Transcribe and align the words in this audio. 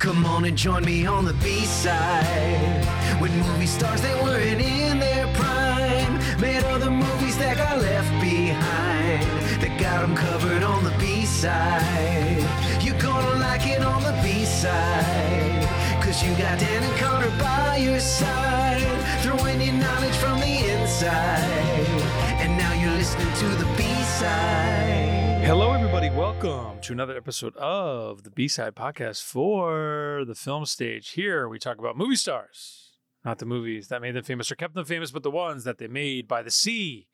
Come 0.00 0.24
on 0.24 0.46
and 0.46 0.56
join 0.56 0.82
me 0.86 1.04
on 1.04 1.26
the 1.26 1.34
B-side. 1.34 3.20
With 3.20 3.32
movie 3.32 3.66
stars 3.66 4.00
that 4.00 4.22
weren't 4.22 4.58
in 4.58 4.98
their 4.98 5.26
prime 5.34 6.40
Made 6.40 6.64
other 6.64 6.90
movies 6.90 7.36
that 7.36 7.58
got 7.58 7.76
left 7.82 8.10
behind 8.18 9.22
That 9.60 9.78
got 9.78 10.00
them 10.00 10.16
covered 10.16 10.62
on 10.62 10.84
the 10.84 10.94
B-side. 10.98 12.40
You're 12.82 12.98
gonna 12.98 13.40
like 13.40 13.66
it 13.66 13.82
on 13.82 14.02
the 14.02 14.18
B-side 14.22 15.68
Cause 16.02 16.24
you 16.24 16.30
got 16.30 16.58
Dan 16.58 16.82
and 16.82 16.96
Connor 16.96 17.38
by 17.38 17.76
your 17.76 18.00
side 18.00 18.80
Throwing 19.20 19.60
your 19.60 19.74
knowledge 19.74 20.16
from 20.16 20.40
the 20.40 20.80
inside. 20.80 22.00
And 22.40 22.56
now 22.56 22.72
you're 22.72 22.96
listening 22.96 23.34
to 23.34 23.48
the 23.62 23.66
B-side. 23.76 25.44
Hello, 25.44 25.79
everybody. 26.02 26.18
Welcome 26.18 26.80
to 26.80 26.92
another 26.94 27.14
episode 27.14 27.54
of 27.56 28.22
the 28.22 28.30
B 28.30 28.48
Side 28.48 28.74
Podcast 28.74 29.22
for 29.22 30.24
the 30.26 30.34
film 30.34 30.64
stage. 30.64 31.10
Here 31.10 31.46
we 31.46 31.58
talk 31.58 31.78
about 31.78 31.94
movie 31.98 32.16
stars, 32.16 32.92
not 33.22 33.38
the 33.38 33.44
movies 33.44 33.88
that 33.88 34.00
made 34.00 34.14
them 34.14 34.24
famous 34.24 34.50
or 34.50 34.54
kept 34.54 34.74
them 34.74 34.86
famous, 34.86 35.10
but 35.10 35.22
the 35.22 35.30
ones 35.30 35.64
that 35.64 35.76
they 35.76 35.88
made 35.88 36.26
by 36.26 36.42
the 36.42 36.50
sea 36.50 37.06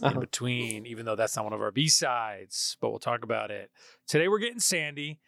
in 0.00 0.04
Uh-huh. 0.08 0.20
between, 0.20 0.86
even 0.86 1.04
though 1.04 1.16
that's 1.16 1.34
not 1.34 1.44
one 1.46 1.52
of 1.52 1.60
our 1.60 1.72
B 1.72 1.88
sides, 1.88 2.76
but 2.80 2.90
we'll 2.90 3.00
talk 3.00 3.24
about 3.24 3.50
it. 3.50 3.72
Today 4.06 4.28
we're 4.28 4.38
getting 4.38 4.60
sandy. 4.60 5.18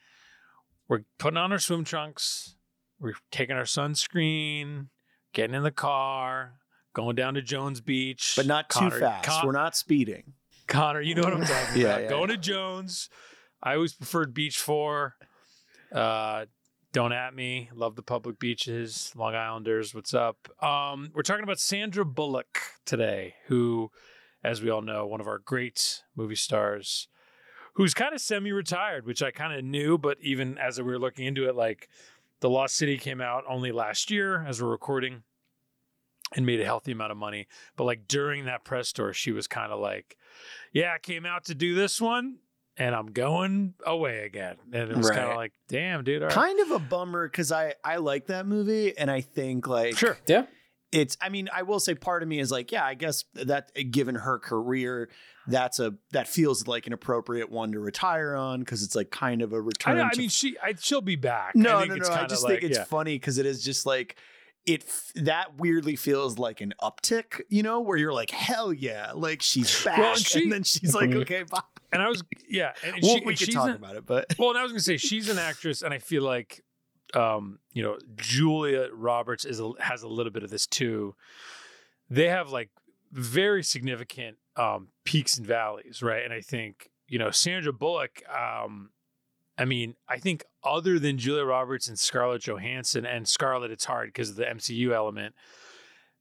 We're 0.86 1.04
putting 1.18 1.38
on 1.38 1.50
our 1.50 1.58
swim 1.58 1.82
trunks. 1.84 2.54
We're 3.00 3.14
taking 3.32 3.56
our 3.56 3.64
sunscreen, 3.64 4.88
getting 5.32 5.56
in 5.56 5.64
the 5.64 5.72
car, 5.72 6.60
going 6.92 7.16
down 7.16 7.34
to 7.34 7.42
Jones 7.42 7.80
Beach. 7.80 8.34
but 8.36 8.46
not 8.46 8.70
too 8.70 8.90
fast. 8.90 9.26
Con- 9.26 9.46
We're 9.46 9.52
not 9.52 9.76
speeding. 9.76 10.34
Connor, 10.66 11.00
you 11.00 11.14
know 11.14 11.22
what 11.22 11.34
I'm 11.34 11.40
talking 11.44 11.80
Yeah, 11.80 11.86
about. 11.88 12.02
yeah, 12.02 12.08
Going 12.08 12.28
to 12.28 12.36
Jones. 12.36 13.08
I 13.62 13.74
always 13.74 13.94
preferred 13.94 14.34
Beach 14.34 14.58
4. 14.58 15.14
Uh, 15.92 16.46
don't 16.92 17.12
at 17.12 17.34
me. 17.34 17.70
Love 17.74 17.96
the 17.96 18.02
public 18.02 18.38
beaches. 18.38 19.12
Long 19.16 19.34
Islanders, 19.34 19.94
what's 19.94 20.14
up? 20.14 20.48
Um, 20.62 21.10
we're 21.14 21.22
talking 21.22 21.42
about 21.44 21.58
Sandra 21.58 22.04
Bullock 22.04 22.58
today, 22.84 23.34
who, 23.46 23.90
as 24.42 24.62
we 24.62 24.70
all 24.70 24.82
know, 24.82 25.06
one 25.06 25.20
of 25.20 25.26
our 25.26 25.38
great 25.38 26.02
movie 26.14 26.36
stars, 26.36 27.08
who's 27.74 27.94
kind 27.94 28.14
of 28.14 28.20
semi-retired, 28.20 29.06
which 29.06 29.22
I 29.22 29.30
kind 29.32 29.52
of 29.58 29.64
knew, 29.64 29.98
but 29.98 30.18
even 30.20 30.56
as 30.58 30.78
we 30.78 30.84
were 30.84 30.98
looking 30.98 31.26
into 31.26 31.48
it, 31.48 31.56
like 31.56 31.88
The 32.40 32.50
Lost 32.50 32.76
City 32.76 32.96
came 32.98 33.20
out 33.20 33.44
only 33.48 33.72
last 33.72 34.10
year 34.10 34.44
as 34.46 34.62
we're 34.62 34.68
recording 34.70 35.24
and 36.36 36.46
made 36.46 36.60
a 36.60 36.64
healthy 36.64 36.92
amount 36.92 37.12
of 37.12 37.18
money. 37.18 37.46
But 37.76 37.84
like 37.84 38.06
during 38.06 38.44
that 38.44 38.64
press 38.64 38.92
tour, 38.92 39.12
she 39.12 39.32
was 39.32 39.46
kind 39.48 39.72
of 39.72 39.80
like, 39.80 40.16
Yeah, 40.72 40.92
I 40.94 40.98
came 40.98 41.26
out 41.26 41.44
to 41.46 41.54
do 41.54 41.74
this 41.74 42.00
one 42.00 42.38
and 42.76 42.94
I'm 42.94 43.06
going 43.06 43.74
away 43.86 44.24
again. 44.24 44.56
And 44.72 44.90
it 44.90 44.96
was 44.96 45.10
kind 45.10 45.30
of 45.30 45.36
like, 45.36 45.52
damn, 45.68 46.04
dude. 46.04 46.22
all 46.22 46.28
right." 46.28 46.34
Kind 46.34 46.60
of 46.60 46.70
a 46.72 46.78
bummer 46.78 47.28
because 47.28 47.52
I 47.52 47.74
I 47.84 47.96
like 47.96 48.26
that 48.26 48.46
movie 48.46 48.96
and 48.96 49.10
I 49.10 49.20
think 49.20 49.66
like 49.66 49.96
Sure. 49.96 50.18
Yeah. 50.26 50.46
it's 50.92 51.16
I 51.20 51.28
mean 51.28 51.48
I 51.52 51.62
will 51.62 51.80
say 51.80 51.94
part 51.94 52.22
of 52.22 52.28
me 52.28 52.40
is 52.40 52.50
like 52.50 52.72
yeah 52.72 52.84
I 52.84 52.94
guess 52.94 53.24
that 53.34 53.70
given 53.90 54.16
her 54.16 54.38
career 54.38 55.08
that's 55.46 55.78
a 55.78 55.94
that 56.12 56.26
feels 56.26 56.66
like 56.66 56.86
an 56.86 56.92
appropriate 56.92 57.50
one 57.50 57.72
to 57.72 57.80
retire 57.80 58.34
on 58.34 58.60
because 58.60 58.82
it's 58.82 58.94
like 58.94 59.10
kind 59.10 59.42
of 59.42 59.52
a 59.52 59.56
I, 59.56 59.58
return. 59.58 59.96
know, 59.98 60.08
I 60.12 60.16
mean, 60.16 60.28
she, 60.30 60.56
I, 60.62 60.74
she'll 60.78 61.02
be 61.02 61.16
back. 61.16 61.54
No, 61.54 61.76
I 61.76 61.80
think 61.80 61.90
no, 61.90 61.96
it's 61.96 62.08
no. 62.08 62.14
I 62.14 62.26
just 62.26 62.44
like, 62.44 62.60
think 62.60 62.70
it's 62.70 62.78
yeah. 62.78 62.84
funny 62.84 63.16
because 63.16 63.38
it 63.38 63.46
is 63.46 63.62
just 63.62 63.84
like 63.84 64.16
it. 64.66 64.82
f- 64.84 65.12
That 65.16 65.56
weirdly 65.58 65.96
feels 65.96 66.38
like 66.38 66.60
an 66.60 66.74
uptick, 66.80 67.40
you 67.48 67.62
know, 67.62 67.80
where 67.80 67.96
you're 67.96 68.12
like, 68.12 68.30
hell 68.30 68.72
yeah, 68.72 69.12
like 69.14 69.42
she's 69.42 69.84
back, 69.84 69.98
Well, 69.98 70.14
and 70.14 70.34
and, 70.42 70.52
then 70.52 70.62
she's 70.64 70.94
like, 70.94 71.10
Mhm. 71.10 71.22
okay, 71.22 71.42
bye. 71.44 71.60
And 71.92 72.02
I 72.02 72.08
was, 72.08 72.22
yeah. 72.48 72.72
And 72.84 72.96
Well, 73.02 73.14
she, 73.16 73.20
we 73.24 73.32
and 73.32 73.38
could 73.38 73.46
she's 73.46 73.54
talk 73.54 73.68
a- 73.70 73.74
about 73.74 73.96
it, 73.96 74.04
but 74.06 74.34
Well, 74.38 74.50
and 74.50 74.58
I 74.58 74.62
was 74.62 74.72
gonna 74.72 74.80
say 74.80 74.96
she's 74.96 75.28
an 75.28 75.38
actress, 75.38 75.82
and 75.82 75.92
I 75.94 75.98
feel 75.98 76.22
like, 76.22 76.62
um, 77.14 77.58
you 77.72 77.82
know, 77.82 77.98
Julia 78.16 78.88
Roberts 78.92 79.44
is 79.44 79.60
a, 79.60 79.70
has 79.80 80.02
a 80.02 80.08
little 80.08 80.32
bit 80.32 80.42
of 80.42 80.50
this 80.50 80.66
too. 80.66 81.14
They 82.10 82.28
have 82.28 82.50
like 82.50 82.70
very 83.12 83.62
significant 83.62 84.38
um, 84.56 84.88
peaks 85.04 85.36
and 85.38 85.46
valleys, 85.46 86.02
right? 86.02 86.24
And 86.24 86.32
I 86.32 86.40
think 86.40 86.90
you 87.06 87.18
know 87.18 87.30
Sandra 87.30 87.72
Bullock. 87.72 88.22
Um, 88.28 88.90
I 89.56 89.64
mean, 89.64 89.94
I 90.08 90.18
think 90.18 90.44
other 90.64 90.98
than 90.98 91.18
Julia 91.18 91.44
Roberts 91.44 91.88
and 91.88 91.98
Scarlett 91.98 92.42
Johansson, 92.42 93.04
and 93.04 93.28
Scarlett, 93.28 93.70
it's 93.70 93.84
hard 93.84 94.08
because 94.08 94.30
of 94.30 94.36
the 94.36 94.44
MCU 94.44 94.92
element. 94.92 95.34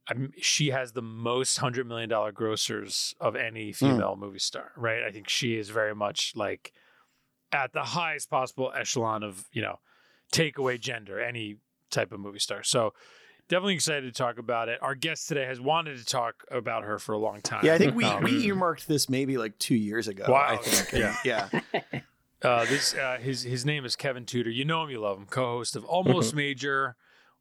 I 0.07 0.15
mean, 0.15 0.33
she 0.37 0.71
has 0.71 0.91
the 0.91 1.01
most 1.01 1.57
hundred 1.57 1.87
million 1.87 2.09
dollar 2.09 2.31
grossers 2.33 3.13
of 3.21 3.35
any 3.35 3.71
female 3.71 4.17
movie 4.17 4.39
star, 4.39 4.71
right? 4.75 5.01
I 5.03 5.11
think 5.11 5.29
she 5.29 5.55
is 5.55 5.69
very 5.69 5.95
much 5.95 6.33
like 6.35 6.73
at 7.53 7.71
the 7.71 7.83
highest 7.83 8.29
possible 8.29 8.71
echelon 8.75 9.23
of 9.23 9.45
you 9.51 9.61
know 9.61 9.79
take 10.31 10.57
away 10.57 10.77
gender 10.77 11.21
any 11.21 11.57
type 11.91 12.11
of 12.11 12.19
movie 12.19 12.39
star 12.39 12.63
so 12.63 12.93
definitely 13.47 13.75
excited 13.75 14.11
to 14.11 14.17
talk 14.17 14.39
about 14.39 14.67
it 14.67 14.79
our 14.81 14.95
guest 14.95 15.27
today 15.27 15.45
has 15.45 15.61
wanted 15.61 15.97
to 15.97 16.03
talk 16.03 16.43
about 16.49 16.83
her 16.83 16.97
for 16.97 17.13
a 17.13 17.17
long 17.17 17.39
time 17.41 17.63
yeah, 17.63 17.75
I 17.75 17.77
think 17.77 17.95
we, 17.95 18.03
Um, 18.13 18.23
we 18.23 18.43
earmarked 18.45 18.87
this 18.87 19.07
maybe 19.09 19.37
like 19.37 19.57
two 19.59 19.75
years 19.75 20.07
ago. 20.07 20.25
Wow. 20.27 20.47
I 20.49 20.57
think. 20.57 21.15
Yeah. 21.23 21.49
yeah. 21.73 22.01
uh, 22.43 22.65
this 22.65 22.93
uh, 22.95 23.17
his 23.19 23.43
his 23.43 23.65
name 23.65 23.85
is 23.85 23.95
Kevin 23.95 24.25
Tudor. 24.25 24.49
You 24.49 24.65
know 24.65 24.83
him, 24.83 24.89
you 24.89 24.99
love 24.99 25.17
him. 25.17 25.25
Co-host 25.25 25.75
of 25.75 25.85
Almost 25.85 26.35
Major. 26.35 26.95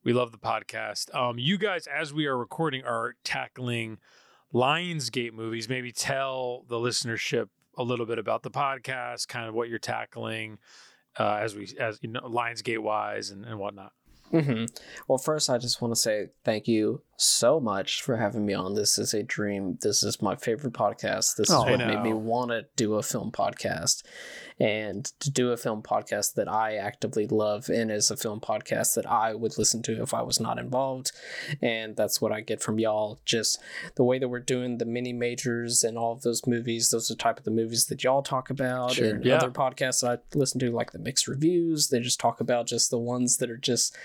We 0.04 0.12
love 0.12 0.32
the 0.32 0.38
podcast. 0.38 1.14
Um, 1.14 1.38
you 1.38 1.58
guys, 1.58 1.86
as 1.86 2.12
we 2.12 2.26
are 2.26 2.36
recording, 2.36 2.84
are 2.84 3.14
tackling 3.24 3.98
Lionsgate 4.52 5.32
movies. 5.32 5.68
Maybe 5.68 5.92
tell 5.92 6.64
the 6.68 6.76
listenership 6.76 7.48
a 7.78 7.82
little 7.82 8.06
bit 8.06 8.18
about 8.18 8.42
the 8.42 8.50
podcast, 8.50 9.28
kind 9.28 9.48
of 9.48 9.54
what 9.54 9.68
you're 9.68 9.78
tackling 9.78 10.58
uh, 11.19 11.38
as 11.40 11.54
we 11.54 11.69
as 11.78 11.98
you 12.02 12.08
know 12.08 12.20
Lionsgate 12.20 12.80
wise 12.80 13.30
and, 13.30 13.44
and 13.44 13.58
whatnot. 13.58 13.92
hmm 14.30 14.64
Well, 15.08 15.19
first, 15.19 15.50
I 15.50 15.58
just 15.58 15.80
want 15.80 15.94
to 15.94 16.00
say 16.00 16.28
thank 16.44 16.66
you 16.69 17.02
so 17.22 17.60
much 17.60 18.02
for 18.02 18.16
having 18.16 18.44
me 18.44 18.54
on. 18.54 18.74
This 18.74 18.98
is 18.98 19.14
a 19.14 19.22
dream. 19.22 19.78
This 19.80 20.02
is 20.02 20.20
my 20.20 20.36
favorite 20.36 20.72
podcast. 20.74 21.36
This 21.36 21.48
is 21.48 21.54
Oh, 21.54 21.62
I 21.64 21.70
what 21.72 21.78
made 21.86 22.02
me 22.02 22.12
want 22.12 22.50
to 22.50 22.66
do 22.76 22.94
a 22.94 23.02
film 23.02 23.30
podcast. 23.32 24.02
And 24.60 25.04
to 25.20 25.30
do 25.30 25.50
a 25.50 25.56
film 25.56 25.82
podcast 25.82 26.34
that 26.34 26.46
I 26.48 26.76
actively 26.76 27.26
love 27.26 27.68
and 27.68 27.90
is 27.90 28.10
a 28.12 28.16
film 28.16 28.38
podcast 28.38 28.94
that 28.94 29.10
I 29.10 29.34
would 29.34 29.58
listen 29.58 29.82
to 29.84 30.02
if 30.02 30.14
I 30.14 30.22
was 30.22 30.38
not 30.38 30.58
involved. 30.58 31.10
And 31.60 31.96
that's 31.96 32.20
what 32.20 32.30
I 32.32 32.42
get 32.42 32.62
from 32.62 32.78
y'all. 32.78 33.18
Just 33.24 33.58
the 33.96 34.04
way 34.04 34.18
that 34.20 34.28
we're 34.28 34.38
doing 34.40 34.78
the 34.78 34.84
mini 34.84 35.12
majors 35.12 35.82
and 35.82 35.98
all 35.98 36.12
of 36.12 36.22
those 36.22 36.46
movies, 36.46 36.90
those 36.90 37.10
are 37.10 37.14
the 37.14 37.22
type 37.22 37.38
of 37.38 37.44
the 37.44 37.50
movies 37.50 37.86
that 37.86 38.04
y'all 38.04 38.22
talk 38.22 38.50
about. 38.50 38.92
Sure. 38.92 39.10
And 39.14 39.24
Yeah. 39.24 39.36
other 39.38 39.50
podcasts 39.50 40.06
I 40.06 40.18
listen 40.34 40.60
to, 40.60 40.70
like 40.70 40.92
the 40.92 40.98
mixed 40.98 41.26
reviews, 41.26 41.88
they 41.88 41.98
just 42.00 42.20
talk 42.20 42.40
about 42.40 42.66
just 42.66 42.90
the 42.90 42.98
ones 42.98 43.38
that 43.38 43.50
are 43.50 43.56
just 43.56 43.96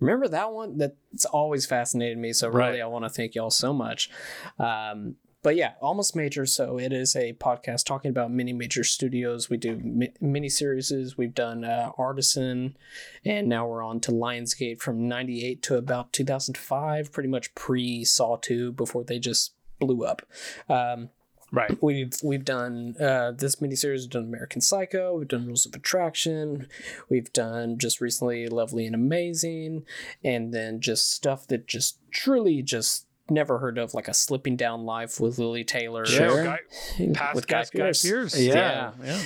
remember 0.00 0.28
that 0.28 0.52
one 0.52 0.78
that's 0.78 1.24
always 1.26 1.66
fascinated 1.66 2.16
me 2.18 2.32
so 2.32 2.48
really 2.68 2.82
i 2.82 2.86
want 2.86 3.04
to 3.04 3.08
thank 3.08 3.34
y'all 3.34 3.50
so 3.50 3.72
much. 3.72 4.10
Um, 4.58 5.16
but 5.42 5.54
yeah 5.54 5.74
almost 5.80 6.16
major 6.16 6.44
so 6.44 6.76
it 6.76 6.92
is 6.92 7.14
a 7.14 7.32
podcast 7.34 7.84
talking 7.84 8.10
about 8.10 8.32
mini 8.32 8.52
major 8.52 8.82
studios. 8.82 9.48
We 9.48 9.56
do 9.56 9.80
mi- 9.82 10.12
mini 10.20 10.48
series. 10.48 11.16
We've 11.16 11.34
done 11.34 11.64
uh, 11.64 11.92
artisan 11.96 12.76
and 13.24 13.48
now 13.48 13.68
we're 13.68 13.84
on 13.84 14.00
to 14.00 14.10
lionsgate 14.10 14.80
from 14.80 15.06
98 15.06 15.62
to 15.62 15.76
about 15.76 16.12
2005 16.12 17.12
pretty 17.12 17.28
much 17.28 17.54
pre 17.54 18.04
saw 18.04 18.36
2 18.36 18.72
before 18.72 19.04
they 19.04 19.20
just 19.20 19.54
blew 19.78 20.04
up. 20.04 20.22
Um, 20.68 21.10
Right. 21.52 21.80
We've 21.80 22.12
we've 22.22 22.44
done 22.44 22.96
uh, 23.00 23.32
this 23.32 23.56
miniseries. 23.56 24.00
We've 24.00 24.10
done 24.10 24.24
American 24.24 24.60
Psycho. 24.60 25.16
We've 25.16 25.28
done 25.28 25.46
Rules 25.46 25.64
of 25.64 25.74
Attraction. 25.74 26.68
We've 27.08 27.32
done 27.32 27.78
just 27.78 28.00
recently 28.00 28.48
Lovely 28.48 28.84
and 28.86 28.94
Amazing, 28.94 29.84
and 30.24 30.52
then 30.52 30.80
just 30.80 31.10
stuff 31.12 31.46
that 31.48 31.66
just 31.66 31.98
truly 32.10 32.62
just 32.62 33.06
never 33.30 33.58
heard 33.58 33.78
of, 33.78 33.94
like 33.94 34.08
a 34.08 34.14
Slipping 34.14 34.56
Down 34.56 34.84
Life 34.84 35.20
with 35.20 35.38
Lili 35.38 35.64
Taylor. 35.64 36.04
Yeah, 36.06 36.58
Guy, 36.98 37.12
past 37.12 37.34
with 37.34 37.46
Guy 37.46 37.58
guest 37.60 37.72
Guy 37.72 37.78
Pearce. 37.78 38.02
Pearce. 38.02 38.38
Yeah. 38.38 38.92
yeah. 39.02 39.22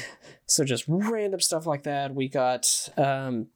So 0.47 0.65
just 0.65 0.85
random 0.89 1.41
stuff 1.41 1.67
like 1.67 1.85
that. 1.85 2.15
We 2.15 2.29
got 2.29 2.89
um 2.97 3.47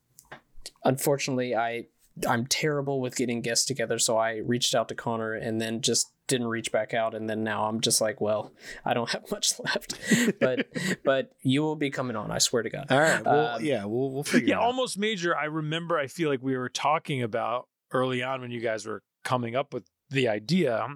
unfortunately 0.84 1.54
I 1.54 1.86
I'm 2.28 2.46
terrible 2.46 3.00
with 3.00 3.16
getting 3.16 3.40
guests 3.40 3.64
together, 3.66 3.98
so 3.98 4.16
I 4.16 4.36
reached 4.36 4.74
out 4.74 4.88
to 4.88 4.94
Connor 4.94 5.32
and 5.32 5.60
then 5.60 5.80
just 5.80 6.12
didn't 6.26 6.46
reach 6.46 6.70
back 6.72 6.94
out 6.94 7.14
and 7.14 7.28
then 7.28 7.42
now 7.44 7.64
I'm 7.64 7.80
just 7.80 8.00
like, 8.00 8.20
well, 8.20 8.52
I 8.84 8.94
don't 8.94 9.10
have 9.10 9.24
much 9.30 9.58
left. 9.60 9.98
but 10.40 10.68
but 11.04 11.32
you 11.42 11.62
will 11.62 11.76
be 11.76 11.90
coming 11.90 12.16
on, 12.16 12.30
I 12.30 12.38
swear 12.38 12.62
to 12.62 12.70
God. 12.70 12.86
All 12.90 13.00
right. 13.00 13.24
Well, 13.24 13.56
Um, 13.56 13.64
yeah, 13.64 13.84
we'll 13.84 14.10
we'll 14.10 14.22
figure 14.24 14.48
Yeah, 14.50 14.58
out. 14.58 14.64
almost 14.64 14.96
major. 14.98 15.36
I 15.36 15.46
remember. 15.46 15.98
I 15.98 16.06
feel 16.06 16.30
like 16.30 16.42
we 16.42 16.56
were 16.56 16.68
talking 16.68 17.22
about 17.22 17.68
early 17.92 18.22
on 18.22 18.40
when 18.40 18.50
you 18.50 18.60
guys 18.60 18.86
were 18.86 19.02
coming 19.24 19.56
up 19.56 19.74
with 19.74 19.84
the 20.10 20.28
idea, 20.28 20.86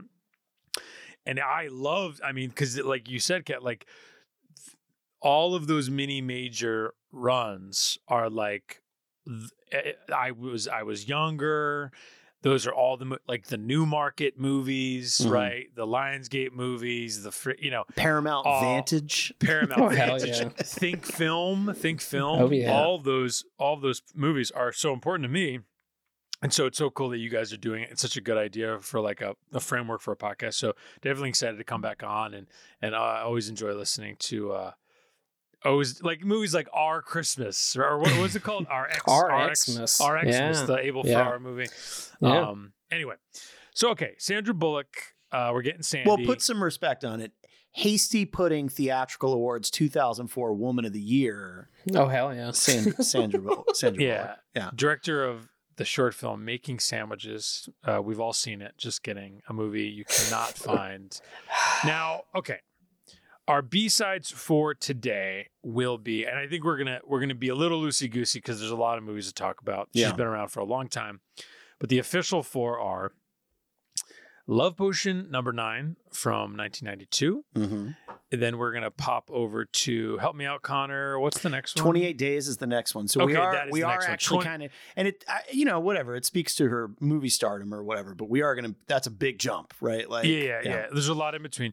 and 1.27 1.41
I 1.41 1.69
loved. 1.71 2.21
I 2.25 2.33
mean, 2.33 2.49
because 2.51 2.79
like 2.79 3.09
you 3.09 3.19
said, 3.19 3.45
Kat, 3.45 3.63
like 3.63 3.87
all 5.21 5.55
of 5.55 5.67
those 5.67 5.91
mini 5.91 6.21
major 6.21 6.95
runs 7.11 7.99
are 8.07 8.31
like 8.31 8.67
th- 8.69 8.83
I 10.15 10.31
was 10.33 10.69
I 10.69 10.83
was 10.83 11.09
younger. 11.09 11.93
those 12.43 12.69
are 12.69 12.73
all 12.73 12.97
the 12.97 13.19
like 13.27 13.47
the 13.49 13.57
Newmarket 13.57 14.39
movies, 14.39 15.19
Mhm. 15.25 15.31
right? 15.31 15.67
The 15.75 15.87
Lionsgate 15.87 16.53
movies, 16.53 17.23
the 17.25 17.33
fr- 17.33 17.59
you 17.59 17.71
know 17.71 17.85
Paramount 17.97 18.47
Oh. 18.49 18.61
Vantage. 18.61 19.33
Paramount 19.41 19.81
Oh, 19.83 19.89
Vantage, 19.89 20.39
yeah. 20.41 20.49
Think 20.51 21.05
Film, 21.05 21.75
Think 21.75 22.01
Film. 22.01 22.41
Oh, 22.43 22.51
yeah. 22.51 22.71
All 22.73 22.95
of 22.95 23.03
those, 23.05 23.45
all 23.59 23.75
of 23.75 23.81
those 23.83 24.03
movies 24.15 24.53
are 24.53 24.73
so 24.73 24.93
important 24.93 25.25
to 25.25 25.29
me, 25.29 25.59
and 26.41 26.53
so 26.53 26.67
it's 26.67 26.79
so 26.79 26.91
cool 26.91 27.09
that 27.09 27.19
you 27.19 27.29
guys 27.29 27.53
are 27.53 27.57
doing 27.57 27.83
it. 27.83 27.91
It's 27.91 28.03
such 28.03 28.17
a 28.17 28.21
good 28.21 28.39
idea 28.39 28.79
for 28.79 29.01
like 29.01 29.21
a, 29.21 29.35
a 29.53 29.59
framework 29.59 30.01
for 30.01 30.13
a 30.13 30.17
podcast. 30.17 30.55
So 30.55 30.75
definitely 31.03 31.31
excited 31.31 31.57
to 31.59 31.65
come 31.65 31.81
back 31.81 32.05
on, 32.05 32.35
and 32.35 32.47
and 32.81 32.95
I 32.95 33.23
always 33.23 33.49
enjoy 33.49 33.73
listening 33.75 34.15
to. 34.21 34.53
uh 34.53 34.73
Always 35.65 36.03
like 36.03 36.25
movies 36.25 36.55
like 36.55 36.69
Our 36.73 37.03
Christmas 37.03 37.77
or 37.77 37.99
what 37.99 38.17
was 38.21 38.37
it 38.37 38.43
called? 38.43 38.67
Our 38.71 38.89
X 38.89 39.03
Our 39.09 39.51
X- 39.51 39.65
Xmas. 39.71 40.01
Our 40.01 40.21
Xmas, 40.21 40.61
Yeah. 40.61 40.65
the 40.67 40.79
Abel 40.79 41.03
Yeah. 41.05 41.25
Ferrara 41.25 41.41
movie. 41.41 41.67
Yeah. 42.21 42.49
Um. 42.49 42.73
Anyway, 42.91 43.15
so 43.75 43.91
okay, 43.91 44.15
Sandra 44.19 44.55
Bullock. 44.55 44.89
Uh, 45.33 45.51
we're 45.53 45.63
getting 45.63 45.83
Sandy. 45.83 46.09
Well, 46.09 46.19
put 46.25 46.41
some 46.41 46.63
respect 46.63 47.05
on 47.05 47.21
it. 47.21 47.33
Hasty 47.73 48.25
Pudding 48.25 48.69
Theatrical 48.71 49.33
Awards 49.35 49.71
2004 49.71 50.55
Woman 50.55 50.85
of 50.87 50.93
the 50.95 51.01
Year. 51.01 51.69
Oh 51.95 52.07
hell 52.07 52.35
yeah. 52.35 52.51
Sandra, 52.53 53.03
Sandra, 53.05 53.41
Bullock- 53.41 53.75
Sandra 53.77 54.03
Yeah. 54.03 54.23
Bullock. 54.23 54.39
Yeah. 54.55 54.71
director 54.75 55.25
of 55.25 55.49
the 55.77 55.85
short 55.85 56.15
film 56.15 56.45
Making 56.45 56.79
Sandwiches. 56.79 57.69
Uh, 57.85 58.01
we've 58.03 58.19
all 58.21 58.33
seen 58.33 58.63
it. 58.63 58.73
Just 58.79 59.03
kidding. 59.03 59.43
A 59.49 59.53
movie 59.53 59.85
you 59.85 60.05
cannot 60.07 60.49
find. 60.57 61.21
Now, 61.85 62.23
okay. 62.35 62.59
Our 63.49 63.63
B 63.63 63.89
sides 63.89 64.31
for 64.31 64.75
today 64.75 65.49
will 65.63 65.97
be, 65.97 66.25
and 66.27 66.39
I 66.39 66.47
think 66.47 66.65
we're 66.65 66.77
gonna 66.77 67.01
we're 67.07 67.19
gonna 67.21 67.35
be 67.35 67.49
a 67.49 67.55
little 67.55 67.81
loosey 67.81 68.11
goosey 68.11 68.41
because 68.41 68.61
there's 68.61 68.71
a 68.71 68.77
lot 68.77 68.99
of 68.99 69.05
movies 69.05 69.27
to 69.29 69.33
talk 69.33 69.63
about. 69.63 69.89
She's 69.95 70.03
Yeah. 70.03 70.13
been 70.13 70.27
around 70.27 70.49
for 70.49 70.61
a 70.61 70.65
long 70.67 70.87
time, 70.89 71.21
but 71.79 71.89
the 71.89 71.99
official 71.99 72.43
four 72.43 72.79
are 72.79 73.13
Love 74.47 74.77
Potion 74.77 75.31
number 75.31 75.53
nine 75.55 75.97
from 76.13 76.57
1992. 76.57 77.45
Mhm. 77.55 77.97
And 78.31 78.43
then 78.43 78.59
we're 78.59 78.73
gonna 78.75 78.91
pop 78.91 79.31
over 79.31 79.65
to 79.65 80.19
help 80.19 80.37
me 80.37 80.45
out, 80.45 80.61
Connor. 80.61 81.19
What's 81.19 81.41
the 81.41 81.49
next 81.49 81.77
one? 81.77 81.85
28 81.85 82.19
days 82.19 82.49
is 82.49 82.59
the 82.59 82.67
next 82.67 82.95
one. 82.95 83.09
So 83.09 83.25
we 83.25 83.35
are 83.35 83.67
we 83.71 83.83
are 83.83 83.93
next 83.93 84.09
actually 84.11 84.45
kind 84.45 84.63
of 84.63 84.71
and 84.97 85.09
it 85.09 85.25
I, 85.27 85.41
you 85.51 85.65
know 85.65 85.81
whatever 85.81 86.15
it 86.17 86.27
speaks 86.27 86.55
to 86.57 86.69
her 86.69 86.91
movie 87.01 87.31
stardom 87.31 87.73
or 87.73 87.83
whatever. 87.83 88.15
But 88.15 88.29
we 88.29 88.43
are 88.43 88.55
gonna 88.55 88.75
that's 88.87 89.07
a 89.07 89.11
big 89.11 89.39
jump, 89.39 89.73
right? 89.81 90.09
Like 90.09 90.27
yeah, 90.27 90.35
yeah, 90.43 90.61
yeah, 90.65 90.87
There's 90.93 91.09
a 91.09 91.15
lot 91.15 91.35
in 91.35 91.43
between. 91.43 91.73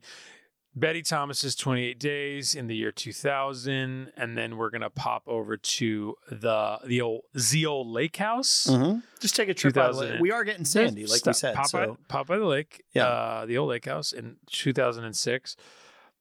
Betty 0.77 1.01
Thomas's 1.01 1.56
28 1.56 1.98
Days 2.00 2.54
in 2.54 2.68
the 2.68 2.75
year 2.75 2.92
2000, 2.92 4.12
and 4.18 4.38
then 4.38 4.57
we're 4.57 4.69
gonna 4.69 4.89
pop 4.89 5.24
over 5.27 5.56
to 5.56 6.16
the 6.30 6.80
the 6.86 7.00
old 7.01 7.22
the 7.33 7.66
old 7.66 7.88
Lake 7.88 8.18
House. 8.18 8.68
Mhm. 8.69 9.01
Just 9.22 9.36
take 9.36 9.48
a 9.50 9.54
trip. 9.54 9.74
By 9.74 9.88
the 9.88 9.94
lake. 9.94 10.19
We 10.19 10.31
are 10.31 10.44
getting 10.44 10.66
Sandy, 10.66 11.06
like 11.07 11.25
we 11.25 11.33
said. 11.33 11.56
Pop, 11.56 11.68
so 11.68 11.77
by, 11.88 11.95
pop 12.10 12.27
by 12.27 12.38
the 12.38 12.45
lake, 12.45 12.83
Yeah. 12.94 13.07
uh, 13.07 13.45
the 13.45 13.57
old 13.57 13.69
lake 13.69 13.86
house 13.86 14.12
in 14.12 14.36
2006, 14.48 15.56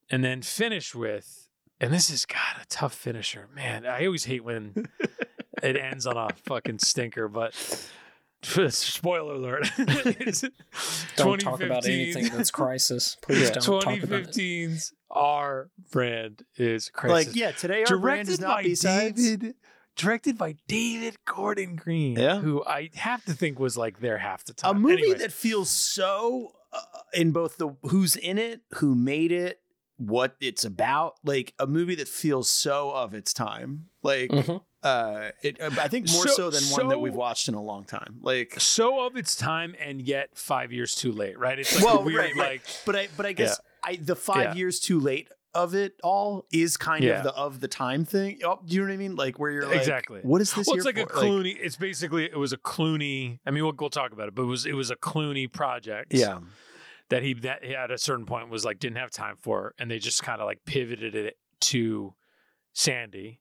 and 0.08 0.24
then 0.24 0.40
finish 0.42 0.94
with, 0.94 1.48
and 1.80 1.92
this 1.92 2.08
is 2.08 2.24
God 2.24 2.62
a 2.62 2.66
tough 2.66 2.94
finisher, 2.94 3.48
man. 3.54 3.84
I 3.86 4.06
always 4.06 4.24
hate 4.26 4.44
when 4.44 4.86
it 5.64 5.76
ends 5.76 6.06
on 6.06 6.16
a 6.16 6.28
fucking 6.44 6.78
stinker, 6.78 7.26
but 7.28 7.54
spoiler 8.70 9.35
alert. 9.35 9.70
Don't 11.17 11.41
talk 11.41 11.61
about 11.61 11.87
anything 11.87 12.29
that's 12.29 12.50
crisis. 12.50 13.17
Please 13.23 13.50
don't 13.67 13.81
talk 13.82 14.02
about 14.02 14.20
it. 14.20 14.29
2015's 14.29 14.93
our 15.11 15.70
brand 15.93 16.44
is 16.56 16.88
crisis. 16.91 17.29
like 17.29 17.37
yeah, 17.37 17.52
today 17.52 17.85
our 17.88 17.99
brand 17.99 18.29
is 18.29 18.38
directed 18.38 18.43
not 18.49 18.56
by 18.56 18.62
B-sides. 18.62 19.23
David. 19.37 19.55
Directed 19.96 20.37
by 20.37 20.56
David 20.67 21.17
Gordon 21.25 21.76
Green, 21.76 22.17
Yeah. 22.19 22.41
who 22.41 22.64
I 22.64 22.91
have 22.94 23.25
to 23.26 23.32
think 23.32 23.61
was 23.61 23.76
like 23.76 24.00
there 24.00 24.19
half 24.19 24.44
the 24.44 24.52
time. 24.52 24.76
a 24.76 24.79
movie 24.81 24.94
Anyway, 25.02 25.19
that 25.19 25.31
feels 25.32 25.70
so 25.70 26.50
uh, 26.73 26.81
in 27.12 27.31
both 27.31 27.58
the 27.58 27.76
who's 27.82 28.17
in 28.17 28.37
it, 28.37 28.62
who 28.75 28.96
made 28.96 29.31
it, 29.31 29.61
what 29.96 30.35
it's 30.41 30.64
about. 30.64 31.14
Like 31.25 31.55
a 31.61 31.69
movie 31.69 31.94
that 31.94 32.08
feels 32.08 32.50
so 32.50 32.91
of 32.91 33.14
its 33.14 33.32
time. 33.32 33.87
Like 34.02 34.31
Mhm. 34.31 34.62
Uh, 34.84 35.31
it, 35.42 35.56
I 35.60 35.88
think 35.88 36.08
more 36.12 36.28
So- 36.28 36.34
so, 36.34 36.50
than 36.50 36.62
one 36.64 36.88
that 36.88 37.00
we've 37.00 37.14
watched 37.14 37.48
in 37.48 37.54
a 37.54 37.62
long 37.62 37.84
time. 37.84 38.19
Like 38.22 38.60
so 38.60 39.04
of 39.06 39.16
its 39.16 39.34
time 39.34 39.75
and 39.81 40.00
yet 40.02 40.36
five 40.36 40.72
years 40.72 40.94
too 40.94 41.10
late, 41.10 41.38
right? 41.38 41.58
It's 41.58 41.75
like 41.75 41.84
well, 41.84 41.98
a 42.00 42.02
weird, 42.02 42.19
right, 42.19 42.36
right. 42.36 42.50
like 42.52 42.62
But 42.86 42.96
I 42.96 43.08
but 43.16 43.26
I 43.26 43.32
guess 43.32 43.58
I 43.82 43.96
the 43.96 44.14
five 44.14 44.50
Yeah. 44.50 44.54
years 44.54 44.78
too 44.81 45.00
late 45.00 45.28
of 45.54 45.75
it 45.75 45.94
all 46.02 46.46
is 46.52 46.76
kind 46.76 47.02
Yeah. 47.04 47.19
of 47.19 47.25
the 47.25 47.32
of 47.34 47.60
the 47.60 47.69
time 47.69 48.04
thing. 48.04 48.40
Oh, 48.44 48.58
do 48.66 48.75
you 48.75 48.81
know 48.82 48.88
what 48.88 48.94
I 48.94 48.96
mean? 48.96 49.14
Like 49.16 49.38
where 49.38 49.50
you're 49.52 49.66
like, 49.66 49.76
Exactly. 49.78 50.20
What 50.22 50.40
is 50.40 50.52
this? 50.52 50.66
well, 50.66 50.76
it's 50.76 50.84
like 50.84 50.98
a 50.98 51.06
for? 51.06 51.14
Clooney. 51.14 51.56
it's 51.60 51.76
basically 51.76 52.25
it 52.25 52.36
was 52.36 52.52
a 52.52 52.56
Clooney. 52.58 53.38
I 53.46 53.50
mean, 53.52 53.62
we'll, 53.64 53.75
we'll 53.78 53.88
talk 53.90 54.12
about 54.12 54.28
it, 54.28 54.34
but 54.34 54.42
it 54.42 54.46
was 54.46 54.66
it 54.66 54.75
was 54.75 54.90
a 54.90 54.96
Clooney 54.96 55.50
project. 55.50 56.12
yeah. 56.12 56.40
that 57.10 57.22
he 57.22 57.34
that 57.34 57.62
he 57.64 57.75
at 57.75 57.90
a 57.90 57.98
certain 57.98 58.26
point 58.26 58.48
was 58.50 58.64
like 58.64 58.81
didn't 58.81 58.96
have 58.98 59.10
time 59.12 59.36
for, 59.40 59.75
and 59.78 59.90
they 59.90 59.98
just 59.98 60.22
kind 60.22 60.40
of 60.40 60.46
like 60.46 60.58
pivoted 60.66 61.14
it 61.14 61.36
to 61.60 62.14
Sandy, 62.72 63.40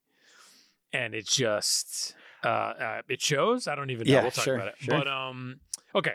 and 0.93 1.13
it 1.13 1.27
just 1.27 2.15
uh, 2.43 2.47
uh 2.47 3.01
it 3.09 3.21
shows. 3.21 3.67
I 3.67 3.75
don't 3.75 3.89
even 3.89 4.07
know. 4.07 4.13
Yeah, 4.13 4.21
we'll 4.21 4.31
talk 4.31 4.45
sure, 4.45 4.55
about 4.55 4.67
it. 4.69 4.75
sure. 4.79 4.97
But 4.97 5.07
um, 5.07 5.59
okay. 5.95 6.13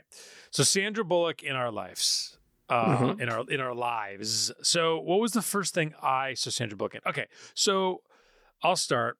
So 0.50 0.62
Sandra 0.62 1.04
Bullock 1.04 1.42
in 1.42 1.54
our 1.56 1.70
lives. 1.70 2.34
Uh, 2.70 2.98
Mhm. 2.98 3.20
in 3.22 3.28
our 3.30 3.50
in 3.50 3.60
our 3.60 3.74
lives. 3.74 4.52
So, 4.62 4.98
what 5.00 5.20
was 5.20 5.32
the 5.32 5.40
first 5.40 5.72
thing 5.72 5.94
I 6.02 6.34
saw 6.34 6.50
Sandra 6.50 6.76
Bullock 6.76 6.96
in? 6.96 7.00
Okay, 7.06 7.26
so 7.54 8.02
I'll 8.62 8.76
start. 8.76 9.16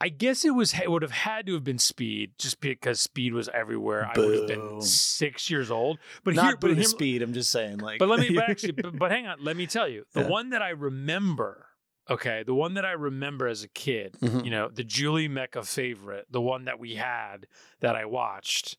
I 0.00 0.08
guess 0.08 0.44
it 0.44 0.50
was 0.50 0.74
it 0.74 0.90
would 0.90 1.02
have 1.02 1.12
had 1.12 1.46
to 1.46 1.54
have 1.54 1.62
been 1.62 1.78
Speed, 1.78 2.32
just 2.36 2.60
because 2.60 3.00
Speed 3.00 3.32
was 3.32 3.48
everywhere. 3.54 4.10
I 4.12 4.18
would 4.18 4.34
have 4.34 4.46
been 4.48 4.80
six 4.80 5.48
years 5.50 5.70
old, 5.70 5.98
but 6.24 6.34
Not 6.34 6.46
here, 6.46 6.56
but 6.56 6.74
here, 6.74 6.82
speed. 6.82 7.22
I'm 7.22 7.32
just 7.32 7.52
saying, 7.52 7.78
like. 7.78 8.00
but 8.00 8.08
let 8.08 8.18
me 8.18 8.30
but 8.30 8.44
actually, 8.50 8.72
but, 8.72 8.98
but 8.98 9.12
hang 9.12 9.28
on. 9.28 9.38
Let 9.42 9.56
me 9.56 9.68
tell 9.68 9.86
you, 9.88 10.04
the 10.12 10.22
Yeah. 10.22 10.28
one 10.28 10.50
that 10.50 10.60
I 10.62 10.70
remember. 10.70 11.68
Okay, 12.08 12.42
the 12.44 12.54
one 12.54 12.74
that 12.74 12.84
I 12.84 12.92
remember 12.92 13.48
as 13.48 13.62
a 13.64 13.68
kid, 13.68 14.16
Mhm. 14.20 14.44
you 14.44 14.50
know, 14.50 14.68
the 14.68 14.84
Julie 14.84 15.26
Mecca 15.28 15.64
favorite, 15.64 16.26
the 16.30 16.40
one 16.40 16.64
that 16.66 16.78
we 16.78 16.94
had 16.94 17.46
that 17.80 17.96
I 17.96 18.04
watched. 18.04 18.76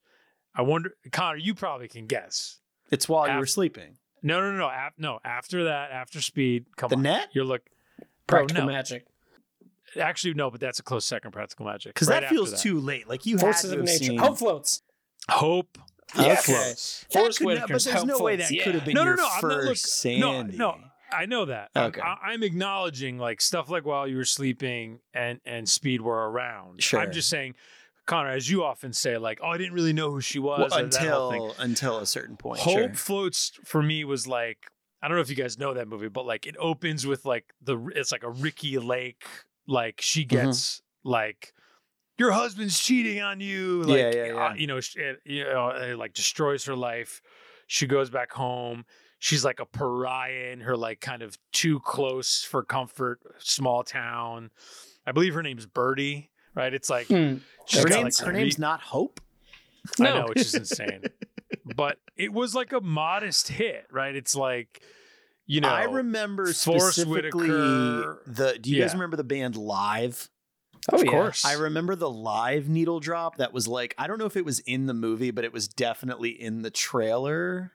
I 0.56 0.62
wonder, 0.62 0.95
Connor, 1.12 1.38
you 1.38 1.53
probably 1.53 1.88
can 1.88 2.07
guess. 2.07 2.59
it's 2.89 3.09
while 3.09 3.29
you 3.29 3.38
were 3.38 3.45
sleeping. 3.45 3.97
No, 4.24 4.39
no, 4.39 4.51
no, 4.51 4.57
no. 4.59 4.68
Af- 4.69 4.94
no, 4.97 5.19
after 5.25 5.65
that, 5.65 5.91
after 5.91 6.21
Speed, 6.21 6.65
come 6.77 6.89
The 6.89 6.95
on. 6.95 7.01
net? 7.03 7.29
You're 7.33 7.44
look. 7.45 7.63
Bro, 8.27 8.39
Practical 8.39 8.65
no. 8.65 8.71
magic. 8.71 9.06
Actually, 10.00 10.33
no, 10.33 10.50
but 10.50 10.59
that's 10.59 10.80
a 10.80 10.83
close 10.83 11.06
second. 11.06 11.31
Practical 11.31 11.65
Magic. 11.65 11.94
Because 11.94 12.07
Right 12.09 12.15
that 12.21 12.23
after 12.25 12.35
feels 12.35 12.62
too 12.62 12.80
late. 12.80 13.07
Like 13.07 13.25
you 13.25 13.38
Forces 13.38 13.69
had 13.71 13.80
of 13.80 13.85
have 13.88 13.94
nature. 14.00 14.03
seen. 14.12 14.19
Hope 14.19 14.38
floats. 14.38 14.81
Hope. 15.30 15.77
Yes. 16.15 16.45
Floats. 16.45 17.06
That 17.09 17.13
Forrest 17.19 17.39
could 17.39 17.47
not- 17.59 17.69
but 17.69 17.83
there's 17.83 18.03
no 18.06 18.13
Hope 18.15 18.21
way 18.23 18.35
that 18.38 18.51
yeah. 18.51 18.63
could 18.63 18.75
have 18.75 18.85
been 18.85 18.94
No, 18.95 19.03
no, 19.03 19.07
your 19.09 19.18
no, 19.18 19.23
I'm 19.27 19.41
not- 19.41 19.57
look, 19.57 19.68
first 19.68 20.06
no, 20.06 20.41
no. 20.44 20.80
I 21.12 21.25
know 21.25 21.45
that. 21.45 21.69
Okay. 21.75 22.01
I, 22.01 22.33
am 22.33 22.44
acknowledging 22.44 23.18
like 23.18 23.42
stuff 23.42 23.69
like 23.69 23.86
while 23.86 24.07
you 24.07 24.18
were 24.18 24.25
sleeping 24.25 25.00
and 25.13 25.39
and 25.45 25.68
Speed 25.68 26.01
were 26.01 26.30
around. 26.30 26.83
Sure. 26.83 27.00
I'm 27.00 27.12
just 27.12 27.30
saying, 27.30 27.56
Connor, 28.06 28.31
as 28.31 28.50
you 28.50 28.64
often 28.64 28.94
say, 28.94 29.18
like, 29.18 29.40
oh, 29.44 29.47
I 29.49 29.57
didn't 29.57 29.73
really 29.73 29.94
know 29.94 30.11
who 30.11 30.21
she 30.21 30.40
was 30.40 30.71
Well, 30.71 30.80
or 30.81 30.87
that 30.87 30.95
whole 31.07 31.31
thing. 31.31 31.42
until 31.42 31.64
until 31.64 31.97
a 31.99 32.06
certain 32.06 32.37
point. 32.37 32.59
Hope 32.59 32.73
sure. 32.78 32.94
floats 32.94 33.52
for 33.64 33.81
me 33.81 34.04
was 34.04 34.28
like 34.28 34.57
I 35.02 35.07
don't 35.07 35.16
know 35.18 35.21
if 35.21 35.30
you 35.30 35.35
guys 35.35 35.57
know 35.57 35.73
that 35.76 35.87
movie, 35.87 36.09
but 36.09 36.26
like 36.26 36.45
it 36.47 36.56
opens 36.59 37.06
with 37.06 37.26
like 37.26 37.45
the 37.61 37.78
it's 37.95 38.11
like 38.11 38.23
a 38.23 38.30
Ricki 38.31 38.78
Lake 38.80 39.26
like 39.68 40.02
she 40.02 40.26
Mm-hmm. 40.26 40.45
gets 40.47 40.81
like 41.04 41.54
your 42.18 42.31
husband's 42.31 42.80
cheating 42.80 43.21
on 43.21 43.40
you 43.40 43.83
like 43.83 43.97
Yeah, 43.99 44.11
yeah, 44.11 44.26
yeah. 44.33 44.45
uh, 44.47 44.54
you 44.56 44.68
know 44.68 44.78
it, 44.78 45.19
you 45.23 45.44
know 45.44 45.69
it, 45.69 45.97
like 45.97 46.14
destroys 46.14 46.66
her 46.66 46.76
life. 46.76 47.21
She 47.68 47.85
goes 47.85 48.09
back 48.09 48.31
home. 48.31 48.85
She's 49.19 49.44
like 49.44 49.59
a 49.59 49.66
pariah 49.66 50.52
in 50.52 50.62
her 50.62 50.78
like 50.78 51.02
kind 51.02 51.21
of 51.24 51.38
too 51.52 51.80
close 51.80 52.44
for 52.44 52.64
comfort 52.64 53.19
small 53.40 53.83
town. 53.83 54.52
I 55.06 55.12
believe 55.12 55.33
her 55.33 55.42
name's 55.44 55.66
Birdie, 55.66 56.30
right? 56.56 56.74
It's 56.74 56.90
like 56.90 57.07
Hmm. 57.07 57.38
she's 57.66 57.83
Her 57.83 57.90
name's 57.90 58.19
like, 58.19 58.28
her 58.28 58.33
re- 58.33 58.42
name's 58.44 58.59
not 58.59 58.81
Hope. 58.81 59.19
I 60.00 60.04
No. 60.04 60.19
know, 60.21 60.26
which 60.28 60.40
is 60.40 60.54
insane. 60.54 61.04
but 61.76 61.97
it 62.16 62.31
was 62.33 62.54
like 62.54 62.74
a 62.74 62.81
modest 62.81 63.47
hit, 63.47 63.88
right? 63.92 64.16
It's 64.16 64.36
like, 64.36 64.81
you 65.45 65.62
know, 65.62 65.69
I 65.69 65.83
remember 65.86 66.44
Forest 66.54 66.62
specifically 66.97 67.47
Whitaker- 67.50 68.21
the. 68.28 68.59
Do 68.59 68.69
you 68.69 68.81
guys 68.81 68.94
remember 68.94 69.16
the 69.18 69.24
band 69.24 69.56
Live? 69.56 70.30
Oh, 70.92 70.97
of 70.97 71.06
yeah. 71.06 71.12
course. 71.12 71.44
I 71.44 71.54
remember 71.54 71.95
the 71.95 72.09
live 72.09 72.69
needle 72.69 73.00
drop 73.00 73.38
that 73.38 73.52
was 73.54 73.68
like 73.68 73.95
I 73.97 74.07
don't 74.07 74.19
know 74.19 74.26
if 74.26 74.38
it 74.38 74.45
was 74.45 74.59
in 74.59 74.86
the 74.86 74.94
movie, 74.94 75.31
but 75.31 75.44
it 75.44 75.52
was 75.54 75.68
definitely 75.68 76.30
in 76.30 76.62
the 76.62 76.69
trailer. 76.69 77.71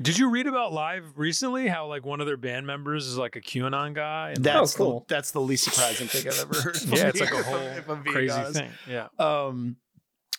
Did 0.00 0.18
you 0.18 0.30
read 0.30 0.46
about 0.46 0.72
Live 0.72 1.04
recently? 1.16 1.68
How 1.68 1.86
like 1.86 2.04
one 2.04 2.20
of 2.20 2.26
their 2.26 2.36
band 2.36 2.66
members 2.66 3.06
is 3.06 3.16
like 3.18 3.36
a 3.36 3.40
QAnon 3.40 3.94
guy? 3.94 4.32
And 4.34 4.44
That's 4.44 4.74
cool. 4.74 5.00
the, 5.08 5.14
that's 5.14 5.30
the 5.32 5.40
least 5.40 5.64
surprising 5.64 6.08
thing 6.08 6.26
I've 6.28 6.40
ever 6.40 6.60
heard. 6.60 6.82
yeah, 6.86 7.08
it's 7.08 7.20
like 7.20 7.32
a 7.32 7.42
whole 7.42 7.56
if 7.56 7.88
I'm 7.88 8.02
being 8.02 8.14
crazy 8.14 8.32
honest. 8.32 8.54
thing. 8.54 8.70
Yeah. 8.88 9.08
Um, 9.18 9.76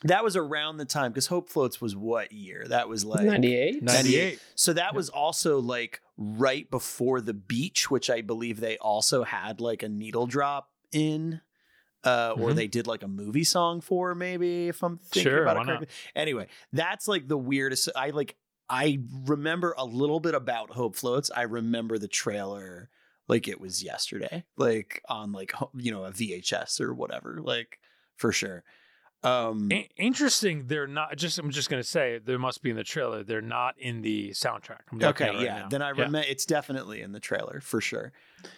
that 0.05 0.23
was 0.23 0.35
around 0.35 0.77
the 0.77 0.85
time 0.85 1.11
because 1.11 1.27
Hope 1.27 1.49
Floats 1.49 1.79
was 1.79 1.95
what 1.95 2.31
year? 2.33 2.65
That 2.67 2.89
was 2.89 3.05
like 3.05 3.25
98? 3.25 3.83
98. 3.83 4.39
So 4.55 4.73
that 4.73 4.93
was 4.93 5.07
also 5.09 5.59
like 5.59 6.01
right 6.17 6.69
before 6.69 7.21
the 7.21 7.33
beach, 7.33 7.89
which 7.89 8.09
I 8.09 8.21
believe 8.21 8.59
they 8.59 8.77
also 8.77 9.23
had 9.23 9.61
like 9.61 9.81
a 9.83 9.89
needle 9.89 10.25
drop 10.27 10.69
in. 10.91 11.41
uh, 12.05 12.35
or 12.37 12.49
Mhm. 12.49 12.55
they 12.55 12.67
did 12.67 12.85
like 12.85 13.01
a 13.01 13.07
movie 13.07 13.45
song 13.45 13.79
for 13.79 14.13
maybe 14.13 14.67
if 14.67 14.83
I'm 14.83 14.97
thinking 14.97 15.21
Sure, 15.31 15.43
about 15.43 15.55
why 15.55 15.61
it 15.61 15.65
not? 15.67 15.77
correctly. 15.77 15.95
Anyway, 16.17 16.47
that's 16.73 17.07
like 17.07 17.29
the 17.29 17.37
weirdest. 17.37 17.87
I 17.95 18.09
like 18.09 18.35
I 18.73 18.99
remember 19.25 19.75
a 19.77 19.85
little 19.85 20.19
bit 20.19 20.33
about 20.33 20.71
Hope 20.71 20.95
Floats. 20.95 21.29
I 21.35 21.43
remember 21.43 21.99
the 21.99 22.07
trailer 22.07 22.89
like 23.27 23.47
it 23.47 23.61
was 23.61 23.83
yesterday, 23.83 24.45
like 24.57 25.01
on 25.07 25.31
like 25.31 25.53
you 25.75 25.91
know 25.91 26.05
a 26.05 26.11
VHS 26.11 26.81
or 26.81 26.93
whatever, 26.93 27.37
like 27.41 27.79
for 28.17 28.31
sure. 28.31 28.63
Um, 29.23 29.71
interesting. 29.95 30.65
They're 30.67 30.87
not. 30.87 31.15
Just 31.17 31.37
I'm 31.37 31.49
just 31.51 31.69
gonna 31.69 31.83
say 31.83 32.19
there 32.25 32.37
must 32.39 32.61
be 32.61 32.71
in 32.71 32.75
the 32.75 32.83
trailer. 32.83 33.23
They're 33.23 33.41
not 33.41 33.75
in 33.79 34.01
the 34.01 34.31
soundtrack. 34.31 34.81
Okay, 35.01 35.29
right 35.29 35.39
yeah. 35.39 35.59
now. 35.59 35.67
Then 35.69 35.81
I 35.81 35.87
Yeah. 35.89 35.91
remember 35.91 36.23
it's 36.27 36.45
definitely 36.45 37.01
in 37.01 37.11
the 37.13 37.21
trailer 37.21 37.61
for 37.61 37.79
sure. 37.79 38.11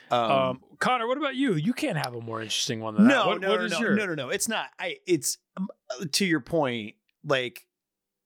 Um, 0.10 0.32
Um, 0.32 0.64
Connor, 0.80 1.08
what 1.08 1.18
about 1.20 1.36
you? 1.36 1.54
You 1.54 1.74
can't 1.74 1.98
have 1.98 2.16
a 2.16 2.22
more 2.22 2.42
interesting 2.42 2.80
one 2.80 2.96
than 2.96 3.08
that. 3.08 3.14
no, 3.14 3.28
What, 3.28 3.42
no, 3.42 3.50
what 3.50 3.60
no, 3.60 3.66
is 3.66 3.72
no, 3.74 3.80
your- 3.80 3.96
no, 3.96 4.06
no, 4.08 4.16
no. 4.16 4.30
It's 4.30 4.48
not. 4.48 4.70
I. 4.80 4.98
It's 5.06 5.38
um, 5.58 5.68
uh, 6.02 6.06
to 6.14 6.26
your 6.26 6.40
point. 6.40 6.96
Like, 7.24 7.68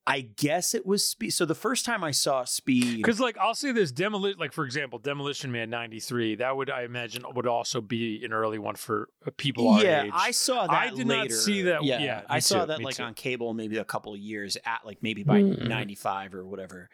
I 0.08 0.22
guess 0.22 0.74
it 0.74 0.86
was 0.88 1.06
speed. 1.06 1.32
So 1.32 1.46
the 1.46 1.54
first 1.54 1.86
time 1.86 2.04
I 2.04 2.10
saw 2.12 2.44
Speed, 2.44 2.98
Because 2.98 3.20
like 3.20 3.38
I'll 3.38 3.54
say 3.54 3.72
this 3.72 3.92
demolition, 3.92 4.40
like 4.40 4.54
for 4.54 4.66
example, 4.66 4.98
Demolition 4.98 5.52
Man 5.52 5.70
'93. 5.70 6.36
That 6.36 6.56
would 6.58 6.72
I 6.72 6.82
imagine 6.84 7.24
would 7.36 7.46
also 7.46 7.80
be 7.80 8.24
an 8.26 8.34
early 8.34 8.58
one 8.58 8.76
for 8.76 9.10
uh, 9.28 9.30
people 9.38 9.68
our 9.70 9.84
yeah, 9.84 10.04
age. 10.06 10.12
I 10.14 10.32
saw 10.32 10.66
that. 10.66 10.72
I 10.72 10.90
did 10.96 11.06
not 11.06 11.24
later. 11.24 11.36
see 11.36 11.62
that- 11.64 11.84
Yeah, 11.84 12.00
yeah, 12.00 12.22
I 12.28 12.40
saw 12.40 12.62
too, 12.62 12.68
that 12.68 12.82
like 12.82 12.96
too. 12.96 13.04
on 13.04 13.14
cable, 13.14 13.54
maybe 13.54 13.78
a 13.78 13.86
couple 13.86 14.14
of 14.14 14.20
years 14.20 14.58
at 14.66 14.80
like 14.84 14.98
maybe 15.04 15.24
by 15.24 15.42
Mm. 15.44 15.68
'95 15.68 16.34
or 16.34 16.44
whatever. 16.46 16.90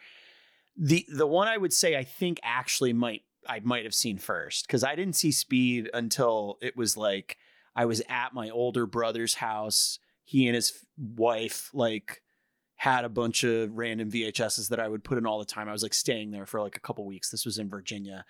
The 0.76 1.06
the 1.08 1.26
one 1.26 1.48
I 1.48 1.56
would 1.56 1.72
say 1.72 1.96
I 1.96 2.04
think 2.04 2.38
actually 2.42 2.92
might 2.92 3.22
I 3.48 3.60
might 3.60 3.84
have 3.84 3.94
seen 3.94 4.18
first 4.18 4.66
because 4.66 4.84
I 4.84 4.94
didn't 4.94 5.14
see 5.16 5.32
Speed 5.32 5.88
until 5.94 6.58
it 6.60 6.76
was 6.76 6.98
like 6.98 7.38
I 7.74 7.86
was 7.86 8.02
at 8.10 8.34
my 8.34 8.50
older 8.50 8.84
brother's 8.84 9.34
house. 9.34 9.98
He 10.24 10.46
and 10.48 10.54
his 10.54 10.84
wife 10.98 11.70
like 11.72 12.20
had 12.76 13.04
a 13.04 13.08
bunch 13.08 13.42
of 13.42 13.76
random 13.76 14.10
VHSs 14.10 14.68
that 14.68 14.80
I 14.80 14.88
would 14.88 15.02
put 15.02 15.18
in 15.18 15.26
all 15.26 15.38
the 15.38 15.44
time. 15.44 15.68
I 15.68 15.72
was 15.72 15.82
like 15.82 15.94
staying 15.94 16.30
there 16.30 16.46
for 16.46 16.60
like 16.60 16.76
a 16.76 16.80
couple 16.80 17.04
weeks. 17.06 17.30
This 17.30 17.44
was 17.44 17.58
in 17.58 17.68
Virginia. 17.68 18.24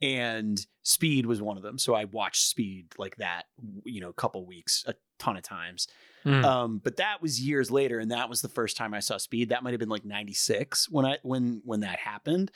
And 0.00 0.60
Speed 0.82 1.26
was 1.26 1.40
one 1.40 1.56
of 1.56 1.62
them. 1.62 1.78
So 1.78 1.94
I 1.94 2.06
watched 2.06 2.48
Speed 2.48 2.88
like 2.98 3.16
that, 3.16 3.44
you 3.84 4.00
know, 4.00 4.08
a 4.08 4.14
couple 4.14 4.44
weeks, 4.44 4.84
a 4.88 4.94
ton 5.20 5.36
of 5.36 5.44
times. 5.44 5.86
Mm. 6.26 6.44
Um, 6.44 6.80
but 6.82 6.96
that 6.96 7.22
was 7.22 7.40
years 7.40 7.70
later, 7.70 8.00
and 8.00 8.10
that 8.10 8.28
was 8.28 8.42
the 8.42 8.48
first 8.48 8.76
time 8.76 8.94
I 8.94 9.00
saw 9.00 9.16
Speed. 9.16 9.50
That 9.50 9.62
might 9.62 9.72
have 9.72 9.80
been 9.80 9.88
like 9.88 10.04
'96 10.04 10.88
when 10.88 11.04
I 11.04 11.18
when 11.22 11.62
when 11.64 11.80
that 11.80 11.98
happened. 11.98 12.50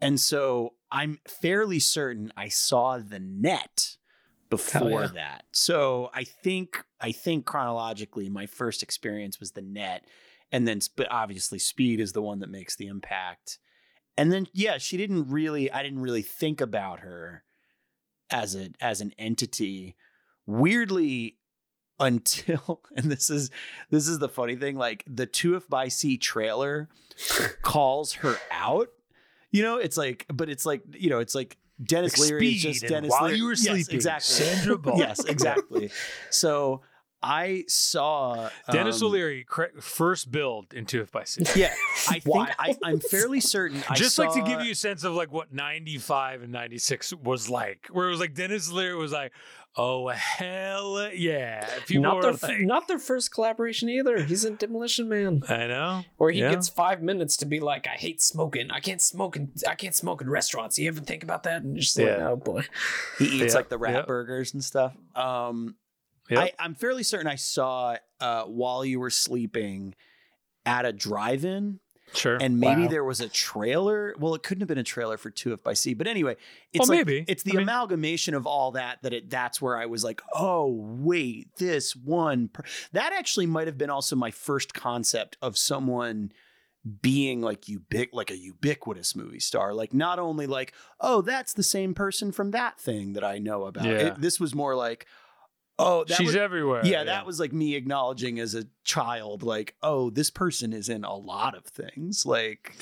And 0.00 0.18
so 0.18 0.74
I'm 0.90 1.18
fairly 1.26 1.78
certain 1.78 2.32
I 2.36 2.48
saw 2.48 2.98
the 2.98 3.18
net 3.18 3.96
before 4.48 5.02
yeah. 5.02 5.10
that. 5.14 5.44
So 5.52 6.10
I 6.12 6.24
think 6.24 6.84
I 7.00 7.12
think 7.12 7.46
chronologically, 7.46 8.28
my 8.28 8.46
first 8.46 8.82
experience 8.82 9.38
was 9.38 9.52
the 9.52 9.62
net, 9.62 10.04
and 10.52 10.66
then 10.66 10.80
but 10.96 11.06
obviously 11.10 11.58
Speed 11.58 12.00
is 12.00 12.12
the 12.12 12.22
one 12.22 12.40
that 12.40 12.50
makes 12.50 12.76
the 12.76 12.86
impact. 12.86 13.58
And 14.16 14.32
then 14.32 14.46
yeah, 14.52 14.78
she 14.78 14.96
didn't 14.96 15.30
really. 15.30 15.70
I 15.70 15.82
didn't 15.82 16.00
really 16.00 16.22
think 16.22 16.60
about 16.60 17.00
her 17.00 17.44
as 18.30 18.54
a 18.54 18.70
as 18.80 19.00
an 19.00 19.12
entity. 19.18 19.96
Weirdly, 20.46 21.36
until 21.98 22.82
and 22.96 23.10
this 23.10 23.30
is 23.30 23.50
this 23.90 24.08
is 24.08 24.18
the 24.18 24.28
funny 24.28 24.56
thing 24.56 24.76
like 24.76 25.04
the 25.06 25.26
2 25.26 25.62
by 25.68 25.88
sea 25.88 26.16
trailer 26.16 26.88
calls 27.62 28.14
her 28.14 28.36
out 28.50 28.88
you 29.50 29.62
know 29.62 29.76
it's 29.76 29.96
like 29.98 30.24
but 30.32 30.48
it's 30.48 30.64
like 30.64 30.82
you 30.92 31.10
know 31.10 31.18
it's 31.18 31.34
like 31.34 31.58
dennis 31.82 32.18
Like 32.18 32.30
leary 32.30 32.48
is 32.48 32.62
just 32.62 32.86
dennis 32.86 33.10
While 33.10 33.24
leary 33.24 33.36
You 33.38 33.44
Were 33.44 33.50
Yes, 33.50 33.62
Sleeping, 33.64 33.94
exactly 33.94 34.34
Sandra 34.34 34.78
Bullock. 34.82 34.98
yes 34.98 35.24
exactly 35.26 35.90
so 36.30 36.80
i 37.22 37.64
saw 37.68 38.48
Denis 38.70 39.00
um, 39.02 39.08
O'Leary 39.08 39.46
first 39.80 40.30
build 40.30 40.72
in 40.72 40.86
Two 40.86 41.00
If 41.02 41.12
by 41.12 41.24
Sea. 41.24 41.44
yeah 41.54 41.74
i 42.08 42.12
think 42.20 42.26
Wild. 42.26 42.48
I, 42.58 42.76
i'm 42.84 43.00
fairly 43.00 43.40
certain 43.40 43.82
I 43.88 43.94
Just 43.94 44.18
like 44.18 44.32
to 44.34 44.42
give 44.42 44.62
you 44.62 44.72
a 44.72 44.74
sense 44.74 45.04
of 45.04 45.14
like 45.14 45.32
what 45.32 45.52
95 45.52 46.42
and 46.42 46.52
96 46.52 47.14
was 47.14 47.48
like, 47.50 47.88
where 47.90 48.06
it 48.08 48.10
was 48.10 48.20
like 48.20 48.34
Denis 48.34 48.70
O'Leary 48.70 48.94
was 48.96 49.12
like, 49.12 49.32
oh, 49.76 50.08
hell 50.08 51.10
yeah. 51.12 51.66
People 51.86 52.02
not 52.02 52.22
their 52.22 52.32
like, 52.32 52.60
not 52.60 52.88
their 52.88 52.98
first 52.98 53.32
collaboration 53.32 53.88
either. 53.88 54.22
He's 54.22 54.44
in 54.44 54.56
Demolition 54.56 55.08
Man, 55.08 55.42
I 55.48 55.66
know. 55.66 56.02
where 56.16 56.30
he 56.30 56.40
Yeah. 56.40 56.50
gets 56.50 56.68
five 56.68 57.02
minutes 57.02 57.36
to 57.38 57.46
be 57.46 57.60
like, 57.60 57.86
"I 57.86 57.96
hate 57.96 58.20
smoking. 58.22 58.70
I 58.70 58.80
can't 58.80 59.02
smoke 59.02 59.36
in 59.36 59.50
I 59.68 59.74
can't 59.74 59.94
smoke 59.94 60.20
in 60.22 60.28
restaurants." 60.30 60.78
You 60.78 60.88
ever 60.88 61.00
think 61.00 61.22
about 61.22 61.42
that? 61.44 61.62
And 61.62 61.74
you're 61.76 61.82
just 61.82 61.98
like, 61.98 62.08
"Oh 62.08 62.36
boy." 62.36 62.64
he 63.18 63.26
eats 63.26 63.52
Yeah, 63.52 63.58
like 63.58 63.68
the 63.68 63.78
rat 63.78 63.94
yeah. 63.94 64.02
burgers 64.02 64.54
and 64.54 64.62
stuff 64.64 64.94
um 65.14 65.74
Yep. 66.30 66.38
I, 66.38 66.52
I'm 66.58 66.74
fairly 66.74 67.02
certain 67.02 67.26
I 67.26 67.34
saw 67.36 67.96
uh, 68.20 68.44
while 68.44 68.84
you 68.84 69.00
were 69.00 69.10
sleeping 69.10 69.94
at 70.66 70.84
a 70.84 70.92
drive-in, 70.92 71.80
Sure. 72.12 72.38
and 72.40 72.58
maybe 72.58 72.82
Wow. 72.82 72.88
there 72.88 73.04
was 73.04 73.20
a 73.20 73.28
trailer. 73.28 74.14
Well, 74.18 74.34
it 74.34 74.42
couldn't 74.42 74.62
have 74.62 74.68
been 74.68 74.78
a 74.78 74.82
trailer 74.82 75.16
for 75.16 75.30
Two 75.30 75.52
If 75.52 75.62
by 75.62 75.74
Sea, 75.74 75.94
but 75.94 76.06
anyway, 76.08 76.36
it's 76.72 76.88
Well, 76.88 76.98
like 76.98 77.06
maybe. 77.06 77.24
it's 77.28 77.44
the 77.44 77.52
I 77.52 77.54
mean- 77.54 77.62
amalgamation 77.62 78.34
of 78.34 78.46
all 78.46 78.72
that 78.72 79.02
that 79.02 79.12
it 79.12 79.30
that's 79.30 79.62
where 79.62 79.76
I 79.76 79.86
was 79.86 80.02
like, 80.04 80.20
oh 80.34 80.66
wait, 80.66 81.54
this 81.58 81.94
one 81.94 82.48
per-. 82.48 82.64
that 82.92 83.12
actually 83.12 83.46
might 83.46 83.68
have 83.68 83.78
been 83.78 83.90
also 83.90 84.16
my 84.16 84.30
first 84.32 84.74
concept 84.74 85.36
of 85.40 85.56
someone 85.56 86.32
being 87.02 87.42
like 87.42 87.62
ubic 87.66 88.08
like 88.14 88.30
a 88.30 88.36
ubiquitous 88.38 89.14
movie 89.14 89.38
star 89.38 89.74
like 89.74 89.92
not 89.92 90.18
only 90.18 90.46
like 90.46 90.72
oh 90.98 91.20
that's 91.20 91.52
the 91.52 91.62
same 91.62 91.92
person 91.92 92.32
from 92.32 92.52
that 92.52 92.80
thing 92.80 93.12
that 93.12 93.22
i 93.22 93.36
know 93.38 93.64
about 93.66 93.84
Yeah. 93.84 93.90
It- 94.14 94.20
this 94.22 94.40
was 94.40 94.54
more 94.54 94.74
like 94.74 95.06
oh 95.80 96.04
that 96.04 96.16
She's 96.16 96.28
was, 96.28 96.36
everywhere. 96.36 96.82
yeah, 96.84 97.04
that 97.04 97.26
was 97.26 97.40
like 97.40 97.52
me 97.52 97.74
acknowledging 97.74 98.38
as 98.38 98.54
a 98.54 98.64
child, 98.84 99.42
like, 99.42 99.74
oh, 99.82 100.10
this 100.10 100.30
person 100.30 100.72
is 100.72 100.88
in 100.88 101.04
a 101.04 101.14
lot 101.14 101.56
of 101.56 101.64
things. 101.64 102.24
Like, 102.26 102.76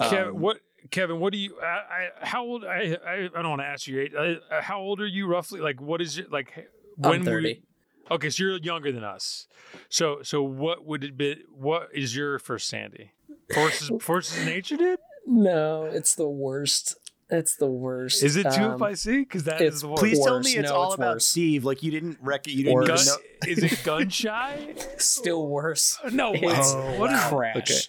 Kevin, 0.00 0.28
um, 0.28 0.40
what 0.40 0.60
Kevin, 0.90 1.18
what 1.20 1.32
do 1.32 1.38
you? 1.38 1.56
I, 1.60 1.66
I 1.66 2.08
how 2.22 2.44
old? 2.44 2.64
I, 2.64 2.96
I 3.06 3.28
I 3.34 3.42
don't 3.42 3.50
want 3.50 3.60
to 3.62 3.66
ask 3.66 3.86
you 3.86 3.96
your 3.96 4.04
age. 4.04 4.40
Uh, 4.50 4.60
how 4.62 4.80
old 4.80 5.00
are 5.00 5.06
you 5.06 5.26
roughly? 5.26 5.60
Like, 5.60 5.80
what 5.80 6.00
is 6.00 6.18
it 6.18 6.30
like? 6.32 6.68
I'm 7.02 7.20
we- 7.20 7.26
30. 7.26 7.62
okay, 8.10 8.30
so 8.30 8.42
you're 8.44 8.58
younger 8.58 8.92
than 8.92 9.04
us. 9.04 9.46
So 9.88 10.22
so 10.22 10.42
what 10.42 10.84
would 10.84 11.04
it 11.04 11.16
be? 11.16 11.42
What 11.52 11.88
is 11.92 12.16
your 12.16 12.38
first 12.38 12.68
Sandy? 12.68 13.12
Forces 13.54 13.90
Forces 14.00 14.38
of 14.38 14.46
Nature 14.46 14.76
did? 14.76 14.98
No, 15.26 15.84
it's 15.84 16.14
the 16.14 16.28
worst. 16.28 16.96
It's 17.30 17.56
the 17.56 17.66
worst. 17.66 18.22
Is 18.22 18.36
it 18.36 18.44
two 18.54 18.62
Um, 18.62 18.74
if 18.76 18.82
I 18.82 18.94
see? 18.94 19.18
Because 19.18 19.44
that 19.44 19.60
is 19.60 19.66
it's 19.66 19.76
is 19.76 19.80
the 19.82 19.88
worst. 19.88 20.00
please 20.02 20.24
tell 20.24 20.40
me 20.40 20.56
it's 20.56 20.70
No, 20.70 20.76
all 20.76 20.86
it's 20.86 20.94
about 20.94 21.14
worse. 21.16 21.26
Steve. 21.26 21.64
Like 21.64 21.82
you 21.82 21.90
didn't 21.90 22.16
wreck 22.22 22.46
it. 22.46 22.52
you 22.52 22.64
didn't 22.64 22.86
Gun, 22.86 22.96
even 22.98 23.06
know. 23.06 23.16
is 23.46 23.58
it 23.72 23.84
gun 23.84 24.08
shy? 24.10 24.74
Still 24.96 25.46
worse. 25.46 25.98
No, 26.10 26.30
way. 26.32 26.40
It's 26.42 26.74
what 26.98 27.12
is? 27.12 27.20
Crash. 27.24 27.88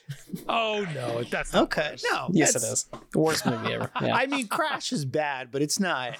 Oh 0.49 0.85
no, 0.93 1.23
that's 1.23 1.53
not 1.53 1.63
Okay, 1.63 1.91
worse. 1.91 2.05
no, 2.11 2.27
Yes, 2.33 2.55
it 2.55 2.63
is. 2.63 2.87
The 3.11 3.19
worst 3.19 3.45
movie 3.45 3.73
ever. 3.73 3.89
Yeah. 4.01 4.13
I 4.15 4.25
mean, 4.27 4.47
Crash 4.47 4.91
is 4.91 5.05
bad, 5.05 5.51
but 5.51 5.61
it's 5.61 5.79
not. 5.79 6.17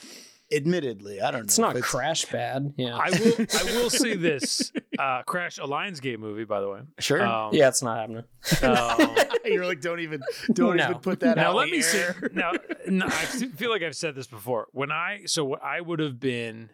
Admittedly, 0.51 1.22
I 1.22 1.29
don't 1.32 1.41
know. 1.41 1.44
it's 1.44 1.60
not 1.60 1.75
Crash 1.82 2.25
bad. 2.25 2.74
Yeah. 2.75 2.96
I 2.98 3.10
will. 3.12 3.34
I 3.39 3.63
will 3.75 3.89
say 4.03 4.15
this: 4.15 4.72
uh, 4.98 5.22
Crash, 5.24 5.60
a 5.60 5.62
Lionsgate 5.63 6.18
movie, 6.18 6.44
by 6.46 6.60
the 6.60 6.70
way. 6.70 6.79
Sure. 7.00 7.24
Um, 7.25 7.53
yeah, 7.53 7.68
it's 7.68 7.84
not 7.84 7.98
happening. 8.00 8.24
um, 8.63 9.15
You're 9.46 9.65
like, 9.65 9.82
don't 9.82 10.00
even, 10.00 10.22
don't 10.53 10.77
No. 10.77 10.84
even 10.89 11.00
put 11.00 11.20
that 11.20 11.36
now 11.38 11.50
out. 11.50 11.51
Now 11.51 11.58
let 11.58 11.70
me 11.70 11.77
here. 11.77 11.84
say 11.84 12.13
now 12.34 12.51
no, 12.88 13.06
i 13.06 13.10
feel 13.10 13.70
like 13.70 13.82
i've 13.84 13.96
said 13.96 14.15
this 14.15 14.27
before 14.27 14.68
when 14.72 14.91
i 14.91 15.22
so 15.25 15.44
what 15.46 15.63
i 15.63 15.79
would 15.82 16.00
have 16.00 16.20
been 16.20 16.70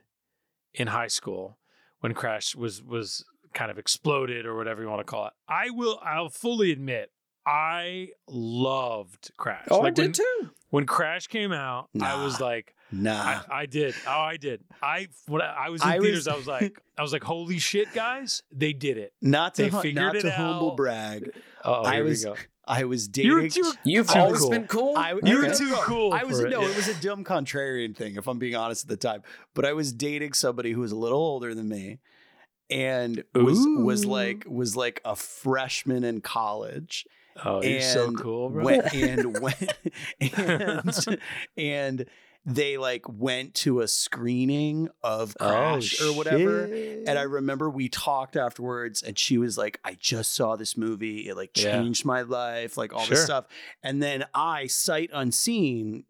in 0.74 0.88
high 0.88 1.08
school 1.08 1.58
when 2.00 2.14
crash 2.14 2.56
was 2.56 2.82
was 2.84 3.24
kind 3.54 3.70
of 3.72 3.78
exploded 3.78 4.46
or 4.46 4.56
whatever 4.56 4.82
you 4.82 4.88
want 4.90 5.00
to 5.00 5.04
call 5.06 5.28
it 5.28 5.34
i 5.48 5.70
will 5.70 6.00
i'll 6.06 6.30
fully 6.30 6.72
admit 6.72 7.12
i 7.46 8.10
loved 8.28 9.32
crash 9.38 9.68
Oh, 9.72 9.82
I 9.82 9.90
did 9.90 10.04
when, 10.04 10.12
too. 10.14 10.50
when 10.70 10.86
crash 10.86 11.28
came 11.28 11.52
out 11.52 11.90
i 12.02 12.24
was 12.24 12.40
like 12.42 12.76
Nah. 12.96 13.42
I, 13.50 13.62
I 13.62 13.66
did 13.66 13.94
oh 14.08 14.12
i 14.12 14.38
did 14.38 14.62
i 14.82 15.08
when 15.28 15.42
i, 15.42 15.66
I 15.66 15.70
was 15.70 15.82
in 15.82 15.88
I 15.90 15.98
was- 16.00 16.06
theaters 16.06 16.28
i 16.28 16.36
was 16.36 16.48
like 16.48 16.82
i 16.98 17.02
was 17.02 17.12
like 17.14 17.24
holy 17.24 17.60
shit 17.60 17.94
guys 17.94 18.42
they 18.52 18.74
did 18.74 18.98
it 18.98 19.14
not 19.22 19.56
to 19.56 19.64
they 19.64 19.70
hu- 19.70 19.82
figured 19.82 20.04
not 20.04 20.16
it 20.16 20.22
to 20.22 20.32
humble 20.32 20.76
brag. 20.76 21.32
oh 21.64 21.84
I 21.84 21.96
here 21.96 22.04
we 22.04 22.10
was 22.12 22.24
go 22.26 22.36
I 22.68 22.86
was 22.86 23.08
dating. 23.08 23.30
you 23.54 23.64
were, 23.64 23.74
You've 23.84 24.08
too 24.10 24.18
always 24.20 24.40
cool. 24.40 24.50
been 24.50 24.66
cool. 24.66 24.98
I, 24.98 25.12
you 25.24 25.38
were 25.38 25.46
okay. 25.46 25.54
too 25.56 25.72
cool 25.82 26.12
I 26.14 26.24
was 26.24 26.40
for 26.40 26.48
it, 26.48 26.50
no, 26.50 26.62
yeah. 26.62 26.70
it 26.70 26.76
was 26.76 26.88
a 26.88 26.96
dumb 27.00 27.24
contrarian 27.24 27.96
thing, 27.96 28.16
if 28.16 28.26
I'm 28.28 28.40
being 28.40 28.56
honest 28.56 28.86
at 28.86 28.90
the 28.90 28.98
time. 28.98 29.22
But 29.54 29.66
I 29.66 29.74
was 29.74 29.94
dating 29.94 30.34
somebody 30.34 30.72
who 30.72 30.80
was 30.82 30.92
a 30.92 30.96
little 30.96 31.20
older 31.20 31.54
than 31.54 31.70
me, 31.70 32.00
and 32.72 33.24
was 33.36 33.60
was 33.78 34.04
like 34.08 34.46
was 34.48 34.76
like 34.76 35.00
a 35.06 35.16
freshman 35.16 36.04
in 36.04 36.22
college. 36.22 37.06
oh 37.46 37.62
you're 37.62 37.82
so 37.82 38.12
cool 38.14 38.50
bro 38.50 38.64
Went, 38.64 38.92
and 38.96 39.40
went 39.42 39.74
and 40.20 41.08
and 41.56 42.06
they 42.48 42.78
like 42.78 43.10
went 43.10 43.56
to 43.56 43.82
a 43.82 43.88
screening 43.88 44.88
of 45.04 45.36
oh, 45.40 45.48
Crash 45.50 46.00
or 46.00 46.14
whatever. 46.14 46.66
And 46.66 47.18
I 47.18 47.24
remember 47.24 47.70
we 47.70 47.90
talked 47.90 48.36
afterwards, 48.38 49.02
and 49.02 49.18
she 49.18 49.38
was 49.40 49.58
like, 49.58 49.80
I 49.84 49.98
just 50.00 50.34
saw 50.34 50.56
this 50.56 50.78
movie. 50.78 51.28
It 51.28 51.36
like 51.36 51.58
Yeah. 51.58 51.72
changed 51.72 52.06
my 52.06 52.22
life, 52.22 52.78
like 52.78 52.94
all 52.94 53.02
Sure. 53.02 53.16
this 53.16 53.26
stuff. 53.26 53.46
And 53.82 54.02
then 54.02 54.26
I, 54.34 54.68
sight 54.68 55.10
unseen, 55.12 56.04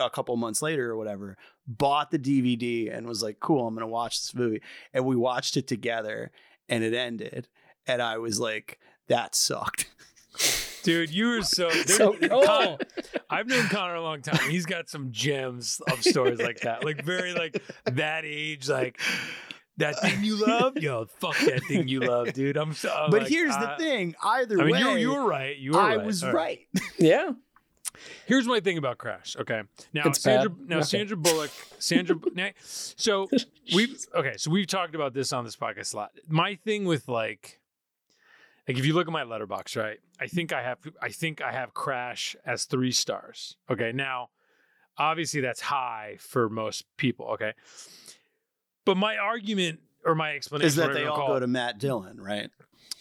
a 0.00 0.10
couple 0.10 0.36
months 0.36 0.60
later 0.60 0.90
or 0.90 0.96
whatever, 0.96 1.36
bought 1.68 2.10
the 2.10 2.18
DVD 2.18 2.90
and 2.90 3.06
was 3.06 3.22
like, 3.22 3.38
"Cool, 3.40 3.66
I'm 3.66 3.74
gonna 3.74 3.86
watch 3.86 4.20
this 4.20 4.34
movie." 4.34 4.62
And 4.92 5.04
we 5.06 5.14
watched 5.16 5.56
it 5.56 5.66
together, 5.68 6.32
and 6.68 6.82
it 6.82 6.94
ended, 6.94 7.48
and 7.86 8.02
I 8.02 8.18
was 8.18 8.40
like, 8.40 8.78
"That 9.08 9.34
sucked." 9.36 9.86
Dude, 10.86 11.10
you 11.10 11.26
were 11.26 11.42
so. 11.42 11.68
So 11.86 12.12
cool. 12.14 12.42
Con- 12.42 12.78
I've 13.28 13.46
known 13.48 13.66
Connor 13.68 13.94
a 13.96 14.02
long 14.02 14.22
time. 14.22 14.50
He's 14.50 14.66
got 14.66 14.88
some 14.88 15.10
gems 15.10 15.80
of 15.90 16.02
stories 16.02 16.38
like 16.38 16.60
that, 16.60 16.84
like 16.84 17.04
very 17.04 17.32
like 17.32 17.62
that 17.84 18.24
age, 18.24 18.68
like 18.68 19.00
that 19.78 20.00
thing 20.00 20.22
you 20.22 20.36
love. 20.46 20.76
Yo, 20.76 21.06
fuck 21.18 21.36
that 21.38 21.64
thing 21.64 21.88
you 21.88 22.00
love, 22.00 22.32
dude. 22.32 22.56
I'm 22.56 22.72
so. 22.72 22.90
I'm 22.90 23.10
but 23.10 23.22
like, 23.22 23.30
here's 23.30 23.56
the 23.56 23.70
uh, 23.70 23.78
thing: 23.78 24.14
either 24.22 24.60
I 24.60 24.64
mean, 24.64 24.72
way, 24.74 24.80
you 24.80 24.86
were, 24.88 24.98
you 24.98 25.12
were 25.14 25.26
right. 25.26 25.56
You 25.56 25.72
were 25.72 25.80
I 25.80 25.96
right. 25.96 26.06
was 26.06 26.24
right. 26.24 26.60
Yeah. 26.98 27.32
Here's 28.26 28.46
my 28.46 28.60
thing 28.60 28.78
about 28.78 28.98
Crash. 28.98 29.36
Okay, 29.40 29.62
now 29.92 30.02
It's 30.06 30.20
Sandra, 30.20 30.50
bad? 30.50 30.68
now 30.68 30.76
Okay. 30.76 30.84
Sandra 30.84 31.16
Bullock, 31.16 31.50
Sandra. 31.78 32.16
now, 32.34 32.50
so 32.60 33.28
we 33.74 33.96
okay. 34.14 34.34
So 34.36 34.50
we've 34.50 34.66
talked 34.66 34.94
about 34.94 35.14
this 35.14 35.32
on 35.32 35.44
this 35.44 35.56
podcast 35.56 35.94
a 35.94 35.96
lot. 35.96 36.10
My 36.28 36.56
thing 36.56 36.84
with 36.84 37.08
like, 37.08 37.58
like 38.68 38.78
if 38.78 38.84
you 38.86 38.94
look 38.94 39.06
at 39.06 39.12
my 39.12 39.22
Letterboxd, 39.24 39.80
right? 39.80 39.98
I 40.20 40.26
think 40.26 40.52
I 40.52 40.62
have, 40.62 40.78
I 41.00 41.10
think 41.10 41.40
I 41.40 41.52
have 41.52 41.72
Crash 41.74 42.34
as 42.44 42.64
three 42.64 42.92
stars. 42.92 43.56
Okay, 43.70 43.92
now 43.92 44.30
obviously 44.98 45.40
that's 45.40 45.60
high 45.60 46.16
for 46.18 46.48
most 46.48 46.84
people. 46.96 47.26
Okay, 47.34 47.52
but 48.84 48.96
my 48.96 49.16
argument 49.16 49.80
or 50.04 50.14
my 50.14 50.32
explanation 50.34 50.66
Is 50.66 50.76
that 50.76 50.92
they 50.94 51.04
all 51.06 51.26
go 51.28 51.36
it- 51.36 51.40
to 51.40 51.46
Matt 51.46 51.78
Dillon, 51.78 52.20
right? 52.20 52.50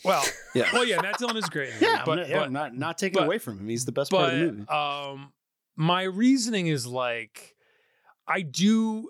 well, 0.03 0.23
Yeah. 0.55 0.69
well, 0.73 0.85
yeah, 0.85 1.01
Matt 1.01 1.17
Dillon 1.19 1.37
is 1.37 1.49
great. 1.49 1.71
Yeah, 1.79 2.03
but 2.05 2.15
not, 2.15 2.29
yeah, 2.29 2.39
but- 2.39 2.51
not 2.51 2.75
not 2.75 2.97
taking 2.97 3.19
but- 3.19 3.25
away 3.25 3.37
from 3.37 3.59
him. 3.59 3.67
He's 3.69 3.85
the 3.85 3.91
best 3.91 4.11
part 4.11 4.33
of 4.33 4.39
the 4.39 4.45
movie. 4.51 4.67
um 4.69 5.31
my 5.77 6.03
reasoning 6.03 6.67
is 6.67 6.87
like 6.87 7.53
i 8.29 8.41
do 8.41 9.09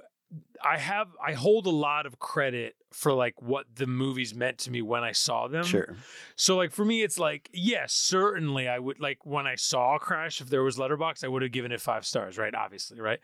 i 0.64 0.80
have 0.80 1.08
i 1.24 1.34
hold 1.34 1.68
a 1.68 1.70
lot 1.70 2.08
of 2.08 2.18
credit 2.18 2.76
for 2.96 3.12
like 3.14 3.42
what 3.42 3.66
the 3.76 3.86
movies 3.86 4.34
meant 4.34 4.58
to 4.58 4.72
me 4.72 4.82
when 4.82 5.04
i 5.04 5.12
saw 5.12 5.48
them 5.50 5.66
Sure. 5.66 5.96
so 6.38 6.56
like 6.56 6.72
for 6.72 6.86
me 6.86 7.04
it's 7.04 7.20
like 7.20 7.50
yes 7.52 7.92
certainly 7.94 8.70
i 8.70 8.80
would 8.80 9.00
like 9.02 9.26
when 9.26 9.46
i 9.46 9.56
saw 9.56 9.98
crash 9.98 10.40
if 10.40 10.50
there 10.50 10.64
was 10.64 10.78
Letterboxd 10.78 11.24
i 11.26 11.28
would 11.28 11.42
have 11.42 11.52
given 11.52 11.72
it 11.74 11.82
five 11.82 12.06
stars 12.06 12.38
right 12.38 12.56
obviously 12.56 13.02
right 13.02 13.20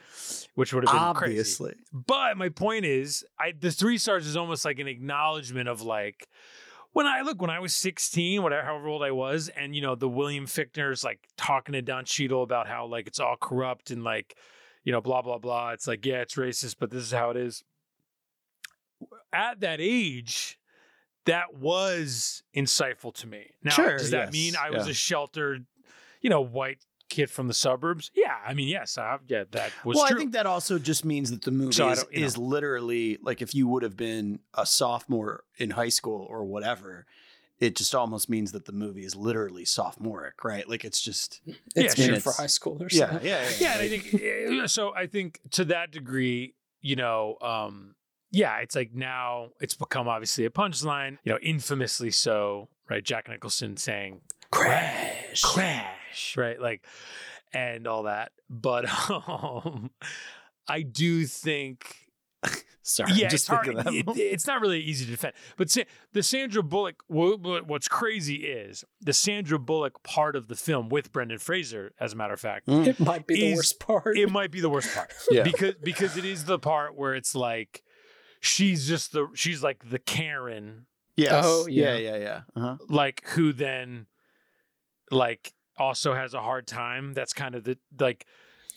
which 0.56 0.74
would 0.74 0.84
have 0.88 0.94
been 0.94 1.14
crazy 1.16 1.32
Obviously. 1.40 1.74
but 1.94 2.36
my 2.38 2.50
point 2.50 2.84
is, 2.86 3.24
I 3.40 3.54
the 3.58 3.72
three 3.72 3.98
stars 3.98 4.28
is 4.28 4.36
almost 4.36 4.66
like 4.66 4.80
an 4.80 4.88
acknowledgement 4.88 5.70
of 5.70 5.82
like 5.82 6.28
when 6.94 7.06
I 7.08 7.22
look 7.22 7.42
when 7.42 7.50
I 7.50 7.60
was 7.60 7.74
16, 7.74 8.44
whatever 8.44 8.66
however 8.66 8.88
old 8.90 9.04
I 9.04 9.12
was, 9.12 9.48
and 9.48 9.74
you 9.74 9.82
know, 9.82 9.96
the 9.96 10.10
William 10.10 10.46
Fichtner's 10.46 11.04
like 11.06 11.20
talking 11.38 11.72
to 11.72 11.82
Don 11.82 12.04
Cheadle 12.04 12.44
about 12.44 12.68
how 12.68 12.86
like 12.88 13.08
it's 13.08 13.20
all 13.22 13.38
corrupt 13.40 13.92
and 13.92 14.04
like, 14.04 14.36
you 14.84 14.92
know, 14.92 15.00
blah 15.00 15.22
blah 15.22 15.38
blah. 15.38 15.70
It's 15.72 15.88
like, 15.88 16.06
yeah, 16.06 16.22
it's 16.22 16.36
racist, 16.36 16.76
but 16.80 16.92
this 16.92 17.04
is 17.04 17.12
how 17.14 17.30
it 17.30 17.38
is. 17.38 17.64
At 19.34 19.62
that 19.62 19.80
age, 19.80 20.60
that 21.26 21.54
was 21.54 22.44
insightful 22.56 23.14
to 23.16 23.28
me. 23.28 23.52
Now, 23.64 23.72
Sure, 23.72 23.98
does 23.98 24.12
that 24.12 24.26
yes, 24.28 24.34
mean 24.34 24.56
I 24.56 24.72
was 24.72 24.88
yeah. 24.88 24.92
a 24.92 24.94
sheltered, 24.94 25.66
you 26.22 26.30
know, 26.30 26.42
white 26.42 26.80
kid 27.10 27.30
from 27.30 27.48
the 27.48 27.54
suburbs? 27.54 28.12
Yeah, 28.16 28.36
I 28.46 28.54
mean, 28.54 28.68
yes, 28.68 28.98
I, 28.98 29.18
yeah, 29.28 29.44
that 29.52 29.72
was 29.86 29.98
well, 29.98 30.08
true. 30.08 30.18
I 30.18 30.20
think 30.20 30.34
that 30.34 30.46
also 30.46 30.80
just 30.80 31.06
means 31.06 31.32
that 31.32 31.44
the 31.44 31.52
movie 31.52 31.74
So 31.74 31.90
is, 31.90 32.06
is 32.12 32.38
literally 32.38 33.18
like 33.22 33.42
if 33.42 33.54
you 33.54 33.68
would 33.68 33.84
have 33.84 33.96
been 33.96 34.40
a 34.54 34.66
sophomore 34.66 35.44
in 35.58 35.72
high 35.72 35.90
school 35.90 36.26
or 36.30 36.44
whatever, 36.44 37.06
it 37.60 37.76
just 37.76 37.94
almost 37.94 38.28
means 38.28 38.54
that 38.54 38.66
the 38.66 38.72
movie 38.72 39.06
is 39.06 39.16
literally 39.16 39.66
sophomoric, 39.66 40.44
right? 40.44 40.68
Like 40.68 40.84
it's 40.84 41.00
just 41.00 41.42
It's 41.76 41.98
Yeah, 41.98 42.08
meant 42.08 42.24
sure. 42.24 42.34
for 42.34 42.42
high 42.42 42.48
schoolers. 42.48 42.94
yeah, 42.94 43.20
yeah, 43.22 43.44
yeah. 43.44 43.50
yeah, 43.60 43.74
and 43.74 43.82
I 43.82 43.88
think 43.88 44.70
so. 44.70 44.96
I 44.96 45.06
think 45.06 45.40
to 45.52 45.66
that 45.66 45.92
degree, 45.92 46.56
you 46.82 46.96
know, 46.96 47.38
um, 47.42 47.94
yeah, 48.32 48.58
it's 48.60 48.76
like 48.76 48.94
now 48.94 49.50
it's 49.60 49.76
become 49.76 50.08
obviously 50.08 50.46
a 50.46 50.50
punchline. 50.50 51.18
You 51.24 51.34
know, 51.34 51.40
infamously 51.42 52.12
so, 52.12 52.70
right? 52.90 53.04
Jack 53.04 53.28
Nicholson 53.30 53.78
saying 53.78 54.22
Crash. 54.52 55.42
"crash," 55.42 56.36
right? 56.38 56.60
Like, 56.60 56.86
and 57.54 57.88
all 57.88 58.04
that. 58.04 58.32
But 58.50 58.86
um, 59.10 59.92
I 60.68 60.82
do 60.82 61.26
think 61.26 62.08
Sorry, 62.84 63.12
yeah, 63.14 63.26
I'm 63.26 63.30
just 63.30 63.44
it's 63.44 63.48
hard. 63.48 63.66
thinking 63.66 63.80
of 63.80 63.86
that. 63.86 64.18
it- 64.18 64.34
it's 64.34 64.48
not 64.48 64.60
really 64.62 64.80
easy 64.82 65.06
to 65.06 65.12
defend. 65.12 65.34
But 65.56 65.70
Sa- 65.70 65.84
the 66.14 66.24
Sandra 66.24 66.64
Bullock, 66.64 67.04
wha- 67.08 67.36
wha- 67.38 67.62
what's 67.66 67.88
crazy 67.88 68.38
is 68.48 68.84
the 69.00 69.14
Sandra 69.14 69.60
Bullock 69.60 70.02
part 70.04 70.36
of 70.36 70.48
the 70.48 70.56
film 70.56 70.90
with 70.90 71.12
Brendan 71.12 71.38
Fraser, 71.38 71.94
as 72.00 72.14
a 72.14 72.16
matter 72.16 72.34
of 72.34 72.40
fact, 72.40 72.68
Mm. 72.68 72.88
It 72.88 73.00
might 73.00 73.28
be 73.28 73.40
the 73.40 73.56
worst 73.56 73.80
part. 73.80 74.18
it 74.18 74.32
might 74.32 74.52
be 74.52 74.62
the 74.62 74.70
worst 74.70 74.94
part 74.96 75.14
Yeah. 75.32 75.44
because 75.44 75.76
because 75.84 76.18
it 76.18 76.26
is 76.26 76.46
the 76.46 76.58
part 76.58 76.96
where 76.96 77.14
it's 77.14 77.36
like 77.36 77.84
she's 78.42 78.86
just 78.88 79.14
the 79.14 79.28
she's 79.34 79.64
like 79.64 79.90
the 79.90 80.00
Karen, 80.00 80.86
Yes. 81.16 81.44
Oh, 81.46 81.68
yeah, 81.68 81.96
yeah. 81.96 82.12
yeah, 82.12 82.18
yeah. 82.18 82.42
Uh-huh. 82.56 82.78
like 82.90 83.24
who 83.30 83.54
then 83.54 84.08
like 85.10 85.54
also 85.78 86.14
has 86.14 86.34
a 86.34 86.42
hard 86.42 86.68
time. 86.68 87.14
That's 87.14 87.34
kind 87.34 87.56
of 87.56 87.64
the 87.64 87.78
like 88.00 88.26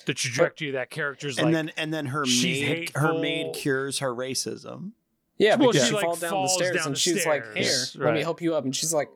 the 0.07 0.14
trajectory 0.14 0.68
of 0.68 0.74
that 0.74 0.90
character's 0.90 1.38
And 1.38 1.46
like. 1.46 1.55
then 1.55 1.72
and 1.77 1.92
then 1.92 2.07
her 2.07 2.27
she's 2.27 2.61
maid 2.61 2.90
her 2.94 3.14
maid 3.18 3.55
cures 3.55 4.00
her 4.00 4.14
racism. 4.14 4.92
yeah, 5.38 5.57
Well, 5.57 5.70
because 5.72 5.83
she, 5.83 5.88
she 5.88 5.94
like, 5.94 6.05
falls 6.05 6.20
down 6.20 6.42
the 6.42 6.48
stairs 6.48 6.77
down 6.77 6.87
and 6.88 6.94
the 6.96 6.98
she's 7.00 7.27
like, 7.27 7.44
"Here, 7.55 7.64
stairs, 7.64 7.96
let 7.98 8.14
me 8.14 8.20
help 8.20 8.40
you 8.42 8.55
up," 8.55 8.64
and 8.64 8.74
she's 8.77 8.92
like, 8.92 9.09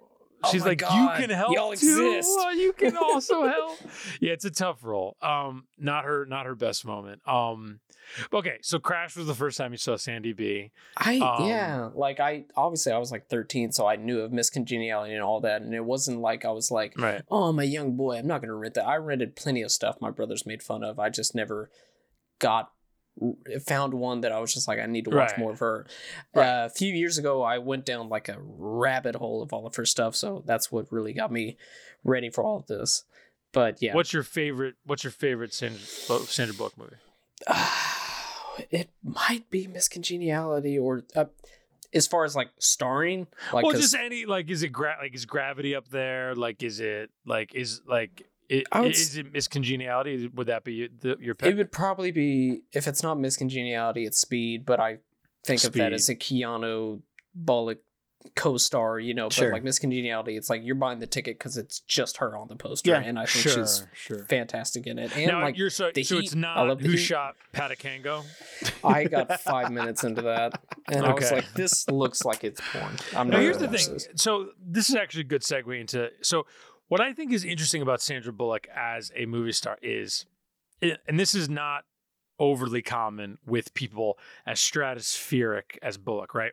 "Oh 0.42 0.50
She's 0.50 0.62
my 0.62 0.68
like, 0.70 0.78
God, 0.78 1.20
you 1.20 1.26
can 1.26 1.34
help 1.36 1.54
Y'all 1.54 1.74
too. 1.74 2.14
exist." 2.14 2.30
Oh, 2.40 2.50
you 2.50 2.72
can 2.72 2.96
also 2.96 3.46
help. 3.46 3.78
yeah, 4.20 4.32
it's 4.32 4.44
a 4.44 4.50
tough 4.50 4.82
role. 4.84 5.16
Um, 5.20 5.66
not 5.76 6.04
her, 6.04 6.24
not 6.24 6.46
her 6.46 6.54
best 6.54 6.84
moment. 6.86 7.20
Um, 7.28 7.80
okay, 8.32 8.58
so 8.62 8.78
Crash 8.78 9.16
was 9.16 9.26
the 9.26 9.34
first 9.34 9.58
time 9.58 9.72
you 9.72 9.78
saw 9.78 9.96
Sandy 9.96 10.32
B. 10.32 10.70
I 10.96 11.18
Um, 11.18 11.48
yeah, 11.48 11.90
like 11.94 12.20
I 12.20 12.44
obviously 12.56 12.92
I 12.92 12.98
was 12.98 13.10
like 13.12 13.28
13, 13.28 13.72
so 13.72 13.86
I 13.86 13.96
knew 13.96 14.20
of 14.20 14.32
Miss 14.32 14.50
Congeniality 14.50 15.14
and 15.14 15.22
all 15.22 15.40
that, 15.40 15.62
and 15.62 15.74
it 15.74 15.84
wasn't 15.84 16.20
like 16.20 16.44
I 16.44 16.50
was 16.50 16.70
like, 16.70 16.98
Right. 16.98 17.22
"Oh, 17.30 17.44
I'm 17.44 17.58
a 17.58 17.64
young 17.64 17.96
boy, 17.96 18.16
I'm 18.18 18.26
not 18.26 18.40
gonna 18.40 18.54
rent 18.54 18.74
that." 18.74 18.86
I 18.86 18.96
rented 18.96 19.36
plenty 19.36 19.62
of 19.62 19.70
stuff 19.70 19.96
my 20.00 20.10
brothers 20.10 20.46
made 20.46 20.62
fun 20.62 20.82
of. 20.82 20.98
I 20.98 21.08
just 21.10 21.34
never 21.34 21.70
got 22.38 22.70
found 23.66 23.94
one 23.94 24.20
that 24.20 24.30
I 24.30 24.38
was 24.38 24.54
just 24.54 24.68
like, 24.68 24.78
I 24.78 24.86
need 24.86 25.04
to 25.06 25.10
watch 25.10 25.30
Right. 25.32 25.38
more 25.40 25.50
of 25.50 25.58
her. 25.58 25.86
Right. 26.32 26.46
Uh, 26.62 26.66
a 26.66 26.70
few 26.70 26.92
years 26.94 27.18
ago, 27.18 27.42
I 27.42 27.58
went 27.58 27.84
down 27.84 28.08
like 28.08 28.28
a 28.28 28.36
rabbit 28.40 29.16
hole 29.16 29.42
of 29.42 29.52
all 29.52 29.66
of 29.66 29.74
her 29.74 29.84
stuff, 29.84 30.14
so 30.14 30.44
that's 30.46 30.70
what 30.70 30.92
really 30.92 31.12
got 31.12 31.32
me 31.32 31.56
ready 32.04 32.30
for 32.30 32.44
all 32.44 32.58
of 32.58 32.66
this. 32.68 33.02
But 33.52 33.82
yeah, 33.82 33.94
What's 33.94 34.12
your 34.12 34.22
favorite? 34.22 34.76
What's 34.84 35.02
your 35.02 35.10
favorite 35.10 35.52
Sandra, 35.52 35.80
Sandra 35.80 36.54
Bullock 36.54 36.78
movie? 36.78 36.94
it 38.70 38.90
might 39.02 39.50
be 39.50 39.66
Miss 39.66 39.88
Congeniality 39.88 40.78
or. 40.78 41.04
Uh, 41.14 41.26
as 41.94 42.06
far 42.06 42.24
as 42.24 42.36
like 42.36 42.50
starring, 42.58 43.26
like 43.50 43.64
well, 43.64 43.74
just 43.74 43.94
any 43.94 44.26
like, 44.26 44.50
is 44.50 44.62
it 44.62 44.68
gra- 44.68 44.98
like 45.00 45.14
is 45.14 45.24
Gravity 45.24 45.74
up 45.74 45.88
there? 45.88 46.34
Like, 46.34 46.62
is 46.62 46.80
it 46.80 47.08
like 47.24 47.54
is 47.54 47.80
like 47.86 48.28
it, 48.48 48.66
would 48.74 48.90
is 48.90 49.16
it 49.16 49.32
Miss 49.32 49.48
Congeniality? 49.48 50.28
Would 50.28 50.48
that 50.48 50.64
be 50.64 50.88
the, 50.88 51.16
your 51.20 51.34
pick? 51.34 51.50
It 51.50 51.56
would 51.56 51.72
probably 51.72 52.10
be 52.10 52.62
if 52.72 52.88
it's 52.88 53.02
not 53.02 53.16
miscongeniality, 53.16 54.06
it's 54.06 54.18
speed. 54.18 54.66
But 54.66 54.80
I 54.80 54.98
think 55.44 55.64
of 55.64 55.72
that 55.74 55.92
as 55.92 56.08
a 56.08 56.14
Keanu 56.14 57.00
Bullock 57.34 57.78
co-star, 58.34 58.98
you 58.98 59.14
know. 59.14 59.28
Sure. 59.30 59.50
But 59.50 59.54
like 59.54 59.62
miscongeniality, 59.64 60.36
it's 60.36 60.48
like 60.50 60.62
you're 60.64 60.74
buying 60.74 60.98
the 60.98 61.06
ticket 61.06 61.38
because 61.38 61.56
it's 61.56 61.80
just 61.80 62.18
her 62.18 62.36
on 62.36 62.48
the 62.48 62.56
poster, 62.56 62.90
Yeah, 62.90 63.00
and 63.00 63.18
I 63.18 63.26
think 63.26 63.42
sure, 63.48 63.52
she's 63.66 63.86
sure. 63.94 64.24
fantastic 64.26 64.86
in 64.86 64.98
it. 64.98 65.16
And 65.16 65.26
now 65.28 65.42
like 65.42 65.56
you're 65.58 65.70
so 65.70 65.90
the 65.94 66.02
so 66.04 66.16
Heat, 66.16 66.32
it's 66.32 66.36
I 66.36 66.62
love 66.62 66.78
the 66.80 66.86
who 66.86 66.90
Heat. 66.92 66.98
shot 66.98 67.36
Patakango. 67.52 68.24
I 68.84 69.04
got 69.04 69.40
five 69.40 69.70
minutes 69.70 70.04
into 70.04 70.22
that, 70.22 70.60
and 70.92 71.04
I 71.06 71.12
was 71.12 71.30
like, 71.32 71.52
"This 71.54 71.88
looks 71.88 72.24
like 72.24 72.44
it's 72.44 72.60
porn." 72.72 72.96
I'm 73.16 73.28
Now 73.28 73.36
not. 73.36 73.42
here's 73.42 73.58
the 73.58 73.68
thing. 73.68 73.92
this. 73.94 74.08
So 74.16 74.50
this 74.64 74.88
is 74.88 74.94
actually 74.96 75.22
a 75.22 75.24
good 75.24 75.42
segue 75.42 75.80
into. 75.80 76.10
So 76.22 76.46
what 76.88 77.00
I 77.00 77.12
think 77.12 77.32
is 77.32 77.44
interesting 77.44 77.82
about 77.82 78.00
Sandra 78.00 78.32
Bullock 78.32 78.66
as 78.74 79.12
a 79.14 79.26
movie 79.26 79.52
star 79.52 79.78
is, 79.82 80.24
eh, 80.82 80.96
and 81.06 81.18
this 81.20 81.34
is 81.34 81.48
not 81.48 81.84
overly 82.40 82.80
common 82.82 83.36
with 83.44 83.74
people 83.74 84.16
as 84.46 84.60
stratospheric 84.60 85.76
as 85.82 85.98
Bullock, 85.98 86.34
right? 86.34 86.52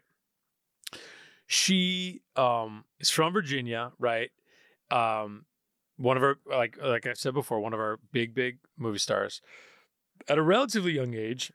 She 1.48 2.22
um, 2.36 2.86
is 3.00 3.10
from 3.10 3.34
Virginia, 3.34 3.92
right? 4.00 4.32
Um, 4.92 5.46
one 5.98 6.18
of 6.18 6.24
our 6.24 6.38
like 6.50 6.78
like 6.82 7.06
I 7.06 7.14
said 7.14 7.34
before, 7.34 7.60
one 7.60 7.74
of 7.74 7.80
our 7.80 8.00
big 8.12 8.34
big 8.34 8.60
movie 8.78 9.00
stars. 9.00 9.42
At 10.28 10.38
a 10.38 10.42
relatively 10.42 10.94
young 10.94 11.14
age, 11.14 11.52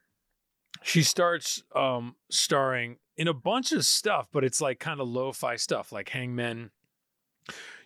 she 0.82 1.02
starts 1.02 1.62
um, 1.74 2.16
starring 2.30 2.96
in 3.16 3.28
a 3.28 3.34
bunch 3.34 3.72
of 3.72 3.84
stuff, 3.84 4.28
but 4.32 4.44
it's 4.44 4.60
like 4.60 4.78
kind 4.78 5.00
of 5.00 5.08
lo-fi 5.08 5.56
stuff, 5.56 5.92
like 5.92 6.10
Hangmen, 6.10 6.70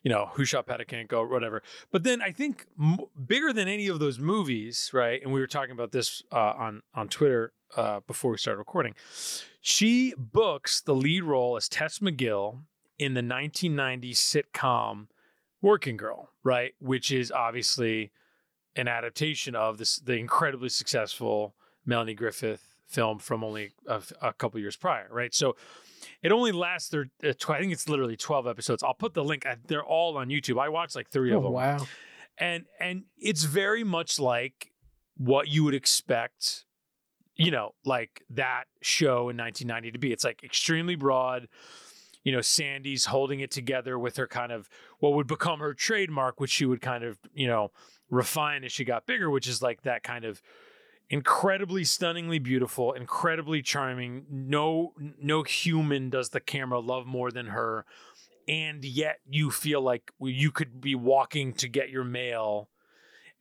you 0.03 0.11
know, 0.11 0.31
Who 0.35 0.45
Shot 0.45 0.67
Patakango, 0.67 1.29
whatever. 1.29 1.63
But 1.91 2.05
then 2.05 2.23
I 2.23 2.31
think 2.31 2.67
m- 2.79 2.99
bigger 3.27 3.53
than 3.53 3.67
any 3.67 3.89
of 3.89 3.99
those 3.99 4.19
movies, 4.19 4.91
right? 4.93 5.23
And 5.23 5.33
we 5.33 5.41
were 5.41 5.47
talking 5.47 5.73
about 5.73 5.93
this 5.93 6.23
uh, 6.31 6.55
on 6.57 6.83
on 6.95 7.09
Twitter 7.09 7.53
uh, 7.77 8.01
before 8.07 8.33
we 8.33 8.39
started 8.39 8.59
recording. 8.59 8.95
She 9.67 10.13
books 10.19 10.83
the 10.83 10.95
lead 10.95 11.23
role 11.25 11.57
as 11.57 11.71
Tess 11.71 12.01
McGill 12.01 12.65
in 12.99 13.15
the 13.15 13.23
1990 13.23 14.13
sitcom 14.13 15.07
Working 15.63 15.97
Girl, 15.97 16.29
right? 16.43 16.75
Which 16.81 17.11
is 17.11 17.33
obviously 17.33 18.13
an 18.77 18.89
adaptation 18.89 19.55
of 19.57 19.79
this 19.79 19.97
the 19.97 20.17
incredibly 20.19 20.69
successful 20.69 21.55
Melanie 21.87 22.13
Griffith 22.13 22.75
film 22.87 23.19
from 23.19 23.43
only 23.43 23.73
a, 23.89 24.03
a 24.21 24.35
couple 24.35 24.61
years 24.61 24.77
prior, 24.77 25.09
right? 25.11 25.33
So 25.35 25.57
it 26.23 26.31
only 26.31 26.53
lasts 26.53 26.91
there. 26.91 27.07
Uh, 27.27 27.33
tw- 27.33 27.49
I 27.51 27.61
think 27.61 27.73
it's 27.73 27.89
literally 27.89 28.19
twelve 28.19 28.47
episodes. 28.47 28.83
I'll 28.83 28.93
put 28.93 29.15
the 29.15 29.25
link. 29.25 29.47
I, 29.47 29.57
they're 29.67 29.83
all 29.83 30.19
on 30.19 30.29
YouTube. 30.29 30.61
I 30.61 30.69
watched 30.69 30.95
like 30.95 31.09
three 31.09 31.33
Oh, 31.33 31.39
of 31.39 31.43
them 31.45 31.53
wow. 31.55 31.79
and 32.37 32.67
and 32.79 33.05
it's 33.17 33.45
very 33.45 33.83
much 33.83 34.21
like 34.21 34.73
what 35.17 35.49
you 35.49 35.65
would 35.65 35.75
expect 35.75 36.67
you 37.37 37.51
know 37.51 37.75
like 37.85 38.23
that 38.31 38.65
show 38.81 39.29
in 39.29 39.37
1990 39.37 39.93
to 39.93 39.99
be. 39.99 40.13
It's 40.13 40.25
like 40.25 40.43
extremely 40.45 40.97
broad. 40.97 41.49
You 42.23 42.33
know 42.33 42.41
sandy's 42.41 43.07
holding 43.07 43.41
it 43.41 43.51
together 43.51 43.99
with 43.99 44.17
her 44.17 44.27
kind 44.27 44.51
of 44.51 44.69
what 44.99 45.13
would 45.13 45.27
become 45.27 45.61
her 45.61 45.75
trademark 45.75 46.41
which 46.41 46.51
she 46.51 46.65
would 46.65 46.81
kind 46.81 47.05
of 47.05 47.19
you 47.35 47.47
know 47.47 47.71
refine 48.09 48.65
as 48.65 48.73
she 48.73 48.85
got 48.85 49.07
bigger 49.07 49.29
which 49.29 49.47
is 49.47 49.61
like 49.61 49.83
that 49.83 50.03
kind 50.03 50.25
of 50.25 50.41
incredibly 51.11 51.85
stunningly 51.85 52.39
beautiful 52.39 52.93
incredibly 52.93 53.61
charming. 53.61 54.25
No 54.31 54.95
no 55.21 55.43
human 55.43 56.09
does 56.09 56.31
the 56.31 56.41
camera 56.41 56.81
love 56.81 57.07
more 57.07 57.31
than 57.31 57.47
her. 57.47 57.85
And 58.47 58.85
yet 58.85 59.21
you 59.29 59.51
feel 59.51 59.81
like 59.81 60.11
you 60.21 60.51
could 60.51 60.81
be 60.81 60.95
walking 60.95 61.55
to 61.55 61.69
get 61.69 61.91
your 61.91 62.05
mail 62.05 62.69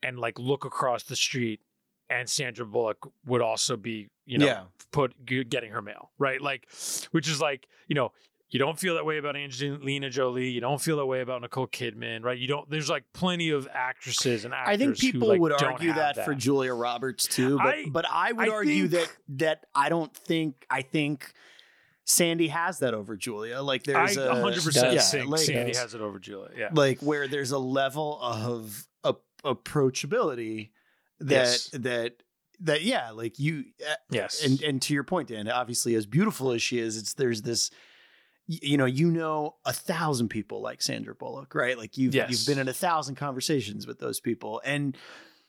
and 0.02 0.18
like 0.18 0.38
look 0.38 0.64
across 0.64 1.02
the 1.02 1.16
street 1.16 1.60
and 2.10 2.28
Sandra 2.28 2.66
Bullock 2.66 2.98
would 3.26 3.40
also 3.40 3.76
be, 3.76 4.08
you 4.26 4.38
know, 4.38 4.46
Yeah. 4.46 4.62
put 4.92 5.14
getting 5.26 5.72
her 5.72 5.82
mail, 5.82 6.10
right? 6.18 6.40
Like 6.40 6.68
which 7.12 7.28
is 7.28 7.40
like, 7.40 7.66
you 7.88 7.94
know, 7.94 8.12
you 8.50 8.58
don't 8.60 8.78
feel 8.78 8.94
that 8.94 9.04
way 9.04 9.18
about 9.18 9.34
Angelina 9.36 10.10
Jolie, 10.10 10.48
you 10.50 10.60
don't 10.60 10.80
feel 10.80 10.98
that 10.98 11.06
way 11.06 11.22
about 11.22 11.40
Nicole 11.42 11.66
Kidman, 11.66 12.22
right? 12.22 12.38
You 12.38 12.46
don't 12.46 12.68
there's 12.70 12.88
like 12.90 13.04
plenty 13.12 13.50
of 13.50 13.66
actresses 13.72 14.44
and 14.44 14.54
actors 14.54 14.74
I 14.74 14.76
think 14.76 14.98
people 14.98 15.28
like, 15.28 15.40
would 15.40 15.52
argue 15.60 15.90
have 15.92 16.16
that, 16.16 16.24
for 16.24 16.34
Julia 16.34 16.72
Roberts 16.74 17.26
too, 17.26 17.56
but 17.56 17.66
I- 17.66 17.86
but 17.90 18.04
I 18.08 18.32
would 18.32 18.48
I 18.48 18.52
argue 18.52 18.86
think- 18.88 19.08
that 19.08 19.38
that 19.38 19.66
I 19.74 19.88
don't 19.88 20.14
think 20.14 20.66
I 20.70 20.82
think 20.82 21.32
Sandy 22.06 22.48
has 22.48 22.80
that 22.80 22.92
over 22.92 23.16
Julia. 23.16 23.62
Like 23.62 23.88
I 23.88 23.92
there's 24.12 24.16
a 24.18 24.28
100% 24.28 24.92
yeah, 24.92 25.00
think 25.00 25.30
like, 25.30 25.40
Sandy 25.40 25.74
has 25.74 25.94
it 25.94 26.02
over 26.02 26.18
Julia. 26.18 26.50
Yeah. 26.56 26.68
like 26.72 27.00
where 27.00 27.26
there's 27.26 27.50
a 27.50 27.58
level 27.58 28.20
of 28.20 28.86
a- 29.04 29.14
approachability 29.42 30.70
that 31.24 31.32
Yes. 31.32 31.68
that 31.72 32.12
that 32.60 32.82
yeah, 32.82 33.10
like 33.10 33.38
you 33.38 33.64
uh, 33.88 33.94
yes. 34.10 34.44
and 34.44 34.62
and 34.62 34.80
to 34.82 34.94
your 34.94 35.04
point, 35.04 35.28
Dan, 35.28 35.48
obviously 35.48 35.94
as 35.94 36.06
beautiful 36.06 36.52
as 36.52 36.62
she 36.62 36.78
is, 36.78 36.96
it's 36.96 37.14
there's 37.14 37.42
this 37.42 37.70
you 38.46 38.76
know, 38.76 38.84
you 38.84 39.10
know 39.10 39.54
a 39.64 39.72
thousand 39.72 40.28
people 40.28 40.60
like 40.60 40.82
Sandra 40.82 41.14
Bullock, 41.14 41.54
right? 41.54 41.78
Like 41.78 41.96
you've 41.96 42.14
Yes. 42.14 42.30
you've 42.30 42.46
been 42.46 42.60
in 42.60 42.68
a 42.68 42.74
thousand 42.74 43.14
conversations 43.14 43.86
with 43.86 43.98
those 43.98 44.20
people. 44.20 44.60
And 44.64 44.96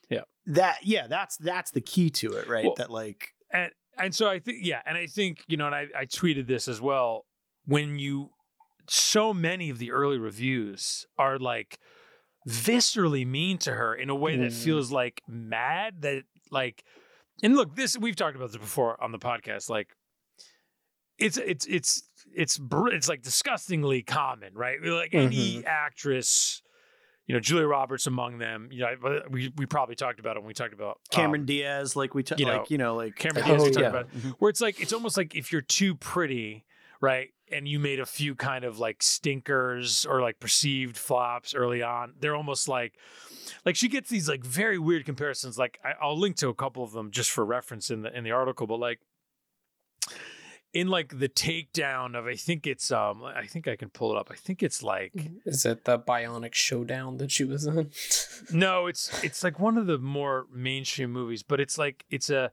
Yeah. 0.09 0.21
that 0.47 0.77
yeah, 0.83 1.07
that's 1.07 1.35
that's 1.38 1.71
the 1.71 1.81
key 1.81 2.09
to 2.11 2.33
it, 2.33 2.47
right? 2.47 2.63
Well, 2.65 2.75
that 2.77 2.89
like 2.89 3.33
and 3.51 3.71
and 3.97 4.15
so 4.15 4.29
I 4.29 4.39
think 4.39 4.59
yeah, 4.61 4.81
and 4.85 4.97
I 4.97 5.07
think 5.07 5.43
you 5.47 5.57
know, 5.57 5.65
and 5.67 5.75
I, 5.75 5.88
I 5.97 6.05
tweeted 6.05 6.47
this 6.47 6.67
as 6.67 6.79
well. 6.81 7.25
When 7.65 7.99
you 7.99 8.29
so 8.88 9.33
many 9.33 9.69
of 9.69 9.77
the 9.79 9.91
early 9.91 10.17
reviews 10.17 11.05
are 11.17 11.38
like 11.39 11.79
viscerally 12.47 13.25
mean 13.25 13.58
to 13.60 13.71
her 13.73 13.93
in 13.95 14.10
a 14.10 14.15
way 14.15 14.36
that 14.38 14.51
Mm. 14.51 14.63
feels 14.63 14.91
like 14.91 15.21
mad 15.27 16.01
that 16.01 16.23
like 16.51 16.84
and 17.43 17.55
look 17.55 17.75
this 17.75 17.97
we've 17.97 18.15
talked 18.15 18.36
about 18.36 18.49
this 18.51 18.58
before 18.62 19.01
on 19.03 19.12
the 19.12 19.17
podcast 19.19 19.69
like 19.69 19.89
it's 21.17 21.38
it's 21.38 21.65
it's 21.65 22.03
it's 22.36 22.58
br- 22.58 22.89
it's 22.89 23.08
like 23.10 23.21
disgustingly 23.21 24.01
common 24.03 24.53
right 24.53 24.77
like 24.84 25.13
any 25.13 25.63
actress 25.65 26.62
you 27.25 27.34
know 27.34 27.39
Julia 27.39 27.65
Roberts 27.65 28.05
among 28.05 28.38
them 28.38 28.67
you 28.71 28.81
know 28.81 29.21
we 29.31 29.51
we 29.58 29.65
probably 29.65 29.95
talked 29.95 30.19
about 30.19 30.36
it 30.38 30.41
when 30.41 30.47
we 30.47 30.53
talked 30.53 30.73
about 30.73 30.99
Cameron 31.10 31.41
um, 31.41 31.45
Diaz, 31.47 31.95
like 31.95 32.13
we 32.13 32.21
t- 32.21 32.36
you 32.38 32.45
know, 32.45 32.58
like 32.58 32.69
you 32.69 32.77
know, 32.77 32.95
like 32.95 33.15
Cameron 33.15 33.45
oh, 33.45 33.47
Diaz 33.58 33.63
we 33.63 33.71
talked 33.71 33.81
yeah. 33.81 33.89
about 33.89 34.12
Mhm. 34.12 34.36
where 34.39 34.49
it's 34.49 34.62
like 34.62 34.79
it's 34.79 34.93
almost 34.93 35.17
like 35.17 35.34
if 35.36 35.51
you're 35.51 35.62
too 35.62 35.95
pretty, 35.95 36.65
right? 37.05 37.29
And 37.51 37.67
you 37.67 37.77
made 37.77 37.99
a 37.99 38.05
few 38.07 38.33
kind 38.33 38.65
of 38.65 38.79
like 38.79 39.03
stinkers 39.03 40.07
or 40.07 40.21
like 40.21 40.39
perceived 40.39 40.97
flops 40.97 41.53
early 41.53 41.83
on. 41.83 42.13
They're 42.19 42.35
almost 42.35 42.67
like 42.67 42.93
like 43.63 43.75
she 43.75 43.87
gets 43.87 44.09
these 44.09 44.27
like 44.27 44.43
very 44.43 44.79
weird 44.79 45.05
comparisons. 45.05 45.55
Like 45.55 45.79
I, 45.85 45.93
I'll 46.01 46.17
link 46.17 46.35
to 46.37 46.49
a 46.49 46.55
couple 46.55 46.83
of 46.83 46.93
them 46.93 47.11
just 47.11 47.29
for 47.29 47.45
reference 47.45 47.91
in 47.91 48.01
the 48.01 48.17
in 48.17 48.23
the 48.23 48.31
article, 48.31 48.65
but 48.65 48.79
like 48.79 49.01
in 50.73 50.87
like 50.87 51.19
the 51.19 51.29
takedown 51.29 52.17
of 52.17 52.25
I 52.25 52.35
think 52.35 52.65
it's 52.65 52.91
um 52.91 53.23
I 53.23 53.45
think 53.45 53.67
I 53.67 53.75
can 53.75 53.89
pull 53.89 54.11
it 54.11 54.17
up. 54.17 54.29
I 54.31 54.35
think 54.35 54.63
it's 54.63 54.81
like 54.81 55.13
Is 55.45 55.63
it 55.63 55.85
the 55.85 55.99
Bionic 55.99 56.55
Showdown 56.55 57.17
that 57.17 57.29
she 57.29 57.43
was 57.43 57.67
in? 57.67 57.91
no, 58.51 58.87
it's 58.87 59.23
it's 59.23 59.43
like 59.43 59.59
one 59.59 59.77
of 59.77 59.85
the 59.85 59.99
more 59.99 60.47
mainstream 60.51 61.11
movies, 61.11 61.43
but 61.43 61.59
it's 61.59 61.77
like 61.77 62.03
it's 62.09 62.31
a 62.31 62.51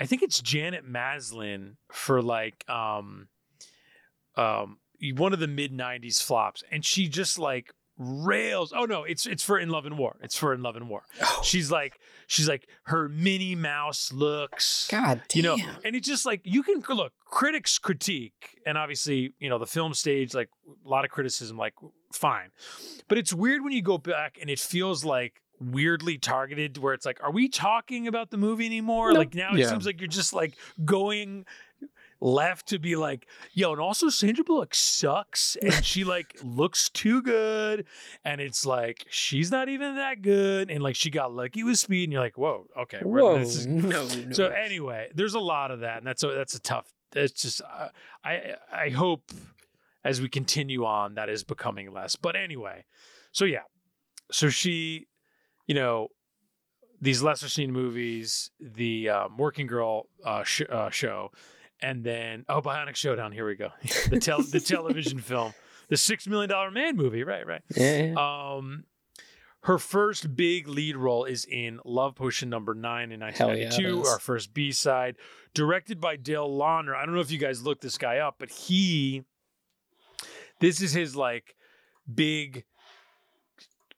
I 0.00 0.06
think 0.06 0.22
it's 0.22 0.40
Janet 0.40 0.88
Maslin 0.88 1.76
for 1.90 2.22
like 2.22 2.68
um 2.70 3.28
um 4.36 4.78
one 5.16 5.32
of 5.32 5.40
the 5.40 5.48
mid 5.48 5.72
90s 5.72 6.22
flops 6.22 6.62
and 6.70 6.84
she 6.84 7.08
just 7.08 7.38
like 7.38 7.72
rails 7.98 8.72
oh 8.74 8.84
no 8.84 9.04
it's 9.04 9.26
it's 9.26 9.42
for 9.42 9.58
in 9.58 9.68
love 9.68 9.84
and 9.84 9.98
war 9.98 10.16
it's 10.22 10.36
for 10.36 10.54
in 10.54 10.62
love 10.62 10.76
and 10.76 10.88
war 10.88 11.02
she's 11.42 11.70
like 11.70 11.98
she's 12.26 12.48
like 12.48 12.66
her 12.84 13.08
minnie 13.08 13.54
mouse 13.54 14.10
looks 14.12 14.88
God 14.90 15.22
damn. 15.28 15.36
you 15.36 15.42
know 15.42 15.56
and 15.84 15.94
it's 15.94 16.06
just 16.08 16.24
like 16.24 16.40
you 16.44 16.62
can 16.62 16.82
look 16.96 17.12
critics 17.24 17.78
critique 17.78 18.58
and 18.66 18.78
obviously 18.78 19.34
you 19.38 19.48
know 19.48 19.58
the 19.58 19.66
film 19.66 19.92
stage 19.94 20.34
like 20.34 20.48
a 20.84 20.88
lot 20.88 21.04
of 21.04 21.10
criticism 21.10 21.56
like 21.56 21.74
fine 22.12 22.48
but 23.08 23.18
it's 23.18 23.32
weird 23.32 23.62
when 23.62 23.72
you 23.72 23.82
go 23.82 23.98
back 23.98 24.38
and 24.40 24.48
it 24.50 24.58
feels 24.58 25.04
like 25.04 25.42
weirdly 25.60 26.18
targeted 26.18 26.78
where 26.78 26.94
it's 26.94 27.06
like 27.06 27.22
are 27.22 27.30
we 27.30 27.48
talking 27.48 28.08
about 28.08 28.30
the 28.30 28.36
movie 28.36 28.66
anymore 28.66 29.08
Nope. 29.10 29.18
like 29.18 29.34
now 29.34 29.52
it 29.52 29.58
Yeah. 29.58 29.68
seems 29.68 29.86
like 29.86 30.00
you're 30.00 30.08
just 30.08 30.32
like 30.32 30.56
going 30.84 31.44
left 32.24 32.68
to 32.68 32.78
be 32.78 32.94
like 32.94 33.26
yo 33.52 33.72
and 33.72 33.80
also 33.80 34.08
sandra 34.08 34.44
bullock 34.44 34.72
sucks 34.76 35.56
and 35.60 35.84
she 35.84 36.04
like 36.04 36.38
looks 36.44 36.88
too 36.90 37.20
good 37.20 37.84
and 38.24 38.40
it's 38.40 38.64
like 38.64 39.04
she's 39.10 39.50
not 39.50 39.68
even 39.68 39.96
that 39.96 40.22
good 40.22 40.70
and 40.70 40.84
like 40.84 40.94
she 40.94 41.10
got 41.10 41.32
lucky 41.34 41.64
with 41.64 41.76
speed 41.76 42.04
and 42.04 42.12
you're 42.12 42.22
like 42.22 42.38
whoa 42.38 42.64
okay 42.78 43.00
Whoa, 43.02 43.38
this 43.40 43.56
is- 43.56 43.66
no, 43.66 43.82
no. 44.06 44.32
so 44.32 44.46
anyway, 44.46 45.08
there's 45.16 45.34
a 45.34 45.40
lot 45.40 45.72
of 45.72 45.80
that, 45.80 45.98
and 45.98 46.06
that's 46.06 46.22
a, 46.22 46.28
that's 46.28 46.54
a 46.54 46.60
tough. 46.60 46.92
It's 47.16 47.42
just 47.42 47.60
uh, 47.62 47.88
I 48.24 48.54
I 48.72 48.88
hope 48.90 49.32
as 50.04 50.20
we 50.20 50.28
continue 50.28 50.84
on 50.84 51.14
that 51.16 51.28
is 51.28 51.42
becoming 51.42 51.92
less. 51.92 52.14
But 52.14 52.36
anyway, 52.36 52.84
so 53.32 53.44
yeah, 53.44 53.62
so 54.30 54.48
she, 54.48 55.08
you 55.66 55.74
know, 55.74 56.08
these 57.00 57.20
lesser 57.22 57.48
seen 57.48 57.72
movies, 57.72 58.50
the 58.60 59.08
um, 59.08 59.36
Working 59.36 59.66
Girl 59.66 60.06
uh, 60.24 60.44
sh- 60.44 60.62
uh, 60.70 60.90
show, 60.90 61.32
and 61.82 62.04
then 62.04 62.44
oh, 62.48 62.62
Bionic 62.62 62.96
Showdown. 62.96 63.32
Here 63.32 63.46
we 63.46 63.56
go, 63.56 63.70
the 64.10 64.20
tel- 64.20 64.42
the 64.42 64.60
television 64.64 65.18
film, 65.18 65.52
the 65.88 65.96
Six 65.96 66.26
Million 66.26 66.50
Dollar 66.50 66.70
Man 66.70 66.96
movie. 66.96 67.24
Right, 67.24 67.46
right. 67.46 67.62
yeah. 67.76 68.14
Um, 68.16 68.84
her 69.64 69.78
first 69.78 70.34
big 70.34 70.66
lead 70.66 70.96
role 70.96 71.24
is 71.24 71.44
in 71.44 71.80
Love 71.84 72.16
Potion 72.16 72.48
number 72.48 72.74
nine 72.74 73.12
in 73.12 73.20
Hell 73.20 73.48
yeah, 73.50 73.54
it 73.54 73.64
1992, 73.66 74.00
is. 74.00 74.08
our 74.08 74.18
first 74.18 74.54
B 74.54 74.72
side, 74.72 75.16
directed 75.54 76.00
by 76.00 76.16
Dale 76.16 76.48
Launer. 76.48 76.96
I 76.96 77.04
don't 77.04 77.14
know 77.14 77.20
if 77.20 77.30
you 77.30 77.38
guys 77.38 77.62
looked 77.62 77.82
this 77.82 77.98
guy 77.98 78.18
up, 78.18 78.36
but 78.38 78.50
he, 78.50 79.22
this 80.58 80.80
is 80.80 80.92
his 80.92 81.14
like 81.14 81.54
big 82.12 82.64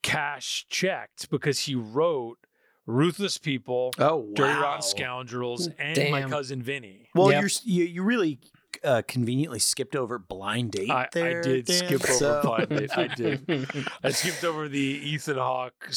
cash 0.02 0.66
checked 0.68 1.30
because 1.30 1.60
he 1.60 1.74
wrote 1.74 2.38
Ruthless 2.86 3.38
People, 3.38 3.92
Oh 3.98 4.16
wow. 4.16 4.32
Dirty 4.34 4.60
Rotten 4.60 4.82
Scoundrels, 4.82 5.68
and 5.78 6.10
My 6.10 6.22
Cousin 6.22 6.62
Vinny. 6.62 7.08
Well, 7.14 7.30
Yep. 7.32 7.40
you're 7.40 7.50
you, 7.64 7.84
you 7.84 8.02
really 8.02 8.38
uh, 8.84 9.02
conveniently 9.08 9.58
skipped 9.58 9.96
over 9.96 10.18
Blind 10.18 10.72
Date. 10.72 10.90
I, 10.90 11.04
I 11.14 11.40
did 11.42 11.64
Dan, 11.66 11.76
skip 11.76 12.08
over 12.10 12.40
Blind 12.42 12.68
Date. 12.68 12.90
I 12.96 13.06
did. 13.16 13.66
I 14.02 14.10
skipped 14.10 14.44
over 14.44 14.68
the 14.68 14.78
Ethan 14.78 15.36
Hawke 15.36 15.90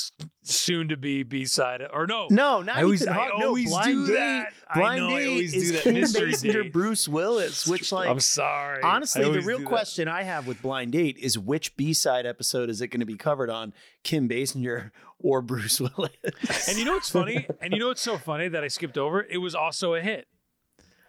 soon 0.43 0.87
to 0.89 0.97
be 0.97 1.23
B 1.23 1.45
side 1.45 1.81
or 1.93 2.07
no. 2.07 2.27
No, 2.29 2.61
not 2.61 2.77
I 2.77 2.83
always- 2.83 3.01
Ethan 3.03 3.13
I 3.13 3.17
Hawke. 3.27 3.39
No, 3.39 3.47
always 3.47 3.69
Blind 3.69 3.91
do 3.93 4.07
Date. 4.07 4.13
that. 4.13 4.53
I 4.69 4.79
Blind 4.79 4.99
know, 5.01 5.07
I 5.15 5.19
Date 5.19 5.29
always 5.29 5.51
do 5.53 5.59
is 5.59 5.71
that. 5.73 5.81
Kim 5.83 5.93
Mystery 5.95 6.31
Basinger, 6.33 6.63
Date. 6.63 6.73
Bruce 6.73 7.07
Willis, 7.07 7.67
which 7.67 7.91
like 7.91 8.09
I'm 8.09 8.19
sorry. 8.19 8.81
honestly, 8.83 9.23
the 9.23 9.41
real 9.41 9.57
do 9.57 9.63
that. 9.63 9.69
question 9.69 10.07
I 10.07 10.23
have 10.23 10.47
with 10.47 10.61
Blind 10.61 10.91
Date 10.93 11.17
is 11.17 11.37
which 11.37 11.75
B 11.77 11.93
side 11.93 12.25
episode 12.25 12.69
is 12.69 12.81
it 12.81 12.87
going 12.87 12.99
to 13.01 13.05
be 13.05 13.15
covered 13.17 13.49
on? 13.49 13.73
Kim 14.03 14.27
Basinger 14.29 14.91
or 15.19 15.41
Bruce 15.41 15.79
Willis? 15.97 16.11
And 16.67 16.77
you 16.77 16.85
know 16.85 16.93
what's 16.93 17.09
funny? 17.09 17.47
and 17.61 17.73
you 17.73 17.79
know 17.79 17.87
what's 17.87 18.01
so 18.01 18.17
funny 18.17 18.47
that 18.49 18.63
I 18.63 18.67
skipped 18.69 18.97
over? 18.97 19.21
It 19.21 19.37
was 19.37 19.55
also 19.55 19.93
a 19.95 20.01
hit. 20.01 20.27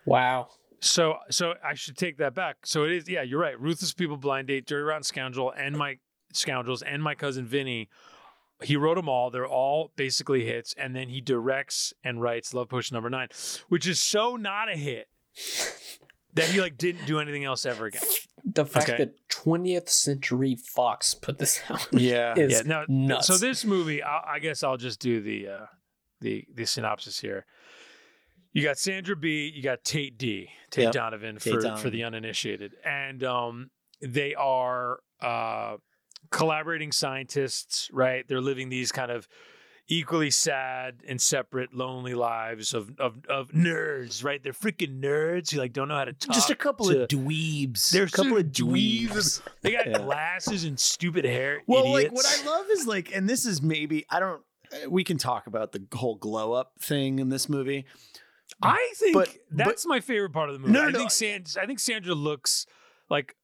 wow. 0.07 0.49
So 0.81 1.17
so 1.31 1.55
I 1.65 1.75
should 1.75 1.97
take 1.97 2.19
that 2.19 2.35
back. 2.35 2.59
So 2.65 2.85
it 2.85 2.93
is 2.93 3.09
yeah, 3.09 3.23
you're 3.23 3.41
right. 3.41 3.59
Ruthless 3.61 3.93
People, 3.95 4.17
Blind 4.17 4.49
Date, 4.49 4.67
Dirty 4.67 4.83
Rotten 4.83 5.03
Scoundrel, 5.03 5.53
and 5.57 5.77
my 5.77 5.99
Scoundrels, 6.33 6.83
and 6.83 7.03
my 7.03 7.15
cousin 7.15 7.47
Vinny. 7.47 7.89
He 8.63 8.77
wrote 8.77 8.97
them 8.97 9.09
all. 9.09 9.31
They're 9.31 9.47
all 9.47 9.93
basically 9.95 10.45
hits, 10.45 10.75
and 10.77 10.95
then 10.95 11.09
he 11.09 11.21
directs 11.21 11.93
and 12.03 12.21
writes 12.21 12.53
Love 12.53 12.69
Potion 12.69 12.95
number 12.97 13.09
nine, 13.09 13.29
which 13.69 13.87
is 13.87 14.01
so 14.01 14.35
not 14.37 14.69
a 14.69 14.77
hit 14.77 15.07
that 16.35 16.47
he 16.47 16.61
like 16.61 16.77
didn't 16.77 17.07
do 17.07 17.21
anything 17.21 17.45
else 17.45 17.65
ever 17.65 17.87
again. 17.87 18.03
The 18.45 18.65
fact 18.65 18.89
Okay. 18.89 18.99
that 18.99 19.29
20th 19.29 19.89
Century 19.89 20.57
Fox 20.57 21.15
put 21.15 21.39
this 21.39 21.61
out 21.69 21.87
yeah. 21.93 22.35
is 22.37 22.53
yeah, 22.53 22.63
now 22.65 22.85
nuts. 22.89 23.27
so 23.29 23.37
this 23.39 23.65
movie, 23.65 24.03
I, 24.03 24.35
I 24.35 24.39
guess 24.41 24.63
I'll 24.63 24.77
just 24.77 25.01
do 25.01 25.21
the 25.21 25.49
uh, 25.49 25.67
the 26.21 26.45
the 26.53 26.65
synopsis 26.65 27.21
here. 27.21 27.47
You 28.53 28.63
got 28.63 28.79
Sandra 28.79 29.15
B. 29.17 29.53
You 29.55 29.63
got 29.63 29.85
Tate 29.85 30.17
D. 30.19 30.49
Tate 30.71 30.85
Yep. 30.85 30.93
Donovan 30.93 31.37
Tate 31.37 31.63
for 31.63 31.77
for 31.77 31.91
the 31.91 32.05
uninitiated, 32.05 32.73
and 32.85 33.23
um, 33.23 33.71
they 34.01 34.35
are 34.35 35.01
uh, 35.21 35.77
collaborating 36.31 36.93
scientists. 36.93 37.91
Right? 37.93 38.27
They're 38.27 38.41
living 38.41 38.69
these 38.69 38.91
kind 38.93 39.11
of 39.11 39.29
equally 39.91 40.31
sad 40.31 40.97
and 41.09 41.19
separate, 41.21 41.73
lonely 41.75 42.15
lives 42.15 42.75
of 42.75 42.91
of, 42.99 43.17
of 43.29 43.49
nerds. 43.51 44.25
Right? 44.25 44.43
They're 44.43 44.53
freaking 44.53 45.01
nerds 45.01 45.51
who 45.53 45.59
like 45.59 45.73
don't 45.73 45.89
know 45.89 45.97
how 45.97 46.05
to 46.07 46.13
talk. 46.15 46.35
Just 46.35 46.51
a 46.51 46.55
couple 46.57 46.87
to- 46.87 47.03
of 47.03 47.09
dweebs. 47.09 47.91
They're 47.91 48.05
a 48.05 48.11
couple 48.11 48.33
of 48.39 48.47
of 48.47 48.53
dweebs. 48.53 49.09
dweebs. 49.09 49.43
They 49.61 49.73
got 49.73 49.87
Yeah. 49.91 49.99
glasses 49.99 50.65
and 50.65 50.79
stupid 50.81 51.25
hair. 51.25 51.63
Well, 51.67 51.93
like 51.93 52.13
what 52.13 52.27
I 52.27 52.47
love 52.47 52.67
is 52.71 52.87
like, 52.87 53.15
and 53.15 53.29
this 53.29 53.45
is 53.47 53.63
maybe 53.63 54.05
I 54.11 54.21
don't. 54.21 54.43
We 54.89 55.03
can 55.05 55.17
talk 55.17 55.47
about 55.47 55.73
the 55.73 55.83
whole 55.95 56.17
glow 56.17 56.53
up 56.53 56.73
thing 56.81 57.19
in 57.21 57.29
this 57.31 57.49
movie. 57.49 57.87
I 58.63 58.93
think 58.97 59.15
But- 59.15 59.37
that's 59.51 59.87
my 59.87 60.01
favorite 60.01 60.33
part 60.33 60.49
of 60.49 60.55
the 60.55 60.59
movie. 60.59 60.73
No, 60.73 60.89
no, 60.89 60.99
I 61.01 61.03
no. 61.05 61.09
Sand- 61.09 61.57
I 61.61 61.67
think 61.67 61.79
Sandra 61.79 62.15
looks 62.15 62.67
like 63.09 63.37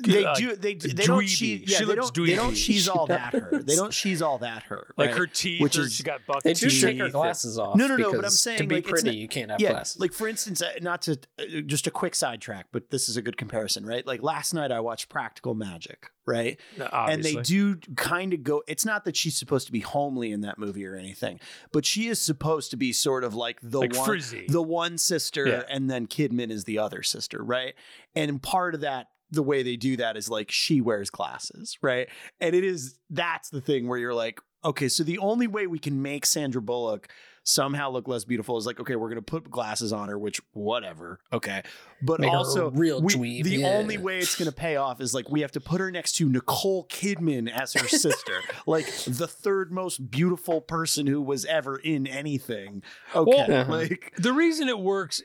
They 0.00 0.24
uh, 0.24 0.34
do. 0.34 0.56
They, 0.56 0.74
they 0.74 1.04
don't. 1.04 1.20
dweeby. 1.22 1.28
She, 1.28 1.64
She 1.66 1.72
yeah, 1.72 1.78
they 1.80 1.84
looks 1.86 2.10
don't. 2.10 2.26
They 2.26 2.34
don't. 2.34 2.52
dweeby. 2.52 2.56
She's 2.56 2.88
all 2.88 3.06
that 3.06 3.32
her. 3.32 3.62
They 3.62 3.76
don't. 3.76 3.92
She's 3.92 4.22
all 4.22 4.38
that 4.38 4.64
her. 4.64 4.92
like 4.96 5.10
her 5.12 5.26
teeth. 5.26 5.60
Which 5.62 5.78
is- 5.78 5.92
she 5.94 6.02
got 6.02 6.20
buck 6.26 6.42
They 6.42 6.52
do 6.54 6.68
teeth. 6.68 6.82
take 6.82 6.98
her 6.98 7.08
glasses 7.10 7.58
off. 7.58 7.76
No, 7.76 7.86
no, 7.86 7.96
no, 7.96 8.12
but 8.12 8.24
I'm 8.24 8.30
saying, 8.30 8.58
to 8.58 8.66
be 8.66 8.76
like, 8.76 8.86
pretty, 8.86 9.08
not- 9.10 9.16
you 9.16 9.28
can't 9.28 9.50
have 9.50 9.60
yeah, 9.60 9.70
glasses. 9.70 10.00
like 10.00 10.12
for 10.12 10.26
instance, 10.28 10.62
uh, 10.62 10.72
not 10.80 11.02
to 11.02 11.18
uh, 11.38 11.60
just 11.66 11.86
a 11.86 11.90
quick 11.90 12.14
sidetrack, 12.14 12.66
but 12.72 12.90
this 12.90 13.08
is 13.08 13.16
a 13.16 13.22
good 13.22 13.36
comparison, 13.36 13.86
right? 13.86 14.06
Like 14.06 14.22
last 14.22 14.52
night 14.54 14.72
I 14.72 14.80
watched 14.80 15.08
Practical 15.08 15.54
Magic, 15.54 16.10
right? 16.26 16.58
No, 16.78 16.86
and 16.86 17.22
they 17.22 17.34
do 17.36 17.76
kind 17.96 18.32
of 18.32 18.42
go 18.42 18.62
it's 18.66 18.84
not 18.84 19.04
that 19.04 19.16
she's 19.16 19.36
supposed 19.36 19.66
to 19.66 19.72
be 19.72 19.80
homely 19.80 20.32
in 20.32 20.40
that 20.40 20.58
movie 20.58 20.86
or 20.86 20.96
anything 20.96 21.38
but 21.72 21.84
she 21.84 22.08
is 22.08 22.18
supposed 22.20 22.70
to 22.70 22.76
be 22.76 22.92
sort 22.92 23.24
of 23.24 23.34
like 23.34 23.58
the 23.62 23.80
Like 23.80 23.94
one 23.94 24.06
frizzy. 24.06 24.46
the 24.48 24.62
one 24.62 24.96
sister 24.98 25.46
Yeah. 25.46 25.62
and 25.68 25.90
then 25.90 26.06
kidman 26.06 26.50
is 26.50 26.64
the 26.64 26.78
other 26.78 27.02
sister 27.02 27.42
right 27.42 27.74
and 28.14 28.42
part 28.42 28.74
of 28.74 28.80
that 28.80 29.08
the 29.34 29.42
way 29.42 29.62
they 29.62 29.76
do 29.76 29.96
that 29.96 30.16
is 30.16 30.28
like 30.30 30.50
she 30.50 30.80
wears 30.80 31.10
glasses 31.10 31.76
right 31.82 32.08
and 32.40 32.54
it 32.54 32.64
is 32.64 32.98
that's 33.10 33.50
the 33.50 33.60
thing 33.60 33.86
where 33.88 33.98
you're 33.98 34.14
like 34.14 34.40
okay 34.64 34.88
so 34.88 35.02
the 35.04 35.18
only 35.18 35.46
way 35.46 35.66
we 35.66 35.78
can 35.78 36.00
make 36.02 36.24
sandra 36.24 36.62
bullock 36.62 37.08
somehow 37.46 37.90
look 37.90 38.08
less 38.08 38.24
beautiful 38.24 38.56
is 38.56 38.64
like 38.64 38.80
okay 38.80 38.96
we're 38.96 39.10
gonna 39.10 39.20
put 39.20 39.50
glasses 39.50 39.92
on 39.92 40.08
her 40.08 40.18
which 40.18 40.40
whatever 40.52 41.20
okay 41.32 41.62
but 42.02 42.20
Make 42.20 42.32
also 42.32 42.70
real 42.70 43.00
we- 43.02 43.14
dweeb, 43.14 43.44
the 43.44 43.50
yeah. 43.56 43.68
only 43.68 43.96
way 43.98 44.18
it's 44.18 44.34
going 44.36 44.50
to 44.50 44.54
pay 44.54 44.76
off 44.76 45.00
is 45.00 45.14
like 45.14 45.30
we 45.30 45.40
have 45.40 45.52
to 45.52 45.60
put 45.60 45.80
her 45.80 45.90
next 45.90 46.16
to 46.16 46.28
Nicole 46.28 46.84
Kidman 46.88 47.50
as 47.50 47.72
her 47.72 47.88
sister, 47.88 48.40
like 48.66 48.84
the 49.06 49.26
third 49.26 49.72
most 49.72 50.10
beautiful 50.10 50.60
person 50.60 51.06
who 51.06 51.22
was 51.22 51.46
ever 51.46 51.76
in 51.78 52.06
anything. 52.06 52.82
Okay, 53.14 53.46
Well- 53.48 53.66
like 53.68 54.12
the 54.18 54.34
reason 54.34 54.68
it 54.68 54.78
works 54.78 55.22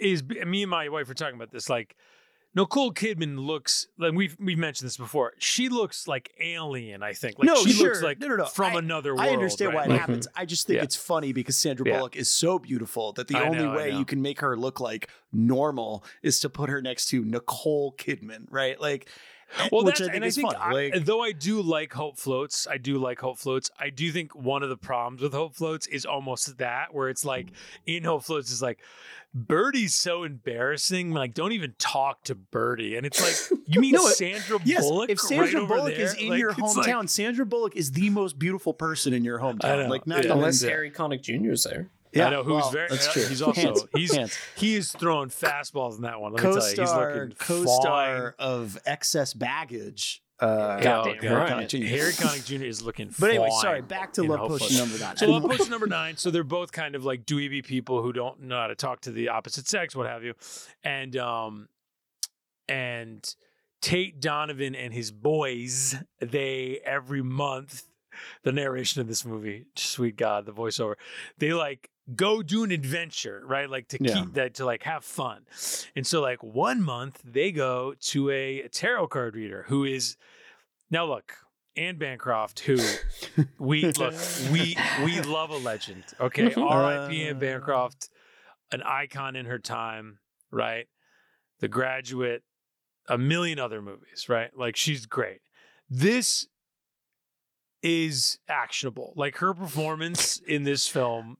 is 0.00 0.22
me 0.24 0.62
and 0.62 0.70
my 0.70 0.88
wife 0.88 1.08
were 1.08 1.14
talking 1.14 1.34
about 1.36 1.50
this. 1.50 1.68
Like 1.68 1.96
Nicole 2.56 2.90
Kidman 2.92 3.38
looks 3.46 3.86
like 3.98 4.14
we've 4.14 4.34
we 4.40 4.56
mentioned 4.56 4.86
this 4.86 4.96
before. 4.96 5.34
She 5.38 5.68
looks 5.68 6.08
like 6.08 6.32
alien. 6.40 7.02
I 7.02 7.12
think. 7.12 7.38
Like 7.38 7.46
No, 7.46 7.56
she 7.56 7.72
sure. 7.72 7.88
looks 7.88 8.02
like 8.02 8.18
No, 8.18 8.28
no, 8.28 8.36
no. 8.36 8.46
from 8.46 8.74
I- 8.74 8.78
another 8.78 9.14
world. 9.14 9.20
I 9.28 9.30
understand 9.34 9.74
right? 9.74 9.86
why 9.88 9.94
it 9.94 9.98
happens. 9.98 10.26
I 10.34 10.46
just 10.46 10.66
think 10.66 10.78
Yeah. 10.78 10.82
it's 10.84 10.96
funny 10.96 11.32
because 11.34 11.56
Sandra 11.58 11.86
Yeah. 11.86 11.98
Bullock 11.98 12.16
is 12.16 12.32
so 12.32 12.58
beautiful 12.58 13.12
that 13.12 13.28
the 13.28 13.36
I 13.36 13.42
only 13.46 13.58
know, 13.64 13.76
way 13.76 13.90
you 13.92 14.06
can 14.06 14.22
make 14.22 14.40
her 14.40 14.56
look 14.56 14.80
like 14.80 15.10
normal 15.32 16.02
is 16.22 16.40
to 16.40 16.48
put 16.48 16.70
her 16.70 16.80
next 16.80 17.06
to 17.10 17.22
Nicole 17.24 17.92
Kidman, 17.98 18.46
right? 18.50 18.80
Like, 18.80 19.08
Well, 19.70 19.84
which 19.84 19.98
that's, 19.98 20.00
I 20.00 20.04
think 20.04 20.14
and 20.16 20.24
I 20.24 20.26
is 20.28 20.34
think 20.34 20.52
funny. 20.52 20.58
I- 20.58 20.72
like, 20.94 21.04
though 21.04 21.20
I 21.22 21.32
do 21.32 21.62
like 21.62 21.92
Hope 21.92 22.18
Floats, 22.18 22.66
I 22.66 22.78
do 22.78 22.98
like 22.98 23.20
Hope 23.20 23.38
Floats. 23.38 23.70
I 23.78 23.90
do 23.90 24.10
think 24.10 24.34
one 24.34 24.62
of 24.62 24.68
the 24.68 24.76
problems 24.76 25.22
with 25.22 25.32
Hope 25.32 25.54
Floats 25.54 25.86
is 25.86 26.04
almost 26.04 26.58
that, 26.58 26.92
where 26.92 27.08
it's 27.08 27.24
like 27.24 27.48
in 27.86 28.04
Hope 28.04 28.24
Floats 28.24 28.50
is 28.50 28.60
like 28.60 28.80
Birdie's 29.34 29.94
so 29.94 30.24
embarrassing. 30.24 31.12
Like, 31.12 31.34
don't 31.34 31.52
even 31.52 31.74
talk 31.78 32.24
to 32.24 32.34
Birdie, 32.34 32.96
and 32.96 33.06
it's 33.06 33.20
like 33.50 33.60
you 33.66 33.80
mean 33.80 33.92
No, 33.92 34.06
Sandra 34.08 34.58
Yes, 34.64 34.82
Bullock? 34.82 35.10
if 35.10 35.20
Sandra 35.20 35.60
right 35.60 35.68
Bullock 35.68 35.92
is 35.94 36.14
in 36.14 36.30
Like, 36.30 36.40
your 36.40 36.50
it's 36.50 36.58
like- 36.76 36.86
hometown, 36.88 37.08
Sandra 37.08 37.46
Bullock 37.46 37.76
is 37.76 37.92
the 37.92 38.10
most 38.10 38.38
beautiful 38.38 38.74
person 38.74 39.12
in 39.12 39.24
your 39.24 39.38
hometown. 39.38 39.84
know, 39.84 39.88
Like, 39.88 40.06
not 40.06 40.18
yeah. 40.18 40.24
even- 40.26 40.38
Unless 40.38 40.62
Yeah. 40.62 40.70
Harry 40.70 40.90
Connick 40.90 41.22
Jr. 41.22 41.52
is 41.52 41.64
there. 41.64 41.88
Yeah, 42.16 42.26
I 42.26 42.30
know 42.30 42.42
who's 42.42 42.62
well, 42.62 42.70
very. 42.70 42.88
That's 42.88 43.08
uh, 43.08 43.12
true. 43.12 43.26
He's 43.26 43.42
also 43.42 43.60
Hands, 43.60 43.84
he's 43.94 44.14
hands. 44.14 44.38
he 44.56 44.74
is 44.74 44.92
throwing 44.92 45.28
fastballs 45.28 45.96
in 45.96 46.02
that 46.02 46.20
one. 46.20 46.32
Let 46.32 46.44
me 46.44 46.52
tell 46.52 46.70
you, 46.70 46.80
he's 46.80 46.92
looking 46.92 47.36
co-star 47.38 48.34
of 48.38 48.78
excess 48.86 49.34
baggage. 49.34 50.22
Uh, 50.38 50.74
Fine. 50.74 50.82
Goddamn 50.82 51.22
Harry 51.22 51.34
right. 51.34 51.50
Connick 51.50 51.68
Jr. 51.68 51.86
Harry 51.86 52.12
Connick 52.12 52.44
Jr. 52.44 52.64
is 52.64 52.82
looking. 52.82 53.12
But 53.18 53.30
anyway, 53.30 53.48
sorry. 53.60 53.80
Back 53.80 54.12
to 54.14 54.22
Love 54.22 54.48
Potion 54.48 54.76
number 54.76 54.98
nine. 54.98 55.16
So 55.16 55.26
Love 55.30 55.44
Potion 55.44 55.70
number 55.70 55.86
nine. 55.86 56.16
So 56.18 56.30
they're 56.30 56.44
both 56.44 56.72
kind 56.72 56.94
of 56.94 57.04
like 57.04 57.24
dweeby 57.24 57.64
people 57.64 58.02
who 58.02 58.12
don't 58.12 58.42
know 58.42 58.56
how 58.56 58.66
to 58.66 58.74
talk 58.74 59.00
to 59.02 59.10
the 59.10 59.30
opposite 59.30 59.66
sex, 59.66 59.96
what 59.96 60.06
have 60.06 60.24
you, 60.24 60.34
and 60.84 61.16
um, 61.16 61.68
and 62.68 63.26
Tate 63.80 64.20
Donovan 64.20 64.74
and 64.74 64.92
his 64.92 65.10
boys. 65.10 65.96
They 66.20 66.80
every 66.84 67.22
month, 67.22 67.84
the 68.42 68.52
narration 68.52 69.00
of 69.00 69.08
this 69.08 69.24
movie, 69.24 69.66
sweet 69.74 70.16
God, 70.16 70.44
the 70.44 70.52
voiceover, 70.52 70.94
they 71.38 71.54
like 71.54 71.88
go 72.14 72.42
do 72.42 72.62
an 72.64 72.70
adventure, 72.70 73.42
right? 73.44 73.68
Like 73.68 73.88
to 73.88 73.98
Yeah. 74.00 74.14
keep 74.14 74.34
that 74.34 74.54
to 74.54 74.64
like 74.64 74.82
have 74.84 75.04
fun. 75.04 75.46
And 75.96 76.06
so 76.06 76.20
like 76.20 76.42
one 76.42 76.80
month 76.82 77.20
they 77.24 77.50
go 77.52 77.94
to 78.00 78.30
a 78.30 78.68
tarot 78.68 79.08
card 79.08 79.34
reader 79.34 79.64
who 79.68 79.84
is 79.84 80.16
now 80.90 81.04
look. 81.06 81.34
Anne 81.78 81.98
Bancroft, 81.98 82.60
who 82.60 82.78
we 83.58 83.92
look, 83.92 84.14
we 84.50 84.76
we 85.04 85.20
love 85.20 85.50
a 85.50 85.58
legend. 85.58 86.04
Okay, 86.18 86.54
R.I.P. 86.56 87.22
Anne 87.22 87.36
Uh. 87.36 87.38
Bancroft, 87.38 88.08
an 88.72 88.82
icon 88.82 89.36
in 89.36 89.44
her 89.44 89.58
time, 89.58 90.20
right? 90.50 90.86
The 91.60 91.68
Graduate, 91.68 92.44
a 93.10 93.18
million 93.18 93.58
other 93.58 93.82
movies, 93.82 94.26
right? 94.26 94.50
Like 94.56 94.74
she's 94.74 95.04
great. 95.04 95.40
This 95.90 96.46
is 97.82 98.38
actionable. 98.48 99.12
Like 99.16 99.36
her 99.38 99.52
performance 99.54 100.38
in 100.38 100.64
this 100.64 100.88
film 100.88 101.36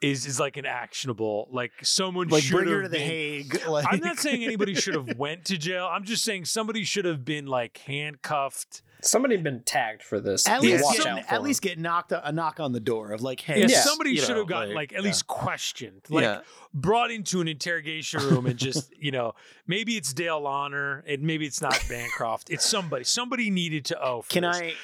is 0.00 0.26
is 0.26 0.38
like 0.38 0.56
an 0.56 0.66
actionable. 0.66 1.48
Like 1.50 1.72
someone 1.82 2.28
like 2.28 2.42
should 2.44 2.56
bring 2.56 2.68
her 2.68 2.82
have 2.82 2.84
to 2.84 2.88
the 2.90 2.98
been- 2.98 3.06
Hague. 3.06 3.62
Like, 3.68 3.86
I'm 3.90 4.00
not 4.00 4.18
saying 4.18 4.44
anybody 4.44 4.74
should 4.74 4.94
have 4.94 5.16
went 5.18 5.44
to 5.46 5.58
jail. 5.58 5.88
I'm 5.90 6.04
just 6.04 6.24
saying 6.24 6.44
somebody 6.46 6.84
should 6.84 7.04
have 7.04 7.24
been 7.24 7.46
like 7.46 7.78
handcuffed. 7.78 8.82
Somebody 9.00 9.36
been 9.36 9.62
tagged 9.64 10.02
for 10.02 10.18
this. 10.20 10.48
At 10.48 10.60
least, 10.60 10.82
Watch 10.84 10.96
get, 10.98 11.06
out 11.06 11.18
at 11.20 11.28
them. 11.28 11.42
least 11.44 11.62
get 11.62 11.78
knocked 11.78 12.12
a 12.12 12.32
knock 12.32 12.58
on 12.58 12.72
the 12.72 12.80
door 12.80 13.12
of 13.12 13.20
like, 13.22 13.40
hey, 13.40 13.60
Yeah, 13.60 13.66
Yeah. 13.68 13.80
somebody 13.82 14.16
should 14.16 14.30
know, 14.30 14.38
have 14.38 14.48
gotten 14.48 14.74
like, 14.74 14.92
at 14.92 15.00
yeah. 15.00 15.04
least 15.06 15.26
questioned, 15.28 16.00
like 16.08 16.24
Yeah. 16.24 16.40
brought 16.74 17.12
into 17.12 17.40
an 17.40 17.46
interrogation 17.46 18.20
room 18.22 18.46
and 18.46 18.58
just 18.58 18.92
you 18.98 19.12
know 19.12 19.34
maybe 19.68 19.96
it's 19.96 20.12
Dale 20.12 20.40
Launer 20.40 21.02
and 21.06 21.22
maybe 21.22 21.46
it's 21.46 21.60
not 21.60 21.80
Bancroft. 21.88 22.50
It's 22.50 22.64
somebody. 22.64 23.04
Somebody 23.04 23.50
needed 23.50 23.84
to 23.86 24.02
owe. 24.02 24.22
for 24.22 24.30
Can 24.30 24.42
this. 24.42 24.56
I 24.56 24.74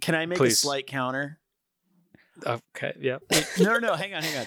can 0.00 0.14
I 0.14 0.26
make 0.26 0.40
a 0.40 0.50
slight 0.50 0.86
counter? 0.86 1.38
Okay. 2.46 2.94
Yeah. 3.00 3.18
no, 3.58 3.74
no, 3.74 3.78
no. 3.78 3.94
Hang 3.94 4.14
on, 4.14 4.22
hang 4.22 4.38
on. 4.38 4.46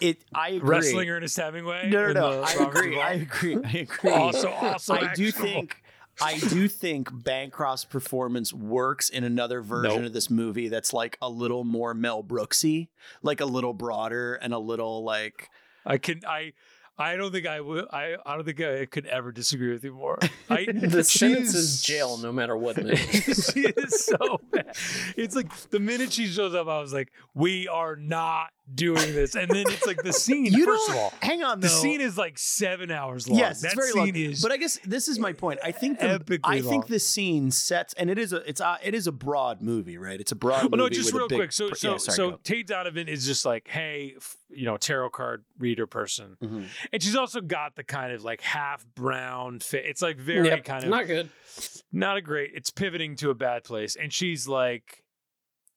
It. 0.00 0.24
I 0.34 0.50
agree. 0.50 0.68
Wrestling 0.68 1.10
Ernest 1.10 1.36
Hemingway. 1.36 1.90
No, 1.90 2.12
no, 2.12 2.12
no. 2.12 2.42
I 2.42 2.52
agree. 2.52 3.00
I 3.00 3.12
agree. 3.12 3.56
I 3.64 3.78
agree. 3.78 4.10
Also, 4.10 4.50
also, 4.50 4.94
I 4.94 5.12
do 5.14 5.30
think. 5.30 5.76
I 6.22 6.38
do 6.38 6.68
think 6.68 7.10
Bancroft's 7.24 7.84
performance 7.84 8.52
works 8.52 9.08
in 9.08 9.24
another 9.24 9.62
version 9.62 9.96
Nope. 9.96 10.06
of 10.06 10.12
this 10.12 10.30
movie 10.30 10.68
that's 10.68 10.92
like 10.92 11.18
a 11.20 11.28
little 11.28 11.64
more 11.64 11.92
Mel 11.92 12.22
Brooksy, 12.22 12.86
like 13.22 13.40
a 13.40 13.44
little 13.44 13.74
broader 13.74 14.34
and 14.34 14.54
a 14.54 14.58
little 14.58 15.02
like 15.02 15.50
I 15.84 15.98
can. 15.98 16.20
I. 16.26 16.52
I 16.96 17.16
don't 17.16 17.32
think 17.32 17.46
I 17.46 17.60
will. 17.60 17.86
I. 17.92 18.16
I 18.24 18.36
don't 18.36 18.44
think 18.44 18.60
I 18.60 18.86
could 18.86 19.06
ever 19.06 19.32
disagree 19.32 19.72
with 19.72 19.82
you 19.82 19.92
more. 19.92 20.18
I, 20.50 20.66
the 20.70 21.02
sentence 21.02 21.54
is 21.54 21.82
jail 21.82 22.18
no 22.18 22.30
matter 22.30 22.56
what 22.56 22.76
she 22.98 23.60
is 23.60 24.04
so 24.04 24.40
bad. 24.52 24.76
It's 25.16 25.34
like 25.34 25.52
the 25.70 25.80
minute 25.80 26.12
she 26.12 26.26
shows 26.26 26.54
up, 26.54 26.68
I 26.68 26.80
was 26.80 26.92
like, 26.92 27.10
"We 27.34 27.66
are 27.66 27.96
not 27.96 28.50
doing 28.72 29.12
this." 29.14 29.34
And 29.44 29.50
then 29.50 29.64
it's 29.68 29.86
like 29.86 30.02
the 30.02 30.12
scene. 30.24 30.46
you 30.46 30.64
first 30.64 30.86
don't. 30.88 30.96
of 30.96 31.02
all, 31.02 31.12
hang 31.20 31.42
on, 31.42 31.60
the 31.60 31.68
scene 31.68 32.00
is 32.00 32.16
like 32.16 32.38
seven 32.38 32.90
hours 32.90 33.28
long. 33.28 33.38
Yes, 33.38 33.60
that 33.62 33.72
it's 33.72 33.74
very 33.74 33.90
scene 33.92 34.14
long. 34.24 34.32
is. 34.32 34.42
but 34.42 34.52
I 34.52 34.56
guess 34.56 34.78
this 34.84 35.08
is 35.08 35.18
my 35.18 35.32
point. 35.32 35.58
I 35.62 35.72
think 35.72 35.98
the, 36.00 36.18
epically 36.18 36.40
I 36.44 36.58
long. 36.60 36.70
think 36.70 36.86
this 36.86 37.08
scene 37.08 37.50
sets, 37.50 37.94
and 37.94 38.08
it 38.10 38.18
is 38.18 38.32
a 38.32 38.36
it's 38.48 38.60
a, 38.60 38.78
it 38.82 38.94
is 38.94 39.06
a 39.06 39.12
broad 39.12 39.60
movie, 39.62 39.98
right? 39.98 40.20
It's 40.20 40.32
a 40.32 40.36
broad. 40.36 40.70
well, 40.70 40.78
no, 40.78 40.88
just 40.88 41.12
real 41.12 41.28
big 41.28 41.38
quick. 41.38 41.52
So, 41.52 41.68
pr- 41.70 41.74
so, 41.74 41.90
yeah, 41.92 41.96
sorry, 41.98 42.16
so 42.16 42.30
go. 42.32 42.40
Tate 42.44 42.66
Donovan 42.66 43.08
is 43.08 43.26
just 43.26 43.44
like, 43.44 43.68
hey, 43.68 44.14
f- 44.16 44.36
you 44.50 44.64
know, 44.64 44.76
tarot 44.76 45.10
card 45.10 45.44
reader 45.58 45.86
person, 45.86 46.36
Mhm. 46.42 46.66
and 46.92 47.02
she's 47.02 47.16
also 47.16 47.40
got 47.40 47.76
the 47.76 47.84
kind 47.84 48.12
of 48.12 48.24
like 48.24 48.40
half 48.40 48.84
brown 48.94 49.58
fit. 49.60 49.84
It's 49.84 50.00
like 50.02 50.16
very 50.18 50.48
Yep, 50.48 50.64
kind 50.64 50.84
of 50.84 50.90
not 50.90 51.06
good. 51.06 51.28
not 51.92 52.16
a 52.16 52.20
great 52.22 52.50
it's 52.54 52.70
pivoting 52.70 53.16
to 53.16 53.30
a 53.30 53.34
bad 53.34 53.62
place 53.64 53.94
and 53.96 54.12
she's 54.12 54.48
like 54.48 55.03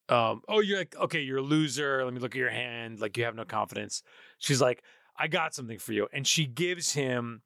um 0.10 0.42
oh 0.48 0.60
you're 0.60 0.78
like 0.78 0.96
okay 0.98 1.22
you're 1.22 1.38
a 1.38 1.42
loser 1.42 2.04
let 2.04 2.14
me 2.14 2.20
look 2.20 2.36
at 2.36 2.40
your 2.40 2.50
hand 2.50 3.00
like 3.00 3.18
you 3.18 3.24
have 3.24 3.36
no 3.36 3.46
confidence 3.46 4.04
she's 4.38 4.62
like 4.62 4.84
i 5.18 5.28
got 5.28 5.54
something 5.54 5.78
for 5.78 5.94
you 5.94 6.08
and 6.14 6.26
she 6.26 6.46
gives 6.46 6.94
him 6.94 7.42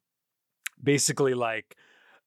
basically 0.82 1.34
like 1.34 1.76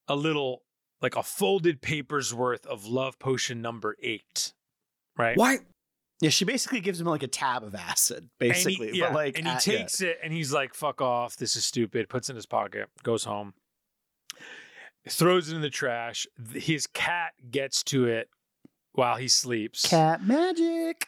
a 0.07 0.15
little 0.15 0.63
like 1.01 1.15
a 1.15 1.23
folded 1.23 1.81
paper's 1.81 2.33
worth 2.33 2.65
of 2.65 2.85
love 2.85 3.17
potion 3.19 3.61
number 3.61 3.95
eight 4.01 4.53
right 5.17 5.37
Why? 5.37 5.59
Yeah, 6.21 6.29
she 6.29 6.45
basically 6.45 6.79
gives 6.79 6.99
him 6.99 7.07
like 7.07 7.23
a 7.23 7.27
tab 7.27 7.63
of 7.63 7.75
acid, 7.75 8.29
basically. 8.39 8.87
and 8.87 8.95
he, 8.95 9.01
yeah, 9.01 9.07
but 9.07 9.15
like, 9.15 9.37
and 9.37 9.45
he 9.45 9.51
uh, 9.51 9.55
yeah. 9.55 9.59
takes 9.59 9.99
it 9.99 10.17
and 10.23 10.31
he's 10.31 10.53
like, 10.53 10.73
"Fuck 10.73 11.01
off! 11.01 11.35
This 11.35 11.57
is 11.57 11.65
stupid." 11.65 12.07
Puts 12.07 12.29
it 12.29 12.31
in 12.31 12.35
his 12.37 12.45
pocket, 12.45 12.87
goes 13.03 13.25
home, 13.25 13.53
throws 15.09 15.49
it 15.49 15.55
in 15.55 15.61
the 15.61 15.69
trash. 15.69 16.25
His 16.53 16.87
cat 16.87 17.33
gets 17.51 17.83
to 17.85 18.05
it 18.05 18.29
while 18.95 19.15
he 19.17 19.27
sleeps. 19.27 19.87
cat 19.87 20.23
magic. 20.23 21.07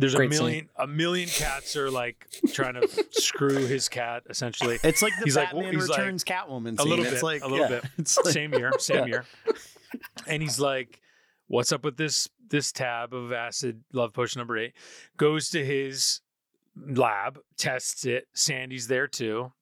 There's 0.00 0.14
Great 0.14 0.30
a 0.30 0.34
scene. 0.34 0.44
million, 0.46 0.68
a 0.76 0.86
million 0.86 1.28
cats 1.28 1.74
are 1.76 1.90
like 1.90 2.28
trying 2.52 2.74
to 2.74 2.88
screw 3.10 3.66
his 3.66 3.88
cat. 3.88 4.22
Essentially, 4.30 4.78
It's 4.84 5.02
like 5.02 5.12
the 5.18 5.24
He's 5.24 5.34
like- 5.36 5.50
Batman 5.50 5.74
he's 5.74 5.88
like- 5.88 5.98
Returns 5.98 6.22
Catwoman. 6.24 6.78
a 6.78 6.82
Scene. 6.82 6.88
little 6.90 7.04
it's 7.04 7.14
bit, 7.14 7.22
like 7.24 7.42
a 7.42 7.48
little 7.48 7.68
yeah, 7.68 7.80
bit. 7.80 7.84
It's 7.98 8.16
like, 8.16 8.32
same 8.32 8.54
year, 8.54 8.70
same 8.78 8.98
Yeah. 8.98 9.06
year. 9.06 9.24
And 10.26 10.40
he's 10.42 10.60
like, 10.60 11.00
"What's 11.48 11.72
up 11.72 11.84
with 11.84 11.96
this 11.96 12.28
this 12.48 12.70
tab 12.72 13.12
of 13.12 13.32
acid 13.32 13.82
love 13.92 14.12
potion 14.12 14.38
number 14.38 14.56
eight? 14.56 14.74
Goes 15.16 15.50
to 15.50 15.64
his 15.64 16.20
lab, 16.76 17.40
tests 17.56 18.04
it. 18.04 18.28
Sandy's 18.34 18.86
there 18.86 19.08
too, 19.08 19.52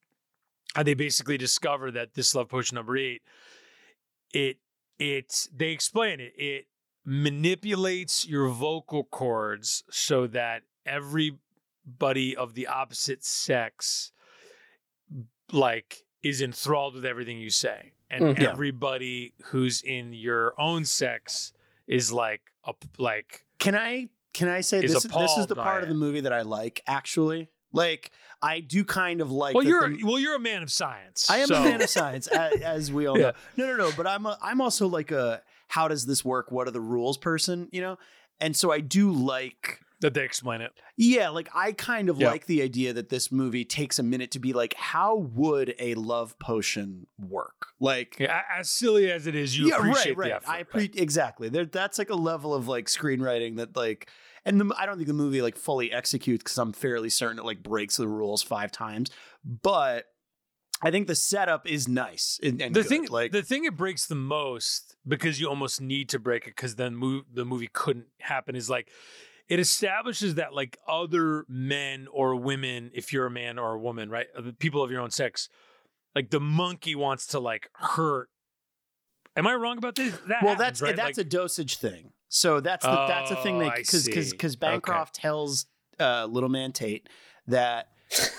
and 0.74 0.86
they 0.86 0.94
basically 0.94 1.38
discover 1.38 1.90
that 1.92 2.12
this 2.14 2.34
love 2.34 2.48
potion 2.50 2.74
number 2.74 2.96
eight, 2.98 3.22
it 4.34 4.58
it 4.98 5.48
they 5.54 5.68
explain 5.70 6.20
it. 6.20 6.34
It 6.36 6.66
manipulates 7.06 8.26
your 8.26 8.48
vocal 8.48 9.04
cords 9.04 9.84
so 9.90 10.26
that 10.26 10.62
everybody 10.84 12.36
of 12.36 12.54
the 12.54 12.66
opposite 12.66 13.24
sex 13.24 14.10
like 15.52 16.02
is 16.22 16.42
enthralled 16.42 16.94
with 16.94 17.04
everything 17.04 17.38
you 17.38 17.50
say 17.50 17.92
and 18.10 18.22
Mm. 18.24 18.38
Yeah. 18.40 18.50
everybody 18.50 19.34
who's 19.46 19.82
in 19.82 20.12
your 20.12 20.52
own 20.60 20.84
sex 20.84 21.52
is 21.86 22.12
like 22.12 22.42
a 22.64 22.74
like 22.98 23.44
Can 23.58 23.74
I 23.76 24.08
can 24.34 24.48
I 24.48 24.60
say 24.60 24.78
Is 24.84 24.92
this? 24.92 25.04
This 25.04 25.36
is 25.38 25.46
the 25.46 25.54
part 25.54 25.82
of 25.82 25.88
the 25.88 25.94
movie 25.94 26.20
that 26.20 26.32
I 26.32 26.42
like. 26.42 26.82
Actually, 26.86 27.48
like 27.72 28.10
I 28.42 28.60
do 28.60 28.84
kind 28.84 29.20
of 29.22 29.30
like. 29.30 29.54
well 29.54 29.64
you're 29.64 29.88
the- 29.88 30.02
well 30.04 30.18
you're 30.18 30.34
a 30.34 30.40
man 30.40 30.62
of 30.64 30.70
science 30.72 31.30
I 31.30 31.38
am 31.38 31.46
so- 31.48 31.54
a 31.54 31.64
man 31.64 31.80
of 31.80 31.88
science, 31.88 32.26
as, 32.26 32.60
as 32.60 32.92
we 32.92 33.06
all 33.06 33.16
Yeah. 33.18 33.32
know. 33.56 33.66
No, 33.68 33.76
no, 33.76 33.76
no. 33.88 33.92
But 33.96 34.06
I'm 34.08 34.26
a, 34.26 34.36
I'm 34.42 34.60
also 34.60 34.88
like 34.88 35.10
a 35.12 35.40
how 35.68 35.88
does 35.88 36.06
this 36.06 36.24
work? 36.24 36.50
What 36.50 36.68
are 36.68 36.72
the 36.72 36.80
rules 36.80 37.18
person? 37.18 37.68
You 37.72 37.80
know, 37.80 37.98
and 38.40 38.56
so 38.56 38.70
I 38.72 38.80
do 38.80 39.10
like. 39.10 39.80
that 40.02 40.12
they 40.12 40.24
explain 40.24 40.60
it 40.60 40.72
Yeah, 40.98 41.30
like 41.30 41.48
I 41.54 41.72
kind 41.72 42.10
of 42.10 42.18
Yeah. 42.20 42.30
like 42.30 42.44
the 42.46 42.60
idea 42.62 42.92
that 42.92 43.08
this 43.08 43.32
movie 43.32 43.64
takes 43.64 43.98
a 43.98 44.02
minute 44.02 44.30
to 44.32 44.38
be 44.38 44.52
like, 44.52 44.74
how 44.74 45.16
would 45.16 45.74
a 45.78 45.94
love 45.94 46.38
potion 46.38 47.06
work? 47.18 47.68
Like, 47.80 48.16
yeah, 48.18 48.42
as 48.54 48.68
silly 48.70 49.10
as 49.10 49.26
it 49.26 49.34
is 49.34 49.58
you 49.58 49.74
appreciate 49.74 50.16
right, 50.18 50.30
right. 50.32 50.42
the 50.42 50.50
effort 50.50 50.50
I 50.50 50.62
pre- 50.64 50.90
exactly. 51.02 51.48
There, 51.48 51.64
that's 51.64 51.98
like 51.98 52.10
a 52.10 52.14
level 52.14 52.52
of 52.52 52.68
like 52.68 52.86
screenwriting 52.86 53.56
that 53.56 53.74
like, 53.74 54.10
and 54.44 54.60
the, 54.60 54.74
I 54.78 54.84
don't 54.86 54.96
think 54.96 55.08
the 55.08 55.14
movie 55.14 55.40
like 55.40 55.56
fully 55.56 55.90
executes 55.90 56.42
because 56.44 56.58
I'm 56.58 56.72
fairly 56.74 57.08
certain 57.08 57.38
it 57.38 57.44
like 57.46 57.62
breaks 57.62 57.96
the 57.96 58.06
rules 58.06 58.42
five 58.42 58.70
times, 58.70 59.10
but 59.44 60.04
I 60.82 60.90
think 60.90 61.06
the 61.06 61.14
setup 61.14 61.66
is 61.66 61.88
nice 61.88 62.38
and, 62.42 62.60
and 62.60 62.74
the 62.74 62.82
good. 62.82 62.88
thing 62.88 63.06
like 63.08 63.32
the 63.32 63.42
thing 63.42 63.64
it 63.64 63.76
breaks 63.76 64.06
the 64.06 64.14
most 64.14 64.96
because 65.08 65.40
you 65.40 65.48
almost 65.48 65.80
need 65.80 66.08
to 66.10 66.18
break 66.18 66.44
it 66.44 66.50
because 66.56 66.76
then 66.76 66.94
move, 66.94 67.24
the 67.32 67.44
movie 67.44 67.68
couldn't 67.72 68.06
happen 68.20 68.54
is 68.54 68.68
like 68.68 68.90
it 69.48 69.58
establishes 69.58 70.34
that 70.34 70.52
like 70.54 70.76
other 70.86 71.44
men 71.48 72.08
or 72.12 72.36
women 72.36 72.90
if 72.94 73.12
you're 73.12 73.26
a 73.26 73.30
man 73.30 73.58
or 73.58 73.72
a 73.74 73.78
woman 73.78 74.10
right 74.10 74.26
uh, 74.36 74.42
people 74.58 74.82
of 74.82 74.90
your 74.90 75.00
own 75.00 75.10
sex 75.10 75.48
like 76.14 76.30
the 76.30 76.40
monkey 76.40 76.94
wants 76.94 77.26
to 77.28 77.40
like 77.40 77.70
hurt 77.74 78.28
am 79.36 79.46
i 79.46 79.54
wrong 79.54 79.78
about 79.78 79.94
this 79.94 80.12
that 80.28 80.42
well, 80.42 80.50
happens, 80.54 80.58
that's 80.58 80.82
right? 80.82 80.96
that's 80.96 81.16
Like- 81.18 81.26
a 81.26 81.28
dosage 81.30 81.78
thing. 81.78 82.12
So 82.28 82.60
that's 82.60 82.84
the 82.84 82.90
that's 83.08 83.30
the 83.30 83.36
thing 83.36 83.56
Oh, 83.56 83.60
that 83.60 83.76
because 83.76 84.04
because 84.04 84.30
because 84.32 84.54
Okay. 84.56 84.60
Bancroft 84.72 85.14
tells 85.14 85.66
uh, 86.00 86.26
little 86.26 86.48
man 86.50 86.72
Tate 86.72 87.08
that 87.46 87.88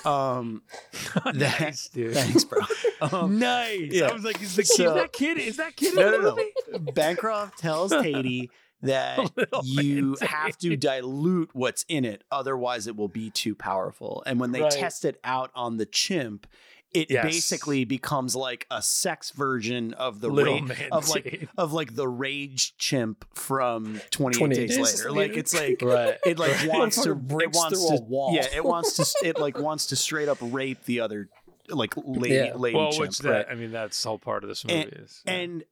um 0.05 0.61
nice 1.33 1.87
dude. 1.93 2.13
thanks 2.13 2.43
bro. 2.45 2.61
Um, 3.01 3.37
nice. 3.39 3.89
yeah. 3.91 4.07
i 4.07 4.13
was 4.13 4.23
like 4.23 4.41
is 4.41 4.55
the 4.55 4.63
kid 4.63 4.67
So- 4.67 4.89
is 4.95 5.01
that 5.01 5.13
kid 5.13 5.37
is 5.37 5.57
that 5.57 5.75
kid 5.75 5.95
no 5.95 6.01
in 6.05 6.11
no 6.11 6.17
the 6.17 6.23
no 6.23 6.35
movie? 6.77 6.91
Bancroft 6.93 7.59
tells 7.59 7.91
Tatey 7.93 8.49
that 8.81 9.31
you 9.63 10.15
have 10.21 10.55
to 10.59 10.75
dilute 10.77 11.49
what's 11.53 11.83
in 11.89 12.05
it 12.05 12.23
otherwise 12.31 12.85
it 12.87 12.95
will 12.95 13.07
be 13.07 13.29
too 13.31 13.55
powerful. 13.55 14.21
And 14.27 14.39
when 14.39 14.51
they 14.51 14.61
Right. 14.61 14.71
test 14.71 15.03
it 15.03 15.19
out 15.23 15.49
on 15.55 15.77
the 15.77 15.85
chimp 15.87 16.45
it 16.93 17.11
Yes. 17.11 17.23
basically 17.25 17.83
becomes 17.85 18.35
like 18.35 18.65
a 18.71 18.81
sex 18.81 19.31
version 19.31 19.93
of 19.95 20.21
the 20.21 20.29
Little 20.29 20.61
ra- 20.65 20.75
of 20.91 21.09
like 21.09 21.49
of 21.57 21.73
like 21.73 21.95
the 21.95 22.07
rage 22.07 22.77
chimp 22.77 23.25
from 23.35 23.99
28, 24.11 24.39
28 24.39 24.55
days, 24.67 24.77
Days 24.77 25.05
later. 25.05 25.11
Like 25.11 25.37
it's 25.37 25.53
like 25.53 25.79
Right. 25.81 26.17
it 26.25 26.39
like 26.39 26.51
Right. 26.59 26.69
wants 26.69 27.01
to 27.03 27.11
it 27.11 27.53
wants 27.53 27.85
to 27.87 28.29
yeah 28.33 28.47
it 28.55 28.63
wants 28.63 28.93
to 28.95 29.27
it 29.27 29.37
like 29.37 29.59
wants 29.59 29.87
to 29.87 29.95
straight 29.95 30.29
up 30.29 30.37
rape 30.41 30.85
the 30.85 31.01
other 31.01 31.29
like 31.69 31.93
lady 31.97 32.35
Yeah. 32.35 32.53
lady 32.55 32.77
well 32.77 32.91
chimp 32.91 33.01
which 33.07 33.19
that 33.19 33.29
right? 33.29 33.45
i 33.51 33.55
mean 33.55 33.71
that's 33.73 34.01
the 34.01 34.07
whole 34.09 34.17
part 34.19 34.43
of 34.43 34.47
this 34.47 34.63
movie 34.63 34.81
And- 34.83 34.93
is 34.93 35.21
yeah. 35.25 35.33
and 35.33 35.63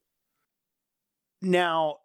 now 1.42 1.98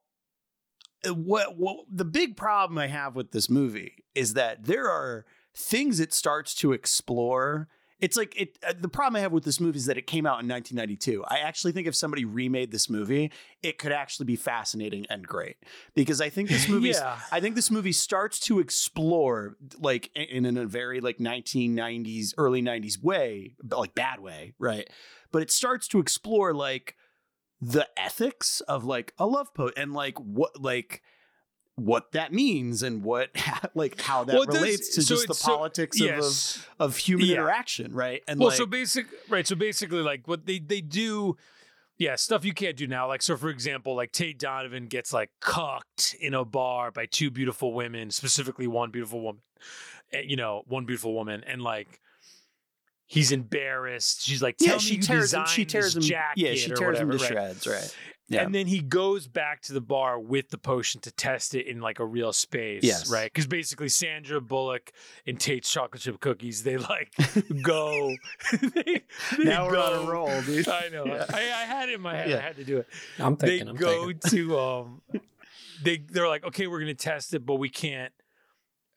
what 1.08 1.56
what 1.56 1.86
the 1.90 2.04
big 2.04 2.36
problem 2.36 2.78
I 2.78 2.86
have 2.88 3.16
with 3.16 3.32
this 3.32 3.48
movie 3.48 4.04
is 4.14 4.34
that 4.34 4.64
there 4.64 4.88
are 4.88 5.24
things 5.56 5.98
it 5.98 6.12
starts 6.12 6.54
to 6.56 6.72
explore. 6.72 7.68
It's 8.00 8.16
like 8.16 8.40
it. 8.40 8.58
Uh, 8.66 8.72
the 8.78 8.88
problem 8.88 9.16
I 9.16 9.20
have 9.20 9.32
with 9.32 9.44
this 9.44 9.60
movie 9.60 9.78
is 9.78 9.86
that 9.86 9.98
it 9.98 10.06
came 10.06 10.26
out 10.26 10.40
in 10.42 10.48
1992. 10.48 11.24
I 11.26 11.38
actually 11.38 11.72
think 11.72 11.86
if 11.86 11.94
somebody 11.94 12.24
remade 12.24 12.72
this 12.72 12.88
movie, 12.88 13.30
it 13.62 13.78
could 13.78 13.92
actually 13.92 14.26
be 14.26 14.36
fascinating 14.36 15.06
and 15.10 15.26
great 15.26 15.56
because 15.94 16.20
I 16.20 16.28
think 16.28 16.48
this 16.48 16.68
movie. 16.68 16.90
yeah 16.90 17.18
I 17.30 17.40
think 17.40 17.54
this 17.54 17.70
movie 17.70 17.92
starts 17.92 18.40
to 18.40 18.58
explore 18.58 19.56
like 19.78 20.10
in, 20.14 20.46
in 20.46 20.56
a 20.56 20.66
very 20.66 21.00
like 21.00 21.18
1990s, 21.18 22.34
early 22.38 22.62
90s 22.62 23.02
way, 23.02 23.54
but 23.62 23.78
like 23.78 23.94
bad 23.94 24.20
way, 24.20 24.54
right? 24.58 24.88
But 25.32 25.42
it 25.42 25.50
starts 25.50 25.86
to 25.88 25.98
explore 25.98 26.54
like 26.54 26.96
the 27.60 27.86
ethics 27.96 28.60
of 28.62 28.84
like 28.84 29.12
a 29.18 29.26
love 29.26 29.52
poet 29.54 29.74
and 29.76 29.92
like 29.92 30.18
what 30.18 30.60
like 30.60 31.02
what 31.76 32.12
that 32.12 32.32
means 32.32 32.82
and 32.82 33.02
what 33.02 33.30
like 33.74 34.00
how 34.00 34.24
that 34.24 34.34
Well, 34.34 34.44
relates 34.46 34.94
to 34.96 35.02
so 35.02 35.14
just 35.14 35.28
the 35.28 35.34
so- 35.34 35.56
politics 35.56 36.00
of, 36.00 36.06
yes. 36.06 36.56
of 36.78 36.90
of 36.90 36.96
human 36.96 37.26
Yeah. 37.26 37.36
interaction, 37.36 37.92
right? 37.94 38.22
And 38.28 38.38
well, 38.38 38.48
like 38.50 38.58
so 38.58 38.66
basic, 38.66 39.06
right? 39.28 39.46
So 39.46 39.56
basically, 39.56 40.00
like 40.02 40.28
what 40.28 40.46
they 40.46 40.58
they 40.58 40.80
do, 40.82 41.36
yeah, 41.98 42.16
stuff 42.16 42.44
you 42.44 42.52
can't 42.52 42.76
do 42.76 42.86
now. 42.86 43.08
Like 43.08 43.22
so, 43.22 43.36
for 43.36 43.48
example, 43.48 43.94
like 43.96 44.12
Tate 44.12 44.38
Donovan 44.38 44.86
gets 44.86 45.12
like 45.12 45.30
cucked 45.40 46.14
in 46.20 46.34
a 46.34 46.44
bar 46.44 46.90
by 46.90 47.06
two 47.06 47.30
beautiful 47.30 47.72
women, 47.72 48.10
specifically 48.10 48.66
one 48.66 48.90
beautiful 48.90 49.20
woman, 49.22 49.42
eh, 50.12 50.22
you 50.26 50.36
know, 50.36 50.62
one 50.66 50.84
beautiful 50.86 51.14
woman, 51.14 51.42
and 51.46 51.62
like 51.62 52.00
he's 53.06 53.32
embarrassed. 53.32 54.22
She's 54.26 54.42
like, 54.42 54.56
yeah, 54.60 54.70
"Tell 54.70 54.78
she 54.78 54.92
me 54.92 54.96
who 54.98 55.02
tears 55.02 55.34
him. 55.34 55.44
She 55.46 55.64
tears 55.64 55.96
him. 55.96 56.02
jacket 56.02 56.40
Yeah, 56.40 56.54
she 56.54 56.70
tears 56.70 56.98
him 56.98 57.10
to 57.10 57.16
right? 57.18 57.26
shreds, 57.26 57.66
right? 57.66 57.96
Yeah. 58.30 58.42
And 58.44 58.54
then 58.54 58.68
he 58.68 58.80
goes 58.80 59.26
back 59.26 59.60
to 59.62 59.72
the 59.72 59.80
bar 59.80 60.18
with 60.20 60.50
the 60.50 60.56
potion 60.56 61.00
to 61.00 61.10
test 61.10 61.54
it 61.54 61.66
in 61.66 61.80
like 61.80 61.98
a 61.98 62.06
real 62.06 62.32
space. 62.32 62.84
Yes. 62.84 63.10
Right. 63.10 63.24
Because 63.24 63.48
basically 63.48 63.88
Sandra 63.88 64.40
Bullock 64.40 64.92
and 65.26 65.38
Tate's 65.38 65.68
chocolate 65.70 66.00
chip 66.00 66.20
cookies, 66.20 66.62
they 66.62 66.76
like 66.76 67.12
go. 67.62 68.14
they, 68.52 69.02
they 69.36 69.44
now 69.44 69.66
we're 69.68 69.76
on 69.78 70.06
a 70.06 70.10
roll, 70.10 70.42
dude. 70.42 70.68
I 70.68 70.88
know. 70.92 71.04
Yeah. 71.06 71.26
I, 71.28 71.38
I 71.40 71.64
had 71.64 71.88
it 71.88 71.96
in 71.96 72.00
my 72.00 72.14
head. 72.16 72.30
Yeah. 72.30 72.36
I 72.36 72.40
had 72.40 72.56
to 72.56 72.64
do 72.64 72.78
it. 72.78 72.86
I'm 73.18 73.34
They 73.34 73.58
thinking. 73.58 73.68
I'm 73.68 73.76
go 73.76 74.06
thinking. 74.06 74.30
to 74.30 74.58
um 74.58 75.02
they 75.82 75.98
they're 75.98 76.28
like, 76.28 76.44
okay, 76.44 76.68
we're 76.68 76.80
gonna 76.80 76.94
test 76.94 77.34
it, 77.34 77.44
but 77.44 77.56
we 77.56 77.68
can't 77.68 78.12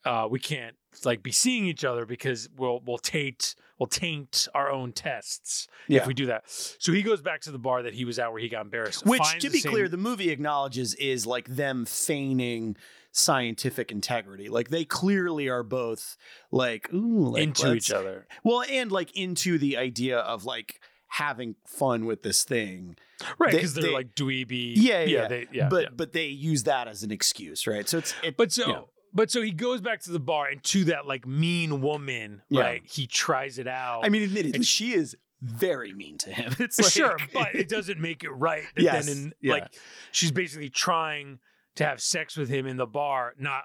uh 0.05 0.27
we 0.29 0.39
can't 0.39 0.75
like 1.05 1.23
be 1.23 1.31
seeing 1.31 1.65
each 1.65 1.83
other 1.83 2.05
because 2.05 2.49
we'll 2.55 2.81
we'll 2.85 2.99
taint 2.99 3.55
we'll 3.83 3.87
taint 3.87 4.47
our 4.53 4.71
own 4.71 4.93
tests 4.93 5.67
Yeah. 5.89 6.01
if 6.01 6.07
we 6.07 6.13
do 6.13 6.27
that. 6.27 6.43
So 6.47 6.93
he 6.93 7.01
goes 7.01 7.21
back 7.21 7.41
to 7.41 7.51
the 7.51 7.59
bar 7.59 7.83
that 7.83 7.93
he 7.93 8.05
was 8.05 8.17
at 8.17 8.31
where 8.31 8.39
he 8.41 8.47
got 8.47 8.61
embarrassed. 8.61 9.05
Which, 9.05 9.21
to 9.39 9.49
be 9.49 9.61
clear, 9.61 9.89
the 9.89 9.97
movie 9.97 10.29
acknowledges 10.29 10.93
is 10.95 11.25
like 11.25 11.49
them 11.49 11.83
feigning 11.85 12.77
scientific 13.11 13.91
integrity. 13.91 14.47
Like 14.47 14.69
they 14.69 14.85
clearly 14.85 15.49
are 15.49 15.63
both 15.63 16.15
like 16.49 16.91
ooh, 16.93 17.31
like, 17.31 17.43
into 17.43 17.73
each 17.73 17.91
other. 17.91 18.25
Well, 18.43 18.63
and 18.69 18.89
like 18.89 19.15
into 19.17 19.57
the 19.57 19.75
idea 19.75 20.19
of 20.19 20.45
like 20.45 20.79
having 21.09 21.55
fun 21.67 22.05
with 22.05 22.23
this 22.23 22.45
thing. 22.45 22.95
Right, 23.37 23.51
because 23.51 23.73
they, 23.73 23.81
they- 23.81 23.89
are 23.89 23.93
like 23.93 24.15
dweeby. 24.15 24.73
Yeah, 24.77 25.01
yeah. 25.03 25.05
yeah. 25.23 25.27
They, 25.27 25.47
yeah 25.51 25.69
but 25.69 25.83
yeah. 25.83 25.89
but 25.93 26.13
they 26.13 26.27
use 26.27 26.63
that 26.63 26.87
as 26.87 27.03
an 27.03 27.11
excuse, 27.11 27.67
right? 27.67 27.87
So 27.87 27.97
it's 27.97 28.15
it, 28.23 28.37
But 28.37 28.53
so, 28.53 28.65
you 28.65 28.73
know. 28.73 28.89
But 29.13 29.29
so 29.31 29.41
he 29.41 29.51
goes 29.51 29.81
back 29.81 30.01
to 30.01 30.11
the 30.11 30.19
bar 30.19 30.47
and 30.47 30.63
to 30.65 30.85
that 30.85 31.05
like 31.07 31.25
mean 31.27 31.81
woman, 31.81 32.41
Yeah. 32.49 32.61
right? 32.61 32.81
He 32.85 33.07
tries 33.07 33.59
it 33.59 33.67
out. 33.67 34.01
I 34.05 34.09
mean, 34.09 34.23
admittedly, 34.23 34.55
And- 34.55 34.65
she 34.65 34.93
is 34.93 35.15
very 35.41 35.93
mean 35.93 36.17
to 36.19 36.31
him. 36.31 36.53
It's 36.59 36.79
like, 36.79 36.91
sure, 36.91 37.17
but 37.33 37.53
it 37.55 37.67
doesn't 37.69 37.99
make 37.99 38.23
it 38.23 38.29
right. 38.31 38.63
Yes, 38.77 39.05
then 39.07 39.17
in, 39.17 39.33
yeah. 39.41 39.53
like 39.53 39.73
she's 40.11 40.31
basically 40.31 40.69
trying 40.69 41.39
to 41.75 41.83
have 41.85 41.99
sex 42.01 42.37
with 42.37 42.49
him 42.49 42.67
in 42.67 42.77
the 42.77 42.85
bar, 42.85 43.33
not 43.39 43.63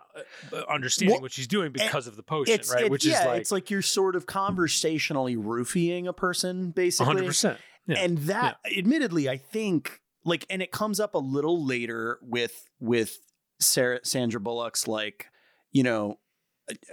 uh, 0.53 0.63
understanding 0.71 1.13
Well, 1.17 1.21
what 1.23 1.31
she's 1.33 1.47
doing 1.47 1.73
because 1.73 2.07
of 2.07 2.17
the 2.17 2.23
potion, 2.23 2.55
it's 2.55 2.71
right? 2.71 2.79
it's- 2.81 2.91
Which 2.91 3.05
yeah, 3.05 3.21
is 3.21 3.27
like 3.27 3.41
it's 3.41 3.53
like 3.53 3.71
you're 3.71 3.83
sort 3.83 4.17
of 4.17 4.25
conversationally 4.27 5.37
roofying 5.37 6.07
a 6.09 6.13
person, 6.13 6.71
basically. 6.71 7.07
hundred 7.07 7.27
percent. 7.27 7.59
Yeah. 7.87 8.01
and 8.01 8.19
that 8.19 8.59
admittedly 8.77 9.31
i 9.31 9.39
think 9.39 10.03
like 10.23 10.45
and 10.51 10.61
it 10.61 10.71
comes 10.71 11.01
up 11.01 11.15
a 11.15 11.19
little 11.19 11.65
later 11.65 12.19
with 12.21 12.69
with 12.81 13.17
sarah 13.61 14.01
sandra 14.03 14.39
bullock's 14.39 14.87
like 14.87 15.25
you 15.73 15.83
know, 15.83 16.19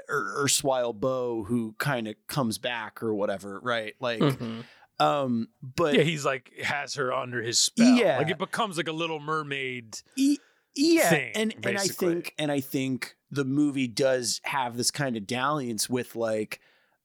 er, 0.09 0.36
erstwhile 0.43 0.93
beau 0.93 1.43
who 1.43 1.76
kind 1.78 2.07
of 2.07 2.15
comes 2.28 2.57
back 2.57 3.01
or 3.03 3.13
whatever, 3.13 3.59
right? 3.61 3.93
Like, 3.99 4.19
Mhm. 4.21 4.63
um, 4.99 5.47
but 5.61 5.95
yeah, 5.95 6.03
he's 6.03 6.26
like 6.26 6.51
has 6.63 6.95
her 6.95 7.13
under 7.13 7.41
his 7.41 7.59
spell. 7.59 7.88
Yeah. 7.97 8.17
like 8.17 8.30
it 8.30 8.38
becomes 8.38 8.78
like 8.78 8.88
a 8.88 8.93
Little 8.93 9.19
Mermaid. 9.19 9.97
E- 10.15 10.38
yeah, 10.78 11.09
thing, 11.09 11.32
and 11.36 11.55
and 11.63 11.78
I 11.78 11.88
think 11.88 12.34
and 12.38 12.51
I 12.51 12.59
think 12.59 13.15
the 13.32 13.45
movie 13.45 13.88
does 13.88 14.41
have 14.43 14.76
this 14.76 14.91
kind 14.91 15.15
of 15.15 15.26
dalliance 15.26 15.89
with 15.89 16.17
like, 16.17 16.59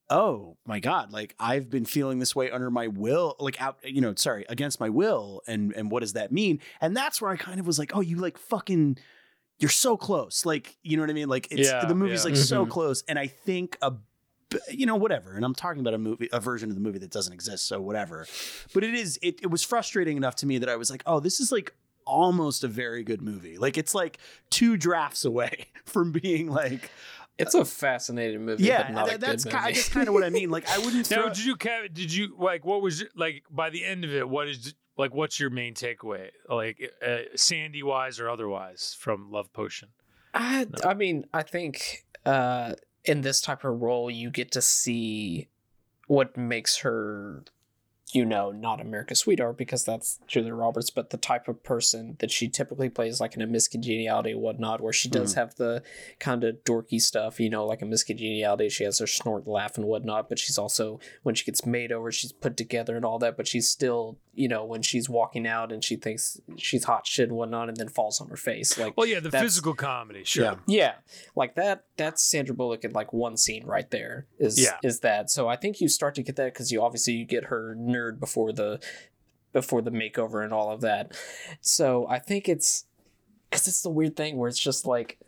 oh 0.08 0.56
my 0.66 0.80
god, 0.80 1.12
like 1.12 1.36
I've 1.38 1.70
been 1.70 1.84
feeling 1.84 2.18
this 2.18 2.34
way 2.34 2.50
under 2.50 2.68
my 2.70 2.88
will, 2.88 3.36
like 3.38 3.60
out, 3.62 3.78
you 3.84 4.00
know, 4.00 4.12
sorry, 4.16 4.44
against 4.48 4.80
my 4.80 4.88
will, 4.88 5.42
and 5.46 5.72
and 5.74 5.88
what 5.88 6.00
does 6.00 6.14
that 6.14 6.32
mean? 6.32 6.58
And 6.80 6.96
that's 6.96 7.20
where 7.22 7.30
I 7.30 7.36
kind 7.36 7.60
of 7.60 7.66
was 7.66 7.78
like, 7.78 7.92
oh, 7.94 8.00
you 8.00 8.16
like 8.16 8.38
fucking, 8.38 8.98
you're 9.60 9.68
so 9.70 9.96
close, 9.96 10.44
like 10.46 10.76
you 10.82 10.96
know 10.96 11.02
what 11.02 11.10
I 11.10 11.14
mean? 11.14 11.28
Like 11.28 11.48
it's 11.50 11.68
Yeah, 11.68 11.84
the 11.84 11.94
movie's 11.94 12.24
yeah. 12.24 12.30
like 12.30 12.36
so 12.36 12.66
Mhm. 12.66 12.70
close, 12.70 13.04
and 13.08 13.18
I 13.18 13.26
think 13.28 13.76
a. 13.82 13.92
b- 13.92 13.98
You 14.70 14.84
know, 14.86 14.96
whatever, 14.96 15.36
and 15.36 15.44
I'm 15.44 15.54
talking 15.54 15.80
about 15.80 15.94
a 15.94 15.98
movie, 15.98 16.28
a 16.32 16.40
version 16.40 16.70
of 16.70 16.74
the 16.74 16.80
movie 16.80 16.98
that 16.98 17.10
doesn't 17.12 17.32
exist, 17.32 17.66
so 17.68 17.80
whatever. 17.80 18.26
But 18.74 18.82
it 18.82 18.94
is, 18.94 19.16
it, 19.22 19.40
it 19.42 19.46
was 19.50 19.62
frustrating 19.62 20.16
enough 20.16 20.34
to 20.36 20.46
me 20.46 20.58
that 20.58 20.68
I 20.68 20.74
was 20.74 20.90
like, 20.90 21.04
oh, 21.06 21.20
this 21.20 21.38
is 21.38 21.52
like 21.52 21.72
almost 22.04 22.64
a 22.64 22.68
very 22.68 23.04
good 23.04 23.22
movie. 23.22 23.58
Like 23.58 23.78
it's 23.78 23.94
like 23.94 24.18
two 24.50 24.76
drafts 24.76 25.24
away 25.24 25.66
from 25.84 26.10
being 26.10 26.48
like, 26.50 26.90
It's 27.38 27.54
a 27.54 27.64
fascinating 27.64 28.44
movie, 28.44 28.64
yeah, 28.64 28.82
but 28.88 28.92
not 28.92 29.06
that- 29.06 29.14
a 29.14 29.18
that's 29.18 29.44
good 29.44 29.52
ki- 29.52 29.58
movie. 29.60 29.72
that's 29.74 29.88
kind 29.88 30.08
of 30.08 30.14
what 30.14 30.24
I 30.24 30.30
mean. 30.30 30.50
Like 30.50 30.68
I 30.68 30.78
wouldn't. 30.78 31.08
Now, 31.12 31.28
did 31.28 31.44
you, 31.44 31.56
Did 31.56 32.12
you 32.12 32.34
like 32.36 32.64
what 32.64 32.82
was 32.82 33.00
your- 33.02 33.10
like 33.14 33.44
by 33.52 33.70
the 33.70 33.84
end 33.84 34.04
of 34.04 34.12
it? 34.12 34.28
What 34.28 34.48
is 34.48 34.74
like 35.00 35.14
what's 35.14 35.40
your 35.40 35.50
main 35.50 35.74
takeaway, 35.74 36.28
like 36.48 36.92
uh, 37.04 37.20
Sandy 37.34 37.82
wise 37.82 38.20
or 38.20 38.28
otherwise, 38.28 38.94
from 38.98 39.32
Love 39.32 39.52
Potion? 39.52 39.88
I, 40.34 40.66
I 40.84 40.94
mean, 40.94 41.24
I 41.32 41.42
think 41.42 42.04
uh, 42.26 42.74
in 43.04 43.22
this 43.22 43.40
type 43.40 43.64
of 43.64 43.80
role, 43.80 44.10
you 44.10 44.30
get 44.30 44.52
to 44.52 44.62
see 44.62 45.48
what 46.06 46.36
makes 46.36 46.78
her, 46.78 47.44
you 48.12 48.24
know, 48.24 48.50
not 48.50 48.80
America's 48.80 49.20
sweetheart 49.20 49.56
because 49.56 49.84
that's 49.84 50.18
Julia 50.26 50.54
Roberts, 50.54 50.90
but 50.90 51.10
the 51.10 51.16
type 51.16 51.48
of 51.48 51.62
person 51.62 52.16
that 52.20 52.30
she 52.30 52.48
typically 52.48 52.88
plays, 52.88 53.20
like 53.20 53.34
in 53.34 53.42
a 53.42 53.46
Miss 53.46 53.68
Congeniality 53.68 54.32
and 54.32 54.40
whatnot, 54.40 54.80
where 54.80 54.92
she 54.92 55.08
does 55.08 55.34
hmm. 55.34 55.40
have 55.40 55.54
the 55.56 55.82
kind 56.18 56.44
of 56.44 56.56
dorky 56.64 57.00
stuff, 57.00 57.40
you 57.40 57.50
know, 57.50 57.66
like 57.66 57.82
a 57.82 57.86
Miss 57.86 58.04
Congeniality. 58.04 58.68
She 58.68 58.84
has 58.84 58.98
her 58.98 59.06
snort, 59.06 59.46
laugh, 59.46 59.76
and 59.76 59.86
whatnot, 59.86 60.28
but 60.28 60.38
she's 60.38 60.58
also, 60.58 61.00
when 61.22 61.34
she 61.34 61.44
gets 61.44 61.66
made 61.66 61.92
over, 61.92 62.10
she's 62.10 62.32
put 62.32 62.56
together 62.56 62.96
and 62.96 63.04
all 63.04 63.18
that, 63.18 63.36
but 63.36 63.46
she's 63.46 63.68
still, 63.68 64.18
you 64.34 64.48
know, 64.48 64.64
when 64.64 64.82
she's 64.82 65.08
walking 65.08 65.46
out 65.46 65.72
and 65.72 65.84
she 65.84 65.96
thinks 65.96 66.40
she's 66.56 66.84
hot 66.84 67.06
shit 67.06 67.28
and 67.28 67.36
whatnot, 67.36 67.68
and 67.68 67.76
then 67.76 67.88
falls 67.88 68.20
on 68.20 68.28
her 68.28 68.36
face. 68.36 68.78
Like, 68.78 68.96
Well, 68.96 69.06
yeah, 69.06 69.20
the 69.20 69.30
physical 69.30 69.74
comedy, 69.74 70.24
sure. 70.24 70.44
Yeah. 70.44 70.54
yeah, 70.66 70.92
like 71.34 71.54
that. 71.56 71.84
That's 71.96 72.22
Sandra 72.22 72.54
Bullock 72.54 72.84
in 72.84 72.92
like 72.92 73.12
one 73.12 73.36
scene 73.36 73.66
right 73.66 73.90
there. 73.90 74.26
Is 74.38 74.60
Yeah. 74.60 74.78
is 74.82 75.00
that? 75.00 75.30
So 75.30 75.48
I 75.48 75.56
think 75.56 75.80
you 75.80 75.88
start 75.88 76.14
to 76.14 76.22
get 76.22 76.36
that 76.36 76.54
because 76.54 76.72
you 76.72 76.82
obviously 76.82 77.14
you 77.14 77.26
get 77.26 77.44
her 77.44 77.76
nerd 77.78 77.99
before 78.12 78.52
the 78.52 78.80
before 79.52 79.82
the 79.82 79.90
makeover 79.90 80.44
and 80.44 80.52
all 80.52 80.70
of 80.72 80.80
that. 80.82 81.12
So 81.60 82.06
I 82.08 82.18
think 82.18 82.48
it's 82.48 82.84
because 83.50 83.66
it's 83.66 83.82
the 83.82 83.90
weird 83.90 84.16
thing 84.16 84.36
where 84.36 84.48
it's 84.48 84.58
just 84.60 84.86
like 84.86 85.18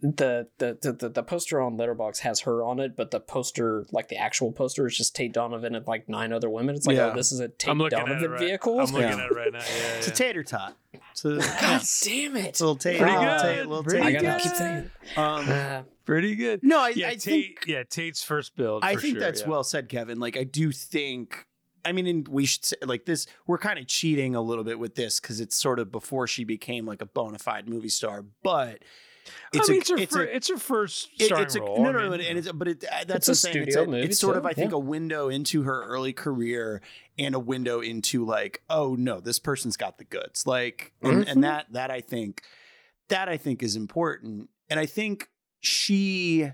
the, 0.00 0.46
the 0.58 0.78
the 0.80 0.92
the 0.92 1.08
the 1.08 1.22
poster 1.24 1.60
on 1.60 1.76
Letterboxd 1.76 2.18
has 2.20 2.40
her 2.40 2.62
on 2.62 2.78
it, 2.78 2.96
but 2.96 3.10
the 3.10 3.18
poster 3.18 3.84
like 3.90 4.08
the 4.08 4.16
actual 4.16 4.52
poster 4.52 4.86
is 4.86 4.96
just 4.96 5.16
Tate 5.16 5.32
Donovan 5.32 5.74
and 5.74 5.84
like 5.88 6.08
nine 6.08 6.32
other 6.32 6.48
women. 6.48 6.76
It's 6.76 6.86
like 6.86 6.96
Yeah. 6.96 7.10
oh, 7.12 7.16
this 7.16 7.32
is 7.32 7.40
a 7.40 7.48
Tate 7.48 7.70
I'm 7.70 7.78
looking 7.78 7.98
at 7.98 8.06
Donovan 8.06 8.30
right. 8.30 8.40
vehicle. 8.40 8.78
I'm 8.78 8.86
looking 8.86 9.00
Yeah. 9.08 9.24
at 9.24 9.30
it 9.30 9.34
right 9.34 9.52
now. 9.52 9.58
Yeah, 9.58 9.96
it's 9.96 10.06
a 10.08 10.12
tater 10.12 10.44
tot. 10.44 10.76
It's 11.12 11.24
a, 11.24 11.36
God 11.60 11.82
damn 12.04 12.36
it! 12.36 12.44
it's 12.46 12.60
a 12.60 12.64
little 12.64 12.76
tater. 12.76 12.98
Pretty 13.04 13.16
little 13.18 13.34
good. 13.38 13.42
Tate- 13.42 13.66
little 13.66 13.82
Pretty 13.84 14.02
I 14.02 14.12
tater 14.12 14.22
gotta 14.22 14.38
tot. 14.38 14.42
keep 14.42 14.56
saying. 14.56 14.90
Um, 15.16 15.48
Uh, 15.48 15.82
Pretty 16.04 16.36
good. 16.36 16.60
no, 16.62 16.78
I, 16.80 16.88
Yeah, 16.90 17.08
I 17.08 17.10
Tate. 17.16 17.22
think 17.22 17.64
yeah, 17.66 17.82
Tate's 17.82 18.22
first 18.22 18.54
build. 18.56 18.84
I 18.84 18.94
think 18.94 19.14
sure, 19.16 19.20
that's 19.20 19.40
yeah. 19.42 19.48
well 19.48 19.64
said, 19.64 19.88
Kevin. 19.88 20.20
Like 20.20 20.36
I 20.36 20.44
do 20.44 20.70
think. 20.70 21.44
I 21.84 21.92
mean, 21.92 22.06
and 22.06 22.28
we 22.28 22.46
should 22.46 22.64
say, 22.64 22.76
like 22.84 23.04
this. 23.04 23.26
We're 23.46 23.58
kind 23.58 23.78
of 23.78 23.86
cheating 23.86 24.34
a 24.34 24.40
little 24.42 24.64
bit 24.64 24.78
with 24.78 24.94
this 24.94 25.20
because 25.20 25.40
it's 25.40 25.56
sort 25.56 25.78
of 25.78 25.90
before 25.92 26.26
she 26.26 26.44
became 26.44 26.86
like 26.86 27.02
a 27.02 27.06
bona 27.06 27.38
fide 27.38 27.68
movie 27.68 27.88
star. 27.88 28.24
But 28.42 28.82
it's 29.52 29.68
I 29.68 29.72
mean, 29.72 29.78
a, 29.78 29.80
it's, 29.80 29.90
her 29.90 29.96
it's 29.98 30.14
fir- 30.16 30.22
a 30.24 30.26
it's 30.36 30.48
her 30.48 30.56
first 30.56 31.08
It- 31.18 31.26
starring 31.26 31.44
it's 31.44 31.54
a, 31.54 31.60
role. 31.60 31.82
no, 31.82 31.88
I 31.90 31.92
no, 31.92 31.98
no, 32.04 32.10
mean, 32.10 32.20
and 32.22 32.38
it's 32.38 32.50
but 32.52 32.68
it, 32.68 32.84
uh, 32.84 33.04
that's 33.06 33.28
It's 33.28 33.44
a 33.44 33.48
what 33.48 33.56
It's, 33.56 33.76
a- 33.76 33.86
movie 33.86 34.00
it's 34.02 34.18
sort 34.18 34.36
of, 34.36 34.46
I 34.46 34.52
think, 34.54 34.70
yeah. 34.72 34.76
a 34.76 34.80
window 34.80 35.28
into 35.28 35.62
her 35.64 35.84
early 35.84 36.12
career 36.12 36.80
and 37.18 37.34
a 37.34 37.38
window 37.38 37.80
into 37.80 38.24
like, 38.24 38.62
oh 38.70 38.94
no, 38.98 39.20
this 39.20 39.38
person's 39.38 39.76
got 39.76 39.98
the 39.98 40.04
goods. 40.04 40.46
Like, 40.46 40.92
and, 41.02 41.24
Mhm. 41.24 41.30
and 41.32 41.44
that 41.44 41.72
that 41.72 41.90
I 41.90 42.00
think 42.00 42.42
that 43.08 43.28
I 43.28 43.36
think 43.36 43.62
is 43.62 43.76
important, 43.76 44.50
and 44.70 44.80
I 44.80 44.86
think 44.86 45.28
she. 45.60 46.50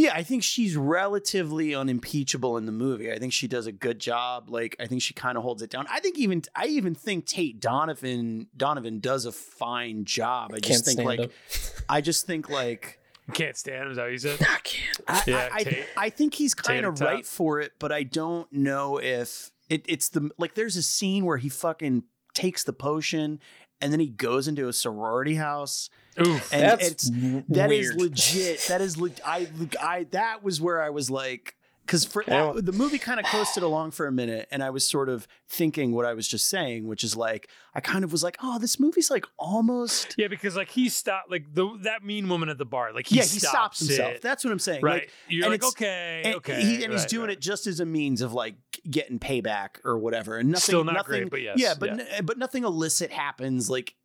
Yeah, 0.00 0.12
I 0.14 0.22
think 0.22 0.42
she's 0.42 0.78
relatively 0.78 1.74
unimpeachable 1.74 2.56
in 2.56 2.64
the 2.64 2.72
movie. 2.72 3.12
I 3.12 3.18
think 3.18 3.34
she 3.34 3.46
does 3.46 3.66
a 3.66 3.72
good 3.72 3.98
job. 3.98 4.48
Like, 4.48 4.74
I 4.80 4.86
think 4.86 5.02
she 5.02 5.12
kind 5.12 5.36
of 5.36 5.42
holds 5.42 5.60
it 5.60 5.68
down. 5.68 5.84
I 5.90 6.00
think 6.00 6.16
even 6.18 6.40
I 6.56 6.68
even 6.68 6.94
think 6.94 7.26
Tate 7.26 7.60
Donovan 7.60 8.46
Donovan 8.56 9.00
does 9.00 9.26
a 9.26 9.32
fine 9.32 10.06
job. 10.06 10.52
I 10.54 10.60
just 10.60 10.68
Can't 10.70 10.84
think 10.86 10.94
stand 10.94 11.06
like 11.06 11.20
him. 11.20 11.30
I 11.90 12.00
just 12.00 12.26
think 12.26 12.48
like 12.48 12.98
can't 13.34 13.58
stand 13.58 13.84
him. 13.84 13.90
Is 13.90 13.96
that 13.98 14.04
what 14.04 14.12
you 14.12 14.18
said? 14.18 14.40
I 14.40 14.58
can't. 14.64 15.00
I, 15.06 15.22
Yeah, 15.26 15.48
I, 15.52 15.56
I, 15.56 15.64
Tate- 15.64 15.86
I 15.98 16.08
think 16.08 16.32
he's 16.32 16.54
kind 16.54 16.86
of 16.86 16.94
tot. 16.94 17.04
right 17.06 17.26
for 17.26 17.60
it, 17.60 17.72
but 17.78 17.92
I 17.92 18.02
don't 18.02 18.50
know 18.50 18.98
if 18.98 19.50
it, 19.68 19.84
it's 19.86 20.08
the 20.08 20.30
like. 20.38 20.54
There's 20.54 20.76
a 20.76 20.82
scene 20.82 21.26
where 21.26 21.36
he 21.36 21.50
fucking 21.50 22.04
takes 22.32 22.64
the 22.64 22.72
potion 22.72 23.38
and 23.80 23.92
then 23.92 24.00
he 24.00 24.08
goes 24.08 24.48
into 24.48 24.68
a 24.68 24.72
sorority 24.72 25.34
house, 25.34 25.90
Oof. 26.26 26.52
and 26.52 26.62
That's 26.62 26.88
it's 26.88 27.10
that 27.48 27.70
is 27.72 27.88
weird. 27.94 28.00
legit. 28.00 28.60
That 28.68 28.80
is 28.80 28.96
le- 28.98 29.10
I 29.24 29.48
I 29.80 30.04
that 30.12 30.42
was 30.42 30.60
where 30.60 30.82
I 30.82 30.90
was 30.90 31.10
like. 31.10 31.56
Because 31.86 32.04
for 32.04 32.22
Yeah. 32.24 32.52
the 32.54 32.70
movie 32.70 32.98
kind 32.98 33.18
of 33.18 33.26
coasted 33.26 33.64
along 33.64 33.90
for 33.90 34.06
a 34.06 34.12
minute, 34.12 34.46
and 34.52 34.62
I 34.62 34.70
was 34.70 34.86
sort 34.86 35.08
of 35.08 35.26
thinking 35.48 35.90
what 35.90 36.06
I 36.06 36.14
was 36.14 36.28
just 36.28 36.48
saying, 36.48 36.86
which 36.86 37.02
is 37.02 37.16
like 37.16 37.48
I 37.74 37.80
kind 37.80 38.04
of 38.04 38.12
was 38.12 38.22
like, 38.22 38.36
oh, 38.40 38.60
this 38.60 38.78
movie's 38.78 39.10
like 39.10 39.24
almost 39.40 40.14
Yeah, 40.16 40.28
because 40.28 40.54
like 40.54 40.68
he 40.68 40.88
stopped, 40.88 41.32
like 41.32 41.52
the 41.52 41.66
that 41.82 42.04
mean 42.04 42.28
woman 42.28 42.48
at 42.48 42.58
the 42.58 42.64
bar, 42.64 42.92
like 42.92 43.08
he 43.08 43.16
yeah, 43.16 43.22
he 43.22 43.40
stops 43.40 43.50
stops 43.50 43.78
himself. 43.80 44.12
it. 44.16 44.22
That's 44.22 44.44
what 44.44 44.52
I'm 44.52 44.60
saying. 44.60 44.82
right. 44.82 45.02
Like, 45.02 45.10
You're 45.26 45.46
and 45.46 45.50
like, 45.52 45.60
it's- 45.62 45.72
okay, 45.72 46.22
and 46.26 46.34
okay, 46.36 46.62
he, 46.62 46.84
and 46.84 46.92
he's 46.92 47.06
doing 47.06 47.26
right. 47.26 47.32
it 47.36 47.40
just 47.40 47.66
as 47.66 47.80
a 47.80 47.86
means 47.86 48.20
of 48.22 48.32
like 48.34 48.54
getting 48.88 49.18
payback 49.18 49.84
or 49.84 49.98
whatever, 49.98 50.36
and 50.36 50.50
nothing. 50.50 50.60
Still 50.62 50.84
not 50.84 50.94
nothing, 50.94 51.22
great, 51.28 51.30
but 51.30 51.42
yes, 51.42 51.58
yeah, 51.58 51.74
but 51.76 51.96
yeah. 51.96 52.04
n- 52.18 52.24
but 52.24 52.38
nothing 52.38 52.62
illicit 52.62 53.10
happens. 53.10 53.68
Like, 53.68 53.96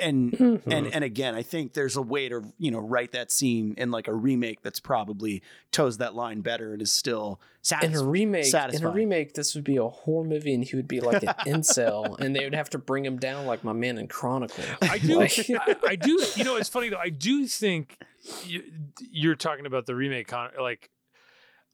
and 0.00 0.32
Mm-hmm. 0.32 0.70
and 0.70 0.86
and 0.94 1.02
again, 1.04 1.34
I 1.34 1.42
think 1.42 1.72
there's 1.72 1.96
a 1.96 2.02
way 2.02 2.28
to 2.28 2.42
you 2.58 2.70
know 2.70 2.78
write 2.80 3.12
that 3.12 3.30
scene 3.32 3.74
in 3.78 3.90
like 3.90 4.06
a 4.06 4.12
remake 4.14 4.60
that's 4.62 4.80
probably 4.80 5.42
toes 5.70 5.96
that 5.98 6.14
line 6.14 6.42
better 6.42 6.72
and 6.74 6.82
is 6.82 6.92
still 6.92 7.40
in 7.40 7.46
a 7.46 7.62
satisfying. 7.62 8.10
remake, 8.10 8.52
in 8.74 8.84
a 8.84 8.90
remake, 8.90 9.32
this 9.34 9.54
would 9.54 9.64
be 9.64 9.76
a 9.78 9.88
horror 9.88 10.24
movie, 10.26 10.52
and 10.52 10.62
he 10.64 10.76
would 10.76 10.88
be 10.88 11.00
like 11.00 11.22
an 11.22 11.28
incel, 11.46 12.18
and 12.20 12.36
they 12.36 12.44
would 12.44 12.54
have 12.54 12.68
to 12.70 12.78
bring 12.78 13.04
him 13.04 13.16
down 13.18 13.46
like 13.46 13.64
my 13.64 13.72
man 13.72 13.96
in 13.98 14.08
Chronicle. 14.08 14.64
I 14.82 14.98
do. 14.98 15.16
Like- 15.20 15.38
I, 15.50 15.76
I 15.88 15.96
do. 15.96 16.22
You 16.36 16.44
know, 16.44 16.56
it's 16.56 16.68
funny 16.68 16.88
though. 16.90 16.98
I 17.02 17.08
do 17.08 17.46
think 17.46 17.96
you, 18.44 18.62
you're 19.10 19.36
talking 19.36 19.64
about 19.64 19.86
the 19.86 19.94
remake. 19.94 20.28
Con- 20.28 20.50
like, 20.60 20.90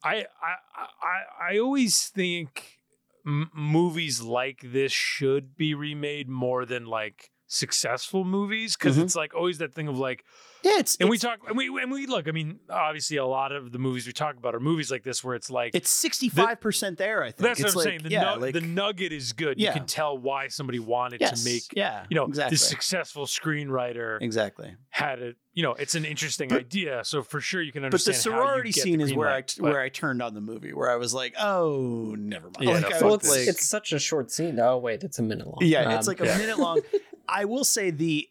I, 0.04 0.26
I, 0.40 0.54
I, 1.02 1.54
I 1.54 1.58
always 1.58 2.06
think 2.06 2.78
m- 3.26 3.50
movies 3.54 4.20
like 4.22 4.60
this 4.62 4.92
should 4.92 5.56
be 5.56 5.74
remade 5.74 6.28
more 6.28 6.64
than 6.64 6.86
like 6.86 7.30
successful 7.48 8.24
movies 8.24 8.76
because 8.76 8.96
Mhm. 8.98 9.04
it's 9.04 9.16
like 9.16 9.34
always 9.34 9.58
that 9.58 9.74
thing 9.74 9.88
of 9.88 9.98
like 9.98 10.24
yeah, 10.64 10.78
it's 10.80 10.96
and 10.96 11.08
we 11.08 11.18
talk 11.18 11.38
and 11.48 11.56
we 11.56 11.68
and 11.80 11.90
we 11.90 12.06
look 12.06 12.26
i 12.28 12.32
mean 12.32 12.58
obviously 12.68 13.16
a 13.16 13.24
lot 13.24 13.52
of 13.52 13.70
the 13.70 13.78
movies 13.78 14.06
we 14.08 14.12
talk 14.12 14.36
about 14.36 14.54
are 14.56 14.60
movies 14.60 14.90
like 14.90 15.04
this 15.04 15.22
where 15.22 15.34
it's 15.36 15.48
like 15.50 15.70
it's 15.74 15.88
65 15.88 16.60
percent 16.60 16.98
there. 16.98 17.22
I 17.22 17.26
think 17.30 17.36
that's 17.48 17.60
it's 17.60 17.74
what 17.76 17.86
i'm 17.86 17.92
like, 17.92 18.00
saying 18.00 18.02
the, 18.02 18.10
yeah, 18.10 18.34
nu- 18.34 18.40
like, 18.40 18.54
the 18.54 18.60
nugget 18.60 19.12
is 19.12 19.32
good 19.32 19.58
Yeah. 19.58 19.68
you 19.68 19.74
can 19.78 19.86
tell 19.86 20.18
why 20.18 20.48
somebody 20.48 20.78
wanted 20.80 21.20
yes, 21.20 21.42
to 21.42 21.48
make 21.48 21.62
yeah, 21.74 22.04
you 22.10 22.16
know 22.16 22.24
exactly, 22.26 22.54
this 22.54 22.68
successful 22.68 23.24
screenwriter 23.26 24.20
exactly. 24.20 24.74
had 24.90 25.20
it 25.20 25.36
you 25.54 25.62
know 25.62 25.74
it's 25.74 25.94
an 25.94 26.04
interesting 26.04 26.48
But- 26.48 26.58
idea 26.58 27.02
so 27.04 27.22
for 27.22 27.40
sure 27.40 27.62
you 27.62 27.72
can 27.72 27.84
understand. 27.84 28.16
But 28.16 28.22
the 28.24 28.30
understand 28.30 28.34
how 28.34 28.40
you 28.40 28.48
sorority 28.50 28.72
scene 28.72 28.98
the 28.98 29.04
is 29.04 29.10
green 29.10 29.18
where 29.20 29.28
I 29.30 29.40
but- 29.42 29.60
where 29.60 29.80
I 29.80 29.88
turned 29.88 30.20
on 30.22 30.34
the 30.34 30.40
movie, 30.40 30.72
where 30.72 30.90
I 30.90 30.96
was 30.96 31.14
like, 31.14 31.34
oh, 31.38 32.14
never 32.18 32.46
mind. 32.46 32.56
Yeah, 32.68 32.70
like, 32.72 33.00
no, 33.00 33.06
well, 33.06 33.14
it's, 33.14 33.28
like- 33.30 33.46
it's 33.48 33.64
such 33.66 33.92
a 33.92 33.98
short 33.98 34.30
scene. 34.32 34.58
Oh 34.60 34.76
wait, 34.78 35.02
it's 35.04 35.18
a 35.18 35.22
minute 35.22 35.46
long. 35.46 35.58
Yeah, 35.60 35.96
it's 35.96 36.08
Um, 36.08 36.14
like 36.16 36.20
a 36.20 36.36
minute 36.38 36.58
long. 36.58 36.80
I 37.28 37.44
will 37.44 37.64
say 37.64 37.90
the 37.90 38.28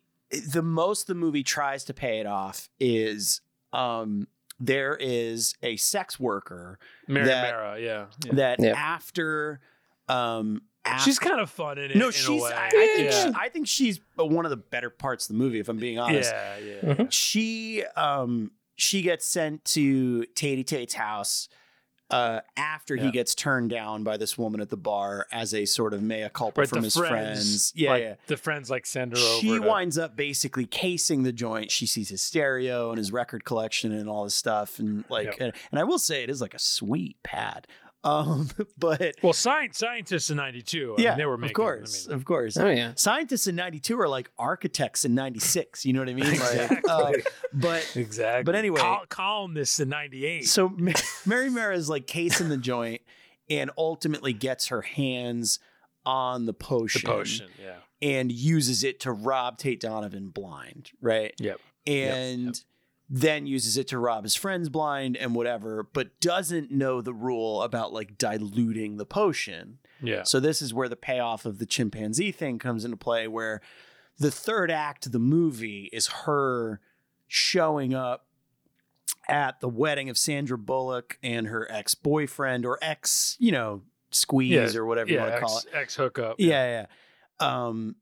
the 0.51 0.61
most 0.61 1.07
the 1.07 1.15
movie 1.15 1.43
tries 1.43 1.83
to 1.85 1.93
pay 1.93 2.19
it 2.19 2.25
off 2.25 2.69
is 2.79 3.41
um 3.73 4.27
there 4.59 4.97
is 4.99 5.55
a 5.61 5.77
sex 5.77 6.19
worker 6.19 6.79
Mary 7.07 7.27
that- 7.27 7.53
Mara, 7.53 7.79
yeah, 7.79 8.05
yeah. 8.25 8.33
that 8.33 8.59
Yep. 8.59 8.75
after 8.75 9.59
um 10.09 10.61
af- 10.85 11.01
she's 11.01 11.19
kind 11.19 11.39
of 11.39 11.49
fun 11.49 11.77
in 11.77 11.91
it 11.91 11.97
no 11.97 12.07
in 12.07 12.11
she's 12.11 12.27
a 12.27 12.33
way. 12.43 12.51
I, 12.53 12.67
I 12.67 12.69
think 12.71 13.11
yeah. 13.11 13.25
she, 13.25 13.33
I 13.39 13.49
think 13.49 13.67
she's 13.67 13.99
one 14.15 14.45
of 14.45 14.49
the 14.49 14.57
better 14.57 14.89
parts 14.89 15.25
of 15.29 15.35
the 15.35 15.37
movie 15.43 15.59
if 15.59 15.69
I'm 15.69 15.77
being 15.77 15.99
honest. 15.99 16.31
yeah 16.33 16.57
yeah 16.87 17.05
She 17.09 17.83
um 17.95 18.51
she 18.75 19.01
gets 19.01 19.25
sent 19.25 19.63
to 19.65 20.25
Tatey 20.35 20.65
Tate's 20.65 20.93
house 20.93 21.49
uh, 22.09 22.39
after 22.55 22.95
he 22.95 23.11
gets 23.11 23.35
turned 23.35 23.69
down 23.69 24.03
by 24.03 24.15
this 24.17 24.37
woman 24.37 24.61
at 24.61 24.69
the 24.69 24.77
bar 24.77 25.27
as 25.31 25.53
a 25.53 25.65
sort 25.65 25.93
of 25.93 26.01
mea 26.01 26.29
culpa 26.33 26.61
Right, 26.61 26.69
from 26.69 26.83
his 26.83 26.95
friends, 26.95 27.09
friends. 27.11 27.73
Yeah, 27.75 27.89
like, 27.89 28.03
yeah. 28.03 28.15
The 28.27 28.37
friends 28.37 28.69
like 28.69 28.85
send 28.85 29.11
her 29.11 29.17
over. 29.19 29.41
She 29.41 29.47
to- 29.49 29.59
winds 29.59 29.97
up 29.97 30.15
basically 30.15 30.65
casing 30.65 31.23
the 31.23 31.33
joint. 31.33 31.69
She 31.71 31.85
sees 31.85 32.09
his 32.09 32.21
stereo 32.21 32.89
and 32.89 32.97
his 32.97 33.11
record 33.11 33.43
collection 33.43 33.91
and 33.91 34.07
all 34.09 34.23
this 34.23 34.35
stuff, 34.35 34.79
and 34.79 35.03
like, 35.09 35.25
Yep. 35.25 35.35
and, 35.41 35.53
and 35.71 35.79
I 35.79 35.83
will 35.83 35.99
say 35.99 36.23
it 36.23 36.29
is 36.29 36.39
like 36.41 36.53
a 36.53 36.59
sweet 36.59 37.21
pad. 37.23 37.67
Um, 38.07 38.49
but 38.77 39.15
well, 39.21 39.33
science 39.33 39.77
scientists 39.77 40.29
in 40.29 40.37
'92. 40.37 40.95
I 40.97 41.01
yeah, 41.01 41.09
mean, 41.11 41.17
they 41.17 41.25
were 41.25 41.33
of 41.43 41.53
course, 41.53 42.07
I 42.07 42.09
mean, 42.09 42.15
of 42.17 42.25
course. 42.25 42.57
Oh 42.57 42.69
yeah. 42.69 42.93
Scientists 42.95 43.47
in 43.47 43.55
'92 43.55 43.99
are 43.99 44.07
like 44.07 44.29
architects 44.37 45.05
in 45.05 45.15
'96. 45.15 45.85
You 45.85 45.93
know 45.93 45.99
what 45.99 46.09
I 46.09 46.13
mean? 46.13 46.25
Like, 46.25 46.33
Exactly. 46.33 46.89
uh, 46.89 47.11
but 47.53 47.91
exactly. 47.95 48.43
But 48.43 48.55
anyway- 48.55 48.79
Col- 48.81 49.05
columnists 49.09 49.79
in 49.79 49.89
'98. 49.89 50.47
So 50.47 50.69
Ma- 50.69 50.91
Mary 51.25 51.49
Mara 51.49 51.75
is 51.75 51.89
like 51.89 52.07
casing 52.07 52.49
the 52.49 52.57
joint 52.57 53.01
and 53.49 53.71
ultimately 53.77 54.33
gets 54.33 54.67
her 54.67 54.81
hands 54.81 55.59
on 56.05 56.45
the 56.45 56.51
the 56.51 56.53
potion, 56.53 57.01
potion. 57.01 57.49
Yeah. 57.61 57.75
and 58.01 58.31
uses 58.31 58.83
it 58.85 59.01
to 59.01 59.11
rob 59.11 59.57
Tate 59.57 59.79
Donovan 59.81 60.29
blind, 60.29 60.91
right? 61.01 61.33
Yep. 61.39 61.59
And 61.85 62.61
then 63.09 63.47
uses 63.47 63.77
it 63.77 63.87
to 63.87 63.97
rob 63.97 64.23
his 64.23 64.35
friends 64.35 64.67
blind 64.69 65.15
and 65.15 65.33
whatever, 65.33 65.87
but 65.93 66.19
doesn't 66.19 66.71
know 66.71 67.01
the 67.01 67.13
rule 67.13 67.61
about 67.61 67.93
like 67.93 68.17
diluting 68.17 68.97
the 68.97 69.05
potion. 69.05 69.79
Yeah. 70.01 70.23
So 70.23 70.39
this 70.39 70.61
is 70.61 70.73
where 70.73 70.89
the 70.89 70.95
payoff 70.97 71.45
of 71.45 71.57
the 71.59 71.65
chimpanzee 71.65 72.31
thing 72.31 72.59
comes 72.59 72.83
into 72.83 72.97
play, 72.97 73.27
where 73.27 73.61
the 74.19 74.31
third 74.31 74.69
act 74.69 75.05
of 75.05 75.11
the 75.13 75.19
movie 75.19 75.89
is 75.93 76.07
her 76.07 76.81
showing 77.27 77.93
up 77.93 78.25
at 79.29 79.59
the 79.61 79.69
wedding 79.69 80.09
of 80.09 80.17
Sandra 80.17 80.57
Bullock 80.57 81.17
and 81.23 81.47
her 81.47 81.69
ex 81.71 81.95
boyfriend 81.95 82.65
or 82.65 82.77
ex, 82.81 83.37
you 83.39 83.51
know, 83.51 83.83
squeeze 84.11 84.73
Yeah, 84.73 84.79
or 84.79 84.85
whatever 84.85 85.09
you 85.11 85.19
want 85.19 85.33
to 85.33 85.39
call 85.39 85.57
it. 85.59 85.65
ex 85.73 85.95
hookup. 85.95 86.35
Yeah, 86.39 86.85
yeah. 87.39 87.65
Um, 87.67 87.95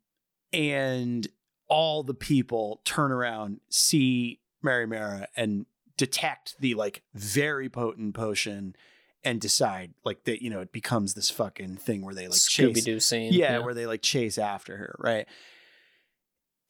and 0.54 1.28
all 1.68 2.04
the 2.04 2.14
people 2.14 2.82
turn 2.86 3.12
around, 3.12 3.60
see 3.70 4.40
Mary 4.62 4.88
Mara, 4.88 5.28
and 5.36 5.66
detect 5.98 6.56
the 6.60 6.74
like 6.76 7.04
very 7.14 7.70
potent 7.70 8.14
potion 8.16 8.76
and 9.24 9.42
decide 9.42 9.94
like 10.04 10.24
that, 10.26 10.44
you 10.44 10.50
know, 10.50 10.60
it 10.60 10.72
becomes 10.72 11.14
this 11.14 11.30
fucking 11.30 11.78
thing 11.78 12.04
where 12.04 12.14
they 12.14 12.28
like 12.28 12.38
Scooby 12.38 12.84
Doo 12.84 13.00
scene. 13.00 13.34
yeah, 13.34 13.60
where 13.60 13.74
they 13.74 13.88
like 13.88 14.02
chase 14.02 14.38
after 14.38 14.78
her, 14.78 14.96
right? 15.00 15.26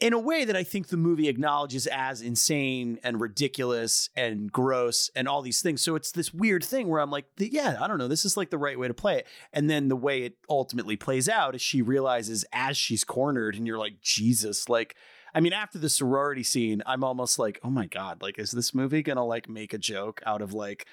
In 0.02 0.12
a 0.12 0.20
way 0.20 0.44
that 0.44 0.58
I 0.58 0.64
think 0.64 0.88
the 0.88 0.98
movie 0.98 1.30
acknowledges 1.30 1.88
as 1.88 2.22
insane 2.22 3.00
and 3.02 3.20
ridiculous 3.20 4.10
and 4.16 4.52
gross 4.52 5.10
and 5.16 5.26
all 5.28 5.42
these 5.42 5.62
things. 5.62 5.82
So 5.82 5.96
it's 5.96 6.12
this 6.12 6.34
weird 6.34 6.66
thing 6.66 6.90
where 6.90 7.00
I'm 7.00 7.12
like, 7.12 7.26
yeah, 7.38 7.78
I 7.80 7.88
don't 7.88 7.98
know, 7.98 8.10
this 8.10 8.26
is 8.26 8.36
like 8.36 8.50
the 8.50 8.58
right 8.58 8.78
way 8.78 8.90
to 8.90 8.94
play 8.94 9.20
it. 9.20 9.28
And 9.54 9.70
then 9.70 9.88
the 9.88 9.96
way 9.96 10.24
it 10.24 10.38
ultimately 10.50 10.98
plays 10.98 11.30
out 11.30 11.56
is 11.56 11.62
she 11.62 11.82
realizes 11.82 12.46
as 12.52 12.76
she's 12.76 13.06
cornered, 13.06 13.56
and 13.56 13.66
you're 13.66 13.80
like, 13.80 14.02
Jesus, 14.02 14.68
like, 14.68 14.96
I 15.36 15.42
mean, 15.42 15.54
after 15.54 15.78
the 15.78 15.90
sorority 15.90 16.44
scene, 16.44 16.82
I'm 16.86 17.04
almost 17.04 17.38
like, 17.38 17.60
oh 17.64 17.70
my 17.70 17.86
God, 17.88 18.22
like, 18.22 18.40
is 18.40 18.52
this 18.52 18.74
movie 18.74 19.04
gonna 19.04 19.26
like 19.26 19.48
make 19.50 19.74
a 19.74 19.78
joke 19.78 20.22
out 20.26 20.42
of 20.42 20.54
like 20.54 20.88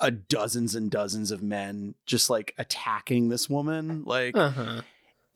a 0.00 0.10
dozens 0.10 0.74
and 0.74 0.90
dozens 0.90 1.30
of 1.30 1.42
men 1.42 1.94
just 2.06 2.28
like 2.30 2.54
attacking 2.58 3.28
this 3.28 3.48
woman? 3.50 4.02
Like, 4.04 4.36
Uh-huh. 4.36 4.80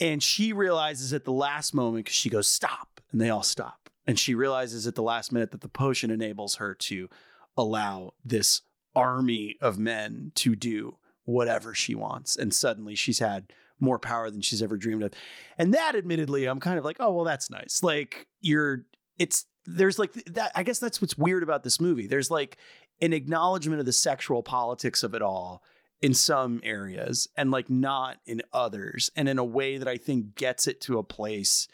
and 0.01 0.23
she 0.23 0.53
realizes 0.53 1.13
at 1.13 1.25
the 1.25 1.33
last 1.33 1.75
moment 1.75 2.07
because 2.07 2.17
she 2.17 2.31
goes, 2.31 2.49
stop. 2.49 3.01
And 3.13 3.21
they 3.21 3.29
all 3.31 3.43
stop. 3.43 3.91
And 4.07 4.19
she 4.19 4.35
realizes 4.35 4.87
at 4.87 4.95
the 4.95 5.03
last 5.03 5.31
minute 5.33 5.51
that 5.51 5.61
the 5.61 5.69
potion 5.69 6.11
enables 6.11 6.55
her 6.57 6.75
to 6.75 7.09
allow 7.57 8.15
this 8.25 8.63
army 8.97 9.57
of 9.61 9.79
men 9.79 10.33
to 10.37 10.57
do 10.57 10.97
whatever 11.25 11.75
she 11.75 11.95
wants. 11.95 12.37
And 12.37 12.55
suddenly 12.55 12.95
she's 12.95 13.19
had 13.19 13.53
more 13.81 13.99
power 13.99 14.31
than 14.31 14.41
she's 14.41 14.63
ever 14.63 14.77
dreamed 14.77 15.03
of. 15.03 15.13
And 15.59 15.75
that, 15.75 15.97
admittedly, 15.97 16.47
I'm 16.47 16.61
kind 16.61 16.79
of 16.79 16.85
like, 16.85 16.97
oh, 17.01 17.13
well, 17.13 17.25
that's 17.25 17.51
nice. 17.51 17.83
Like, 17.83 18.27
you're, 18.41 18.85
it's, 19.19 19.47
there's 19.67 19.99
like 19.99 20.13
that. 20.27 20.53
I 20.55 20.63
guess 20.63 20.79
that's 20.79 21.01
what's 21.01 21.19
weird 21.19 21.43
about 21.43 21.65
this 21.65 21.81
movie. 21.81 22.07
There's 22.07 22.31
like 22.31 22.57
an 23.01 23.13
acknowledgement 23.13 23.81
of 23.81 23.87
the 23.87 23.93
sexual 23.93 24.43
politics 24.43 25.03
of 25.03 25.15
it 25.15 25.23
all 25.23 25.63
in 26.01 26.15
some 26.15 26.61
areas 26.63 27.29
and 27.37 27.51
like 27.51 27.69
not 27.69 28.19
in 28.27 28.43
others 28.53 29.11
and 29.17 29.29
in 29.29 29.39
a 29.39 29.45
way 29.45 29.77
that 29.77 29.89
i 29.89 29.97
think 29.97 30.35
gets 30.35 30.67
it 30.67 30.81
to 30.81 30.99
a 30.99 31.03
place 31.03 31.69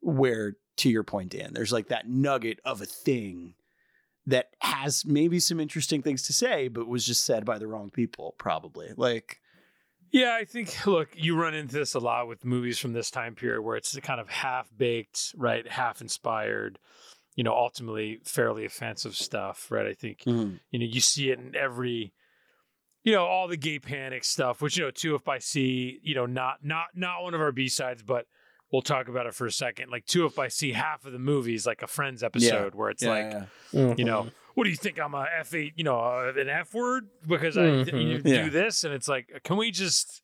where 0.00 0.56
to 0.76 0.88
your 0.88 1.02
point 1.02 1.30
dan 1.30 1.52
there's 1.52 1.72
like 1.72 1.88
that 1.88 2.08
nugget 2.08 2.60
of 2.64 2.80
a 2.80 2.86
thing 2.86 3.54
that 4.26 4.50
has 4.60 5.04
maybe 5.04 5.38
some 5.40 5.60
interesting 5.60 6.02
things 6.02 6.22
to 6.22 6.32
say 6.32 6.68
but 6.68 6.86
was 6.86 7.06
just 7.06 7.24
said 7.24 7.44
by 7.44 7.58
the 7.58 7.66
wrong 7.66 7.90
people 7.90 8.34
probably 8.38 8.90
like 8.96 9.40
Yeah, 10.14 10.36
I 10.40 10.44
think 10.44 10.86
look, 10.86 11.08
you 11.16 11.36
run 11.36 11.54
into 11.54 11.74
this 11.74 11.94
a 11.94 11.98
lot 11.98 12.28
with 12.28 12.44
movies 12.44 12.78
from 12.78 12.92
this 12.92 13.10
time 13.10 13.34
period 13.34 13.62
where 13.62 13.76
it's 13.76 13.98
kind 13.98 14.20
of 14.20 14.30
half 14.30 14.70
baked, 14.76 15.34
right, 15.36 15.66
half 15.66 16.00
inspired, 16.00 16.78
you 17.34 17.42
know, 17.42 17.52
ultimately 17.52 18.20
fairly 18.22 18.64
offensive 18.64 19.16
stuff, 19.16 19.72
right? 19.72 19.86
I 19.88 19.92
think 19.92 20.24
you 20.24 20.32
know 20.34 20.60
you 20.70 21.00
see 21.00 21.30
it 21.30 21.40
in 21.40 21.56
every 21.56 22.12
you 23.02 23.12
know 23.12 23.26
all 23.26 23.48
the 23.48 23.56
gay 23.56 23.80
panic 23.80 24.22
stuff 24.22 24.62
which 24.62 24.76
you 24.76 24.84
know 24.84 24.92
two 24.92 25.16
if 25.16 25.24
by 25.24 25.38
sea 25.38 25.98
you 26.02 26.14
know 26.14 26.26
not 26.26 26.58
not 26.62 26.86
not 26.94 27.22
one 27.22 27.34
of 27.34 27.40
our 27.40 27.52
b-sides 27.52 28.02
but 28.02 28.26
we'll 28.72 28.82
talk 28.82 29.08
about 29.08 29.26
it 29.26 29.34
for 29.34 29.46
a 29.46 29.52
second 29.52 29.90
like 29.90 30.06
two 30.06 30.24
if 30.24 30.34
by 30.36 30.48
sea 30.48 30.72
half 30.72 31.04
of 31.04 31.12
the 31.12 31.18
movies, 31.18 31.66
like 31.66 31.82
a 31.82 31.86
friends 31.88 32.22
episode 32.22 32.74
where 32.74 32.88
it's 32.88 33.02
yeah, 33.02 33.10
like 33.10 33.32
yeah. 33.32 33.44
Mm-hmm. 33.72 33.98
you 33.98 34.04
know 34.04 34.28
what 34.54 34.64
do 34.64 34.70
you 34.70 34.76
think 34.76 34.98
i'm 35.00 35.14
a 35.14 35.26
f8 35.42 35.72
you 35.76 35.84
know 35.84 35.98
uh, 35.98 36.32
an 36.36 36.48
f 36.48 36.72
word 36.74 37.08
because 37.26 37.56
i 37.56 37.62
Mhm. 37.62 37.92
you 38.02 38.22
Yeah. 38.24 38.44
do 38.44 38.50
this 38.50 38.84
and 38.84 38.94
it's 38.94 39.08
like 39.08 39.40
can 39.44 39.56
we 39.56 39.70
just 39.70 40.22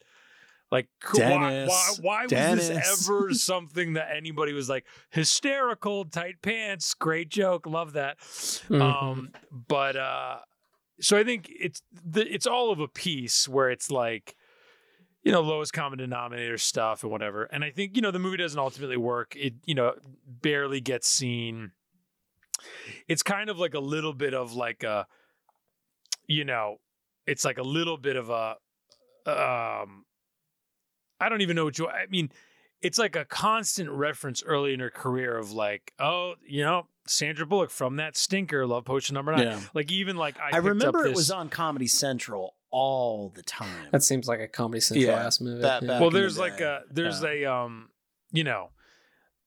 like 0.70 0.88
c- 1.12 1.20
why, 1.20 1.66
why, 2.00 2.26
Dennis, 2.26 2.68
was 2.68 2.78
this 2.78 3.08
ever 3.10 3.34
something 3.34 3.94
that 3.94 4.08
anybody 4.16 4.52
was 4.52 4.68
like 4.68 4.84
hysterical 5.10 6.04
tight 6.04 6.42
pants 6.42 6.94
great 6.94 7.28
joke 7.28 7.66
love 7.66 7.92
that 7.94 8.18
Mhm. 8.18 8.80
um, 8.80 9.30
but 9.50 9.96
uh, 9.96 10.38
so 11.00 11.16
I 11.16 11.24
think 11.24 11.48
it's 11.50 11.82
the, 12.04 12.26
it's 12.32 12.46
all 12.46 12.70
of 12.70 12.78
a 12.78 12.86
piece 12.86 13.48
where 13.48 13.70
it's 13.70 13.90
like, 13.90 14.36
you 15.22 15.32
know, 15.32 15.40
lowest 15.40 15.72
common 15.72 15.98
denominator 15.98 16.58
stuff 16.58 17.02
and 17.02 17.10
whatever. 17.10 17.44
And 17.44 17.64
I 17.64 17.70
think 17.70 17.96
you 17.96 18.02
know 18.02 18.10
the 18.10 18.18
movie 18.18 18.36
doesn't 18.36 18.58
ultimately 18.58 18.98
work. 18.98 19.34
It 19.34 19.54
you 19.64 19.74
know 19.74 19.94
barely 20.26 20.80
gets 20.82 21.08
seen. 21.08 21.72
It's 23.08 23.22
kind 23.22 23.50
of 23.50 23.58
like 23.58 23.74
a 23.74 23.80
little 23.80 24.12
bit 24.12 24.34
of 24.34 24.52
like 24.54 24.82
a, 24.82 25.06
you 26.26 26.44
know, 26.44 26.76
it's 27.26 27.44
like 27.44 27.58
a 27.58 27.62
little 27.62 27.96
bit 27.96 28.16
of 28.16 28.30
a, 28.30 28.56
um, 29.26 30.04
I 31.20 31.28
don't 31.28 31.40
even 31.42 31.56
know 31.56 31.64
what 31.64 31.78
you. 31.78 31.88
I 31.88 32.06
mean, 32.06 32.30
it's 32.80 32.98
like 32.98 33.14
a 33.16 33.24
constant 33.24 33.90
reference 33.90 34.42
early 34.42 34.72
in 34.72 34.80
her 34.80 34.90
career 34.90 35.36
of 35.36 35.52
like, 35.52 35.92
oh, 35.98 36.34
you 36.46 36.62
know, 36.62 36.86
Sandra 37.06 37.44
Bullock 37.46 37.70
from 37.70 37.96
that 37.96 38.16
stinker, 38.16 38.66
Love 38.66 38.84
Potion 38.84 39.14
Number 39.14 39.32
Nine. 39.32 39.46
Yeah. 39.46 39.60
Like 39.74 39.90
even 39.92 40.16
like 40.16 40.38
I, 40.38 40.46
i, 40.46 40.50
picked 40.52 40.56
up 40.58 40.64
remember 40.64 41.06
it 41.06 41.14
was 41.14 41.30
on 41.30 41.48
comedy 41.48 41.86
central 41.88 42.54
all 42.70 43.32
the 43.34 43.42
time 43.42 43.88
That 43.90 44.02
seems 44.02 44.28
like 44.28 44.38
a 44.40 44.46
Comedy 44.46 44.80
Central 44.80 45.04
Yeah, 45.12 45.26
ass 45.26 45.40
movie. 45.40 45.60
that- 45.62 45.82
yeah. 45.82 45.98
well 45.98 46.06
in 46.08 46.12
the 46.14 46.20
there's 46.20 46.38
like 46.38 46.60
a 46.60 46.82
there's 46.90 47.22
a 47.24 47.44
um 47.44 47.88
you 48.30 48.44
know 48.44 48.70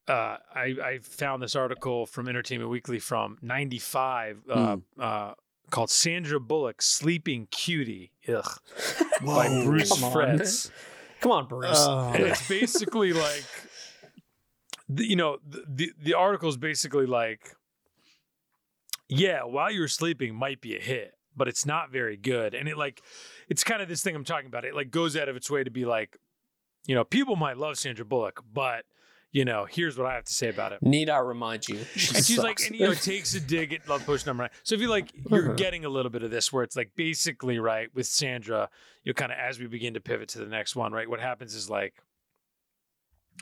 uh 0.08 0.38
i 0.54 0.76
i 0.84 1.00
found 1.02 1.42
this 1.42 1.56
article 1.56 2.06
from 2.06 2.28
entertainment 2.28 2.70
weekly 2.70 3.00
from 3.00 3.38
95 3.42 4.42
uh, 4.50 4.76
Hmm. 4.76 4.80
uh 5.02 5.34
called 5.70 5.90
sandra 5.90 6.40
bullock 6.40 6.82
sleeping 6.82 7.48
cutie 7.52 8.12
ugh 8.28 8.60
by 9.26 9.48
bruce 9.64 9.90
Come 9.94 10.04
on. 10.04 10.12
fretts 10.12 10.72
Come 11.22 11.32
on, 11.32 11.48
Bruce. 11.48 11.70
Oh. 11.80 12.12
and 12.14 12.22
it's 12.26 12.46
basically 12.50 13.14
like 13.28 13.46
the, 14.90 15.06
you 15.06 15.16
know 15.16 15.38
the, 15.48 15.64
the 15.68 15.92
the 16.02 16.14
article 16.16 16.50
is 16.50 16.58
basically 16.58 17.06
like 17.06 17.56
yeah 19.08 19.44
while 19.44 19.72
you're 19.72 19.88
sleeping 19.88 20.36
might 20.36 20.60
be 20.62 20.76
a 20.76 20.82
hit 20.82 21.14
but 21.36 21.48
it's 21.48 21.66
not 21.66 21.92
very 21.92 22.18
good 22.18 22.54
and 22.54 22.68
it 22.68 22.78
like 22.78 23.02
it's 23.50 23.64
kind 23.64 23.82
of 23.82 23.88
this 23.88 24.04
thing 24.04 24.16
i'm 24.16 24.24
talking 24.26 24.48
about 24.48 24.66
it 24.66 24.76
like 24.76 24.92
goes 24.92 25.16
out 25.16 25.30
of 25.30 25.36
its 25.36 25.50
way 25.50 25.64
to 25.64 25.72
be 25.72 25.86
like 25.86 26.18
you 26.88 26.96
know 26.96 27.04
people 27.04 27.36
might 27.36 27.58
love 27.58 27.78
sandra 27.78 28.06
bullock 28.06 28.44
but 28.54 28.84
you 29.34 29.44
know 29.44 29.66
here's 29.70 29.98
what 29.98 30.08
i 30.08 30.14
have 30.14 30.24
to 30.24 30.34
say 30.34 30.48
about 30.48 30.72
it 30.72 30.82
Need 30.82 31.10
I 31.10 31.18
remind 31.20 31.68
you? 31.68 31.80
She 31.96 32.16
and 32.16 32.24
she's 32.26 32.38
like, 32.38 32.60
sucks. 32.60 32.70
and 32.70 32.80
you 32.80 32.86
know, 32.88 32.94
takes 32.94 33.34
a 33.34 33.40
dig 33.42 33.74
at 33.74 33.88
Love 33.90 34.06
Potion 34.06 34.28
number 34.30 34.44
nine. 34.44 34.52
So 34.64 34.76
if 34.76 34.80
you 34.82 34.88
like, 34.90 35.12
you're 35.30 35.46
Uh-huh. 35.48 35.54
getting 35.56 35.84
a 35.86 35.90
little 35.90 36.10
bit 36.12 36.24
of 36.24 36.32
this 36.32 36.54
where 36.54 36.64
it's 36.64 36.76
like 36.78 36.92
basically 36.96 37.58
right 37.60 37.90
with 37.94 38.06
Sandra, 38.08 38.70
you 39.04 39.10
know, 39.10 39.14
kind 39.16 39.32
of 39.32 39.38
as 39.38 39.60
we 39.60 39.66
begin 39.68 39.96
to 39.96 40.00
pivot 40.00 40.30
to 40.30 40.40
the 40.40 40.46
next 40.46 40.76
one, 40.76 40.92
right? 40.94 41.10
What 41.10 41.20
happens 41.20 41.54
is 41.56 41.70
like 41.70 41.96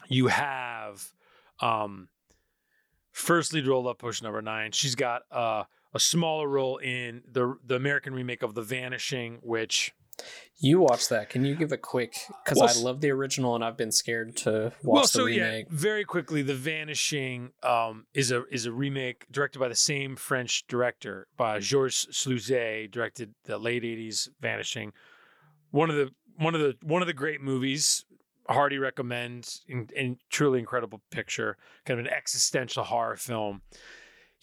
you 0.08 0.28
have 0.28 1.12
um 1.60 2.08
first 3.12 3.54
lead 3.54 3.68
role 3.68 3.84
Love 3.84 3.98
Potion 3.98 4.24
number 4.26 4.42
nine. 4.42 4.72
She's 4.72 4.96
got 4.96 5.24
uh 5.32 5.64
a 5.94 6.00
smaller 6.00 6.48
role 6.48 6.78
in 6.78 7.22
the 7.30 7.56
the 7.66 7.76
American 7.76 8.14
remake 8.14 8.44
of 8.44 8.56
The 8.56 8.62
Vanishing, 8.62 9.40
which 9.44 9.94
You 10.58 10.80
watched 10.80 11.10
that. 11.10 11.30
Can 11.30 11.44
you 11.44 11.56
give 11.56 11.72
a 11.72 11.78
quick? 11.78 12.14
Because 12.44 12.60
Well, 12.60 12.70
I 12.70 12.80
love 12.80 13.02
the 13.02 13.10
original, 13.10 13.56
and 13.56 13.64
I've 13.64 13.78
been 13.78 13.92
scared 13.92 14.36
to 14.38 14.72
watch 14.84 14.94
well, 14.94 15.02
the 15.02 15.08
so 15.08 15.26
remake. 15.26 15.66
yeah, 15.70 15.76
very 15.76 16.06
quickly, 16.06 16.44
The 16.44 16.54
Vanishing 16.54 17.52
um, 17.64 18.06
is 18.14 18.32
a 18.32 18.44
is 18.52 18.68
a 18.68 18.72
remake 18.72 19.26
directed 19.32 19.58
by 19.58 19.70
the 19.70 19.76
same 19.76 20.16
French 20.16 20.68
director, 20.68 21.28
by 21.36 21.60
George 21.60 22.08
Sluizer, 22.12 22.92
directed 22.92 23.34
the 23.46 23.58
late 23.58 23.82
'80s 23.84 24.30
Vanishing. 24.40 24.94
One 25.72 25.90
of 25.90 25.96
the 25.96 26.10
one 26.38 26.54
of 26.54 26.62
the 26.62 26.76
one 26.84 27.02
of 27.02 27.08
the 27.08 27.14
great 27.14 27.42
movies. 27.42 28.06
Hardy 28.50 28.78
recommends, 28.80 29.64
and 29.70 30.18
truly 30.30 30.60
incredible 30.60 31.02
picture, 31.10 31.58
kind 31.86 32.00
of 32.00 32.06
an 32.06 32.12
existential 32.12 32.84
horror 32.84 33.16
film. 33.16 33.62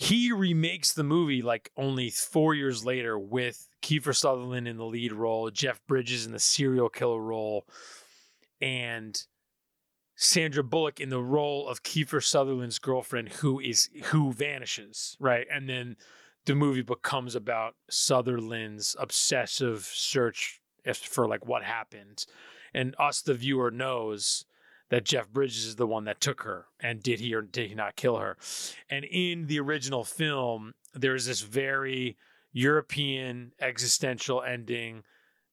He 0.01 0.31
remakes 0.31 0.93
the 0.93 1.03
movie 1.03 1.43
like 1.43 1.73
only 1.77 2.09
four 2.09 2.55
years 2.55 2.85
later 2.85 3.19
with 3.19 3.69
Kiefer 3.83 4.15
Sutherland 4.15 4.69
in 4.69 4.77
the 4.77 4.85
lead 4.85 5.13
role, 5.13 5.51
Jeff 5.51 5.85
Bridges 5.89 6.25
in 6.25 6.31
the 6.31 6.39
serial 6.39 6.89
killer 6.89 7.21
role, 7.21 7.67
and 8.61 9.21
Sandra 10.15 10.63
Bullock 10.63 11.01
in 11.01 11.09
the 11.09 11.21
role 11.21 11.67
of 11.67 11.83
Kiefer 11.83 12.23
Sutherland's 12.23 12.79
girlfriend 12.79 13.29
who 13.29 13.59
is 13.59 13.91
who 14.05 14.33
vanishes, 14.33 15.17
right? 15.19 15.49
And 15.53 15.69
then 15.69 15.97
the 16.47 16.55
movie 16.55 16.83
becomes 16.83 17.35
about 17.35 17.75
Sutherland's 17.91 18.95
obsessive 19.01 19.83
search 19.83 20.61
for 20.95 21.27
like 21.27 21.45
what 21.45 21.65
happened. 21.65 22.25
And 22.73 22.95
us 23.01 23.21
the 23.21 23.35
viewer 23.35 23.73
knows 23.73 24.45
that 24.91 25.05
Jeff 25.05 25.29
Bridges 25.29 25.67
is 25.67 25.77
the 25.77 25.87
one 25.87 26.05
that 26.05 26.21
took 26.21 26.43
her 26.43 26.67
and 26.81 27.03
did 27.03 27.21
he 27.21 27.35
or 27.35 27.43
did 27.43 27.69
he 27.69 27.75
not 27.75 27.97
kill 27.97 28.17
her? 28.17 28.37
And 28.89 29.05
in 29.05 29.47
the 29.47 29.61
original 29.61 30.05
film 30.05 30.75
there's 30.95 31.27
this 31.27 31.43
very 31.43 32.17
European 32.53 33.53
existential 33.61 34.43
ending 34.43 35.03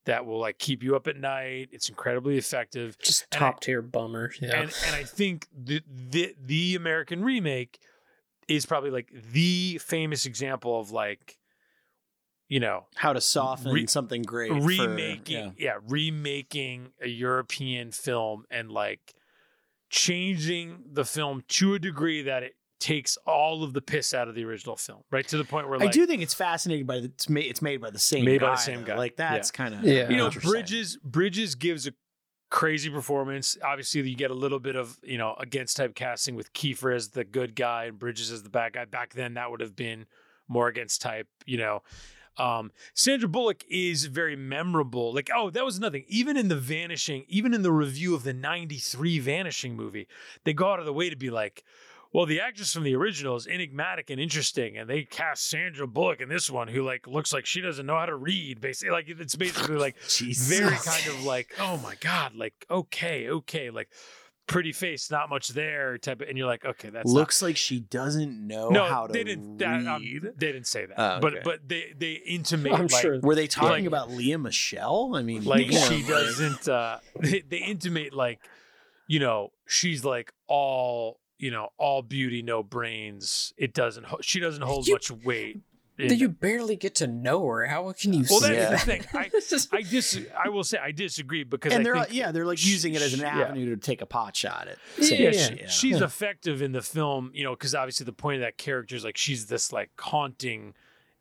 that 0.05 0.25
will 0.25 0.39
like 0.39 0.59
keep 0.59 0.83
you 0.83 0.95
up 0.95 1.07
at 1.07 1.17
night. 1.17 1.69
It's 1.71 1.89
incredibly 1.89 2.38
effective. 2.38 2.97
Just 2.99 3.29
top 3.31 3.59
tier 3.59 3.81
bummer. 3.81 4.31
Yeah. 4.39 4.61
And 4.61 4.73
and 4.86 4.95
I 4.95 5.03
think 5.03 5.47
the, 5.55 5.81
the 5.88 6.36
the 6.39 6.75
American 6.75 7.23
remake 7.23 7.79
is 8.47 8.65
probably 8.65 8.91
like 8.91 9.09
the 9.31 9.79
famous 9.79 10.25
example 10.25 10.79
of 10.79 10.91
like, 10.91 11.38
you 12.47 12.59
know, 12.59 12.86
How 12.95 13.13
to 13.13 13.21
soften 13.21 13.71
Re- 13.73 13.88
something 13.88 14.21
great. 14.21 14.51
for- 14.51 14.59
remaking, 14.61 15.55
yeah. 15.57 15.73
yeah. 15.73 15.77
remaking 15.88 16.89
a 17.01 17.07
European 17.09 17.91
film 17.91 18.45
and 18.51 18.71
like 18.71 19.15
changing 19.95 20.83
the 20.91 21.05
film 21.05 21.41
to 21.47 21.73
a 21.73 21.79
degree 21.79 22.21
that 22.23 22.43
it 22.43 22.55
takes 22.81 23.17
all 23.25 23.63
of 23.63 23.71
the 23.73 23.81
piss 23.81 24.13
out 24.13 24.27
of 24.27 24.35
the 24.35 24.43
original 24.43 24.75
film, 24.75 25.01
right? 25.09 25.25
To 25.29 25.37
the 25.37 25.45
point 25.45 25.69
where 25.69 25.79
like 25.79 25.87
I 25.87 25.91
do 25.91 26.05
think 26.05 26.21
it's 26.21 26.33
fascinating, 26.33 26.85
but 26.85 26.97
it's 26.97 27.29
made 27.29 27.45
it's 27.45 27.61
made 27.61 27.79
by 27.81 27.89
the 27.89 27.97
same 27.99 28.25
Made 28.25 28.41
by 28.41 28.47
guy. 28.47 28.51
the 28.55 28.57
same 28.57 28.79
though. 28.81 28.87
guy. 28.87 28.97
Like 28.97 29.15
that's 29.15 29.51
kind 29.51 29.73
of 29.73 29.83
Yeah. 29.83 30.09
you 30.09 30.17
know 30.17 30.29
bridges 30.29 30.97
bridges 31.03 31.55
gives 31.55 31.87
a 31.87 31.93
crazy 32.51 32.89
performance 32.89 33.57
obviously 33.63 34.07
you 34.07 34.15
get 34.15 34.29
a 34.31 34.35
little 34.35 34.59
bit 34.59 34.75
of 34.75 34.97
you 35.03 35.17
know 35.17 35.33
against 35.39 35.75
type 35.77 35.95
casting 35.95 36.35
with 36.35 36.53
kiefer 36.53 36.95
as 36.95 37.09
the 37.09 37.23
good 37.23 37.55
guy 37.55 37.85
and 37.85 37.97
bridges 37.97 38.31
as 38.31 38.43
the 38.43 38.49
bad 38.49 38.73
guy 38.73 38.85
back 38.85 39.13
then 39.13 39.33
that 39.33 39.49
would 39.49 39.59
have 39.61 39.75
been 39.75 40.05
more 40.47 40.67
against 40.67 41.01
type 41.01 41.27
you 41.45 41.57
know 41.57 41.81
um 42.38 42.71
sandra 42.93 43.29
bullock 43.29 43.63
is 43.69 44.05
very 44.05 44.36
memorable 44.36 45.13
like 45.13 45.29
oh 45.36 45.49
that 45.49 45.65
was 45.65 45.79
nothing 45.79 46.03
even 46.07 46.38
in 46.38 46.47
the 46.47 46.55
vanishing 46.55 47.25
even 47.27 47.53
in 47.53 47.61
the 47.61 47.71
review 47.71 48.13
of 48.13 48.23
the 48.23 48.33
93 48.33 49.19
vanishing 49.19 49.75
movie 49.75 50.07
they 50.43 50.53
go 50.53 50.71
out 50.71 50.79
of 50.79 50.86
the 50.86 50.93
way 50.93 51.09
to 51.09 51.15
be 51.15 51.29
like 51.29 51.63
well, 52.15 52.25
the 52.25 52.39
actress 52.39 52.71
from 52.71 52.83
the 52.83 52.95
original 52.95 53.36
is 53.36 53.45
enigmatic 53.45 54.09
and 54.09 54.21
interesting, 54.21 54.77
and 54.77 54.89
they 54.89 55.03
cast 55.03 55.49
Sandra 55.49 55.86
Bullock 55.86 56.21
in 56.21 56.29
this 56.29 56.49
one, 56.49 56.69
who 56.69 56.81
like 56.81 57.07
looks 57.07 57.33
like 57.33 57.45
she 57.45 57.59
doesn't 57.59 57.86
know 57.86 57.97
how 57.97 58.05
to 58.05 58.15
read. 58.15 58.61
Basically, 58.61 58.93
like 58.93 59.09
it's 59.09 59.36
basically 59.36 59.75
like 59.75 59.99
very 60.19 60.77
kind 60.77 61.07
of 61.07 61.25
like, 61.25 61.53
oh 61.59 61.75
my 61.75 61.95
god, 61.99 62.33
like 62.33 62.65
okay, 62.71 63.29
okay, 63.29 63.69
like 63.69 63.89
pretty 64.47 64.71
face, 64.71 65.09
not 65.09 65.29
much 65.29 65.49
there 65.49 65.97
type 65.97 66.21
of, 66.21 66.27
and 66.29 66.37
you're 66.37 66.47
like, 66.47 66.63
okay, 66.65 66.89
that's 66.89 67.07
not- 67.11 67.13
looks 67.19 67.41
like 67.41 67.57
she 67.57 67.79
doesn't 67.79 68.45
know 68.47 68.69
no, 68.69 68.85
how 68.85 69.07
to 69.07 69.13
they 69.13 69.23
didn't. 69.23 69.57
That, 69.57 69.87
um, 69.87 70.03
they 70.03 70.51
didn't 70.51 70.67
say 70.67 70.85
that, 70.85 70.95
Oh, 70.99 71.19
but 71.19 71.33
okay. 71.33 71.41
but 71.43 71.67
they 71.67 71.93
they 71.97 72.11
intimate. 72.25 72.73
I'm 72.73 72.87
like, 72.87 73.01
sure. 73.01 73.19
Were 73.21 73.35
they 73.35 73.47
talking 73.47 73.69
Like- 73.69 73.85
about 73.85 74.11
Lea 74.11 74.37
Michele? 74.37 75.13
I 75.15 75.23
mean, 75.23 75.43
like 75.45 75.71
yeah, 75.71 75.79
she 75.89 76.03
doesn't. 76.03 76.67
uh 76.67 76.99
they, 77.19 77.41
they 77.41 77.57
intimate 77.57 78.13
like, 78.13 78.39
you 79.07 79.19
know, 79.19 79.51
she's 79.67 80.05
like 80.05 80.31
all 80.47 81.19
you 81.37 81.51
know, 81.51 81.69
all 81.77 82.01
beauty, 82.01 82.41
no 82.41 82.63
brains. 82.63 83.51
It 83.57 83.73
doesn't. 83.73 84.05
ho- 84.05 84.19
She 84.21 84.39
doesn't 84.39 84.61
hold 84.61 84.87
You- 84.87 84.93
much 84.93 85.11
weight. 85.11 85.59
In- 85.97 86.09
That 86.09 86.17
you 86.17 86.27
barely 86.29 86.75
get 86.75 86.95
to 86.95 87.07
know 87.07 87.45
her. 87.47 87.65
How 87.67 87.91
can 87.93 88.11
you? 88.13 88.25
well, 88.29 88.41
that's 88.41 88.53
Yeah. 88.53 88.69
the 88.71 88.77
thing. 88.77 89.05
I 89.13 89.29
just- 89.49 89.73
I 89.73 89.81
dis. 89.81 90.19
I 90.37 90.49
will 90.49 90.63
say 90.63 90.77
I 90.77 90.91
disagree 90.91 91.43
because 91.43 91.71
and 91.73 91.81
I 91.81 91.83
they're 91.83 92.03
think, 92.03 92.13
yeah, 92.13 92.31
they're 92.31 92.45
like 92.45 92.57
sh- 92.57 92.65
using 92.67 92.93
it 92.95 93.01
as 93.01 93.13
an 93.13 93.19
sh- 93.19 93.23
yeah. 93.23 93.39
avenue 93.41 93.73
to 93.75 93.77
take 93.81 94.01
a 94.01 94.05
pot 94.05 94.35
shot 94.35 94.67
at. 94.67 94.77
Yeah, 94.97 95.03
saying 95.07 95.21
yeah, 95.23 95.31
shit, 95.31 95.59
she- 95.71 95.89
she's 95.89 95.99
Yeah. 95.99 96.05
effective 96.05 96.61
in 96.61 96.71
the 96.73 96.81
film, 96.81 97.31
you 97.33 97.43
know, 97.43 97.51
because 97.51 97.73
obviously 97.73 98.05
the 98.05 98.13
point 98.13 98.35
of 98.35 98.41
that 98.41 98.57
character 98.57 98.95
is 98.95 99.03
like 99.05 99.17
she's 99.17 99.45
this 99.47 99.71
like 99.71 99.89
haunting 99.99 100.73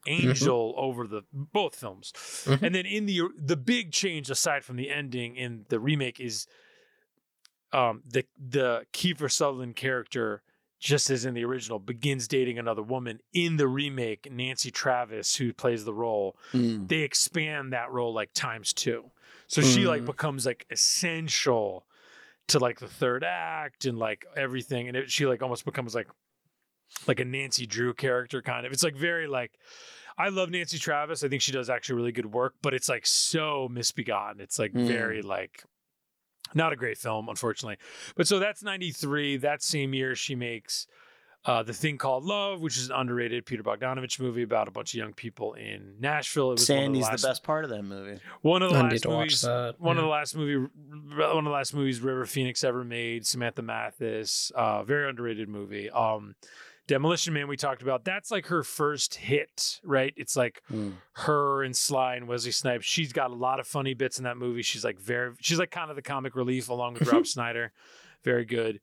angel 0.07 0.75
over 0.77 1.07
the 1.07 1.23
both 1.33 1.75
films, 1.77 2.13
Mhm. 2.45 2.63
and 2.63 2.75
then 2.75 2.85
in 2.85 3.07
the 3.07 3.23
the 3.39 3.57
big 3.57 3.91
change 3.93 4.29
aside 4.29 4.63
from 4.65 4.77
the 4.77 4.91
ending 4.91 5.35
in 5.37 5.65
the 5.71 5.81
remake 5.81 6.21
is, 6.21 6.47
um, 7.73 8.03
the 8.07 8.25
the 8.39 8.85
Kiefer 8.93 9.31
Sutherland 9.31 9.77
character. 9.77 10.43
Just 10.81 11.09
as 11.09 11.25
in 11.25 11.33
the 11.35 11.45
original, 11.45 11.79
begins 11.79 12.29
dating 12.29 12.59
another 12.59 12.83
woman. 12.83 13.21
In 13.33 13.57
the 13.57 13.69
remake, 13.69 14.31
Nancy 14.31 14.71
Travis, 14.71 15.37
who 15.37 15.53
plays 15.53 15.85
the 15.85 15.95
role, 15.95 16.37
Mm. 16.53 16.89
they 16.89 17.01
expand 17.01 17.73
that 17.73 17.91
role 17.91 18.13
like 18.13 18.33
times 18.35 18.73
two. 18.73 19.11
So 19.47 19.63
she 19.63 19.87
like 19.87 20.03
Mm. 20.03 20.07
becomes 20.07 20.45
like 20.47 20.67
essential 20.71 21.87
to 22.49 22.59
like 22.59 22.81
the 22.81 22.89
third 22.89 23.25
act 23.25 23.87
and 23.87 23.99
like 23.99 24.27
everything. 24.37 24.89
And 24.89 24.97
it, 24.97 25.11
she 25.11 25.27
like 25.27 25.43
almost 25.43 25.65
becomes 25.65 25.95
like 25.95 26.09
like 27.07 27.19
a 27.19 27.25
Nancy 27.25 27.67
Drew 27.67 27.95
character 27.95 28.43
kind 28.43 28.67
of. 28.67 28.73
It's 28.73 28.83
like 28.85 28.97
very 28.97 29.27
like 29.27 29.53
I 30.19 30.29
love 30.29 30.51
Nancy 30.51 30.79
Travis. 30.79 31.25
I 31.25 31.29
think 31.29 31.43
she 31.43 31.51
does 31.53 31.69
actually 31.71 31.97
really 31.97 32.13
good 32.13 32.33
work, 32.33 32.55
but 32.63 32.73
it's 32.75 32.89
like 32.89 33.07
so 33.07 33.69
misbegotten. 33.71 34.41
It's 34.41 34.59
like 34.59 34.73
Mm. 34.73 34.87
very 34.87 35.23
like 35.23 35.65
not 36.53 36.73
a 36.73 36.77
great 36.77 36.99
film, 36.99 37.29
unfortunately. 37.29 37.79
But 38.17 38.27
so 38.27 38.39
that's 38.39 38.63
93. 38.63 39.39
That 39.39 39.63
same 39.63 39.95
year 39.95 40.15
she 40.15 40.35
makes 40.35 40.87
uh, 41.47 41.63
The 41.63 41.73
Thing 41.73 41.99
Called 41.99 42.25
Love, 42.25 42.61
which 42.61 42.77
is 42.77 42.89
an 42.89 42.97
underrated 42.97 43.45
Peter 43.45 43.63
Bogdanovich 43.63 44.19
movie 44.19 44.43
about 44.43 44.69
a 44.69 44.71
bunch 44.71 44.95
of 44.95 44.99
young 44.99 45.13
people 45.13 45.55
in 45.55 45.95
Nashville. 46.01 46.51
It 46.51 46.55
was 46.55 46.67
Sandy's 46.67 47.05
the, 47.05 47.11
last, 47.11 47.23
best 47.23 47.43
part 47.43 47.65
of 47.65 47.71
that 47.71 47.83
movie. 47.83 48.21
One 48.43 48.63
of 48.63 48.71
the 48.71 48.79
I 48.79 48.83
last 48.83 48.93
need 48.93 49.03
to 49.03 49.09
watch 49.09 49.17
movies. 49.19 49.43
that. 49.43 49.75
One 49.79 49.99
of 49.99 50.05
the 50.05 50.09
last 50.09 50.37
movie, 50.37 50.69
one 51.17 51.39
of 51.39 51.45
the 51.45 51.51
last 51.51 51.75
movies 51.75 52.01
River 52.01 52.27
Phoenix 52.27 52.65
ever 52.65 52.85
made. 52.85 53.27
Samantha 53.27 53.63
Mathis, 53.63 54.53
uh, 54.55 54.85
very 54.85 55.09
underrated 55.09 55.49
movie. 55.49 55.91
Um, 55.91 56.35
Demolition 56.87 57.33
Man 57.33 57.49
we 57.49 57.57
talked 57.57 57.81
about. 57.83 58.05
That's 58.05 58.31
like 58.31 58.47
her 58.47 58.63
first 58.63 59.15
hit, 59.15 59.81
right? 59.83 60.13
It's 60.17 60.37
like 60.37 60.63
Mm. 60.71 60.95
her 61.15 61.63
and 61.63 61.75
Sly 61.77 62.17
and 62.17 62.29
Wesley 62.29 62.53
Snipes. 62.53 62.85
She's 62.85 63.13
got 63.13 63.31
a 63.31 63.35
lot 63.35 63.59
of 63.61 63.67
funny 63.67 63.95
bits 63.95 64.19
in 64.19 64.25
that 64.25 64.37
movie. 64.37 64.63
She's 64.63 64.85
like 64.85 64.99
very, 65.01 65.33
she's 65.41 65.59
like 65.59 65.71
kind 65.71 65.89
of 65.91 65.97
the 65.97 66.03
comic 66.03 66.37
relief 66.37 66.69
along 66.69 66.95
with 66.95 67.11
Rob 67.11 67.25
Schneider. 67.27 67.73
Very 68.23 68.45
good. 68.45 68.81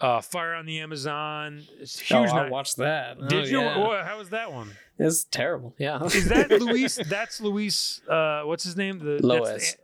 Uh, 0.00 0.20
Fire 0.20 0.54
on 0.54 0.64
the 0.64 0.78
Amazon. 0.80 1.64
It's 1.80 2.00
Oh, 2.12 2.20
huge. 2.20 2.30
I 2.30 2.42
night. 2.44 2.52
watched 2.52 2.76
that. 2.76 3.18
Did 3.28 3.32
Oh, 3.32 3.46
you? 3.46 3.60
yeah. 3.60 3.74
Oh, 3.76 4.04
how 4.04 4.16
was 4.18 4.28
that 4.30 4.52
one? 4.52 4.70
It's 4.98 5.24
terrible. 5.24 5.74
Yeah. 5.78 6.04
Is 6.04 6.28
that 6.28 6.50
Luis? 6.50 6.96
That's 7.08 7.40
Luis. 7.40 8.00
Uh, 8.08 8.42
what's 8.44 8.62
his 8.64 8.76
name? 8.76 8.98
The 9.00 9.18
Lois. 9.26 9.76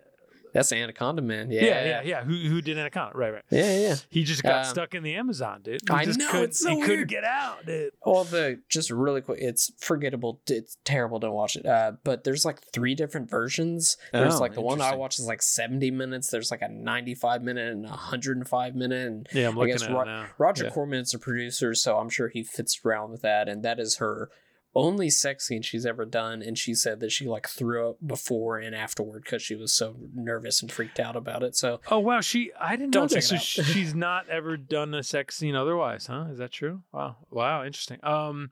That's 0.55 0.73
Anaconda 0.73 1.21
Man. 1.21 1.51
Yeah. 1.51 1.65
yeah, 1.65 1.85
yeah, 1.85 2.03
yeah. 2.05 2.25
Who 2.25 2.35
who 2.35 2.63
did 2.63 2.79
Anaconda? 2.79 3.19
Right, 3.19 3.33
right. 3.35 3.43
Yeah, 3.51 3.77
yeah. 3.77 3.97
He 4.09 4.25
just 4.25 4.43
got 4.43 4.65
Um, 4.65 4.71
stuck 4.71 4.95
in 4.95 5.03
the 5.03 5.15
Amazon, 5.17 5.61
dude. 5.63 5.81
He 5.87 5.93
I 5.95 6.05
just 6.07 6.19
know, 6.19 6.31
couldn't- 6.31 6.45
it's 6.51 6.61
so 6.61 6.77
he 6.77 6.81
couldn't 6.83 7.09
get 7.09 7.25
out, 7.25 7.67
dude. 7.67 7.93
All 8.03 8.25
the 8.25 8.61
just 8.69 8.91
really 8.91 9.21
quick. 9.21 9.41
It's 9.43 9.73
forgettable. 9.79 10.41
It's 10.49 10.79
terrible. 10.85 11.19
Don't 11.19 11.35
watch 11.35 11.57
it. 11.57 11.67
Uh, 11.67 11.93
but 12.05 12.25
there's 12.25 12.45
like 12.47 12.61
three 12.73 12.95
different 12.95 13.29
versions. 13.29 13.97
There's 14.13 14.37
Oh, 14.37 14.39
like 14.41 14.55
the 14.55 14.61
one 14.63 14.81
I 14.81 14.95
watched 14.95 15.19
is 15.19 15.27
like 15.27 15.43
70 15.43 15.91
minutes. 15.91 16.31
There's 16.31 16.51
like 16.51 16.63
a 16.63 16.69
95 16.69 17.43
minute 17.43 17.73
and 17.73 17.85
105 17.85 18.75
minute. 18.75 19.07
And 19.07 19.29
Yeah, 19.33 19.49
I'm 19.49 19.57
I 19.59 19.61
looking 19.61 19.75
guess 19.75 19.83
at 19.83 19.91
Ro-. 19.91 20.25
Roger 20.39 20.65
Yeah. 20.65 20.71
Corman's 20.71 21.13
a 21.15 21.19
producer, 21.19 21.75
so 21.75 21.99
I'm 21.99 22.09
sure 22.09 22.29
he 22.29 22.45
fits 22.45 22.81
around 22.85 23.11
with 23.11 23.23
that. 23.23 23.49
And 23.49 23.63
that 23.65 23.81
is 23.81 23.97
her 23.97 24.31
only 24.75 25.11
sex 25.11 25.47
scene 25.47 25.63
she's 25.63 25.87
ever 25.87 26.05
done. 26.05 26.43
And 26.43 26.59
she 26.59 26.75
said 26.75 27.01
that 27.01 27.13
she 27.13 27.27
like 27.27 27.49
threw 27.49 27.91
up 27.91 27.97
before 28.05 28.59
and 28.59 28.75
afterward 28.75 29.23
because 29.25 29.43
she 29.43 29.55
was 29.55 29.73
so 29.73 29.97
nervous 30.15 30.63
and 30.63 30.71
freaked 30.71 31.01
out 31.01 31.17
about 31.17 31.43
it. 31.43 31.57
So 31.57 31.81
Oh 31.91 31.99
wow, 31.99 32.21
she 32.21 32.51
I 32.61 32.77
didn't 32.77 32.95
know 32.95 33.07
that. 33.07 33.23
So 33.23 33.37
it 33.37 33.43
sh- 33.43 33.59
out. 33.61 33.67
she's 33.67 33.95
not 33.95 34.29
ever 34.29 34.57
done 34.57 34.95
a 34.95 35.03
sex 35.03 35.37
scene 35.37 35.55
otherwise, 35.55 36.07
huh? 36.07 36.27
Is 36.31 36.39
that 36.39 36.53
true? 36.53 36.83
Wow, 36.93 37.17
wow, 37.31 37.65
interesting. 37.65 37.99
Um, 38.03 38.51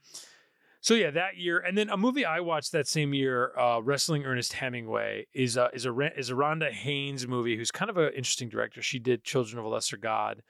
so 0.81 0.95
yeah, 0.95 1.13
that 1.13 1.37
year, 1.37 1.61
and 1.61 1.79
then 1.79 1.89
a 1.91 1.97
movie 1.97 2.25
I 2.25 2.41
watched 2.41 2.73
that 2.73 2.89
same 2.89 3.15
year, 3.15 3.57
uh, 3.57 3.81
Wrestling 3.81 4.25
Ernest 4.25 4.55
Hemingway, 4.55 5.29
is 5.33 5.57
a 5.57 5.71
is 5.73 5.87
a 5.87 6.19
is 6.19 6.29
a 6.29 6.35
Randa 6.35 6.73
Haines 6.73 7.27
movie, 7.27 7.57
who's 7.57 7.71
kind 7.71 7.89
of 7.89 7.97
an 7.97 8.13
interesting 8.15 8.49
director. 8.49 8.83
She 8.83 8.99
did 8.99 9.23
Children 9.23 9.61
of 9.61 9.65
a 9.65 9.69
Lesser 9.69 9.97
God. 9.97 10.43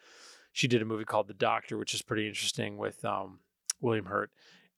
She 0.50 0.68
did 0.68 0.80
a 0.80 0.86
movie 0.86 1.04
called 1.04 1.28
The 1.28 1.34
Doctor, 1.34 1.76
which 1.76 1.92
is 1.92 2.00
pretty 2.00 2.26
interesting 2.26 2.78
with 2.78 3.04
um, 3.04 3.40
William 3.82 4.06
Hurt. 4.06 4.30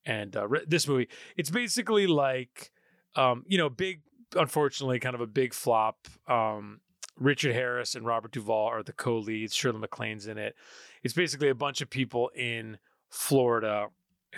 And 0.05 0.35
uh, 0.35 0.47
re- 0.47 0.65
this 0.67 0.87
movie, 0.87 1.09
it's 1.35 1.49
basically 1.49 2.07
like, 2.07 2.71
um, 3.15 3.43
you 3.47 3.57
know, 3.57 3.69
big 3.69 4.01
unfortunately 4.35 4.99
kind 4.99 5.15
of 5.15 5.21
a 5.21 5.27
big 5.27 5.53
flop. 5.53 6.07
Um, 6.27 6.81
Richard 7.17 7.53
Harris 7.53 7.95
and 7.95 8.05
Robert 8.05 8.31
Duvall 8.31 8.67
are 8.67 8.83
the 8.83 8.93
co-leads. 8.93 9.55
Shirley 9.55 9.79
MacLaine's 9.79 10.27
in 10.27 10.37
it. 10.37 10.55
It's 11.03 11.13
basically 11.13 11.49
a 11.49 11.55
bunch 11.55 11.81
of 11.81 11.89
people 11.89 12.29
in 12.35 12.77
Florida 13.09 13.87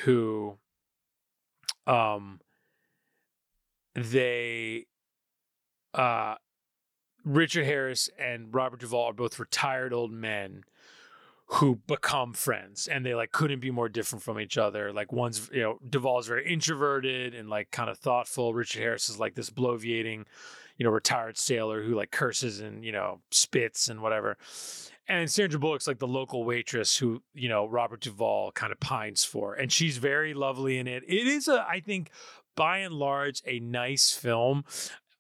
who, 0.03 0.57
um, 1.87 2.39
they, 3.95 4.85
uh, 5.93 6.35
Richard 7.25 7.65
Harris 7.65 8.09
and 8.19 8.53
Robert 8.53 8.79
Duvall 8.79 9.09
are 9.09 9.13
both 9.13 9.39
retired 9.39 9.91
old 9.91 10.11
men 10.11 10.63
who 11.49 11.79
become 11.87 12.33
friends 12.33 12.87
and 12.87 13.05
they 13.05 13.15
like 13.15 13.31
couldn't 13.31 13.61
be 13.61 13.71
more 13.71 13.87
different 13.87 14.21
from 14.21 14.39
each 14.39 14.57
other. 14.57 14.91
Like 14.91 15.13
one's, 15.13 15.49
you 15.53 15.61
know, 15.61 15.79
Duvall's 15.89 16.27
very 16.27 16.45
introverted 16.51 17.33
and 17.33 17.49
like 17.49 17.71
kind 17.71 17.89
of 17.89 17.97
thoughtful. 17.97 18.53
Richard 18.53 18.81
Harris 18.81 19.07
is 19.09 19.17
like 19.17 19.35
this 19.35 19.49
bloviating, 19.49 20.25
you 20.77 20.83
know, 20.83 20.89
retired 20.89 21.37
sailor 21.37 21.83
who 21.83 21.95
like 21.95 22.11
curses 22.11 22.59
and, 22.59 22.83
you 22.83 22.91
know, 22.91 23.21
spits 23.31 23.87
and 23.87 24.01
whatever. 24.01 24.37
And 25.07 25.31
Sandra 25.31 25.57
Bullock's 25.57 25.87
like 25.87 25.99
the 25.99 26.07
local 26.07 26.43
waitress 26.43 26.97
who, 26.97 27.23
you 27.33 27.47
know, 27.47 27.65
Robert 27.65 28.01
Duvall 28.01 28.51
kind 28.51 28.73
of 28.73 28.79
pines 28.81 29.23
for. 29.23 29.53
And 29.53 29.71
she's 29.71 29.97
very 29.97 30.33
lovely 30.33 30.77
in 30.77 30.85
it. 30.85 31.03
It 31.07 31.27
is 31.27 31.47
a, 31.47 31.65
I 31.67 31.79
think, 31.79 32.11
by 32.57 32.79
and 32.79 32.93
large, 32.93 33.41
a 33.45 33.61
nice 33.61 34.11
film. 34.11 34.65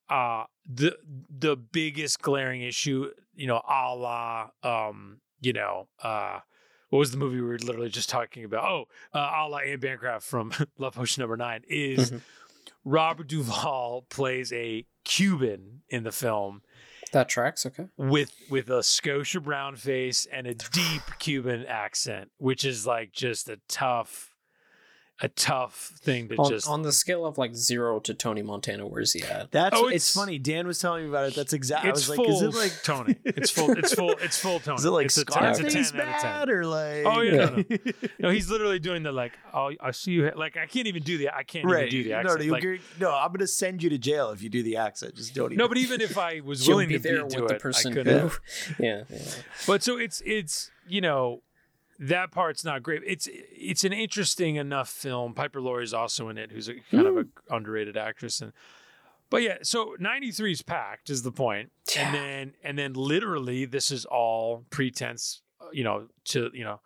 Uh 0.09 0.43
the 0.65 0.97
the 1.29 1.55
biggest 1.55 2.21
glaring 2.21 2.61
issue, 2.61 3.11
you 3.33 3.47
know, 3.47 3.61
a 3.67 3.95
la 3.95 4.49
um, 4.63 5.21
you 5.41 5.53
know, 5.53 5.87
uh 6.01 6.39
what 6.89 6.99
was 6.99 7.11
the 7.11 7.17
movie 7.17 7.35
we 7.41 7.47
were 7.47 7.57
literally 7.57 7.89
just 7.89 8.09
talking 8.09 8.45
about? 8.45 8.63
Oh, 8.63 8.85
uh, 9.13 9.19
a 9.19 9.47
la 9.49 9.57
Anne 9.57 9.79
Bancroft 9.79 10.25
from 10.25 10.53
Love 10.77 10.95
Potion 10.95 11.21
Number 11.21 11.35
Nine 11.37 11.63
is 11.67 12.11
Mhm. 12.11 12.21
Robert 12.85 13.27
Duvall 13.27 14.03
plays 14.09 14.53
a 14.53 14.85
Cuban 15.03 15.81
in 15.89 16.03
the 16.03 16.11
film 16.13 16.61
That 17.11 17.27
tracks. 17.27 17.65
Okay. 17.65 17.87
with 17.97 18.33
with 18.49 18.69
a 18.69 18.83
Scotia 18.83 19.41
brown 19.41 19.75
face 19.75 20.25
and 20.31 20.47
a 20.47 20.53
deep 20.53 21.01
Cuban 21.19 21.65
accent, 21.65 22.31
which 22.37 22.63
is 22.63 22.87
like 22.87 23.11
just 23.11 23.49
a 23.49 23.59
tough, 23.67 24.33
a 25.19 25.27
tough 25.29 25.93
thing 25.99 26.27
to 26.29 26.35
On, 26.35 26.49
just. 26.49 26.67
on 26.67 26.83
the 26.83 26.91
scale 26.91 27.25
of 27.25 27.37
like 27.39 27.55
zero 27.55 27.99
to 28.01 28.13
Tony 28.13 28.43
Montana, 28.43 28.85
where's 28.85 29.13
he 29.13 29.23
at? 29.23 29.51
That's 29.51 29.75
Oh, 29.75 29.87
it's, 29.87 29.95
it's- 30.09 30.13
funny. 30.13 30.37
Dan 30.37 30.67
was 30.67 30.77
telling 30.79 31.03
me 31.03 31.09
about 31.09 31.27
it. 31.29 31.35
That's 31.35 31.53
exactly. 31.53 31.89
I 31.89 31.93
it's 31.93 32.07
was 32.07 32.15
full 32.15 32.25
like, 32.25 32.35
is 32.35 32.41
it 32.41 32.59
like 32.59 32.83
Tony? 32.83 33.15
It's 33.25 33.49
full. 33.49 33.71
It's 33.71 33.93
full. 33.93 34.11
It's 34.21 34.37
full. 34.37 34.59
Tony. 34.59 34.75
Is 34.79 34.85
it 34.85 34.89
like 34.91 35.05
it's 35.07 35.17
a, 35.17 35.25
10 35.25 35.43
it's 35.43 35.59
a 35.59 35.61
Scarface 35.69 35.91
10 35.91 36.01
out 36.01 36.07
of 36.15 36.21
10. 36.21 36.21
bad 36.21 36.49
or 36.49 36.65
like? 36.67 37.03
Oh, 37.05 37.21
yeah, 37.21 37.45
no, 37.45 37.63
No, 38.19 38.29
he's 38.29 38.49
literally 38.49 38.79
doing 38.79 39.03
the 39.03 39.11
like. 39.11 39.33
Oh, 39.53 39.71
I 39.81 39.91
see 39.91 40.11
you. 40.11 40.31
Like 40.35 40.55
I 40.57 40.65
can't 40.67 40.87
even 40.87 41.01
do 41.03 41.17
the. 41.17 41.35
I 41.35 41.43
can't 41.43 41.65
right. 41.65 41.87
even 41.87 41.89
do 41.89 42.03
the 42.03 42.09
no, 42.11 42.15
accent. 42.17 42.39
no, 42.39 42.45
you 42.45 42.51
like, 42.51 42.81
no, 42.99 43.11
I'm 43.11 43.31
gonna 43.31 43.47
send 43.47 43.81
you 43.81 43.89
to 43.89 43.97
jail 43.97 44.29
if 44.31 44.41
you 44.43 44.49
do 44.49 44.61
the 44.61 44.77
accent. 44.77 45.15
Just 45.15 45.33
don't. 45.33 45.47
Even. 45.47 45.57
no, 45.57 45.67
but 45.67 45.77
even 45.77 45.99
if 46.01 46.17
I 46.17 46.39
was 46.43 46.67
willing 46.67 46.89
be 46.89 46.97
to 46.97 46.99
there 46.99 47.23
be, 47.23 47.29
do 47.29 47.41
with 47.41 47.49
the 47.49 47.55
it, 47.55 47.61
person 47.61 47.91
I 47.91 47.95
couldn't. 47.95 48.29
who. 48.29 48.83
Yeah. 48.83 49.03
yeah. 49.09 49.19
But 49.65 49.81
so 49.83 49.97
it's 49.97 50.21
it's 50.25 50.69
you 50.87 51.01
know 51.01 51.41
that 51.99 52.31
part's 52.31 52.63
not 52.63 52.83
great. 52.83 53.01
It's 53.05 53.27
it's 53.31 53.83
an 53.83 53.93
interesting 53.93 54.55
enough 54.55 54.89
film. 54.89 55.33
Piper 55.33 55.59
Laurie's 55.61 55.93
also 55.93 56.29
in 56.29 56.37
it, 56.37 56.51
who's 56.51 56.67
a 56.69 56.75
kind 56.91 57.07
of 57.07 57.17
an 57.17 57.29
underrated 57.49 57.97
actress. 57.97 58.41
And 58.41 58.53
but 59.29 59.41
yeah, 59.41 59.57
so 59.63 59.95
'93 59.99 60.51
is 60.51 60.61
packed 60.61 61.09
is 61.09 61.23
the 61.23 61.31
point, 61.31 61.71
Yeah. 61.95 62.05
and 62.05 62.15
then 62.15 62.53
and 62.63 62.77
then 62.79 62.93
literally 62.93 63.65
this 63.65 63.91
is 63.91 64.05
all 64.05 64.65
pretense, 64.69 65.41
uh, 65.61 65.65
you 65.73 65.83
know, 65.83 66.07
to 66.25 66.49
you 66.53 66.63
know 66.63 66.79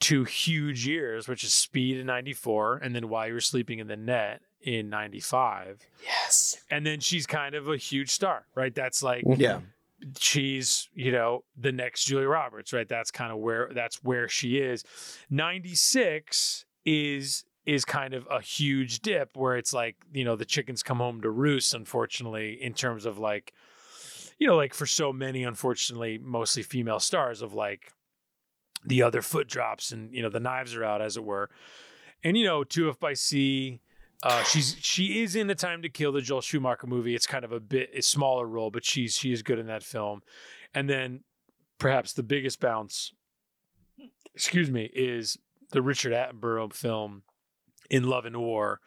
two 0.00 0.24
huge 0.24 0.86
years, 0.86 1.26
which 1.28 1.42
is 1.44 1.52
Speed 1.54 1.96
in 1.98 2.06
'94, 2.06 2.78
and 2.78 2.94
then 2.94 3.08
While 3.08 3.28
You 3.28 3.34
Were 3.34 3.40
Sleeping 3.40 3.78
in 3.78 3.86
the 3.86 3.96
Net 3.96 4.42
in 4.60 4.90
'95, 4.90 5.86
Yes. 6.04 6.60
and 6.70 6.84
then 6.84 7.00
she's 7.00 7.26
kind 7.26 7.54
of 7.54 7.68
a 7.68 7.76
huge 7.76 8.10
star, 8.10 8.46
right? 8.54 8.74
That's 8.74 9.02
like 9.02 9.24
Yeah. 9.36 9.60
She's 10.18 10.88
you 10.94 11.12
know 11.12 11.44
the 11.56 11.72
next 11.72 12.04
Julia 12.04 12.28
Roberts, 12.28 12.72
right? 12.72 12.88
That's 12.88 13.10
kind 13.10 13.32
of 13.32 13.38
where 13.38 13.70
that's 13.74 14.02
where 14.02 14.28
she 14.28 14.58
is. 14.58 14.84
96 15.30 16.64
is 16.84 17.44
is 17.66 17.84
kind 17.84 18.14
of 18.14 18.26
a 18.30 18.40
huge 18.40 19.00
dip 19.00 19.36
where 19.36 19.56
it's 19.56 19.74
like, 19.74 19.96
you 20.12 20.24
know, 20.24 20.36
the 20.36 20.44
chickens 20.46 20.82
come 20.82 20.98
home 20.98 21.20
to 21.20 21.30
roost 21.30 21.74
unfortunately 21.74 22.58
in 22.62 22.72
terms 22.72 23.04
of 23.04 23.18
like 23.18 23.52
you 24.38 24.46
know, 24.46 24.56
like 24.56 24.72
for 24.72 24.86
so 24.86 25.12
many 25.12 25.42
unfortunately 25.42 26.18
mostly 26.18 26.62
female 26.62 27.00
stars 27.00 27.42
of 27.42 27.54
like 27.54 27.92
the 28.84 29.02
other 29.02 29.22
foot 29.22 29.48
drops 29.48 29.90
and 29.90 30.14
you 30.14 30.22
know 30.22 30.30
the 30.30 30.40
knives 30.40 30.74
are 30.74 30.84
out 30.84 31.02
as 31.02 31.16
it 31.16 31.24
were. 31.24 31.50
And 32.22 32.36
you 32.36 32.44
know, 32.44 32.64
Two 32.64 32.88
If 32.88 32.98
by 32.98 33.14
Sea 33.14 33.80
uh, 34.22 34.42
she's 34.42 34.76
she 34.80 35.22
is 35.22 35.36
in 35.36 35.46
the 35.46 35.54
Time 35.54 35.82
to 35.82 35.88
Kill, 35.88 36.12
the 36.12 36.20
Joel 36.20 36.40
Schumacher 36.40 36.86
movie. 36.86 37.14
It's 37.14 37.26
kind 37.26 37.44
of 37.44 37.52
a 37.52 37.60
bit 37.60 37.90
a 37.94 38.02
smaller 38.02 38.46
role, 38.46 38.70
but 38.70 38.84
she's 38.84 39.16
she 39.16 39.32
is 39.32 39.42
good 39.42 39.58
in 39.58 39.66
that 39.66 39.82
film. 39.82 40.22
And 40.74 40.90
then 40.90 41.20
perhaps 41.78 42.12
the 42.12 42.24
biggest 42.24 42.60
bounce, 42.60 43.12
excuse 44.34 44.70
me, 44.70 44.90
is 44.92 45.38
the 45.70 45.82
Richard 45.82 46.12
Attenborough 46.12 46.72
film 46.72 47.22
in 47.90 48.04
Love 48.04 48.24
and 48.24 48.38
War, 48.38 48.80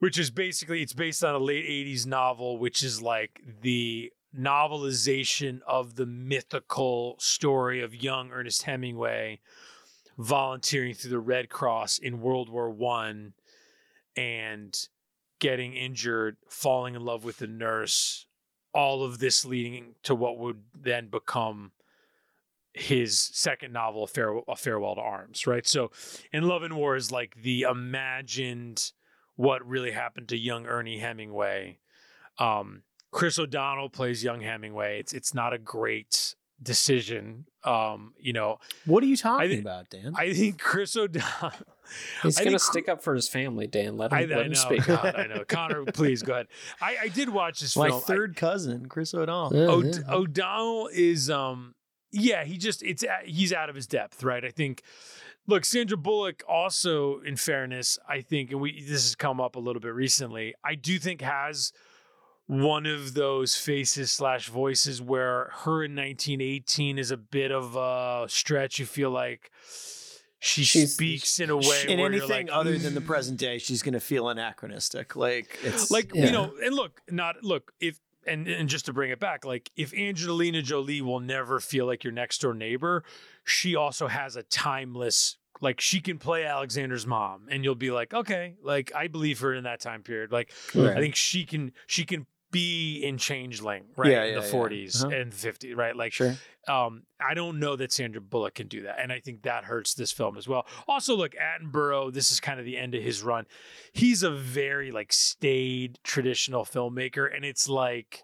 which 0.00 0.18
is 0.18 0.30
basically 0.30 0.82
it's 0.82 0.92
based 0.92 1.22
on 1.22 1.36
a 1.36 1.38
late 1.38 1.66
'80s 1.66 2.04
novel, 2.06 2.58
which 2.58 2.82
is 2.82 3.00
like 3.00 3.40
the 3.62 4.12
novelization 4.36 5.60
of 5.66 5.94
the 5.94 6.06
mythical 6.06 7.16
story 7.20 7.80
of 7.80 7.94
young 7.94 8.30
Ernest 8.32 8.62
Hemingway 8.64 9.40
volunteering 10.18 10.94
through 10.94 11.10
the 11.10 11.20
Red 11.20 11.48
Cross 11.48 11.98
in 11.98 12.20
World 12.20 12.48
War 12.48 12.68
One 12.68 13.34
and 14.18 14.76
getting 15.38 15.74
injured, 15.74 16.36
falling 16.48 16.96
in 16.96 17.04
love 17.04 17.24
with 17.24 17.38
the 17.38 17.46
nurse, 17.46 18.26
all 18.74 19.04
of 19.04 19.18
this 19.18 19.44
leading 19.44 19.94
to 20.02 20.14
what 20.14 20.38
would 20.38 20.62
then 20.74 21.08
become 21.08 21.70
his 22.74 23.20
second 23.20 23.72
novel, 23.72 24.06
Farewell, 24.06 24.44
A 24.48 24.56
Farewell 24.56 24.96
to 24.96 25.00
Arms, 25.00 25.46
right? 25.46 25.66
So, 25.66 25.90
In 26.32 26.44
Love 26.44 26.62
and 26.62 26.76
War 26.76 26.96
is 26.96 27.10
like 27.10 27.42
the 27.42 27.62
imagined 27.62 28.92
what 29.36 29.66
really 29.66 29.92
happened 29.92 30.28
to 30.28 30.36
young 30.36 30.66
Ernie 30.66 30.98
Hemingway. 30.98 31.78
Um, 32.38 32.82
Chris 33.10 33.38
O'Donnell 33.38 33.88
plays 33.88 34.22
young 34.22 34.40
Hemingway. 34.40 35.00
It's 35.00 35.12
it's 35.12 35.32
not 35.32 35.52
a 35.52 35.58
great 35.58 36.34
decision. 36.62 37.46
Um, 37.64 38.14
you 38.18 38.32
know, 38.32 38.58
What 38.86 39.02
are 39.02 39.06
you 39.06 39.16
talking 39.16 39.48
thi- 39.50 39.58
about, 39.58 39.90
Dan? 39.90 40.14
I 40.16 40.32
think 40.32 40.58
Chris 40.60 40.96
O'Donnell. 40.96 41.52
He's 42.22 42.38
gonna 42.38 42.58
stick 42.58 42.88
up 42.88 43.02
for 43.02 43.14
his 43.14 43.28
family, 43.28 43.66
Dan. 43.66 43.96
Let 43.96 44.12
him, 44.12 44.18
I, 44.18 44.24
let 44.26 44.38
I 44.38 44.42
him 44.42 44.48
know, 44.48 44.54
speak. 44.54 44.84
God, 44.86 45.14
I 45.16 45.26
know. 45.26 45.44
Connor, 45.48 45.84
please 45.86 46.22
go 46.22 46.34
ahead. 46.34 46.46
I, 46.80 46.96
I 47.02 47.08
did 47.08 47.30
watch 47.30 47.60
this 47.60 47.76
My 47.76 47.88
film. 47.88 48.00
I- 48.02 48.06
third 48.06 48.36
cousin, 48.36 48.86
Chris 48.88 49.12
O'Donnell. 49.14 49.58
Yeah, 49.58 49.68
O'D- 49.72 49.96
yeah. 50.06 50.14
O'Donnell 50.14 50.88
is 50.92 51.30
um 51.30 51.74
yeah 52.12 52.44
he 52.44 52.56
just 52.58 52.82
it's 52.82 53.04
he's 53.24 53.52
out 53.52 53.68
of 53.68 53.74
his 53.74 53.86
depth 53.86 54.22
right 54.22 54.42
I 54.44 54.48
think 54.50 54.82
look 55.46 55.64
Sandra 55.66 55.96
Bullock 55.98 56.42
also 56.48 57.20
in 57.20 57.36
fairness 57.36 57.98
I 58.08 58.22
think 58.22 58.50
and 58.50 58.60
we 58.62 58.80
this 58.80 59.04
has 59.04 59.14
come 59.14 59.40
up 59.42 59.56
a 59.56 59.58
little 59.58 59.80
bit 59.80 59.92
recently 59.92 60.54
I 60.64 60.74
do 60.74 60.98
think 60.98 61.20
has 61.20 61.70
one 62.48 62.86
of 62.86 63.14
those 63.14 63.54
faces 63.54 64.10
slash 64.10 64.48
voices 64.48 65.00
where 65.00 65.50
her 65.64 65.84
in 65.84 65.94
1918 65.94 66.98
is 66.98 67.10
a 67.10 67.16
bit 67.16 67.52
of 67.52 67.76
a 67.76 68.26
stretch 68.28 68.78
you 68.78 68.86
feel 68.86 69.10
like 69.10 69.50
she 70.40 70.64
She's- 70.64 70.94
speaks 70.94 71.40
in 71.40 71.50
a 71.50 71.56
way 71.56 71.84
In 71.88 71.98
where 71.98 72.10
you're 72.12 72.22
anything 72.22 72.46
like, 72.46 72.56
other 72.56 72.76
than 72.78 72.94
the 72.94 73.00
"Mm." 73.00 73.06
present 73.06 73.38
day, 73.38 73.58
she's 73.58 73.82
gonna 73.82 74.00
feel 74.00 74.28
anachronistic. 74.28 75.14
Like 75.14 75.58
it's 75.62 75.90
like 75.90 76.10
Yeah. 76.14 76.26
you 76.26 76.32
know 76.32 76.54
and 76.64 76.74
look 76.74 77.00
not 77.10 77.42
look 77.44 77.72
if 77.80 78.00
and 78.26 78.48
and 78.48 78.68
just 78.68 78.86
to 78.86 78.92
bring 78.92 79.10
it 79.10 79.20
back 79.20 79.44
like 79.44 79.70
if 79.76 79.94
angelina 79.94 80.60
jolie 80.60 81.00
will 81.00 81.20
never 81.20 81.60
feel 81.60 81.86
like 81.86 82.02
your 82.04 82.12
next 82.12 82.40
door 82.40 82.52
neighbor 82.52 83.02
she 83.44 83.74
also 83.74 84.06
has 84.08 84.36
a 84.36 84.42
timeless 84.42 85.38
like 85.60 85.80
she 85.80 86.00
can 86.00 86.18
play 86.18 86.44
alexander's 86.44 87.06
mom 87.06 87.46
and 87.50 87.64
you'll 87.64 87.74
be 87.76 87.90
like 87.90 88.12
okay 88.12 88.54
like 88.62 88.92
i 88.94 89.06
believe 89.06 89.40
her 89.40 89.54
in 89.54 89.64
that 89.64 89.80
time 89.80 90.02
period 90.02 90.30
like 90.32 90.52
Right. 90.74 90.96
i 90.96 91.00
think 91.00 91.14
she 91.14 91.44
can 91.46 91.72
she 91.86 92.04
can 92.04 92.26
be 92.50 93.02
in 93.04 93.18
changeling 93.18 93.84
right 93.96 94.10
Yeah, 94.10 94.24
in 94.24 94.34
yeah, 94.34 94.40
the 94.40 94.46
yeah. 94.46 94.52
40s 94.52 95.04
Uh-huh. 95.04 95.14
and 95.14 95.32
50s 95.32 95.76
right 95.76 95.94
like 95.94 96.12
sure. 96.12 96.36
um, 96.66 97.02
I 97.20 97.34
don't 97.34 97.58
know 97.58 97.76
that 97.76 97.92
Sandra 97.92 98.20
Bullock 98.20 98.54
can 98.54 98.68
do 98.68 98.82
that, 98.82 98.96
and 99.00 99.12
I 99.12 99.20
think 99.20 99.42
that 99.42 99.64
hurts 99.64 99.94
this 99.94 100.12
film 100.12 100.38
as 100.38 100.46
well. 100.48 100.66
Also, 100.86 101.14
look, 101.16 101.32
Attenborough. 101.34 102.12
This 102.12 102.30
is 102.30 102.40
kind 102.40 102.58
of 102.60 102.64
the 102.66 102.76
end 102.78 102.94
of 102.94 103.02
his 103.02 103.22
run. 103.22 103.44
He's 103.92 104.22
a 104.22 104.30
very 104.30 104.90
like 104.90 105.12
staid 105.12 105.98
traditional 106.04 106.64
filmmaker, 106.64 107.28
and 107.34 107.44
it's 107.44 107.68
like, 107.68 108.22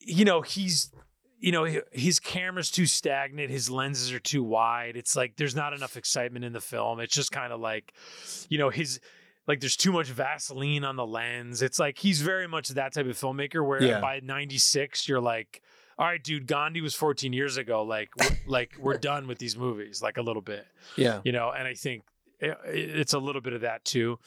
you 0.00 0.24
know, 0.24 0.40
he's, 0.42 0.90
you 1.38 1.52
know, 1.52 1.64
his 1.92 2.18
camera's 2.20 2.70
too 2.70 2.86
stagnant. 2.86 3.50
His 3.50 3.68
lenses 3.70 4.12
are 4.12 4.18
too 4.20 4.42
wide. 4.42 4.96
It's 4.96 5.14
like 5.16 5.36
there's 5.36 5.54
not 5.54 5.72
enough 5.72 5.96
excitement 5.96 6.44
in 6.44 6.52
the 6.52 6.60
film. 6.60 7.00
It's 7.00 7.14
just 7.14 7.32
kind 7.32 7.52
of 7.52 7.60
like, 7.60 7.92
you 8.48 8.58
know, 8.58 8.70
his. 8.70 9.00
Like 9.46 9.60
there's 9.60 9.76
too 9.76 9.92
much 9.92 10.08
Vaseline 10.08 10.84
on 10.84 10.96
the 10.96 11.06
lens. 11.06 11.62
It's 11.62 11.78
like 11.78 11.98
he's 11.98 12.20
very 12.20 12.46
much 12.48 12.68
that 12.70 12.92
type 12.94 13.06
of 13.06 13.16
filmmaker 13.16 13.64
where 13.66 13.82
Yeah. 13.82 14.00
by 14.00 14.20
96 14.22 15.08
you're 15.08 15.20
like, 15.20 15.62
all 15.98 16.06
right, 16.06 16.22
dude, 16.22 16.46
Gandhi 16.46 16.80
was 16.80 16.94
14 16.94 17.32
years 17.32 17.56
ago. 17.56 17.82
Like, 17.82 18.10
we're, 18.18 18.36
like 18.46 18.72
we're 18.78 18.98
done 18.98 19.26
with 19.28 19.38
these 19.38 19.56
movies, 19.56 20.02
like 20.02 20.16
a 20.18 20.22
little 20.22 20.42
bit, 20.42 20.66
Yeah. 20.96 21.20
you 21.24 21.32
know. 21.32 21.50
And 21.56 21.66
I 21.66 21.74
think 21.74 22.02
it, 22.40 22.56
it's 22.66 23.12
a 23.14 23.18
little 23.18 23.40
bit 23.40 23.52
of 23.54 23.62
that 23.62 23.84
too. 23.84 24.18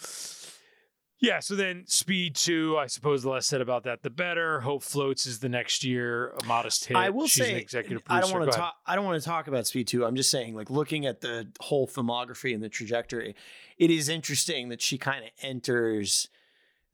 Yeah, 1.22 1.42
so 1.42 1.54
then 1.56 1.84
Speed 1.86 2.36
2, 2.36 2.78
I 2.78 2.88
suppose 2.88 3.24
the 3.24 3.30
less 3.30 3.46
said 3.46 3.60
about 3.60 3.84
that, 3.84 4.04
the 4.04 4.10
better. 4.10 4.62
Hope 4.62 4.84
Floats 4.84 5.26
is 5.26 5.40
the 5.40 5.50
next 5.50 5.84
year, 5.84 6.30
a 6.42 6.46
modest 6.46 6.86
hit. 6.86 6.96
I 6.96 7.10
will 7.10 7.28
She's 7.28 7.44
say, 7.46 7.52
an 7.52 7.58
executive 7.58 8.04
I 8.08 8.16
producer. 8.22 8.32
don't 8.34 8.40
want 8.42 8.52
to 8.54 8.58
talk. 8.58 8.76
I 8.86 8.96
don't 8.96 9.04
want 9.06 9.22
to 9.22 9.28
talk 9.28 9.48
about 9.48 9.68
Speed 9.68 9.88
Two. 9.88 10.06
I'm 10.06 10.16
just 10.16 10.32
saying, 10.32 10.56
like 10.56 10.70
looking 10.70 11.06
at 11.06 11.20
the 11.20 11.50
whole 11.60 11.88
filmography 11.88 12.54
and 12.54 12.64
the 12.64 12.70
trajectory, 12.70 13.36
it 13.78 13.92
is 13.92 14.08
interesting 14.08 14.70
that 14.70 14.82
she 14.82 14.98
kind 14.98 15.26
of 15.26 15.32
enters 15.42 16.30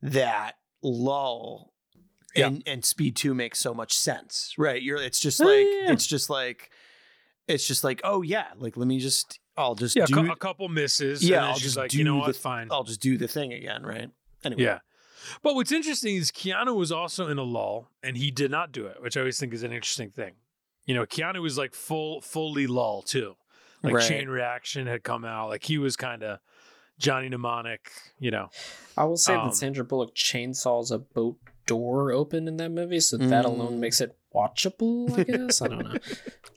that 0.01 0.53
lull, 0.81 1.73
Yeah. 2.35 2.47
and 2.47 2.63
and 2.65 2.83
Speed 2.83 3.15
Two 3.15 3.35
makes 3.35 3.59
so 3.59 3.75
much 3.75 3.93
sense, 3.93 4.55
right? 4.57 4.81
You're. 4.81 4.97
It's 4.97 5.19
just 5.19 5.39
Oh, 5.39 5.45
like 5.45 5.67
yeah. 5.67 5.91
it's 5.91 6.07
just 6.07 6.31
like 6.31 6.71
it's 7.47 7.67
just 7.67 7.83
like 7.83 8.01
oh 8.03 8.23
yeah, 8.23 8.47
like 8.57 8.75
let 8.75 8.87
me 8.87 8.97
just 8.97 9.39
I'll 9.57 9.75
just 9.75 9.95
Yeah, 9.95 10.03
a 10.03 10.07
do 10.07 10.31
a 10.31 10.35
couple 10.35 10.67
misses. 10.69 11.23
Yeah, 11.27 11.37
and 11.37 11.45
I'll 11.47 11.53
she's 11.53 11.63
just 11.63 11.77
like, 11.77 11.91
do 11.91 11.97
you 11.97 12.03
know 12.03 12.15
the- 12.15 12.27
what, 12.27 12.35
fine. 12.35 12.67
I'll 12.71 12.83
just 12.83 13.01
do 13.01 13.17
the 13.17 13.27
thing 13.27 13.53
again, 13.53 13.83
right? 13.83 14.09
Anyway, 14.43 14.61
Yeah. 14.63 14.79
But 15.41 15.55
what's 15.55 15.71
interesting 15.71 16.15
is 16.17 16.31
Keanu 16.31 16.75
was 16.75 16.91
also 16.91 17.27
in 17.29 17.39
a 17.39 17.43
lull 17.43 17.89
and 18.03 18.15
he 18.17 18.29
did 18.29 18.51
not 18.51 18.71
do 18.71 18.85
it, 18.85 19.01
which 19.01 19.17
I 19.17 19.21
always 19.21 19.39
think 19.39 19.53
is 19.53 19.63
an 19.63 19.71
interesting 19.71 20.11
thing. 20.11 20.33
You 20.85 20.93
know, 20.93 21.05
Keanu 21.07 21.41
was 21.41 21.57
like 21.57 21.73
full, 21.73 22.21
fully 22.21 22.67
lull 22.67 23.01
too. 23.01 23.35
Like 23.81 23.95
Right. 23.95 24.07
Chain 24.07 24.29
Reaction 24.29 24.85
had 24.87 25.03
come 25.03 25.25
out. 25.25 25.49
Like 25.49 25.63
he 25.63 25.77
was 25.79 25.95
kind 25.95 26.21
of 26.21 26.39
Johnny 26.99 27.27
Mnemonic, 27.29 27.89
you 28.19 28.29
know. 28.29 28.49
I 28.95 29.05
will 29.05 29.17
say 29.17 29.33
Um, 29.33 29.47
that 29.47 29.55
Sandra 29.55 29.83
Bullock 29.83 30.13
chainsaws 30.15 30.91
a 30.91 30.99
boat 30.99 31.37
door 31.65 32.11
open 32.11 32.47
in 32.47 32.57
that 32.57 32.71
movie, 32.71 32.99
so 32.99 33.17
that 33.17 33.45
alone 33.45 33.73
Mm. 33.77 33.79
makes 33.79 34.01
it 34.01 34.15
watchable. 34.33 35.17
I 35.17 35.23
guess 35.23 35.61
I 35.61 35.67
don't 35.67 35.79
know. 35.83 35.97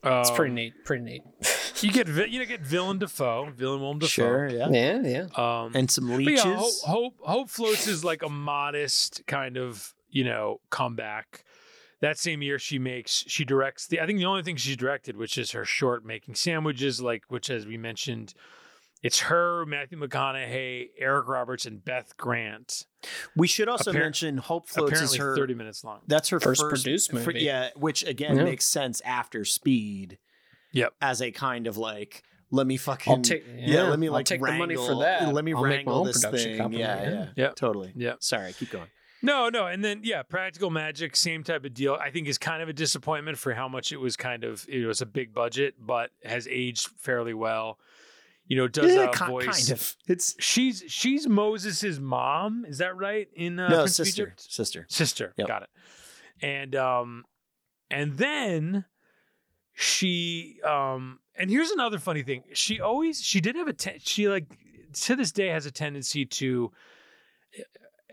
It's 0.05 0.31
pretty 0.31 0.51
Um, 0.51 0.55
neat. 0.55 0.85
Pretty 0.85 1.03
neat. 1.05 1.23
You 1.81 1.93
get 1.93 2.09
vi- 2.09 2.27
you 2.27 2.45
get 2.45 2.61
Villain 2.63 2.99
Defoe, 2.99 3.51
Villain 3.55 3.81
Willem 3.81 4.01
Defoe. 4.01 4.09
sure, 4.09 4.49
yeah, 4.49 4.69
Yeah, 4.69 5.01
yeah. 5.05 5.27
Um, 5.37 5.71
and 5.77 5.89
some 5.89 6.09
leeches. 6.09 6.45
yeah, 6.45 6.57
Hope, 6.57 6.75
Hope 6.85 7.15
Hope 7.23 7.51
Floats 7.51 7.87
is 7.87 8.05
like 8.05 8.25
a 8.25 8.29
modest 8.29 9.23
kind 9.29 9.57
of 9.57 9.95
you 10.11 10.25
know 10.25 10.61
comeback. 10.71 11.45
That 12.01 12.19
same 12.19 12.43
year, 12.43 12.59
she 12.59 12.81
makes 12.81 13.25
she 13.29 13.45
directs 13.45 13.87
the. 13.87 14.01
I 14.01 14.07
think 14.07 14.19
the 14.19 14.25
only 14.25 14.43
thing 14.43 14.57
she's 14.57 14.77
directed, 14.77 15.17
which 15.17 15.39
is 15.39 15.53
her 15.53 15.65
short 15.65 16.05
making 16.05 16.35
sandwiches, 16.35 17.01
like 17.01 17.23
which 17.29 17.49
as 17.49 17.65
we 17.65 17.77
mentioned, 17.77 18.35
it's 19.01 19.21
her, 19.21 19.65
Matthew 19.65 19.99
McConaughey, 20.01 20.89
Eric 20.99 21.29
Roberts, 21.29 21.65
and 21.65 21.85
Beth 21.85 22.17
Grant. 22.17 22.87
We 23.37 23.47
should 23.47 23.69
also 23.69 23.93
appar- 23.93 24.01
mention 24.01 24.39
Hope 24.39 24.69
Floats 24.69 25.01
is 25.01 25.15
her 25.17 25.37
thirty 25.37 25.55
minutes 25.55 25.85
long. 25.85 26.01
That's 26.07 26.29
her 26.31 26.41
First 26.41 26.61
first, 26.63 26.85
produced 26.85 27.11
fir- 27.13 27.19
movie. 27.19 27.41
yeah, 27.41 27.71
which 27.77 28.05
again 28.05 28.37
Yeah. 28.37 28.45
makes 28.45 28.65
sense 28.65 29.01
after 29.03 29.45
Speed. 29.45 30.19
Yep. 30.73 30.95
As 31.01 31.23
a 31.23 31.31
kind 31.31 31.67
of 31.67 31.77
like, 31.79 32.23
let 32.51 32.67
me 32.67 32.77
fucking 32.77 33.13
I'll 33.13 33.21
take 33.23 33.45
yeah, 33.57 33.85
let 33.85 33.99
me 33.99 34.09
I'll 34.09 34.13
like 34.15 34.27
take 34.27 34.43
the 34.43 34.53
money 34.53 34.77
for 34.77 34.97
that. 35.01 35.33
Let 35.33 35.45
me 35.45 35.53
I'll 35.55 35.63
make 35.63 35.71
my 35.71 35.77
wrangle 35.77 35.95
own 36.01 36.07
this 36.07 36.25
production 36.25 36.51
thing. 36.53 36.59
company. 36.59 36.83
Yeah, 36.83 37.11
yeah, 37.11 37.27
Yep. 37.37 37.55
totally. 37.57 37.93
Yeah. 37.97 38.15
Sorry, 38.21 38.53
keep 38.53 38.71
going. 38.71 38.89
No, 39.21 39.49
no, 39.49 39.67
and 39.67 39.85
then 39.85 40.03
yeah, 40.05 40.23
Practical 40.23 40.71
Magic, 40.71 41.17
same 41.17 41.43
type 41.43 41.65
of 41.65 41.75
deal. 41.75 41.95
I 42.01 42.11
think 42.11 42.29
is 42.29 42.39
kind 42.39 42.63
of 42.63 42.69
a 42.69 42.73
disappointment 42.73 43.37
for 43.37 43.53
how 43.53 43.67
much 43.69 43.91
it 43.91 43.97
was 43.97 44.17
kind 44.17 44.45
of 44.45 44.65
it 44.69 44.87
was 44.87 45.01
a 45.01 45.07
big 45.07 45.35
budget, 45.35 45.75
but 45.79 46.11
has 46.25 46.47
aged 46.49 46.89
fairly 46.99 47.35
well. 47.35 47.79
You 48.49 48.57
know, 48.57 48.67
does 48.67 48.95
Yeah, 48.95 49.11
a 49.11 49.13
ki- 49.13 49.27
voice. 49.27 49.45
kind 49.69 49.71
of. 49.79 49.95
It's 50.07 50.35
She's 50.41 50.83
she's 50.89 51.29
Moses' 51.29 51.99
mom. 51.99 52.65
Is 52.67 52.79
that 52.79 52.97
right? 52.97 53.29
In 53.35 53.61
uh, 53.61 53.69
no 53.69 53.77
Prince 53.83 53.97
sister, 53.97 54.23
Egypt? 54.23 54.51
sister. 54.53 54.87
Sister. 54.89 55.35
Yep. 55.37 55.47
Got 55.49 55.63
it. 55.65 55.69
And 56.41 56.75
um, 56.75 57.25
and 57.91 58.17
then 58.17 58.87
she 59.75 60.61
um, 60.65 61.19
and 61.37 61.51
here's 61.51 61.71
another 61.71 61.99
funny 61.99 62.23
thing. 62.23 62.45
She 62.55 62.81
always 62.81 63.21
she 63.23 63.41
did 63.43 63.55
have 63.55 63.69
a 63.69 63.73
ten- 63.75 63.99
she 64.03 64.29
like 64.29 64.47
to 64.95 65.15
this 65.15 65.31
day 65.31 65.49
has 65.49 65.67
a 65.67 65.71
tendency 65.71 66.25
to. 66.25 66.73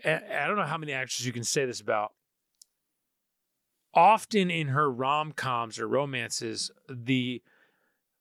I 0.04 0.20
I 0.42 0.46
don't 0.46 0.56
know 0.56 0.64
how 0.64 0.76
many 0.76 0.92
actors 0.92 1.24
you 1.24 1.32
can 1.32 1.44
say 1.44 1.64
this 1.64 1.80
about. 1.80 2.12
Often 3.94 4.50
in 4.50 4.68
her 4.68 4.90
rom 4.92 5.32
coms 5.32 5.78
or 5.78 5.88
romances, 5.88 6.70
the 6.90 7.42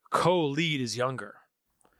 co-lead 0.09 0.79
is 0.79 0.95
younger 0.95 1.35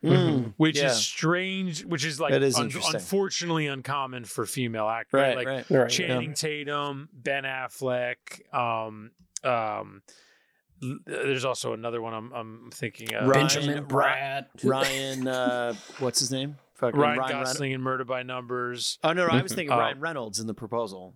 Mm, 0.06 0.54
which 0.58 0.78
yeah. 0.78 0.88
is 0.88 0.98
strange, 0.98 1.84
which 1.86 2.06
is 2.06 2.20
like 2.20 2.32
That 2.32 2.44
is 2.44 2.56
un- 2.58 2.72
unfortunately 2.94 3.68
uncommon 3.68 4.26
for 4.26 4.46
female 4.46 4.88
actors. 4.88 5.20
right, 5.20 5.36
Like 5.36 5.48
right. 5.48 5.66
Right. 5.70 5.90
Channing 5.90 6.34
Tatum, 6.34 7.10
Ben 7.14 7.44
Affleck. 7.44 8.16
Um, 8.54 9.12
um, 9.44 10.02
there's 11.06 11.46
also 11.46 11.74
another 11.74 12.02
one 12.02 12.14
I'm, 12.14 12.32
I'm 12.34 12.70
thinking 12.74 13.14
of. 13.16 13.32
Benjamin 13.32 13.84
Ri- 13.88 14.04
Bratt. 14.06 14.46
Ryan, 14.64 15.28
uh, 15.28 15.74
what's 16.00 16.20
his 16.20 16.32
name? 16.32 16.58
Fucking 16.76 17.00
Ryan, 17.00 17.20
Reynolds. 17.20 17.50
Gosling 17.54 17.72
in 17.72 17.82
Murder 17.82 18.04
by 18.04 18.24
Numbers. 18.24 19.00
Oh 19.04 19.14
no, 19.14 19.26
no, 19.28 19.34
I 19.34 19.42
was 19.42 19.54
thinking 19.54 19.72
Uh, 19.72 19.78
Ryan 19.80 20.00
Reynolds 20.00 20.40
in 20.40 20.48
the 20.48 20.54
proposal. 20.54 21.16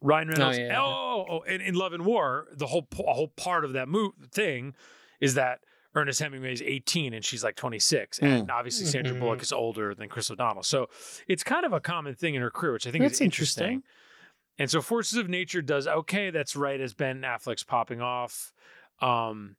Ryan 0.00 0.28
Reynolds. 0.28 0.58
yeah. 0.58 0.80
Oh, 0.80 0.84
oh, 0.84 1.26
oh, 1.30 1.40
and 1.46 1.60
in 1.62 1.74
Love 1.74 1.92
and 1.92 2.04
War, 2.06 2.46
the 2.54 2.66
whole 2.66 2.86
a 3.06 3.12
whole 3.12 3.28
part 3.28 3.64
of 3.64 3.74
that 3.74 3.88
move 3.88 4.12
thing 4.32 4.74
is 5.20 5.34
that 5.34 5.60
Ernest 5.96 6.20
Hemingway 6.20 6.52
is 6.52 6.62
18 6.62 7.14
and 7.14 7.24
she's 7.24 7.42
like 7.42 7.56
26, 7.56 8.18
Hmm. 8.18 8.24
and 8.26 8.50
obviously 8.50 8.84
Sandra 8.86 9.14
Mhm. 9.14 9.20
Bullock 9.20 9.42
is 9.42 9.52
older 9.52 9.94
than 9.94 10.08
Chris 10.08 10.30
O'Donnell. 10.30 10.62
So 10.62 10.88
it's 11.26 11.42
kind 11.42 11.64
of 11.64 11.72
a 11.72 11.80
common 11.80 12.14
thing 12.14 12.34
in 12.34 12.42
her 12.42 12.50
career, 12.50 12.72
which 12.74 12.86
I 12.86 12.90
think 12.90 13.02
That's 13.02 13.14
is 13.14 13.20
interesting. 13.22 13.64
interesting. 13.64 13.82
And 14.58 14.70
so 14.70 14.80
Forces 14.82 15.18
of 15.18 15.28
Nature 15.28 15.62
does 15.62 15.86
okay. 15.86 16.30
That's 16.30 16.54
right 16.56 16.80
as 16.80 16.94
Ben 16.94 17.22
Affleck's 17.22 17.62
popping 17.62 18.00
off. 18.00 18.52
Um, 19.00 19.56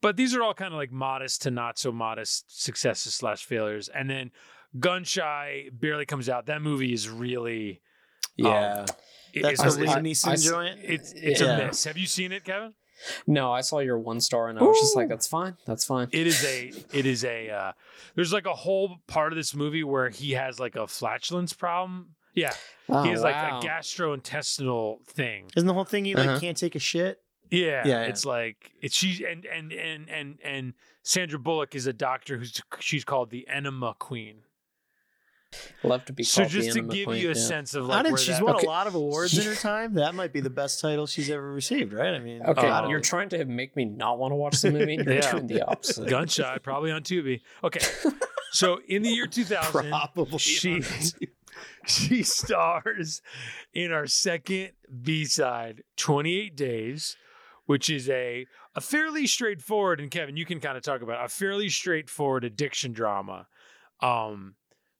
but 0.00 0.16
these 0.16 0.34
are 0.36 0.42
all 0.42 0.54
kind 0.54 0.72
of 0.72 0.78
like 0.78 0.92
modest 0.92 1.42
to 1.42 1.50
not 1.50 1.78
so 1.78 1.90
modest 1.92 2.44
successes 2.62 3.14
slash 3.14 3.44
failures. 3.44 3.88
And 3.88 4.08
then 4.10 4.30
Gun 4.78 5.04
Shy 5.04 5.68
barely 5.72 6.04
comes 6.06 6.28
out. 6.28 6.46
That 6.46 6.62
movie 6.62 6.92
is 6.92 7.08
really 7.08 7.80
Yeah, 8.36 8.82
it- 9.32 9.42
that's 9.42 9.60
it's- 9.60 9.74
the 9.76 9.82
it's- 9.82 9.96
Liam 9.96 10.02
Neeson 10.06 10.44
joint. 10.44 10.80
it's 10.82 11.12
it's 11.12 11.40
Yeah. 11.40 11.58
a 11.58 11.66
miss. 11.68 11.84
Have 11.84 11.96
you 11.96 12.06
seen 12.06 12.30
it, 12.32 12.44
Kevin? 12.44 12.74
No, 13.26 13.52
I 13.52 13.60
saw 13.60 13.78
your 13.80 13.98
one 13.98 14.20
star 14.20 14.48
and 14.48 14.58
I 14.58 14.62
was 14.62 14.78
just 14.78 14.96
like, 14.96 15.08
that's 15.08 15.26
fine. 15.26 15.56
That's 15.66 15.84
fine. 15.84 16.08
It 16.12 16.26
is 16.26 16.44
a 16.44 16.72
it 16.92 17.06
is 17.06 17.24
a 17.24 17.50
uh 17.50 17.72
there's 18.14 18.32
like 18.32 18.46
a 18.46 18.54
whole 18.54 18.98
part 19.06 19.32
of 19.32 19.36
this 19.36 19.54
movie 19.54 19.84
where 19.84 20.08
he 20.10 20.32
has 20.32 20.58
like 20.58 20.76
a 20.76 20.86
flatulence 20.86 21.52
problem. 21.52 22.14
Yeah. 22.34 22.52
Oh, 22.88 23.02
he 23.02 23.10
has 23.10 23.22
wow. 23.22 23.58
like 23.60 23.64
a 23.64 23.66
gastrointestinal 23.66 25.02
thing. 25.06 25.46
Isn't 25.56 25.66
the 25.66 25.74
whole 25.74 25.84
thing 25.84 26.04
he 26.04 26.14
like 26.14 26.26
Uh-huh. 26.28 26.40
can't 26.40 26.56
take 26.56 26.74
a 26.74 26.78
shit? 26.80 27.20
Yeah. 27.50 27.66
Yeah, 27.66 27.82
yeah. 27.86 28.02
It's 28.02 28.24
like 28.24 28.72
it's 28.80 28.96
she 28.96 29.24
and 29.24 29.44
and 29.46 29.72
and 29.72 30.08
and 30.10 30.38
and 30.42 30.74
Sandra 31.02 31.38
Bullock 31.38 31.74
is 31.74 31.86
a 31.86 31.92
doctor 31.92 32.36
who's 32.38 32.60
she's 32.80 33.04
called 33.04 33.30
the 33.30 33.46
enema 33.48 33.94
queen. 33.98 34.38
Love 35.82 36.04
to 36.06 36.12
be 36.12 36.22
So 36.22 36.42
called 36.42 36.50
just 36.52 36.68
the 36.68 36.72
to 36.74 36.78
Enema 36.80 36.94
give 36.94 37.06
Queen, 37.06 37.20
you 37.22 37.30
a 37.30 37.34
yeah. 37.34 37.40
sense 37.40 37.74
of 37.74 37.86
like, 37.86 38.00
I 38.00 38.02
did. 38.02 38.12
where 38.12 38.18
She's 38.18 38.36
that, 38.36 38.44
won 38.44 38.56
Okay. 38.56 38.66
a 38.66 38.70
lot 38.70 38.86
of 38.86 38.94
awards 38.94 39.38
in 39.38 39.44
her 39.46 39.54
time. 39.60 39.94
That 39.94 40.14
might 40.14 40.32
be 40.32 40.40
the 40.40 40.50
best 40.50 40.80
title 40.80 41.06
she's 41.06 41.30
ever 41.30 41.52
received, 41.52 41.92
right? 41.92 42.14
I 42.14 42.18
mean, 42.18 42.42
Okay, 42.42 42.68
Uh, 42.68 42.88
you're 42.88 43.00
trying 43.00 43.28
to 43.30 43.44
make 43.44 43.74
me 43.76 43.84
not 43.84 44.18
want 44.18 44.32
to 44.32 44.36
watch 44.36 44.60
the 44.60 44.70
movie. 44.70 44.94
You're 45.04 45.12
Yeah. 45.14 45.30
doing 45.30 45.46
the 45.46 45.62
opposite. 45.66 46.08
gunshot 46.08 46.62
probably 46.62 46.90
on 46.90 47.02
Tubi. 47.02 47.40
Okay. 47.64 47.80
So 48.52 48.78
in 48.88 49.02
the 49.02 49.10
year 49.10 49.26
2000 49.26 49.88
probably 49.90 50.38
she 50.38 50.80
she 51.86 52.22
stars 52.22 53.20
in 53.74 53.92
our 53.92 54.06
second 54.06 54.70
b-side 55.02 55.82
28 55.96 56.56
days 56.56 57.16
which 57.66 57.90
is 57.90 58.08
a 58.08 58.46
a 58.74 58.80
fairly 58.80 59.26
straightforward 59.26 60.00
and 60.00 60.10
kevin 60.10 60.36
you 60.36 60.46
can 60.46 60.60
kind 60.60 60.76
of 60.78 60.82
talk 60.84 61.02
about 61.02 61.20
it, 61.20 61.24
a 61.26 61.28
fairly 61.28 61.68
straightforward 61.68 62.44
addiction 62.44 62.92
drama 62.92 63.46
um 64.00 64.54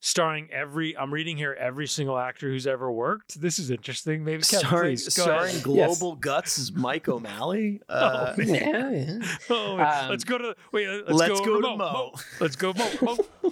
starring 0.06 0.48
every 0.52 0.96
i'm 0.96 1.12
reading 1.12 1.36
here 1.36 1.52
every 1.58 1.88
single 1.88 2.16
actor 2.16 2.48
who's 2.48 2.64
ever 2.64 2.92
worked 2.92 3.40
this 3.40 3.58
is 3.58 3.70
interesting 3.70 4.24
maybe 4.24 4.40
kevin, 4.40 4.66
starring, 4.66 4.92
please, 4.92 5.16
go 5.16 5.24
ahead. 5.24 5.50
starring 5.50 5.76
Yes. 5.76 5.98
Global 5.98 6.14
Guts 6.16 6.58
is 6.58 6.72
Mike 6.72 7.08
O'Malley. 7.08 7.80
Uh, 7.88 8.34
man. 8.36 8.48
yeah, 8.48 8.90
yeah. 8.90 9.36
Oh, 9.50 9.76
man. 9.76 10.04
Um, 10.04 10.10
let's 10.10 10.24
go 10.24 10.38
to 10.38 10.54
wait 10.72 10.88
let's, 10.88 11.10
let's 11.10 11.40
go, 11.40 11.44
go 11.44 11.60
to 11.60 11.68
to 11.68 11.76
Mo. 11.76 11.76
Mo. 11.76 12.12
let's 12.40 12.56
go 12.56 12.72
Mo. 12.72 12.90
Mo. 13.02 13.18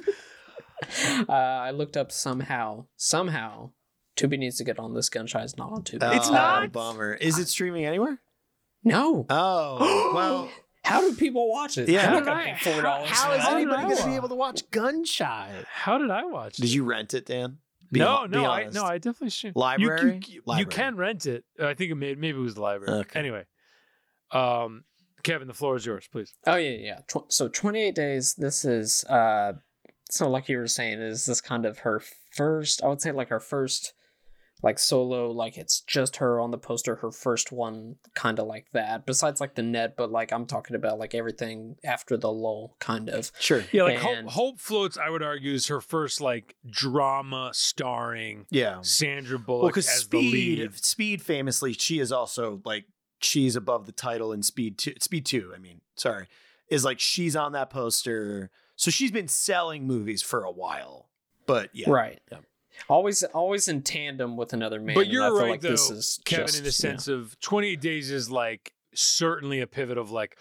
Uh, 1.28 1.32
I 1.32 1.70
looked 1.70 1.96
up 1.96 2.12
somehow, 2.12 2.86
somehow, 2.96 3.70
Tubi 4.16 4.38
needs 4.38 4.57
to 4.59 4.64
get 4.64 4.78
on 4.78 4.92
this. 4.92 5.09
Gunshot 5.09 5.44
is 5.44 5.57
not 5.57 5.72
on 5.72 5.82
Tubi. 5.82 6.14
It's 6.14 6.28
oh, 6.28 6.32
not? 6.32 6.72
bummer. 6.72 7.14
Is 7.14 7.38
it 7.38 7.48
streaming 7.48 7.86
anywhere? 7.86 8.20
No. 8.82 9.24
Oh 9.30 10.12
well. 10.14 10.50
How 10.85 11.01
do 11.01 11.14
people 11.14 11.49
watch 11.49 11.78
it? 11.78 11.89
Yeah. 11.89 12.01
I'm 12.03 12.07
How 12.07 12.14
not 12.20 12.24
gonna 12.26 12.45
did 12.45 12.51
I- 12.51 12.57
pay 12.59 12.72
four 12.72 12.82
dollars. 12.82 13.09
How 13.11 13.28
for 13.30 13.57
anybody 13.57 13.82
going 13.85 13.97
to 13.97 14.07
be 14.07 14.14
able 14.16 14.28
to 14.28 14.35
watch 14.35 14.70
Gunshot? 14.70 15.49
how 15.72 15.99
did 15.99 16.11
i 16.11 16.24
watch 16.24 16.59
it? 16.59 16.62
Did 16.62 16.70
it? 16.70 16.74
you 16.74 16.85
rent 16.85 17.14
it, 17.14 17.26
Dan? 17.26 17.59
Be 17.91 18.01
no, 18.01 18.16
hon- 18.16 18.30
be 18.30 18.37
no, 18.39 18.51
I 18.51 18.68
no, 18.70 18.85
I 18.85 18.99
definitely 18.99 19.30
should. 19.30 19.55
Library? 19.57 20.20
You, 20.26 20.43
you, 20.47 20.59
you 20.59 20.66
can 20.66 20.97
rent 20.97 21.26
it. 21.26 21.45
I 21.61 21.74
think 21.74 21.91
it 21.93 21.95
may, 21.95 22.14
maybe 22.14 22.39
it 22.39 22.43
was 22.43 22.55
the 22.55 22.61
library. 22.62 23.01
Okay. 23.01 23.18
Anyway, 23.18 23.45
um, 24.32 24.85
Kevin, 25.22 25.49
the 25.49 25.55
floor 25.55 25.76
is 25.76 25.87
yours, 25.87 26.09
please. 26.11 26.35
Oh 26.47 26.57
yeah, 26.57 26.76
yeah. 26.78 26.99
Tw- 27.09 27.32
so 27.32 27.49
28 27.49 27.95
days. 27.95 28.35
This 28.35 28.64
is 28.64 29.05
uh, 29.05 29.55
so 30.11 30.28
like 30.28 30.49
you 30.49 30.59
were 30.59 30.66
saying, 30.66 31.01
is 31.01 31.24
this 31.26 31.41
kind 31.41 31.64
of 31.64 31.78
her 31.78 32.03
first? 32.32 32.82
I 32.82 32.89
would 32.89 33.01
say 33.01 33.12
like 33.12 33.28
her 33.28 33.41
first 33.41 33.95
like 34.62 34.78
solo 34.78 35.30
like 35.30 35.59
it's 35.59 35.80
just 35.82 36.16
her 36.16 36.40
on 36.40 36.50
the 36.50 36.57
poster 36.59 36.96
her 36.96 37.11
first 37.11 37.52
one 37.52 37.96
kind 38.14 38.38
of 38.38 38.46
like 38.46 38.66
that 38.72 39.05
besides 39.05 39.40
like 39.40 39.55
the 39.57 39.62
net 39.62 39.94
but 39.96 40.11
like 40.11 40.32
i'm 40.32 40.46
talking 40.46 40.74
about 40.74 40.98
like 40.98 41.14
everything 41.14 41.76
after 41.84 42.16
the 42.16 42.30
lull 42.32 42.74
kind 42.78 43.11
of 43.11 43.30
Sure. 43.38 43.62
Yeah, 43.72 43.82
like 43.82 43.98
Hope, 43.98 44.16
And- 44.16 44.30
Hope 44.30 44.59
Floats, 44.61 44.96
I 44.96 45.11
would 45.11 45.22
argue, 45.22 45.52
is 45.52 45.66
her 45.66 45.80
first 45.80 46.20
like 46.20 46.57
drama 46.68 47.50
starring 47.52 48.46
Yeah. 48.50 48.78
Sandra 48.82 49.36
Well, 49.38 49.44
Bullock 49.46 49.70
because 49.74 49.88
as 49.88 50.09
the 50.09 50.18
Speed, 50.28 50.59
lead. 50.61 50.74
Speed 50.84 51.22
famously, 51.22 51.72
she 51.74 51.98
is 51.98 52.11
also 52.12 52.62
like 52.64 52.86
she's 53.20 53.57
above 53.57 53.86
the 53.86 53.92
title 53.92 54.32
in 54.32 54.42
Speed 54.42 54.78
Two. 54.78 54.94
Speed 55.00 55.26
Two, 55.26 55.52
I 55.55 55.59
mean, 55.59 55.80
sorry, 55.96 56.26
is 56.68 56.84
like 56.84 57.00
she's 57.00 57.36
on 57.36 57.52
that 57.52 57.70
poster. 57.70 58.50
So 58.76 58.90
she's 58.90 59.11
been 59.11 59.28
selling 59.28 59.86
movies 59.86 60.22
for 60.22 60.42
a 60.44 60.50
while. 60.50 61.09
But 61.46 61.70
yeah, 61.74 61.90
right 61.90 62.20
Yeah. 62.32 62.38
Always 62.89 63.22
always 63.22 63.68
in 63.68 63.83
tandem 63.83 64.37
with 64.37 64.53
another 64.53 64.81
man 64.81 64.95
But 64.95 65.07
you're 65.09 65.25
I 65.25 65.29
feel 65.29 65.39
right, 65.39 65.51
like 65.51 65.61
this 65.61 65.89
though, 65.89 65.95
is 65.97 66.20
Kevin, 66.25 66.47
just, 66.47 66.59
in 66.59 66.62
the 66.64 66.68
yeah. 66.68 66.72
sense 66.72 67.09
of 67.09 67.39
28 67.41 67.81
Days 67.81 68.11
is 68.11 68.31
like 68.31 68.72
certainly 68.95 69.61
a 69.61 69.66
pivot 69.66 69.99
of 69.99 70.11
like, 70.11 70.37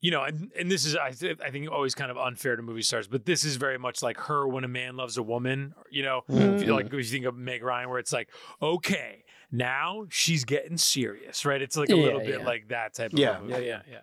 you 0.00 0.10
know, 0.10 0.22
and, 0.22 0.52
and 0.58 0.70
this 0.70 0.84
is 0.84 0.94
I 0.96 1.10
th- 1.10 1.38
I 1.44 1.50
think 1.50 1.70
always 1.70 1.94
kind 1.94 2.10
of 2.10 2.16
unfair 2.18 2.54
to 2.56 2.62
movie 2.62 2.82
stars, 2.82 3.08
but 3.08 3.24
this 3.24 3.44
is 3.44 3.56
very 3.56 3.78
much 3.78 4.02
like 4.02 4.18
her 4.20 4.46
when 4.46 4.64
a 4.64 4.68
man 4.68 4.96
loves 4.96 5.16
a 5.16 5.22
woman. 5.22 5.74
You 5.90 6.02
know, 6.04 6.22
if 6.28 6.62
you, 6.62 6.72
like 6.72 6.86
if 6.86 6.92
you 6.92 7.02
think 7.04 7.24
of 7.24 7.36
Meg 7.36 7.62
Ryan, 7.64 7.88
where 7.90 7.98
it's 7.98 8.12
like, 8.12 8.28
okay, 8.62 9.24
now 9.50 10.06
she's 10.10 10.44
getting 10.44 10.76
serious, 10.76 11.44
right? 11.44 11.60
It's 11.60 11.76
like 11.76 11.90
a 11.90 11.96
Yeah, 11.96 12.02
little 12.04 12.20
bit 12.20 12.40
yeah. 12.40 12.46
like 12.46 12.68
that 12.68 12.94
type 12.94 13.12
of 13.12 13.18
Yeah, 13.18 13.40
movie. 13.40 13.54
yeah, 13.54 13.58
yeah, 13.58 13.82
yeah, 13.90 14.00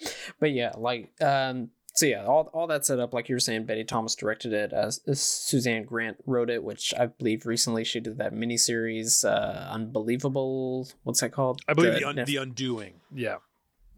yeah. 0.00 0.08
but 0.40 0.52
yeah 0.52 0.72
like 0.78 1.10
um 1.20 1.68
so 1.94 2.06
yeah 2.06 2.24
all, 2.24 2.48
all 2.54 2.66
that 2.66 2.84
set 2.86 2.98
up 2.98 3.12
like 3.12 3.28
you 3.28 3.34
were 3.34 3.40
saying 3.40 3.64
betty 3.64 3.84
thomas 3.84 4.14
directed 4.14 4.52
it 4.52 4.72
uh, 4.72 4.90
susannah 4.90 5.82
grant 5.84 6.16
wrote 6.26 6.48
it 6.50 6.62
which 6.64 6.92
i 6.98 7.06
believe 7.06 7.44
recently 7.46 7.84
she 7.84 8.00
did 8.00 8.18
that 8.18 8.32
miniseries 8.32 9.24
uh 9.24 9.70
unbelievable 9.72 10.88
what's 11.04 11.20
that 11.20 11.32
called 11.32 11.60
I 11.68 11.74
believe 11.74 11.94
the, 11.94 12.04
un- 12.04 12.16
Netf- 12.16 12.26
the 12.26 12.36
Undoing. 12.36 12.94
Yeah, 13.14 13.36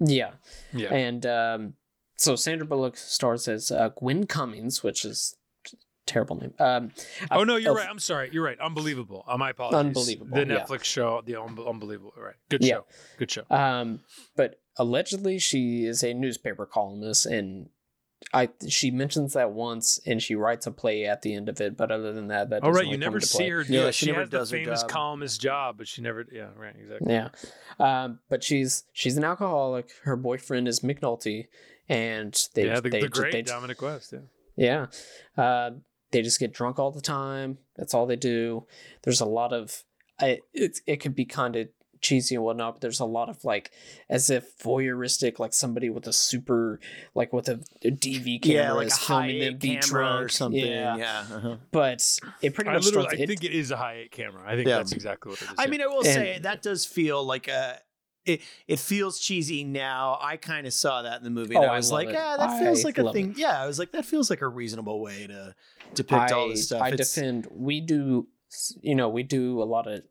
yeah 0.01 0.33
yeah. 0.73 0.93
and 0.93 1.25
um 1.27 1.75
so 2.17 2.37
sandra 2.37 2.67
bullock 2.67 2.97
stars 2.97 3.49
as 3.49 3.71
uh, 3.71 3.91
gwen 3.91 4.27
cummings 4.27 4.83
which 4.83 5.05
is 5.05 5.37
a 5.67 5.77
terrible 6.07 6.37
name 6.37 6.53
um 6.59 6.91
Oh 7.31 7.45
no, 7.45 7.57
you're 7.57 7.73
of- 7.73 7.79
right. 7.79 7.89
I'm 7.89 7.99
sorry. 7.99 8.29
You're 8.33 8.45
right. 8.45 8.59
Unbelievable. 8.61 9.25
Uh, 9.27 9.39
my 9.39 9.51
apologies. 9.51 9.79
Unbelievable, 9.79 10.37
The 10.37 10.47
yeah. 10.47 10.61
Netflix 10.65 10.85
show, 10.85 11.23
the 11.25 11.37
un- 11.37 11.59
unbelievable. 11.67 12.13
Right. 12.17 12.35
Good 12.51 12.63
Yeah. 12.63 12.75
show. 12.75 12.87
Good 13.19 13.31
show. 13.31 13.43
Um, 13.51 14.01
but 14.37 14.61
allegedly 14.77 15.39
she 15.39 15.85
is 15.87 16.03
a 16.03 16.13
newspaper 16.13 16.67
columnist, 16.67 17.25
and 17.27 17.71
I 18.33 18.49
she 18.69 18.91
mentions 18.91 19.35
that 19.35 19.53
once, 19.53 20.01
and 20.07 20.23
she 20.23 20.35
writes 20.35 20.67
a 20.67 20.71
play 20.73 21.05
at 21.05 21.23
the 21.23 21.35
end 21.35 21.49
of 21.49 21.61
it. 21.61 21.77
But 21.77 21.91
other 21.93 22.13
than 22.13 22.29
that, 22.29 22.51
that 22.51 22.63
All 22.63 22.71
doesn't 22.71 22.75
right, 22.75 22.81
really 22.83 22.91
you 22.91 22.97
come 22.97 23.01
never 23.01 23.17
into 23.19 23.27
see 23.29 23.39
play. 23.39 23.49
her 23.51 23.65
do 23.65 23.73
Yeah, 23.73 23.87
it. 23.87 23.95
she 23.95 24.07
She, 24.07 24.13
never 24.13 24.23
has 24.23 24.31
the 24.31 24.39
does 24.39 24.51
her 24.51 24.57
famous 24.59 24.81
job. 24.83 24.91
columnist 24.91 25.41
job, 25.41 25.79
but 25.79 25.87
she 25.89 26.03
never. 26.03 26.25
Yeah, 26.33 26.49
right. 26.57 26.75
Exactly. 26.77 27.13
Yeah, 27.13 27.29
um, 27.79 28.19
but 28.29 28.43
she's 28.43 28.85
she's 28.93 29.17
an 29.17 29.25
alcoholic. 29.25 29.91
Her 30.05 30.17
boyfriend 30.17 30.67
is 30.69 30.81
McNulty, 30.81 31.47
and 31.89 32.37
they 32.55 32.67
yeah, 32.67 32.81
the, 32.81 32.89
they 32.91 33.01
the 33.03 33.09
great 33.09 33.33
they, 33.33 33.43
Dominic 33.43 33.81
West. 33.83 34.13
Yeah. 34.57 34.87
Yeah. 35.37 35.43
Uh, 35.43 35.71
they 36.13 36.23
just 36.23 36.39
get 36.39 36.53
drunk 36.53 36.79
all 36.79 36.93
the 36.93 37.01
time. 37.01 37.59
That's 37.77 37.93
all 37.93 38.07
they 38.07 38.17
do. 38.17 38.67
There's 39.03 39.21
a 39.21 39.25
lot 39.27 39.53
of 39.53 39.83
I 40.21 40.39
it 40.53 40.79
it 40.87 40.97
could 41.01 41.15
be 41.17 41.25
kind 41.25 41.57
of 41.57 41.69
cheesy 42.05 42.35
and 42.37 42.45
whatnot, 42.45 42.75
but 42.75 42.81
there's 42.83 43.01
a 43.01 43.05
lot 43.05 43.29
of 43.29 43.45
like 43.45 43.73
as 44.09 44.29
if 44.31 44.57
voyeuristic, 44.59 45.39
like 45.39 45.53
somebody 45.53 45.89
with 45.91 46.07
a 46.07 46.13
super 46.13 46.79
like 47.15 47.33
with 47.33 47.49
a, 47.49 47.61
a 47.83 47.91
DV 47.91 48.43
camera 48.43 48.63
yeah, 48.63 48.73
like 48.73 48.85
a 48.85 48.87
is 48.89 48.93
high 48.99 49.27
filming 49.29 49.41
them 49.41 49.55
eight 49.55 49.61
be 49.61 49.69
camera 49.71 49.83
drunk 49.89 50.25
or 50.25 50.29
something. 50.29 50.65
Yeah. 50.65 50.97
Yeah. 50.97 51.25
uh-huh. 51.33 51.57
But 51.73 52.03
it 52.43 52.55
pretty 52.55 52.71
I 52.71 52.75
much 52.75 52.85
literally. 52.85 53.09
I 53.11 53.23
it- 53.23 53.27
think 53.29 53.43
it 53.43 53.53
is 53.53 53.71
a 53.71 53.77
high 53.77 53.95
eight 54.05 54.13
camera. 54.13 54.43
I 54.47 54.55
think 54.55 54.69
Yeah. 54.69 54.77
that's 54.77 54.93
exactly 54.93 55.31
what 55.31 55.43
it 55.43 55.45
is. 55.51 55.55
I 55.59 55.65
yeah. 55.65 55.71
mean, 55.71 55.81
I 55.83 55.87
will 55.87 56.05
And- 56.05 56.07
say 56.07 56.39
that 56.43 56.63
does 56.63 56.85
feel 56.87 57.25
like 57.25 57.49
a. 57.49 57.81
It, 58.27 58.41
it 58.67 58.79
feels 58.79 59.21
cheesy 59.21 59.65
now. 59.65 60.19
I 60.19 60.39
kind 60.39 60.67
of 60.67 60.73
saw 60.73 61.03
that 61.03 61.19
in 61.19 61.25
the 61.25 61.31
movie, 61.31 61.57
and 61.57 61.65
Oh, 61.67 61.69
I 61.69 61.75
I 61.75 61.77
was 61.77 61.91
love 61.91 61.99
like, 62.05 62.09
it. 62.09 62.15
"Yeah, 62.15 62.37
that 62.39 62.59
feels 62.59 62.83
I 62.83 62.89
like 62.89 62.97
a 62.97 63.13
thing." 63.13 63.33
it. 63.33 63.39
Yeah, 63.39 63.63
I 63.63 63.67
was 63.67 63.79
like, 63.79 63.93
"That 63.93 64.07
feels 64.07 64.31
like 64.31 64.41
a 64.41 64.49
reasonable 64.49 65.03
way 65.03 65.27
to 65.27 65.55
depict 65.95 66.33
all 66.33 66.49
this 66.49 66.65
stuff." 66.69 66.81
I 66.81 66.89
It's- 66.89 67.13
defend. 67.15 67.47
We 67.51 67.83
do, 67.83 68.29
you 68.81 68.95
know, 68.95 69.11
we 69.11 69.25
do 69.25 69.63
a 69.63 69.65
lot 69.65 69.87
of 69.87 69.97
or 69.97 70.03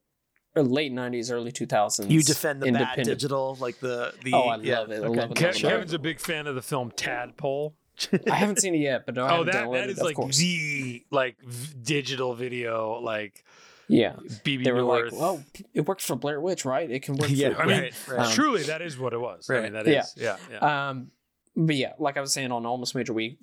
late 0.62 0.94
'90s, 0.94 1.32
early 1.32 1.52
2000s. 1.52 2.10
you 2.12 2.22
defend 2.22 2.62
the 2.62 2.72
bad 2.72 3.02
digital, 3.04 3.58
like 3.60 3.80
the 3.80 4.14
the. 4.24 4.34
Oh, 4.34 4.42
I 4.50 4.58
yeah, 4.58 4.80
love 4.80 4.92
it. 4.92 5.04
I 5.04 5.06
okay. 5.08 5.20
love 5.22 5.32
it. 5.32 5.36
Ke- 5.38 5.42
love 5.42 5.56
it. 5.56 5.62
Kevin's 5.62 5.94
a 5.94 6.00
big 6.00 6.20
fan 6.20 6.46
of 6.46 6.54
the 6.54 6.62
film 6.62 6.92
Tadpole. 6.92 7.74
I 8.30 8.36
haven't 8.36 8.60
seen 8.60 8.76
it 8.76 8.80
yet, 8.80 9.06
but 9.06 9.18
I 9.18 9.22
Oh, 9.22 9.28
haven't 9.28 9.46
that 9.48 9.56
downloaded 9.66 9.74
that 9.74 9.84
it, 9.86 9.90
is 9.92 10.00
of 10.00 10.06
like 10.06 10.16
course. 10.16 10.38
the 10.38 11.06
like 11.10 11.42
v- 11.42 11.74
digital 11.82 12.34
video, 12.36 13.00
like 13.00 13.44
yeah. 13.88 14.14
BB 14.44 14.64
They 14.64 14.72
were 14.72 14.80
Newirth. 14.82 15.12
like, 15.12 15.20
"Well, 15.22 15.44
it 15.74 15.82
worked 15.88 16.02
for 16.02 16.16
Blair 16.16 16.40
Witch, 16.42 16.66
right? 16.66 16.90
It 16.90 17.02
can 17.04 17.16
work 17.16 17.30
Yeah, 17.34 17.54
for." 17.54 17.62
I 17.62 17.66
mean, 17.66 17.82
right, 17.82 17.94
right. 18.10 18.34
truly, 18.34 18.64
that 18.64 18.82
is 18.82 18.98
what 18.98 19.14
it 19.14 19.20
was. 19.20 19.50
I 19.50 19.54
Right. 19.54 19.64
mean, 19.64 19.74
that 19.74 19.88
Yeah. 19.88 20.04
yeah, 20.16 20.38
yeah. 20.52 20.90
Um, 20.90 21.12
but 21.56 21.76
yeah, 21.76 21.94
like 22.00 22.18
I 22.18 22.22
was 22.22 22.34
saying 22.34 22.52
on 22.52 22.66
Almost 22.66 22.96
Major 22.96 23.14
Week, 23.14 23.38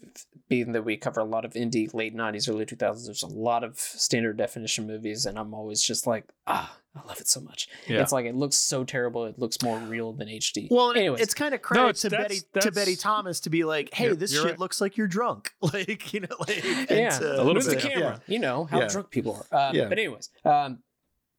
being 0.49 0.73
that 0.73 0.85
we 0.85 0.97
cover 0.97 1.21
a 1.21 1.25
lot 1.25 1.45
of 1.45 1.53
indie 1.53 1.93
late 1.95 2.13
'90s, 2.17 2.49
early 2.49 2.67
2000s, 2.67 3.05
there's 3.07 3.23
a 3.23 3.29
lot 3.29 3.63
of 3.63 3.79
standard 3.79 4.37
definition 4.37 4.85
movies, 4.89 5.27
and 5.27 5.39
I'm 5.39 5.55
always 5.55 5.81
just 5.81 6.09
like, 6.09 6.25
ah, 6.49 6.77
I 6.97 7.07
love 7.07 7.21
it 7.21 7.29
so 7.29 7.41
much. 7.41 7.69
Yeah. 7.87 8.03
It's 8.03 8.11
like 8.11 8.27
it 8.27 8.35
looks 8.35 8.57
so 8.57 8.83
terrible, 8.83 9.25
it 9.27 9.39
looks 9.39 9.63
more 9.63 9.79
real 9.79 10.13
than 10.13 10.27
HD. 10.29 10.67
Well, 10.71 10.91
and 10.91 10.99
anyways, 10.99 11.21
it's 11.21 11.35
kind 11.35 11.55
of 11.55 11.63
credit 11.63 11.83
it's- 11.91 12.01
to 12.03 12.09
that's- 12.09 12.43
Betty 12.43 12.67
to 12.67 12.73
Betty 12.73 12.97
Thomas 12.97 13.39
to 13.41 13.51
be 13.51 13.63
like, 13.65 13.95
"Hey, 13.95 14.05
You're- 14.07 14.17
this 14.17 14.33
shit 14.33 14.45
right. 14.45 14.59
looks 14.59 14.81
like 14.81 14.97
you're 14.97 15.07
drunk." 15.07 15.53
Like 15.63 16.13
you 16.13 16.21
know, 16.21 16.29
like 16.41 16.65
and 16.65 16.91
yeah, 16.91 17.11
to- 17.19 17.37
a 17.37 17.45
little 17.45 17.55
with 17.55 17.67
the 17.67 17.75
bit, 17.77 17.85
yeah. 17.85 17.91
camera, 17.91 18.21
you 18.27 18.39
know 18.41 18.65
how 18.65 18.81
Yeah. 18.81 18.89
drunk 18.89 19.11
people 19.11 19.47
are. 19.53 19.69
Um, 19.69 19.77
Yeah. 19.77 19.89
But 19.89 19.99
anyways, 20.01 20.31
um, 20.45 20.81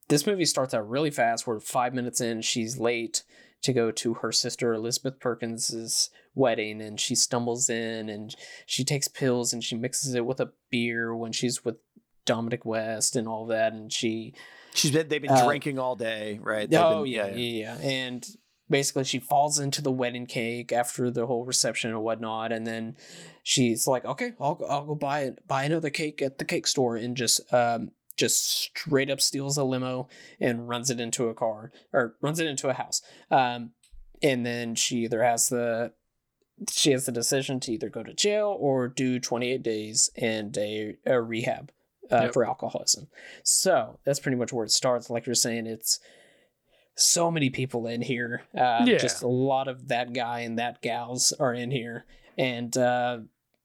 this 0.08 0.26
movie 0.26 0.46
starts 0.46 0.74
out 0.74 0.90
really 0.90 1.12
fast. 1.12 1.46
We're 1.46 1.60
five 1.60 1.94
minutes 1.94 2.22
in. 2.22 2.42
She's 2.42 2.78
late 2.78 3.24
to 3.64 3.74
go 3.74 3.92
to 3.92 4.16
her 4.16 4.32
sister 4.32 4.74
Elizabeth 4.74 5.20
Perkins's 5.20 6.10
wedding, 6.34 6.82
and 6.82 7.00
she 7.00 7.14
stumbles 7.14 7.70
in 7.70 8.10
and 8.10 8.36
she 8.66 8.84
takes 8.86 9.08
pills 9.08 9.52
and 9.54 9.64
she 9.64 9.76
mixes 9.76 10.16
it 10.16 10.26
with 10.26 10.40
a 10.40 10.52
beer 10.70 11.14
when 11.16 11.32
she's 11.34 11.64
with 11.66 11.76
Dominic 12.26 12.66
West 12.66 13.16
and 13.16 13.28
all 13.28 13.46
that, 13.48 13.74
and 13.74 13.92
she 13.92 14.34
She's 14.74 14.92
been 14.92 15.08
they've 15.08 15.22
been 15.22 15.32
Uh, 15.32 15.46
drinking 15.46 15.80
all 15.80 15.96
day, 15.96 16.40
right? 16.42 16.70
They've 16.70 16.80
oh 16.80 17.04
been- 17.04 17.12
yeah, 17.12 17.28
yeah, 17.28 17.36
yeah, 17.36 17.78
and 17.88 18.26
basically 18.70 19.04
she 19.04 19.20
falls 19.20 19.60
into 19.60 19.82
the 19.82 19.92
wedding 19.92 20.26
cake 20.26 20.72
after 20.72 21.12
the 21.12 21.26
whole 21.26 21.44
reception 21.46 21.90
and 21.92 22.02
whatnot, 22.02 22.52
and 22.52 22.66
then 22.66 22.96
she's 23.44 23.86
like, 23.88 24.06
"Okay, 24.06 24.34
I'll 24.40 24.60
I'll 24.70 24.86
go 24.86 24.96
buy 24.96 25.22
it, 25.22 25.46
buy 25.48 25.66
another 25.66 25.90
cake 25.90 26.22
at 26.22 26.38
the 26.38 26.46
cake 26.46 26.68
store," 26.68 26.96
and 26.96 27.18
just 27.18 27.42
um 27.54 27.92
just 28.18 28.46
straight 28.46 29.10
up 29.10 29.20
steals 29.22 29.58
a 29.58 29.64
limo 29.64 30.08
and 30.40 30.68
runs 30.70 30.90
it 30.90 31.00
into 31.00 31.28
a 31.28 31.34
car 31.34 31.72
or 31.92 32.16
runs 32.22 32.40
it 32.40 32.48
into 32.48 32.70
a 32.70 32.74
house. 32.74 33.02
Um, 33.32 33.72
and 34.22 34.46
then 34.46 34.76
she 34.76 34.98
either 35.00 35.24
has 35.24 35.50
the 35.50 35.94
she 36.70 36.92
has 36.92 37.06
the 37.08 37.12
decision 37.12 37.60
to 37.62 37.72
either 37.72 37.90
go 37.90 38.04
to 38.04 38.14
jail 38.14 38.56
or 38.60 38.88
do 38.88 39.20
28 39.20 39.64
days 39.64 40.12
and 40.16 40.56
a, 40.58 40.96
a 41.08 41.20
rehab 41.20 41.72
uh, 42.12 42.22
Yep. 42.24 42.34
for 42.34 42.46
alcoholism. 42.46 43.08
So 43.44 44.00
that's 44.06 44.20
pretty 44.20 44.38
much 44.38 44.52
where 44.54 44.66
it 44.66 44.72
starts. 44.72 45.10
Like 45.10 45.26
you're 45.26 45.36
saying, 45.36 45.68
it's 45.68 46.00
so 46.96 47.32
many 47.32 47.50
people 47.50 47.88
in 47.88 48.02
here. 48.02 48.44
Uh, 48.56 48.84
Yeah. 48.86 48.98
Just 48.98 49.24
a 49.24 49.28
lot 49.28 49.68
of 49.68 49.88
that 49.88 50.14
guy 50.14 50.42
and 50.42 50.60
that 50.60 50.82
gals 50.82 51.32
are 51.40 51.54
in 51.54 51.72
here. 51.72 52.06
And, 52.38 52.76
uh, 52.78 53.20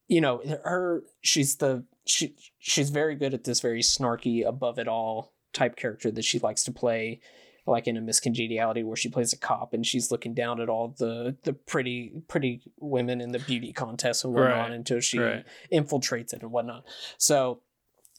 you 0.09 0.21
know, 0.21 0.43
her, 0.65 1.03
she's 1.23 1.57
the, 1.57 1.85
she, 2.05 2.37
she's 2.59 2.91
very 2.91 3.17
good 3.17 3.35
at 3.35 3.45
this 3.45 3.61
very 3.61 3.83
snarky, 3.83 4.47
above 4.47 4.79
it 4.79 4.87
all 4.89 5.33
type 5.53 5.77
character 5.77 6.11
that 6.11 6.25
she 6.25 6.39
likes 6.39 6.63
to 6.65 6.73
play 6.73 7.21
like 7.69 7.89
in 7.89 7.97
a 7.97 8.01
Miss 8.01 8.21
Congeniality 8.21 8.85
where 8.85 8.95
she 8.95 9.09
plays 9.09 9.33
a 9.33 9.37
cop 9.39 9.73
and 9.75 9.85
she's 9.85 10.13
looking 10.13 10.35
down 10.35 10.61
at 10.61 10.69
all 10.69 10.95
the 10.99 11.35
the 11.43 11.53
pretty 11.53 12.13
pretty 12.29 12.61
women 12.79 13.21
in 13.21 13.33
the 13.33 13.41
beauty 13.41 13.73
contest 13.73 14.25
and 14.25 14.33
whatnot 14.33 14.69
Right, 14.69 14.71
until 14.73 15.01
she 15.01 15.19
right. 15.19 15.45
infiltrates 15.73 16.33
it 16.33 16.43
and 16.43 16.53
whatnot. 16.53 16.85
So 17.19 17.63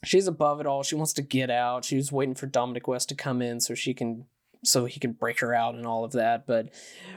she's 0.03 0.27
above 0.27 0.59
it 0.59 0.65
all. 0.67 0.83
She 0.83 0.95
wants 0.95 1.13
to 1.13 1.21
get 1.21 1.49
out. 1.49 1.85
She 1.85 1.95
was 1.95 2.11
waiting 2.11 2.35
for 2.35 2.45
Dominic 2.47 2.87
West 2.87 3.09
to 3.09 3.15
come 3.15 3.41
in 3.41 3.59
so 3.59 3.73
she 3.73 3.93
can 3.93 4.25
so 4.63 4.85
he 4.85 4.99
can 4.99 5.11
break 5.13 5.39
her 5.39 5.53
out 5.53 5.75
and 5.75 5.85
all 5.85 6.03
of 6.03 6.11
that. 6.13 6.47
But 6.47 6.69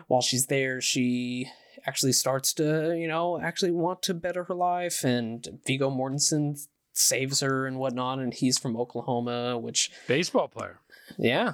while 0.09 0.21
she's 0.21 0.47
there, 0.47 0.81
she 0.81 1.51
actually 1.87 2.13
starts 2.13 2.53
to, 2.55 2.95
you 2.97 3.09
know, 3.09 3.41
actually 3.41 3.71
want 3.71 4.03
to 4.03 4.15
better 4.15 4.45
her 4.45 4.55
life 4.55 5.05
and 5.05 5.61
Viggo 5.67 5.91
Mortensen 5.91 6.61
saves 6.93 7.41
her 7.41 7.67
and 7.67 7.79
whatnot 7.79 8.19
and 8.19 8.35
he's 8.35 8.59
from 8.59 8.77
Oklahoma, 8.77 9.57
which 9.59 9.91
Baseball 10.07 10.49
player. 10.49 10.81
yeah. 11.19 11.53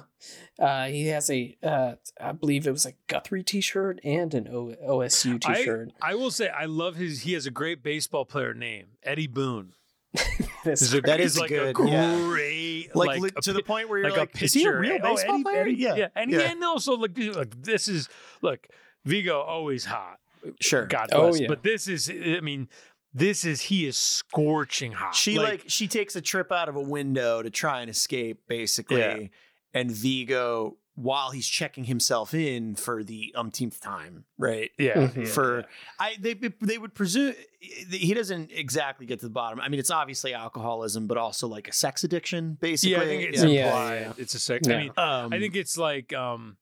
Uh, 0.59 0.85
he 0.87 1.07
has 1.07 1.29
a, 1.29 1.55
uh, 1.63 1.93
I 2.19 2.31
believe 2.33 2.67
it 2.67 2.71
was 2.71 2.85
a 2.85 2.93
Guthrie 3.07 3.43
t-shirt 3.43 3.99
and 4.03 4.33
an 4.33 4.47
o- 4.49 4.75
OSU 4.85 5.39
t-shirt. 5.39 5.93
I 6.01 6.15
will 6.15 6.31
say 6.31 6.49
I 6.49 6.65
love 6.65 6.95
his. 6.95 7.21
He 7.21 7.33
has 7.33 7.45
a 7.45 7.51
great 7.51 7.81
baseball 7.81 8.25
player 8.25 8.53
name, 8.53 8.87
Eddie 9.03 9.27
Boone. 9.27 9.73
That's 10.67 10.81
Is 10.81 10.93
a, 10.93 11.01
That 11.01 11.19
he's 11.19 11.37
like 11.39 11.49
good, 11.49 11.75
a 11.77 11.89
yeah. 11.89 12.15
great 12.17 12.89
Like, 12.95 13.19
like, 13.19 13.33
a 13.37 13.41
to 13.41 13.53
the 13.53 13.63
point 13.63 13.89
where 13.89 13.99
you're 13.99 14.09
like, 14.09 14.19
like, 14.19 14.41
a 14.41 14.45
is 14.45 14.53
he 14.53 14.61
a 14.63 14.65
pitcher. 14.65 14.79
real 14.79 14.91
eh, 14.93 14.99
Oh, 15.03 15.15
baseball 15.15 15.33
Eddie- 15.35 15.43
player? 15.43 15.61
Eddie- 15.61 15.73
yeah, 15.75 15.95
yeah, 15.95 16.07
and 16.15 16.31
yeah. 16.31 16.39
yeah, 16.39 16.51
and 16.51 16.63
also 16.63 16.93
like, 16.97 17.17
like 17.17 17.61
this 17.63 17.87
is 17.87 18.09
look 18.41 18.67
Viggo 19.05 19.39
always 19.41 19.85
hot. 19.85 20.19
sure. 20.59 20.85
God 20.85 21.09
Oh, 21.13 21.29
bless. 21.29 21.41
yeah. 21.41 21.47
But 21.47 21.63
this 21.63 21.87
is, 21.87 22.09
I 22.09 22.39
mean, 22.41 22.67
This 23.13 23.45
is 23.45 23.61
he 23.61 23.87
is 23.87 23.97
scorching 23.97 24.91
hot. 24.91 25.15
She 25.15 25.39
like, 25.39 25.63
she 25.67 25.87
takes 25.87 26.15
a 26.15 26.21
trip 26.21 26.51
out 26.51 26.69
of 26.69 26.75
a 26.75 26.81
window 26.81 27.41
to 27.41 27.49
try 27.49 27.81
and 27.81 27.89
escape, 27.89 28.41
basically, 28.47 28.99
Yeah. 28.99 29.27
and 29.73 29.89
Viggo 29.89 30.77
while 30.99 31.29
he's 31.29 31.47
checking 31.47 31.83
himself 31.83 32.33
in 32.33 32.73
for 32.73 33.03
the 33.03 33.31
umpteenth 33.37 33.79
time, 33.79 34.25
right? 34.39 34.71
yeah, 34.79 34.95
Mhm. 34.95 35.27
for 35.27 35.59
yeah. 35.59 35.65
I 35.99 36.15
they 36.19 36.33
they 36.33 36.79
would 36.79 36.95
presume 36.95 37.35
he 37.59 38.13
doesn't 38.15 38.51
exactly 38.51 39.05
get 39.05 39.19
to 39.19 39.27
the 39.27 39.31
bottom. 39.31 39.61
I 39.61 39.69
mean, 39.69 39.79
it's 39.79 39.91
obviously 39.91 40.33
alcoholism, 40.33 41.05
but 41.05 41.17
also 41.17 41.47
like 41.47 41.67
a 41.67 41.71
sex 41.73 42.03
addiction, 42.03 42.57
basically. 42.59 42.93
yeah, 42.93 43.01
I 43.01 43.05
think 43.05 43.23
it's 43.29 43.43
Yeah. 43.43 43.49
Yeah, 43.49 43.65
implied. 43.67 43.99
yeah. 44.01 44.13
It's 44.17 44.33
a 44.33 44.39
sec. 44.39 44.61
Yeah. 44.65 44.73
I 44.73 44.77
mean, 44.81 44.91
Um, 44.97 45.33
I 45.33 45.39
think 45.39 45.55
it's 45.55 45.77
like, 45.77 46.13
um, 46.13 46.57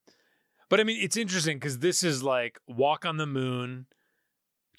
but 0.68 0.80
I 0.80 0.84
mean, 0.84 0.98
it's 1.02 1.16
interesting 1.16 1.56
because 1.58 1.78
this 1.78 2.04
is 2.04 2.22
like 2.22 2.58
Walk 2.66 3.06
on 3.06 3.16
the 3.16 3.26
Moon, 3.26 3.86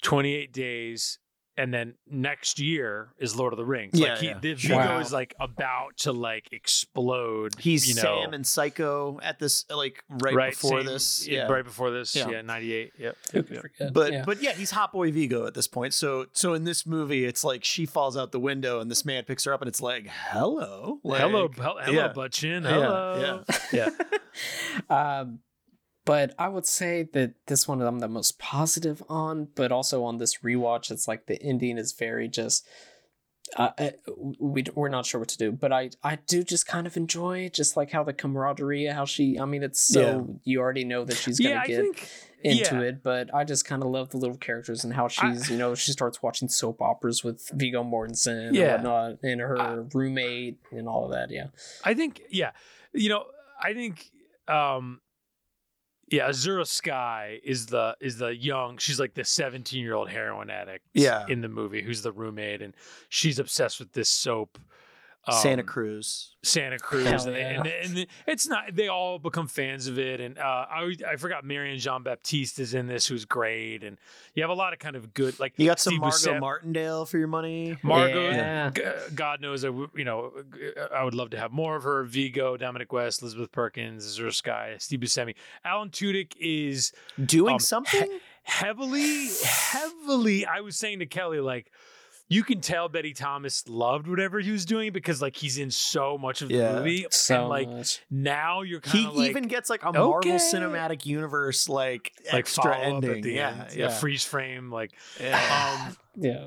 28 0.02 0.52
Days, 0.52 1.18
and 1.58 1.74
then 1.74 1.94
next 2.08 2.58
year 2.60 3.08
is 3.18 3.36
Lord 3.36 3.52
of 3.52 3.56
the 3.58 3.64
Rings. 3.66 3.98
Yeah, 3.98 4.10
like 4.10 4.18
he, 4.20 4.26
yeah. 4.28 4.38
the 4.40 4.54
Viggo 4.54 4.76
Wow. 4.76 5.00
is 5.00 5.12
like 5.12 5.34
about 5.40 5.96
to 5.98 6.12
like 6.12 6.48
explode. 6.52 7.54
he's 7.58 7.88
you 7.88 7.96
know, 7.96 8.22
Sam 8.22 8.32
and 8.32 8.46
Psycho 8.46 9.18
at 9.22 9.38
this 9.38 9.64
like 9.68 10.02
right, 10.08 10.52
before 10.52 10.78
same- 10.80 10.86
this. 10.86 11.26
yeah, 11.28 11.34
Yeah. 11.46 11.52
right 11.52 11.64
before 11.64 11.90
this, 11.90 12.14
Yeah. 12.14 12.30
yeah, 12.30 12.42
98. 12.42 12.92
Yep. 12.98 13.16
Yep, 13.34 13.50
yep. 13.50 13.92
But 13.92 14.12
yeah. 14.12 14.22
but 14.24 14.40
yeah, 14.42 14.52
he's 14.52 14.70
Hot 14.70 14.92
Boy 14.92 15.10
Viggo 15.12 15.46
at 15.46 15.54
this 15.54 15.66
point. 15.66 15.92
So 15.94 16.26
so 16.32 16.54
in 16.54 16.64
this 16.64 16.86
movie, 16.86 17.24
it's 17.24 17.42
like 17.44 17.64
she 17.64 17.84
falls 17.86 18.16
out 18.16 18.32
the 18.32 18.40
window 18.40 18.80
and 18.80 18.90
this 18.90 19.04
man 19.04 19.24
picks 19.24 19.44
her 19.44 19.52
up, 19.52 19.60
and 19.60 19.68
it's 19.68 19.82
like, 19.82 20.06
hello, 20.06 21.00
like, 21.02 21.20
hello, 21.20 21.48
hel- 21.56 21.78
hello, 21.82 21.92
yeah. 21.92 22.08
butt 22.12 22.32
chin. 22.32 22.62
Yeah, 22.62 22.70
Hello. 22.70 23.42
yeah. 23.72 23.88
yeah. 24.88 24.90
um, 25.20 25.40
but 26.08 26.34
I 26.38 26.48
would 26.48 26.64
say 26.66 27.06
that 27.12 27.34
this 27.46 27.68
one 27.68 27.82
I'm 27.82 27.98
the 27.98 28.08
most 28.08 28.38
positive 28.38 29.02
on, 29.10 29.48
but 29.54 29.70
also 29.70 30.04
on 30.04 30.16
this 30.16 30.38
rewatch, 30.38 30.90
it's 30.90 31.06
like 31.06 31.26
the 31.26 31.40
ending 31.42 31.76
is 31.78 31.92
very 31.92 32.28
just. 32.28 32.66
Uh, 33.56 33.70
uh, 33.78 33.90
we 34.38 34.62
we're 34.74 34.90
not 34.90 35.06
sure 35.06 35.18
what 35.20 35.28
to 35.30 35.38
do, 35.38 35.50
but 35.52 35.72
I 35.72 35.90
I 36.02 36.16
do 36.26 36.42
just 36.44 36.66
kind 36.66 36.86
of 36.86 36.96
enjoy 36.98 37.48
just 37.48 37.76
like 37.78 37.90
how 37.90 38.04
the 38.04 38.12
camaraderie, 38.12 38.86
how 38.86 39.06
she. 39.06 39.38
I 39.38 39.44
mean, 39.46 39.62
it's 39.62 39.80
so 39.80 40.00
Yeah. 40.00 40.34
you 40.44 40.60
already 40.60 40.84
know 40.84 41.04
that 41.04 41.16
she's 41.16 41.38
gonna 41.40 41.54
Yeah, 41.54 41.66
get 41.66 41.80
think 41.82 42.08
into 42.44 42.76
yeah. 42.76 42.88
it, 42.88 43.02
but 43.02 43.34
I 43.34 43.44
just 43.44 43.64
kind 43.64 43.82
of 43.82 43.88
love 43.90 44.10
the 44.10 44.18
little 44.18 44.36
characters 44.36 44.84
and 44.84 44.92
how 44.92 45.08
she's, 45.08 45.50
you 45.50 45.56
know, 45.56 45.74
she 45.74 45.92
starts 45.92 46.22
watching 46.22 46.48
soap 46.48 46.80
operas 46.82 47.24
with 47.24 47.48
Viggo 47.54 47.82
Mortensen 47.82 48.52
Yeah. 48.54 48.60
and 48.62 48.72
whatnot, 48.84 49.18
and 49.22 49.40
her 49.40 49.86
roommate 49.94 50.58
and 50.70 50.86
all 50.86 51.06
of 51.06 51.12
that. 51.12 51.30
Yeah, 51.30 51.48
I 51.84 51.94
think, 51.94 52.20
yeah, 52.30 52.52
you 52.92 53.08
know, 53.08 53.24
I 53.60 53.72
think, 53.72 54.10
um, 54.46 55.00
yeah, 56.10 56.28
Azura 56.28 56.66
Skye 56.66 57.40
is 57.42 57.66
the 57.66 57.96
is 58.00 58.18
the 58.18 58.34
young. 58.34 58.78
She's 58.78 58.98
like 58.98 59.14
the 59.14 59.24
seventeen 59.24 59.82
year 59.82 59.94
old 59.94 60.08
heroin 60.08 60.50
addict. 60.50 60.84
Yeah. 60.94 61.24
in 61.28 61.40
the 61.40 61.48
movie, 61.48 61.82
who's 61.82 62.02
the 62.02 62.12
roommate, 62.12 62.62
and 62.62 62.74
she's 63.08 63.38
obsessed 63.38 63.78
with 63.78 63.92
this 63.92 64.08
soap. 64.08 64.58
Santa 65.30 65.60
um, 65.62 65.66
Cruz. 65.68 66.34
Santa 66.42 66.78
Cruz, 66.78 67.04
Hell 67.06 67.26
and, 67.28 67.36
yeah. 67.36 67.62
and, 67.82 67.98
and 67.98 68.06
it's 68.26 68.46
not. 68.48 68.74
They 68.74 68.88
all 68.88 69.18
become 69.18 69.46
fans 69.46 69.86
of 69.86 69.98
it, 69.98 70.20
and 70.20 70.38
uh, 70.38 70.42
I 70.70 70.94
I 71.06 71.16
forgot 71.16 71.44
Marianne 71.44 71.78
Jean-Baptiste 71.78 72.58
is 72.60 72.72
in 72.72 72.86
this, 72.86 73.06
who's 73.06 73.26
great, 73.26 73.82
and 73.84 73.98
you 74.34 74.42
have 74.42 74.48
a 74.48 74.54
lot 74.54 74.72
of 74.72 74.78
kind 74.78 74.96
of 74.96 75.12
good 75.12 75.38
like 75.38 75.52
You 75.58 75.66
got 75.66 75.80
some 75.80 75.92
Steve 75.92 76.00
Margot 76.00 76.16
Buscemi- 76.16 76.40
Martindale 76.40 77.04
for 77.04 77.18
your 77.18 77.26
money. 77.28 77.76
Margot, 77.82 78.30
Yeah. 78.30 78.70
God 79.14 79.40
knows, 79.42 79.64
I 79.64 79.68
w- 79.68 79.90
you 79.94 80.04
know, 80.04 80.32
I 80.94 81.04
would 81.04 81.14
love 81.14 81.30
to 81.30 81.38
have 81.38 81.52
more 81.52 81.76
of 81.76 81.82
her. 81.82 82.04
Viggo, 82.04 82.56
Dominic 82.56 82.90
West, 82.92 83.20
Elizabeth 83.20 83.52
Perkins, 83.52 84.06
Azura 84.06 84.32
Skye, 84.32 84.76
Steve 84.78 85.00
Buscemi. 85.00 85.34
Alan 85.64 85.90
Tudyk 85.90 86.32
is 86.40 86.92
Doing 87.22 87.54
Um, 87.54 87.58
something? 87.60 88.18
heavily, 88.44 89.28
heavily. 89.44 90.46
I 90.46 90.60
was 90.60 90.76
saying 90.76 91.00
to 91.00 91.06
Kelly, 91.06 91.40
like, 91.40 91.70
you 92.28 92.42
can 92.44 92.60
tell 92.60 92.88
Betty 92.88 93.14
Thomas 93.14 93.66
loved 93.68 94.06
whatever 94.06 94.38
he 94.40 94.50
was 94.50 94.64
doing 94.66 94.92
because, 94.92 95.22
like, 95.22 95.34
he's 95.36 95.56
in 95.58 95.70
so 95.70 96.18
much 96.18 96.42
of 96.42 96.48
the 96.48 96.56
Yeah. 96.56 96.74
movie, 96.76 97.06
so 97.10 97.40
and 97.40 97.48
like 97.48 97.68
much. 97.68 98.00
now 98.10 98.62
you're 98.62 98.80
He 98.84 98.90
kind 98.90 99.06
of 99.06 99.16
like. 99.16 99.30
even 99.30 99.44
gets 99.48 99.70
like 99.70 99.82
a 99.82 99.88
okay. 99.88 99.98
Marvel 99.98 100.32
Cinematic 100.32 101.06
Universe 101.06 101.68
like, 101.68 102.12
like 102.26 102.34
extra 102.34 102.76
ending. 102.78 103.10
at 103.16 103.22
the 103.22 103.32
yeah, 103.32 103.64
end, 103.68 103.74
yeah. 103.76 103.88
freeze 103.88 104.24
frame, 104.24 104.70
like 104.70 104.92
Yeah. 105.20 105.86
um, 105.88 105.96
Yeah, 106.20 106.46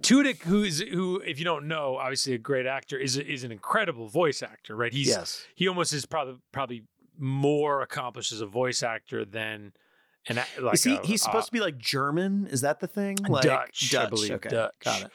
Tudyk, 0.00 0.42
who 0.42 0.64
is 0.64 0.80
who, 0.80 1.22
if 1.24 1.38
you 1.38 1.44
don't 1.44 1.68
know, 1.68 1.96
obviously 1.96 2.34
a 2.34 2.38
great 2.38 2.66
actor, 2.66 2.98
is 2.98 3.16
is 3.16 3.44
an 3.44 3.52
incredible 3.52 4.08
voice 4.08 4.42
actor, 4.42 4.74
right? 4.74 4.92
He's 4.92 5.06
yes. 5.08 5.46
he 5.54 5.68
almost 5.68 5.92
is 5.92 6.04
probably 6.06 6.38
probably 6.50 6.82
more 7.16 7.82
accomplished 7.82 8.32
as 8.32 8.40
a 8.40 8.46
voice 8.46 8.82
actor 8.82 9.24
than 9.24 9.72
an 10.28 10.38
a- 10.38 10.60
like 10.60 10.74
Is 10.74 10.84
he, 10.84 10.94
a- 10.96 11.02
he's 11.02 11.22
supposed 11.22 11.44
uh, 11.44 11.46
to 11.46 11.52
be 11.52 11.60
like 11.60 11.78
German? 11.78 12.46
Is 12.48 12.60
that 12.62 12.80
the 12.80 12.86
thing? 12.86 13.16
Like 13.28 13.42
Dutch, 13.44 13.94
I 13.94 14.06
believe, 14.06 14.32
Okay. 14.32 14.48
Dutch. 14.50 14.74
Got 14.84 15.02
it. 15.02 15.10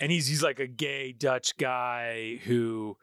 and 0.00 0.10
he's 0.12 0.26
he's 0.26 0.42
like 0.42 0.60
a 0.60 0.66
gay 0.66 1.12
Dutch 1.12 1.56
guy 1.56 2.36
who 2.44 2.96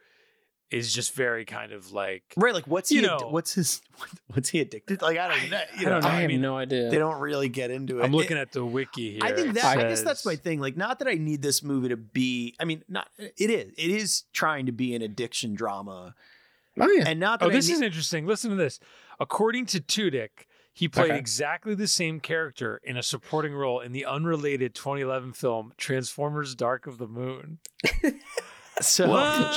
is 0.72 0.92
just 0.92 1.14
very 1.14 1.46
kind 1.46 1.72
of 1.72 1.92
like 1.92 2.24
Right. 2.36 2.54
Like, 2.54 2.66
what's 2.66 2.92
You 2.92 3.02
he? 3.02 3.08
know- 3.08 3.28
what's 3.30 3.54
his? 3.54 3.82
What's 4.28 4.50
he 4.50 4.60
addicted? 4.60 5.04
Like, 5.04 5.20
I 5.20 5.28
don't 5.28 5.52
know. 5.52 5.62
You 5.78 5.86
I 5.86 5.90
don't 5.92 6.02
know. 6.04 6.10
I, 6.10 6.14
I 6.14 6.22
have 6.22 6.28
mean, 6.30 6.42
no 6.42 6.58
idea. 6.58 6.90
they 6.90 6.98
don't 6.98 7.20
really 7.20 7.48
get 7.48 7.70
into 7.70 8.00
it. 8.00 8.04
I'm 8.04 8.12
looking 8.12 8.38
It- 8.38 8.42
at 8.42 8.52
the 8.52 8.66
wiki 8.66 9.12
here. 9.14 9.20
I 9.22 9.32
think 9.34 9.50
It 9.50 9.54
that 9.56 9.78
I 9.78 9.82
guess 9.84 10.02
that's 10.02 10.26
my 10.26 10.36
thing. 10.36 10.60
Like, 10.60 10.76
not 10.76 10.98
that 11.00 11.08
I 11.08 11.14
need 11.14 11.44
this 11.44 11.62
movie 11.62 11.90
to 11.90 11.98
be. 11.98 12.56
I 12.60 12.66
mean, 12.66 12.84
not 12.90 13.10
it 13.20 13.52
is. 13.52 13.72
It 13.78 13.92
is 13.92 14.24
trying 14.34 14.66
to 14.66 14.72
be 14.72 14.96
an 14.96 15.04
addiction 15.04 15.54
drama, 15.54 16.16
oh 16.80 16.90
yeah, 16.90 17.04
and 17.08 17.20
not 17.20 17.40
that 17.42 17.46
Oh, 17.46 17.50
I 17.50 17.54
this 17.54 17.68
need- 17.68 17.76
is 17.76 17.82
interesting. 17.82 18.26
Listen 18.26 18.50
to 18.50 18.56
this. 18.56 18.80
According 19.20 19.68
to 19.68 19.80
Tudyk, 19.80 20.48
he 20.74 20.88
played 20.88 21.12
Okay. 21.12 21.20
exactly 21.20 21.76
the 21.76 21.88
same 21.88 22.20
character 22.20 22.82
in 22.84 22.98
a 22.98 23.04
supporting 23.04 23.54
role 23.54 23.80
in 23.80 23.92
the 23.92 24.06
unrelated 24.06 24.74
2011 24.76 25.34
film 25.34 25.72
Transformers: 25.78 26.56
Dark 26.56 26.88
of 26.88 26.98
the 26.98 27.08
Moon. 27.08 27.60
so 28.82 29.08
What? 29.10 29.54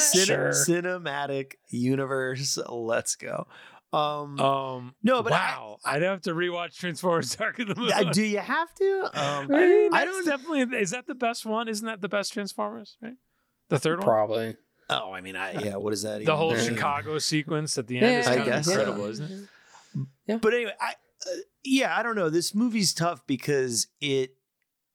cin- 0.00 0.24
Sure. 0.26 0.50
cinematic 0.50 1.52
universe. 1.68 2.58
Let's 2.68 3.14
go. 3.16 3.46
Um, 3.92 4.40
Um, 4.40 4.94
no, 5.04 5.22
but 5.22 5.32
I- 5.32 5.36
wow, 5.36 5.76
I, 5.84 5.94
would 5.94 6.02
have 6.02 6.20
to 6.22 6.34
rewatch 6.34 6.76
Transformers: 6.76 7.36
Dark 7.36 7.58
of 7.60 7.68
the 7.68 7.74
Moon. 7.76 7.92
do 8.12 8.22
you 8.24 8.38
have 8.40 8.74
to? 8.74 9.00
Um, 9.14 9.52
I, 9.54 9.66
mean, 9.66 9.94
I 9.94 10.04
don't- 10.04 10.24
definitely. 10.26 10.62
Is 10.80 10.90
that 10.90 11.06
the 11.06 11.14
best 11.14 11.46
one? 11.46 11.68
Isn't 11.68 11.86
that 11.86 12.00
the 12.00 12.08
best 12.08 12.32
Transformers? 12.32 12.96
Right, 13.00 13.14
the 13.68 13.78
third 13.78 13.98
one. 14.00 14.08
probably. 14.08 14.56
oh, 14.90 15.12
I 15.12 15.20
mean, 15.20 15.36
I 15.36 15.52
yeah. 15.62 15.76
What 15.76 15.92
is 15.92 16.02
that? 16.02 16.16
The 16.16 16.22
even 16.22 16.34
whole 16.34 16.54
mean? 16.54 16.64
Chicago 16.64 17.18
sequence 17.18 17.78
at 17.78 17.86
the 17.86 17.98
end 17.98 18.06
is 18.20 18.26
I 18.26 18.30
kind 18.30 18.40
of 18.40 18.46
guess 18.46 18.64
so. 18.66 18.72
incredible, 18.72 19.04
isn't 19.06 19.30
it? 19.30 19.48
But 20.26 20.54
anyway, 20.54 20.72
I 20.80 20.90
uh, 20.90 21.30
yeah, 21.64 21.96
I 21.96 22.02
don't 22.02 22.16
know. 22.16 22.30
This 22.30 22.54
movie's 22.54 22.92
tough 22.94 23.26
because 23.26 23.86
it. 24.00 24.34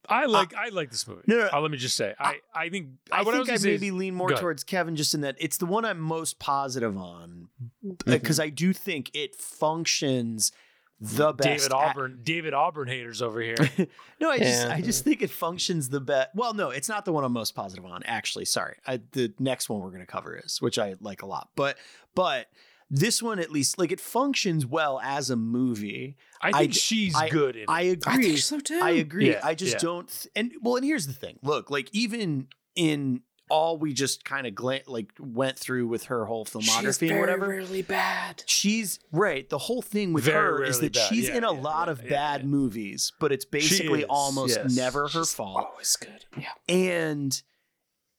I 0.08 0.26
like 0.26 0.56
I 0.56 0.70
like 0.70 0.90
this 0.90 1.08
movie. 1.08 1.22
No, 1.28 1.38
no, 1.38 1.50
Uh, 1.54 1.62
let 1.62 1.70
me 1.70 1.78
just 1.78 1.96
say, 1.96 2.16
I 2.20 2.38
I 2.56 2.70
think 2.70 2.88
I 3.12 3.22
what 3.22 3.34
think 3.34 3.42
was 3.42 3.50
I 3.50 3.52
gonna 3.52 3.74
is- 3.76 3.82
maybe 3.82 3.92
lean 3.92 4.16
more 4.16 4.32
towards 4.32 4.64
Kevin, 4.64 4.96
just 4.96 5.14
in 5.14 5.22
that 5.22 5.36
it's 5.40 5.58
the 5.58 5.68
one 5.68 5.86
I'm 5.86 6.00
most 6.00 6.40
positive 6.40 6.98
on 6.98 7.50
Mm-hmm. 7.86 8.12
because 8.12 8.40
I 8.40 8.50
do 8.50 8.74
think 8.74 9.12
it 9.14 9.36
functions 9.36 10.52
the 11.00 11.32
best. 11.32 11.48
David 11.48 11.66
at- 11.66 11.72
Auburn, 11.74 12.20
David 12.24 12.54
Auburn 12.54 12.88
haters 12.88 13.22
over 13.22 13.40
here. 13.42 13.56
no, 14.20 14.30
I 14.32 14.40
just 14.40 14.66
Yeah. 14.68 14.74
I 14.74 14.82
just 14.82 15.04
think 15.04 15.22
it 15.22 15.30
functions 15.30 15.90
the 15.90 16.02
best. 16.02 16.30
Well, 16.34 16.54
no, 16.54 16.72
it's 16.72 16.90
not 16.90 17.06
the 17.06 17.14
one 17.14 17.24
I'm 17.24 17.32
most 17.34 17.54
positive 17.56 17.86
on. 17.86 18.02
Actually, 18.04 18.46
sorry, 18.46 18.78
I, 18.88 19.00
the 19.12 19.32
next 19.40 19.70
one 19.70 19.80
we're 19.80 19.90
going 19.92 20.02
to 20.02 20.06
cover 20.08 20.36
is, 20.44 20.60
which 20.62 20.80
I 20.80 20.96
like 21.02 21.22
a 21.22 21.26
lot. 21.28 21.50
But 21.56 21.78
but 22.16 22.48
this 22.90 23.22
one 23.22 23.40
at 23.40 23.52
least 23.52 23.78
like 23.78 23.92
it 23.92 24.00
functions 24.00 24.66
well 24.66 25.00
as 25.04 25.30
a 25.30 25.36
movie. 25.36 26.18
I 26.42 26.50
I 26.50 26.52
think 26.62 26.74
d- 26.74 26.80
she's 26.80 27.16
I- 27.16 27.30
good 27.30 27.56
in 27.56 27.64
it. 27.64 27.66
I 27.70 27.80
I 27.80 27.84
agree. 27.84 28.24
think 28.24 28.38
so 28.40 28.60
too. 28.60 28.80
I 28.82 28.92
agree. 28.92 29.30
Yeah, 29.32 29.42
I 29.44 29.56
just 29.56 29.74
yeah. 29.74 29.80
don't. 29.80 30.08
Th- 30.10 30.32
and 30.36 30.52
well, 30.62 30.76
and 30.76 30.86
here's 30.86 31.08
the 31.08 31.14
thing. 31.14 31.38
Look, 31.44 31.70
like 31.70 31.90
even 31.94 32.48
in 32.76 33.22
all 33.52 33.78
we 33.80 33.94
just 33.94 34.24
kind 34.26 34.46
of 34.46 34.54
gla- 34.54 34.82
like 34.86 35.12
went 35.20 35.58
through 35.58 35.88
with 35.88 36.04
her 36.06 36.26
whole 36.26 36.46
She's 36.46 36.54
filmography 36.70 37.00
very 37.00 37.12
and 37.14 37.20
whatever. 37.20 37.48
Really 37.48 37.82
bad. 37.82 38.44
She's 38.46 39.00
right. 39.12 39.50
The 39.50 39.58
whole 39.58 39.82
thing 39.82 40.14
with 40.14 40.26
Very 40.26 40.36
her 40.60 40.64
is 40.64 40.80
that 40.82 40.94
bad. 40.94 41.10
she's 41.10 41.30
Yeah, 41.30 41.38
in 41.38 41.44
a 41.44 41.54
yeah, 41.54 41.60
lot 41.62 41.88
yeah, 41.88 41.92
of 41.94 42.04
yeah, 42.04 42.10
bad 42.10 42.42
yeah. 42.42 42.48
movies, 42.48 43.12
but 43.20 43.32
it's 43.32 43.46
basically 43.46 44.06
almost 44.06 44.56
yes. 44.56 44.76
never 44.76 45.08
her 45.08 45.22
She's 45.22 45.34
fault. 45.34 45.66
Always 45.72 45.96
good. 45.96 46.26
Yeah. 46.38 46.50
And 46.68 47.42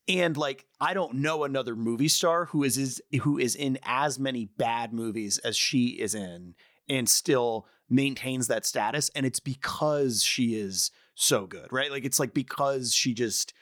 and 0.09 0.37
like 0.37 0.67
I 0.81 0.95
don't 0.95 1.17
know 1.17 1.45
another 1.45 1.77
movie 1.77 2.09
star 2.09 2.47
who 2.47 2.65
is, 2.65 2.77
is 2.79 3.03
who 3.23 3.39
is 3.39 3.55
in 3.55 3.79
as 3.85 4.19
many 4.19 4.47
bad 4.47 4.93
movies 4.93 5.39
as 5.39 5.57
she 5.57 5.89
is 6.01 6.15
in 6.15 6.55
and 6.89 7.09
still 7.09 7.67
maintains 7.89 8.47
that 8.49 8.65
status 8.67 9.11
and 9.15 9.27
it's 9.27 9.41
because 9.41 10.23
she 10.23 10.55
is 10.55 10.91
so 11.15 11.47
good, 11.47 11.69
right? 11.73 11.91
Like 11.91 12.05
it's 12.05 12.19
like 12.21 12.33
because 12.35 12.93
she 12.95 13.15
just 13.15 13.53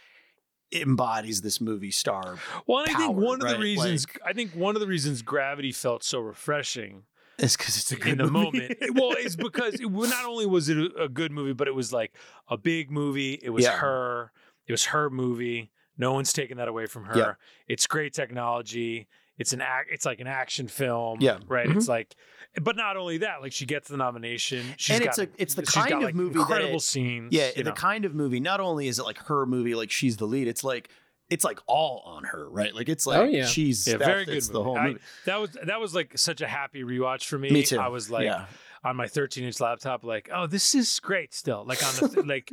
embodies 0.72 1.40
this 1.40 1.60
movie 1.60 1.90
star. 1.90 2.36
well, 2.66 2.84
I 2.86 2.92
think 2.92 3.16
one 3.16 3.40
of 3.42 3.48
the 3.48 3.58
reasons 3.58 4.06
I 4.24 4.32
think 4.32 4.52
one 4.54 4.76
of 4.76 4.80
the 4.80 4.86
reasons 4.86 5.22
Gravity 5.22 5.72
felt 5.72 6.04
so 6.04 6.20
refreshing 6.20 7.04
It's 7.38 7.56
because 7.56 7.76
it's 7.78 7.90
a 7.92 7.96
good 7.96 8.12
in 8.12 8.18
the 8.18 8.24
movie. 8.30 8.60
moment. 8.60 8.78
well, 8.94 9.12
it's 9.16 9.36
because 9.36 9.74
it, 9.74 9.90
not 9.90 10.24
only 10.26 10.44
was 10.46 10.68
it 10.68 10.76
a, 10.76 11.04
a 11.04 11.08
good 11.08 11.32
movie, 11.32 11.54
but 11.54 11.68
it 11.68 11.74
was 11.74 11.92
like 11.92 12.12
a 12.48 12.56
big 12.58 12.90
movie. 12.90 13.38
It 13.42 13.50
was 13.50 13.64
Yeah. 13.64 13.78
her. 13.78 14.32
It 14.66 14.72
was 14.72 14.86
her 14.86 15.08
movie. 15.08 15.70
No 15.98 16.12
one's 16.14 16.32
taking 16.32 16.56
that 16.58 16.68
away 16.68 16.86
from 16.86 17.04
her. 17.04 17.18
Yeah. 17.18 17.32
It's 17.66 17.86
great 17.86 18.12
technology. 18.14 19.08
it's 19.38 19.52
an 19.52 19.60
act 19.60 19.88
it's 19.92 20.04
like 20.04 20.18
an 20.20 20.26
action 20.26 20.66
film. 20.66 21.18
Yeah. 21.20 21.38
Right. 21.46 21.68
Mhm. 21.68 21.76
It's 21.76 21.86
like 21.88 22.14
but 22.60 22.74
not 22.76 22.96
only 22.96 23.18
that, 23.18 23.40
like 23.40 23.52
she 23.52 23.66
gets 23.66 23.88
the 23.88 23.96
nomination. 23.96 24.64
She's 24.76 24.96
And 24.96 25.04
got 25.04 25.10
it's 25.10 25.18
a- 25.18 25.42
it's 25.42 25.54
the 25.54 25.62
kind 25.62 25.90
got, 25.90 25.96
of 25.98 26.02
like, 26.04 26.14
movie 26.16 26.34
that 26.34 26.40
incredible 26.40 26.76
it- 26.76 26.82
scenes. 26.82 27.32
Yeah, 27.32 27.50
the 27.54 27.62
know. 27.64 27.72
kind 27.72 28.04
of 28.04 28.14
movie. 28.16 28.40
Not 28.40 28.58
only 28.60 28.88
is 28.88 28.98
it 28.98 29.04
like 29.04 29.18
her 29.26 29.46
movie, 29.46 29.74
like 29.76 29.90
she's 29.92 30.16
the 30.16 30.24
lead. 30.26 30.48
It's 30.48 30.64
like 30.64 30.88
it's 31.30 31.44
like 31.44 31.60
all 31.66 32.02
on 32.06 32.24
her, 32.24 32.48
right? 32.50 32.74
Like 32.74 32.88
it's 32.88 33.06
like 33.06 33.18
Oh, 33.18 33.24
yeah. 33.24 33.44
she's 33.46 33.86
Yeah, 33.86 33.98
very 33.98 34.24
good. 34.24 34.34
movie. 34.34 34.52
the 34.52 34.62
whole 34.64 34.76
I- 34.78 34.86
movie. 34.88 35.00
that 35.26 35.36
was 35.40 35.56
that 35.62 35.78
was 35.80 35.94
like 35.94 36.16
such 36.18 36.40
a 36.40 36.48
happy 36.48 36.82
rewatch 36.82 37.26
for 37.26 37.38
me. 37.38 37.50
Me 37.50 37.62
too. 37.62 37.78
I 37.78 37.88
was 37.88 38.10
like 38.10 38.24
yeah, 38.24 38.46
on 38.82 38.96
my 38.96 39.06
13 39.06 39.44
inch 39.44 39.60
laptop, 39.60 40.02
like, 40.02 40.28
oh, 40.34 40.46
this 40.48 40.74
is 40.74 40.98
great 41.00 41.32
still. 41.34 41.64
Like 41.64 41.80
on 41.86 42.10
the 42.10 42.22
like, 42.26 42.50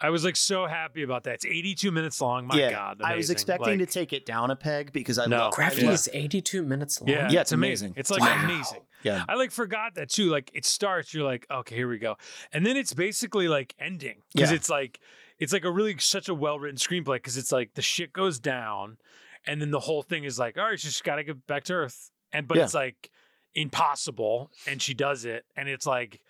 I 0.00 0.10
was 0.10 0.24
like 0.24 0.36
so 0.36 0.66
happy 0.66 1.02
about 1.02 1.24
that. 1.24 1.34
It's 1.34 1.44
82 1.44 1.90
minutes 1.90 2.20
long. 2.20 2.46
My 2.46 2.56
yeah. 2.58 2.70
God, 2.70 3.00
I 3.02 3.16
was 3.16 3.30
expecting 3.30 3.78
Like, 3.78 3.88
to 3.88 3.92
take 3.92 4.12
it 4.12 4.24
down 4.26 4.50
a 4.50 4.56
peg 4.56 4.92
because 4.92 5.18
I 5.18 5.26
No. 5.26 5.38
love 5.38 5.52
I 5.54 5.56
Gravity 5.56 5.86
love- 5.86 5.94
is 5.94 6.08
82 6.12 6.62
minutes 6.62 7.00
long. 7.00 7.08
Yeah, 7.10 7.16
Yeah, 7.16 7.24
it's 7.26 7.34
it's 7.48 7.52
amazing. 7.52 7.86
amazing. 7.88 7.94
It's 8.00 8.10
like 8.10 8.20
Wow. 8.20 8.44
amazing. 8.44 8.82
Yeah, 9.02 9.24
I 9.28 9.34
like 9.34 9.50
forgot 9.50 9.94
that 9.94 10.08
too. 10.10 10.28
Like 10.30 10.50
it 10.54 10.64
starts, 10.64 11.12
you're 11.14 11.24
like, 11.24 11.46
okay, 11.50 11.74
here 11.76 11.88
we 11.88 11.98
go, 11.98 12.16
and 12.52 12.64
then 12.66 12.76
it's 12.76 12.92
basically 12.94 13.48
like 13.48 13.74
ending 13.78 14.22
because 14.34 14.50
Yeah. 14.50 14.56
it's 14.56 14.68
like 14.68 15.00
it's 15.38 15.52
like 15.52 15.64
a 15.64 15.70
really 15.70 15.96
such 15.98 16.28
a 16.28 16.34
well 16.34 16.58
written 16.58 16.78
screenplay 16.78 17.14
because 17.16 17.36
it's 17.36 17.52
like 17.52 17.74
the 17.74 17.82
shit 17.82 18.12
goes 18.12 18.38
down, 18.40 18.98
and 19.46 19.60
then 19.60 19.70
the 19.70 19.80
whole 19.80 20.02
thing 20.02 20.24
is 20.24 20.38
like, 20.38 20.58
all 20.58 20.64
right, 20.64 20.80
she's 20.80 21.00
got 21.00 21.16
to 21.16 21.24
get 21.24 21.46
back 21.46 21.62
to 21.64 21.74
Earth, 21.74 22.10
and 22.32 22.48
but 22.48 22.56
Yeah. 22.58 22.64
it's 22.64 22.74
like 22.74 23.10
impossible, 23.54 24.50
and 24.66 24.80
she 24.80 24.94
does 24.94 25.24
it, 25.24 25.44
and 25.56 25.68
it's 25.68 25.86
like, 25.86 26.20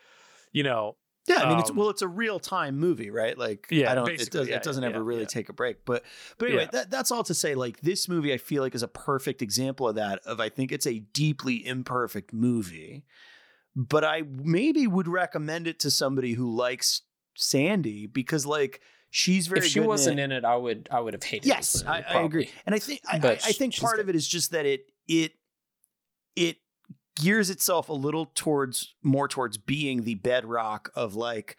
you 0.53 0.63
know, 0.63 0.97
yeah. 1.29 1.43
I 1.43 1.49
mean, 1.51 1.59
it's 1.59 1.71
Um, 1.71 1.77
well, 1.77 1.91
it's 1.91 2.03
a 2.03 2.09
real 2.09 2.39
time 2.41 2.79
movie, 2.79 3.11
right? 3.11 3.37
Like, 3.37 3.67
Yeah, 3.71 3.93
I 3.93 3.95
don't. 3.95 4.09
It, 4.09 4.31
does, 4.31 4.49
yeah, 4.49 4.57
it 4.57 4.63
doesn't 4.63 4.83
ever 4.85 4.99
yeah, 4.99 5.05
really 5.05 5.21
yeah. 5.23 5.27
take 5.29 5.49
a 5.49 5.53
break, 5.53 5.85
but 5.85 6.05
but 6.39 6.49
anyway, 6.49 6.65
Yeah. 6.65 6.71
that, 6.73 6.91
that's 6.91 7.11
all 7.11 7.25
to 7.25 7.35
say. 7.35 7.55
Like 7.55 7.81
this 7.81 8.09
movie, 8.09 8.33
I 8.33 8.39
feel 8.39 8.63
like 8.63 8.75
is 8.75 8.83
a 8.83 8.89
perfect 8.89 9.43
example 9.43 9.89
of 9.89 9.95
that. 9.97 10.21
Of 10.25 10.41
I 10.41 10.49
think 10.49 10.73
it's 10.73 10.87
a 10.87 11.01
deeply 11.01 11.67
imperfect 11.67 12.33
movie, 12.33 13.05
but 13.77 14.05
I 14.05 14.23
maybe 14.29 14.87
would 14.87 15.09
recommend 15.09 15.67
it 15.67 15.79
to 15.81 15.91
somebody 15.91 16.33
who 16.33 16.55
likes 16.55 17.03
Sandy 17.35 18.07
because 18.07 18.47
like 18.47 18.81
she's 19.11 19.47
very. 19.47 19.61
If 19.61 19.73
she 19.73 19.81
wasn't 19.81 20.19
it. 20.19 20.25
in 20.25 20.33
it, 20.33 20.45
I 20.45 20.57
would 20.57 20.89
I 20.91 21.01
would 21.01 21.15
have 21.15 21.23
hated 21.23 21.47
Yes, 21.47 21.85
I, 21.87 22.03
I 22.09 22.23
agree, 22.23 22.51
and 22.67 22.75
I 22.75 22.79
think 22.79 23.01
I, 23.07 23.17
I, 23.19 23.31
I 23.33 23.37
think 23.53 23.77
part 23.79 23.97
good. 23.97 24.03
of 24.03 24.09
it 24.09 24.17
is 24.17 24.27
just 24.27 24.51
that 24.53 24.67
it 24.67 24.91
it 25.07 25.33
it 26.37 26.57
gears 27.21 27.51
itself 27.51 27.89
a 27.89 27.93
little 27.95 28.27
towards 28.35 28.95
more 29.03 29.29
towards 29.29 29.57
being 29.57 30.05
the 30.05 30.15
bedrock 30.17 30.91
of 30.95 31.15
like 31.15 31.57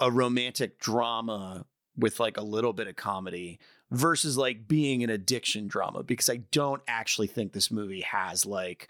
a 0.00 0.10
romantic 0.10 0.78
drama 0.78 1.64
with 1.96 2.20
like 2.20 2.36
a 2.36 2.42
little 2.42 2.72
bit 2.72 2.86
of 2.86 2.96
comedy 2.96 3.58
versus 3.90 4.36
like 4.36 4.68
being 4.68 5.02
an 5.02 5.10
addiction 5.10 5.66
drama 5.66 6.02
because 6.02 6.28
I 6.30 6.36
don't 6.52 6.82
actually 6.86 7.26
think 7.26 7.52
this 7.52 7.70
movie 7.70 8.02
has 8.02 8.46
like 8.46 8.88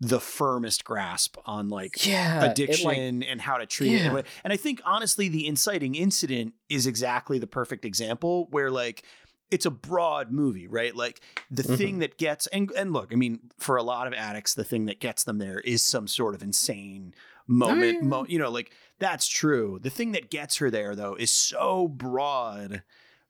the 0.00 0.20
firmest 0.20 0.84
grasp 0.84 1.36
on 1.46 1.68
like 1.68 2.06
Yeah, 2.06 2.44
addiction 2.44 2.84
like- 3.20 3.28
and 3.28 3.40
how 3.40 3.56
to 3.56 3.66
treat 3.66 3.92
it. 3.94 4.02
Yeah. 4.02 4.16
And, 4.16 4.26
and 4.44 4.52
I 4.52 4.56
think 4.56 4.80
honestly, 4.84 5.28
the 5.28 5.46
inciting 5.46 5.94
incident 5.94 6.54
is 6.68 6.86
exactly 6.86 7.38
the 7.38 7.46
perfect 7.46 7.84
example 7.84 8.46
where 8.50 8.70
like 8.70 9.04
it's 9.50 9.66
a 9.66 9.70
broad 9.70 10.32
movie, 10.32 10.66
right? 10.68 10.94
Like 10.94 11.20
the 11.50 11.62
Mhm. 11.62 11.76
thing 11.76 11.98
that 12.00 12.18
gets 12.18 12.46
and 12.48 12.70
and 12.72 12.92
look, 12.92 13.12
I 13.12 13.16
mean, 13.16 13.40
for 13.58 13.76
a 13.76 13.82
lot 13.82 14.06
of 14.06 14.12
addicts, 14.12 14.54
the 14.54 14.64
thing 14.64 14.86
that 14.86 15.00
gets 15.00 15.24
them 15.24 15.38
there 15.38 15.60
is 15.60 15.82
some 15.82 16.08
sort 16.08 16.34
of 16.34 16.42
insane 16.42 17.14
moment. 17.46 18.02
Mo- 18.02 18.26
you 18.28 18.38
know, 18.38 18.50
like 18.50 18.72
that's 18.98 19.28
true. 19.28 19.78
The 19.80 19.90
thing 19.90 20.12
that 20.12 20.30
gets 20.30 20.56
her 20.56 20.70
there 20.70 20.96
though 20.96 21.14
is 21.14 21.30
so 21.30 21.86
broad 21.88 22.82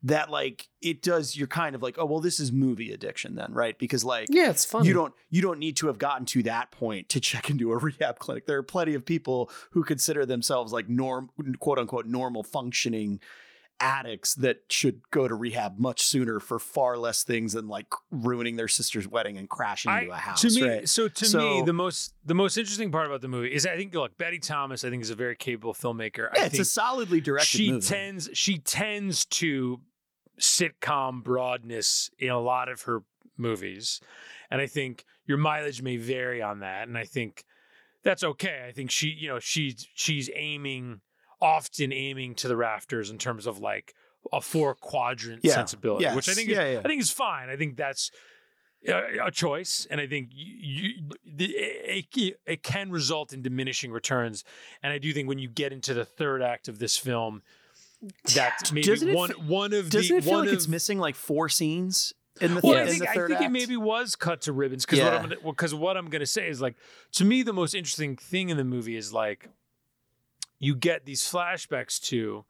that 0.02 0.30
like 0.30 0.68
it 0.82 1.02
does 1.02 1.36
you're 1.36 1.48
kind 1.48 1.74
of 1.74 1.82
like, 1.82 1.96
oh 1.98 2.04
well, 2.06 2.20
this 2.20 2.38
is 2.38 2.52
movie 2.52 2.92
addiction 2.92 3.34
then, 3.34 3.52
right? 3.52 3.76
Because 3.78 4.04
like 4.04 4.28
yeah, 4.30 4.50
it's 4.50 4.64
fun. 4.64 4.84
you 4.84 4.92
don't 4.94 5.12
you 5.30 5.42
don't 5.42 5.58
need 5.58 5.76
to 5.78 5.86
have 5.88 5.98
gotten 5.98 6.24
to 6.26 6.42
that 6.44 6.70
point 6.70 7.08
to 7.10 7.20
check 7.20 7.50
into 7.50 7.72
a 7.72 7.76
rehab 7.86 8.18
clinic. 8.18 8.46
There 8.46 8.58
are 8.58 8.62
plenty 8.62 8.94
of 8.94 9.04
people 9.04 9.50
who 9.72 9.82
consider 9.84 10.24
themselves 10.24 10.72
like 10.72 10.88
norm 10.88 11.30
quote 11.60 11.78
unquote 11.78 12.06
normal 12.06 12.42
functioning 12.42 13.20
addicts 13.80 14.34
that 14.36 14.58
should 14.70 15.00
go 15.10 15.28
to 15.28 15.34
rehab 15.34 15.78
much 15.78 16.02
sooner 16.02 16.40
for 16.40 16.58
far 16.58 16.96
less 16.96 17.22
things 17.24 17.52
than 17.52 17.68
like 17.68 17.86
ruining 18.10 18.56
their 18.56 18.68
sister's 18.68 19.06
wedding 19.06 19.36
and 19.36 19.48
crashing 19.48 19.92
into 19.92 20.12
a 20.12 20.16
house. 20.16 20.40
to 20.40 20.50
me, 20.50 20.62
right? 20.62 20.88
so 20.88 21.08
to 21.08 21.38
me, 21.38 21.62
the 21.62 21.72
most 21.72 22.14
the 22.24 22.34
most 22.34 22.56
interesting 22.56 22.90
part 22.90 23.06
about 23.06 23.20
the 23.20 23.28
movie 23.28 23.52
is 23.52 23.66
I 23.66 23.76
think 23.76 23.94
look, 23.94 24.16
Betty 24.16 24.38
Thomas, 24.38 24.84
I 24.84 24.90
think 24.90 25.02
is 25.02 25.10
a 25.10 25.14
very 25.14 25.36
capable 25.36 25.74
filmmaker. 25.74 26.28
Yeah, 26.34 26.42
I 26.42 26.46
it's 26.46 26.58
a 26.58 26.64
solidly 26.64 27.20
directed 27.20 27.48
she 27.48 27.72
movie. 27.72 27.86
tends 27.86 28.30
she 28.32 28.58
tends 28.58 29.24
to 29.26 29.80
sitcom 30.40 31.22
broadness 31.22 32.10
in 32.18 32.30
a 32.30 32.40
lot 32.40 32.68
of 32.68 32.82
her 32.82 33.02
movies, 33.36 34.00
and 34.50 34.60
I 34.60 34.66
think 34.66 35.04
your 35.26 35.38
mileage 35.38 35.82
may 35.82 35.96
vary 35.96 36.40
on 36.42 36.60
that, 36.60 36.88
and 36.88 36.96
I 36.96 37.04
think 37.04 37.44
that's 38.02 38.22
okay. 38.22 38.64
I 38.66 38.72
think 38.72 38.90
she, 38.90 39.08
you 39.08 39.28
know, 39.28 39.38
she's 39.38 39.86
she's 39.94 40.30
aiming 40.34 41.00
often 41.40 41.92
aiming 41.92 42.34
to 42.36 42.48
the 42.48 42.56
rafters 42.56 43.10
in 43.10 43.18
terms 43.18 43.46
of 43.46 43.58
like 43.58 43.94
a 44.32 44.40
four 44.40 44.74
quadrant 44.74 45.40
Yeah. 45.44 45.54
sensibility, 45.54 46.06
which 46.06 46.28
I 46.28 46.32
think 46.34 46.48
is 46.48 46.56
Yeah, 46.56 46.72
yeah. 46.72 46.78
I 46.84 46.88
think 46.88 47.00
is 47.00 47.10
fine. 47.10 47.48
I 47.48 47.56
think 47.56 47.76
that's 47.76 48.10
a, 48.88 49.26
a 49.26 49.30
choice, 49.30 49.86
and 49.90 50.00
I 50.00 50.06
think 50.06 50.30
you, 50.32 50.54
you 50.60 51.10
it, 51.38 52.36
it 52.46 52.62
can 52.62 52.90
result 52.90 53.32
in 53.32 53.42
diminishing 53.42 53.90
returns. 53.90 54.44
And 54.82 54.92
I 54.92 54.98
do 54.98 55.12
think 55.12 55.28
when 55.28 55.38
you 55.38 55.48
get 55.48 55.72
into 55.72 55.92
the 55.94 56.04
third 56.04 56.42
act 56.42 56.68
of 56.68 56.78
this 56.78 56.96
film, 56.96 57.42
that's 58.34 58.72
maybe 58.72 58.86
Doesn't 58.86 59.14
one 59.14 59.30
fe- 59.30 59.34
one 59.46 59.72
of 59.72 59.90
Doesn't 59.90 60.08
the 60.08 60.18
it 60.18 60.24
feel 60.24 60.32
one 60.34 60.40
like 60.42 60.48
of, 60.48 60.54
it's 60.54 60.68
missing 60.68 60.98
like 60.98 61.14
four 61.16 61.48
scenes 61.48 62.12
in 62.40 62.54
the, 62.54 62.60
well, 62.62 62.74
th- 62.74 62.86
I 62.86 62.90
think 62.90 63.02
I 63.08 63.14
think 63.14 63.30
act? 63.32 63.42
it 63.44 63.50
maybe 63.50 63.76
was 63.76 64.14
cut 64.14 64.42
to 64.42 64.52
ribbons 64.52 64.84
because 64.84 65.00
what 65.00 65.12
Yeah. 65.12 65.18
I'm 65.18 65.28
gonna 65.30 65.36
because 65.52 65.74
what 65.74 65.96
I'm 65.96 66.08
gonna 66.10 66.26
say 66.26 66.48
is 66.48 66.60
like 66.60 66.76
to 67.12 67.24
me 67.24 67.42
the 67.42 67.54
most 67.54 67.74
interesting 67.74 68.16
thing 68.16 68.50
in 68.50 68.56
the 68.58 68.64
movie 68.64 68.96
is 68.96 69.12
like 69.12 69.48
you 70.58 70.74
get 70.74 71.04
these 71.04 71.22
flashbacks 71.22 72.00
to 72.00 72.44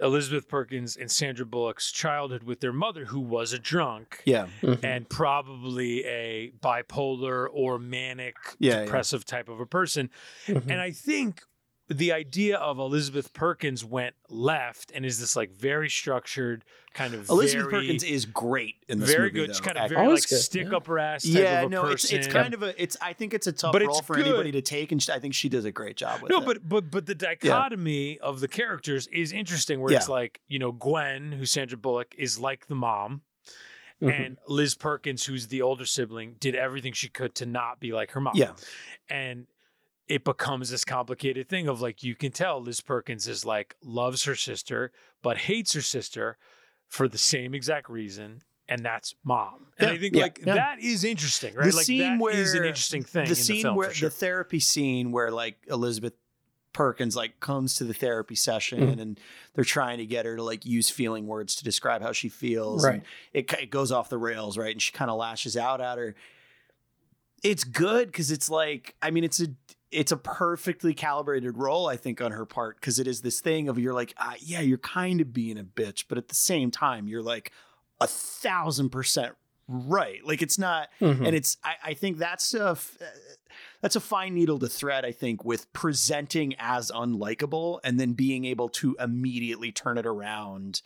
Elizabeth 0.00 0.48
Perkins 0.48 0.96
and 0.96 1.08
Sandra 1.10 1.46
Bullock's 1.46 1.92
childhood 1.92 2.42
with 2.42 2.58
their 2.60 2.72
mother 2.72 3.04
who 3.04 3.20
was 3.20 3.52
a 3.52 3.58
drunk 3.58 4.20
Yeah, 4.24 4.48
Mhm. 4.62 4.82
and 4.82 5.08
probably 5.08 6.04
a 6.04 6.50
bipolar 6.60 7.46
or 7.52 7.78
manic 7.78 8.34
Yeah, 8.58 8.72
yeah. 8.78 8.84
depressive 8.84 9.24
type 9.24 9.48
of 9.48 9.60
a 9.60 9.66
person 9.66 10.10
Mhm. 10.46 10.62
and 10.70 10.80
I 10.80 10.90
think 10.90 11.42
the 11.88 12.12
idea 12.12 12.56
of 12.56 12.78
Elizabeth 12.78 13.32
Perkins 13.34 13.84
went 13.84 14.14
left 14.30 14.90
and 14.94 15.04
is 15.04 15.20
this 15.20 15.36
like 15.36 15.50
very 15.52 15.90
structured 15.90 16.64
kind 16.94 17.12
of 17.12 17.28
Elizabeth 17.28 17.70
very, 17.70 17.82
Perkins 17.82 18.02
is 18.04 18.24
great 18.24 18.76
in 18.88 19.00
this 19.00 19.10
very 19.10 19.24
movie. 19.28 19.32
good, 19.40 19.42
though, 19.50 19.52
just 19.52 19.62
kind 19.64 19.76
of 19.76 19.82
actually. 19.82 19.96
very 19.96 20.08
like 20.14 20.28
good, 20.28 20.38
stick 20.38 20.68
yeah. 20.70 20.76
up 20.76 20.86
her 20.86 20.98
ass 20.98 21.24
type 21.24 21.32
yeah, 21.34 21.60
of 21.60 21.66
a 21.66 21.68
no, 21.68 21.82
person. 21.82 22.16
it's 22.18 22.26
it's 22.26 22.32
kind 22.34 22.54
of 22.54 22.62
a 22.62 22.82
it's. 22.82 22.96
I 23.02 23.12
think 23.12 23.34
it's 23.34 23.46
a 23.46 23.52
tough 23.52 23.72
But 23.72 23.82
role 23.82 23.98
it's 23.98 24.06
for 24.06 24.16
good. 24.16 24.26
anybody 24.26 24.52
to 24.52 24.62
take, 24.62 24.92
and 24.92 25.02
sh- 25.02 25.10
I 25.10 25.18
think 25.18 25.34
she 25.34 25.48
does 25.50 25.64
a 25.66 25.72
great 25.72 25.96
job 25.96 26.22
with 26.22 26.30
no, 26.30 26.38
it. 26.38 26.46
but 26.46 26.66
but 26.68 26.90
but 26.90 27.06
the 27.06 27.14
dichotomy 27.14 28.18
of 28.20 28.40
the 28.40 28.48
characters 28.48 29.06
is 29.08 29.32
interesting. 29.32 29.80
Where 29.80 29.92
it's 29.92 30.08
like 30.08 30.40
you 30.48 30.58
know 30.58 30.72
Gwen, 30.72 31.32
who's 31.32 31.50
Sandra 31.50 31.76
Bullock, 31.76 32.14
is 32.16 32.38
like 32.38 32.66
the 32.68 32.74
mom, 32.76 33.22
Mhm. 34.02 34.26
and 34.26 34.38
Liz 34.48 34.74
Perkins, 34.74 35.26
who's 35.26 35.48
the 35.48 35.62
older 35.62 35.84
sibling, 35.86 36.36
did 36.40 36.54
everything 36.54 36.92
she 36.92 37.08
could 37.08 37.34
to 37.36 37.46
not 37.46 37.78
be 37.80 37.92
like 37.92 38.12
her 38.12 38.20
mom. 38.20 38.34
yeah, 38.36 38.52
and 39.08 39.46
it 40.08 40.24
becomes 40.24 40.70
this 40.70 40.84
complicated 40.84 41.48
thing 41.48 41.66
of 41.68 41.80
like 41.80 42.02
you 42.02 42.14
can 42.14 42.30
tell 42.32 42.60
Liz 42.60 42.80
Perkins 42.80 43.26
is 43.28 43.44
like 43.44 43.74
loves 43.82 44.24
her 44.24 44.34
sister 44.34 44.92
but 45.22 45.38
hates 45.38 45.72
her 45.72 45.80
sister 45.80 46.36
for 46.88 47.08
the 47.08 47.18
same 47.18 47.54
exact 47.54 47.88
reason 47.88 48.42
and 48.68 48.84
that's 48.84 49.14
mom 49.24 49.66
and 49.78 49.88
Yeah, 49.88 49.94
I 49.94 49.98
think 49.98 50.14
yeah, 50.14 50.22
like 50.22 50.38
yeah. 50.46 50.54
that 50.54 50.80
is 50.80 51.04
interesting 51.04 51.54
right 51.54 51.70
The 51.70 51.76
like 51.76 51.86
scene 51.86 52.18
that 52.18 52.34
is 52.34 52.52
where- 52.52 52.62
an 52.62 52.68
interesting 52.68 53.02
thing 53.02 53.22
in 53.22 53.28
the 53.28 53.34
the 53.34 53.40
scene 53.40 53.62
film 53.62 53.76
where 53.76 53.92
sure. 53.92 54.08
the 54.10 54.14
therapy 54.14 54.60
scene 54.60 55.10
where 55.12 55.30
like 55.30 55.56
Elizabeth 55.68 56.12
Perkins 56.74 57.14
like 57.14 57.38
comes 57.40 57.76
to 57.76 57.84
the 57.84 57.94
therapy 57.94 58.34
session 58.34 58.80
Mm-hmm. 58.80 59.00
and 59.00 59.20
they're 59.54 59.64
trying 59.64 59.98
to 59.98 60.06
get 60.06 60.26
her 60.26 60.34
to 60.36 60.42
like 60.42 60.66
use 60.66 60.90
feeling 60.90 61.26
words 61.26 61.54
to 61.54 61.64
describe 61.64 62.02
how 62.02 62.10
she 62.12 62.28
feels. 62.28 62.84
Right. 62.84 62.94
And 62.94 63.02
it, 63.32 63.52
it 63.54 63.70
goes 63.70 63.92
off 63.92 64.08
the 64.08 64.18
rails, 64.18 64.58
right? 64.58 64.72
And 64.72 64.82
she 64.82 64.90
kind 64.90 65.08
of 65.08 65.16
lashes 65.16 65.56
out 65.56 65.80
at 65.80 65.98
her. 65.98 66.16
It's 67.44 67.62
good 67.62 68.08
because 68.08 68.30
it's 68.32 68.48
like, 68.50 68.94
I 69.02 69.10
mean, 69.12 69.22
it's 69.22 69.40
a 69.40 69.48
it's 69.94 70.12
a 70.12 70.16
perfectly 70.16 70.92
calibrated 70.94 71.56
role, 71.56 71.86
I 71.88 71.96
think, 71.96 72.20
on 72.20 72.32
her 72.32 72.44
part, 72.44 72.80
because 72.80 72.98
it 72.98 73.06
is 73.06 73.22
this 73.22 73.40
thing 73.40 73.68
of 73.68 73.78
you're 73.78 73.94
like, 73.94 74.14
ah, 74.18 74.34
yeah, 74.40 74.60
you're 74.60 74.78
kind 74.78 75.20
of 75.20 75.32
being 75.32 75.58
a 75.58 75.64
bitch, 75.64 76.04
but 76.08 76.18
at 76.18 76.28
the 76.28 76.34
same 76.34 76.70
time, 76.70 77.06
you're 77.08 77.22
like 77.22 77.52
a 78.00 78.06
thousand 78.06 78.90
percent 78.90 79.34
right. 79.68 80.24
Like 80.26 80.42
it's 80.42 80.58
not 80.58 80.88
Mhm. 81.00 81.26
and 81.26 81.34
it's 81.34 81.56
I, 81.64 81.74
I 81.84 81.94
think 81.94 82.18
that's 82.18 82.52
a 82.52 82.70
f- 82.70 82.98
that's 83.80 83.96
a 83.96 84.00
fine 84.00 84.34
needle 84.34 84.58
to 84.58 84.68
thread 84.68 85.04
i 85.06 85.12
think 85.12 85.44
with 85.44 85.72
presenting 85.72 86.54
as 86.58 86.90
unlikable 86.90 87.78
and 87.84 87.98
then 88.00 88.12
being 88.14 88.44
able 88.44 88.68
to 88.68 88.96
immediately 89.00 89.70
turn 89.72 89.96
it 89.96 90.04
around 90.06 90.82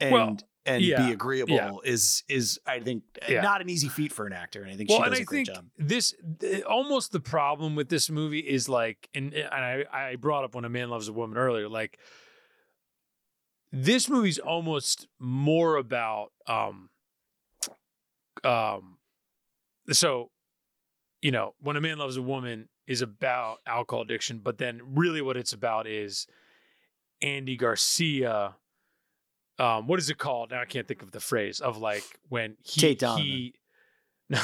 and 0.00 0.12
Well, 0.12 0.36
and 0.66 0.82
yeah, 0.82 1.06
be 1.06 1.12
agreeable 1.12 1.54
yeah. 1.54 1.72
is 1.84 2.24
is 2.28 2.58
i 2.66 2.78
think 2.80 3.02
Yeah. 3.28 3.40
not 3.40 3.60
an 3.62 3.70
easy 3.70 3.88
feat 3.88 4.12
for 4.12 4.26
an 4.26 4.32
actor 4.34 4.62
and 4.62 4.70
i 4.70 4.76
think 4.76 4.90
well, 4.90 4.98
she 4.98 5.04
and 5.04 5.12
does 5.12 5.20
I 5.20 5.22
a 5.22 5.24
great 5.24 5.46
think 5.46 5.56
job 5.56 5.66
this 5.78 6.14
th- 6.40 6.62
almost 6.64 7.12
the 7.12 7.20
problem 7.20 7.74
with 7.74 7.88
this 7.88 8.10
movie 8.10 8.40
is 8.40 8.68
like, 8.68 9.08
and, 9.14 9.32
and 9.32 9.48
I, 9.54 9.84
I 9.92 10.16
brought 10.16 10.44
up 10.44 10.54
when 10.54 10.64
a 10.64 10.68
man 10.68 10.90
loves 10.90 11.08
a 11.08 11.12
woman 11.12 11.38
earlier, 11.38 11.68
like 11.68 11.98
this 13.72 14.08
movie's 14.08 14.38
almost 14.38 15.06
more 15.18 15.76
about 15.76 16.32
um, 16.46 16.90
um, 18.44 18.98
so 19.92 20.30
you 21.22 21.30
know 21.30 21.54
when 21.60 21.76
a 21.76 21.80
man 21.80 21.98
loves 21.98 22.16
a 22.16 22.22
woman 22.22 22.68
is 22.86 23.02
about 23.02 23.58
alcohol 23.66 24.02
addiction 24.02 24.38
but 24.42 24.58
then 24.58 24.80
really 24.94 25.20
what 25.20 25.36
it's 25.36 25.52
about 25.52 25.86
is 25.86 26.26
andy 27.20 27.56
garcia 27.56 28.54
um 29.58 29.86
what 29.86 29.98
is 29.98 30.10
it 30.10 30.18
called 30.18 30.50
now 30.50 30.60
i 30.60 30.64
can't 30.64 30.86
think 30.88 31.02
of 31.02 31.10
the 31.10 31.20
phrase 31.20 31.60
of 31.60 31.78
like 31.78 32.04
when 32.28 32.56
he, 32.62 32.80
Tate 32.80 32.98
Donovan. 33.00 33.24
he 33.26 33.54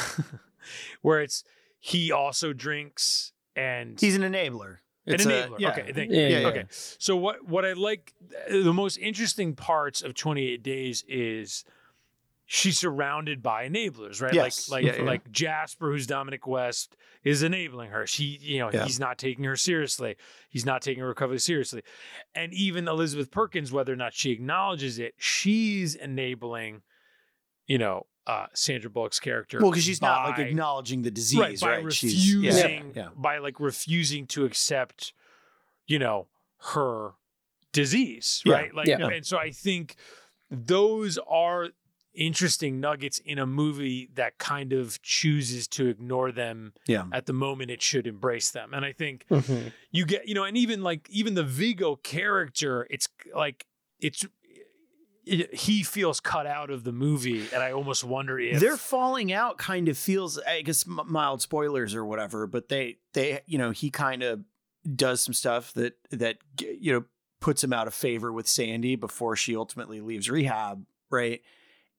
where 1.02 1.20
it's 1.20 1.44
he 1.80 2.10
also 2.12 2.52
drinks 2.52 3.32
and 3.56 4.00
He's 4.00 4.16
an 4.16 4.22
enabler. 4.22 4.78
an 5.06 5.14
It's 5.14 5.26
a- 5.26 5.28
enabler 5.30 5.58
yeah. 5.60 5.70
okay 5.72 5.92
thank 5.92 6.10
Yeah, 6.10 6.20
you. 6.20 6.28
yeah, 6.28 6.38
yeah. 6.40 6.48
okay 6.48 6.64
so 6.70 7.16
what 7.16 7.46
what 7.46 7.64
i 7.64 7.72
like 7.74 8.12
the 8.48 8.72
most 8.72 8.96
interesting 8.98 9.54
parts 9.54 10.02
of 10.02 10.14
28 10.14 10.62
days 10.62 11.04
is 11.08 11.64
she's 12.46 12.78
surrounded 12.78 13.42
by 13.42 13.66
enablers 13.68 14.20
right 14.20 14.34
Yes. 14.34 14.68
like 14.68 14.84
like 14.84 14.92
Yeah, 14.94 15.02
yeah. 15.02 15.08
like 15.08 15.30
jasper 15.30 15.90
who's 15.90 16.06
dominic 16.06 16.46
west 16.46 16.94
is 17.22 17.42
enabling 17.42 17.90
her 17.90 18.06
she 18.06 18.38
you 18.40 18.58
know 18.58 18.70
Yeah. 18.72 18.84
he's 18.84 19.00
not 19.00 19.16
taking 19.18 19.44
her 19.44 19.56
seriously 19.56 20.16
he's 20.50 20.66
not 20.66 20.82
taking 20.82 21.00
her 21.00 21.08
recovery 21.08 21.38
seriously 21.38 21.82
and 22.34 22.52
even 22.52 22.86
elizabeth 22.86 23.30
perkins 23.30 23.72
whether 23.72 23.92
or 23.92 23.96
not 23.96 24.12
she 24.12 24.30
acknowledges 24.30 24.98
it 24.98 25.14
she's 25.16 25.94
enabling 25.94 26.82
you 27.66 27.78
know 27.78 28.06
uh 28.26 28.46
sandra 28.52 28.90
bullock's 28.90 29.20
character 29.20 29.58
Well, 29.60 29.70
because 29.70 29.84
she's 29.84 30.02
not 30.02 30.28
like 30.30 30.38
acknowledging 30.38 31.02
the 31.02 31.10
disease, 31.10 31.38
right 31.40 31.60
by 31.60 31.68
right? 31.76 31.84
Refusing 31.84 32.92
yeah. 32.94 33.08
by 33.16 33.38
like 33.38 33.58
refusing 33.60 34.26
to 34.28 34.44
accept 34.44 35.12
you 35.86 35.98
know 35.98 36.26
her 36.72 37.12
disease 37.72 38.42
right 38.46 38.74
like 38.74 38.86
yeah. 38.86 38.98
and 39.08 39.26
so 39.26 39.36
i 39.38 39.50
think 39.50 39.96
those 40.50 41.18
are 41.26 41.68
interesting 42.14 42.80
nuggets 42.80 43.18
in 43.18 43.38
a 43.38 43.46
movie 43.46 44.08
that 44.14 44.38
kind 44.38 44.72
of 44.72 45.00
chooses 45.02 45.66
to 45.68 45.86
ignore 45.88 46.30
them 46.32 46.72
Yeah. 46.86 47.06
at 47.12 47.26
the 47.26 47.32
moment 47.32 47.70
it 47.70 47.82
should 47.82 48.06
embrace 48.06 48.50
them 48.52 48.72
and 48.72 48.84
i 48.84 48.92
think 48.92 49.26
Mhm. 49.30 49.72
you 49.90 50.06
get 50.06 50.28
you 50.28 50.34
know 50.34 50.44
and 50.44 50.56
even 50.56 50.82
like 50.82 51.08
even 51.10 51.34
the 51.34 51.42
viggo 51.42 51.96
character 51.96 52.86
it's 52.90 53.08
like 53.34 53.66
it's 54.00 54.24
it, 55.26 55.54
he 55.54 55.82
feels 55.82 56.20
cut 56.20 56.46
out 56.46 56.70
of 56.70 56.84
the 56.84 56.92
movie 56.92 57.46
and 57.52 57.62
i 57.62 57.72
almost 57.72 58.04
wonder 58.04 58.38
if 58.38 58.60
Their 58.60 58.76
falling 58.76 59.32
out 59.32 59.56
kind 59.58 59.88
of 59.88 59.96
feels, 59.96 60.38
I 60.38 60.60
guess, 60.62 60.84
mild 60.86 61.40
spoilers 61.40 61.94
or 61.94 62.04
whatever, 62.04 62.46
but 62.46 62.68
they, 62.68 62.98
they, 63.14 63.40
you 63.46 63.56
know, 63.58 63.70
he 63.70 63.90
kind 63.90 64.22
of 64.22 64.40
does 64.94 65.22
some 65.22 65.32
stuff 65.32 65.72
that, 65.74 65.94
that, 66.10 66.36
you 66.60 66.92
know, 66.92 67.04
puts 67.40 67.64
him 67.64 67.72
out 67.72 67.86
of 67.86 67.94
favor 67.94 68.30
with 68.32 68.46
Sandy 68.46 68.96
before 68.96 69.34
she 69.34 69.56
ultimately 69.56 70.00
leaves 70.02 70.28
rehab, 70.30 70.84
right? 71.10 71.40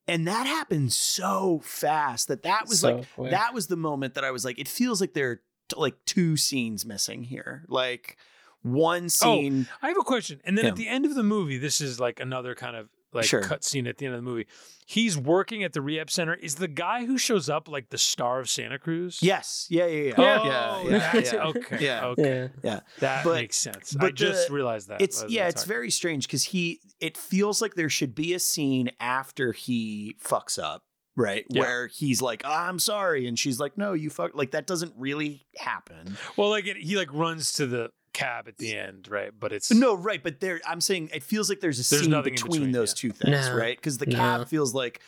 And 0.08 0.28
that 0.28 0.46
happened 0.46 0.94
so 0.94 1.62
fast 1.64 2.28
that 2.28 2.44
that 2.44 2.68
was 2.68 2.82
So 2.82 2.98
like, 2.98 3.14
quick. 3.16 3.32
that 3.32 3.54
was 3.54 3.68
the 3.68 3.76
moment 3.76 4.14
that 4.14 4.24
I 4.24 4.32
was 4.32 4.46
like, 4.46 4.60
it 4.60 4.68
feels 4.68 5.02
like 5.02 5.14
there 5.14 5.32
are 5.32 5.36
t- 5.70 5.76
like 5.78 5.96
two 6.06 6.38
scenes 6.38 6.86
missing 6.86 7.24
here. 7.24 7.64
Like 7.68 8.18
one 8.62 9.06
oh, 9.06 9.08
scene. 9.08 9.68
Oh, 9.72 9.76
I 9.82 9.88
have 9.90 9.98
a 9.98 10.04
question. 10.04 10.42
And 10.46 10.58
then 10.58 10.66
Yeah. 10.66 10.72
at 10.72 10.78
the 10.78 10.88
end 10.88 11.06
of 11.06 11.16
the 11.16 11.24
movie, 11.24 11.58
this 11.58 11.82
is 11.82 12.00
like 12.00 12.20
another 12.20 12.54
kind 12.56 12.76
of 12.76 12.90
like 13.16 13.26
Sure. 13.26 13.42
cut 13.42 13.64
scene 13.64 13.88
at 13.88 13.98
the 13.98 14.06
end 14.06 14.14
of 14.16 14.20
the 14.24 14.30
movie. 14.30 14.46
He's 14.88 15.18
working 15.18 15.64
at 15.64 15.74
the 15.74 15.82
rehab 15.82 16.12
center. 16.12 16.36
Is 16.36 16.56
the 16.56 16.68
guy 16.68 17.06
who 17.06 17.18
shows 17.18 17.50
up 17.50 17.68
like 17.68 17.90
the 17.90 17.98
star 17.98 18.40
of 18.40 18.50
Santa 18.50 18.78
Cruz? 18.78 19.18
Yes. 19.22 19.66
Yeah. 19.70 19.88
Yeah. 19.88 20.04
Yeah. 20.06 20.14
Oh, 20.18 20.24
yeah, 20.24 20.84
yeah, 20.84 21.00
that's- 21.14 21.34
yeah. 21.34 21.44
okay. 21.46 21.78
Yeah. 21.84 22.06
Okay. 22.06 22.50
yeah. 22.64 22.80
That 23.00 23.24
But- 23.24 23.34
makes 23.36 23.58
sense. 23.58 23.96
I 24.00 24.12
just 24.12 24.50
the- 24.50 24.54
realized 24.54 24.90
that. 24.90 25.02
It's 25.02 25.24
yeah, 25.28 25.48
it's 25.48 25.64
very 25.64 25.90
strange 25.90 26.28
because 26.28 26.44
he 26.44 26.80
it 27.00 27.18
feels 27.18 27.62
like 27.62 27.74
there 27.74 27.90
should 27.90 28.14
be 28.14 28.34
a 28.36 28.40
scene 28.40 28.92
after 29.00 29.52
he 29.54 30.16
fucks 30.24 30.62
up, 30.62 30.84
right? 31.16 31.46
Yeah. 31.50 31.62
Where 31.62 31.88
he's 31.88 32.22
like, 32.22 32.44
"Ah, 32.46 32.68
I'm 32.68 32.78
sorry, 32.80 33.26
and 33.28 33.40
she's 33.40 33.60
like, 33.60 33.78
No, 33.78 33.94
you 33.94 34.10
fuck 34.12 34.36
like 34.36 34.52
that 34.52 34.68
doesn't 34.68 34.94
really 34.98 35.46
happen. 35.58 36.16
well, 36.38 36.50
like 36.50 36.68
it, 36.68 36.78
he 36.78 36.96
like 36.96 37.12
runs 37.12 37.54
to 37.54 37.66
the 37.66 37.90
cab 38.16 38.48
at 38.48 38.58
the 38.58 38.76
end, 38.76 39.08
right? 39.10 39.32
But 39.38 39.52
it's 39.54 39.72
No, 39.72 39.94
right, 39.96 40.24
but 40.24 40.40
there 40.40 40.60
I'm 40.66 40.82
saying 40.82 41.10
it 41.14 41.24
feels 41.24 41.50
like 41.50 41.60
there's 41.60 41.78
a 41.80 41.90
There's 41.90 42.04
scene 42.04 42.12
between, 42.24 42.52
between, 42.52 42.72
those 42.72 42.92
yeah. 42.92 43.02
two 43.02 43.12
things, 43.12 43.48
No. 43.50 43.56
right? 43.56 43.78
Because 43.78 43.98
the 44.00 44.06
No. 44.08 44.16
cab 44.16 44.48
feels 44.48 44.74
like 44.74 45.02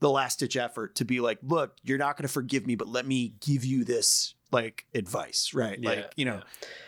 the 0.00 0.10
last 0.10 0.38
ditch 0.40 0.56
effort 0.56 0.94
to 0.96 1.04
be 1.04 1.20
like, 1.20 1.38
look, 1.42 1.76
you're 1.84 1.98
not 1.98 2.16
gonna 2.16 2.28
forgive 2.28 2.66
me, 2.66 2.74
but 2.74 2.88
let 2.88 3.06
me 3.06 3.34
give 3.40 3.64
you 3.64 3.84
this 3.84 4.34
like 4.50 4.86
advice, 4.94 5.52
right? 5.54 5.78
Yeah, 5.80 5.88
like, 5.90 6.12
you 6.16 6.24
know, 6.24 6.40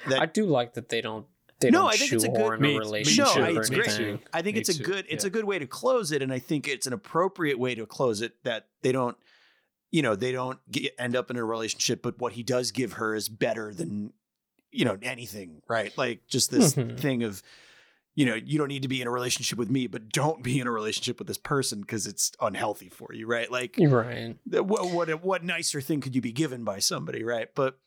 yeah. 0.05 0.11
that 0.11 0.23
I 0.23 0.27
do 0.27 0.47
like 0.47 0.75
that 0.75 0.89
they 0.89 1.01
don't. 1.01 1.27
They 1.61 1.71
No, 1.71 1.83
don't 1.83 1.95
I 1.95 1.97
think 1.97 2.13
it's 2.13 2.25
a 2.25 2.29
good- 2.29 2.37
shoehorn 2.37 2.61
Me- 2.61 2.71
a 2.71 2.73
me 2.73 2.79
relationship. 2.79 3.37
No, 3.37 3.43
I- 3.45 3.57
it's 3.59 3.71
great. 3.71 4.21
I 4.33 4.43
think 4.43 4.55
Me 4.57 4.61
it's 4.61 4.69
a 4.69 4.75
too, 4.77 4.83
good 4.85 5.07
it's 5.09 5.25
yeah. 5.25 5.29
a 5.29 5.31
good 5.31 5.45
way 5.45 5.59
to 5.59 5.67
close 5.67 6.13
it, 6.13 6.21
and 6.23 6.33
I 6.33 6.39
think 6.41 6.67
it's 6.69 6.87
an 6.87 6.93
appropriate 6.93 7.59
way 7.59 7.75
to 7.75 7.87
close 7.87 8.21
it 8.21 8.43
that 8.45 8.67
they 8.83 8.93
don't, 8.93 9.17
you 9.91 10.03
know, 10.03 10.15
they 10.17 10.33
don't 10.33 10.59
get, 10.71 10.93
end 10.99 11.15
up 11.17 11.31
in 11.31 11.37
a 11.37 11.45
relationship, 11.45 12.03
but 12.03 12.19
what 12.19 12.33
he 12.33 12.43
does 12.43 12.71
give 12.73 12.95
her 12.95 13.15
is 13.15 13.29
better 13.29 13.73
than, 13.73 14.13
you 14.75 14.85
know, 14.85 14.99
anything, 15.03 15.63
right? 15.69 15.97
Like 15.97 16.27
just 16.27 16.51
this 16.51 16.75
Mhm. 16.75 16.99
thing 16.99 17.23
of, 17.23 17.43
you 18.15 18.27
know, 18.27 18.35
you 18.35 18.59
don't 18.59 18.69
need 18.69 18.83
to 18.83 18.89
be 18.89 19.01
in 19.01 19.07
a 19.09 19.11
relationship 19.11 19.59
with 19.59 19.71
me, 19.71 19.87
but 19.87 20.09
don't 20.11 20.43
be 20.43 20.61
in 20.61 20.67
a 20.67 20.71
relationship 20.71 21.19
with 21.19 21.29
this 21.29 21.39
person 21.39 21.81
because 21.81 22.07
it's 22.07 22.33
unhealthy 22.41 22.89
for 22.89 23.13
you, 23.13 23.27
right? 23.27 23.51
Like, 23.51 23.77
right. 23.81 24.37
what 24.51 24.91
what 24.91 25.23
what 25.23 25.45
nicer 25.45 25.81
thing 25.81 26.01
could 26.01 26.15
you 26.15 26.21
be 26.21 26.33
given 26.33 26.65
by 26.65 26.79
somebody, 26.79 27.23
right? 27.25 27.49
But 27.55 27.79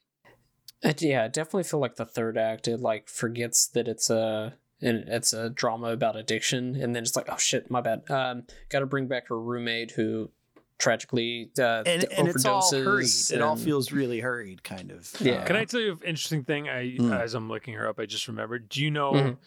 yeah, 0.99 1.23
I 1.23 1.27
definitely 1.27 1.63
feel 1.63 1.79
like 1.79 1.95
the 1.95 2.05
third 2.05 2.37
act 2.37 2.67
it 2.67 2.79
like 2.79 3.09
forgets 3.09 3.67
that 3.67 3.87
it's 3.87 4.09
a 4.09 4.55
and 4.79 5.09
it's 5.09 5.33
a 5.33 5.49
drama 5.49 5.87
about 5.87 6.15
addiction, 6.15 6.75
and 6.75 6.95
then 6.95 7.01
it's 7.03 7.15
like, 7.15 7.27
oh 7.29 7.37
shit, 7.37 7.71
my 7.71 7.81
bad. 7.81 8.09
Um, 8.11 8.43
got 8.69 8.79
to 8.81 8.85
bring 8.85 9.07
back 9.07 9.27
her 9.29 9.39
roommate 9.39 9.91
who 9.91 10.29
tragically 10.77 11.49
uh, 11.59 11.83
and, 11.85 12.01
d- 12.01 12.07
and 12.17 12.27
it's 12.27 12.45
all 12.45 12.61
hurried. 12.71 12.85
overdoses 13.05 13.33
It 13.33 13.41
all 13.41 13.55
feels 13.55 13.91
really 13.91 14.19
hurried, 14.19 14.63
kind 14.63 14.91
of. 14.91 15.11
Yeah. 15.19 15.43
Can 15.45 15.55
I 15.55 15.65
tell 15.65 15.79
you 15.79 15.93
an 15.93 15.99
interesting 16.05 16.43
thing? 16.43 16.69
I 16.69 16.95
Mm. 16.97 17.19
as 17.19 17.33
I'm 17.33 17.49
looking 17.49 17.73
her 17.75 17.87
up, 17.87 17.99
I 17.99 18.05
just 18.05 18.27
remembered. 18.27 18.69
Do 18.69 18.83
you 18.83 18.91
know 18.91 19.11
Mhm. 19.13 19.37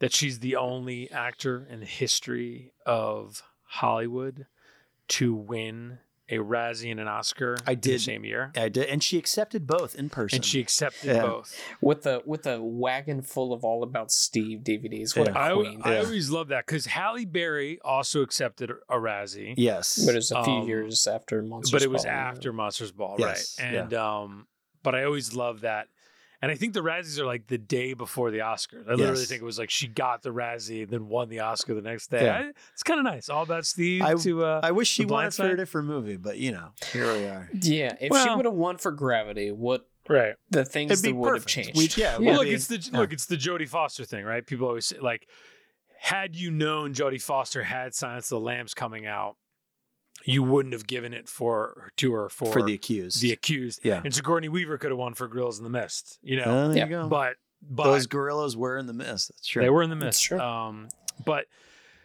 that 0.00 0.14
she's 0.14 0.40
the 0.40 0.56
only 0.56 1.10
actor 1.10 1.66
in 1.70 1.80
the 1.80 1.86
history 1.86 2.72
of 2.86 3.42
Hollywood 3.64 4.46
to 5.08 5.34
win 5.34 5.98
a 6.30 6.36
Razzie 6.36 6.90
and 6.90 7.00
an 7.00 7.08
Oscar 7.08 7.56
I 7.66 7.72
in 7.72 7.76
the 7.76 7.80
did. 7.80 8.00
same 8.00 8.24
year? 8.24 8.52
I 8.56 8.68
did, 8.68 8.86
and 8.86 9.02
she 9.02 9.16
accepted 9.18 9.66
both 9.66 9.94
in 9.94 10.10
person. 10.10 10.36
And 10.36 10.44
she 10.44 10.60
accepted 10.60 11.14
Yeah. 11.14 11.22
both. 11.22 11.58
with 11.80 12.06
a 12.06 12.22
with 12.26 12.46
a 12.46 12.62
wagon 12.62 13.22
full 13.22 13.52
of 13.52 13.64
all 13.64 13.82
about 13.82 14.10
Steve 14.10 14.60
DVDs. 14.60 15.16
What 15.16 15.28
Yeah. 15.28 15.34
a 15.34 15.50
I, 15.50 15.54
queen! 15.54 15.80
I 15.84 15.92
Yeah. 15.94 16.04
always 16.04 16.30
love 16.30 16.48
that 16.48 16.66
because 16.66 16.86
Halle 16.86 17.24
Berry 17.24 17.78
also 17.84 18.22
accepted 18.22 18.70
a 18.70 18.96
Razzie. 18.96 19.54
yes, 19.56 20.04
but 20.04 20.12
it 20.12 20.16
was 20.18 20.30
a 20.30 20.42
few 20.44 20.52
Um, 20.52 20.68
years 20.68 21.06
after 21.06 21.42
Monsters. 21.42 21.72
but 21.72 21.82
it 21.82 21.90
was 21.90 22.04
Ball. 22.04 22.12
after 22.12 22.52
Monsters 22.52 22.92
Ball, 22.92 23.16
Yes, 23.18 23.56
right? 23.60 23.74
And 23.74 23.94
um, 23.94 24.46
but 24.82 24.94
I 24.94 25.04
always 25.04 25.34
love 25.34 25.62
that. 25.62 25.88
And 26.40 26.52
I 26.52 26.54
think 26.54 26.72
the 26.72 26.82
Razzies 26.84 27.18
are 27.18 27.26
like 27.26 27.48
the 27.48 27.58
day 27.58 27.94
before 27.94 28.30
the 28.30 28.38
Oscars. 28.38 28.86
I 28.86 28.92
literally 28.92 29.20
Yes. 29.20 29.28
think 29.28 29.42
it 29.42 29.44
was 29.44 29.58
like 29.58 29.70
she 29.70 29.88
got 29.88 30.22
the 30.22 30.30
Razzie, 30.30 30.88
then 30.88 31.08
won 31.08 31.28
the 31.28 31.40
Oscar 31.40 31.74
the 31.74 31.82
next 31.82 32.10
day. 32.10 32.24
Yeah. 32.26 32.38
I- 32.38 32.52
it's 32.72 32.84
kind 32.84 33.00
of 33.00 33.04
nice. 33.04 33.28
All 33.28 33.42
about 33.42 33.66
Steve 33.66 34.02
I- 34.02 34.14
to 34.14 34.44
uh, 34.44 34.60
I 34.62 34.70
wish 34.70 34.88
she 34.88 35.04
won 35.04 35.30
for 35.32 35.48
a 35.50 35.56
different 35.56 35.88
movie, 35.88 36.16
but 36.16 36.38
you 36.38 36.52
know, 36.52 36.68
here 36.92 37.12
we 37.12 37.24
are. 37.24 37.50
Yeah, 37.60 37.96
if 38.00 38.16
she 38.16 38.30
would 38.34 38.44
have 38.44 38.54
won 38.54 38.78
for 38.78 38.92
Gravity, 38.92 39.50
what 39.50 39.88
right. 40.08 40.34
the 40.50 40.64
things 40.64 40.92
It'd 40.92 41.04
that 41.04 41.14
would 41.16 41.34
have 41.34 41.46
changed? 41.46 41.76
We'd- 41.76 42.00
yeah, 42.00 42.18
Well, 42.18 42.22
Yeah. 42.22 42.36
look, 42.36 42.46
I 42.46 42.50
it's 42.50 42.66
the 42.68 42.78
yeah. 42.92 42.98
look, 43.00 43.12
it's 43.12 43.26
the 43.26 43.36
Jodie 43.36 43.68
Foster 43.68 44.04
thing, 44.04 44.24
right? 44.24 44.46
People 44.46 44.68
always 44.68 44.86
say 44.86 44.98
like, 45.00 45.26
had 46.00 46.36
you 46.36 46.52
known 46.52 46.94
Jodie 46.94 47.20
Foster 47.20 47.64
had 47.64 47.94
Silence 47.94 48.26
of 48.30 48.36
the 48.38 48.44
Lambs 48.44 48.74
coming 48.74 49.06
out, 49.06 49.36
you 50.28 50.42
wouldn't 50.42 50.72
have 50.74 50.86
given 50.86 51.12
it 51.14 51.28
for 51.28 51.90
to 51.96 52.12
her 52.12 52.28
for, 52.28 52.52
for 52.52 52.62
the 52.62 52.74
accused. 52.74 53.20
the 53.22 53.32
accused. 53.32 53.80
Yeah. 53.84 54.00
And 54.04 54.14
Sigourney 54.14 54.48
Weaver 54.48 54.78
could 54.78 54.90
have 54.90 54.98
won 54.98 55.14
for 55.14 55.26
Gorillas 55.28 55.58
in 55.58 55.64
the 55.64 55.70
Mist, 55.70 56.18
you 56.22 56.36
know. 56.36 56.44
Oh, 56.46 56.68
there 56.68 56.76
Yeah. 56.78 56.84
you 56.84 56.90
go. 56.90 57.08
but 57.08 57.36
but 57.60 57.84
Those 57.84 58.06
gorillas 58.06 58.56
were 58.56 58.76
in 58.78 58.86
the 58.86 58.92
mist. 58.92 59.32
That's 59.34 59.46
true. 59.48 59.62
They 59.62 59.70
were 59.70 59.82
in 59.82 59.90
the 59.90 59.96
That's 59.96 60.18
mist. 60.18 60.24
true. 60.24 60.38
Um, 60.38 60.88
but 61.24 61.46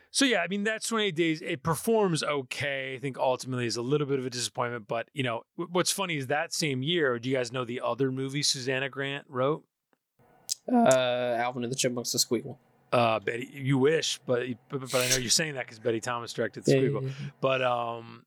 so 0.09 0.25
yeah, 0.25 0.41
I 0.41 0.47
mean 0.47 0.63
that's 0.63 0.87
28 0.87 1.15
days. 1.15 1.41
It 1.41 1.61
performs 1.63 2.23
okay. 2.23 2.95
I 2.95 2.99
think 2.99 3.17
ultimately 3.19 3.65
is 3.67 3.75
a 3.77 3.81
little 3.83 4.07
bit 4.07 4.17
of 4.19 4.25
a 4.25 4.29
disappointment. 4.31 4.87
But 4.87 5.09
you 5.13 5.21
know 5.23 5.43
wh- 5.55 5.71
what's 5.71 5.91
funny 5.91 6.17
is 6.17 6.27
that 6.27 6.53
same 6.53 6.81
year. 6.81 7.19
Do 7.19 7.29
you 7.29 7.35
guys 7.35 7.51
know 7.51 7.65
the 7.65 7.81
other 7.81 8.11
movie 8.11 8.41
Susannah 8.41 8.89
Grant 8.89 9.25
wrote? 9.29 9.63
uh, 10.71 11.35
Alvin 11.37 11.63
and 11.63 11.71
the 11.71 11.75
Chipmunks, 11.75 12.11
the 12.13 12.17
Squeakquel. 12.19 12.57
Uh, 12.93 13.19
Betty, 13.19 13.49
you 13.53 13.77
wish, 13.77 14.19
but 14.25 14.45
but, 14.69 14.79
but 14.81 14.95
I 14.95 15.09
know 15.09 15.17
you're 15.17 15.29
saying 15.29 15.55
that 15.55 15.65
because 15.65 15.79
Betty 15.79 15.99
Thomas 15.99 16.31
directed 16.31 16.63
the 16.65 16.75
Yeah, 16.75 16.81
sequel. 16.81 17.03
yeah, 17.03 17.09
yeah. 17.09 17.29
But 17.41 17.61
um, 17.63 18.23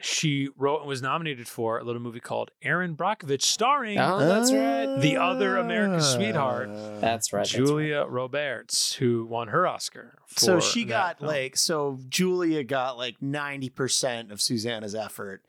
she 0.00 0.48
wrote 0.56 0.80
and 0.80 0.88
was 0.88 1.00
nominated 1.00 1.46
for 1.46 1.78
a 1.78 1.84
little 1.84 2.02
movie 2.02 2.18
called 2.18 2.50
Erin 2.62 2.96
Brockovich, 2.96 3.42
starring 3.42 3.98
Oh, 4.00 4.18
that's 4.18 4.52
right. 4.52 4.98
The 5.00 5.16
other 5.18 5.56
America's 5.58 6.10
Sweetheart. 6.10 6.68
That's 6.72 6.82
right. 6.90 7.00
that's 7.00 7.32
right. 7.32 7.46
Julia 7.46 8.04
Roberts, 8.08 8.94
who 8.94 9.24
won 9.26 9.48
her 9.48 9.66
Oscar. 9.68 10.18
So 10.36 10.58
she 10.58 10.82
that 10.84 10.88
got 10.88 11.18
film. 11.20 11.28
like 11.30 11.56
so 11.56 12.00
Julia 12.08 12.64
got 12.64 12.98
like 12.98 13.20
90% 13.20 14.32
of 14.32 14.40
Susannah's 14.40 14.94
effort 14.96 15.44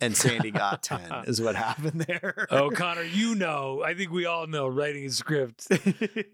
and 0.00 0.16
Sandy 0.16 0.50
got 0.50 0.82
10 0.84 1.24
is 1.26 1.40
what 1.40 1.56
happened 1.56 2.00
there. 2.02 2.46
Oh, 2.50 2.70
Connor, 2.70 3.02
you 3.02 3.34
know, 3.34 3.82
I 3.84 3.94
think 3.94 4.10
we 4.10 4.26
all 4.26 4.46
know 4.46 4.66
writing 4.68 5.04
a 5.06 5.10
script, 5.10 5.66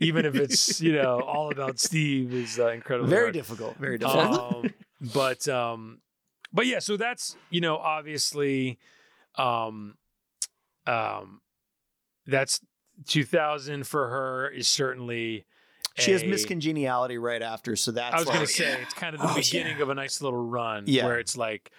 even 0.01 0.25
if 0.25 0.35
it's, 0.35 0.81
you 0.81 0.93
know, 0.93 1.21
all 1.21 1.51
about 1.51 1.79
Steve 1.79 2.33
is 2.33 2.59
uh, 2.59 2.69
incredibly 2.69 3.11
very 3.11 3.23
hard. 3.25 3.35
difficult. 3.35 3.77
Very 3.79 3.99
difficult. 3.99 4.55
Um, 4.65 4.71
but, 5.15 5.49
um, 5.49 6.01
but 6.53 6.67
yeah, 6.67 6.79
so 6.79 6.97
that's, 6.97 7.37
you 7.51 7.61
know, 7.61 7.77
obviously, 7.77 8.79
Um, 9.37 9.97
um, 10.87 11.41
that's 12.27 12.61
2000 13.07 13.87
for 13.87 14.09
her 14.09 14.49
is 14.49 14.69
certainly. 14.69 15.45
She 15.99 16.13
has 16.13 16.23
Miss 16.23 16.45
Congeniality 16.45 17.17
right 17.17 17.41
after, 17.41 17.75
so 17.75 17.91
that's 17.91 18.15
I 18.15 18.19
was 18.19 18.27
going 18.29 18.41
to 18.41 18.47
say 18.47 18.83
it's 18.83 18.93
kind 18.93 19.15
of 19.15 19.23
the 19.23 19.29
Oh, 19.31 19.35
beginning 19.35 19.79
yeah. 19.79 19.83
of 19.83 19.89
a 19.89 19.95
nice 19.95 20.21
little 20.21 20.39
run 20.45 20.85
Yeah. 20.87 21.07
where 21.07 21.19
it's 21.19 21.39
like 21.39 21.71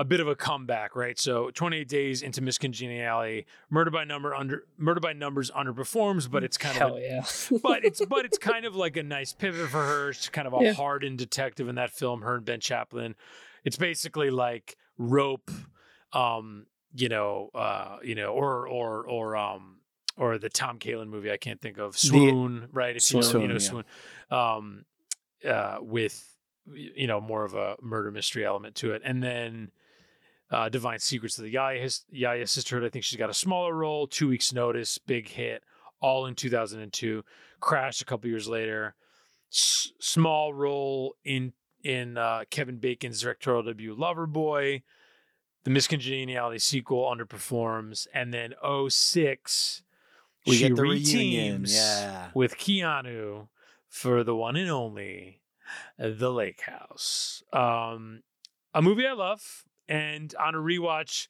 a 0.00 0.04
bit 0.04 0.18
of 0.18 0.26
a 0.26 0.34
comeback, 0.34 0.96
right? 0.96 1.18
So 1.18 1.50
28 1.50 1.86
days 1.86 2.22
into 2.22 2.40
Miss 2.40 2.56
Congeniality, 2.56 3.44
murder 3.68 3.90
by 3.90 4.04
number 4.04 4.34
under 4.34 4.64
murder 4.78 4.98
by 4.98 5.12
numbers 5.12 5.50
underperforms, 5.50 6.28
but 6.30 6.42
it's 6.42 6.56
kind 6.56 6.74
Hell 6.74 6.96
of 6.96 7.02
a, 7.02 7.06
yeah. 7.06 7.24
but 7.62 7.84
it's 7.84 8.02
but 8.06 8.24
it's 8.24 8.38
kind 8.38 8.64
of 8.64 8.74
like 8.74 8.96
a 8.96 9.02
nice 9.02 9.34
pivot 9.34 9.68
for 9.68 9.84
her. 9.84 10.14
She's 10.14 10.30
kind 10.30 10.48
of 10.48 10.54
a 10.54 10.64
Yeah. 10.64 10.72
hardened 10.72 11.18
detective 11.18 11.68
in 11.68 11.74
that 11.74 11.90
film, 11.90 12.22
her 12.22 12.36
and 12.36 12.44
Ben 12.46 12.60
Chaplin. 12.60 13.14
It's 13.62 13.76
basically 13.76 14.30
like 14.30 14.78
rope, 14.96 15.50
um, 16.14 16.64
you 16.94 17.10
know, 17.10 17.50
uh, 17.54 17.98
you 18.02 18.14
know, 18.14 18.28
or 18.32 18.66
or 18.66 19.06
or 19.06 19.36
um 19.36 19.80
or 20.16 20.38
the 20.38 20.48
Tom 20.48 20.78
Kalin 20.78 21.08
movie 21.08 21.30
I 21.30 21.36
can't 21.36 21.60
think 21.60 21.76
of 21.76 21.98
Swoon, 21.98 22.68
right? 22.72 22.96
If 22.96 23.12
you 23.12 23.20
know, 23.20 23.38
you 23.38 23.48
know 23.48 23.58
Swoon, 23.58 23.84
Swoon, 24.30 24.38
um, 24.40 24.84
uh, 25.46 25.76
with 25.82 26.26
you 26.72 27.06
know 27.06 27.20
more 27.20 27.44
of 27.44 27.52
a 27.52 27.76
murder 27.82 28.10
mystery 28.10 28.46
element 28.46 28.76
to 28.76 28.92
it, 28.92 29.02
and 29.04 29.22
then. 29.22 29.70
Uh, 30.50 30.68
Divine 30.68 30.98
Secrets 30.98 31.38
of 31.38 31.44
the 31.44 31.50
Yaya, 31.50 31.88
Yaya 32.10 32.46
Sisterhood. 32.46 32.84
I 32.84 32.90
think 32.90 33.04
she's 33.04 33.18
got 33.18 33.30
a 33.30 33.34
smaller 33.34 33.72
role, 33.74 34.06
two 34.08 34.28
weeks' 34.28 34.52
notice, 34.52 34.98
big 34.98 35.28
hit, 35.28 35.62
all 36.00 36.26
in 36.26 36.34
2002. 36.34 37.24
Crash 37.60 38.00
a 38.00 38.04
couple 38.04 38.28
years 38.28 38.48
later. 38.48 38.94
S- 39.52 39.92
small 40.00 40.52
role 40.52 41.14
in 41.24 41.52
in 41.82 42.18
uh, 42.18 42.42
Kevin 42.50 42.78
Bacon's 42.78 43.20
directorial 43.20 43.62
debut, 43.62 43.96
Loverboy. 43.96 44.82
The 45.64 45.70
Miss 45.70 45.86
Congeniality 45.86 46.58
sequel 46.58 47.04
underperforms, 47.04 48.06
and 48.14 48.32
then 48.32 48.54
06, 48.88 49.82
we 50.46 50.56
she 50.56 50.68
get 50.68 50.76
the 50.76 50.82
reunion. 50.82 51.62
reteams 51.64 51.74
Yeah. 51.74 52.28
with 52.34 52.56
Keanu 52.56 53.48
for 53.88 54.24
the 54.24 54.34
one 54.34 54.56
and 54.56 54.70
only 54.70 55.42
The 55.98 56.30
Lake 56.32 56.62
House. 56.62 57.42
Um, 57.52 58.22
a 58.74 58.80
movie 58.80 59.06
I 59.06 59.12
love, 59.12 59.64
and 59.90 60.34
on 60.40 60.54
a 60.54 60.58
rewatch, 60.58 61.26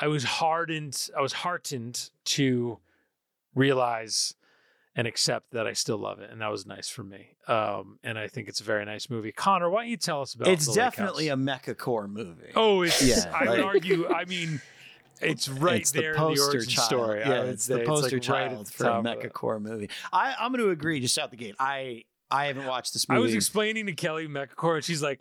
I 0.00 0.08
was 0.08 0.24
hardened. 0.24 1.08
I 1.16 1.20
was 1.20 1.32
heartened 1.34 2.10
to 2.24 2.78
realize 3.54 4.34
and 4.96 5.06
accept 5.08 5.50
that 5.52 5.66
I 5.66 5.72
still 5.72 5.98
love 5.98 6.20
it, 6.20 6.30
and 6.30 6.40
that 6.40 6.50
was 6.50 6.66
nice 6.66 6.88
for 6.88 7.02
me. 7.02 7.36
Um, 7.48 7.98
and 8.04 8.16
I 8.18 8.28
think 8.28 8.48
it's 8.48 8.60
a 8.60 8.64
very 8.64 8.84
nice 8.84 9.10
movie. 9.10 9.32
Connor, 9.32 9.68
why 9.68 9.82
don't 9.82 9.90
you 9.90 9.96
tell 9.96 10.22
us 10.22 10.34
about? 10.34 10.48
It's 10.48 10.72
definitely 10.72 11.28
a 11.28 11.36
mecha 11.36 11.76
core 11.76 12.08
movie. 12.08 12.52
Oh, 12.54 12.82
it's. 12.82 13.02
Yeah, 13.02 13.30
I 13.34 13.48
would 13.50 13.60
argue. 13.60 14.08
I 14.08 14.24
mean, 14.24 14.60
it's 15.20 15.48
right 15.48 15.80
it's 15.80 15.90
there 15.90 16.14
the 16.14 16.22
in 16.22 16.34
the 16.34 16.36
poster 16.36 16.56
origin 16.58 16.70
child. 16.70 16.86
story. 16.86 17.20
Yeah, 17.20 17.42
it's 17.42 17.64
say. 17.64 17.74
the 17.74 17.80
It's, 17.80 17.88
poster 17.88 18.16
like, 18.16 18.22
child 18.22 18.66
the 18.66 18.70
for 18.70 18.86
a 18.86 19.02
mecha 19.02 19.32
core 19.32 19.60
movie. 19.60 19.90
I, 20.12 20.34
I'm 20.38 20.52
going 20.52 20.64
to 20.64 20.70
agree 20.70 21.00
just 21.00 21.18
out 21.18 21.30
the 21.30 21.36
gate. 21.36 21.56
I 21.58 22.04
I 22.30 22.46
haven't 22.46 22.66
watched 22.66 22.92
this 22.92 23.08
movie. 23.08 23.18
I 23.18 23.22
was 23.22 23.34
explaining 23.34 23.86
to 23.86 23.92
Kelly 23.92 24.26
Mechacore, 24.28 24.76
and 24.76 24.84
she's 24.84 25.02
like, 25.02 25.20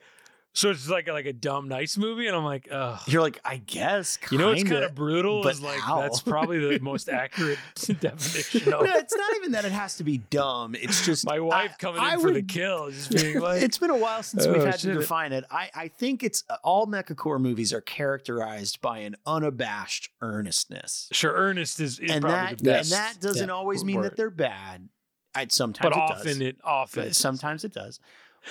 "So 0.54 0.70
it's 0.70 0.88
like 0.90 1.08
a, 1.08 1.14
like 1.14 1.26
a 1.26 1.34
dumb 1.34 1.68
nice 1.68 1.98
movie," 1.98 2.28
and 2.28 2.36
I'm 2.36 2.44
like, 2.46 2.68
"Ugh." 2.72 3.00
You're 3.08 3.22
like, 3.22 3.40
I 3.44 3.58
guess. 3.58 4.18
You 4.32 4.38
know, 4.38 4.52
it's 4.52 4.64
kind 4.64 4.74
kinda. 4.76 4.90
brutal. 4.90 5.44
but 5.44 5.54
Is 5.54 5.62
like 5.62 5.80
how? 5.80 6.02
that's 6.02 6.22
probably 6.22 6.60
the 6.60 6.80
most 6.84 7.10
accurate 7.22 7.60
definition 8.00 8.70
No, 8.70 8.80
of 8.82 8.88
it's 8.88 9.16
not 9.16 9.36
even 9.38 9.52
that 9.54 9.66
it 9.66 9.72
has 9.72 9.98
to 9.98 10.04
be 10.04 10.20
dumb. 10.20 10.76
It's 10.76 11.06
just 11.06 11.26
my 11.26 11.40
wife 11.40 11.72
I- 11.74 11.78
coming 11.82 12.02
I 12.02 12.14
in 12.14 12.20
for 12.20 12.32
the 12.32 12.42
kill, 12.44 12.92
just 12.92 13.12
being 13.12 13.40
like, 13.42 13.62
it's 13.64 13.78
been 13.78 13.90
a 13.90 13.98
while 13.98 14.22
since 14.24 14.46
Oh, 14.46 14.54
we've 14.54 14.64
had 14.64 14.80
shit. 14.80 14.94
to 14.94 15.00
define 15.00 15.34
it. 15.34 15.44
I, 15.52 15.70
I 15.76 15.88
think 15.88 16.24
it's 16.24 16.44
uh, 16.50 16.58
all 16.64 16.86
mechacore 16.88 17.40
movies 17.40 17.74
are 17.74 17.82
characterized 17.82 18.80
by 18.82 19.00
an 19.00 19.16
unabashed 19.26 20.10
earnestness, 20.22 21.10
"Sure, 21.12 21.32
earnest 21.34 21.80
is, 21.80 22.00
is 22.00 22.12
and 22.12 22.22
probably 22.22 22.56
that 22.56 22.64
the 22.64 22.78
and 22.78 22.88
that 22.88 23.16
doesn't 23.20 23.48
Yeah, 23.50 23.54
always 23.54 23.84
mean 23.84 23.98
word. 23.98 24.06
that 24.06 24.18
they're 24.18 24.30
bad. 24.30 24.90
I 25.36 25.48
sometimes 25.50 25.82
but 25.96 25.98
it 25.98 26.00
often 26.02 26.26
does. 26.28 26.40
it 26.42 26.58
often 26.64 27.04
But 27.06 27.16
sometimes 27.16 27.64
it 27.64 27.74
does. 27.74 28.00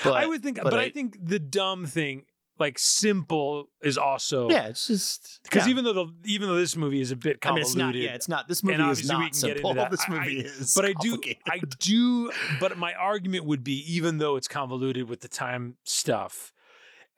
But 0.05 0.15
I 0.15 0.27
would 0.27 0.43
think, 0.43 0.57
but, 0.57 0.71
but 0.71 0.81
I, 0.81 0.85
I- 0.85 0.91
think 0.91 1.17
the 1.23 1.39
dumb 1.39 1.87
thing, 1.87 2.25
like 2.59 2.79
simple, 2.79 3.69
is 3.83 3.99
also 3.99 4.49
yeah, 4.51 4.69
it's 4.69 4.87
just 4.87 5.41
Because 5.43 5.67
yeah. 5.67 5.71
even 5.71 5.85
though 5.85 5.93
the 5.93 6.07
even 6.25 6.49
though 6.49 6.57
this 6.57 6.77
movie 6.77 7.01
is 7.01 7.11
a 7.11 7.17
bit 7.17 7.39
I 7.43 7.53
mean, 7.53 7.65
convoluted, 7.65 7.67
it's 7.67 7.77
not. 7.77 7.95
Yeah, 7.95 8.15
it's 8.15 8.29
not. 8.29 8.49
This 8.49 8.63
movie 8.63 8.83
is 8.83 9.09
not 9.09 9.35
simple. 9.35 9.75
This 9.91 10.09
movie 10.09 10.43
I- 10.43 10.45
is. 10.47 10.75
but 10.75 10.85
I 10.85 10.95
do. 11.01 11.19
I 11.51 11.61
do. 11.79 12.31
But 12.61 12.77
my 12.79 12.95
argument 12.95 13.45
would 13.45 13.65
be, 13.65 13.85
even 13.93 14.19
though 14.19 14.37
it's 14.37 14.49
convoluted 14.49 15.09
with 15.09 15.21
the 15.21 15.29
time 15.29 15.77
stuff, 15.85 16.53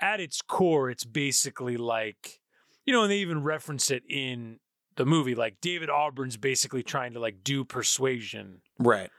at 0.01 0.21
its 0.21 0.43
core, 0.43 0.91
it's 0.91 1.05
basically 1.05 1.77
like, 1.77 2.41
you 2.85 2.93
know, 2.93 3.03
and 3.03 3.11
they 3.11 3.19
even 3.19 3.43
reference 3.43 3.91
it 3.91 4.03
in 4.09 4.59
the 4.97 5.07
movie. 5.07 5.35
Like 5.35 5.61
David 5.61 5.91
Auburn's 5.91 6.37
basically 6.37 6.83
trying 6.83 7.13
to 7.15 7.21
like 7.21 7.45
do 7.45 7.65
persuasion, 7.65 8.63
right. 8.79 9.11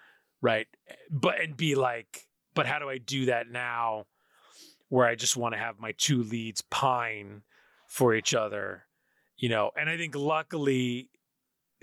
right? 0.42 0.68
But 1.10 1.40
and 1.40 1.56
be 1.56 1.76
like, 1.76 2.28
but 2.56 2.66
how 2.66 2.80
do 2.80 2.90
I 2.90 2.98
do 2.98 3.26
that 3.28 3.50
now? 3.50 4.06
Where 4.90 5.06
I 5.06 5.16
just 5.16 5.36
want 5.38 5.54
to 5.54 5.60
have 5.60 5.80
my 5.80 5.94
two 5.98 6.24
leads 6.24 6.62
pine 6.62 7.42
for 7.88 8.14
each 8.16 8.34
other, 8.34 8.84
you 9.38 9.50
know. 9.50 9.72
And 9.78 9.90
I 9.90 9.98
think 9.98 10.16
luckily 10.16 11.10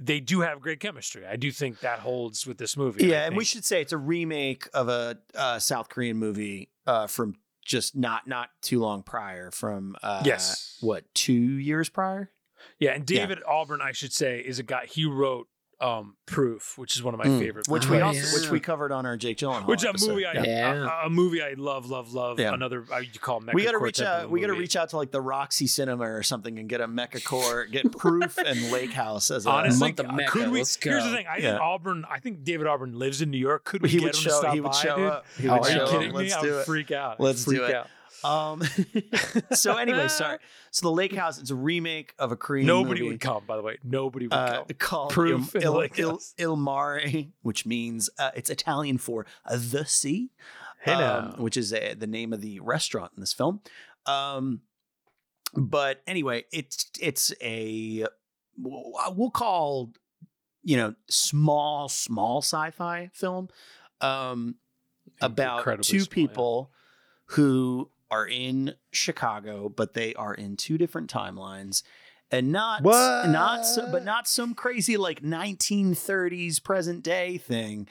they 0.01 0.21
do 0.21 0.41
have 0.41 0.61
great 0.61 0.81
chemistry. 0.81 1.27
I 1.27 1.37
do 1.37 1.51
think 1.51 1.81
that 1.81 1.99
holds 2.01 2.47
with 2.47 2.59
this 2.59 2.77
movie. 2.77 3.07
Yeah, 3.07 3.27
and 3.27 3.37
we 3.37 3.45
should 3.45 3.65
say 3.65 3.81
it's 3.81 3.93
a 3.93 3.99
remake 3.99 4.69
of 4.73 4.89
a 4.89 5.19
uh, 5.35 5.59
South 5.59 5.89
Korean 5.89 6.17
movie 6.17 6.71
uh, 6.87 7.07
from 7.07 7.35
just 7.65 7.95
not 7.97 8.27
not 8.27 8.51
too 8.61 8.81
long 8.81 9.03
prior 9.03 9.51
from 9.51 9.95
uh, 10.03 10.23
Yes. 10.25 10.79
what 10.81 11.13
two 11.15 11.33
years 11.33 11.89
prior 11.89 12.31
Yeah, 12.79 12.93
and 12.93 13.09
Yeah. 13.09 13.21
David 13.21 13.43
Auburn, 13.47 13.81
I 13.83 13.93
should 13.93 14.13
say, 14.13 14.41
is 14.41 14.59
a 14.59 14.63
guy. 14.65 14.87
He 14.87 15.05
wrote 15.05 15.49
um, 15.83 16.15
Proof, 16.27 16.79
which 16.79 16.95
is 16.97 17.03
one 17.03 17.13
of 17.15 17.19
my 17.19 17.27
Mm. 17.27 17.39
favorite. 17.41 17.69
which 17.69 17.83
movies. 17.85 17.91
we 17.91 18.03
Oh, 18.03 18.07
also 18.07 18.21
yeah. 18.21 18.41
which 18.43 18.51
we 18.51 18.61
covered 18.61 18.93
on 18.93 19.05
our 19.05 19.17
Jake 19.17 19.37
Gyllenhaal 19.39 19.67
which 19.67 19.85
a 19.85 19.89
episode. 19.89 20.11
movie 20.11 20.25
I 20.27 20.33
Yeah. 20.35 21.03
a, 21.03 21.07
a 21.07 21.11
movie 21.11 21.43
I 21.43 21.55
love, 21.57 21.91
love, 21.91 22.13
love. 22.15 22.39
Yeah. 22.41 22.55
Another 22.55 22.85
uh, 22.93 22.99
you 22.99 23.19
call 23.21 23.41
mecha 23.41 23.55
we 23.55 23.65
gotta 23.65 23.79
core 23.79 23.87
reach 23.87 24.01
out. 24.01 24.31
We 24.31 24.41
gotta 24.41 24.53
reach 24.55 24.77
out 24.77 24.91
to 24.91 24.97
like 24.97 25.11
the 25.11 25.21
Roxy 25.21 25.67
Cinema 25.67 26.05
or 26.11 26.23
something 26.23 26.59
and 26.59 26.69
get 26.69 26.81
a 26.81 26.87
Mecha 26.89 27.23
Core, 27.25 27.67
get 27.67 27.91
Proof 27.93 28.39
and 28.39 28.71
Lake 28.73 28.93
House 28.93 29.31
as 29.31 29.45
a. 29.47 29.51
Honestly, 29.51 29.89
month 29.89 30.01
of 30.01 30.07
uh, 30.07 30.13
Mecca, 30.13 30.31
could 30.31 30.51
we? 30.51 30.59
let's 30.61 30.79
Here's 30.83 31.05
the 31.05 31.11
thing. 31.11 31.27
I 31.27 31.39
Yeah. 31.39 31.51
think 31.53 31.61
Auburn. 31.63 32.05
I 32.11 32.19
think 32.21 32.45
David 32.45 32.67
Auburn 32.67 32.99
lives 32.99 33.21
in 33.21 33.31
New 33.31 33.39
York. 33.39 33.65
Could 33.65 33.83
we 33.83 33.89
he 33.89 33.99
get 33.99 34.05
would 34.05 34.15
him 34.15 34.21
show. 34.23 34.31
to 34.31 34.37
stop 34.37 34.55
He 34.55 34.61
would 34.61 34.73
by, 34.73 34.79
show 34.79 34.97
dude? 34.97 35.07
up. 35.07 35.27
He 35.39 35.49
Oh, 35.49 35.53
would 35.55 35.63
Are 35.63 35.65
show 35.71 35.75
you 35.77 35.81
up. 35.83 35.91
kidding 35.91 36.09
me? 36.13 36.15
Let's 36.19 36.35
I 36.35 36.41
would 36.43 36.65
freak 36.65 36.91
out. 36.93 37.21
Let's 37.21 37.45
freak 37.45 37.59
do 37.59 37.65
it. 37.65 37.87
Um. 38.25 38.63
so 39.53 39.77
anyway, 39.77 40.09
sorry. 40.09 40.39
So 40.71 40.87
the 40.87 40.93
Lake 40.93 41.15
House. 41.15 41.39
It's 41.39 41.51
a 41.51 41.55
remake 41.55 42.15
of 42.19 42.33
a 42.33 42.37
Korean. 42.37 42.67
Nobody 42.67 43.01
movie. 43.01 43.13
would 43.13 43.21
come. 43.21 43.45
By 43.47 43.57
the 43.57 43.63
way, 43.63 43.79
nobody 43.83 44.27
would 44.27 44.35
uh, 44.35 44.65
come. 44.65 44.77
called 44.79 45.11
Proof 45.11 45.55
Il, 45.57 45.81
Il, 45.81 45.89
Il, 45.97 46.21
Il 46.39 46.57
Mare, 46.57 47.01
which 47.43 47.67
means 47.67 48.11
uh, 48.19 48.31
it's 48.35 48.51
Italian 48.51 48.99
for 48.99 49.27
uh, 49.47 49.59
the 49.59 49.85
sea, 49.85 50.31
Hey 50.83 50.93
um, 50.93 51.35
which 51.39 51.57
is 51.57 51.73
uh 51.73 51.95
the 51.99 52.07
name 52.07 52.33
of 52.33 52.41
the 52.41 52.61
restaurant 52.61 53.13
in 53.17 53.21
this 53.21 53.33
film. 53.33 53.61
Um, 54.07 54.63
but 55.55 56.03
anyway, 56.07 56.45
it's 56.53 56.91
it's 57.01 57.33
a 57.43 58.07
we'll 58.59 59.31
call 59.31 59.93
you 60.65 60.77
know 60.77 60.95
small 61.09 61.89
small 61.89 62.39
sci-fi 62.39 63.11
film 63.13 63.49
um, 64.01 64.57
about 65.21 65.65
two 65.83 66.01
small, 66.01 66.01
yeah. 66.01 66.15
people 66.15 66.71
who 67.27 67.91
are 68.13 68.27
in 68.27 68.75
Chicago, 68.93 69.71
but 69.71 69.95
they 69.95 70.15
are 70.15 70.35
in 70.35 70.57
two 70.57 70.77
different 70.77 71.11
timelines. 71.11 71.83
And 72.31 72.53
not 72.53 72.83
not 73.31 73.67
so, 73.67 73.91
but 73.91 74.05
not 74.05 74.29
some 74.29 74.55
crazy 74.55 74.97
like 74.97 75.23
1930s 75.23 76.63
present 76.63 77.03
day 77.03 77.39
thing. 77.39 77.89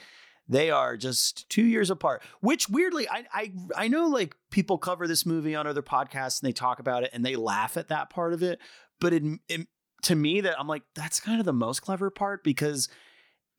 They 0.48 0.70
are 0.70 0.96
just 0.96 1.48
two 1.48 1.64
years 1.64 1.90
apart. 1.90 2.22
Which 2.40 2.68
weirdly, 2.68 3.08
I 3.08 3.24
I 3.32 3.52
I 3.76 3.88
know 3.88 4.06
like 4.06 4.36
people 4.50 4.78
cover 4.78 5.06
this 5.06 5.26
movie 5.26 5.54
on 5.54 5.66
other 5.66 5.82
podcasts 5.82 6.40
and 6.40 6.48
they 6.48 6.52
talk 6.52 6.78
about 6.78 7.02
it 7.02 7.10
and 7.12 7.24
they 7.24 7.36
laugh 7.36 7.76
at 7.76 7.88
that 7.88 8.10
part 8.10 8.32
of 8.32 8.42
it. 8.42 8.60
But 9.00 9.12
it, 9.12 9.22
it 9.48 9.66
to 10.02 10.14
me 10.14 10.40
that 10.40 10.58
I'm 10.58 10.68
like 10.68 10.82
that's 10.94 11.20
kind 11.20 11.40
of 11.40 11.46
the 11.46 11.52
most 11.52 11.80
clever 11.80 12.10
part 12.10 12.42
because 12.44 12.88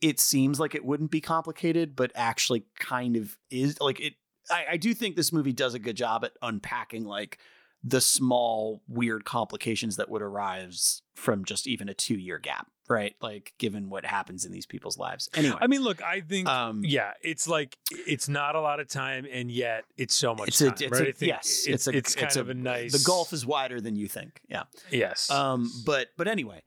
it 0.01 0.19
seems 0.19 0.59
like 0.59 0.75
it 0.75 0.83
wouldn't 0.83 1.11
be 1.11 1.21
complicated, 1.21 1.95
but 1.95 2.11
actually 2.13 2.65
kind 2.77 3.15
of 3.15 3.37
is. 3.49 3.79
Like 3.79 4.01
it, 4.01 4.13
I, 4.49 4.65
I 4.71 4.77
do 4.77 4.93
think 4.93 5.15
this 5.15 5.31
movie 5.31 5.53
does 5.53 5.73
a 5.73 5.79
good 5.79 5.97
job 5.97 6.25
at 6.25 6.33
unpacking 6.41 7.05
like 7.05 7.39
the 7.83 8.01
small 8.01 8.81
weird 8.87 9.25
complications 9.25 9.97
that 9.97 10.09
would 10.09 10.21
arise 10.21 11.01
from 11.15 11.43
just 11.43 11.67
even 11.67 11.89
a 11.89 11.93
two 11.93 12.15
year 12.15 12.39
gap, 12.39 12.67
right? 12.87 13.15
Like 13.21 13.53
given 13.57 13.89
what 13.89 14.05
happens 14.05 14.45
in 14.45 14.53
these 14.53 14.65
people's 14.65 14.97
lives. 14.97 15.29
Anyway, 15.33 15.57
I 15.59 15.67
mean, 15.67 15.81
look, 15.81 16.01
I 16.01 16.21
think 16.21 16.47
um, 16.47 16.83
yeah, 16.85 17.11
it's 17.21 17.47
like 17.47 17.77
it's 17.91 18.29
not 18.29 18.55
a 18.55 18.61
lot 18.61 18.79
of 18.79 18.87
time, 18.87 19.27
and 19.29 19.51
yet 19.51 19.83
it's 19.97 20.15
so 20.15 20.33
much 20.33 20.49
it's 20.49 20.61
a, 20.61 20.71
time. 20.71 20.77
it's 20.79 20.99
right? 20.99 21.21
a 21.21 21.25
yes, 21.25 21.65
it's, 21.67 21.67
it's 21.67 21.87
a, 21.87 21.97
it's 21.97 22.15
kind 22.15 22.27
it's 22.27 22.35
of 22.37 22.49
a 22.49 22.53
nice. 22.53 22.93
The 22.93 23.03
gulf 23.05 23.33
is 23.33 23.45
wider 23.45 23.81
than 23.81 23.95
you 23.97 24.07
think. 24.07 24.39
Yeah. 24.47 24.63
yes. 24.89 25.29
Um, 25.29 25.69
but 25.85 26.07
but 26.17 26.29
anyway, 26.29 26.63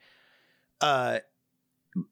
uh, 0.82 1.20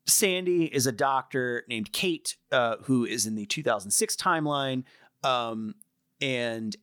Sandy 0.07 0.65
is 0.65 0.87
a 0.87 0.93
doctor 0.93 1.65
named 1.69 1.93
Kate, 1.93 2.37
uh, 2.51 2.77
who 2.85 3.05
is 3.05 3.27
in 3.27 3.35
the 3.35 3.45
2006 3.45 4.17
timeline, 4.17 4.85
um, 5.25 5.75
and 6.21 6.77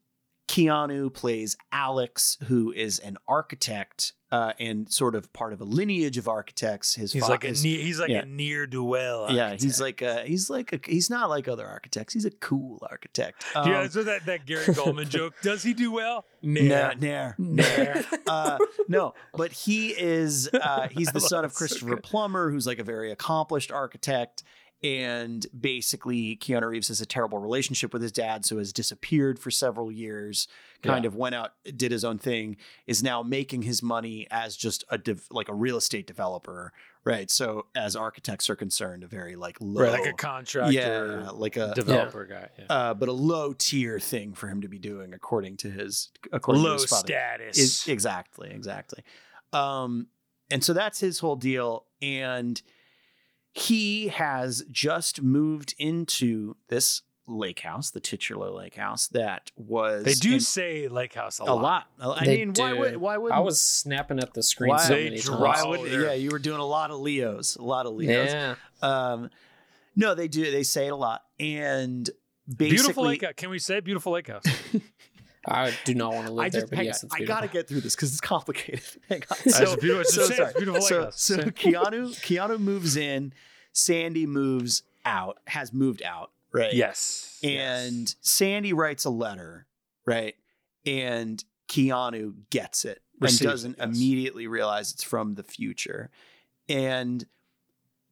Keanu 0.47 1.13
plays 1.13 1.55
Alex, 1.71 2.37
who 2.47 2.73
is 2.73 2.99
an 2.99 3.17
architect 3.27 4.13
uh, 4.33 4.51
and 4.59 4.91
sort 4.91 5.15
of 5.15 5.31
part 5.33 5.53
of 5.53 5.61
a 5.61 5.63
lineage 5.63 6.17
of 6.17 6.27
architects. 6.27 6.95
His 6.95 7.13
He's 7.13 7.27
like 7.27 7.43
a 7.45 7.47
his- 7.49 7.63
near, 7.63 7.79
he's 7.81 7.99
like 7.99 8.09
yeah. 8.09 8.23
a 8.23 8.25
near 8.25 8.67
duel. 8.67 9.27
yeah, 9.29 9.53
he's 9.53 9.79
like 9.79 10.01
a 10.01 10.23
he's 10.25 10.49
like 10.49 10.73
a 10.73 10.79
he's 10.89 11.09
not 11.09 11.29
like 11.29 11.47
other 11.47 11.65
architects. 11.65 12.13
He's 12.13 12.25
a 12.25 12.31
cool 12.31 12.85
architect. 12.89 13.45
Um, 13.55 13.69
yeah. 13.69 13.87
So 13.89 14.03
that 14.03 14.25
that 14.25 14.45
Gary 14.45 14.73
Goldman 14.73 15.09
joke. 15.09 15.35
Does 15.41 15.63
he 15.63 15.73
do 15.73 15.91
well? 15.91 16.25
Nah, 16.41 16.93
nah, 16.99 17.31
Nah. 17.37 17.63
uh, 18.27 18.57
no, 18.87 19.13
but 19.33 19.51
he 19.51 19.89
is 19.89 20.49
uh, 20.53 20.87
he's 20.89 21.11
the 21.11 21.19
son 21.21 21.45
of 21.45 21.53
Christopher 21.53 21.95
good. 21.95 22.03
Plummer, 22.03 22.49
who's 22.49 22.65
like 22.67 22.79
a 22.79 22.83
very 22.83 23.11
accomplished 23.11 23.71
architect. 23.71 24.43
And 24.83 25.45
basically, 25.59 26.35
Keanu 26.37 26.67
Reeves 26.69 26.87
has 26.87 27.01
a 27.01 27.05
terrible 27.05 27.37
relationship 27.37 27.93
with 27.93 28.01
his 28.01 28.11
dad, 28.11 28.45
so 28.45 28.57
has 28.57 28.73
disappeared 28.73 29.37
for 29.37 29.51
several 29.51 29.91
years. 29.91 30.47
Kind 30.81 31.03
Yeah. 31.03 31.09
of 31.09 31.15
went 31.15 31.35
out, 31.35 31.51
did 31.77 31.91
his 31.91 32.03
own 32.03 32.17
thing, 32.17 32.57
is 32.87 33.03
now 33.03 33.21
making 33.21 33.61
his 33.61 33.83
money 33.83 34.25
as 34.31 34.57
just 34.57 34.83
a 34.89 34.97
dev- 34.97 35.27
like 35.29 35.49
a 35.49 35.53
real 35.53 35.77
estate 35.77 36.07
developer, 36.07 36.73
right? 37.03 37.29
So, 37.29 37.67
as 37.75 37.95
architects 37.95 38.49
are 38.49 38.55
concerned, 38.55 39.03
a 39.03 39.07
very 39.07 39.35
like 39.35 39.57
low, 39.61 39.83
Right, 39.83 39.91
like 40.01 40.07
a 40.11 40.13
contractor, 40.13 40.71
yeah, 40.73 41.29
like 41.29 41.57
a 41.57 41.73
developer 41.75 42.25
guy. 42.25 42.49
Yeah. 42.57 42.65
uh, 42.69 42.93
but 42.95 43.07
a 43.07 43.13
low 43.13 43.53
tier 43.53 43.99
thing 43.99 44.33
for 44.33 44.47
him 44.47 44.61
to 44.61 44.67
be 44.67 44.79
doing, 44.79 45.13
according 45.13 45.57
to 45.57 45.69
his 45.69 46.09
according 46.31 46.63
to 46.63 46.69
Low 46.69 46.73
his 46.73 46.85
father. 46.85 47.05
status. 47.05 47.57
Is- 47.59 47.87
exactly, 47.87 48.49
exactly. 48.49 49.03
Um, 49.53 50.07
and 50.49 50.63
so 50.63 50.73
that's 50.73 50.99
his 50.99 51.19
whole 51.19 51.35
deal. 51.35 51.85
And 52.01 52.59
he 53.53 54.07
has 54.09 54.63
just 54.71 55.21
moved 55.21 55.75
into 55.77 56.55
this 56.69 57.01
lake 57.27 57.59
house, 57.61 57.91
the 57.91 57.99
titular 57.99 58.49
lake 58.49 58.75
house 58.75 59.07
that 59.09 59.51
was 59.55 60.03
they 60.03 60.13
do 60.13 60.33
in- 60.35 60.39
say 60.39 60.87
Lake 60.87 61.13
House 61.13 61.39
a, 61.39 61.43
a 61.43 61.53
lot. 61.53 61.87
I 61.99 62.25
They 62.25 62.37
mean, 62.45 62.53
why 62.55 62.73
would 62.73 62.97
why 62.97 63.17
would 63.17 63.31
I 63.31 63.39
was 63.39 63.61
snapping 63.61 64.19
at 64.19 64.33
the 64.33 64.43
screen 64.43 64.69
why, 64.69 64.77
so 64.79 64.93
They 64.95 65.05
many 65.05 65.19
times. 65.19 65.65
would 65.65 65.91
yeah? 65.91 66.13
You 66.13 66.29
were 66.31 66.39
doing 66.39 66.59
a 66.59 66.65
lot 66.65 66.91
of 66.91 66.99
Leos, 66.99 67.55
a 67.55 67.61
lot 67.63 67.85
of 67.85 67.93
Leos. 67.93 68.31
Yeah. 68.31 68.55
Um, 68.81 69.29
no, 69.95 70.15
they 70.15 70.27
do. 70.27 70.49
They 70.51 70.63
say 70.63 70.87
it 70.87 70.91
a 70.91 70.95
lot, 70.95 71.21
and 71.39 72.09
basically, 72.47 72.69
Beautiful 72.75 73.03
Lake 73.05 73.35
Can 73.37 73.49
we 73.49 73.59
say 73.59 73.79
beautiful 73.81 74.13
Lake 74.13 74.27
House? 74.27 74.43
I 75.47 75.73
do 75.85 75.95
not 75.95 76.13
want 76.13 76.27
to 76.27 76.33
live 76.33 76.45
I 76.45 76.49
there, 76.49 76.67
but 76.67 76.77
hang 76.77 76.85
yes, 76.85 77.03
on, 77.03 77.09
I 77.13 77.23
gotta 77.25 77.47
get 77.47 77.67
through 77.67 77.81
this 77.81 77.95
because 77.95 78.11
it's 78.11 78.21
complicated. 78.21 78.83
Hang 79.09 79.23
on. 79.31 79.37
That's 79.43 79.57
So, 79.57 79.75
beautiful. 79.75 80.01
It's 80.01 80.13
so 80.13 80.21
just 80.21 80.27
say 80.27 80.33
it's 80.35 80.51
sorry. 80.51 80.53
beautiful 80.57 80.81
so, 80.81 81.03
House. 81.05 81.21
so 81.21 81.37
Keanu 81.37 82.09
Keanu 82.21 82.59
moves 82.59 82.95
in, 82.95 83.33
Sandy 83.73 84.27
moves 84.27 84.83
out, 85.03 85.39
has 85.47 85.73
moved 85.73 86.03
out, 86.03 86.31
right? 86.51 86.73
yes. 86.73 87.39
And 87.43 88.01
yes. 88.01 88.15
Sandy 88.21 88.73
writes 88.73 89.05
a 89.05 89.09
letter, 89.09 89.65
right? 90.05 90.35
And 90.85 91.43
Keanu 91.67 92.33
gets 92.51 92.85
it 92.85 93.01
Receives 93.19 93.41
and 93.41 93.49
doesn't 93.49 93.75
yes. 93.79 93.87
immediately 93.87 94.45
realize 94.47 94.91
it's 94.91 95.03
from 95.03 95.33
the 95.35 95.43
future. 95.43 96.11
And 96.69 97.25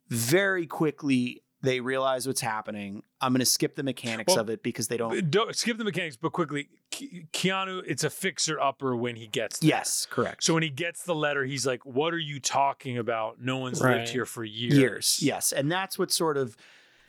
very 0.08 0.66
quickly 0.66 1.44
they 1.62 1.80
realize 1.80 2.26
what's 2.26 2.42
happening. 2.42 3.04
I'm 3.22 3.34
going 3.34 3.40
to 3.40 3.46
skip 3.46 3.76
the 3.76 3.84
mechanics 3.84 4.30
Well, 4.34 4.40
of 4.40 4.50
it 4.50 4.64
because 4.64 4.88
they 4.88 4.98
don't. 4.98 5.18
Uh, 5.18 5.22
don't 5.22 5.56
skip 5.56 5.78
the 5.78 5.84
mechanics, 5.84 6.16
but 6.16 6.32
quickly, 6.32 6.70
Ke- 6.92 7.30
Keanu, 7.34 7.84
it's 7.86 8.04
a 8.04 8.10
fixer 8.10 8.60
upper 8.60 8.96
when 8.96 9.16
he 9.16 9.28
gets 9.28 9.60
there. 9.60 9.70
Yes, 9.70 10.08
correct. 10.10 10.44
So 10.44 10.54
when 10.54 10.64
he 10.64 10.70
gets 10.70 11.04
the 11.04 11.16
letter, 11.16 11.44
he's 11.44 11.66
like, 11.68 11.86
"What 11.86 12.14
are 12.14 12.20
you 12.20 12.40
talking 12.40 12.98
about? 12.98 13.42
No 13.42 13.58
one's 13.58 13.82
Right. 13.82 13.98
lived 13.98 14.10
here 14.10 14.26
for 14.26 14.44
years." 14.44 14.78
years. 14.78 15.20
Yes, 15.22 15.52
and 15.52 15.72
that's 15.72 16.00
what 16.00 16.12
sort 16.12 16.38
of 16.38 16.56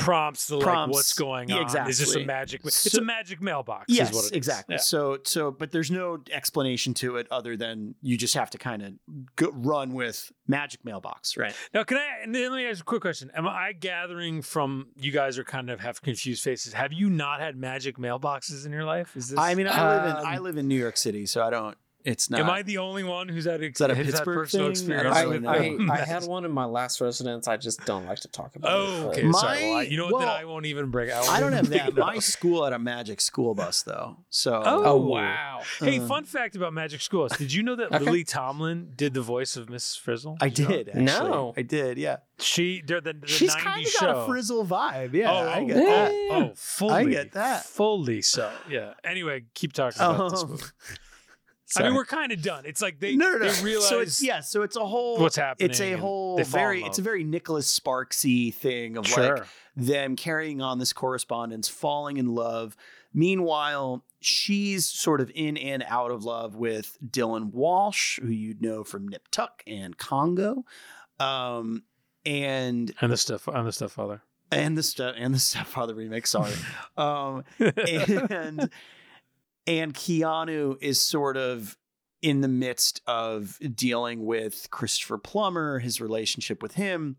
Prompts 0.01 0.47
the 0.47 0.57
like, 0.57 0.65
Prompts- 0.65 0.95
what's 0.95 1.15
going 1.15 1.53
on. 1.53 1.63
Exactly. 1.63 1.91
Is 1.91 1.99
this 1.99 2.09
a 2.09 2.21
exactly. 2.21 2.27
magic? 2.27 2.61
It's 2.65 2.95
a 2.95 3.03
magic 3.03 3.41
mailbox. 3.41 3.87
yes, 3.89 4.11
is 4.11 4.15
what 4.17 4.25
it 4.25 4.27
is. 4.27 4.33
exactly. 4.33 4.75
Yeah. 4.75 4.81
So 4.81 5.19
so, 5.25 5.51
but 5.51 5.71
there's 5.73 5.91
no 5.91 6.19
explanation 6.33 6.95
to 6.95 7.17
it 7.17 7.27
other 7.31 7.57
than 7.57 7.95
you 8.03 8.17
just 8.17 8.35
have 8.35 8.51
to 8.51 8.59
kind 8.59 8.83
of 8.83 9.51
run 9.53 9.93
with 9.93 10.33
magic 10.47 10.85
mailbox, 10.85 11.37
right? 11.37 11.55
Now, 11.73 11.85
can 11.85 11.97
I? 11.99 12.23
And 12.23 12.35
then 12.35 12.51
let 12.51 12.57
me 12.57 12.67
ask 12.67 12.81
a 12.81 12.85
quick 12.85 13.03
question. 13.03 13.31
Am 13.35 13.47
I 13.47 13.73
gathering 13.73 14.43
from 14.43 14.89
you 14.97 15.13
guys 15.13 15.39
are 15.39 15.45
kind 15.45 15.71
of 15.71 15.81
have 15.81 16.03
confused 16.03 16.43
faces? 16.43 16.73
Have 16.73 16.93
you 16.93 17.09
not 17.11 17.41
had 17.41 17.57
magic 17.57 17.97
mailboxes 17.99 18.67
in 18.67 18.73
your 18.73 18.85
life? 18.85 19.17
Is 19.17 19.29
this? 19.31 19.39
I 19.39 19.55
mean, 19.55 19.69
I 19.69 19.97
live 19.97 20.05
in 20.05 20.17
Um, 20.17 20.27
I 20.27 20.39
live 20.39 20.57
in 20.57 20.69
New 20.69 20.79
York 20.79 20.97
City, 20.97 21.27
so 21.27 21.43
I 21.43 21.51
don't. 21.51 21.77
It's 22.05 22.31
not. 22.31 22.41
am 22.41 22.51
I 22.51 22.63
the 22.63 22.79
only 22.79 23.05
one 23.05 23.29
who's 23.29 23.45
had 23.45 23.63
ex- 23.63 23.79
that 23.79 23.91
a 23.91 23.95
Pittsburgh 23.95 24.35
personal 24.37 24.67
thing? 24.75 24.93
I 24.93 24.97
experience? 24.97 25.17
I, 25.17 25.23
really 25.23 25.33
with 25.35 25.43
know. 25.43 25.93
I, 25.93 25.97
I 26.01 26.05
had 26.05 26.25
one 26.25 26.45
in 26.45 26.51
my 26.51 26.65
last 26.65 27.01
residence. 27.01 27.47
I 27.47 27.57
just 27.57 27.85
don't 27.85 28.07
like 28.07 28.21
to 28.21 28.29
talk 28.29 28.57
about 28.57 28.71
Oh, 28.73 28.85
it. 28.85 29.03
but- 29.03 29.07
okay. 29.19 29.33
Sorry. 29.33 29.33
Well, 29.33 29.45
I- 29.45 29.75
My- 29.75 29.83
you 29.83 29.97
know 29.99 30.09
what? 30.09 30.21
then 30.21 30.29
I 30.29 30.45
won't 30.45 30.67
even 30.67 30.91
break. 30.91 31.11
I, 31.11 31.21
I 31.21 31.41
don't 31.41 31.53
have 31.53 31.69
that. 31.71 31.95
My 31.97 32.19
school 32.19 32.65
had 32.65 32.73
a 32.73 32.79
magic 32.79 33.21
school 33.21 33.55
bus 33.55 33.83
though, 33.83 34.17
so 34.31 34.63
Oh. 34.65 34.83
Oh 34.85 34.97
wow! 34.97 35.61
Hey, 35.79 35.99
Uh. 35.99 36.07
fun 36.07 36.25
fact 36.25 36.57
about 36.57 36.73
Magic 36.73 37.01
Schools. 37.03 37.37
Did 37.37 37.53
you 37.53 37.63
know 37.63 37.77
that 37.77 37.93
Okay. 37.95 38.05
Lily 38.05 38.25
Tomlin 38.25 38.93
did 38.97 39.13
the 39.15 39.21
voice 39.23 39.57
of 39.57 39.67
Mrs. 39.67 39.99
Frizzle? 39.99 40.39
I 40.41 40.47
you 40.47 40.65
know? 40.65 40.69
did. 40.71 40.89
Actually. 40.89 41.05
No. 41.05 41.55
I 41.57 41.63
did. 41.63 41.99
Yeah, 41.99 42.17
She 42.39 42.83
they're 42.85 43.01
the, 43.01 43.13
the 43.15 43.27
she's 43.27 43.55
kind 43.55 43.85
of 43.87 43.93
got 44.01 44.17
a 44.17 44.27
frizzle 44.27 44.65
vibe. 44.65 45.13
Yeah, 45.13 45.31
oh, 45.31 45.47
I 45.49 45.61
oh, 45.61 45.67
get 45.67 45.77
oh, 45.77 45.87
that. 45.87 46.13
Oh, 46.31 46.53
fully. 46.55 46.95
I 46.95 47.05
get 47.05 47.33
that. 47.33 47.65
Fully 47.67 48.23
so. 48.23 48.51
Yeah. 48.71 48.95
Anyway, 49.05 49.45
keep 49.55 49.73
talking 49.73 50.01
about 50.01 50.31
this 50.31 50.45
Oh. 50.45 50.57
Movie. 51.79 51.87
I 51.87 51.91
mean, 51.91 51.97
we're 51.97 52.05
kind 52.05 52.33
of 52.33 52.43
done. 52.43 52.67
It's 52.67 52.83
like 52.83 53.01
they, 53.01 53.17
no, 53.17 53.31
no, 53.31 53.39
no. 53.39 53.51
they 53.51 53.65
realize 53.65 53.89
so 53.89 54.01
it's 54.01 54.23
yeah. 54.23 54.41
So 54.41 54.63
it's 54.63 54.77
a 54.77 54.85
whole. 54.85 55.19
what's 55.19 55.37
happening. 55.37 55.71
It's 55.71 55.81
a 55.81 55.93
whole 55.95 56.37
they 56.37 56.45
fall 56.45 56.61
in 56.61 56.67
very. 56.67 56.83
It's 56.85 56.99
a 56.99 57.03
very 57.03 57.25
Nicholas 57.25 57.79
Sparksy 57.79 58.53
thing 58.53 58.97
of 58.97 59.07
sure. 59.07 59.39
like 59.39 59.47
them 59.77 60.17
carrying 60.17 60.61
on 60.61 60.79
this 60.79 60.93
correspondence, 60.93 61.69
falling 61.69 62.17
in 62.17 62.35
love. 62.35 62.77
Meanwhile, 63.13 64.05
she's 64.21 64.87
sort 64.87 65.21
of 65.21 65.31
in 65.35 65.57
and 65.57 65.85
out 65.89 66.11
of 66.11 66.25
love 66.25 66.55
with 66.55 66.97
Dylan 67.05 67.53
Walsh, 67.53 68.21
who 68.21 68.29
you'd 68.29 68.63
know 68.63 68.85
from 68.85 69.09
Nip 69.09 69.29
Tuck 69.31 69.63
and 69.67 69.97
Congo, 69.97 70.65
um, 71.19 71.85
and 72.25 72.93
and 73.01 73.13
the 73.13 73.17
stuff 73.17 73.49
and 73.49 73.67
the 73.67 73.73
stepfather. 73.73 74.23
and 74.53 74.77
the 74.77 74.83
step 74.83 75.15
and 75.17 75.35
the 75.35 75.39
stepfather 75.39 75.95
remake. 75.95 76.27
Sorry, 76.27 76.53
um, 76.97 77.45
and 77.59 78.71
and 79.79 79.95
Keanu 79.95 80.77
is 80.81 81.01
sort 81.01 81.37
of 81.37 81.77
in 82.23 82.41
the 82.43 82.49
midst 82.49 83.01
of 83.07 83.59
dealing 83.75 84.27
with 84.27 84.69
Christopher 84.71 85.17
Plummer, 85.19 85.79
his 85.79 86.01
relationship 86.01 86.63
with 86.63 86.75
him. 86.75 87.17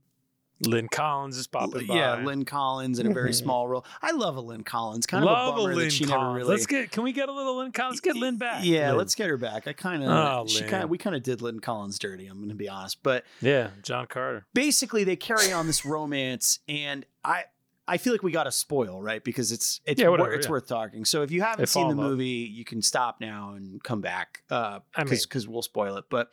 Lynn 0.63 0.89
Collins 0.89 1.37
is 1.37 1.47
popping 1.47 1.87
by. 1.87 1.95
Yeah, 1.95 2.23
Lynn 2.23 2.45
Collins 2.45 2.99
in 2.99 3.07
a 3.07 3.13
very 3.15 3.33
small 3.43 3.67
role. 3.67 3.83
I 3.99 4.11
love 4.11 4.35
a 4.35 4.41
Lynn 4.41 4.63
Collins. 4.63 5.07
Kind 5.07 5.25
Love 5.25 5.47
of 5.47 5.55
a 5.55 5.57
bummer 5.57 5.73
Lynn 5.73 5.85
that 5.85 5.91
she 5.91 6.05
Collins. 6.05 6.21
never 6.23 6.35
really. 6.35 6.49
Let's 6.51 6.67
get. 6.67 6.91
Can 6.91 7.01
we 7.01 7.13
get 7.13 7.29
a 7.29 7.31
little 7.31 7.57
Lynn 7.57 7.71
Collins? 7.71 7.93
Let's 7.95 8.01
get 8.01 8.15
Lynn 8.15 8.37
back. 8.37 8.63
Yeah, 8.63 8.89
Lynn. 8.89 8.97
let's 8.99 9.15
get 9.15 9.27
her 9.31 9.37
back. 9.37 9.65
I 9.67 9.73
kind 9.73 10.03
of, 10.03 10.09
Oh, 10.11 10.45
she 10.47 10.61
kind 10.65 10.83
of, 10.83 10.91
we 10.91 10.99
kind 10.99 11.15
of 11.15 11.23
did 11.23 11.41
Lynn 11.41 11.61
Collins 11.61 11.97
dirty. 11.97 12.27
I'm 12.27 12.37
going 12.37 12.49
to 12.49 12.53
be 12.55 12.69
honest, 12.69 13.01
but 13.01 13.23
Yeah, 13.41 13.71
John 13.81 14.05
Carter. 14.05 14.45
basically 14.53 15.03
they 15.03 15.15
carry 15.15 15.51
on 15.51 15.65
this 15.65 15.83
romance, 15.83 16.59
and 16.67 17.07
I, 17.23 17.45
I 17.91 17.97
feel 17.97 18.13
like 18.13 18.23
we 18.23 18.31
got 18.31 18.45
to 18.45 18.51
spoil 18.51 19.01
right 19.01 19.23
because 19.23 19.51
it's 19.51 19.81
it's 19.85 20.01
Yeah, 20.01 20.07
whatever, 20.07 20.31
it's 20.33 20.45
yeah. 20.47 20.51
worth 20.51 20.67
talking. 20.67 21.03
So 21.05 21.21
if 21.23 21.31
you 21.31 21.41
haven't 21.41 21.67
seen 21.67 21.89
the 21.89 21.95
movie, 21.95 22.25
you 22.51 22.63
can 22.63 22.81
stop 22.81 23.19
now 23.19 23.51
and 23.55 23.83
come 23.83 23.99
back 24.01 24.43
because 24.47 24.81
I 24.95 25.03
mean- 25.03 25.19
because 25.21 25.47
we'll 25.47 25.61
spoil 25.61 25.97
it. 25.97 26.05
But 26.09 26.29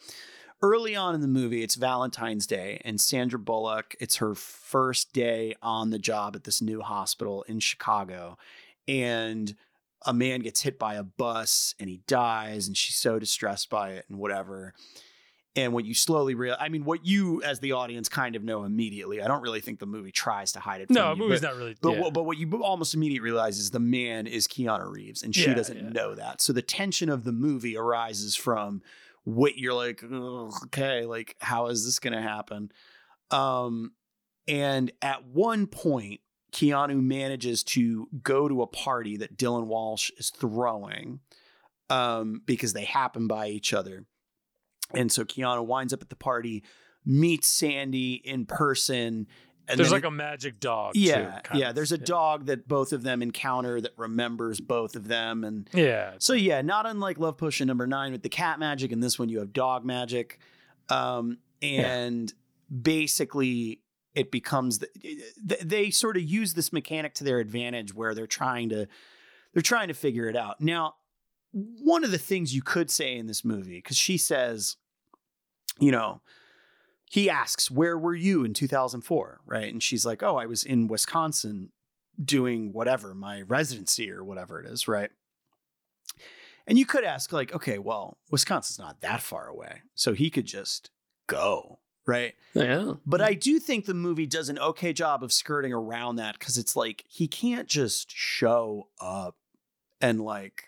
early 0.62 0.94
on 0.96 1.14
in 1.14 1.20
the 1.20 1.28
movie, 1.28 1.62
it's 1.62 1.74
Valentine's 1.74 2.46
Day, 2.46 2.80
and 2.84 3.00
Sandra 3.00 3.38
Bullock. 3.38 3.94
It's 4.00 4.16
her 4.16 4.34
first 4.34 5.12
day 5.12 5.54
on 5.62 5.90
the 5.90 5.98
job 5.98 6.36
at 6.36 6.44
this 6.44 6.62
new 6.62 6.80
hospital 6.80 7.42
in 7.48 7.58
Chicago, 7.60 8.38
and 8.86 9.54
a 10.06 10.12
man 10.14 10.40
gets 10.40 10.60
hit 10.60 10.78
by 10.78 10.94
a 10.94 11.02
bus 11.02 11.74
and 11.80 11.88
he 11.90 12.00
dies, 12.06 12.68
and 12.68 12.76
she's 12.76 12.96
so 12.96 13.18
distressed 13.18 13.68
by 13.68 13.90
it 13.90 14.04
and 14.08 14.18
whatever. 14.18 14.74
And 15.58 15.72
what 15.72 15.84
you 15.84 15.94
slowly 15.94 16.34
realize, 16.34 16.58
I 16.62 16.68
mean, 16.68 16.84
what 16.84 17.04
you 17.06 17.42
as 17.42 17.60
the 17.60 17.72
audience 17.72 18.08
kind 18.08 18.36
of 18.36 18.42
know 18.44 18.64
immediately. 18.64 19.20
I 19.22 19.26
don't 19.28 19.42
really 19.42 19.60
think 19.60 19.78
the 19.78 19.86
movie 19.86 20.12
tries 20.12 20.52
to 20.52 20.60
hide 20.60 20.80
it. 20.80 20.90
No, 20.90 21.10
the 21.10 21.16
movie's 21.16 21.40
but- 21.40 21.48
not 21.48 21.56
really. 21.56 21.76
but 21.80 21.92
yeah. 21.92 22.00
what, 22.00 22.12
but 22.14 22.24
what 22.24 22.38
you 22.38 22.50
almost 22.62 22.94
immediately 22.94 23.20
realize 23.30 23.58
is 23.58 23.70
the 23.70 23.80
man 23.80 24.26
is 24.26 24.46
Keanu 24.46 24.90
Reeves, 24.90 25.22
and 25.22 25.34
she 25.34 25.46
Yeah, 25.46 25.54
doesn't 25.54 25.76
yeah. 25.76 25.88
know 25.90 26.14
that. 26.14 26.40
So 26.40 26.52
the 26.52 26.62
tension 26.62 27.08
of 27.08 27.24
the 27.24 27.32
movie 27.32 27.76
arises 27.76 28.36
from 28.36 28.82
what 29.24 29.58
you're 29.58 29.74
like, 29.74 30.02
"Ugh, 30.02 30.52
okay, 30.66 31.04
like 31.04 31.36
how 31.40 31.66
is 31.66 31.84
this 31.84 31.98
going 31.98 32.14
to 32.14 32.22
happen? 32.22 32.70
Um, 33.30 33.92
and 34.46 34.90
at 35.02 35.24
one 35.26 35.66
point, 35.66 36.20
Keanu 36.52 37.02
manages 37.02 37.62
to 37.64 38.08
go 38.22 38.48
to 38.48 38.62
a 38.62 38.66
party 38.66 39.18
that 39.18 39.36
Dylan 39.36 39.66
Walsh 39.66 40.10
is 40.16 40.30
throwing, 40.30 41.20
um, 41.90 42.40
because 42.46 42.72
they 42.72 42.84
happen 42.84 43.26
by 43.26 43.48
each 43.48 43.74
other, 43.74 44.06
and 44.94 45.10
so 45.12 45.24
Keanu 45.24 45.64
winds 45.66 45.92
up 45.92 46.02
at 46.02 46.08
the 46.08 46.16
party, 46.16 46.62
meets 47.04 47.48
Sandy 47.48 48.14
in 48.14 48.46
person. 48.46 49.26
And 49.70 49.78
There's 49.78 49.92
like 49.92 50.04
a 50.04 50.10
magic 50.10 50.60
dog. 50.60 50.96
yeah, 50.96 51.40
too, 51.42 51.58
yeah. 51.58 51.68
of. 51.68 51.74
There's 51.74 51.92
a 51.92 51.98
Yeah. 51.98 52.04
dog 52.06 52.46
that 52.46 52.66
both 52.66 52.94
of 52.94 53.02
them 53.02 53.20
encounter 53.20 53.80
that 53.82 53.92
remembers 53.98 54.60
both 54.62 54.96
of 54.96 55.08
them, 55.08 55.44
and 55.44 55.68
Yeah. 55.74 56.14
so 56.18 56.32
yeah, 56.32 56.62
not 56.62 56.86
unlike 56.86 57.18
Love 57.18 57.36
Potion 57.36 57.66
number 57.66 57.86
nine 57.86 58.12
with 58.12 58.22
the 58.22 58.30
cat 58.30 58.58
magic, 58.58 58.92
and 58.92 59.02
this 59.02 59.18
one 59.18 59.28
you 59.28 59.40
have 59.40 59.52
dog 59.52 59.84
magic, 59.84 60.38
um, 60.88 61.36
and 61.60 62.32
basically 62.82 63.80
it 64.14 64.30
becomes 64.30 64.78
the, 64.78 64.88
they 65.62 65.90
sort 65.90 66.16
of 66.16 66.22
use 66.22 66.54
this 66.54 66.72
mechanic 66.72 67.14
to 67.14 67.24
their 67.24 67.38
advantage 67.38 67.94
where 67.94 68.14
they're 68.14 68.26
trying 68.26 68.68
to 68.70 68.88
they're 69.52 69.62
trying 69.62 69.88
to 69.88 69.94
figure 69.94 70.28
it 70.28 70.36
out 70.36 70.60
now. 70.60 70.94
One 71.52 72.04
of 72.04 72.10
the 72.10 72.18
things 72.18 72.54
you 72.54 72.62
could 72.62 72.90
say 72.90 73.16
in 73.16 73.26
this 73.26 73.44
movie, 73.44 73.78
because 73.78 73.96
she 73.96 74.16
says, 74.16 74.76
you 75.78 75.90
know, 75.90 76.20
he 77.10 77.30
asks, 77.30 77.70
Where 77.70 77.98
were 77.98 78.14
you 78.14 78.44
in 78.44 78.54
2004? 78.54 79.40
Right. 79.46 79.72
And 79.72 79.82
she's 79.82 80.04
like, 80.04 80.22
Oh, 80.22 80.36
I 80.36 80.46
was 80.46 80.64
in 80.64 80.88
Wisconsin 80.88 81.70
doing 82.22 82.72
whatever, 82.72 83.14
my 83.14 83.42
residency 83.42 84.10
or 84.10 84.24
whatever 84.24 84.60
it 84.60 84.66
is. 84.66 84.88
Right. 84.88 85.10
And 86.66 86.76
you 86.76 86.84
could 86.84 87.04
ask, 87.04 87.32
like, 87.32 87.54
okay, 87.54 87.78
well, 87.78 88.18
Wisconsin's 88.30 88.78
not 88.78 89.00
that 89.00 89.22
far 89.22 89.48
away. 89.48 89.82
So 89.94 90.12
he 90.12 90.28
could 90.28 90.44
just 90.44 90.90
go. 91.26 91.78
Right. 92.06 92.34
Oh, 92.54 92.62
yeah. 92.62 92.92
But 93.06 93.22
I 93.22 93.34
do 93.34 93.58
think 93.58 93.86
the 93.86 93.94
movie 93.94 94.26
does 94.26 94.50
an 94.50 94.58
okay 94.58 94.92
job 94.92 95.22
of 95.22 95.32
skirting 95.32 95.72
around 95.72 96.16
that 96.16 96.38
because 96.38 96.58
it's 96.58 96.76
like 96.76 97.04
he 97.08 97.26
can't 97.26 97.68
just 97.68 98.10
show 98.10 98.88
up 99.00 99.36
and 100.00 100.20
like 100.20 100.67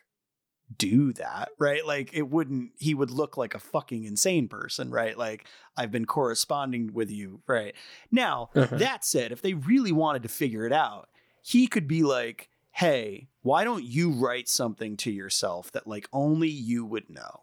do 0.76 1.12
that, 1.14 1.50
right? 1.58 1.84
Like 1.86 2.10
it 2.12 2.28
wouldn't, 2.28 2.72
he 2.78 2.94
would 2.94 3.10
look 3.10 3.36
like 3.36 3.54
a 3.54 3.58
fucking 3.58 4.04
insane 4.04 4.48
person, 4.48 4.90
right? 4.90 5.16
Like 5.18 5.46
I've 5.76 5.90
been 5.90 6.06
corresponding 6.06 6.92
with 6.92 7.10
you, 7.10 7.42
right? 7.46 7.74
Now, 8.10 8.50
Uh-huh. 8.54 8.76
that 8.76 9.04
said, 9.04 9.32
if 9.32 9.42
they 9.42 9.54
really 9.54 9.92
wanted 9.92 10.22
to 10.22 10.28
figure 10.28 10.66
it 10.66 10.72
out, 10.72 11.08
he 11.42 11.66
could 11.66 11.88
be 11.88 12.02
like, 12.02 12.48
hey, 12.72 13.28
why 13.42 13.64
don't 13.64 13.84
you 13.84 14.10
write 14.12 14.48
something 14.48 14.96
to 14.98 15.10
yourself 15.10 15.72
that 15.72 15.86
like 15.86 16.08
only 16.12 16.48
you 16.48 16.84
would 16.84 17.08
know? 17.10 17.40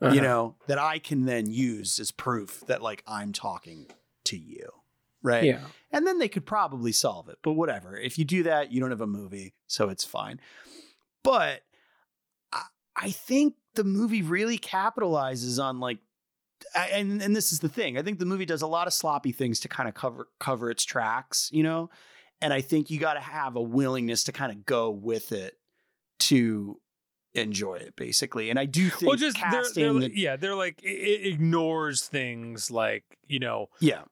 Uh-huh. 0.00 0.14
you 0.14 0.20
know, 0.20 0.54
that 0.68 0.78
I 0.78 1.00
can 1.00 1.24
then 1.24 1.50
use 1.50 1.98
as 1.98 2.12
proof 2.12 2.62
that 2.68 2.80
like 2.80 3.02
I'm 3.04 3.32
talking 3.32 3.88
to 4.26 4.36
you. 4.38 4.70
Right. 5.24 5.42
Yeah. 5.42 5.62
And 5.90 6.06
then 6.06 6.20
they 6.20 6.28
could 6.28 6.46
probably 6.46 6.92
solve 6.92 7.28
it. 7.28 7.38
But 7.42 7.54
whatever. 7.54 7.96
If 7.96 8.16
you 8.16 8.24
do 8.24 8.44
that, 8.44 8.70
you 8.70 8.80
don't 8.80 8.90
have 8.92 9.00
a 9.00 9.08
movie, 9.08 9.54
so 9.66 9.88
it's 9.88 10.04
fine. 10.04 10.38
But 11.24 11.62
I, 12.98 13.10
think 13.10 13.54
the 13.74 13.84
movie 13.84 14.22
really 14.22 14.58
capitalizes 14.58 15.62
on 15.62 15.80
like 15.80 15.98
I- 16.74 16.88
and 16.88 17.22
and 17.22 17.34
this 17.36 17.52
is 17.52 17.60
the 17.60 17.68
thing. 17.68 17.96
I 17.98 18.02
think 18.02 18.18
the 18.18 18.26
movie 18.26 18.44
does 18.46 18.62
a 18.62 18.66
lot 18.66 18.86
of 18.86 18.92
sloppy 18.92 19.32
things 19.32 19.60
to 19.60 19.68
kind 19.68 19.88
of 19.88 19.94
cover 19.94 20.28
cover 20.40 20.70
its 20.70 20.84
tracks, 20.84 21.48
you 21.52 21.62
know? 21.62 21.90
And 22.40 22.52
I 22.52 22.60
think 22.60 22.90
you 22.90 22.98
got 23.00 23.14
to 23.14 23.20
have 23.20 23.56
a 23.56 23.62
willingness 23.62 24.24
to 24.24 24.32
kind 24.32 24.52
of 24.52 24.64
go 24.64 24.90
with 24.90 25.32
it 25.32 25.54
to 26.20 26.80
enjoy 27.34 27.74
it 27.76 27.94
basically. 27.96 28.50
And 28.50 28.58
I 28.58 28.64
do 28.64 28.88
think 28.88 29.08
well, 29.08 29.16
just 29.16 29.36
they're, 29.36 29.50
casting 29.50 29.82
they're, 29.84 29.92
the- 29.92 30.00
like- 30.00 30.12
yeah, 30.16 30.36
they're 30.36 30.54
like 30.56 30.80
it, 30.82 31.26
ignores 31.26 32.06
things 32.06 32.70
like 32.70 33.04
you 33.26 33.38
know 33.38 33.68
yeah. 33.80 34.02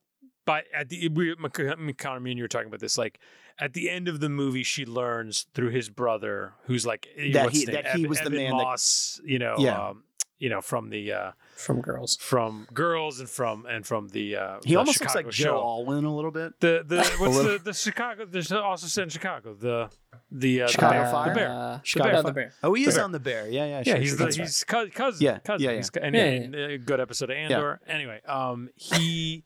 but 0.45 0.65
at 0.75 0.89
the 0.89 1.09
we 1.09 1.35
Connor, 1.35 2.21
me 2.21 2.31
and 2.31 2.39
you 2.39 2.45
were 2.45 2.49
talking 2.49 2.69
about 2.69 2.81
this 2.81 2.99
like 2.99 3.19
at 3.59 3.73
the 3.73 3.89
end 3.91 4.09
of 4.09 4.21
the 4.21 4.29
movie 4.29 4.63
she 4.63 4.85
learns 4.85 5.47
through 5.55 5.71
his 5.71 5.89
brother 5.89 6.53
who's 6.67 6.85
like 6.87 7.09
eh, 7.17 7.33
That 7.33 7.51
he- 7.53 7.65
that 7.67 7.87
he 7.97 8.05
Eb- 8.05 8.09
was 8.09 8.19
the 8.19 8.27
Emmett 8.27 8.51
man 8.51 8.57
that- 8.59 9.21
you 9.25 9.39
know 9.39 9.55
Yeah. 9.59 9.89
um, 9.89 10.03
you 10.39 10.51
know 10.51 10.61
from 10.61 10.91
the 10.91 11.13
uh 11.13 11.31
From 11.57 11.81
girls. 11.81 12.17
from 12.21 12.69
girls 12.75 13.21
and 13.21 13.29
from 13.31 13.65
and 13.65 13.87
from 13.87 14.09
the 14.09 14.37
uh 14.37 14.59
He 14.63 14.71
the 14.73 14.77
almost 14.77 14.99
Chicago 14.99 15.19
looks 15.21 15.27
like 15.29 15.33
show. 15.33 15.45
Joe 15.45 15.63
Alwyn 15.63 16.05
a 16.05 16.15
little 16.15 16.31
bit. 16.31 16.61
the 16.61 16.85
the 16.87 16.97
what's 17.19 17.39
the 17.39 17.59
the 17.65 17.73
Chicago 17.73 18.27
there's 18.27 18.53
also 18.53 18.87
set 18.87 19.05
in 19.05 19.09
Chicago 19.09 19.55
the 19.55 19.89
the 20.31 20.63
uh, 20.63 20.67
Chicago 20.69 20.99
the 20.99 21.03
bear, 21.05 21.11
Fire? 21.13 21.29
the 21.29 21.35
bear 21.35 21.51
Uh, 21.51 21.81
Chicago 21.83 22.11
no, 22.11 22.15
Fire. 22.17 22.23
the 22.25 22.33
bear. 22.33 22.53
Oh, 22.63 22.75
he 22.75 22.85
is 22.85 22.97
bear. 22.97 23.05
on 23.05 23.13
the 23.13 23.21
bear. 23.21 23.49
Yeah, 23.49 23.65
yeah, 23.65 23.79
yeah, 23.79 23.83
sure, 23.85 23.97
he's 23.97 24.09
sure, 24.09 24.19
the, 24.19 24.25
that's 24.25 24.39
right. 24.39 24.45
he's 24.45 24.65
cousin. 24.65 25.23
Yeah, 25.25 25.39
cousin. 25.39 25.65
yeah, 25.65 25.71
yeah. 25.71 25.77
He's, 25.79 25.91
and, 26.03 26.15
Yeah, 26.15 26.23
and, 26.25 26.55
uh, 26.55 26.77
good 26.85 27.01
episode 27.01 27.31
of 27.31 27.37
Andor. 27.37 27.81
Anyway, 27.87 28.21
um, 28.27 28.69
he 28.75 29.45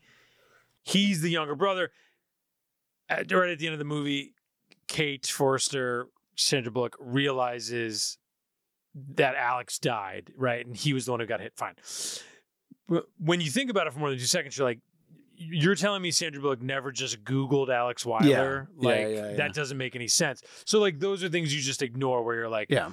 he's 0.82 1.20
the 1.20 1.30
younger 1.30 1.54
brother. 1.54 1.90
At, 3.10 3.30
right 3.32 3.50
at 3.50 3.58
the 3.58 3.66
end 3.66 3.74
of 3.74 3.78
the 3.78 3.84
movie, 3.84 4.32
Kate 4.88 5.26
Forster, 5.26 6.06
Sandra 6.36 6.72
Bullock 6.72 6.96
realizes 6.98 8.16
that 9.14 9.34
Alex 9.34 9.78
died, 9.78 10.32
right, 10.36 10.64
and 10.64 10.74
he 10.76 10.94
was 10.94 11.04
the 11.04 11.10
one 11.10 11.20
who 11.20 11.26
got 11.26 11.40
hit. 11.40 11.52
Fine. 11.56 11.74
When 13.18 13.40
you 13.40 13.50
think 13.50 13.70
about 13.70 13.86
it 13.86 13.92
for 13.92 13.98
more 14.00 14.10
than 14.10 14.18
two 14.18 14.24
seconds, 14.24 14.56
you're 14.58 14.66
like. 14.66 14.80
You're 15.42 15.74
telling 15.74 16.02
me 16.02 16.10
Sandra 16.10 16.42
Bullock 16.42 16.60
never 16.60 16.92
just 16.92 17.24
Googled 17.24 17.74
Alex 17.74 18.04
Wyler? 18.04 18.26
Yeah, 18.26 18.64
Like 18.76 18.98
yeah, 18.98 19.06
yeah. 19.08 19.32
that 19.36 19.54
doesn't 19.54 19.78
make 19.78 19.96
any 19.96 20.06
sense. 20.06 20.42
So 20.66 20.78
like 20.80 20.98
those 21.00 21.24
are 21.24 21.30
things 21.30 21.54
you 21.54 21.62
just 21.62 21.80
ignore 21.80 22.22
where 22.22 22.34
you're 22.36 22.48
like, 22.50 22.66
Yeah. 22.68 22.90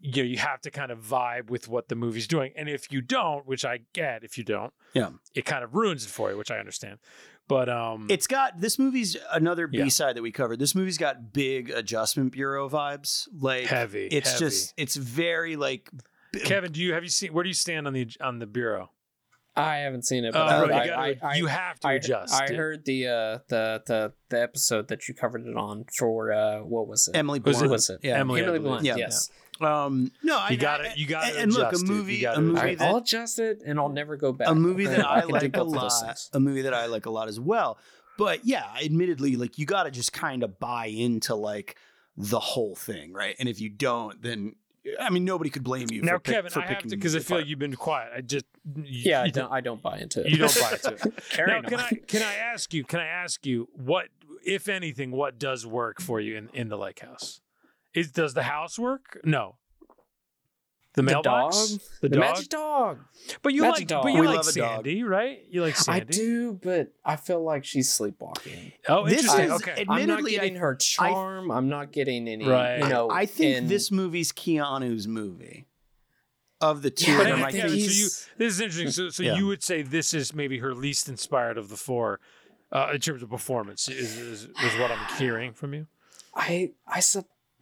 you 0.00 0.22
know, 0.22 0.26
you 0.26 0.38
have 0.38 0.62
to 0.62 0.70
kind 0.70 0.90
of 0.90 1.00
vibe 1.00 1.50
with 1.50 1.68
what 1.68 1.88
the 1.90 1.94
movie's 1.94 2.26
doing. 2.26 2.54
And 2.56 2.66
if 2.66 2.90
you 2.90 3.02
don't, 3.02 3.46
which 3.46 3.66
I 3.66 3.80
get 3.92 4.24
if 4.24 4.38
you 4.38 4.44
don't, 4.44 4.72
Yeah. 4.94 5.10
it 5.34 5.44
kind 5.44 5.62
of 5.62 5.74
ruins 5.74 6.06
it 6.06 6.08
for 6.08 6.30
you, 6.30 6.38
which 6.38 6.50
I 6.50 6.58
understand. 6.58 6.98
But 7.48 7.68
um 7.68 8.06
It's 8.08 8.26
got 8.26 8.60
this 8.60 8.78
movie's 8.78 9.16
another 9.32 9.66
B 9.66 9.90
side 9.90 10.16
that 10.16 10.22
we 10.22 10.32
covered. 10.32 10.58
This 10.58 10.74
movie's 10.74 10.98
got 10.98 11.32
big 11.32 11.70
adjustment 11.70 12.32
bureau 12.32 12.68
vibes. 12.68 13.28
Like 13.38 13.66
heavy. 13.66 14.06
it's 14.06 14.32
heavy. 14.32 14.44
just 14.44 14.74
it's 14.76 14.96
very 14.96 15.56
like 15.56 15.90
b- 16.32 16.40
Kevin, 16.40 16.72
do 16.72 16.80
you 16.80 16.94
have 16.94 17.02
you 17.02 17.08
seen 17.10 17.32
where 17.32 17.42
do 17.44 17.48
you 17.50 17.54
stand 17.54 17.86
on 17.86 17.92
the 17.92 18.08
on 18.20 18.38
the 18.38 18.46
bureau? 18.46 18.90
I 19.54 19.76
haven't 19.78 20.06
seen 20.06 20.24
it, 20.24 20.32
but 20.32 20.48
right, 20.48 20.66
you, 20.68 20.74
I, 20.74 20.86
gotta- 20.86 21.26
I, 21.26 21.30
I, 21.32 21.34
you 21.34 21.46
have 21.46 21.78
to 21.80 21.88
I, 21.88 21.92
adjust. 21.94 22.32
I 22.32 22.46
it. 22.46 22.54
heard 22.56 22.84
the 22.86 23.06
uh 23.08 23.38
the 23.48 23.82
the 23.86 24.12
the 24.30 24.40
episode 24.40 24.88
that 24.88 25.08
you 25.08 25.14
covered 25.14 25.46
it 25.46 25.54
on 25.56 25.84
for 25.98 26.32
uh 26.32 26.60
what 26.60 26.88
was 26.88 27.08
it? 27.08 27.16
Emily 27.16 27.38
Was 27.40 27.60
it- 27.60 27.68
was 27.68 27.90
it? 27.90 28.00
Yeah. 28.02 28.18
Emily, 28.18 28.40
I 28.40 28.44
Emily. 28.44 28.60
Blunt. 28.60 28.84
Yeah. 28.84 28.96
yes. 28.96 29.30
Um 29.64 30.10
no, 30.22 30.38
I 30.38 30.50
You 30.50 30.56
got 30.56 30.84
it. 30.84 30.96
You 30.98 31.06
gotta 31.06 31.38
and 31.40 31.52
look, 31.52 31.64
a 31.64 31.68
adjust 31.68 31.84
it. 31.84 31.88
Movie 31.88 32.24
a 32.24 32.40
movie 32.40 32.58
All 32.58 32.64
right, 32.64 32.78
that 32.78 32.88
I'll 32.88 32.96
adjust 32.98 33.38
it 33.38 33.62
and 33.64 33.78
I'll 33.78 33.88
never 33.88 34.16
go 34.16 34.32
back. 34.32 34.48
a 34.48 34.54
movie 34.54 34.86
that 34.86 35.06
I, 35.08 35.20
can 35.20 35.28
do 35.28 35.32
like 35.34 35.42
a 35.44 35.48
both 35.50 35.74
of 35.74 35.80
those 35.80 36.02
lot. 36.02 36.28
A 36.32 36.40
movie 36.40 36.62
that 36.62 36.74
I 36.74 36.86
like 36.86 37.06
a 37.06 37.10
lot 37.10 37.28
as 37.28 37.38
well. 37.40 37.78
But 38.18 38.44
yeah, 38.44 38.64
admittedly, 38.84 39.36
like 39.36 39.58
you 39.58 39.66
got 39.66 39.84
to 39.84 39.90
just 39.90 40.12
kind 40.12 40.42
of 40.42 40.58
buy 40.60 40.86
into 40.86 41.34
like 41.34 41.76
the 42.16 42.38
whole 42.40 42.74
thing, 42.74 43.12
right? 43.12 43.34
And 43.38 43.48
if 43.48 43.60
you 43.60 43.70
don't, 43.70 44.20
then 44.22 44.54
I 45.00 45.10
mean, 45.10 45.24
nobody 45.24 45.48
could 45.48 45.62
blame 45.64 45.86
you. 45.90 46.02
now, 46.02 46.14
for 46.14 46.18
pick- 46.18 46.34
Kevin, 46.34 46.50
for 46.50 46.60
I 46.60 46.66
have 46.66 46.76
picking 46.76 46.90
to 46.90 46.96
because 46.96 47.14
I 47.16 47.20
feel 47.20 47.36
apart. 47.36 47.40
like 47.42 47.48
you've 47.50 47.58
been 47.58 47.74
quiet. 47.76 48.12
I 48.16 48.20
just 48.20 48.44
you, 48.76 48.84
Yeah, 49.10 49.22
I 49.22 49.24
you 49.26 49.32
don't. 49.32 49.50
I 49.52 49.60
don't 49.60 49.80
buy 49.80 49.98
into 49.98 50.20
it. 50.20 50.28
You 50.30 50.38
don't 50.38 50.54
buy 50.60 50.72
into 50.84 50.94
it. 51.08 51.24
Carry 51.30 51.52
now, 51.52 51.68
can. 51.68 51.80
I 51.80 51.90
can 52.06 52.22
I 52.22 52.34
ask 52.34 52.74
you? 52.74 52.84
Can 52.84 53.00
I 53.00 53.06
ask 53.06 53.46
you 53.46 53.68
what, 53.74 54.08
if 54.44 54.68
anything, 54.68 55.10
what 55.12 55.38
does 55.38 55.64
work 55.64 56.00
for 56.00 56.20
you 56.20 56.36
in, 56.36 56.48
in 56.52 56.68
the 56.68 56.76
lake 56.76 56.98
house? 57.00 57.40
Is 57.94 58.10
does 58.12 58.34
the 58.34 58.42
house 58.44 58.78
work? 58.78 59.20
No. 59.24 59.56
The 60.94 61.02
mailbox, 61.02 61.56
The 61.62 61.70
mailbox, 61.70 61.76
dog? 61.76 61.80
the, 62.02 62.08
the 62.10 62.16
dog. 62.16 62.20
magic 62.34 62.48
dog. 62.50 62.98
but 63.40 63.54
you 63.54 63.62
magic 63.62 63.78
like, 63.78 63.88
dog. 63.88 64.02
but 64.02 64.12
you 64.12 64.20
We 64.20 64.26
like 64.26 64.36
love 64.36 64.44
dog. 64.44 64.52
Sandy, 64.54 65.02
right? 65.04 65.38
You 65.48 65.62
like 65.62 65.74
Sandy. 65.74 66.00
I 66.02 66.04
do, 66.04 66.52
but 66.62 66.92
I 67.02 67.16
feel 67.16 67.42
like 67.42 67.64
she's 67.64 67.90
sleepwalking. 67.90 68.72
Oh, 68.90 69.06
This 69.06 69.20
interesting. 69.20 69.44
is- 69.46 69.52
okay. 69.52 69.72
it- 69.72 69.78
I'm 69.88 70.06
not 70.06 70.18
Admittedly, 70.18 70.38
I- 70.38 70.42
getting 70.42 70.56
her 70.56 70.74
charm. 70.74 71.50
I'm 71.50 71.70
not 71.70 71.92
getting 71.92 72.28
any. 72.28 72.46
Right. 72.46 72.76
You 72.80 72.88
know, 72.90 73.10
I 73.10 73.24
think 73.24 73.56
and- 73.56 73.68
this 73.70 73.90
movie's 73.90 74.32
Keanu's 74.32 75.08
movie 75.08 75.66
of 76.60 76.82
the 76.82 76.90
two 76.90 77.10
Yeah, 77.10 77.20
of 77.20 77.26
Hang 77.26 77.32
them. 77.36 77.38
on, 77.40 77.44
I 77.44 77.48
I 77.48 77.52
think 77.52 77.64
think 77.70 77.90
so 77.90 77.90
you 77.90 78.04
this 78.36 78.54
is 78.54 78.60
interesting. 78.60 78.90
So, 78.90 79.08
so 79.08 79.22
Yeah. 79.22 79.36
you 79.36 79.46
would 79.46 79.62
say 79.62 79.80
this 79.80 80.12
is 80.12 80.34
maybe 80.34 80.58
her 80.58 80.74
least 80.74 81.08
inspired 81.08 81.56
of 81.56 81.70
the 81.70 81.76
four, 81.78 82.20
uh, 82.70 82.90
in 82.92 83.00
terms 83.00 83.22
of 83.22 83.30
performance. 83.30 83.88
Is, 83.88 84.18
is 84.18 84.42
is 84.44 84.78
what 84.78 84.90
I'm 84.90 85.16
hearing 85.16 85.54
from 85.54 85.72
you? 85.72 85.86
I 86.36 86.72
I 86.86 87.00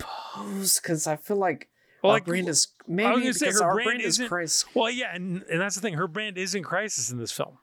suppose 0.00 0.80
because 0.80 1.06
I 1.06 1.16
feel 1.16 1.36
like 1.36 1.68
Well, 2.02 2.12
our 2.12 2.16
like, 2.16 2.24
brand 2.24 2.48
is 2.48 2.68
maybe 2.86 3.28
because 3.28 3.60
her 3.60 3.64
our 3.64 3.74
brand 3.74 3.86
brand 3.86 4.02
is 4.02 4.20
Christ. 4.28 4.66
Well, 4.74 4.90
yeah, 4.90 5.14
and, 5.14 5.42
and 5.50 5.60
that's 5.60 5.74
the 5.74 5.80
thing. 5.80 5.94
Her 5.94 6.08
brand 6.08 6.38
is 6.38 6.54
in 6.54 6.62
crisis 6.62 7.10
in 7.10 7.18
this 7.18 7.32
film. 7.32 7.58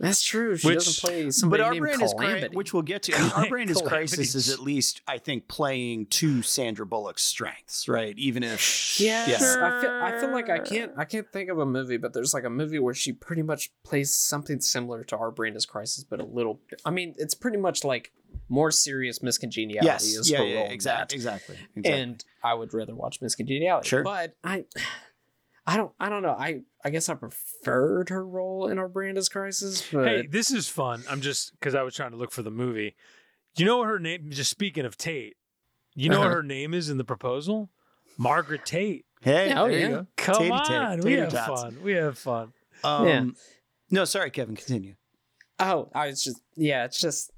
That's 0.00 0.22
true. 0.22 0.56
She 0.56 0.66
Which- 0.66 0.76
doesn't 0.76 1.00
play 1.08 1.24
but 1.26 1.34
somebody 1.34 1.62
our 1.62 1.70
named 1.72 1.82
brand 1.82 2.02
is 2.02 2.12
Calamity. 2.14 2.48
cri- 2.48 2.56
which 2.56 2.72
we'll 2.72 2.82
get 2.82 3.02
to. 3.04 3.14
I 3.14 3.20
mean, 3.22 3.30
our 3.32 3.48
brand 3.48 3.70
is 3.70 3.76
Calamity. 3.76 3.96
crisis 4.16 4.34
is 4.34 4.48
at 4.50 4.60
least 4.60 5.02
I 5.06 5.18
think 5.18 5.46
playing 5.46 6.06
to 6.06 6.40
Sandra 6.42 6.86
Bullock's 6.86 7.22
strengths, 7.22 7.86
right? 7.86 8.18
Even 8.18 8.42
if 8.42 8.98
Yes, 8.98 9.28
Yeah. 9.28 9.36
I 9.62 9.80
feel 9.80 9.90
I 9.90 10.20
feel 10.20 10.32
like 10.32 10.48
I 10.48 10.58
can't 10.58 10.92
I 10.96 11.04
can't 11.04 11.30
think 11.30 11.50
of 11.50 11.58
a 11.58 11.66
movie, 11.66 11.98
but 11.98 12.12
there's 12.14 12.32
like 12.32 12.44
a 12.44 12.50
movie 12.50 12.78
where 12.78 12.94
she 12.94 13.12
pretty 13.12 13.42
much 13.42 13.70
plays 13.84 14.14
something 14.14 14.60
similar 14.60 15.04
to 15.04 15.16
Our 15.18 15.30
Brand 15.30 15.54
is 15.56 15.66
Crisis, 15.66 16.02
but 16.02 16.18
a 16.18 16.24
little. 16.24 16.60
I 16.84 16.90
mean, 16.90 17.14
it's 17.18 17.34
pretty 17.34 17.58
much 17.58 17.84
like 17.84 18.10
more 18.48 18.70
serious 18.70 19.22
Miss 19.22 19.38
Congeniality. 19.38 19.86
yes, 19.86 20.04
is 20.04 20.30
yeah, 20.30 20.38
her 20.38 20.44
yeah, 20.44 20.54
role 20.56 20.66
in 20.66 20.72
exactly, 20.72 21.16
exactly, 21.16 21.56
exactly. 21.76 22.00
And 22.00 22.24
I 22.42 22.54
would 22.54 22.72
rather 22.72 22.94
watch 22.94 23.20
Miss 23.20 23.34
Congeniality. 23.34 23.88
Sure. 23.88 24.02
but 24.02 24.34
I, 24.42 24.64
I 25.70 25.76
don't 25.76 25.92
I 26.00 26.08
don't 26.08 26.22
know. 26.22 26.34
I 26.36 26.62
I 26.84 26.90
guess 26.90 27.08
I 27.08 27.14
preferred 27.14 28.08
her 28.08 28.26
role 28.26 28.66
in 28.68 28.78
Our 28.78 28.88
Brand 28.88 29.16
is 29.18 29.28
Crisis, 29.28 29.86
but 29.92 30.06
Hey, 30.06 30.26
this 30.26 30.50
is 30.50 30.68
fun. 30.68 31.04
I'm 31.08 31.20
just 31.20 31.52
because 31.52 31.74
I 31.74 31.82
was 31.82 31.94
trying 31.94 32.10
to 32.10 32.16
look 32.16 32.32
for 32.32 32.42
the 32.42 32.50
movie. 32.50 32.96
Do 33.54 33.62
you 33.62 33.66
know 33.68 33.82
her 33.84 33.98
name? 33.98 34.30
Just 34.30 34.50
speaking 34.50 34.84
of 34.84 34.96
Tate, 34.96 35.36
you 35.94 36.08
know 36.08 36.20
Uh-huh. 36.22 36.30
her 36.36 36.42
name 36.42 36.74
is 36.74 36.90
in 36.90 36.98
the 36.98 37.04
proposal? 37.04 37.70
Margaret 38.18 38.64
Tate. 38.66 39.04
hey, 39.22 39.52
Oh, 39.54 39.68
there 39.68 39.72
you 39.78 39.78
yeah. 39.78 39.88
go. 39.90 40.06
Come 40.16 40.36
Tatey 40.36 40.50
on, 40.52 40.64
tat- 40.66 41.04
we 41.04 41.10
tater 41.10 41.22
have 41.24 41.32
tots. 41.32 41.62
fun. 41.62 41.82
We 41.82 41.92
have 41.92 42.18
fun. 42.18 42.52
Um, 42.82 43.06
Yeah. 43.06 43.24
No, 43.90 44.04
sorry, 44.04 44.30
Kevin. 44.30 44.56
Continue. 44.56 44.94
Oh, 45.58 45.88
I 45.94 46.06
was 46.08 46.22
just 46.24 46.40
yeah, 46.56 46.84
it's 46.84 47.00
just 47.00 47.30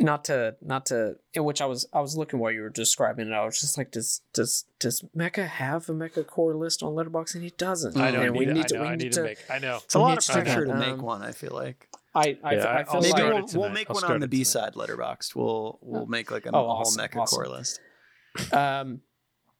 not 0.00 0.24
to 0.26 0.56
not 0.60 0.86
to 0.86 1.16
in 1.34 1.44
which 1.44 1.60
I 1.60 1.66
was 1.66 1.86
I 1.92 2.00
was 2.00 2.16
looking 2.16 2.38
while 2.38 2.52
you 2.52 2.62
were 2.62 2.70
describing 2.70 3.28
it. 3.28 3.32
I 3.32 3.44
was 3.44 3.60
just 3.60 3.78
like, 3.78 3.90
does 3.90 4.20
does 4.32 4.64
does 4.78 5.02
Mecha 5.16 5.46
have 5.46 5.88
a 5.88 5.92
Mecha 5.92 6.26
core 6.26 6.54
list 6.54 6.82
on 6.82 6.92
Letterboxd? 6.94 7.34
And 7.36 7.44
he 7.44 7.50
doesn't. 7.50 7.96
I 7.96 8.10
don't 8.10 8.22
and 8.22 8.32
need, 8.34 8.38
we 8.38 8.46
to, 8.46 8.54
need 8.54 8.64
I 8.64 8.66
to 8.68 8.74
know, 8.74 8.80
we 8.82 8.86
I 8.88 8.90
need 8.96 9.02
need 9.04 9.12
to. 9.12 9.20
to 9.20 9.24
make. 9.26 9.38
I 9.50 9.58
know. 9.58 9.76
It's 9.84 9.94
a 9.94 9.98
lot 9.98 10.18
of 10.18 10.26
pressure 10.26 10.64
it. 10.64 10.68
to 10.68 10.74
make 10.74 10.92
Um, 10.94 11.02
one. 11.02 11.22
I 11.22 11.32
feel 11.32 11.52
like 11.52 11.88
I 12.14 12.38
I, 12.44 12.54
Yeah, 12.54 12.68
I 12.72 12.84
feel 12.84 12.94
I'll 12.94 13.00
maybe 13.02 13.12
like 13.22 13.32
we'll, 13.52 13.60
we'll 13.62 13.70
make 13.70 13.90
I'll 13.90 13.94
one 13.94 14.04
on 14.04 14.20
the 14.20 14.28
B 14.28 14.44
side 14.44 14.74
Letterboxd. 14.74 15.34
We'll 15.34 15.78
we'll 15.82 16.06
make 16.06 16.30
like 16.30 16.46
a, 16.46 16.50
Oh, 16.50 16.60
a 16.60 16.62
whole 16.62 16.80
awesome, 16.80 17.02
mecha 17.04 17.16
awesome. 17.16 17.36
core 17.42 17.48
list. 17.48 17.80
um, 18.52 19.00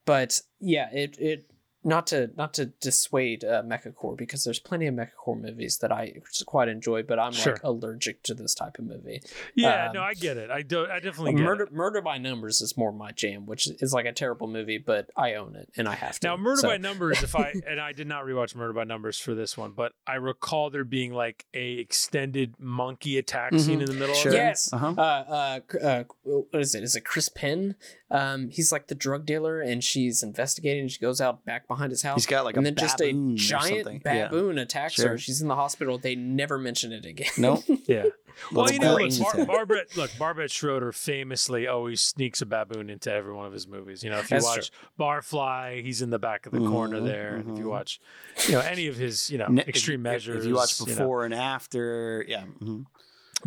but 0.04 0.40
yeah, 0.60 0.88
it 0.92 1.16
it 1.18 1.50
not 1.86 2.06
to 2.08 2.30
not 2.36 2.52
to 2.54 2.66
dissuade 2.66 3.44
uh, 3.44 3.62
mechacore 3.62 4.16
because 4.16 4.42
there's 4.44 4.58
plenty 4.58 4.86
of 4.88 4.94
mechacore 4.94 5.40
movies 5.40 5.78
that 5.78 5.92
I 5.92 6.14
quite 6.44 6.68
enjoy, 6.68 7.02
but 7.04 7.18
I'm 7.18 7.32
Sure. 7.32 7.52
like 7.54 7.62
allergic 7.62 8.22
to 8.24 8.34
this 8.34 8.54
type 8.54 8.78
of 8.78 8.84
movie. 8.86 9.22
Yeah, 9.54 9.86
Um, 9.88 9.92
no, 9.94 10.02
I 10.02 10.14
get 10.14 10.36
it. 10.36 10.50
I 10.50 10.62
do. 10.62 10.86
I 10.86 10.98
definitely 10.98 11.34
get 11.34 11.42
Murder 11.44 11.64
it. 11.64 11.72
Murder 11.72 12.00
by 12.02 12.18
Numbers 12.18 12.60
is 12.60 12.76
more 12.76 12.92
my 12.92 13.12
jam, 13.12 13.46
which 13.46 13.68
is 13.80 13.92
like 13.94 14.04
a 14.06 14.12
terrible 14.12 14.48
movie, 14.48 14.78
but 14.78 15.10
I 15.16 15.34
own 15.34 15.54
it 15.54 15.68
and 15.76 15.88
I 15.88 15.94
have 15.94 16.18
to. 16.20 16.26
Now, 16.26 16.36
Murder 16.36 16.60
So- 16.62 16.68
by 16.68 16.76
Numbers. 16.76 17.22
If 17.22 17.36
I 17.36 17.54
and 17.66 17.80
I 17.80 17.92
did 17.92 18.08
not 18.08 18.24
rewatch 18.24 18.54
Murder 18.56 18.72
by 18.72 18.84
Numbers 18.84 19.18
for 19.20 19.34
this 19.34 19.56
one, 19.56 19.70
but 19.70 19.92
I 20.06 20.16
recall 20.16 20.70
there 20.70 20.84
being 20.84 21.12
like 21.14 21.46
a 21.54 21.72
extended 21.78 22.54
monkey 22.58 23.16
attack 23.16 23.52
scene 23.54 23.78
Mhm. 23.78 23.82
in 23.82 23.86
the 23.86 23.94
middle 23.94 24.14
Sure. 24.14 24.32
of 24.32 24.34
it. 24.34 24.38
Yes. 24.38 24.72
Uh-huh. 24.72 24.94
Uh, 24.98 25.00
uh, 25.02 25.60
c- 25.70 25.78
uh, 25.78 26.04
what 26.24 26.60
is 26.60 26.74
it? 26.74 26.82
Is 26.82 26.96
it 26.96 27.04
Chris 27.04 27.28
Penn? 27.28 27.76
Um, 28.11 28.51
he's 28.51 28.70
like 28.70 28.87
the 28.87 28.95
drug 28.95 29.27
dealer, 29.27 29.61
and 29.61 29.83
she's 29.83 30.23
investigating. 30.23 30.87
She 30.89 31.01
goes 31.01 31.20
out 31.20 31.45
back 31.45 31.66
behind 31.66 31.91
his 31.91 32.03
house. 32.03 32.16
He's 32.16 32.27
got 32.27 32.45
like 32.45 32.57
and 32.57 32.65
a 32.65 32.70
then 32.70 32.77
just 32.77 33.01
a 33.01 33.12
giant 33.35 33.85
something. 33.85 34.03
Yeah. 34.05 34.28
baboon 34.28 34.59
attacks 34.59 34.95
Sure. 34.95 35.09
her. 35.11 35.19
She's 35.19 35.43
in 35.43 35.49
the 35.49 35.57
hospital. 35.57 35.99
They 35.99 36.15
never 36.15 36.57
mention 36.57 36.93
it 36.93 37.05
again. 37.05 37.31
Nope. 37.37 37.65
Yeah. 37.87 38.05
Well, 38.53 38.66
Little 38.66 38.73
you 38.74 38.78
know, 38.81 38.97
look, 39.24 39.47
Bar- 39.47 39.47
Barbet, 39.66 39.97
look, 39.97 40.11
Barbet 40.19 40.51
Schroeder 40.51 40.93
famously 40.93 41.66
always 41.66 42.03
sneaks 42.03 42.43
a 42.43 42.47
baboon 42.47 42.91
into 42.91 43.11
every 43.11 43.33
one 43.33 43.47
of 43.47 43.53
his 43.55 43.66
movies. 43.66 44.05
You 44.05 44.11
know, 44.11 44.19
if 44.19 44.31
you 44.31 44.37
That's 44.37 44.45
watch 44.45 44.70
Barfly, 45.01 45.83
he's 45.83 46.03
in 46.03 46.11
the 46.11 46.19
back 46.19 46.45
of 46.45 46.53
the 46.53 46.59
corner 46.61 47.01
Mhm, 47.01 47.05
there, 47.07 47.37
and 47.37 47.51
if 47.53 47.59
you 47.59 47.65
mhm. 47.65 47.70
watch, 47.70 47.99
you 48.47 48.53
know, 48.53 48.61
any 48.61 48.89
of 48.89 48.97
his, 48.97 49.31
you 49.31 49.39
know, 49.39 49.47
Ne- 49.49 49.62
extreme 49.66 50.01
if- 50.01 50.12
measures. 50.12 50.45
If 50.45 50.49
you 50.51 50.55
watch 50.55 50.78
know, 50.81 50.85
before 50.87 51.24
and 51.24 51.33
after, 51.33 52.24
yeah. 52.28 52.45
mhm. 52.61 52.85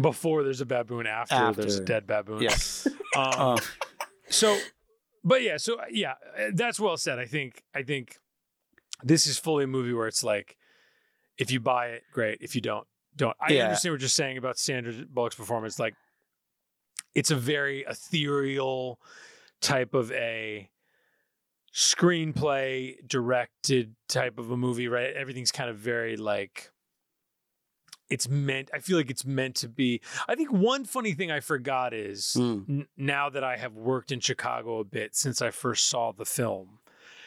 before 0.02 0.44
there's 0.44 0.61
a 0.61 0.65
baboon, 0.65 1.06
after, 1.06 1.52
there's 1.53 1.77
a 1.77 1.86
dead 1.86 2.07
baboon. 2.07 2.41
Yes. 2.41 2.88
Um, 3.15 3.23
Uh, 3.38 3.57
so 4.30 4.57
but 5.23 5.41
yeah 5.41 5.57
so 5.57 5.80
yeah 5.91 6.14
that's 6.53 6.80
well 6.80 6.97
said. 6.97 7.19
I 7.19 7.26
think 7.26 7.64
i 7.76 7.84
think 7.84 8.18
this 9.03 9.27
is 9.27 9.38
fully 9.39 9.64
a 9.64 9.68
movie 9.68 9.93
where 9.93 10.07
it's 10.07 10.23
like 10.23 10.57
if 11.38 11.51
you 11.51 11.60
buy 11.61 11.88
it 11.88 12.03
great. 12.11 12.39
If 12.41 12.53
you 12.56 12.61
don't 12.61 12.85
don't. 13.15 13.35
I 13.39 13.53
Yeah. 13.53 13.64
understand 13.65 13.93
what 13.93 14.01
you're 14.01 14.10
saying 14.10 14.38
about 14.38 14.57
sandra 14.57 14.93
bullock's 15.10 15.35
performance. 15.35 15.80
Like 15.80 15.95
it's 17.15 17.31
a 17.31 17.35
very 17.35 17.84
ethereal 17.88 18.99
type 19.61 19.93
of 19.93 20.11
a 20.11 20.69
screenplay 21.73 22.95
directed 23.07 23.95
type 24.07 24.38
of 24.39 24.51
a 24.51 24.57
movie 24.57 24.88
right? 24.88 25.14
Everything's 25.14 25.51
kind 25.51 25.69
of 25.69 25.77
very 25.77 26.18
like 26.18 26.72
it's 28.10 28.27
meant 28.30 28.69
i 28.73 28.80
feel 28.80 28.98
like 28.98 29.10
it's 29.10 29.26
meant 29.26 29.56
to 29.56 29.68
be 29.68 30.02
i 30.27 30.36
think 30.36 30.52
one 30.52 30.84
funny 30.86 31.14
thing 31.14 31.30
i 31.31 31.40
forgot 31.40 31.94
is 31.94 32.36
mm. 32.38 32.68
n- 32.69 32.88
now 32.98 33.30
that 33.30 33.44
I 33.44 33.57
have 33.57 33.73
worked 33.76 34.11
in 34.11 34.19
Chicago 34.19 34.80
a 34.80 34.84
bit 34.84 35.15
since 35.15 35.41
I 35.41 35.52
first 35.52 35.88
saw 35.88 36.11
the 36.11 36.26
film, 36.26 36.80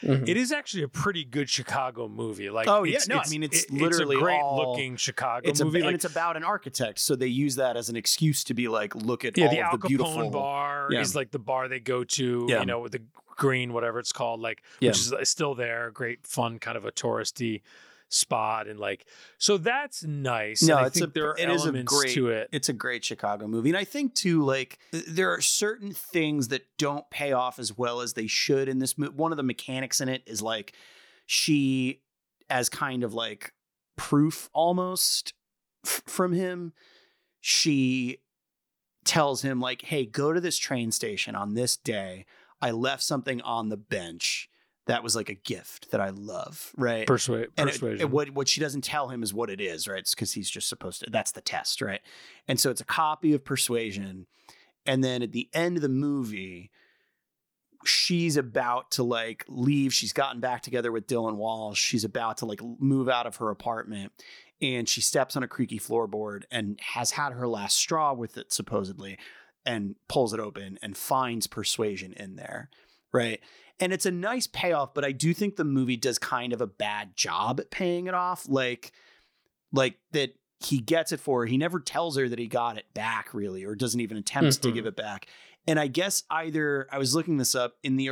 Mhm. 0.03 0.29
it 0.29 0.37
is 0.37 0.51
actually 0.51 0.83
a 0.83 0.89
pretty 0.89 1.25
good 1.25 1.49
Chicago 1.49 2.09
movie. 2.09 2.51
Like, 2.51 2.67
Oh, 2.67 2.83
yeah. 2.83 2.97
it's, 2.97 3.07
No, 3.09 3.19
I 3.25 3.29
mean, 3.31 3.43
it's 3.45 3.65
it- 3.65 3.71
literally 3.73 4.17
a 4.17 4.19
great 4.19 4.41
all- 4.41 4.71
looking 4.73 4.97
Chicago 4.97 5.49
It's 5.49 5.61
a, 5.61 5.65
movie. 5.65 5.79
and 5.79 5.87
like, 5.87 5.95
it's 5.95 6.05
about 6.05 6.37
an 6.37 6.43
architect, 6.45 6.99
so 6.99 7.15
they 7.15 7.29
use 7.29 7.55
that 7.57 7.77
as 7.77 7.89
an 7.89 7.95
excuse 7.97 8.43
to 8.45 8.55
be 8.55 8.67
like, 8.69 8.95
look 8.97 9.25
at 9.25 9.39
yeah, 9.39 9.45
all 9.47 9.51
the 9.53 9.61
Al 9.61 9.73
the 9.73 9.79
Capone 9.79 9.89
beautiful 9.89 10.31
bar 10.31 10.89
Yeah. 10.91 11.01
is 11.01 11.15
like 11.15 11.31
the 11.31 11.39
bar 11.39 11.69
they 11.69 11.79
go 11.81 12.03
to. 12.05 12.47
Yeah. 12.49 12.61
You 12.61 12.67
know, 12.67 12.81
with 12.81 12.93
the 12.93 13.03
green, 13.37 13.73
whatever 13.73 13.99
it's 14.01 14.13
called, 14.13 14.41
like 14.41 14.63
Yeah. 14.81 14.91
which 14.91 14.99
is 14.99 15.29
still 15.29 15.55
there. 15.55 15.91
Great, 15.93 16.27
fun, 16.27 16.59
kind 16.59 16.77
of 16.77 16.85
a 16.85 16.91
touristy 16.93 17.63
spot, 18.13 18.69
and 18.69 18.79
like 18.79 19.07
so 19.39 19.57
that's 19.57 20.05
nice. 20.05 20.63
No, 20.63 20.77
and 20.77 20.85
I 20.85 20.87
it's 20.89 20.99
think 20.99 21.11
a- 21.11 21.13
there 21.13 21.31
are 21.31 21.37
it 21.39 21.49
is 21.51 21.63
a 21.63 21.65
elements 21.67 21.93
great- 21.93 22.15
to 22.15 22.29
it. 22.29 22.49
It's 22.53 22.69
a 22.69 22.73
great 22.73 23.05
Chicago 23.05 23.47
movie. 23.49 23.71
And 23.71 23.79
I 23.79 23.85
think 23.85 24.15
too, 24.15 24.45
like 24.45 24.79
there 24.93 25.31
are 25.33 25.41
certain 25.41 25.93
things 25.93 26.49
that 26.49 26.63
don't 26.79 27.09
pay 27.11 27.33
off 27.33 27.59
as 27.59 27.77
well 27.77 28.01
as 28.01 28.13
they 28.15 28.27
should 28.27 28.69
in 28.69 28.79
this 28.79 28.97
movie. 28.99 29.15
One 29.15 29.33
of 29.33 29.37
the 29.37 29.43
mechanics 29.43 30.01
in 30.01 30.09
it 30.09 30.23
is 30.27 30.43
like 30.43 30.75
she 31.27 32.03
as 32.51 32.69
kind 32.69 33.03
of 33.05 33.15
like 33.15 33.53
proof 33.97 34.51
almost 34.53 35.33
f- 35.85 36.03
from 36.07 36.33
him. 36.33 36.73
She 37.41 38.19
tells 39.05 39.43
him 39.43 39.61
like, 39.61 39.83
"Hey, 39.83 40.07
go 40.07 40.33
to 40.33 40.41
this 40.41 40.59
train 40.59 40.93
station 40.93 41.35
on 41.35 41.55
this 41.55 41.77
day. 41.77 42.25
I 42.61 42.71
left 42.71 43.03
something 43.03 43.41
on 43.41 43.69
the 43.71 43.77
bench 43.77 44.49
that 44.87 45.03
was 45.03 45.15
like 45.15 45.29
a 45.29 45.35
gift 45.35 45.91
that 45.91 46.01
I 46.01 46.11
love." 46.11 46.73
Right? 46.77 47.07
Persua- 47.07 47.49
and 47.57 47.71
persuasion. 47.71 48.01
it- 48.01 48.11
what 48.11 48.31
what 48.31 48.49
she 48.49 48.61
doesn't 48.61 48.83
tell 48.85 49.09
him 49.09 49.23
is 49.23 49.33
what 49.35 49.51
it 49.51 49.61
is, 49.61 49.87
right? 49.89 50.01
It's 50.01 50.15
because 50.15 50.33
he's 50.33 50.51
just 50.51 50.69
supposed 50.69 51.01
to. 51.01 51.11
That's 51.11 51.33
the 51.33 51.41
test, 51.41 51.81
right? 51.83 52.01
And 52.49 52.59
so 52.61 52.71
it's 52.71 52.81
a 52.81 52.85
copy 52.85 53.33
of 53.33 53.45
Persuasion, 53.45 54.27
and 54.87 55.03
then 55.05 55.23
at 55.23 55.33
the 55.33 55.49
end 55.53 55.77
of 55.77 55.83
the 55.83 55.89
movie, 55.89 56.71
she's 57.85 58.37
about 58.37 58.91
to 58.93 59.03
like 59.03 59.45
leave. 59.49 59.93
She's 59.93 60.13
gotten 60.13 60.41
back 60.41 60.63
together 60.63 60.93
with 60.93 61.07
Dylan 61.07 61.37
Walsh. 61.37 61.81
She's 61.81 62.05
about 62.05 62.39
to 62.39 62.47
like 62.47 62.61
move 62.79 63.09
out 63.09 63.27
of 63.27 63.37
her 63.37 63.51
apartment, 63.51 64.13
and 64.61 64.89
she 64.89 65.01
steps 65.01 65.37
on 65.37 65.43
a 65.43 65.49
creaky 65.49 65.79
floorboard 65.79 66.45
and 66.51 66.79
has 66.81 67.13
had 67.13 67.33
her 67.33 67.49
last 67.49 67.77
straw 67.77 68.13
with 68.13 68.37
it 68.37 68.53
supposedly, 68.53 69.19
and 69.67 69.97
pulls 70.09 70.33
it 70.33 70.41
open 70.41 70.79
and 70.83 70.97
finds 70.97 71.47
Persuasion 71.47 72.13
in 72.15 72.37
there, 72.37 72.69
right? 73.13 73.41
And 73.83 73.93
it's 73.93 74.07
a 74.07 74.11
nice 74.11 74.47
payoff 74.47 74.95
but 74.95 75.05
i 75.05 75.13
do 75.13 75.35
think 75.35 75.57
the 75.57 75.65
movie 75.65 75.97
does 75.97 76.19
kind 76.19 76.53
of 76.53 76.61
a 76.61 76.67
bad 76.67 77.17
job 77.17 77.61
at 77.61 77.71
paying 77.71 78.07
it 78.07 78.15
off. 78.15 78.49
Like 78.49 78.93
like 79.73 79.97
that 80.13 80.35
he 80.61 80.79
gets 80.79 81.11
it 81.13 81.19
for 81.21 81.41
her. 81.41 81.47
He 81.47 81.57
never 81.57 81.81
tells 81.81 82.17
her 82.17 82.29
that 82.29 82.39
he 82.39 82.47
got 82.47 82.79
it 82.79 82.87
back 82.95 83.35
really 83.35 83.65
or 83.65 83.75
doesn't 83.75 84.01
even 84.01 84.17
attempt 84.17 84.63
to 84.63 84.69
Mhm. 84.69 84.75
give 84.75 84.87
it 84.87 84.97
back. 84.97 85.27
And 85.67 85.79
i 85.81 85.87
guess 85.89 86.23
either 86.31 86.87
i 86.91 86.99
was 86.99 87.15
looking 87.15 87.37
this 87.39 87.55
up 87.55 87.77
in 87.83 87.97
the 87.97 88.09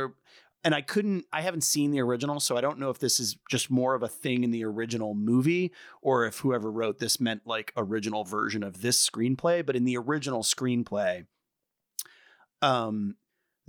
and 0.63 0.75
i 0.75 0.81
couldn't 0.81 1.25
i 1.33 1.41
haven't 1.41 1.63
seen 1.63 1.91
the 1.91 1.99
original 2.01 2.39
so 2.39 2.55
i 2.57 2.61
don't 2.61 2.77
know 2.79 2.89
if 2.89 2.99
this 2.99 3.19
is 3.19 3.37
just 3.49 3.69
more 3.71 3.95
of 3.95 4.03
a 4.03 4.07
thing 4.07 4.43
in 4.43 4.51
the 4.51 4.63
original 4.63 5.13
movie 5.15 5.71
or 6.01 6.25
if 6.25 6.39
whoever 6.39 6.71
wrote 6.71 6.99
this 6.99 7.19
meant 7.19 7.41
like 7.47 7.73
original 7.75 8.23
version 8.23 8.61
of 8.63 8.81
this 8.81 8.97
screenplay 9.09 9.65
but 9.65 9.75
in 9.75 9.85
the 9.85 9.97
original 9.97 10.43
screenplay 10.43 11.25
um 12.61 13.15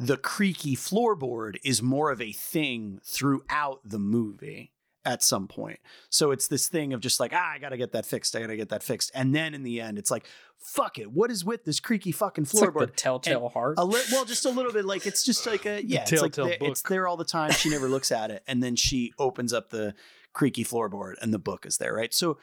the 0.03 0.17
creaky 0.17 0.75
floorboard 0.75 1.57
is 1.65 1.81
more 1.81 2.11
of 2.11 2.21
a 2.21 2.33
thing 2.33 3.01
throughout 3.05 3.81
the 3.85 3.99
movie 3.99 4.73
at 5.05 5.23
some 5.23 5.49
point. 5.49 5.79
So 6.11 6.31
it's 6.31 6.49
this 6.49 6.69
thing 6.69 6.93
of 6.93 7.01
just 7.01 7.21
like, 7.21 7.33
ah, 7.35 7.53
I 7.53 7.59
gotta 7.59 7.77
get 7.77 7.93
that 7.93 8.07
fixed. 8.07 8.35
I 8.37 8.41
gotta 8.41 8.57
get 8.57 8.69
that 8.71 8.83
fixed. 8.83 9.11
And 9.15 9.35
then 9.35 9.55
in 9.55 9.63
the 9.63 9.81
end, 9.81 9.99
it's 9.99 10.11
like, 10.11 10.27
fuck 10.59 10.99
it. 10.99 11.11
What 11.11 11.31
is 11.31 11.45
with 11.45 11.65
this 11.65 11.81
creaky 11.81 12.13
fucking 12.13 12.43
It's 12.45 12.55
like 12.55 12.73
the 12.73 12.81
floorboard? 12.81 12.97
Telltale 12.97 13.49
Heart. 13.49 13.75
a 13.79 13.85
li- 13.85 14.03
well, 14.11 14.25
just 14.25 14.45
a 14.45 14.51
little 14.51 14.73
bit 14.73 14.85
like 14.85 15.07
it's 15.07 15.25
just 15.25 15.47
like 15.47 15.67
a 15.67 15.85
yeah, 15.87 16.03
it's 16.03 16.23
like 16.23 16.35
there, 16.35 16.57
it's 16.61 16.83
there 16.83 17.07
all 17.09 17.17
the 17.17 17.25
time. 17.25 17.53
She 17.53 17.71
never 17.71 17.89
looks 17.89 18.13
at 18.13 18.31
it, 18.31 18.43
and 18.47 18.63
then 18.63 18.77
she 18.77 19.13
opens 19.19 19.53
up 19.53 19.71
the 19.71 19.95
creaky 20.33 20.65
floorboard, 20.65 21.15
and 21.21 21.33
the 21.33 21.39
book 21.39 21.67
is 21.67 21.79
there, 21.79 21.95
right? 21.95 22.13
So 22.15 22.39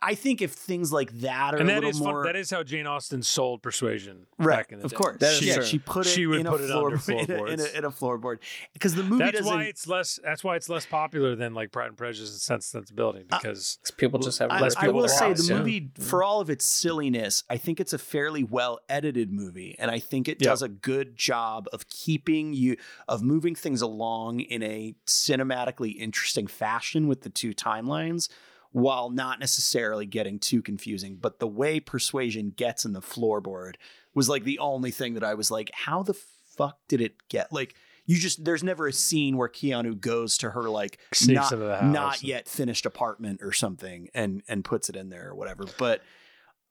I 0.00 0.14
think 0.14 0.40
if 0.40 0.52
things 0.52 0.92
like 0.92 1.10
that 1.20 1.54
are 1.54 1.58
and 1.58 1.68
a 1.68 1.74
little 1.74 1.90
is 1.90 2.00
more 2.00 2.22
fun. 2.22 2.22
That 2.24 2.36
is 2.36 2.50
how 2.50 2.62
Jane 2.62 2.86
Austen 2.86 3.22
sold 3.22 3.62
Persuasion 3.62 4.26
right, 4.38 4.58
back 4.58 4.72
in 4.72 4.78
the 4.78 4.84
of 4.84 4.92
day. 4.92 4.96
course, 4.96 5.16
That 5.18 5.32
is 5.32 5.42
yeah, 5.42 5.54
true. 5.56 5.64
she 5.64 5.78
put 5.80 6.06
it 6.06 6.10
She 6.10 6.26
would 6.26 6.40
in 6.40 6.46
put 6.46 6.60
a 6.60 6.64
it 6.64 6.70
under 6.70 6.98
floor, 6.98 7.18
in, 7.24 7.30
a, 7.30 7.44
in, 7.46 7.60
a, 7.60 7.78
in 7.78 7.84
a 7.84 7.90
floorboard 7.90 8.38
because 8.72 8.94
the 8.94 9.02
movie 9.02 9.24
That's 9.24 9.38
doesn't. 9.38 9.52
why 9.52 9.64
it's 9.64 9.86
less. 9.88 10.20
That's 10.22 10.44
why 10.44 10.54
it's 10.56 10.68
less 10.68 10.86
popular 10.86 11.34
than 11.34 11.52
like 11.54 11.72
Pride 11.72 11.88
and 11.88 11.96
Prejudice 11.96 12.30
and 12.30 12.40
Sense 12.40 12.72
and 12.72 12.82
Sensibility 12.84 13.24
uh, 13.30 13.38
because 13.38 13.78
People 13.96 14.20
just 14.20 14.38
have 14.38 14.50
I, 14.52 14.60
less 14.60 14.76
I 14.76 14.82
people 14.82 14.94
will 14.94 15.02
to 15.02 15.08
say 15.08 15.28
watch, 15.30 15.38
the 15.38 15.44
yeah. 15.52 15.58
movie, 15.58 15.80
mm. 15.80 16.02
for 16.02 16.22
all 16.22 16.40
of 16.40 16.48
its 16.48 16.64
silliness, 16.64 17.42
I 17.50 17.56
think 17.56 17.80
it's 17.80 17.92
a 17.92 17.98
fairly 17.98 18.44
well 18.44 18.78
edited 18.88 19.32
movie, 19.32 19.74
and 19.80 19.90
I 19.90 19.98
think 19.98 20.28
it 20.28 20.38
Yeah. 20.40 20.50
does 20.50 20.62
a 20.62 20.68
good 20.68 21.16
job 21.16 21.66
of 21.72 21.88
keeping 21.88 22.52
you 22.52 22.76
of 23.08 23.22
moving 23.22 23.56
things 23.56 23.82
along 23.82 24.40
in 24.40 24.62
a 24.62 24.94
cinematically 25.06 25.96
interesting 25.96 26.46
fashion 26.46 27.08
with 27.08 27.22
the 27.22 27.30
two 27.30 27.52
timelines, 27.52 28.28
while 28.72 29.10
not 29.10 29.40
necessarily 29.40 30.06
getting 30.06 30.38
too 30.38 30.62
confusing. 30.62 31.16
But 31.20 31.38
the 31.40 31.46
way 31.48 31.80
Persuasion 31.80 32.50
gets 32.56 32.84
in 32.84 32.92
the 32.92 33.00
floorboard 33.00 33.74
was 34.14 34.28
like 34.28 34.44
the 34.44 34.58
only 34.58 34.90
thing 34.90 35.14
that 35.14 35.24
I 35.24 35.34
was 35.34 35.50
like, 35.50 35.70
how 35.72 36.02
the 36.02 36.14
fuck 36.56 36.78
did 36.88 37.00
it 37.00 37.14
get 37.28 37.52
like? 37.52 37.74
You 38.06 38.16
just 38.16 38.42
there's 38.42 38.64
never 38.64 38.86
a 38.86 38.92
scene 38.92 39.36
where 39.36 39.50
Keanu 39.50 40.00
goes 40.00 40.38
to 40.38 40.50
her 40.52 40.70
like 40.70 40.98
not, 41.34 41.50
not 41.84 42.22
yet 42.22 42.48
finished 42.48 42.86
apartment 42.86 43.40
or 43.42 43.52
something 43.52 44.08
and 44.14 44.42
and 44.48 44.64
puts 44.64 44.88
it 44.88 44.96
in 44.96 45.10
there 45.10 45.28
or 45.28 45.34
whatever. 45.34 45.66
But 45.78 46.00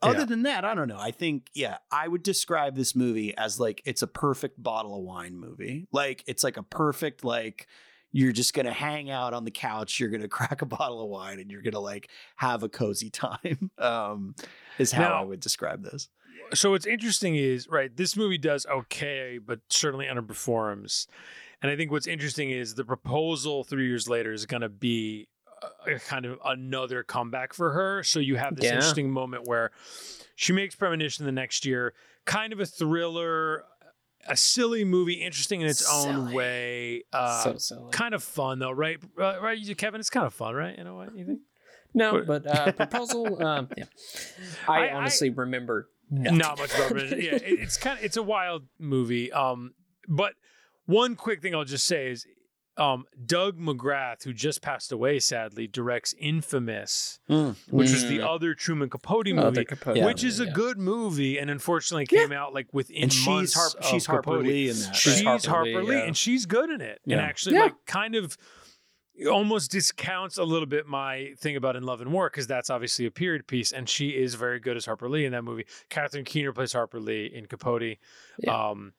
other 0.01 0.19
Yeah. 0.19 0.25
than 0.25 0.43
that, 0.43 0.65
I 0.65 0.73
don't 0.73 0.87
know. 0.87 0.97
I 0.99 1.11
think 1.11 1.49
yeah, 1.53 1.77
I 1.91 2.07
would 2.07 2.23
describe 2.23 2.75
this 2.75 2.95
movie 2.95 3.37
as 3.37 3.59
like 3.59 3.83
it's 3.85 4.01
a 4.01 4.07
perfect 4.07 4.61
bottle 4.61 4.97
of 4.97 5.03
wine 5.03 5.37
movie. 5.37 5.87
Like 5.91 6.23
it's 6.25 6.43
like 6.43 6.57
a 6.57 6.63
perfect 6.63 7.23
like 7.23 7.67
you're 8.11 8.31
just 8.31 8.53
gonna 8.53 8.71
hang 8.73 9.09
out 9.11 9.33
on 9.33 9.43
the 9.43 9.51
couch, 9.51 9.99
you're 9.99 10.09
gonna 10.09 10.27
crack 10.39 10.61
a 10.61 10.65
bottle 10.65 11.01
of 11.01 11.09
wine, 11.09 11.39
and 11.39 11.49
you're 11.51 11.61
gonna 11.61 11.79
like 11.79 12.09
have 12.37 12.63
a 12.63 12.69
cozy 12.69 13.09
time. 13.11 13.71
Um, 13.77 14.35
is 14.77 14.91
how 14.91 15.09
Now- 15.09 15.21
I 15.21 15.25
would 15.25 15.39
describe 15.39 15.83
this. 15.83 16.09
so 16.53 16.71
what's 16.71 16.85
interesting 16.85 17.35
is 17.35 17.67
right 17.67 17.93
this 17.97 18.15
movie 18.15 18.37
does 18.37 18.65
okay 18.67 19.37
but 19.37 19.59
certainly 19.69 20.05
underperforms 20.05 21.07
and 21.61 21.69
i 21.69 21.75
think 21.75 21.91
what's 21.91 22.07
interesting 22.07 22.51
is 22.51 22.75
the 22.75 22.85
proposal 22.85 23.63
three 23.65 23.85
years 23.87 24.07
later 24.07 24.31
is 24.31 24.45
going 24.45 24.61
to 24.61 24.69
be 24.69 25.27
a, 25.87 25.95
a 25.95 25.99
kind 25.99 26.25
of 26.25 26.39
another 26.45 27.03
comeback 27.03 27.53
for 27.53 27.71
her 27.73 28.01
so 28.03 28.19
you 28.19 28.35
have 28.37 28.55
this 28.55 28.65
Yeah. 28.65 28.75
interesting 28.75 29.11
moment 29.11 29.45
where 29.45 29.71
she 30.35 30.53
makes 30.53 30.73
premonition 30.75 31.25
the 31.25 31.31
next 31.33 31.65
year 31.65 31.93
kind 32.25 32.53
of 32.53 32.59
a 32.61 32.65
thriller 32.65 33.63
a 34.27 34.35
silly 34.37 34.83
movie, 34.83 35.13
interesting 35.13 35.61
in 35.61 35.67
its 35.67 35.87
own 35.91 36.33
way. 36.33 37.03
Uh, 37.13 37.43
so 37.43 37.57
silly. 37.57 37.91
kind 37.91 38.13
of 38.13 38.23
fun 38.23 38.59
though, 38.59 38.71
right? 38.71 38.97
Uh, 39.19 39.39
right, 39.41 39.59
Kevin. 39.77 39.99
It's 39.99 40.09
kind 40.09 40.25
of 40.25 40.33
fun, 40.33 40.55
right? 40.55 40.77
You 40.77 40.83
know 40.83 40.95
what 40.95 41.15
you 41.17 41.25
think? 41.25 41.39
no, 41.93 42.23
but 42.25 42.45
uh, 42.45 42.71
proposal. 42.73 43.43
Um, 43.43 43.69
yeah, 43.77 43.85
I, 44.67 44.71
I- 44.73 44.85
I- 44.87 44.93
honestly 44.93 45.29
remember 45.29 45.89
nothing. 46.09 46.37
Not 46.37 46.57
much 46.59 46.73
about 46.75 46.97
it. 46.97 47.23
Yeah, 47.23 47.31
it, 47.35 47.43
it's 47.45 47.77
kind 47.77 47.97
of 47.99 48.05
it's 48.05 48.17
a 48.17 48.23
wild 48.23 48.63
movie. 48.79 49.31
Um, 49.31 49.73
but 50.07 50.33
one 50.85 51.15
quick 51.15 51.41
thing 51.41 51.53
I'll 51.55 51.65
just 51.65 51.85
say 51.85 52.11
is, 52.11 52.25
um, 52.77 53.05
Doug 53.25 53.57
McGrath, 53.59 54.23
who 54.23 54.33
just 54.33 54.61
passed 54.61 54.91
away 54.91 55.19
sadly, 55.19 55.65
directs 55.67 56.13
Infamous, 56.19 57.19
which 57.27 57.91
was 57.91 58.07
the 58.07 58.19
Mm. 58.19 58.27
other 58.27 58.53
Truman 58.53 58.89
Capote 58.89 59.27
Other 59.27 59.49
movie. 59.51 59.65
Capote 59.65 60.03
Which 60.03 60.23
is 60.23 60.39
a 60.39 60.45
yeah. 60.45 60.51
good 60.53 60.77
movie, 60.77 61.37
and 61.39 61.49
unfortunately 61.49 62.05
came 62.05 62.31
out 62.31 62.53
like 62.53 62.67
within 62.73 63.03
and 63.03 63.13
she's 63.13 63.27
months 63.27 63.53
Harper, 63.55 63.77
of 63.79 63.85
she's 63.85 64.05
Harper 64.05 64.21
Capote. 64.31 64.45
Lee 64.45 64.69
in 64.69 64.79
that. 64.79 64.95
She's 64.95 65.23
right? 65.25 65.43
Harper, 65.45 65.49
Harper 65.71 65.83
Lee, 65.83 65.89
Lee, 65.89 65.97
yeah. 65.97 66.03
and 66.05 66.15
she's 66.17 66.45
good 66.45 66.69
in 66.69 66.81
it, 66.81 67.01
and 67.05 67.19
actually 67.19 67.55
Yeah. 67.55 67.63
like 67.63 67.85
kind 67.85 68.15
of 68.15 68.37
almost 69.31 69.71
discounts 69.71 70.37
a 70.37 70.43
little 70.43 70.67
bit 70.67 70.85
my 70.85 71.33
thing 71.39 71.55
about 71.55 71.75
In 71.75 71.81
Love 71.81 72.01
and 72.01 72.11
War 72.13 72.29
because 72.29 72.45
that's 72.45 72.69
obviously 72.69 73.07
a 73.07 73.11
period 73.11 73.47
piece, 73.47 73.71
and 73.71 73.89
she 73.89 74.09
is 74.09 74.35
very 74.35 74.59
good 74.59 74.77
as 74.77 74.85
Harper 74.85 75.09
Lee 75.09 75.25
in 75.25 75.31
that 75.31 75.43
movie. 75.43 75.65
Catherine 75.89 76.23
Keener 76.25 76.53
plays 76.53 76.73
Harper 76.73 76.99
Lee 76.99 77.25
in 77.25 77.47
Capote. 77.47 77.97
Yeah. 78.37 78.69
Um, 78.69 78.93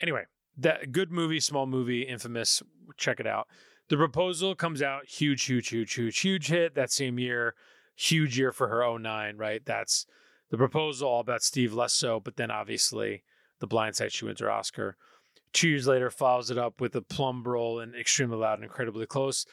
anyway, 0.00 0.26
that 0.58 0.92
good 0.92 1.10
movie, 1.10 1.40
small 1.40 1.66
movie, 1.66 2.02
infamous. 2.02 2.62
Check 2.96 3.20
it 3.20 3.26
out. 3.26 3.48
The 3.88 3.96
proposal 3.96 4.54
comes 4.54 4.82
out 4.82 5.06
huge, 5.06 5.44
huge, 5.44 5.68
huge, 5.68 5.94
huge, 5.94 6.18
huge 6.18 6.48
hit 6.48 6.74
that 6.74 6.92
same 6.92 7.18
year. 7.18 7.54
Huge 7.96 8.38
year 8.38 8.52
for 8.52 8.68
her 8.68 8.98
09, 8.98 9.36
right? 9.36 9.64
That's 9.64 10.06
the 10.50 10.56
proposal 10.56 11.08
all 11.08 11.20
about 11.20 11.42
Steve 11.42 11.74
less 11.74 11.92
so, 11.92 12.20
but 12.20 12.36
then 12.36 12.50
obviously 12.50 13.24
the 13.58 13.66
blind 13.66 13.96
side 13.96 14.12
she 14.12 14.24
wins 14.24 14.40
her 14.40 14.50
Oscar. 14.50 14.96
Two 15.52 15.68
years 15.68 15.86
later, 15.86 16.10
follows 16.10 16.50
it 16.50 16.58
up 16.58 16.80
with 16.80 16.94
a 16.94 17.02
plum 17.02 17.42
role 17.42 17.80
and 17.80 17.94
extremely 17.94 18.36
loud 18.36 18.54
and 18.54 18.64
incredibly 18.64 19.06
close. 19.06 19.46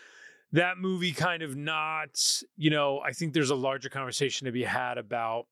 That 0.51 0.77
movie 0.77 1.11
kind 1.11 1.41
of 1.41 1.55
not, 1.55 2.43
you 2.55 2.69
know, 2.69 2.99
I 2.99 3.11
think 3.13 3.33
there's 3.33 3.49
a 3.49 3.55
larger 3.55 3.89
conversation 3.89 4.45
to 4.45 4.51
be 4.51 4.63
had 4.63 4.97
about 4.97 5.47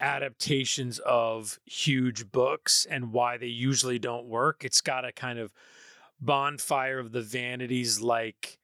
adaptations 0.00 0.98
of 0.98 1.58
huge 1.64 2.30
books 2.32 2.86
and 2.90 3.12
why 3.12 3.36
they 3.36 3.46
usually 3.46 3.98
don't 3.98 4.26
work. 4.26 4.64
It's 4.64 4.80
got 4.80 5.04
a 5.04 5.12
kind 5.12 5.38
of 5.38 5.52
bonfire 6.20 6.98
of 6.98 7.12
the 7.12 7.22
vanities 7.22 8.00
like 8.00 8.58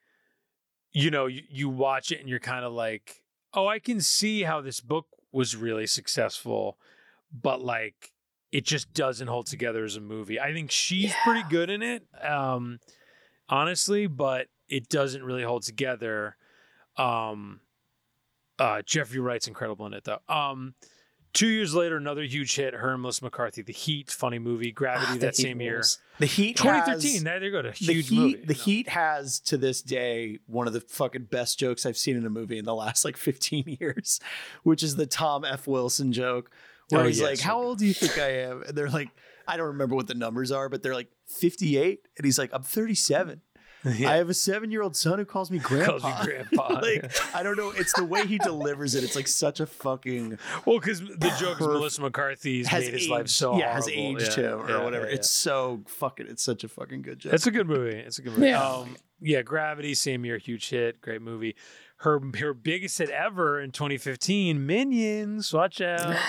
you 0.92 1.10
know 1.10 1.26
you, 1.26 1.42
you 1.48 1.68
watch 1.68 2.10
it 2.10 2.20
and 2.20 2.28
you're 2.28 2.38
kind 2.38 2.64
of 2.64 2.72
like 2.72 3.22
oh 3.54 3.66
i 3.66 3.78
can 3.78 4.00
see 4.00 4.42
how 4.42 4.60
this 4.60 4.80
book 4.80 5.06
was 5.32 5.56
really 5.56 5.86
successful 5.86 6.78
but 7.32 7.60
like 7.60 8.12
it 8.52 8.64
just 8.64 8.92
doesn't 8.92 9.28
hold 9.28 9.46
together 9.46 9.84
as 9.84 9.94
a 9.96 10.00
movie. 10.00 10.40
I 10.40 10.52
think 10.52 10.70
she's 10.70 11.14
pretty 11.22 11.44
good 11.48 11.70
in 11.70 11.82
it 11.82 12.04
um 12.22 12.78
honestly 13.48 14.06
but 14.06 14.48
it 14.68 14.88
doesn't 14.88 15.22
really 15.22 15.42
hold 15.42 15.62
together 15.62 16.36
um 16.96 17.60
uh 18.58 18.82
jeffrey 18.82 19.20
wright's 19.20 19.48
incredible 19.48 19.86
in 19.86 19.94
it 19.94 20.04
though. 20.04 20.18
Um 20.28 20.74
two 21.32 21.46
years 21.48 21.74
later 21.74 21.96
another 21.96 22.22
huge 22.22 22.54
hit 22.56 22.74
her 22.74 22.92
and 22.92 23.02
melissa 23.02 23.24
mccarthy 23.24 23.62
the 23.62 23.72
heat 23.72 24.10
funny 24.10 24.38
movie 24.38 24.72
gravity 24.72 25.12
Ah, 25.12 25.16
that 25.18 25.36
same 25.36 25.60
year. 25.60 25.82
The 26.18 26.26
Heat 26.26 26.56
2013 26.58 27.12
has- 27.12 27.22
there 27.24 27.42
you 27.42 27.50
go 27.50 27.62
to 27.62 27.68
the 27.70 27.74
huge 27.74 28.08
Heat, 28.08 28.16
movie 28.18 28.32
the 28.44 28.52
you 28.54 28.58
know? 28.58 28.64
Heat 28.64 28.88
has 28.90 29.40
to 29.40 29.56
this 29.56 29.80
day 29.80 30.38
one 30.46 30.66
of 30.66 30.72
the 30.72 30.80
fucking 30.80 31.24
best 31.24 31.58
jokes 31.58 31.86
I've 31.86 31.96
seen 31.96 32.16
in 32.16 32.26
a 32.26 32.30
movie 32.30 32.58
in 32.58 32.64
the 32.66 32.74
last 32.74 33.04
like 33.04 33.16
15 33.16 33.76
years, 33.80 34.20
which 34.62 34.82
is 34.82 34.96
the 34.96 35.06
Tom 35.06 35.44
F. 35.44 35.66
Wilson 35.66 36.12
joke, 36.12 36.50
where 36.90 37.02
Oh, 37.02 37.06
he's 37.06 37.20
yeah, 37.20 37.26
like, 37.28 37.40
"How 37.40 37.62
old 37.62 37.78
do 37.78 37.86
you 37.86 37.94
think 37.94 38.18
I 38.18 38.32
am?" 38.42 38.62
And 38.64 38.76
they're 38.76 38.90
like, 38.90 39.08
"I 39.48 39.56
don't 39.56 39.68
remember 39.68 39.94
what 39.94 40.08
the 40.08 40.14
numbers 40.14 40.50
are, 40.52 40.68
but 40.68 40.82
they're 40.82 40.94
like 40.94 41.08
58," 41.28 42.00
and 42.18 42.24
he's 42.26 42.38
like, 42.38 42.50
"I'm 42.52 42.62
37. 42.64 43.40
Yeah. 43.96 44.10
I 44.10 44.16
have 44.16 44.28
a 44.28 44.34
seven 44.34 44.70
year 44.70 44.82
old 44.82 44.94
son 44.94 45.18
who 45.18 45.24
calls 45.24 45.50
me 45.50 45.58
grandpa." 45.62 45.98
Calls 45.98 46.18
you 46.26 46.32
grandpa. 46.32 46.68
like 46.82 47.34
I 47.34 47.42
don't 47.42 47.56
know. 47.56 47.70
It's 47.70 47.92
the 47.94 48.04
way 48.04 48.26
he 48.26 48.36
delivers 48.38 48.94
it. 48.94 49.04
It's 49.04 49.16
like 49.16 49.26
such 49.28 49.58
a 49.60 49.66
fucking 49.66 50.38
Well, 50.66 50.78
because 50.78 51.00
the 51.00 51.34
joke 51.38 51.60
is 51.60 51.66
Perf- 51.66 51.72
Melissa 51.72 52.02
McCarthy's 52.02 52.68
has 52.68 52.84
made 52.84 52.92
his 52.92 53.02
aged, 53.04 53.10
life 53.10 53.28
so 53.28 53.56
yeah 53.58 53.72
has 53.72 53.88
horrible. 53.88 54.20
aged 54.22 54.36
Yeah, 54.38 54.44
him 54.54 54.60
or 54.60 54.68
yeah, 54.70 54.84
whatever. 54.84 55.06
yeah, 55.08 55.14
It's 55.14 55.30
so 55.30 55.82
fucking. 55.86 56.26
It's 56.28 56.42
such 56.42 56.62
a 56.62 56.68
fucking 56.68 57.02
good 57.02 57.20
joke. 57.20 57.32
it's 57.32 57.46
a 57.46 57.50
good 57.50 57.66
movie. 57.68 57.96
It's 57.96 58.18
a 58.18 58.22
good 58.22 58.32
movie. 58.34 58.48
Yeah. 58.48 58.62
Um, 58.62 58.96
yeah, 59.22 59.42
Gravity, 59.42 59.94
same 59.94 60.24
year, 60.24 60.38
huge 60.38 60.68
hit, 60.70 61.00
great 61.00 61.22
movie. 61.22 61.56
Her 61.98 62.20
her 62.38 62.54
biggest 62.54 62.98
hit 62.98 63.10
ever 63.10 63.60
in 63.60 63.70
2015, 63.70 64.66
Minions. 64.66 65.52
Watch 65.52 65.80
out. 65.80 66.16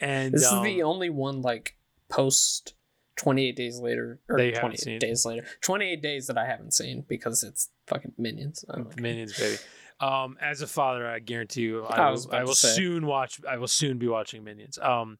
And 0.00 0.32
This 0.32 0.46
um, 0.46 0.58
is 0.58 0.64
the 0.76 0.82
only 0.84 1.10
one 1.10 1.42
like 1.42 1.76
post 2.08 2.74
28 3.18 3.56
days 3.56 3.78
later 3.80 4.18
or 4.28 4.38
That 4.38 4.54
28 4.60 4.80
seen. 4.80 4.98
days 4.98 5.26
later 5.26 5.44
28 5.60 6.00
days 6.00 6.26
that 6.28 6.38
i 6.38 6.46
haven't 6.46 6.72
seen 6.72 7.04
because 7.08 7.42
it's 7.42 7.68
fucking 7.86 8.12
minions 8.16 8.64
Minions, 8.96 9.38
baby. 9.38 9.56
Um, 10.00 10.38
as 10.40 10.62
a 10.62 10.66
father, 10.68 11.06
I 11.08 11.18
guarantee 11.18 11.62
you, 11.62 11.84
I, 11.84 11.96
I 11.96 12.10
will, 12.12 12.28
I 12.32 12.44
will 12.44 12.54
soon 12.54 13.04
watch. 13.06 13.40
I 13.48 13.56
will 13.56 13.66
soon 13.66 13.98
be 13.98 14.06
watching 14.06 14.44
Minions. 14.44 14.78
Um, 14.78 15.18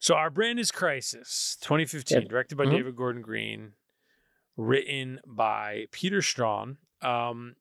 so 0.00 0.16
our 0.16 0.28
brand 0.28 0.58
is 0.58 0.72
Crisis, 0.72 1.56
2015, 1.60 2.22
Yep. 2.22 2.28
directed 2.28 2.56
by 2.56 2.64
Mhm. 2.64 2.70
David 2.72 2.96
Gordon 2.96 3.22
Green, 3.22 3.74
written 4.56 5.20
by 5.24 5.86
Peter 5.92 6.18
Straughan. 6.18 6.78
Um, 7.00 7.54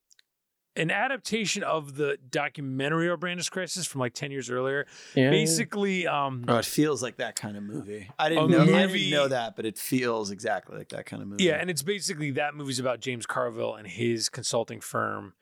an 0.76 0.90
adaptation 0.90 1.64
of 1.64 1.96
the 1.96 2.18
documentary 2.30 3.10
Our 3.10 3.18
Brand 3.18 3.40
is 3.42 3.50
Crisis 3.50 3.86
from 3.86 4.00
like 4.00 4.14
10 4.14 4.32
years 4.32 4.50
earlier. 4.50 4.86
yeah. 5.16 5.30
Basically, 5.30 6.08
um, 6.08 6.46
Oh, 6.48 6.58
it 6.58 6.66
feels 6.66 7.04
like 7.04 7.18
that 7.18 7.36
kind 7.36 7.58
of 7.58 7.64
movie. 7.64 8.10
I 8.18 8.28
A 8.28 8.30
didn't 8.30 8.52
know. 8.52 8.62
I 8.62 8.88
didn't 8.88 9.10
know 9.10 9.28
that, 9.28 9.56
but 9.58 9.66
it 9.66 9.78
feels 9.78 10.32
exactly 10.32 10.78
like 10.78 10.90
that 10.90 11.06
kind 11.06 11.22
of 11.22 11.28
movie. 11.28 11.44
Yeah, 11.44 11.56
and 11.56 11.70
it's 11.70 11.82
basically 11.84 12.32
that 12.32 12.56
movie's 12.56 12.80
about 12.80 13.02
James 13.02 13.26
Carville 13.26 13.76
and 13.76 13.86
his 13.86 14.30
consulting 14.30 14.80
firm, 14.80 15.34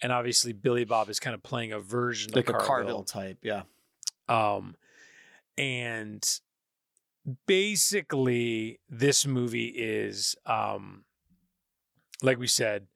and 0.00 0.12
obviously 0.12 0.52
Billy 0.52 0.84
Bob 0.84 1.08
is 1.10 1.18
kind 1.18 1.34
of 1.34 1.42
playing 1.42 1.72
a 1.72 1.80
version 1.80 2.30
like 2.32 2.48
of 2.48 2.54
a 2.54 2.58
Carville. 2.58 3.02
Carville 3.02 3.02
type. 3.04 3.38
Yeah. 3.42 3.62
Um, 4.28 4.76
and 5.56 6.22
basically, 7.46 8.78
this 8.88 9.26
movie 9.26 9.66
is, 9.68 10.36
um, 10.46 11.04
like 12.22 12.38
we 12.38 12.46
said, 12.46 12.86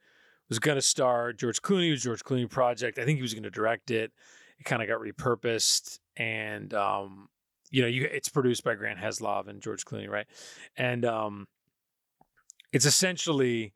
was 0.53 0.59
going 0.59 0.77
to 0.77 0.83
star 0.83 1.33
George 1.33 1.63
Clooney. 1.63 1.89
It 1.89 1.93
was 1.93 2.03
George 2.03 2.23
Clooney 2.23 2.49
project. 2.49 2.99
I 2.99 3.07
think 3.07 3.17
he 3.17 3.23
was 3.23 3.33
going 3.33 3.43
to 3.45 3.51
direct 3.51 3.91
it. 3.91 4.13
It 4.59 4.65
kind 4.65 4.83
of 4.83 4.89
got 4.89 5.01
repurposed, 5.01 5.99
and 6.15 6.75
um, 6.75 7.29
you 7.71 7.81
know, 7.81 7.89
you 7.89 8.05
it's 8.05 8.29
produced 8.29 8.63
by 8.63 8.75
Grant 8.75 8.99
Heslov 8.99 9.49
and 9.49 9.63
George 9.63 9.87
Clooney, 9.87 10.11
right? 10.11 10.27
And 10.77 11.07
um, 11.07 11.49
it's 12.71 12.85
essentially 12.85 13.73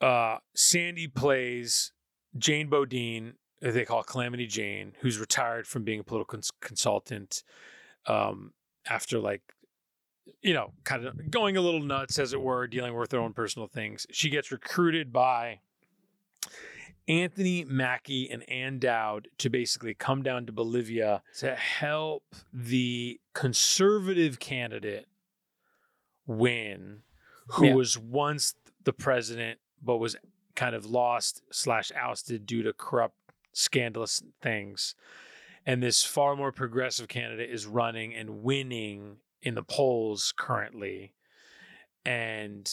uh, 0.00 0.38
Sandy 0.54 1.08
plays 1.08 1.92
Jane 2.38 2.68
Bodine, 2.68 3.34
who 3.60 3.72
they 3.72 3.84
call 3.84 4.04
Calamity 4.04 4.46
Jane, 4.46 4.92
who's 5.00 5.18
retired 5.18 5.66
from 5.66 5.82
being 5.82 5.98
a 5.98 6.04
political 6.04 6.36
cons- 6.36 6.52
consultant 6.60 7.42
um, 8.06 8.52
after 8.88 9.18
like, 9.18 9.42
you 10.42 10.54
know, 10.54 10.72
kind 10.84 11.04
of 11.06 11.30
going 11.30 11.56
a 11.56 11.60
little 11.60 11.82
nuts, 11.82 12.18
as 12.18 12.32
it 12.32 12.40
were, 12.40 12.66
dealing 12.66 12.94
with 12.96 13.12
her 13.12 13.18
own 13.18 13.32
personal 13.32 13.68
things. 13.68 14.06
She 14.10 14.28
gets 14.30 14.50
recruited 14.52 15.12
by 15.12 15.60
Anthony 17.08 17.64
Mackie 17.64 18.28
and 18.30 18.48
Ann 18.48 18.78
Dowd 18.78 19.28
to 19.38 19.48
basically 19.48 19.94
come 19.94 20.22
down 20.22 20.46
to 20.46 20.52
Bolivia 20.52 21.22
to 21.38 21.54
help 21.54 22.24
the 22.52 23.20
conservative 23.32 24.40
candidate 24.40 25.06
win, 26.26 27.02
who 27.48 27.66
Yeah. 27.66 27.74
was 27.74 27.96
once 27.96 28.54
the 28.82 28.92
president 28.92 29.60
but 29.80 29.98
was 29.98 30.16
kind 30.56 30.74
of 30.74 30.86
lost 30.86 31.42
slash 31.52 31.92
ousted 31.94 32.46
due 32.46 32.62
to 32.62 32.72
corrupt, 32.72 33.16
scandalous 33.52 34.22
things. 34.40 34.94
And 35.64 35.82
this 35.82 36.02
far 36.04 36.34
more 36.34 36.50
progressive 36.50 37.08
candidate 37.08 37.50
is 37.50 37.66
running 37.66 38.14
and 38.14 38.42
winning 38.42 39.18
in 39.46 39.54
the 39.54 39.62
polls 39.62 40.34
currently. 40.36 41.14
And 42.04 42.68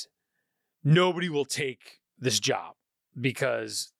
nobody 0.84 1.30
will 1.30 1.46
take 1.46 2.00
this 2.20 2.40
job 2.40 2.76
because 3.20 3.92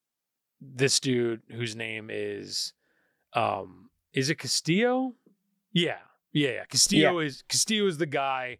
this 0.60 1.00
dude 1.00 1.42
whose 1.52 1.76
name 1.76 2.10
is 2.12 2.74
um 3.34 3.90
is 4.14 4.30
it 4.30 4.40
Castillo? 4.40 5.14
Yeah. 5.72 5.98
Yeah, 6.32 6.50
yeah. 6.52 6.66
Castillo 6.66 7.20
is 7.20 7.44
Castillo 7.48 7.88
is 7.88 7.98
the 7.98 8.06
guy 8.06 8.58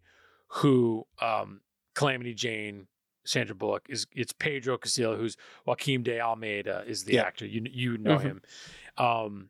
who 0.48 1.06
um 1.20 1.60
Calamity 1.94 2.34
Jane 2.34 2.86
Sandra 3.24 3.54
Bullock 3.54 3.86
is 3.88 4.06
it's 4.12 4.32
Pedro 4.32 4.76
Castillo 4.78 5.16
who's 5.16 5.36
Joaquim 5.66 6.02
de 6.02 6.20
Almeida 6.20 6.84
is 6.86 7.04
the 7.04 7.14
Yeah. 7.14 7.22
actor. 7.22 7.46
You 7.46 7.62
you 7.70 7.98
know 7.98 8.18
Mhm. 8.18 8.22
him. 8.22 8.42
Um 8.96 9.48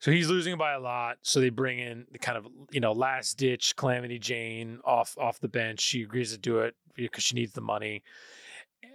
so 0.00 0.10
he's 0.10 0.28
losing 0.28 0.56
by 0.58 0.72
a 0.74 0.80
lot. 0.80 1.18
So 1.22 1.40
they 1.40 1.50
bring 1.50 1.78
in 1.78 2.06
the 2.12 2.18
kind 2.18 2.38
of 2.38 2.46
you 2.70 2.80
know 2.80 2.92
last 2.92 3.38
ditch 3.38 3.74
Calamity 3.76 4.18
Jane 4.18 4.80
off 4.84 5.16
off 5.18 5.40
the 5.40 5.48
bench. 5.48 5.80
She 5.80 6.02
agrees 6.02 6.32
to 6.32 6.38
do 6.38 6.58
it 6.60 6.74
because 6.94 7.24
she 7.24 7.34
needs 7.34 7.52
the 7.52 7.60
money. 7.60 8.02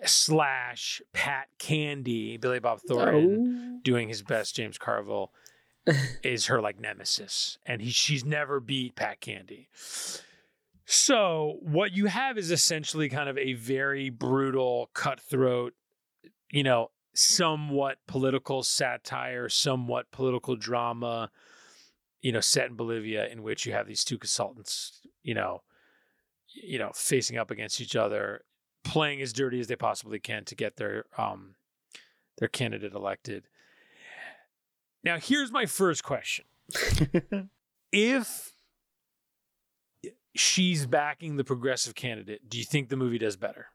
Slash 0.05 1.01
Pat 1.13 1.47
Candy, 1.59 2.38
Billy 2.38 2.59
Bob 2.59 2.80
Thornton 2.81 3.77
Oh. 3.77 3.80
doing 3.84 4.07
his 4.09 4.21
best 4.21 4.55
James 4.55 4.77
Carville 4.77 5.31
is 6.23 6.45
her 6.47 6.61
like 6.61 6.80
nemesis, 6.80 7.57
and 7.65 7.81
he 7.81 7.89
she's 7.89 8.23
never 8.25 8.59
beat 8.59 8.95
Pat 8.95 9.19
Candy. 9.21 9.69
So 10.85 11.57
what 11.61 11.93
you 11.93 12.07
have 12.07 12.38
is 12.38 12.51
essentially 12.51 13.07
kind 13.09 13.30
of 13.30 13.38
a 13.38 13.53
very 13.53 14.09
brutal, 14.09 14.89
cutthroat, 14.93 15.73
you 16.51 16.63
know, 16.63 16.91
somewhat 17.14 17.98
political 18.07 18.64
satire, 18.64 19.49
somewhat 19.49 20.11
political 20.11 20.56
drama, 20.56 21.30
you 22.22 22.31
know, 22.31 22.41
set 22.41 22.69
in 22.69 22.76
Bolivia 22.76 23.27
in 23.27 23.44
which 23.44 23.65
you 23.65 23.73
have 23.73 23.88
these 23.88 24.03
two 24.03 24.18
consultants, 24.18 25.02
you 25.23 25.34
know, 25.34 25.61
you 26.48 26.80
know, 26.80 26.91
facing 26.94 27.38
up 27.38 27.52
against 27.52 27.81
each 27.81 27.95
other, 27.95 28.44
playing 28.84 29.22
as 29.22 29.34
dirty 29.34 29.60
as 29.60 29.68
they 29.68 29.76
possibly 29.76 30.19
can 30.19 30.45
to 30.45 30.56
get 30.56 30.77
their 30.77 31.06
um 31.18 31.56
their 32.38 32.48
candidate 32.48 32.94
elected. 32.94 33.48
Now, 35.03 35.19
here's 35.19 35.52
my 35.52 35.65
first 35.65 36.03
question. 36.03 36.45
if 37.91 38.53
she's 40.35 40.85
backing 40.85 41.35
the 41.35 41.44
progressive 41.44 41.94
candidate, 41.94 42.49
do 42.49 42.57
you 42.57 42.64
think 42.64 42.90
the 42.90 42.95
movie 42.95 43.18
does 43.18 43.35
better? 43.35 43.68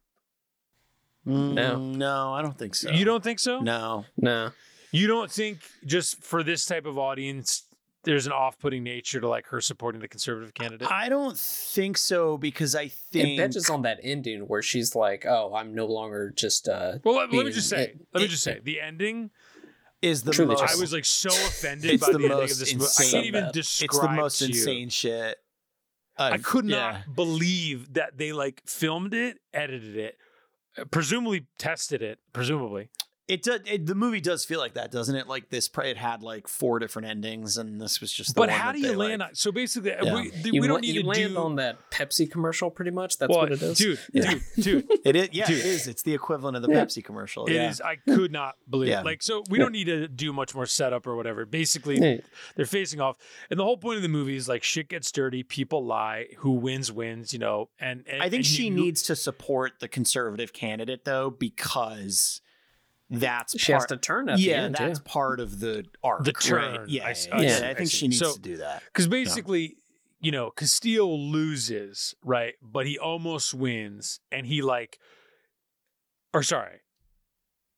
No. 1.28 1.76
Mm, 1.76 1.96
no, 1.96 2.32
I 2.32 2.42
don't 2.42 2.56
think 2.58 2.74
so. 2.74 2.90
You 2.90 3.04
don't 3.04 3.22
think 3.22 3.38
so? 3.38 3.60
No. 3.60 4.04
No. 4.16 4.50
You 4.90 5.06
don't 5.06 5.30
think 5.30 5.60
just 5.84 6.22
for 6.22 6.42
this 6.42 6.64
type 6.64 6.86
of 6.86 6.96
audience, 6.98 7.64
there's 8.04 8.26
an 8.26 8.32
off-putting 8.32 8.82
nature 8.82 9.20
to 9.20 9.28
like 9.28 9.46
her 9.48 9.60
supporting 9.60 10.00
the 10.00 10.08
conservative 10.08 10.54
candidate? 10.54 10.90
I 10.90 11.08
don't 11.10 11.36
think 11.38 11.98
so 11.98 12.38
because 12.38 12.74
I 12.74 12.88
think 12.88 12.94
It 13.12 13.22
think 13.28 13.38
benches 13.38 13.68
on 13.68 13.82
that 13.82 13.98
ending 14.02 14.42
where 14.42 14.62
she's 14.62 14.94
like, 14.96 15.26
"Oh, 15.28 15.52
I'm 15.54 15.74
no 15.74 15.84
longer 15.86 16.32
just 16.34 16.68
uh 16.68 16.98
well, 17.04 17.16
let, 17.16 17.32
let 17.32 17.44
me 17.46 17.52
just 17.52 17.68
say, 17.68 17.82
it- 17.84 18.06
let 18.14 18.20
me 18.20 18.26
it- 18.26 18.30
just 18.30 18.42
say, 18.44 18.60
the 18.62 18.80
ending. 18.80 19.30
is 20.00 20.22
the 20.22 20.46
most. 20.46 20.62
I 20.62 20.80
was 20.80 20.92
like 20.92 21.04
so 21.04 21.28
offended 21.48 21.90
It's 21.90 22.06
by 22.06 22.12
the 22.12 22.18
the, 22.18 22.24
ending 22.24 22.32
of 22.32 22.38
most 22.48 22.58
this 22.60 22.72
movie. 22.74 22.86
I 22.98 23.10
can't 23.10 23.26
even 23.26 23.44
bad. 23.44 23.52
describe. 23.52 23.88
it's 23.90 23.98
the 23.98 24.08
most 24.10 24.38
to 24.38 24.44
you. 24.46 24.50
insane 24.52 24.88
shit. 24.88 25.36
I 26.16 26.30
I've- 26.34 26.42
could 26.44 26.64
not 26.64 26.94
yeah. 26.94 27.00
believe 27.14 27.92
that 27.94 28.16
they 28.16 28.32
like 28.32 28.62
filmed 28.64 29.12
it, 29.12 29.38
edited 29.52 29.96
it, 29.96 30.14
uh, 30.14 30.24
presumably 30.90 31.46
tested 31.58 32.02
it, 32.02 32.18
presumably. 32.32 32.88
It 33.28 33.42
does. 33.42 33.60
It, 33.66 33.84
the 33.86 33.94
movie 33.94 34.20
does 34.22 34.44
feel 34.46 34.58
like 34.58 34.74
that, 34.74 34.90
doesn't 34.90 35.14
it? 35.14 35.28
Like 35.28 35.50
this, 35.50 35.68
it 35.84 35.96
had 35.98 36.22
like 36.22 36.48
four 36.48 36.78
different 36.78 37.08
endings, 37.08 37.58
and 37.58 37.78
this 37.80 38.00
was 38.00 38.10
just. 38.10 38.34
The 38.34 38.40
But 38.40 38.48
one 38.48 38.58
how 38.58 38.66
that 38.72 38.72
do 38.76 38.80
you 38.80 38.88
they, 38.88 38.96
land 38.96 39.20
like- 39.20 39.28
on? 39.28 39.34
So 39.34 39.52
basically, 39.52 39.92
uh, 39.92 40.04
Yeah. 40.04 40.14
we, 40.14 40.30
th- 40.30 40.46
you, 40.54 40.60
we 40.62 40.66
don't 40.66 40.80
need 40.80 40.94
you 40.94 41.02
to 41.02 41.08
land 41.08 41.34
do. 41.34 41.38
on 41.38 41.56
that 41.56 41.90
Pepsi 41.90 42.30
commercial 42.30 42.70
pretty 42.70 42.90
much. 42.90 43.18
That's 43.18 43.28
well, 43.30 43.40
what 43.40 43.52
it 43.52 43.60
is. 43.62 43.76
dude, 43.76 43.98
Yeah. 44.14 44.30
dude, 44.32 44.42
dude. 44.64 44.90
It 45.04 45.14
is. 45.16 45.28
Yeah, 45.32 45.46
Dude. 45.46 45.58
it 45.58 45.64
is. 45.66 45.86
It's 45.86 46.02
the 46.02 46.14
equivalent 46.14 46.56
of 46.56 46.62
the 46.62 46.70
Yeah. 46.70 46.84
Pepsi 46.84 47.04
commercial. 47.04 47.46
It 47.46 47.52
yeah. 47.54 47.68
is. 47.70 47.80
I 47.80 47.96
could 47.96 48.32
not 48.32 48.56
believe 48.68 48.88
Yeah. 48.88 49.00
it. 49.00 49.04
Like, 49.04 49.22
so 49.22 49.42
we 49.50 49.58
Yeah. 49.58 49.64
don't 49.64 49.72
need 49.72 49.84
to 49.84 50.08
do 50.08 50.32
much 50.32 50.54
more 50.54 50.66
setup 50.66 51.06
or 51.06 51.14
whatever. 51.16 51.44
Basically, 51.44 51.98
Yeah. 51.98 52.16
they're 52.56 52.64
facing 52.66 53.00
off, 53.00 53.16
and 53.50 53.60
the 53.60 53.64
whole 53.64 53.76
point 53.76 53.96
of 53.96 54.02
the 54.02 54.08
movie 54.08 54.36
is 54.36 54.48
like 54.48 54.62
shit 54.64 54.88
gets 54.88 55.12
dirty, 55.12 55.42
people 55.42 55.84
lie, 55.84 56.28
who 56.38 56.52
wins 56.52 56.90
wins, 56.90 57.32
you 57.34 57.38
know. 57.38 57.68
And, 57.78 58.04
and 58.10 58.22
I 58.22 58.30
think 58.30 58.38
and 58.40 58.46
she 58.46 58.64
you- 58.64 58.70
needs 58.70 59.02
to 59.04 59.14
support 59.16 59.74
the 59.80 59.88
conservative 59.88 60.52
candidate 60.54 61.04
though, 61.04 61.28
because 61.30 62.40
that's 63.10 63.58
She 63.58 63.72
part, 63.72 63.82
has 63.82 63.88
to 63.88 63.96
turn 63.96 64.28
at 64.28 64.36
the 64.36 64.42
yeah, 64.42 64.62
end. 64.62 64.74
that's 64.74 64.98
yeah. 64.98 65.10
part 65.12 65.40
of 65.40 65.60
the 65.60 65.84
arc. 66.02 66.24
The 66.24 66.32
right? 66.32 66.40
turn. 66.42 66.86
Yeah, 66.88 67.06
I 67.06 67.12
see- 67.14 67.28
yeah, 67.30 67.36
I 67.36 67.40
yeah, 67.42 67.56
see, 67.58 67.64
I 67.64 67.70
I 67.70 67.74
think 67.74 67.90
see. 67.90 67.96
she 67.96 68.08
needs 68.08 68.18
So- 68.18 68.34
to 68.34 68.40
do 68.40 68.56
that. 68.58 68.82
Because 68.84 69.06
basically, 69.08 69.76
you 70.20 70.30
know, 70.32 70.50
Castillo 70.50 71.06
loses, 71.08 72.14
right? 72.24 72.54
But 72.60 72.86
he 72.86 72.98
almost 72.98 73.54
wins. 73.54 74.20
And 74.32 74.46
he 74.46 74.62
like, 74.62 74.98
or 76.34 76.42
sorry. 76.42 76.80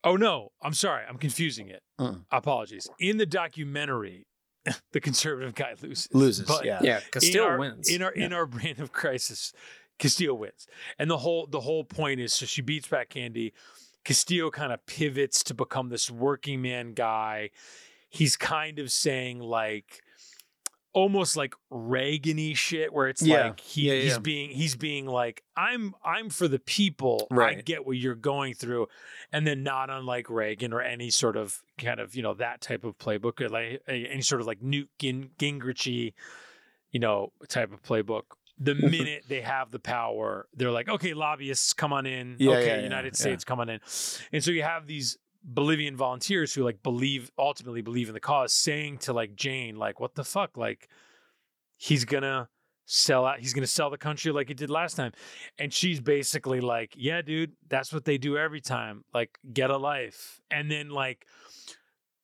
Oh, 0.02 0.16
no. 0.16 0.52
I'm 0.62 0.72
sorry. 0.74 1.04
I'm 1.08 1.18
confusing 1.18 1.68
it. 1.68 1.82
Mm. 2.00 2.24
Apologies. 2.30 2.88
In 2.98 3.18
the 3.18 3.26
documentary, 3.26 4.26
the 4.92 5.00
conservative 5.00 5.54
guy 5.54 5.74
loses. 5.82 6.08
Loses. 6.12 6.46
But 6.48 6.64
yeah. 6.64 6.80
Yeah, 6.82 6.96
in 6.96 7.02
Castillo 7.12 7.44
our, 7.44 7.58
wins. 7.58 7.88
In 7.88 8.02
our 8.02 8.10
in 8.12 8.32
our 8.32 8.46
brand 8.54 8.80
of 8.80 8.92
crisis, 8.92 9.52
Castillo 9.98 10.34
wins. 10.34 10.66
And 10.98 11.10
the 11.10 11.18
whole 11.18 11.46
the 11.46 11.60
whole 11.60 11.84
point 11.84 12.20
is 12.20 12.32
so 12.32 12.46
she 12.46 12.62
beats 12.62 12.88
back 12.88 13.10
Candy. 13.10 13.52
Castillo 14.10 14.50
kind 14.50 14.72
of 14.72 14.84
pivots 14.86 15.44
to 15.44 15.54
become 15.54 15.88
this 15.88 16.10
working 16.10 16.60
man 16.62 16.94
guy. 16.94 17.50
He's 18.08 18.36
kind 18.36 18.80
of 18.80 18.90
saying 18.90 19.38
like 19.38 20.02
almost 20.92 21.36
like 21.36 21.54
Reagan-y 21.70 22.52
shit 22.56 22.92
where 22.92 23.06
it's 23.06 23.22
Yeah. 23.22 23.44
like 23.48 23.60
he, 23.60 23.82
Yeah, 23.82 23.92
yeah, 23.94 24.02
he's 24.02 24.18
being 24.18 24.50
he's 24.50 24.74
being 24.74 25.06
like 25.06 25.44
I'm 25.56 25.94
I'm 26.04 26.28
for 26.28 26.48
the 26.48 26.58
people. 26.58 27.28
I 27.30 27.34
Right. 27.36 27.64
get 27.64 27.86
what 27.86 27.96
you're 27.98 28.16
going 28.16 28.54
through. 28.54 28.88
And 29.32 29.46
then 29.46 29.62
not 29.62 29.90
unlike 29.90 30.28
Reagan 30.28 30.72
or 30.72 30.80
any 30.82 31.10
sort 31.10 31.36
of 31.36 31.62
kind 31.78 32.00
of, 32.00 32.16
you 32.16 32.22
know, 32.24 32.34
that 32.34 32.60
type 32.60 32.82
of 32.82 32.98
playbook 32.98 33.40
or 33.40 33.48
like 33.48 33.80
any 33.86 34.22
sort 34.22 34.40
of 34.40 34.48
like 34.48 34.60
Newt 34.60 34.88
Gin- 34.98 35.30
Gingrichi, 35.38 36.14
you 36.90 36.98
know, 36.98 37.32
type 37.48 37.72
of 37.72 37.80
playbook. 37.84 38.22
The 38.62 38.74
minute 38.96 39.24
they 39.28 39.40
have 39.40 39.70
the 39.70 39.78
power, 39.78 40.46
they're 40.54 40.70
like, 40.70 40.88
okay, 40.88 41.14
lobbyists, 41.14 41.72
come 41.72 41.92
on 41.92 42.06
in. 42.06 42.36
Yeah, 42.38 42.52
okay, 42.52 42.66
yeah, 42.78 42.82
United 42.82 43.14
yeah. 43.14 43.22
States, 43.22 43.42
come 43.44 43.58
on 43.60 43.68
in. 43.70 43.80
And 44.32 44.44
so 44.44 44.50
you 44.50 44.62
have 44.62 44.86
these 44.86 45.16
Bolivian 45.42 45.96
volunteers 45.96 46.52
who 46.52 46.62
like 46.62 46.82
believe, 46.82 47.30
ultimately 47.38 47.80
believe 47.80 48.08
in 48.08 48.14
the 48.14 48.20
cause, 48.20 48.52
saying 48.52 48.98
to 48.98 49.12
like 49.14 49.34
Jane, 49.34 49.76
like, 49.76 49.98
what 49.98 50.14
the 50.14 50.24
fuck? 50.24 50.56
Like, 50.58 50.88
he's 51.78 52.04
gonna 52.04 52.48
sell 52.84 53.24
out, 53.24 53.38
he's 53.40 53.54
gonna 53.54 53.66
sell 53.66 53.88
the 53.88 53.96
country 53.96 54.32
like 54.32 54.48
he 54.48 54.54
did 54.54 54.68
last 54.68 54.96
time. 54.96 55.12
And 55.58 55.72
she's 55.72 55.98
basically 56.00 56.60
like, 56.60 56.92
yeah, 56.96 57.22
dude, 57.22 57.52
that's 57.68 57.92
what 57.92 58.04
they 58.04 58.18
do 58.18 58.36
every 58.36 58.60
time. 58.60 59.04
Like, 59.14 59.38
get 59.52 59.70
a 59.70 59.78
life. 59.78 60.40
And 60.50 60.70
then 60.70 60.90
like 60.90 61.24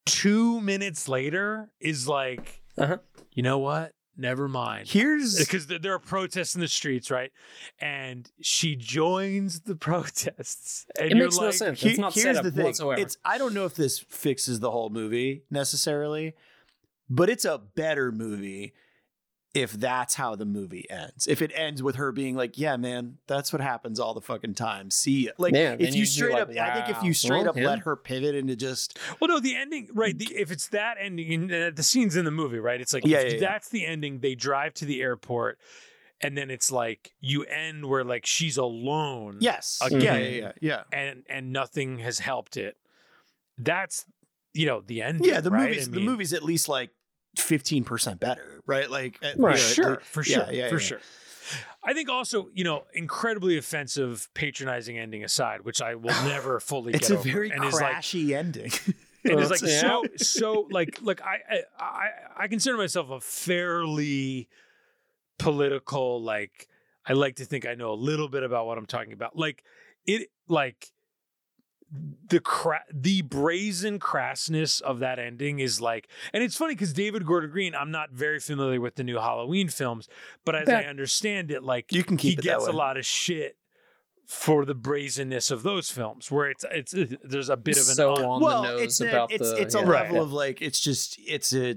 two 0.04 0.60
minutes 0.60 1.08
later 1.08 1.70
is 1.80 2.06
like, 2.06 2.62
Uh-huh. 2.76 2.98
you 3.32 3.42
know 3.42 3.58
what? 3.58 3.92
Never 4.16 4.48
mind 4.48 4.88
Here's 4.88 5.38
because 5.44 5.66
there 5.66 5.78
there 5.78 5.94
are 5.94 5.98
protests 5.98 6.54
in 6.54 6.60
the 6.60 6.68
streets, 6.68 7.10
right? 7.10 7.30
And 7.80 8.30
she 8.40 8.76
joins 8.76 9.60
the 9.60 9.76
protests, 9.88 10.86
and 10.98 11.10
It 11.12 11.16
you're 11.16 11.26
makes 11.26 11.38
no 11.38 11.50
sense. 11.50 11.82
It's 11.82 11.98
not 11.98 12.14
here's 12.14 12.24
set 12.24 12.36
up 12.36 12.44
the 12.44 12.50
thing. 12.50 12.64
whatsoever. 12.64 13.00
It's 13.00 13.16
I 13.24 13.38
don't 13.38 13.54
know 13.54 13.64
if 13.66 13.74
this 13.74 13.98
fixes 13.98 14.60
the 14.60 14.70
whole 14.70 14.90
movie 14.90 15.42
necessarily, 15.50 16.34
but 17.10 17.28
it's 17.28 17.44
a 17.44 17.58
better 17.58 18.10
movie 18.10 18.72
if 19.56 19.72
that's 19.72 20.14
how 20.14 20.36
the 20.36 20.44
movie 20.44 20.84
ends. 20.90 21.26
If 21.26 21.40
it 21.40 21.50
ends 21.54 21.82
with 21.82 21.96
her 21.96 22.12
being 22.12 22.36
like, 22.36 22.58
"Yeah, 22.58 22.76
man, 22.76 23.16
that's 23.26 23.52
what 23.52 23.62
happens 23.62 23.98
all 23.98 24.12
the 24.12 24.20
fucking 24.20 24.54
time." 24.54 24.90
See, 24.90 25.24
ya." 25.26 25.32
like 25.38 25.54
Yeah, 25.54 25.72
if 25.72 25.80
you 25.80 25.86
you'd 25.86 25.92
be 26.02 26.04
straight 26.04 26.32
like, 26.34 26.42
up, 26.42 26.50
I 26.50 26.74
think 26.74 26.96
if 26.96 27.02
you 27.02 27.14
straight 27.14 27.40
Well, 27.40 27.48
up 27.50 27.56
yeah. 27.56 27.66
let 27.66 27.78
her 27.80 27.96
pivot 27.96 28.34
into 28.34 28.54
just 28.54 28.98
Well, 29.20 29.28
no, 29.28 29.40
the 29.40 29.56
ending, 29.56 29.88
right? 29.94 30.16
The, 30.16 30.26
if 30.36 30.50
it's 30.50 30.68
that 30.68 30.96
ending, 31.00 31.50
uh, 31.50 31.70
the 31.74 31.82
scenes 31.82 32.16
in 32.16 32.24
the 32.26 32.30
movie, 32.30 32.58
right? 32.58 32.80
It's 32.80 32.92
like 32.92 33.06
Yeah, 33.06 33.18
if 33.18 33.24
yeah, 33.24 33.34
yeah. 33.34 33.40
that's 33.40 33.68
the 33.70 33.86
ending. 33.86 34.20
They 34.20 34.34
drive 34.34 34.74
to 34.74 34.84
the 34.84 35.00
airport, 35.00 35.58
and 36.20 36.36
then 36.36 36.50
it's 36.50 36.70
like 36.70 37.12
you 37.20 37.44
end 37.44 37.86
where 37.86 38.04
like 38.04 38.26
she's 38.26 38.58
alone, 38.58 39.38
yes, 39.40 39.78
Again. 39.82 40.00
yeah, 40.02 40.16
yeah, 40.18 40.28
yeah, 40.28 40.52
yeah. 40.60 40.82
and 40.92 41.22
and 41.28 41.52
nothing 41.52 41.98
has 42.00 42.18
helped 42.18 42.56
it. 42.58 42.76
That's 43.58 44.04
you 44.52 44.66
know 44.66 44.80
the 44.80 45.02
end. 45.02 45.24
Yeah, 45.24 45.40
the 45.40 45.50
right? 45.50 45.68
movie's 45.70 45.88
I 45.88 45.92
the 45.92 46.00
movie's 46.00 46.32
at 46.32 46.42
least 46.42 46.68
like 46.68 46.90
fifteen 47.36 47.84
percent 47.84 48.20
better, 48.20 48.60
right? 48.66 48.90
Like, 48.90 49.18
uh, 49.22 49.28
Right, 49.36 49.56
you 49.56 49.62
know, 49.62 49.68
sure, 49.68 49.96
the- 49.96 50.04
for 50.04 50.22
sure, 50.24 50.46
yeah, 50.50 50.68
for 50.68 50.74
yeah. 50.74 50.78
sure. 50.78 51.00
I 51.84 51.92
think 51.94 52.08
also, 52.08 52.48
you 52.54 52.64
know, 52.64 52.84
incredibly 52.92 53.56
offensive, 53.56 54.28
patronizing 54.34 54.98
ending 54.98 55.22
aside, 55.22 55.60
which 55.62 55.80
I 55.80 55.94
will 55.94 56.10
never 56.24 56.58
fully. 56.60 56.92
It's 56.94 57.08
get 57.08 57.16
a 57.16 57.18
over, 57.20 57.28
very 57.30 57.50
and 57.50 57.64
is 57.64 57.74
like 57.74 57.96
crashy 57.96 58.36
ending. 58.36 58.72
it's 59.24 59.50
like 59.50 59.60
Yeah. 59.62 59.80
so 59.80 60.04
so 60.16 60.66
like 60.70 60.98
like 61.02 61.20
I, 61.22 61.38
I 61.48 61.60
I 61.78 62.08
I 62.44 62.48
consider 62.48 62.76
myself 62.76 63.10
a 63.10 63.20
fairly 63.20 64.48
political 65.38 66.22
like 66.22 66.68
I 67.06 67.12
like 67.12 67.36
to 67.36 67.44
think 67.44 67.66
I 67.66 67.74
know 67.74 67.92
a 67.92 67.94
little 67.94 68.28
bit 68.28 68.42
about 68.42 68.66
what 68.66 68.78
I'm 68.78 68.86
talking 68.86 69.12
about. 69.12 69.36
Like 69.36 69.62
it 70.06 70.28
like 70.48 70.90
the 72.28 72.40
cra- 72.40 72.84
the 72.92 73.22
brazen 73.22 73.98
crassness 74.00 74.80
of 74.82 74.98
that 74.98 75.18
ending 75.18 75.60
is 75.60 75.80
like 75.80 76.08
and 76.32 76.42
it's 76.42 76.56
funny 76.56 76.74
because 76.74 76.92
David 76.92 77.24
Gordon 77.24 77.50
Green 77.50 77.74
I'm 77.74 77.90
not 77.92 78.10
very 78.10 78.40
familiar 78.40 78.80
with 78.80 78.96
the 78.96 79.04
new 79.04 79.16
Halloween 79.18 79.68
films 79.68 80.08
but 80.44 80.54
as 80.56 80.66
That- 80.66 80.84
I 80.84 80.88
understand 80.88 81.50
it 81.50 81.62
like 81.62 81.92
You 81.92 82.02
can 82.02 82.16
keep 82.16 82.30
he 82.30 82.32
it 82.32 82.36
that 82.38 82.58
gets 82.58 82.66
a 82.66 82.72
lot 82.72 82.96
of 82.96 83.06
shit 83.06 83.56
for 84.26 84.64
the 84.64 84.74
brazenness 84.74 85.52
of 85.52 85.62
those 85.62 85.88
films 85.88 86.32
where 86.32 86.50
it's 86.50 86.64
it's 86.72 86.92
there's 87.22 87.48
a 87.48 87.56
bit 87.56 87.76
of 87.76 87.88
an 87.88 87.94
so 87.94 88.16
un- 88.16 88.24
on 88.24 88.42
well, 88.42 88.62
the 88.62 88.68
nose 88.70 88.80
it's 88.82 89.00
a, 89.00 89.08
about 89.08 89.30
it's 89.30 89.50
the 89.52 89.56
it's 89.62 89.74
a 89.76 89.78
yeah. 89.78 89.84
level 89.84 90.16
Right. 90.16 90.22
of 90.22 90.32
like 90.32 90.62
it's 90.62 90.80
just 90.80 91.16
it's 91.24 91.52
a 91.54 91.76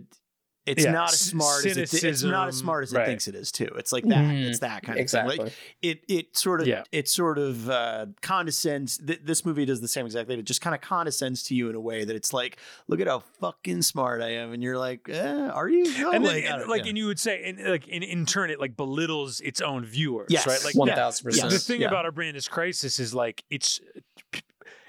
it's 0.70 0.84
Yeah, 0.86 0.92
not 0.92 1.12
as 1.14 1.20
c- 1.20 1.30
smart 1.32 1.66
as 1.66 1.78
it, 1.78 2.04
it's 2.04 2.24
not 2.24 2.48
as 2.48 2.58
smart 2.58 2.84
as 2.84 2.94
right. 2.94 3.04
it 3.04 3.06
thinks 3.08 3.28
it 3.28 3.36
is 3.36 3.52
too. 3.52 3.70
It's 3.78 3.92
like 3.92 4.04
that. 4.06 4.18
Mhm. 4.24 4.48
It's 4.48 4.60
that 4.60 4.84
kind 4.84 4.98
of 5.00 5.02
exactly. 5.02 5.38
thing. 5.38 5.46
Like 5.48 5.54
it 5.82 6.04
it 6.08 6.38
sort 6.38 6.62
of 6.62 6.68
Yeah. 6.68 6.84
it 6.92 7.08
sort 7.08 7.38
of 7.38 7.70
uh, 7.70 8.06
condescends. 8.22 8.98
Th- 8.98 9.20
this 9.24 9.46
movie 9.46 9.66
does 9.66 9.82
the 9.82 9.88
same 9.88 10.06
exact 10.06 10.28
thing. 10.28 10.40
It 10.40 10.46
just 10.46 10.62
kind 10.62 10.76
of 10.76 10.82
condescends 10.82 11.44
to 11.44 11.56
you 11.56 11.70
in 11.70 11.76
a 11.76 11.80
way 11.80 12.04
that 12.06 12.16
it's 12.16 12.32
like, 12.34 12.58
look 12.88 13.00
at 13.02 13.08
how 13.08 13.20
fucking 13.40 13.82
smart 13.82 14.22
I 14.22 14.30
am, 14.34 14.54
and 14.54 14.62
you're 14.64 14.78
like, 14.78 15.10
eh, 15.10 15.48
are 15.50 15.68
you? 15.68 15.84
No, 16.00 16.12
and 16.12 16.24
then 16.26 16.34
like, 16.36 16.46
I 16.46 16.60
and, 16.62 16.70
like 16.70 16.84
yeah. 16.84 16.90
and 16.90 16.98
you 16.98 17.06
would 17.08 17.20
say 17.20 17.44
and 17.44 17.64
like 17.66 17.88
in, 17.88 18.04
in 18.04 18.26
turn 18.26 18.50
it 18.50 18.60
like 18.60 18.78
belittles 18.78 19.40
its 19.42 19.62
own 19.62 19.86
viewers 19.86 20.28
Yes. 20.30 20.46
right 20.48 20.64
like 20.64 20.76
yeah, 20.88 20.96
thousand 20.96 21.26
yes. 21.32 21.36
percent. 21.42 21.52
the 21.52 21.60
thing 21.60 21.82
yeah. 21.82 21.88
about 21.88 22.06
our 22.06 22.12
brand 22.12 22.38
is 22.38 22.48
crisis 22.48 23.00
is 23.00 23.14
like 23.14 23.44
it's 23.50 23.80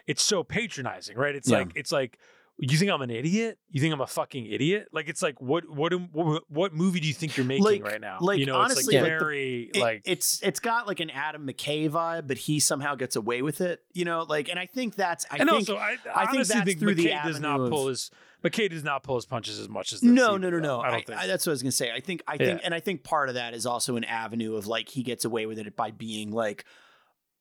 it's 0.06 0.22
so 0.22 0.42
patronizing 0.42 1.16
right 1.16 1.34
it's 1.34 1.48
Yeah. 1.50 1.58
like 1.58 1.72
it's 1.74 1.92
like 1.92 2.18
you 2.60 2.76
think 2.76 2.90
I'm 2.90 3.00
an 3.02 3.10
idiot? 3.10 3.58
You 3.70 3.80
think 3.80 3.94
I'm 3.94 4.00
a 4.00 4.06
fucking 4.06 4.46
idiot? 4.46 4.88
Like 4.92 5.08
it's 5.08 5.22
like 5.22 5.40
what 5.40 5.68
what 5.68 5.92
what, 6.12 6.42
what 6.48 6.74
movie 6.74 7.00
do 7.00 7.08
you 7.08 7.14
think 7.14 7.36
you're 7.36 7.46
making 7.46 7.64
Like- 7.64 7.82
right 7.82 8.00
now? 8.00 8.18
like, 8.20 8.38
you 8.38 8.46
know, 8.46 8.56
honestly, 8.56 8.80
it's 8.80 8.86
like 8.92 9.02
like, 9.02 9.12
the- 9.12 9.24
very 9.24 9.70
It- 9.74 9.80
like 9.80 10.02
it's 10.04 10.42
it's 10.42 10.60
got 10.60 10.86
like 10.86 11.00
an 11.00 11.10
Adam 11.10 11.46
McKay 11.46 11.88
vibe, 11.90 12.26
but 12.26 12.36
he 12.38 12.60
somehow 12.60 12.94
gets 12.94 13.16
away 13.16 13.42
with 13.42 13.60
it. 13.60 13.80
You 13.92 14.04
know, 14.04 14.24
like, 14.28 14.48
and 14.48 14.58
I 14.58 14.66
think 14.66 14.94
that's 14.94 15.24
I 15.30 15.36
and 15.38 15.48
think 15.48 15.60
also 15.68 15.76
I, 15.76 15.96
I 16.14 16.26
think 16.30 16.46
that's 16.46 16.64
think 16.64 16.78
through 16.80 16.94
the 16.96 17.06
McKay 17.06 17.24
does 17.24 17.40
not 17.40 17.70
pull 17.70 17.88
his 17.88 18.10
McKay 18.44 18.70
does 18.70 18.84
not 18.84 19.02
pull 19.02 19.16
his 19.16 19.26
punches 19.26 19.58
as 19.58 19.68
much 19.68 19.92
as 19.92 20.00
this. 20.00 20.10
no, 20.10 20.36
no, 20.36 20.48
no, 20.48 20.56
though. 20.56 20.62
no. 20.62 20.80
I 20.80 20.90
don't 20.90 21.06
think. 21.06 21.20
That's 21.20 21.46
what 21.46 21.50
I 21.50 21.54
was 21.54 21.62
gonna 21.62 21.72
say. 21.72 21.90
I 21.92 22.00
think 22.00 22.22
I 22.26 22.34
Yeah. 22.34 22.46
think, 22.46 22.60
and 22.64 22.74
I 22.74 22.80
think 22.80 23.04
part 23.04 23.28
of 23.28 23.34
that 23.36 23.54
is 23.54 23.66
also 23.66 23.96
an 23.96 24.04
avenue 24.04 24.56
of 24.56 24.66
like 24.66 24.88
he 24.88 25.02
gets 25.02 25.24
away 25.24 25.46
with 25.46 25.58
it 25.58 25.76
by 25.76 25.90
being 25.90 26.30
like, 26.30 26.64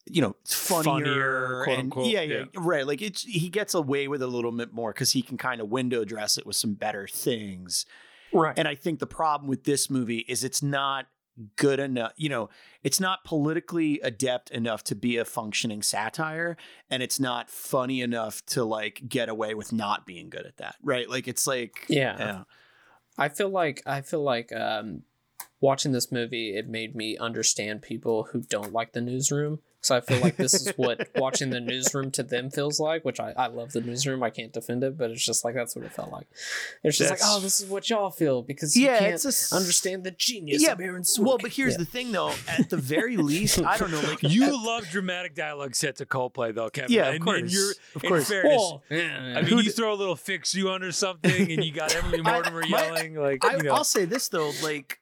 you 0.10 0.22
know, 0.22 0.36
funnier, 0.46 1.64
Funnier, 1.66 1.80
and 1.80 1.94
yeah, 1.98 2.22
yeah, 2.22 2.38
yeah. 2.38 2.46
right. 2.56 2.86
Like 2.86 3.02
it's 3.02 3.24
he 3.24 3.50
gets 3.50 3.74
away 3.74 4.08
with 4.08 4.22
a 4.22 4.28
little 4.28 4.52
bit 4.52 4.74
more 4.74 4.92
because 4.94 5.12
he 5.12 5.22
can 5.22 5.38
kind 5.38 5.62
of 5.62 5.70
window 5.70 6.04
dress 6.04 6.38
it 6.38 6.46
with 6.46 6.56
some 6.56 6.74
better 6.74 7.08
things. 7.08 7.86
Right. 8.34 8.58
And 8.58 8.68
I 8.68 8.76
think 8.76 9.00
the 9.00 9.08
problem 9.08 9.50
with 9.50 9.64
this 9.64 9.90
movie 9.90 10.20
is 10.28 10.44
it's 10.44 10.62
not 10.62 11.08
good 11.56 11.80
enough. 11.80 12.14
You 12.16 12.30
know, 12.30 12.50
it's 12.84 13.00
not 13.00 13.24
politically 13.24 14.00
adept 14.02 14.52
enough 14.52 14.84
to 14.86 14.96
be 14.96 15.18
a 15.18 15.26
functioning 15.26 15.82
satire, 15.82 16.58
and 16.90 17.02
it's 17.02 17.20
not 17.20 17.50
funny 17.50 18.02
enough 18.02 18.46
to 18.48 18.64
like 18.64 19.04
get 19.08 19.30
away 19.30 19.54
with 19.54 19.72
not 19.72 20.06
being 20.06 20.30
good 20.30 20.46
at 20.46 20.58
that. 20.58 20.76
Right? 20.84 21.10
Like 21.10 21.28
it's 21.28 21.48
like 21.48 21.86
Yeah. 21.88 22.16
yeah. 22.20 22.44
I 23.18 23.30
feel 23.30 23.50
like 23.50 23.84
I 23.86 24.02
feel 24.02 24.24
like 24.24 24.52
um, 24.54 25.04
watching 25.60 25.92
this 25.92 26.12
movie 26.12 26.56
it 26.56 26.68
made 26.68 26.96
me 26.96 27.18
understand 27.18 27.82
people 27.82 28.30
who 28.32 28.42
don't 28.42 28.74
like 28.74 28.94
the 28.94 29.02
newsroom. 29.02 29.60
So 29.82 29.96
I 29.96 30.02
feel 30.02 30.20
like 30.20 30.36
this 30.36 30.54
is 30.54 30.74
what 30.76 31.08
watching 31.16 31.52
the 31.52 31.62
newsroom 31.62 32.12
to 32.12 32.24
them 32.24 32.50
feels 32.50 32.82
like, 32.82 33.06
which 33.06 33.20
I, 33.20 33.32
I 33.38 33.48
love 33.48 33.72
the 33.72 33.80
newsroom. 33.80 34.22
I 34.24 34.30
can't 34.30 34.52
defend 34.52 34.84
it, 34.84 34.98
but 34.98 35.10
it's 35.12 35.26
just 35.26 35.46
like 35.46 35.56
that's 35.56 35.74
what 35.76 35.86
it 35.86 35.94
felt 35.94 36.12
like. 36.12 36.28
It's 36.84 36.98
just 36.98 37.10
like, 37.10 37.20
oh, 37.24 37.40
this 37.40 37.62
is 37.62 37.70
what 37.70 37.90
y'all 37.90 38.10
feel 38.12 38.42
because 38.42 38.76
you 38.76 38.88
Yeah, 38.88 39.00
can't 39.00 39.14
it's 39.14 39.24
a 39.26 39.30
s- 39.30 39.54
understand 39.54 40.04
the 40.04 40.12
genius 40.12 40.62
Yeah, 40.62 40.74
of 40.74 40.82
Aaron 40.82 41.04
Sorkin. 41.04 41.26
Well, 41.26 41.38
but 41.38 41.52
here's 41.52 41.74
Yeah. 41.74 41.78
the 41.80 41.86
thing, 41.86 42.12
though. 42.12 42.34
At 42.48 42.70
the 42.70 42.76
very 42.76 43.16
least, 43.32 43.62
I 43.64 43.78
don't 43.78 43.92
know. 43.92 44.02
Like 44.02 44.22
You 44.22 44.66
love 44.66 44.90
dramatic 44.90 45.34
dialogue 45.36 45.76
set 45.76 45.96
to 45.98 46.06
Coldplay 46.06 46.54
though, 46.54 46.70
Kevin. 46.70 46.92
Yeah, 46.92 47.08
of 47.10 47.16
and, 47.16 47.24
course. 47.24 47.40
And 47.40 47.52
you're, 47.52 47.72
Of 47.96 48.04
in 48.04 48.10
course. 48.10 48.28
fairness, 48.30 48.58
oh, 48.60 48.82
Well, 48.90 49.00
yeah, 49.00 49.34
I 49.38 49.42
mean, 49.42 49.46
Who 49.46 49.62
you 49.62 49.72
throw 49.72 49.94
a 49.94 49.96
little 49.96 50.18
fix 50.18 50.54
you 50.54 50.70
under 50.72 50.92
something, 50.92 51.52
and 51.52 51.64
you 51.64 51.72
got 51.72 51.96
Emily 51.96 52.20
I- 52.26 52.32
Mortimer 52.34 52.62
my- 52.62 52.68
yelling 52.68 53.16
like, 53.16 53.46
I, 53.46 53.56
you 53.56 53.64
know, 53.64 53.76
I'll 53.76 53.84
say 53.86 54.04
this 54.04 54.28
though, 54.28 54.52
like 54.62 55.00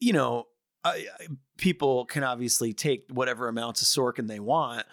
you 0.00 0.12
know, 0.12 0.46
I, 0.84 1.06
I- 1.18 1.26
people 1.58 2.06
can 2.06 2.24
obviously 2.24 2.72
take 2.72 3.04
whatever 3.10 3.48
amounts 3.48 3.82
of 3.82 3.88
Sorkin 3.88 4.26
they 4.28 4.40
want. 4.40 4.86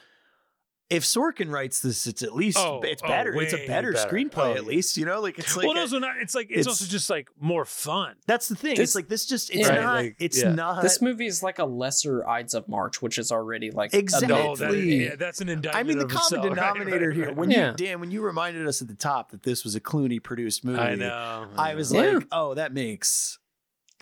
If 0.87 1.01
Sorkin 1.03 1.49
writes 1.49 1.79
this, 1.79 2.05
it's 2.05 2.21
at 2.21 2.35
least 2.35 2.59
Oh, 2.59 2.79
it's 2.83 3.01
oh, 3.03 3.07
better. 3.07 3.33
it's 3.41 3.53
a 3.55 3.65
better, 3.65 3.91
better. 3.91 4.07
screenplay, 4.07 4.51
Oh, 4.51 4.53
at 4.53 4.65
least. 4.65 4.97
You 4.97 5.05
know, 5.05 5.19
like 5.19 5.39
it's 5.39 5.57
like 5.57 5.65
well, 5.65 5.75
a- 5.75 5.79
also 5.79 5.97
not. 5.97 6.17
It's 6.21 6.35
like 6.35 6.45
it's, 6.51 6.59
it's- 6.59 6.67
also 6.67 6.85
just 6.85 7.09
like 7.09 7.27
more 7.39 7.65
fun. 7.65 8.13
that's 8.27 8.49
the 8.49 8.55
thing. 8.55 8.75
This- 8.75 8.89
it's 8.89 8.95
like 8.95 9.07
this 9.07 9.25
just 9.25 9.49
it's 9.49 9.67
Right, 9.67 9.81
not. 9.81 9.95
like, 9.95 10.15
it's 10.19 10.43
yeah. 10.43 10.53
not. 10.53 10.83
this 10.83 11.01
movie 11.01 11.25
is 11.25 11.41
like 11.41 11.57
a 11.57 11.65
lesser 11.65 12.27
Ides 12.29 12.53
of 12.53 12.67
March, 12.67 13.01
which 13.01 13.17
is 13.17 13.31
already 13.31 13.71
like 13.71 13.95
Exactly. 13.95 14.27
bit- 14.27 14.45
Oh, 14.45 14.55
that, 14.57 14.77
yeah, 14.77 15.15
that's 15.15 15.41
an 15.41 15.49
indictment. 15.49 15.75
I 15.75 15.87
mean, 15.87 15.97
the 15.97 16.05
of 16.05 16.11
common 16.11 16.21
itself. 16.21 16.45
Right, 16.45 16.73
denominator 16.73 17.07
right, 17.07 17.15
here. 17.17 17.33
When 17.33 17.49
Yeah. 17.49 17.71
you 17.71 17.77
Dan, 17.77 17.99
when 17.99 18.11
you 18.11 18.21
reminded 18.21 18.67
us 18.67 18.79
at 18.83 18.87
the 18.87 18.93
top 18.93 19.31
that 19.31 19.41
this 19.41 19.63
was 19.63 19.73
a 19.73 19.79
Clooney 19.81 20.21
produced 20.21 20.63
movie, 20.63 20.77
I 20.77 20.93
know. 20.93 21.47
I 21.57 21.73
was 21.73 21.91
Yeah. 21.91 22.01
like, 22.17 22.27
oh, 22.31 22.53
that 22.53 22.73
makes 22.75 23.39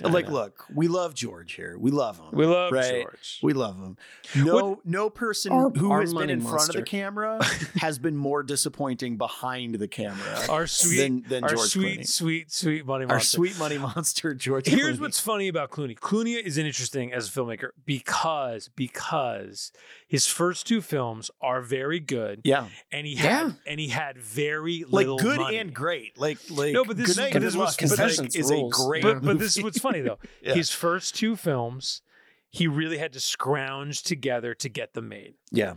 I 0.04 0.08
like, 0.10 0.28
know. 0.28 0.34
look, 0.34 0.66
we 0.74 0.88
love 0.88 1.14
George 1.14 1.54
here. 1.54 1.78
We 1.78 1.92
love 1.92 2.18
him. 2.18 2.26
we 2.32 2.46
love 2.48 2.72
right. 2.72 3.04
George. 3.04 3.40
We 3.44 3.54
love 3.54 3.78
him. 3.78 3.98
No, 4.36 4.82
no 4.84 5.10
person 5.12 5.52
Our- 5.52 5.70
who 5.70 5.92
our 5.92 6.02
has 6.02 6.10
been 6.12 6.20
money 6.20 6.34
in 6.34 6.42
front 6.42 6.70
of 6.70 6.76
the 6.76 6.82
camera 6.82 7.40
has 7.76 8.00
been 8.00 8.18
more 8.18 8.42
disappointing 8.42 9.18
behind 9.18 9.76
the 9.76 9.88
camera 9.88 10.46
our 10.50 10.66
sweet, 10.66 10.98
than, 10.98 11.24
than 11.28 11.44
our 11.44 11.52
George 11.52 11.70
sweet, 11.70 12.00
Clooney. 12.00 12.08
sweet, 12.08 12.52
sweet 12.52 12.86
money 12.88 13.04
Our 13.06 13.16
monster. 13.18 13.36
sweet 13.38 13.60
money 13.60 13.78
monster, 13.78 14.34
George. 14.36 14.66
Here's 14.68 14.98
Clooney. 14.98 15.02
what's 15.02 15.20
funny 15.20 15.48
about 15.48 15.70
Clooney. 15.70 15.98
Clooney 15.98 16.42
is 16.42 16.58
interesting 16.58 17.14
as 17.14 17.28
a 17.28 17.32
filmmaker 17.32 17.70
because 17.86 18.70
because 18.76 19.72
his 20.08 20.28
first 20.28 20.68
two 20.68 20.82
films 20.82 21.30
are 21.42 21.62
very 21.62 22.00
good, 22.00 22.42
yeah, 22.44 22.68
and 22.92 23.06
he 23.06 23.14
Yeah. 23.14 23.22
had 23.46 23.56
and 23.68 23.80
he 23.80 23.90
had 23.90 24.18
very 24.18 24.84
like 24.88 25.06
little 25.08 25.18
good 25.20 25.40
money. 25.40 25.58
and 25.58 25.74
great. 25.74 26.18
Like 26.20 26.40
like 26.50 26.74
No, 26.74 26.84
but 26.84 26.98
this 26.98 27.08
Good 27.08 27.12
is- 27.12 27.18
Night, 27.18 27.34
but 27.34 27.40
Good 27.40 27.48
this 27.48 27.56
was- 27.56 27.64
Luck 27.82 27.90
but 27.98 28.10
is, 28.10 28.20
like, 28.20 28.36
is 28.36 28.52
a 28.52 28.68
great. 28.70 29.04
but 29.04 29.22
but 29.22 29.40
this 29.40 29.58
is 29.58 29.64
what's 29.64 29.83
funny 29.84 30.02
though. 30.02 30.18
Yeah. 30.42 30.56
His 30.56 30.72
first 30.72 31.16
two 31.16 31.36
films, 31.36 32.02
he 32.50 32.66
really 32.68 32.98
had 32.98 33.14
to 33.14 33.20
scrounge 33.20 34.02
together 34.04 34.54
to 34.56 34.70
get 34.70 34.94
them 34.94 35.08
made. 35.10 35.36
yeah, 35.52 35.76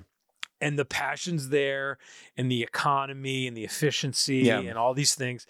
and 0.60 0.78
the 0.78 0.84
passions 0.86 1.50
there 1.50 1.98
and 2.36 2.50
the 2.50 2.62
economy 2.62 3.46
and 3.46 3.54
the 3.56 3.64
efficiency 3.64 4.38
Yeah. 4.38 4.60
and 4.60 4.78
all 4.78 4.94
these 4.94 5.14
things. 5.14 5.46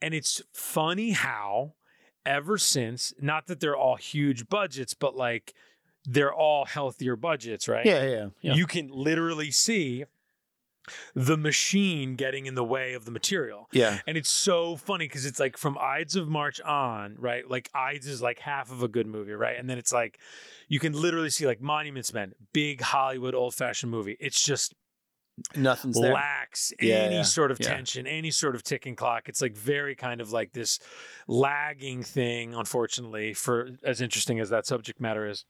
And 0.00 0.14
it's 0.14 0.40
funny 0.54 1.10
how 1.10 1.74
ever 2.24 2.56
since, 2.56 3.12
not 3.20 3.46
that 3.48 3.60
they're 3.60 3.76
all 3.76 3.96
huge 3.96 4.48
budgets, 4.48 4.94
but 4.94 5.14
like 5.14 5.52
they're 6.06 6.32
all 6.32 6.64
healthier 6.64 7.16
budgets, 7.16 7.68
right? 7.68 7.84
yeah, 7.84 8.02
yeah, 8.08 8.26
yeah. 8.40 8.54
You 8.54 8.66
can 8.66 8.88
literally 8.90 9.50
see 9.50 10.04
the 11.14 11.36
machine 11.36 12.16
getting 12.16 12.46
in 12.46 12.54
the 12.54 12.64
way 12.64 12.94
of 12.94 13.04
the 13.04 13.10
material. 13.10 13.68
yeah. 13.72 13.98
And 14.06 14.16
it's 14.16 14.30
so 14.30 14.76
funny 14.76 15.06
because 15.06 15.26
it's 15.26 15.40
like 15.40 15.56
from 15.56 15.76
Ides 15.78 16.16
of 16.16 16.28
March 16.28 16.60
on, 16.60 17.16
right? 17.18 17.48
Like 17.48 17.70
Ides 17.74 18.06
is 18.06 18.22
like 18.22 18.38
half 18.38 18.70
of 18.70 18.82
a 18.82 18.88
good 18.88 19.06
movie, 19.06 19.32
right? 19.32 19.58
And 19.58 19.68
then 19.68 19.78
it's 19.78 19.92
like 19.92 20.18
you 20.68 20.78
can 20.78 20.92
literally 20.92 21.30
see 21.30 21.46
like 21.46 21.60
Monuments 21.60 22.12
Men, 22.12 22.32
big 22.52 22.80
Hollywood 22.80 23.34
old 23.34 23.54
fashioned 23.54 23.90
movie. 23.90 24.16
It's 24.20 24.44
just 24.44 24.74
Nothing's 25.56 25.98
there. 26.00 26.12
lacks 26.12 26.72
Yeah, 26.80 26.96
any 26.96 27.16
yeah, 27.16 27.22
sort 27.22 27.50
of 27.50 27.58
yeah. 27.60 27.68
tension, 27.68 28.06
any 28.06 28.30
sort 28.30 28.54
of 28.54 28.62
ticking 28.62 28.96
clock. 28.96 29.28
It's 29.28 29.40
like 29.40 29.56
very 29.56 29.94
kind 29.94 30.20
of 30.20 30.32
like 30.32 30.52
this 30.52 30.78
lagging 31.26 32.02
thing, 32.02 32.54
unfortunately, 32.54 33.32
for 33.32 33.70
as 33.84 34.00
interesting 34.00 34.40
as 34.40 34.50
that 34.50 34.66
subject 34.66 35.00
matter 35.00 35.26
is. 35.26 35.44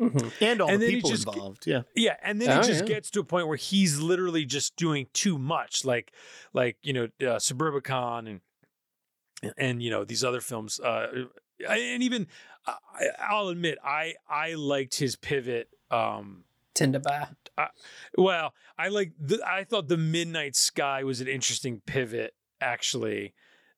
Mhm. 0.00 0.32
and 0.42 0.60
all 0.60 0.68
And 0.68 0.82
the 0.82 0.90
people 0.90 1.10
just- 1.10 1.26
involved. 1.26 1.66
Yeah, 1.66 1.82
Yeah, 1.94 2.16
and 2.22 2.40
then 2.40 2.50
Oh, 2.50 2.60
it 2.60 2.64
just 2.64 2.82
yeah. 2.82 2.86
gets 2.94 3.10
to 3.12 3.20
a 3.20 3.24
point 3.24 3.48
where 3.48 3.56
he's 3.56 3.98
literally 3.98 4.44
just 4.44 4.76
doing 4.76 5.08
too 5.12 5.38
much, 5.38 5.84
like 5.84 6.12
like 6.52 6.76
you 6.82 6.92
know 6.92 7.04
uh, 7.20 7.38
Suburbicon 7.38 8.28
and 8.28 9.52
and 9.56 9.82
you 9.82 9.90
know 9.90 10.04
these 10.04 10.22
other 10.24 10.40
films, 10.40 10.80
uh, 10.80 11.24
and 11.68 12.02
even 12.02 12.26
I, 12.66 13.06
I'll 13.20 13.48
admit 13.48 13.78
I 13.84 14.14
I 14.28 14.54
liked 14.54 14.96
his 14.98 15.16
pivot. 15.16 15.68
Um, 15.90 16.44
Tend 16.74 16.92
to 16.92 17.00
buy. 17.00 17.28
well, 18.18 18.52
I 18.76 18.88
like 18.88 19.12
the, 19.18 19.40
I 19.46 19.64
thought 19.64 19.88
the 19.88 19.96
Midnight 19.96 20.56
Sky 20.56 21.04
was 21.04 21.20
an 21.22 21.28
interesting 21.28 21.80
pivot 21.86 22.34
actually 22.60 23.32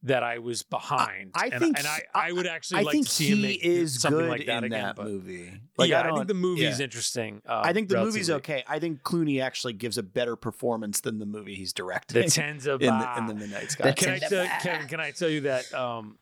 that 0.04 0.22
I 0.22 0.38
was 0.38 0.62
behind. 0.62 1.32
I 1.34 1.46
and, 1.48 1.60
think 1.60 1.78
and 1.78 1.86
I, 1.86 2.02
I- 2.14 2.28
I 2.28 2.32
would 2.32 2.46
actually 2.46 2.80
I 2.80 2.82
like 2.82 2.92
think 2.92 3.06
to 3.06 3.12
see 3.12 3.24
he 3.26 3.32
him 3.32 3.42
make 3.42 3.64
is 3.64 4.00
something 4.00 4.20
good 4.20 4.28
like 4.30 4.46
that 4.46 4.58
in 4.58 4.64
again. 4.64 4.82
that 4.84 4.96
but 4.96 5.06
movie. 5.06 5.52
Like, 5.76 5.90
yeah, 5.90 6.00
I, 6.00 6.02
don't, 6.04 6.16
think 6.16 6.28
the 6.28 6.34
movie's 6.34 6.78
yeah. 6.78 6.84
interesting. 6.84 7.42
Uh, 7.46 7.62
I 7.64 7.72
think 7.72 7.88
the 7.88 8.02
movie's 8.04 8.30
okay. 8.30 8.62
I 8.68 8.78
think 8.78 9.02
Clooney 9.02 9.42
actually 9.42 9.72
gives 9.72 9.98
a 9.98 10.02
better 10.02 10.36
performance 10.36 11.00
than 11.00 11.18
the 11.18 11.26
movie 11.26 11.54
he's 11.56 11.72
The 11.72 11.82
directing 11.82 12.22
Tenza 12.24 12.74
in 12.80 12.80
the, 12.80 12.86
Ba. 12.90 13.14
in 13.18 13.26
the 13.26 13.34
Midnight 13.34 13.70
Sky. 13.72 13.88
The 13.90 13.94
Can 13.94 14.08
I 14.10 14.18
Tenza 14.20 14.28
tell, 14.28 14.60
Kevin? 14.60 14.86
Can 14.88 15.00
I 15.00 15.10
tell 15.10 15.28
you 15.28 15.40
that? 15.42 15.72
Um, 15.74 16.18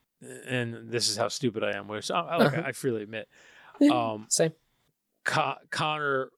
and 0.48 0.90
this 0.90 1.09
is 1.11 1.16
how 1.19 1.28
stupid 1.28 1.62
I 1.62 1.77
am. 1.77 1.86
Which 1.89 2.11
I, 2.11 2.19
I, 2.20 2.36
look, 2.39 2.53
Okay. 2.55 2.62
I 2.66 2.73
freely 2.73 3.03
admit. 3.03 3.28
Yeah, 3.78 3.90
Um, 4.12 4.27
Same. 4.31 4.53
Con- 5.24 5.57
Connor, 5.70 6.31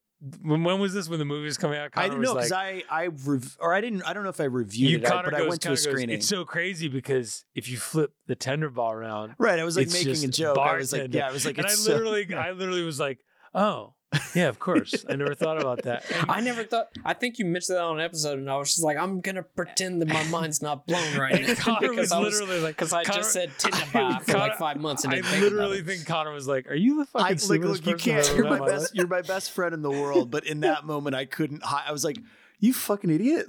when, 0.42 0.64
when 0.64 0.80
was 0.80 0.92
this? 0.94 1.08
When 1.08 1.18
the 1.18 1.24
movie 1.24 1.44
was 1.44 1.58
coming 1.58 1.78
out? 1.78 1.92
Connor 1.92 2.06
I 2.06 2.08
didn't 2.08 2.22
know 2.22 2.34
because 2.34 2.50
like, 2.50 2.84
I 2.90 3.04
I 3.04 3.06
rev- 3.06 3.56
or 3.60 3.72
I 3.74 3.80
didn't 3.80 4.02
I 4.02 4.12
don't 4.12 4.24
know 4.24 4.30
if 4.30 4.40
I 4.40 4.44
reviewed 4.44 4.90
you 4.90 4.98
it, 4.98 5.04
Connor 5.04 5.30
but 5.30 5.34
I 5.34 5.38
goes, 5.38 5.48
went 5.48 5.60
to 5.62 5.68
Connor 5.68 5.72
a 5.74 5.76
goes, 5.76 5.82
screening. 5.84 6.16
It's 6.16 6.28
so 6.28 6.44
crazy 6.44 6.88
because 6.88 7.44
if 7.54 7.68
you 7.68 7.76
flip 7.76 8.12
the 8.26 8.34
tender 8.34 8.68
ball 8.70 8.92
around, 8.92 9.34
right, 9.38 9.58
I 9.58 9.64
was 9.64 9.76
like 9.76 9.90
making 9.90 10.24
a 10.24 10.28
joke. 10.28 10.58
I 10.58 10.76
was 10.76 10.92
like, 10.92 11.14
yeah, 11.14 11.28
I 11.28 11.32
was 11.32 11.44
like, 11.46 11.58
and 11.58 11.66
I 11.66 11.70
it's 11.70 11.84
so- 11.84 11.92
literally, 11.92 12.34
I 12.34 12.50
literally 12.50 12.82
was 12.82 12.98
like, 12.98 13.20
oh, 13.54 13.94
yeah, 14.34 14.48
of 14.48 14.58
course. 14.58 15.04
I 15.08 15.16
never 15.16 15.34
thought 15.34 15.60
about 15.60 15.82
that. 15.84 16.04
I 16.28 16.40
never 16.40 16.64
thought. 16.64 16.88
I 17.04 17.12
think 17.14 17.38
you 17.38 17.44
mentioned 17.44 17.76
that 17.76 17.82
on 17.82 17.98
an 17.98 18.04
episode, 18.04 18.38
and 18.38 18.50
I 18.50 18.56
was 18.56 18.68
just 18.70 18.82
like, 18.82 18.96
I'm 18.96 19.20
gonna 19.20 19.42
pretend 19.42 20.00
that 20.00 20.08
my 20.08 20.22
mind's 20.24 20.62
not 20.62 20.86
blown 20.86 21.16
right 21.18 21.40
now 21.46 21.54
Connor 21.58 21.92
was 21.92 22.10
I 22.12 22.18
was 22.20 22.40
literally 22.40 22.60
like, 22.62 22.76
because 22.76 22.92
I 22.92 23.04
Connor- 23.04 23.18
just 23.18 23.32
said 23.32 23.50
Tinderby 23.58 24.20
for 24.20 24.32
Connor- 24.32 24.38
like 24.38 24.56
five 24.58 24.76
months 24.78 25.04
and 25.04 25.12
I 25.12 25.16
didn't 25.16 25.28
think 25.30 25.42
literally 25.42 25.80
about 25.80 25.90
it. 25.90 25.96
think 25.96 26.06
Connor 26.06 26.32
was 26.32 26.48
like, 26.48 26.70
"Are 26.70 26.74
you 26.74 26.98
the 26.98 27.04
fucking 27.06 27.26
I 27.26 27.52
like 27.52 27.60
look, 27.62 27.86
you 27.86 27.96
can't. 27.96 28.32
You're 28.34 28.44
my 28.48 28.54
in 28.54 28.58
my 28.60 28.66
best. 28.66 28.94
You're 28.94 29.06
my 29.08 29.22
best 29.22 29.50
friend 29.50 29.74
in 29.74 29.82
the 29.82 29.90
world. 29.90 30.30
But 30.30 30.46
in 30.46 30.60
that 30.60 30.84
moment, 30.84 31.14
I 31.14 31.24
couldn't. 31.26 31.62
hi- 31.62 31.84
I 31.86 31.92
was 31.92 32.04
like, 32.04 32.18
"You 32.60 32.72
fucking 32.72 33.10
idiot!" 33.10 33.46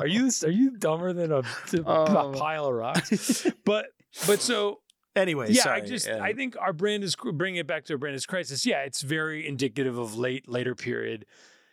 are 0.00 0.06
you 0.06 0.30
are 0.44 0.50
you 0.50 0.76
dumber 0.76 1.12
than 1.12 1.30
a, 1.32 1.38
a 1.38 1.44
Oh. 1.86 2.32
pile 2.36 2.66
of 2.66 2.74
rocks? 2.74 3.46
But 3.64 3.86
but 4.26 4.40
so 4.40 4.80
anyway, 5.16 5.50
yeah, 5.50 5.62
sorry. 5.62 5.82
I 5.82 5.84
just 5.84 6.06
yeah. 6.06 6.22
I 6.22 6.32
think 6.32 6.56
our 6.58 6.72
brand 6.72 7.04
is 7.04 7.16
bringing 7.16 7.58
it 7.60 7.66
back 7.66 7.84
to 7.86 7.94
a 7.94 7.98
brand 7.98 8.16
is 8.16 8.26
crisis. 8.26 8.64
Yeah, 8.64 8.82
it's 8.82 9.02
very 9.02 9.46
indicative 9.46 9.98
of 9.98 10.16
late 10.16 10.48
later 10.48 10.74
period. 10.74 11.26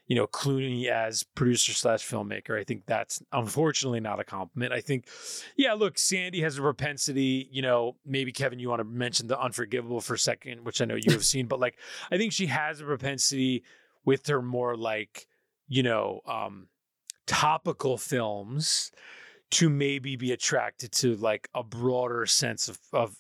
You 0.08 0.16
know, 0.16 0.26
Clooney 0.26 0.86
as 0.86 1.24
producer 1.24 1.74
slash 1.74 2.08
filmmaker. 2.08 2.58
I 2.58 2.64
think 2.64 2.84
that's 2.86 3.22
unfortunately 3.34 4.00
not 4.00 4.22
a 4.22 4.24
compliment. 4.24 4.72
I 4.72 4.80
think, 4.80 5.06
yeah, 5.58 5.74
look, 5.74 5.98
Sandy 5.98 6.40
has 6.42 6.58
a 6.58 6.62
propensity. 6.62 7.50
You 7.52 7.62
know, 7.62 7.98
maybe 8.06 8.32
Kevin, 8.32 8.58
you 8.58 8.70
want 8.70 8.80
to 8.80 8.86
mention 8.86 9.28
the 9.28 9.38
Unforgivable 9.38 10.00
for 10.00 10.14
a 10.14 10.20
second, 10.20 10.64
which 10.64 10.82
I 10.82 10.86
know 10.86 10.96
you 10.96 11.12
have 11.12 11.26
seen, 11.34 11.48
but 11.48 11.60
like, 11.60 11.78
I 12.10 12.18
think 12.18 12.32
she 12.32 12.46
has 12.46 12.80
a 12.80 12.86
propensity 12.86 13.64
with 14.06 14.26
her 14.28 14.42
more 14.42 14.78
like, 14.78 15.28
you 15.68 15.84
know, 15.84 16.22
um, 16.26 16.70
topical 17.26 17.98
films 17.98 18.92
to 19.50 19.70
maybe 19.70 20.16
be 20.16 20.32
attracted 20.32 20.92
to 20.92 21.16
like 21.18 21.50
a 21.54 21.64
broader 21.64 22.26
sense 22.26 22.68
of 22.68 22.80
of 22.92 23.16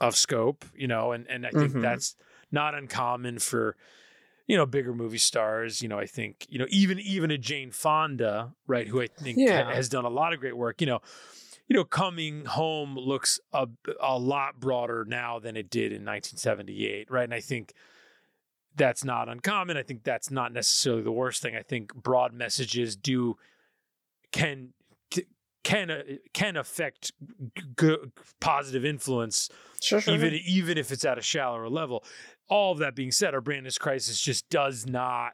of 0.00 0.16
scope, 0.16 0.64
you 0.74 0.86
know, 0.86 1.12
and 1.12 1.26
and 1.28 1.46
I 1.46 1.50
think 1.52 1.72
Mhm. 1.74 1.80
that's 1.80 2.16
not 2.50 2.74
uncommon 2.74 3.38
for 3.38 3.76
you 4.46 4.56
know 4.56 4.66
bigger 4.66 4.94
movie 4.94 5.18
stars. 5.18 5.82
You 5.82 5.88
know, 5.88 5.98
I 5.98 6.06
think 6.06 6.46
you 6.48 6.58
know 6.58 6.66
even 6.70 6.98
even 7.00 7.30
a 7.30 7.38
Jane 7.38 7.70
Fonda, 7.70 8.54
right, 8.66 8.88
who 8.88 9.00
I 9.02 9.08
think 9.08 9.48
ha- 9.48 9.64
has 9.68 9.88
done 9.88 10.04
a 10.04 10.10
lot 10.10 10.32
of 10.32 10.40
great 10.40 10.56
work. 10.56 10.80
You 10.80 10.86
know, 10.88 11.00
you 11.68 11.76
know, 11.76 11.84
coming 11.84 12.44
home 12.44 12.96
looks 12.96 13.40
a 13.52 13.68
a 14.00 14.18
lot 14.18 14.60
broader 14.60 15.04
now 15.06 15.38
than 15.38 15.56
it 15.56 15.70
did 15.70 15.92
in 15.92 16.04
1978, 16.04 17.10
right? 17.10 17.24
And 17.24 17.34
I 17.34 17.40
think 17.40 17.72
that's 18.74 19.04
not 19.04 19.28
uncommon. 19.28 19.76
I 19.76 19.82
think 19.82 20.04
that's 20.04 20.30
not 20.30 20.52
necessarily 20.52 21.02
the 21.02 21.12
worst 21.12 21.40
thing. 21.42 21.56
I 21.56 21.62
think 21.62 21.94
broad 21.94 22.34
messages 22.34 22.94
do 22.96 23.36
can 24.32 24.72
can 25.66 25.90
uh, 25.90 26.02
can 26.32 26.56
affect 26.56 27.10
g- 27.80 27.96
positive 28.38 28.84
influence 28.84 29.48
Sure, 29.82 30.00
sure. 30.00 30.14
even 30.14 30.32
even 30.46 30.78
if 30.78 30.92
it's 30.92 31.04
at 31.04 31.18
a 31.18 31.22
shallower 31.22 31.68
level. 31.68 32.04
All 32.48 32.70
of 32.70 32.78
that 32.78 32.94
being 32.94 33.10
said, 33.10 33.34
our 33.34 33.40
Brandis 33.40 33.76
crisis 33.76 34.20
just 34.20 34.48
does 34.48 34.86
not 34.86 35.32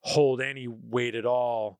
hold 0.00 0.42
any 0.42 0.68
weight 0.68 1.14
at 1.14 1.24
all. 1.24 1.78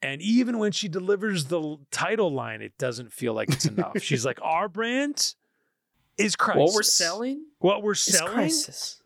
And 0.00 0.22
even 0.22 0.58
when 0.58 0.72
she 0.72 0.88
delivers 0.88 1.44
the 1.46 1.76
title 1.90 2.32
line, 2.32 2.62
it 2.62 2.78
doesn't 2.78 3.12
feel 3.12 3.34
like 3.34 3.50
it's 3.50 3.66
enough. 3.66 3.98
She's 4.00 4.24
like, 4.24 4.38
"Our 4.40 4.66
brand 4.68 5.34
is 6.16 6.34
crisis. 6.34 6.60
what 6.62 6.74
we're 6.74 6.82
selling 6.82 7.44
what 7.58 7.82
we're 7.82 7.94
selling, 7.94 8.32
crisis. 8.32 9.02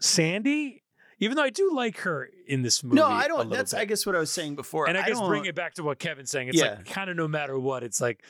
Sandy." 0.00 0.82
Even 1.20 1.36
though 1.36 1.42
I 1.42 1.50
do 1.50 1.70
like 1.74 1.98
her 1.98 2.30
in 2.46 2.62
this 2.62 2.82
movie, 2.82 2.96
No, 2.96 3.06
I 3.06 3.28
don't. 3.28 3.50
That's 3.50 3.72
bit. 3.72 3.80
I 3.80 3.84
guess 3.84 4.06
what 4.06 4.16
I 4.16 4.18
was 4.18 4.30
saying 4.32 4.56
before. 4.56 4.88
and 4.88 4.96
I, 4.98 5.06
guess 5.06 5.18
don't- 5.18 5.28
bring 5.28 5.44
it 5.44 5.54
back 5.54 5.74
to 5.74 5.82
what 5.82 5.98
Kevin's 5.98 6.30
saying. 6.30 6.48
It's 6.48 6.58
Yeah. 6.58 6.76
like 6.76 6.86
kind 6.86 7.10
of 7.10 7.16
no 7.16 7.28
matter 7.28 7.58
what, 7.58 7.82
it's 7.82 8.00
like 8.00 8.22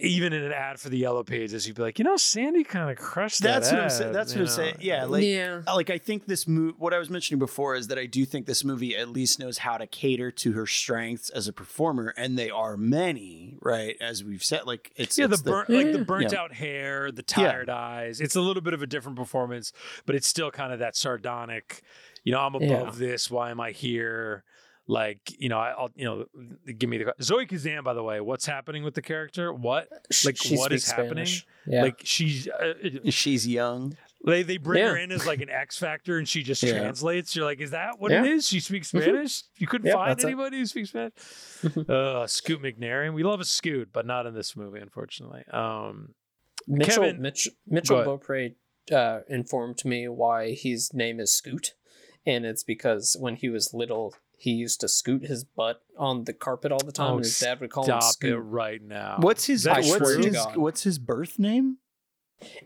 even 0.00 0.32
in 0.32 0.42
an 0.42 0.52
ad 0.52 0.80
for 0.80 0.88
the 0.88 0.96
yellow 0.96 1.22
pages, 1.22 1.66
you'd 1.66 1.76
be 1.76 1.82
like, 1.82 1.98
you 1.98 2.04
know, 2.04 2.16
Sandy 2.16 2.64
kind 2.64 2.90
of 2.90 2.96
crushed 2.96 3.42
that. 3.42 3.60
That's 3.60 3.70
what 3.72 3.80
I'm 3.82 3.90
saying. 3.90 4.12
That's 4.12 4.34
you 4.34 4.40
what 4.40 4.48
I'm 4.48 4.54
saying. 4.56 4.76
Yeah, 4.80 5.04
like 5.04 5.22
yeah. 5.24 5.60
Uh, 5.66 5.74
like 5.76 5.90
I 5.90 5.98
think 5.98 6.26
this 6.26 6.48
movie. 6.48 6.74
What 6.78 6.94
I 6.94 6.98
was 6.98 7.10
mentioning 7.10 7.38
before 7.38 7.74
is 7.74 7.88
that 7.88 7.98
I 7.98 8.06
do 8.06 8.24
think 8.24 8.46
this 8.46 8.64
movie 8.64 8.96
at 8.96 9.10
least 9.10 9.38
knows 9.38 9.58
how 9.58 9.76
to 9.76 9.86
cater 9.86 10.30
to 10.30 10.52
her 10.52 10.66
strengths 10.66 11.28
as 11.28 11.48
a 11.48 11.52
performer, 11.52 12.14
and 12.16 12.38
they 12.38 12.48
are 12.50 12.76
many, 12.78 13.56
right? 13.60 13.96
As 14.00 14.24
we've 14.24 14.42
said, 14.42 14.62
like 14.66 14.90
it's 14.96 15.18
yeah, 15.18 15.26
the 15.26 15.34
it's 15.34 15.42
burnt, 15.42 15.68
like 15.68 15.92
the 15.92 16.04
burnt 16.04 16.32
Yeah. 16.32 16.40
out 16.40 16.54
hair, 16.54 17.12
the 17.12 17.22
tired 17.22 17.68
eyes. 17.68 18.20
It's 18.20 18.36
a 18.36 18.40
little 18.40 18.62
bit 18.62 18.72
of 18.72 18.80
a 18.82 18.86
different 18.86 19.18
performance, 19.18 19.72
but 20.06 20.14
it's 20.14 20.26
still 20.26 20.50
kind 20.50 20.72
of 20.72 20.78
that 20.78 20.96
sardonic. 20.96 21.82
You 22.24 22.32
know, 22.32 22.40
I'm 22.40 22.54
above 22.54 22.98
Yeah. 23.00 23.06
this. 23.08 23.30
Why 23.30 23.50
am 23.50 23.60
I 23.60 23.72
here? 23.72 24.44
Like, 24.86 25.20
you 25.38 25.48
know, 25.48 25.58
I, 25.58 25.70
I'll, 25.70 25.90
you 25.96 26.04
know, 26.04 26.26
give 26.76 26.90
me 26.90 26.98
the 26.98 27.14
Zoe 27.22 27.46
Kazan. 27.46 27.82
By 27.84 27.94
the 27.94 28.02
way, 28.02 28.20
what's 28.20 28.44
happening 28.44 28.84
with 28.84 28.94
the 28.94 29.00
character? 29.02 29.52
What? 29.52 29.88
Like, 30.24 30.36
she 30.36 30.56
what 30.56 30.72
is 30.72 30.84
speaks 30.84 30.92
happening? 30.96 31.26
Yeah. 31.66 31.82
Like, 31.82 32.00
she's 32.04 32.48
uh, 32.48 32.74
she's 33.08 33.46
young. 33.46 33.96
They 34.26 34.42
they 34.42 34.58
bring 34.58 34.84
her 34.84 34.96
in 34.96 35.10
as 35.10 35.26
like 35.26 35.40
an 35.40 35.48
X 35.48 35.78
factor, 35.78 36.18
and 36.18 36.28
she 36.28 36.42
just 36.42 36.62
Yeah. 36.62 36.78
translates. 36.80 37.34
You're 37.34 37.46
like, 37.46 37.60
is 37.60 37.70
that 37.70 37.98
what 37.98 38.10
Yeah. 38.12 38.24
it 38.24 38.30
is? 38.30 38.46
She 38.46 38.60
speaks 38.60 38.90
Mhm. 38.92 39.02
Spanish. 39.02 39.42
You 39.58 39.66
couldn't 39.66 39.86
Yeah, 39.86 39.94
find 39.94 40.10
that's 40.10 40.24
it. 40.24 40.28
anybody 40.28 40.58
who 40.58 40.66
speaks 40.66 40.90
Spanish. 40.90 41.12
Mhm. 41.62 41.88
uh, 41.88 42.26
Scoot 42.26 42.60
McNairy. 42.62 43.12
We 43.12 43.22
love 43.22 43.40
a 43.40 43.44
Scoot, 43.46 43.88
but 43.92 44.04
not 44.06 44.26
in 44.26 44.34
this 44.34 44.54
movie, 44.54 44.80
unfortunately. 44.80 45.44
Um, 45.50 46.14
Mitchell 46.66 47.04
Kevin- 47.04 47.22
Mitch, 47.22 47.48
Mitchell 47.66 47.96
ahead. 48.00 48.06
Beaupre 48.06 48.54
uh, 48.92 49.20
informed 49.30 49.82
me 49.86 50.08
why 50.08 50.52
his 50.54 50.92
name 50.92 51.20
is 51.20 51.32
Scoot, 51.32 51.72
and 52.26 52.44
it's 52.46 52.62
because 52.64 53.16
when 53.18 53.36
he 53.36 53.48
was 53.50 53.72
little, 53.74 54.14
he 54.44 54.50
used 54.52 54.80
to 54.80 54.88
scoot 54.88 55.22
his 55.24 55.42
butt 55.44 55.82
on 55.98 56.24
the 56.24 56.32
carpet 56.32 56.70
all 56.70 56.78
the 56.84 56.92
time, 56.92 57.12
Oh, 57.12 57.16
and 57.16 57.24
his 57.24 57.38
dad 57.38 57.60
would 57.60 57.70
call 57.70 57.84
him 57.84 58.00
stop 58.00 58.02
it 58.10 58.12
Scoot. 58.12 58.42
right 58.44 58.82
now. 58.82 59.16
What's 59.20 59.46
his 59.46 59.62
That- 59.64 59.78
I 59.78 59.80
what's 59.88 60.24
his 60.24 60.36
what's 60.54 60.82
his 60.82 60.98
birth 60.98 61.38
name? 61.38 61.78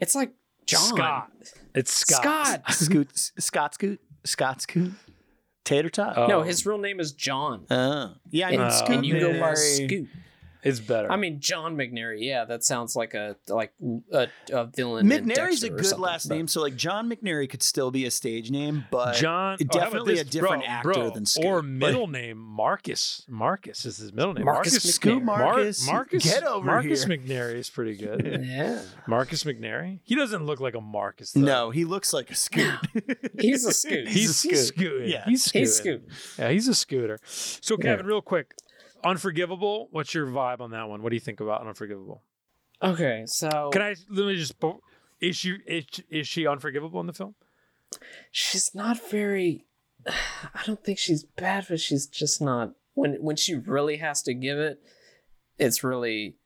It's 0.00 0.14
like 0.14 0.32
John 0.66 0.80
Scott? 0.96 1.30
It's 1.74 1.92
Scott. 1.92 2.22
Scott. 2.24 2.62
Scoot 2.74 3.10
Scott 3.38 3.74
Scoot 3.74 4.00
Scott 4.24 4.60
Scoot 4.62 4.92
Tater 5.64 5.90
Tot. 5.90 6.16
Oh, 6.18 6.26
No, 6.26 6.42
his 6.42 6.64
real 6.66 6.78
name 6.78 6.98
is 6.98 7.12
John. 7.12 7.66
Uh, 7.70 8.14
yeah, 8.30 8.48
I 8.48 8.50
and, 8.50 8.58
know 8.58 8.64
Uh, 8.64 8.70
Scoot 8.70 8.96
and 8.96 9.06
you 9.06 9.20
go 9.20 9.38
by 9.40 9.54
Scoot. 9.54 10.08
It's 10.62 10.80
better. 10.80 11.10
I 11.10 11.16
mean, 11.16 11.40
John 11.40 11.76
McNairy. 11.76 12.18
Yeah, 12.20 12.44
that 12.46 12.64
sounds 12.64 12.96
like 12.96 13.14
a 13.14 13.36
like 13.48 13.72
a, 14.12 14.28
a 14.52 14.64
villain. 14.66 15.10
in 15.10 15.24
McNairy's 15.26 15.62
a 15.62 15.70
good 15.70 15.98
last 15.98 16.28
but- 16.28 16.34
name, 16.34 16.48
so 16.48 16.60
like 16.60 16.76
John 16.76 17.08
McNairy 17.10 17.48
could 17.48 17.62
still 17.62 17.90
be 17.90 18.04
a 18.06 18.10
stage 18.10 18.50
name, 18.50 18.84
but 18.90 19.14
John, 19.16 19.56
oh, 19.60 19.64
how 19.64 19.78
about 19.78 19.84
definitely 19.84 20.14
this? 20.14 20.22
a 20.22 20.24
different 20.24 20.64
Bro, 20.64 20.72
actor 20.72 20.92
bro, 20.92 21.10
than 21.10 21.26
Scoot. 21.26 21.44
or 21.44 21.62
but- 21.62 21.68
middle 21.68 22.06
name 22.06 22.38
Marcus. 22.38 23.24
Marcus 23.28 23.84
is 23.84 23.98
his 23.98 24.12
middle 24.12 24.34
name. 24.34 24.44
Marcus 24.44 24.72
Marcus, 24.74 24.94
Scoot 24.94 25.22
McNairy. 25.22 25.24
Mar- 25.24 25.38
Marcus, 25.38 25.86
Marcus, 25.86 26.24
get 26.24 26.44
over 26.44 26.66
Marcus 26.66 27.04
here. 27.04 27.16
McNairy 27.18 27.54
is 27.54 27.70
pretty 27.70 27.96
good. 27.96 28.24
Yeah, 28.48 28.80
Marcus 29.06 29.44
McNairy. 29.44 30.00
He 30.04 30.14
doesn't 30.14 30.44
look 30.46 30.60
like 30.60 30.74
a 30.74 30.80
Marcus. 30.80 31.32
Though. 31.32 31.40
No, 31.40 31.70
he 31.70 31.84
looks 31.84 32.12
like 32.12 32.30
a 32.30 32.34
Scoot. 32.34 32.74
he's 33.38 33.64
a 33.64 33.72
Scoot. 33.72 34.08
He's, 34.08 34.42
He's 34.42 34.44
a 34.44 34.48
he's 34.48 34.66
Scoot. 34.68 34.76
scooting. 34.78 35.08
Yeah. 35.08 35.24
he's 35.26 35.44
scooting. 35.44 35.60
He's 35.62 35.74
Scoot. 35.76 36.08
Yeah, 36.38 36.50
he's 36.50 36.68
a 36.68 36.74
scooter. 36.74 37.18
So, 37.24 37.76
Yeah. 37.78 37.84
Kevin, 37.84 38.06
real 38.06 38.22
quick, 38.22 38.54
Unforgivable. 39.04 39.88
What's 39.90 40.14
your 40.14 40.26
vibe 40.26 40.60
on 40.60 40.70
that 40.72 40.88
one? 40.88 41.02
What 41.02 41.10
do 41.10 41.16
you 41.16 41.20
think 41.20 41.40
about 41.40 41.66
Unforgivable? 41.66 42.22
Okay, 42.82 43.24
so 43.26 43.70
Can 43.72 43.82
I 43.82 43.94
let 44.10 44.26
me 44.26 44.36
just 44.36 44.54
is 45.20 45.36
she 45.36 45.56
is, 45.66 45.84
is 46.10 46.28
she 46.28 46.46
unforgivable 46.46 47.00
in 47.00 47.06
the 47.06 47.12
film? 47.12 47.34
she's 48.30 48.70
not 48.74 48.98
very. 49.10 49.66
I 50.06 50.62
don't 50.64 50.82
think 50.84 50.98
she's 50.98 51.24
bad, 51.24 51.66
but 51.68 51.80
she's 51.80 52.06
just 52.06 52.40
not. 52.40 52.72
When 52.94 53.14
when 53.20 53.36
she 53.36 53.54
really 53.54 53.96
has 53.96 54.22
to 54.22 54.34
give 54.34 54.58
it, 54.58 54.78
it's 55.58 55.82
really, 55.82 56.36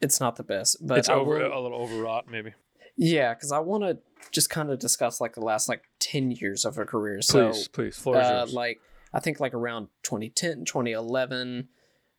it's 0.00 0.20
not 0.20 0.36
the 0.36 0.42
best. 0.42 0.78
But 0.86 0.98
it's 0.98 1.08
I 1.08 1.14
over 1.14 1.38
will- 1.38 1.58
a 1.58 1.60
little 1.60 1.78
overwrought, 1.82 2.26
maybe. 2.30 2.52
yeah, 2.96 3.34
because 3.34 3.52
I 3.52 3.58
want 3.58 3.82
to 3.84 3.98
just 4.30 4.48
kind 4.50 4.70
of 4.70 4.78
discuss 4.78 5.20
like 5.20 5.34
the 5.34 5.40
last 5.44 5.68
like 5.68 5.82
ten 5.98 6.30
years 6.30 6.64
of 6.64 6.76
her 6.76 6.86
career. 6.86 7.20
So 7.22 7.50
Please, 7.50 7.68
please, 7.68 7.98
floor 7.98 8.20
is 8.20 8.26
uh, 8.28 8.32
yours. 8.40 8.54
like 8.54 8.80
I 9.12 9.20
think 9.20 9.40
like 9.40 9.54
around 9.54 9.88
2010, 10.04 10.64
2011, 10.64 11.68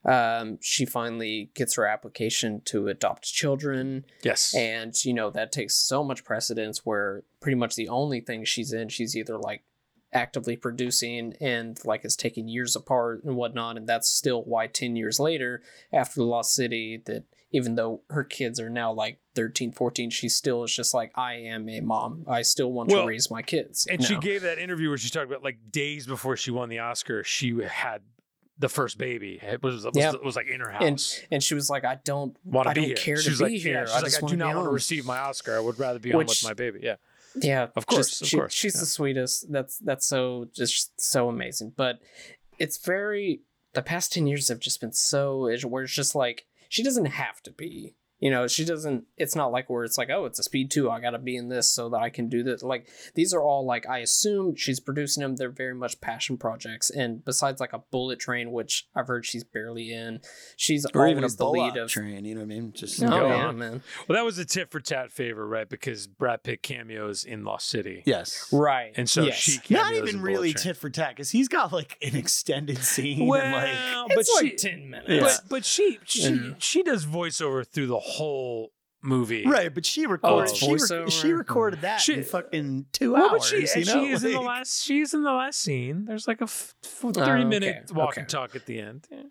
um, 0.08 0.58
she 0.62 0.86
finally 0.86 1.52
gets 1.54 1.76
her 1.76 1.86
application 1.86 2.62
to 2.66 2.88
adopt 2.88 3.24
children. 3.26 4.06
yes, 4.24 4.54
And, 4.56 4.94
you 5.04 5.14
know, 5.14 5.30
that 5.32 5.52
takes 5.52 5.76
so 5.76 6.04
much 6.04 6.24
precedence 6.24 6.86
where 6.86 7.24
pretty 7.42 7.56
much 7.58 7.76
the 7.76 7.90
only 7.90 8.22
thing 8.22 8.46
she's 8.46 8.72
in, 8.74 8.88
she's 8.90 9.16
either 9.18 9.38
like 9.38 9.64
actively 10.14 10.56
producing 10.56 11.34
and 11.42 11.78
like 11.84 12.06
it's 12.06 12.16
taking 12.16 12.48
years 12.48 12.76
apart 12.76 13.24
and 13.26 13.36
whatnot. 13.36 13.76
And 13.76 13.86
that's 13.88 14.08
still 14.10 14.44
why 14.44 14.68
10 14.68 14.96
years 14.96 15.20
later, 15.20 15.62
after 15.92 16.16
The 16.22 16.26
Lost 16.26 16.54
City, 16.56 17.02
that 17.06 17.26
even 17.52 17.76
though 17.76 18.02
her 18.10 18.24
kids 18.24 18.60
are 18.62 18.70
now 18.70 18.92
like 18.94 19.20
13, 19.36 19.74
14, 19.74 20.10
she 20.10 20.30
still 20.30 20.64
is 20.64 20.74
just 20.74 20.94
like, 20.94 21.12
I 21.16 21.34
am 21.36 21.68
a 21.68 21.82
mom. 21.82 22.24
I 22.30 22.42
still 22.44 22.72
want 22.72 22.90
Well, 22.90 23.02
to 23.02 23.08
raise 23.08 23.30
my 23.30 23.42
kids. 23.42 23.86
and 23.90 24.02
she 24.04 24.18
gave 24.18 24.42
that 24.44 24.58
interview 24.58 24.88
where 24.90 24.98
she 24.98 25.10
talked 25.10 25.28
about 25.30 25.44
like 25.44 25.58
days 25.70 26.08
before 26.08 26.38
she 26.38 26.52
won 26.52 26.70
the 26.70 26.80
Oscar, 26.80 27.24
she 27.26 27.58
had 27.64 28.02
the 28.60 28.70
first 28.70 28.98
baby. 28.98 29.40
It 29.42 29.62
was 29.62 29.86
was, 29.86 29.96
Yeah. 29.96 30.14
was 30.24 30.36
like 30.36 30.48
in 30.48 30.60
her 30.62 30.70
house. 30.72 31.20
and 31.32 31.44
she 31.44 31.54
was 31.54 31.70
like, 31.70 31.86
I 31.86 32.00
don't 32.04 32.36
want 32.44 32.68
to 32.68 32.74
be 32.74 32.80
don't 32.82 32.88
here. 32.88 32.96
care 32.96 33.16
to 33.18 33.22
She's 33.22 33.38
be 33.38 33.44
like, 33.44 33.54
here. 33.54 33.74
Yeah, 33.74 33.82
I 33.82 33.86
she's 33.86 34.04
just 34.14 34.22
like, 34.22 34.32
I 34.32 34.34
do 34.34 34.38
not 34.38 34.56
want 34.56 34.68
to 34.68 34.72
receive 34.72 35.06
my 35.06 35.18
Oscar. 35.20 35.56
I 35.58 35.60
would 35.60 35.78
rather 35.80 36.00
be 36.00 36.12
home 36.12 36.26
with 36.26 36.44
my 36.44 36.54
baby. 36.54 36.80
Yeah, 36.82 36.96
Yeah, 37.36 37.68
Of 37.76 37.86
course, 37.86 38.10
just- 38.10 38.22
of 38.24 38.28
she- 38.30 38.38
course, 38.38 38.54
she's 38.54 38.76
yeah. 38.76 38.80
the 38.82 38.86
sweetest. 38.88 39.52
That's 39.52 39.78
that's 39.80 40.06
so 40.08 40.48
just 40.56 41.00
so 41.00 41.30
amazing. 41.30 41.74
But 41.76 42.00
it's 42.58 42.78
very 42.78 43.42
the 43.74 43.82
past 43.84 44.14
ten 44.14 44.26
years 44.28 44.48
have 44.50 44.60
just 44.60 44.82
been 44.82 44.94
so 44.94 45.50
where 45.68 45.84
it's 45.84 45.94
just 45.94 46.16
like 46.16 46.46
she 46.70 46.82
doesn't 46.84 47.06
have 47.06 47.42
to 47.44 47.52
be. 47.52 47.96
You 48.20 48.32
know, 48.32 48.48
she 48.48 48.66
doesn't. 48.66 49.04
It's 49.16 49.36
not 49.36 49.52
like 49.52 49.70
where 49.70 49.84
it's 49.84 49.98
like, 49.98 50.10
oh, 50.10 50.26
it's 50.26 50.40
a 50.40 50.44
speed 50.44 50.72
two. 50.72 50.90
I 50.90 51.00
got 51.00 51.12
to 51.12 51.20
be 51.20 51.36
in 51.36 51.50
this 51.50 51.70
so 51.70 51.90
that 51.90 51.98
I 51.98 52.10
can 52.10 52.30
do 52.30 52.42
this. 52.42 52.64
Like 52.64 52.88
these 53.14 53.32
are 53.34 53.42
all 53.42 53.64
like 53.66 53.88
I 53.88 54.00
assume 54.00 54.56
she's 54.56 54.80
producing 54.80 55.22
them. 55.22 55.36
They're 55.36 55.52
very 55.52 55.76
much 55.76 56.02
passion 56.02 56.38
projects. 56.38 56.90
And 56.90 57.24
besides 57.24 57.60
like 57.60 57.74
a 57.74 57.84
Bullet 57.92 58.20
Train, 58.20 58.52
which 58.52 58.88
I've 58.96 59.08
heard 59.08 59.24
she's 59.26 59.44
barely 59.44 59.94
in, 59.94 60.22
she's 60.56 60.84
or 60.96 61.02
always 61.02 61.12
even 61.12 61.24
a 61.26 61.28
the 61.28 61.46
lead 61.48 61.74
Bullock 61.74 61.78
of. 61.86 61.90
train. 61.92 62.26
You 62.26 62.34
know 62.34 62.42
what 62.42 62.46
I 62.46 62.48
mean? 62.48 62.74
Just 62.74 63.04
Oh 63.04 63.08
Go 63.08 63.28
yeah, 63.28 63.48
on. 63.48 63.58
man. 63.60 63.84
well, 64.08 64.16
that 64.18 64.26
was 64.26 64.40
a 64.40 64.46
tit 64.46 64.72
for 64.72 64.80
tat 64.80 65.12
favor, 65.12 65.48
right? 65.48 65.70
Because 65.70 66.08
Brad 66.08 66.42
Pitt 66.42 66.64
cameos 66.64 67.24
in 67.24 67.44
Lost 67.44 67.70
City, 67.70 68.02
yes. 68.08 68.50
Right. 68.52 68.94
and 68.96 69.08
so 69.08 69.24
yes. 69.26 69.36
she 69.36 69.60
Not 69.70 69.86
cameos 69.94 70.10
even 70.10 70.22
really 70.22 70.54
Train. 70.54 70.64
tit 70.64 70.78
for 70.78 70.90
tat 70.90 71.10
because 71.10 71.30
he's 71.30 71.48
got 71.50 71.72
like 71.72 71.98
an 72.02 72.16
extended 72.16 72.80
scene. 72.80 73.28
Well, 73.28 73.42
and, 73.42 73.54
like, 73.54 74.08
but 74.16 74.18
It's 74.22 74.40
she, 74.40 74.46
like 74.46 74.58
ten 74.58 74.90
minutes. 74.90 75.10
Yeah. 75.10 75.22
but 75.22 75.42
but 75.50 75.66
she 75.66 76.00
she 76.04 76.30
Yeah. 76.30 76.54
she 76.58 76.82
does 76.82 77.06
voiceover 77.06 77.66
through 77.68 77.88
the 77.88 78.07
whole 78.08 78.72
movie, 79.04 79.46
right, 79.46 79.74
but 79.74 79.86
she 79.86 80.06
recorded. 80.08 80.50
it's 80.50 80.58
she, 80.58 80.74
rec- 80.74 81.10
she 81.12 81.32
recorded 81.32 81.82
that 81.82 82.02
She- 82.02 82.14
in 82.14 82.24
fucking 82.24 82.88
two 82.92 83.14
Well, 83.14 83.30
hours. 83.32 83.52
but 83.52 83.68
she, 83.70 83.80
you 83.80 83.86
know? 83.86 84.04
she 84.06 84.12
is 84.12 84.24
in 84.24 84.32
the 84.34 84.42
last. 84.42 84.84
She's 84.84 85.14
in 85.14 85.24
the 85.24 85.32
last 85.32 85.60
scene. 85.60 86.06
There's 86.06 86.28
like 86.28 86.42
a 86.42 86.46
f- 86.46 86.74
f- 86.84 87.00
Oh, 87.06 87.12
thirty 87.12 87.46
minute 87.46 87.84
okay, 87.90 87.94
walk 87.94 88.10
okay. 88.14 88.22
and 88.22 88.30
talk 88.30 88.56
at 88.56 88.66
the 88.66 88.80
end. 88.80 89.08
Yeah. 89.12 89.24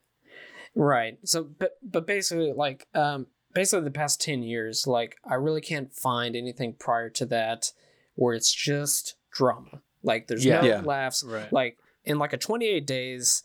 Right. 0.74 1.18
So, 1.24 1.44
but 1.44 1.78
but 1.82 2.06
basically, 2.06 2.52
like, 2.52 2.86
um, 2.94 3.26
basically 3.54 3.84
the 3.84 3.90
past 3.90 4.20
ten 4.20 4.42
years, 4.42 4.86
like, 4.86 5.16
I 5.24 5.34
really 5.34 5.60
can't 5.62 5.92
find 5.92 6.36
anything 6.36 6.74
prior 6.74 7.08
to 7.10 7.26
that 7.26 7.72
where 8.14 8.34
it's 8.34 8.52
just 8.52 9.16
drama. 9.32 9.82
Like, 10.02 10.26
there's 10.28 10.44
Yeah. 10.44 10.60
no 10.60 10.66
Yeah. 10.68 10.80
laughs. 10.82 11.24
Right. 11.24 11.52
Like 11.52 11.78
in 12.04 12.18
like 12.18 12.32
a 12.32 12.36
28 12.38 12.86
days, 12.86 13.42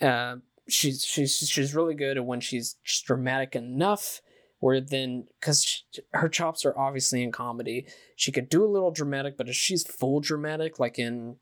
uh, 0.00 0.36
she's 0.68 1.04
she's 1.04 1.36
she's 1.48 1.74
really 1.74 1.94
good 1.94 2.16
at 2.16 2.24
when 2.24 2.40
she's 2.40 2.76
just 2.84 3.04
dramatic 3.06 3.56
enough 3.56 4.20
where 4.60 4.80
then 4.80 5.26
because 5.40 5.84
her 6.12 6.28
chops 6.28 6.64
are 6.64 6.76
obviously 6.78 7.22
in 7.22 7.32
comedy. 7.32 7.86
She 8.16 8.32
could 8.32 8.48
do 8.48 8.64
a 8.64 8.66
little 8.66 8.90
dramatic 8.90 9.36
but 9.36 9.48
if 9.48 9.54
she's 9.54 9.86
full 9.86 10.20
dramatic 10.20 10.78
like 10.78 10.98
in 10.98 11.36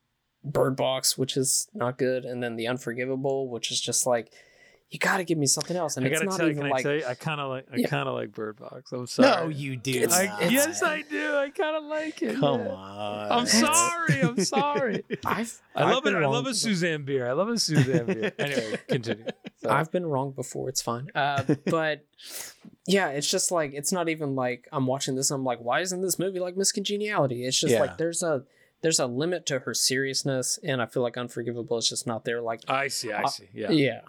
bird 0.45 0.77
box 0.77 1.19
which 1.19 1.37
is 1.37 1.69
not 1.75 1.99
good 1.99 2.25
and 2.25 2.43
then 2.43 2.55
the 2.57 2.69
unforgivable 2.69 3.49
which 3.49 3.73
is 3.73 3.81
just 3.81 4.07
like 4.07 4.33
you 4.91 5.01
got 5.01 5.17
to 5.17 5.25
give 5.25 5.37
me 5.37 5.47
something 5.47 5.77
else 5.77 5.97
and 5.97 6.07
I 6.07 6.11
it's 6.11 6.19
gotta 6.21 6.31
not 6.31 6.37
tell 6.37 6.47
you, 6.47 6.53
even 6.53 6.63
can 6.63 6.71
like 6.71 6.81
I 6.81 6.83
tell 6.85 6.95
you, 6.95 7.05
I 7.07 7.15
kind 7.15 7.41
of 7.41 7.51
like, 7.51 7.67
I 7.73 7.77
Yeah. 7.77 7.89
kind 7.89 8.09
of 8.09 8.15
like 8.15 8.31
Bird 8.33 8.57
Box. 8.57 8.93
I'm 8.93 9.07
sorry. 9.09 9.45
No, 9.45 9.49
you 9.51 9.77
do. 9.77 9.91
It's- 9.91 10.13
I, 10.17 10.27
not. 10.27 10.51
yes, 10.53 10.81
I 10.83 11.03
do. 11.03 11.35
I 11.37 11.51
kind 11.51 11.77
of 11.77 11.85
like 11.85 12.23
it. 12.23 12.37
Come 12.39 12.61
yeah. 12.61 12.69
on. 12.71 13.33
I'm 13.33 13.47
sorry. 13.47 14.21
I'm 14.21 14.45
sorry. 14.45 15.03
I've, 15.27 15.61
I 15.75 15.83
I've 15.83 15.95
love 15.95 16.07
it. 16.07 16.15
I 16.15 16.25
love 16.27 16.47
a 16.47 16.55
Susanne 16.55 17.05
Bier. 17.05 17.27
I 17.29 17.33
love 17.33 17.49
a 17.49 17.59
Susanne 17.59 18.07
Bier. 18.07 18.33
Anyway, 18.39 18.79
continue. 18.89 19.25
Sorry. 19.63 19.75
I've 19.75 19.91
been 19.91 20.07
wrong 20.07 20.31
before. 20.31 20.69
It's 20.69 20.83
fine. 20.83 21.09
Uh, 21.17 21.43
but 21.67 22.05
yeah, 22.87 23.09
it's 23.09 23.29
just 23.29 23.51
like 23.51 23.73
it's 23.75 23.91
not 23.91 24.09
even 24.09 24.37
like 24.37 24.69
I'm 24.73 24.87
watching 24.87 25.17
this. 25.17 25.31
and 25.33 25.39
I'm 25.41 25.45
like, 25.45 25.59
why 25.59 25.81
isn't 25.81 26.01
this 26.01 26.19
movie 26.19 26.39
like 26.39 26.57
Miss 26.57 26.71
Congeniality? 26.71 27.45
It's 27.45 27.59
just 27.59 27.73
Yeah. 27.73 27.81
like 27.81 27.99
there's 27.99 28.23
a 28.23 28.45
there's 28.83 28.99
a 28.99 29.07
limit 29.07 29.47
to 29.47 29.61
her 29.61 29.75
seriousness, 29.75 30.59
and 30.63 30.81
I 30.83 30.87
feel 30.87 31.03
like 31.03 31.17
Unforgivable 31.17 31.79
is 31.79 31.89
just 31.89 32.07
not 32.07 32.25
there. 32.25 32.41
Like 32.43 32.61
I 32.69 32.89
see. 32.89 33.13
I 33.13 33.23
Uh, 33.23 33.27
see. 33.29 33.49
Yeah. 33.55 33.71
yeah, 33.71 34.01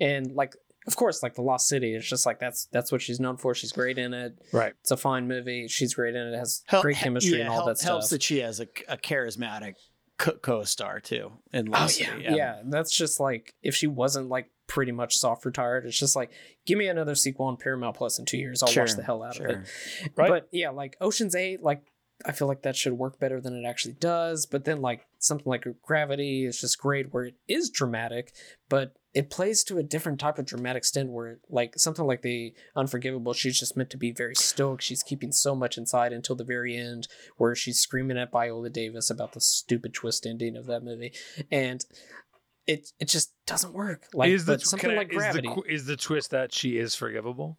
and 0.00 0.32
like 0.32 0.56
of 0.86 0.96
course, 0.96 1.22
like 1.22 1.34
the 1.34 1.40
Lost 1.42 1.66
City, 1.66 1.94
it's 1.94 2.06
just 2.08 2.26
like 2.26 2.38
that's 2.38 2.66
that's 2.66 2.92
what 2.92 3.00
she's 3.00 3.18
known 3.20 3.36
for. 3.38 3.54
She's 3.54 3.72
great 3.72 3.96
in 3.98 4.12
it. 4.12 4.38
Right. 4.52 4.74
It's 4.82 4.90
a 4.90 4.96
fine 4.96 5.26
movie. 5.28 5.66
She's 5.68 5.94
great 5.94 6.14
in 6.14 6.26
it. 6.26 6.34
it 6.34 6.38
has 6.38 6.62
Hel- 6.66 6.82
great 6.82 6.96
chemistry 6.96 7.34
yeah, 7.38 7.40
and 7.44 7.48
all 7.48 7.54
help- 7.56 7.66
that 7.68 7.78
stuff. 7.78 7.88
Helps 7.88 8.10
that 8.10 8.22
she 8.22 8.38
has 8.40 8.60
a, 8.60 8.66
a 8.88 8.96
charismatic 8.98 9.74
co- 10.18 10.32
co-star 10.36 11.00
too 11.00 11.32
in 11.52 11.68
Oh 11.68 11.80
yeah, 11.80 11.86
City, 11.86 12.22
yeah, 12.22 12.60
That's 12.66 12.94
just 12.96 13.18
like 13.20 13.54
if 13.62 13.74
she 13.74 13.86
wasn't 13.86 14.28
like 14.28 14.50
pretty 14.66 14.92
much 14.92 15.16
soft 15.16 15.44
retired, 15.46 15.86
it's 15.86 15.98
just 15.98 16.16
like 16.16 16.30
give 16.66 16.76
me 16.76 16.86
another 16.88 17.14
sequel 17.14 17.46
on 17.46 17.56
Paramount 17.56 17.96
Plus 17.96 18.18
in 18.18 18.26
two 18.26 18.36
years. 18.38 18.62
I'll 18.62 18.74
watch 18.74 18.92
the 18.94 19.02
hell 19.02 19.22
out 19.22 19.38
of 19.40 19.46
it. 19.46 19.58
Right. 20.16 20.28
But 20.28 20.48
yeah, 20.52 20.68
like 20.70 20.96
Ocean's 21.00 21.34
Eight, 21.34 21.62
like 21.62 21.82
I 22.24 22.32
feel 22.32 22.48
like 22.48 22.62
that 22.62 22.76
should 22.76 22.92
work 22.94 23.18
better 23.18 23.40
than 23.40 23.54
it 23.54 23.66
actually 23.66 23.94
does. 23.94 24.46
But 24.46 24.64
then 24.64 24.80
like 24.80 25.06
something 25.18 25.46
like 25.46 25.66
Gravity 25.82 26.44
is 26.46 26.60
just 26.60 26.78
great 26.78 27.12
where 27.12 27.24
it 27.24 27.34
is 27.48 27.70
dramatic, 27.70 28.32
but 28.68 28.94
it 29.12 29.30
plays 29.30 29.62
to 29.64 29.78
a 29.78 29.82
different 29.82 30.18
type 30.18 30.38
of 30.38 30.46
dramatic 30.46 30.80
extent 30.80 31.10
where 31.10 31.38
like 31.48 31.78
something 31.78 32.04
like 32.06 32.22
the 32.22 32.54
Unforgivable, 32.76 33.32
she's 33.32 33.58
just 33.58 33.76
meant 33.76 33.90
to 33.90 33.96
be 33.96 34.10
very 34.12 34.34
stoic. 34.34 34.80
She's 34.80 35.02
keeping 35.02 35.32
so 35.32 35.54
much 35.54 35.76
inside 35.78 36.12
until 36.12 36.34
the 36.36 36.44
very 36.44 36.76
end 36.76 37.08
where 37.36 37.54
she's 37.54 37.78
screaming 37.80 38.18
at 38.18 38.30
Viola 38.32 38.70
Davis 38.70 39.10
about 39.10 39.32
the 39.32 39.40
stupid 39.40 39.92
twist 39.94 40.26
ending 40.26 40.56
of 40.56 40.66
that 40.66 40.82
movie. 40.82 41.12
And 41.50 41.84
it 42.66 42.90
it 42.98 43.08
just 43.08 43.32
doesn't 43.46 43.74
work. 43.74 44.06
Like 44.14 44.30
is 44.30 44.46
the 44.46 44.58
something 44.58 44.90
I- 44.90 44.94
like 44.96 45.08
is 45.12 45.14
the 45.34 45.42
Gravity. 45.42 45.62
is 45.68 45.84
the 45.86 45.96
twist 45.96 46.30
that 46.30 46.52
she 46.54 46.78
is 46.78 46.94
forgivable? 46.94 47.58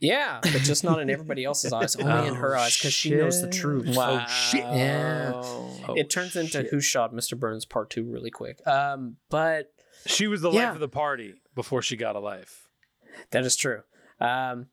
Yeah, 0.00 0.40
but 0.42 0.62
just 0.62 0.82
not 0.82 0.98
in 1.00 1.10
everybody 1.10 1.44
else's 1.44 1.72
eyes, 1.72 1.94
only 1.96 2.28
in 2.28 2.34
her 2.34 2.56
Oh, 2.56 2.60
eyes 2.60 2.76
because 2.76 2.92
she 2.94 3.10
knows 3.14 3.42
the 3.42 3.50
truth. 3.50 3.94
Wow. 3.96 4.24
shit. 4.26 4.60
Yeah. 4.60 5.32
Oh, 5.34 5.94
it 5.96 6.08
turns 6.10 6.36
into. 6.36 6.62
Who 6.70 6.80
Shot 6.80 7.12
Mr. 7.12 7.38
Burns 7.38 7.64
Part 7.66 7.90
Two 7.90 8.04
really 8.04 8.30
quick. 8.30 8.66
Um, 8.66 9.16
but 9.28 9.72
She 10.06 10.26
was 10.26 10.40
the 10.40 10.50
Yeah. 10.50 10.66
life 10.66 10.74
of 10.74 10.80
the 10.80 10.88
party 10.88 11.34
before 11.54 11.82
she 11.82 11.96
got 11.96 12.16
a 12.16 12.20
life. 12.20 12.68
that 13.32 13.44
is 13.44 13.56
true. 13.56 13.82
Um, 14.20 14.66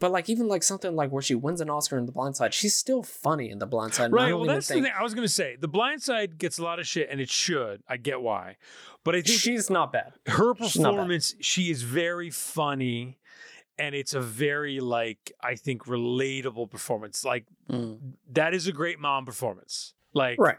but 0.00 0.10
like 0.10 0.28
even 0.28 0.48
like 0.48 0.62
something 0.62 0.94
like 0.94 1.10
where 1.10 1.22
she 1.22 1.34
wins 1.34 1.60
an 1.62 1.70
Oscar 1.70 1.96
in 1.96 2.04
The 2.04 2.12
Blind 2.12 2.36
Side, 2.36 2.52
she's 2.52 2.74
still 2.74 3.02
funny 3.02 3.48
in 3.48 3.58
The 3.60 3.66
Blind 3.66 3.94
Side. 3.94 4.06
I 4.06 4.08
Right. 4.08 4.28
don't 4.28 4.40
Well, 4.40 4.44
even 4.46 4.56
that's 4.56 4.68
think 4.68 4.82
the 4.82 4.88
thing. 4.90 4.96
I 4.98 5.02
was 5.02 5.14
gonna 5.14 5.28
say 5.28 5.56
the 5.58 5.68
Blind 5.68 6.02
Side 6.02 6.36
gets 6.38 6.58
a 6.58 6.62
lot 6.64 6.78
of 6.78 6.86
shit, 6.86 7.08
and 7.10 7.20
it 7.20 7.30
should. 7.30 7.82
I 7.88 7.96
get 7.96 8.20
why, 8.20 8.56
but 9.04 9.14
I 9.14 9.22
think 9.22 9.40
she's 9.40 9.70
not 9.70 9.92
bad. 9.92 10.12
her 10.26 10.54
she's 10.56 10.76
bad. 10.76 10.84
performance, 10.90 11.34
she 11.40 11.70
is 11.70 11.82
very 11.82 12.28
funny, 12.30 13.18
and 13.78 13.94
it's 13.94 14.14
a 14.14 14.20
very 14.20 14.80
like 14.80 15.32
I 15.42 15.54
think 15.56 15.84
relatable 15.86 16.70
performance. 16.70 17.24
Like 17.24 17.46
Mm. 17.70 18.14
that 18.32 18.52
is 18.54 18.66
a 18.66 18.72
great 18.72 18.98
mom 19.00 19.24
performance. 19.24 19.94
Like 20.12 20.38
Right. 20.38 20.58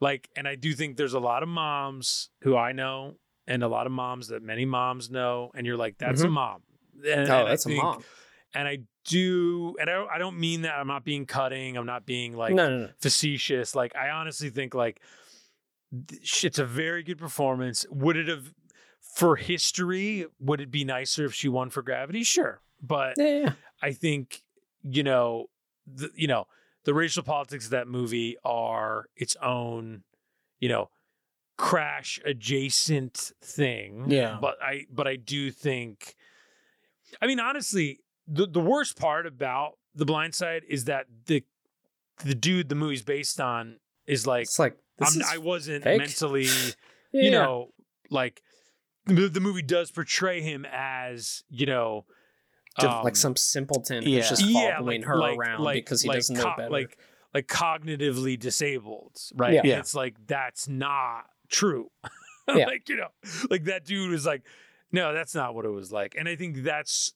like 0.00 0.28
and 0.36 0.48
i 0.48 0.54
do 0.56 0.72
think 0.72 0.96
there's 0.96 1.14
a 1.14 1.20
lot 1.20 1.42
of 1.42 1.48
moms 1.48 2.30
who 2.42 2.56
i 2.56 2.72
know 2.72 3.16
and 3.46 3.62
a 3.62 3.68
lot 3.68 3.86
of 3.86 3.92
moms 3.92 4.28
that 4.28 4.42
many 4.42 4.64
moms 4.64 5.10
know 5.10 5.50
and 5.54 5.66
you're 5.66 5.76
like 5.76 5.96
that's 5.98 6.22
a 6.22 6.26
Mhm. 6.26 6.32
mom 6.32 6.62
and, 7.06 7.30
Oh, 7.30 7.40
and 7.40 7.48
that's 7.50 7.66
a 7.66 7.70
mom. 7.70 8.02
and 8.54 8.66
i 8.66 8.78
do 9.04 9.76
and 9.80 9.88
I 9.88 9.92
don't, 9.94 10.10
I 10.10 10.18
don't 10.18 10.38
mean 10.40 10.62
that 10.62 10.74
i'm 10.74 10.88
not 10.88 11.04
being 11.04 11.24
cutting 11.24 11.76
i'm 11.76 11.86
not 11.86 12.04
being 12.04 12.34
like 12.36 12.54
no, 12.54 12.68
no, 12.68 12.78
no. 12.86 12.90
facetious 13.00 13.74
like 13.76 13.94
i 13.94 14.10
honestly 14.10 14.50
think 14.50 14.74
like 14.74 15.00
it's 16.10 16.58
a 16.58 16.64
very 16.64 17.02
good 17.02 17.18
performance 17.18 17.86
would 17.90 18.16
it 18.16 18.28
have 18.28 18.52
for 19.16 19.36
history 19.36 20.26
would 20.38 20.60
it 20.60 20.70
be 20.70 20.84
nicer 20.84 21.24
if 21.24 21.32
she 21.34 21.48
won 21.48 21.70
for 21.70 21.82
gravity 21.82 22.22
sure 22.22 22.60
but 22.82 23.14
Yeah. 23.16 23.52
I 23.82 23.92
think 23.92 24.42
you 24.88 25.02
know, 25.02 25.46
the, 25.86 26.10
you 26.14 26.28
know, 26.28 26.46
the 26.84 26.94
racial 26.94 27.24
politics 27.24 27.64
of 27.64 27.70
that 27.72 27.88
movie 27.88 28.36
are 28.44 29.06
its 29.16 29.34
own, 29.42 30.04
you 30.60 30.68
know, 30.68 30.90
crash 31.58 32.20
adjacent 32.24 33.32
thing. 33.42 34.04
Yeah. 34.08 34.38
But 34.40 34.56
I 34.62 34.86
but 34.92 35.08
I 35.08 35.16
do 35.16 35.50
think 35.50 36.14
I 37.20 37.26
mean 37.26 37.40
honestly, 37.40 37.98
the 38.28 38.46
the 38.46 38.60
worst 38.60 38.96
part 38.98 39.26
about 39.26 39.72
The 39.94 40.04
Blind 40.04 40.34
Side 40.34 40.62
is 40.68 40.84
that 40.84 41.06
the 41.26 41.42
the 42.24 42.34
dude 42.34 42.68
the 42.68 42.74
movie's 42.76 43.02
based 43.02 43.40
on 43.40 43.78
is 44.06 44.26
like 44.26 44.42
It's 44.44 44.58
like 44.58 44.76
this 44.98 45.16
I'm, 45.16 45.22
is 45.22 45.28
I 45.32 45.38
wasn't 45.38 45.84
fake. 45.84 45.98
mentally, 45.98 46.44
yeah, 47.12 47.22
you 47.22 47.30
know, 47.30 47.70
like 48.10 48.40
the, 49.06 49.28
the 49.28 49.40
movie 49.40 49.62
does 49.62 49.90
portray 49.90 50.40
him 50.40 50.66
as, 50.70 51.44
you 51.48 51.66
know, 51.66 52.04
um, 52.78 53.02
like 53.04 53.16
some 53.16 53.36
simpleton 53.36 54.02
yeah. 54.02 54.18
who's 54.20 54.28
just 54.28 54.44
yeah, 54.44 54.76
following 54.76 55.00
like- 55.02 55.08
her 55.08 55.16
like- 55.18 55.38
around 55.38 55.62
like- 55.62 55.84
because 55.84 56.02
he 56.02 56.08
like 56.08 56.18
doesn't 56.18 56.36
know 56.36 56.52
better. 56.56 56.70
Like 56.70 56.98
like 57.34 57.48
cognitively 57.48 58.38
disabled, 58.38 59.18
right? 59.34 59.54
Yeah. 59.54 59.60
Yeah. 59.64 59.78
It's 59.80 59.94
like 59.94 60.14
that's 60.26 60.68
not 60.68 61.24
true. 61.48 61.90
Yeah. 62.48 62.66
like 62.66 62.88
you 62.88 62.94
know, 62.96 63.08
like 63.50 63.64
that 63.64 63.84
dude 63.84 64.08
was 64.10 64.24
like, 64.24 64.42
no, 64.92 65.12
that's 65.12 65.34
not 65.34 65.56
what 65.56 65.64
it 65.64 65.70
was 65.70 65.90
like. 65.90 66.14
And 66.16 66.28
I 66.28 66.36
think 66.36 66.62
that's 66.62 67.12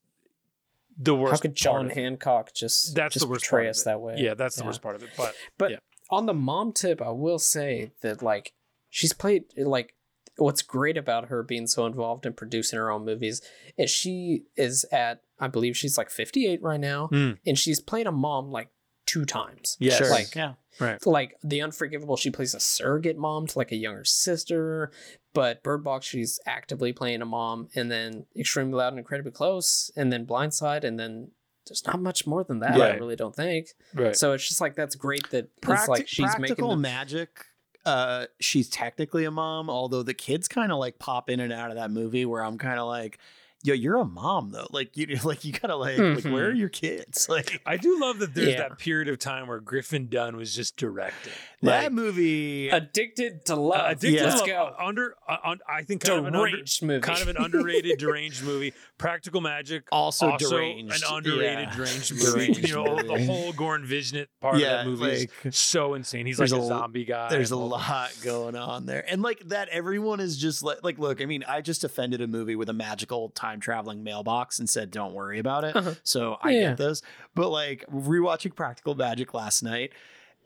the 0.98 1.14
worst. 1.14 1.30
How 1.32 1.38
could 1.38 1.50
part 1.50 1.56
John 1.56 1.84
of 1.86 1.92
it. 1.92 1.96
Hancock 1.98 2.52
just 2.52 2.96
That's 2.96 3.14
just 3.14 3.24
the 3.26 3.30
worst 3.30 3.44
portray 3.44 3.66
part 3.66 3.66
of 3.66 3.70
us 3.70 3.80
it. 3.82 3.84
that 3.84 4.00
way? 4.00 4.14
Yeah, 4.18 4.34
that's 4.34 4.56
the 4.56 4.62
Yeah. 4.64 4.66
worst 4.66 4.82
part 4.82 4.96
of 4.96 5.04
it. 5.04 5.10
But 5.16 5.34
But 5.56 5.70
Yeah. 5.70 5.76
on 6.10 6.26
the 6.26 6.34
mom 6.34 6.72
tip, 6.72 7.00
I 7.00 7.10
will 7.10 7.38
say 7.38 7.92
that 8.00 8.22
like 8.22 8.52
she's 8.88 9.12
played 9.12 9.44
like 9.56 9.94
what's 10.40 10.62
great 10.62 10.96
about 10.96 11.26
her 11.28 11.42
being 11.42 11.66
so 11.66 11.86
involved 11.86 12.26
in 12.26 12.32
producing 12.32 12.78
her 12.78 12.90
own 12.90 13.04
movies 13.04 13.42
is 13.78 13.90
she 13.90 14.44
is 14.56 14.84
at 14.90 15.22
I 15.38 15.48
believe 15.48 15.76
she's 15.76 15.96
like 15.98 16.10
58 16.10 16.62
right 16.62 16.80
now 16.80 17.08
Mm. 17.12 17.38
and 17.46 17.58
she's 17.58 17.80
played 17.80 18.06
a 18.06 18.12
mom 18.12 18.50
like 18.50 18.68
two 19.06 19.24
times. 19.24 19.76
Yes. 19.80 19.98
Sure. 19.98 20.10
Like 20.10 20.34
yeah. 20.34 20.54
Right. 20.78 21.04
Like 21.06 21.34
the 21.42 21.60
unforgivable 21.62 22.16
she 22.16 22.30
plays 22.30 22.54
a 22.54 22.60
surrogate 22.60 23.18
mom 23.18 23.46
to 23.48 23.58
like 23.58 23.72
a 23.72 23.76
younger 23.76 24.04
sister 24.04 24.92
but 25.34 25.62
bird 25.62 25.84
box 25.84 26.06
she's 26.06 26.40
actively 26.46 26.92
playing 26.92 27.22
a 27.22 27.26
mom 27.26 27.68
and 27.74 27.90
then 27.90 28.26
extremely 28.36 28.74
loud 28.74 28.88
and 28.88 28.98
incredibly 28.98 29.32
close 29.32 29.90
and 29.96 30.12
then 30.12 30.26
blindside 30.26 30.84
and 30.84 30.98
then 30.98 31.30
there's 31.66 31.86
not 31.86 32.00
much 32.00 32.26
more 32.26 32.42
than 32.42 32.58
that 32.60 32.80
i 32.80 32.94
really 32.96 33.14
don't 33.14 33.36
think 33.36 33.68
right. 33.94 34.16
so 34.16 34.32
it's 34.32 34.48
just 34.48 34.60
like 34.60 34.74
that's 34.74 34.96
great 34.96 35.28
that 35.30 35.44
it's 35.58 35.60
Practi- 35.66 35.88
like 35.88 36.08
she's 36.08 36.26
making 36.38 36.56
practical 36.56 36.70
the, 36.70 36.76
magic. 36.78 37.44
Uh, 37.84 38.26
she's 38.38 38.68
technically 38.68 39.24
a 39.24 39.30
mom, 39.30 39.70
although 39.70 40.02
the 40.02 40.14
kids 40.14 40.48
kind 40.48 40.70
of 40.70 40.78
like 40.78 40.98
pop 40.98 41.30
in 41.30 41.40
and 41.40 41.52
out 41.52 41.70
of 41.70 41.76
that 41.76 41.90
movie. 41.90 42.24
Where 42.26 42.42
I'm 42.42 42.58
kind 42.58 42.78
of 42.78 42.86
like, 42.86 43.18
yo, 43.62 43.74
you're 43.74 43.96
a 43.98 44.04
mom 44.04 44.50
though. 44.50 44.66
Like 44.70 44.96
you, 44.96 45.06
like 45.24 45.44
you 45.44 45.52
gotta 45.52 45.76
like, 45.76 45.98
like 45.98 46.18
Mhm. 46.24 46.32
where 46.32 46.46
are 46.46 46.52
your 46.52 46.68
kids? 46.68 47.28
Like 47.28 47.60
I 47.66 47.76
do 47.76 48.00
love 48.00 48.18
that 48.20 48.34
there's 48.34 48.48
Yeah. 48.48 48.68
that 48.68 48.78
period 48.78 49.08
of 49.08 49.18
time 49.18 49.46
where 49.46 49.60
Griffin 49.60 50.08
Dunne 50.08 50.36
was 50.36 50.54
just 50.54 50.76
directing. 50.76 51.32
that 51.62 51.92
movie. 51.92 52.68
addicted 52.70 53.44
to 53.46 53.54
love 53.56 53.80
uh, 53.80 53.84
Addicted 53.90 54.18
to 54.18 54.24
let's 54.24 54.38
Love, 54.40 54.46
go 54.46 54.74
under, 54.78 55.14
uh, 55.28 55.36
un- 55.44 55.60
I 55.68 55.82
think 55.82 56.02
kind 56.02 56.18
of 56.20 56.26
an 56.26 56.34
under, 56.34 56.56
movie 56.82 57.00
kind 57.00 57.20
of 57.20 57.28
an 57.28 57.36
underrated 57.36 57.98
deranged 57.98 58.42
movie. 58.42 58.72
Practical 58.98 59.40
Magic, 59.42 59.84
also, 59.92 60.30
also 60.30 60.50
deranged. 60.50 60.94
an 60.94 61.14
underrated 61.14 61.68
Yeah. 61.68 61.76
deranged 61.76 62.12
movie. 62.12 62.24
Deranged 62.54 62.68
you 62.68 62.74
know, 62.74 63.02
the 63.02 63.24
whole 63.26 63.52
Goran 63.52 63.86
Visnjic 63.86 64.26
part 64.40 64.58
Yeah, 64.58 64.80
of 64.80 64.84
that 64.84 64.86
movie 64.86 65.18
like, 65.20 65.30
is 65.44 65.56
so 65.56 65.94
insane. 65.94 66.24
He's 66.26 66.38
like 66.40 66.50
a, 66.50 66.56
a- 66.56 66.66
zombie 66.66 67.04
guy. 67.04 67.28
There's 67.28 67.50
a 67.50 67.56
lot 67.56 68.10
going 68.24 68.56
on 68.56 68.86
there. 68.86 69.04
And 69.08 69.20
like 69.22 69.40
that, 69.48 69.68
everyone 69.68 70.20
is 70.20 70.38
just 70.38 70.62
like, 70.62 70.78
like, 70.82 70.98
look, 70.98 71.20
I 71.20 71.26
mean, 71.26 71.44
I 71.46 71.60
just 71.60 71.84
offended 71.84 72.20
a 72.22 72.26
movie 72.26 72.56
with 72.56 72.68
a 72.70 72.74
magical 72.74 73.28
time 73.30 73.49
traveling 73.58 74.04
mailbox 74.04 74.60
and 74.60 74.70
said, 74.70 74.92
don't 74.92 75.14
worry 75.14 75.40
about 75.40 75.64
it. 75.64 75.74
Uh-huh. 75.74 75.94
So 76.04 76.36
I 76.40 76.50
Yeah. 76.52 76.60
get 76.68 76.76
this. 76.76 77.02
But 77.34 77.48
like 77.48 77.84
rewatching 77.92 78.54
Practical 78.54 78.94
Magic 78.94 79.34
last 79.34 79.64
night, 79.64 79.92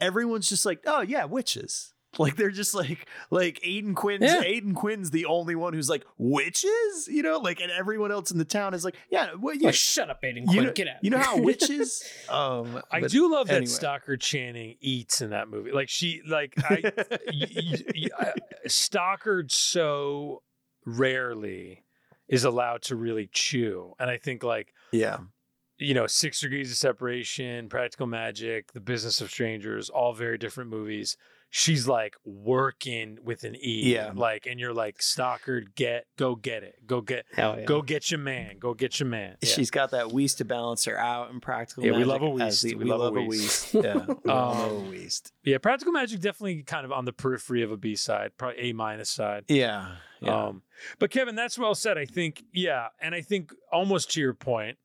everyone's 0.00 0.48
just 0.48 0.64
like, 0.64 0.80
oh 0.86 1.02
yeah, 1.02 1.26
witches. 1.26 1.90
Like 2.16 2.36
they're 2.36 2.52
just 2.52 2.74
like 2.74 3.08
like 3.32 3.58
Aidan 3.64 3.96
Quinn's 3.96 4.22
Yeah. 4.22 4.40
Aidan 4.40 4.72
Quinn's 4.74 5.10
the 5.10 5.24
only 5.26 5.56
one 5.56 5.72
who's 5.72 5.90
like 5.90 6.04
witches, 6.16 7.08
you 7.10 7.24
know, 7.24 7.38
like 7.38 7.60
and 7.60 7.72
everyone 7.72 8.12
else 8.12 8.30
in 8.30 8.38
the 8.38 8.44
town 8.44 8.72
is 8.72 8.84
like, 8.84 8.94
yeah, 9.10 9.30
well, 9.36 9.52
yeah, 9.56 9.66
like 9.66 9.74
shut 9.74 10.08
up 10.10 10.22
Aidan 10.24 10.44
you 10.44 10.48
Quinn 10.52 10.64
know, 10.66 10.72
get 10.72 10.86
out 10.86 10.94
you 11.02 11.10
know 11.10 11.18
how 11.18 11.36
witches 11.42 12.04
um 12.28 12.80
I 12.92 13.00
do 13.00 13.28
love 13.32 13.50
anyway. 13.50 13.64
that 13.66 13.68
Stockard 13.70 14.20
Channing 14.20 14.76
eats 14.80 15.22
in 15.22 15.30
that 15.30 15.48
movie. 15.48 15.72
Like 15.72 15.88
she, 15.88 16.22
like 16.24 16.54
I, 16.58 16.82
y- 17.08 17.14
y- 17.32 17.78
y- 17.96 18.08
I- 18.16 18.32
Stockard 18.68 19.50
so 19.50 20.42
rarely 20.86 21.82
is 22.34 22.44
allowed 22.44 22.82
to 22.82 22.96
really 22.96 23.28
chew. 23.32 23.92
And 23.98 24.10
I 24.10 24.18
think 24.18 24.42
like 24.42 24.72
Yeah. 24.92 25.18
you 25.78 25.94
know, 25.94 26.06
Six 26.06 26.40
Degrees 26.40 26.70
of 26.70 26.76
Separation, 26.76 27.68
Practical 27.68 28.06
Magic, 28.06 28.72
The 28.72 28.80
Business 28.80 29.20
of 29.20 29.30
Strangers, 29.30 29.90
all 29.90 30.12
very 30.12 30.38
different 30.38 30.70
movies. 30.70 31.16
She's 31.56 31.86
like 31.86 32.16
working 32.24 33.18
with 33.22 33.44
an 33.44 33.54
E. 33.54 33.94
Yeah. 33.94 34.10
Like, 34.12 34.44
and 34.44 34.58
you're 34.58 34.74
like, 34.74 35.00
Stockard, 35.00 35.76
get, 35.76 36.06
go 36.16 36.34
get 36.34 36.64
it. 36.64 36.84
Go 36.84 37.00
get, 37.00 37.26
yeah. 37.38 37.64
go 37.64 37.80
get 37.80 38.10
your 38.10 38.18
man. 38.18 38.58
Go 38.58 38.74
get 38.74 38.98
your 38.98 39.08
man. 39.08 39.36
Yeah. 39.40 39.50
She's 39.50 39.70
got 39.70 39.92
that 39.92 40.06
Wiest 40.06 40.38
to 40.38 40.44
balance 40.44 40.84
her 40.86 40.98
out 40.98 41.30
in 41.30 41.38
practical 41.38 41.84
Yeah, 41.86 41.92
we 41.92 42.02
love 42.02 42.22
a 42.22 42.42
as 42.42 42.64
Wiest. 42.64 42.64
We 42.64 42.74
we, 42.74 42.84
love 42.86 43.00
a 43.02 43.04
love 43.04 43.16
a 43.16 43.20
Wiest. 43.20 43.84
Yeah. 43.84 43.94
we 44.24 44.30
love 44.32 44.58
a 44.58 44.66
Um, 44.66 44.92
Wiest. 44.92 45.30
yeah. 45.44 45.58
Practical 45.58 45.92
Magic 45.92 46.18
definitely 46.20 46.64
kind 46.64 46.84
of 46.84 46.90
on 46.90 47.04
the 47.04 47.12
periphery 47.12 47.62
of 47.62 47.70
a 47.70 47.76
B 47.76 47.94
side, 47.94 48.32
probably 48.36 48.58
A 48.58 48.72
minus 48.72 49.10
side. 49.10 49.44
Yeah. 49.46 49.94
Yeah. 50.20 50.46
Um, 50.46 50.62
but 50.98 51.12
Kevin, 51.12 51.36
that's 51.36 51.56
well 51.56 51.76
said. 51.76 51.96
I 51.96 52.04
think, 52.04 52.42
yeah, 52.52 52.88
and 53.00 53.14
I 53.14 53.20
think 53.20 53.52
almost 53.70 54.10
to 54.14 54.20
your 54.20 54.34
point, 54.34 54.78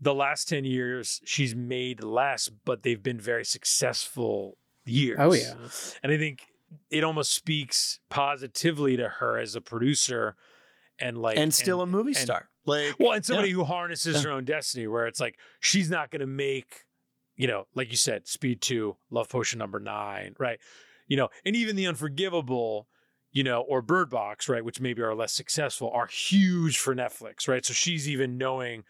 the 0.00 0.14
last 0.14 0.48
ten 0.48 0.64
years 0.64 1.20
she's 1.26 1.54
made 1.54 2.02
less, 2.02 2.48
but 2.48 2.84
they've 2.84 3.02
been 3.02 3.20
very 3.20 3.44
successful 3.44 4.56
Oh, 4.88 4.92
years. 4.92 5.18
Oh 5.20 5.32
yeah. 5.34 5.54
and 6.02 6.12
I 6.12 6.18
think 6.18 6.42
it 6.90 7.04
almost 7.04 7.32
speaks 7.32 8.00
positively 8.10 8.96
to 8.96 9.08
her 9.08 9.38
as 9.38 9.54
a 9.54 9.60
producer, 9.60 10.36
and 10.98 11.16
like, 11.18 11.36
and 11.38 11.52
still 11.54 11.80
a 11.80 11.86
movie 11.86 12.10
and- 12.10 12.16
star. 12.16 12.48
Like 12.66 12.96
well, 12.98 13.12
and 13.12 13.24
somebody 13.24 13.50
who 13.50 13.64
harnesses 13.64 14.16
Yeah. 14.16 14.22
her 14.24 14.30
own 14.32 14.44
destiny, 14.44 14.86
where 14.86 15.06
it's 15.06 15.20
like 15.20 15.38
she's 15.60 15.88
not 15.88 16.10
going 16.10 16.20
to 16.20 16.26
make, 16.26 16.84
you 17.34 17.46
know, 17.46 17.66
like 17.74 17.90
you 17.90 17.96
said, 17.96 18.28
Speed 18.28 18.60
Two, 18.60 18.96
Love 19.10 19.30
Potion 19.30 19.58
Number 19.58 19.80
Nine, 19.80 20.34
right? 20.38 20.60
You 21.06 21.16
know, 21.16 21.28
and 21.46 21.56
even 21.56 21.76
the 21.76 21.86
Unforgivable, 21.86 22.86
you 23.32 23.42
know, 23.42 23.62
or 23.62 23.80
Bird 23.80 24.10
Box, 24.10 24.50
right, 24.50 24.62
which 24.62 24.80
maybe 24.82 25.00
are 25.00 25.14
less 25.14 25.32
successful, 25.32 25.90
are 25.94 26.08
huge 26.08 26.76
for 26.78 26.94
Netflix, 26.94 27.48
right? 27.48 27.64
So 27.64 27.72
she's 27.72 28.06
even 28.06 28.36
knowing 28.36 28.84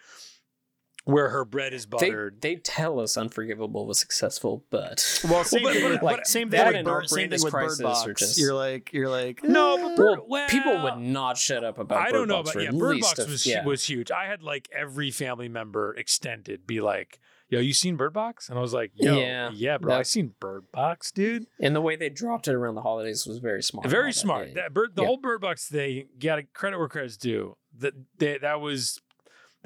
where 1.09 1.31
her 1.31 1.45
bread 1.45 1.73
is 1.73 1.87
They, 1.87 2.11
buttered. 2.11 2.41
they 2.43 2.57
tell 2.57 3.01
us 3.01 3.17
Unforgivable 3.17 3.87
was 3.87 3.99
successful, 3.99 4.65
but 4.71 5.21
well, 5.29 5.43
same 5.43 5.63
but- 5.65 5.73
thing. 5.73 5.83
but- 5.85 5.91
with- 5.93 6.01
but 6.03 6.27
same 6.27 6.51
that 6.51 6.73
thing. 6.73 6.85
With 6.85 6.93
Bird, 6.93 7.09
same 7.09 7.31
thing 7.31 7.43
with 7.43 7.53
Bird 7.53 7.79
Box. 7.83 8.07
just- 8.19 8.39
You're 8.39 8.53
like, 8.55 8.93
you're 8.93 9.09
like, 9.09 9.43
no, 9.43 9.79
but 9.79 9.97
Bird, 9.97 10.19
well, 10.29 10.49
people 10.49 10.83
would 10.83 10.99
not 10.99 11.39
shut 11.39 11.65
up 11.65 11.79
about. 11.79 11.99
I 12.07 12.11
don't 12.11 12.29
know, 12.29 12.43
Box 12.43 12.53
but 12.55 12.63
yeah, 12.63 12.71
Bird 12.73 13.01
Box 13.01 13.19
a- 13.21 13.27
was 13.27 13.47
yeah. 13.47 13.65
was 13.65 13.85
huge. 13.85 14.11
I 14.11 14.27
had 14.27 14.43
like 14.43 14.69
every 14.77 15.11
family 15.11 15.49
member 15.49 15.95
extended 15.95 16.67
be 16.67 16.81
like, 16.83 17.19
"Yo, 17.49 17.59
you 17.59 17.73
seen 17.73 17.97
Bird 17.97 18.13
Box?" 18.13 18.51
And 18.51 18.59
I 18.59 18.61
was 18.61 18.75
like, 18.75 18.93
"Yo, 18.95 19.19
yeah, 19.19 19.51
Yeah, 19.55 19.79
bro, 19.79 19.95
I 19.97 20.03
seen 20.03 20.35
Bird 20.41 20.65
Box, 20.73 21.11
dude." 21.11 21.47
and 21.59 21.75
the 21.75 21.81
way 21.81 21.97
they 21.97 22.11
dropped 22.11 22.49
it 22.49 22.55
around 22.55 22.75
the 22.75 22.83
holidays 22.83 23.27
was 23.27 23.39
very 23.39 23.63
smart. 23.63 23.87
and 23.87 23.95
all 23.95 23.99
Very 23.99 24.11
that. 24.13 24.19
smart. 24.19 24.49
Yeah. 24.49 24.55
That 24.57 24.75
bird, 24.75 24.95
the 24.95 25.03
Yeah. 25.03 25.07
whole 25.09 25.17
Bird 25.17 25.41
Box 25.41 25.69
thing, 25.69 26.09
got 26.19 26.37
to 26.37 26.43
credit 26.43 26.79
where 26.79 26.89
credit's 26.89 27.17
due. 27.17 27.57
That 27.79 27.95
they, 28.19 28.37
that 28.39 28.61
was 28.61 29.01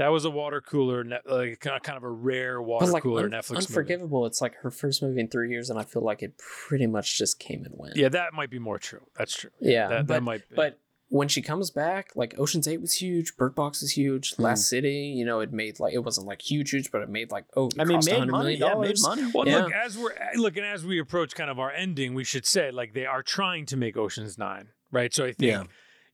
that 0.02 0.08
was 0.08 0.24
a 0.24 0.30
water 0.30 0.60
cooler, 0.60 1.04
ne- 1.04 1.18
like 1.26 1.60
kind 1.60 1.80
of, 1.96 2.02
a 2.02 2.08
rare 2.10 2.60
water 2.60 2.86
like 2.86 3.02
cooler 3.02 3.24
Un- 3.24 3.30
Netflix 3.30 3.50
movie. 3.52 3.56
Unforgivable, 3.66 4.26
it's 4.26 4.40
like 4.40 4.54
her 4.56 4.70
first 4.70 5.02
movie 5.02 5.20
in 5.20 5.28
three 5.28 5.50
years, 5.50 5.70
and 5.70 5.78
I 5.78 5.84
feel 5.84 6.02
like 6.02 6.22
it 6.22 6.38
pretty 6.38 6.86
much 6.86 7.16
just 7.18 7.38
came 7.38 7.64
and 7.64 7.74
went. 7.76 7.96
Yeah, 7.96 8.08
that 8.10 8.34
might 8.34 8.50
be 8.50 8.58
more 8.58 8.78
true. 8.78 9.00
That's 9.16 9.34
true. 9.34 9.50
yeah. 9.60 9.88
that, 9.88 10.06
but 10.06 10.14
that 10.14 10.22
might. 10.22 10.48
Be. 10.48 10.56
but 10.56 10.78
when 11.08 11.28
she 11.28 11.42
comes 11.42 11.70
back, 11.70 12.10
like 12.16 12.38
Ocean's 12.38 12.66
Eight 12.66 12.80
was 12.80 12.94
huge, 12.94 13.36
Bird 13.36 13.54
Box 13.54 13.82
is 13.82 13.92
huge, 13.92 14.34
Hmm. 14.34 14.44
Lost 14.44 14.66
City, 14.68 15.12
you 15.14 15.26
know, 15.26 15.40
it 15.40 15.52
made 15.52 15.78
like 15.78 15.92
it 15.92 15.98
wasn't 15.98 16.26
like 16.26 16.40
huge, 16.40 16.70
huge, 16.70 16.90
but 16.90 17.02
it 17.02 17.10
made 17.10 17.30
like 17.30 17.44
oh, 17.54 17.66
it 17.68 17.74
I 17.78 17.84
mean, 17.84 18.00
made 18.04 18.18
money. 18.28 18.56
million 18.56 18.60
Yeah, 18.60 18.74
made 18.80 18.96
money. 19.02 19.30
Well, 19.34 19.46
Yeah. 19.46 19.64
look 19.64 19.72
as 19.72 19.98
we're 19.98 20.14
looking 20.36 20.64
as 20.64 20.84
we 20.86 20.98
approach 20.98 21.34
kind 21.34 21.50
of 21.50 21.58
our 21.58 21.70
ending, 21.70 22.14
we 22.14 22.24
should 22.24 22.46
say 22.46 22.70
like 22.70 22.94
they 22.94 23.04
are 23.04 23.22
trying 23.22 23.66
to 23.66 23.76
make 23.76 23.96
Ocean's 23.96 24.38
Nine, 24.38 24.68
right? 24.90 25.12
So 25.12 25.24
I 25.24 25.32
think 25.32 25.42
Yeah. 25.52 25.64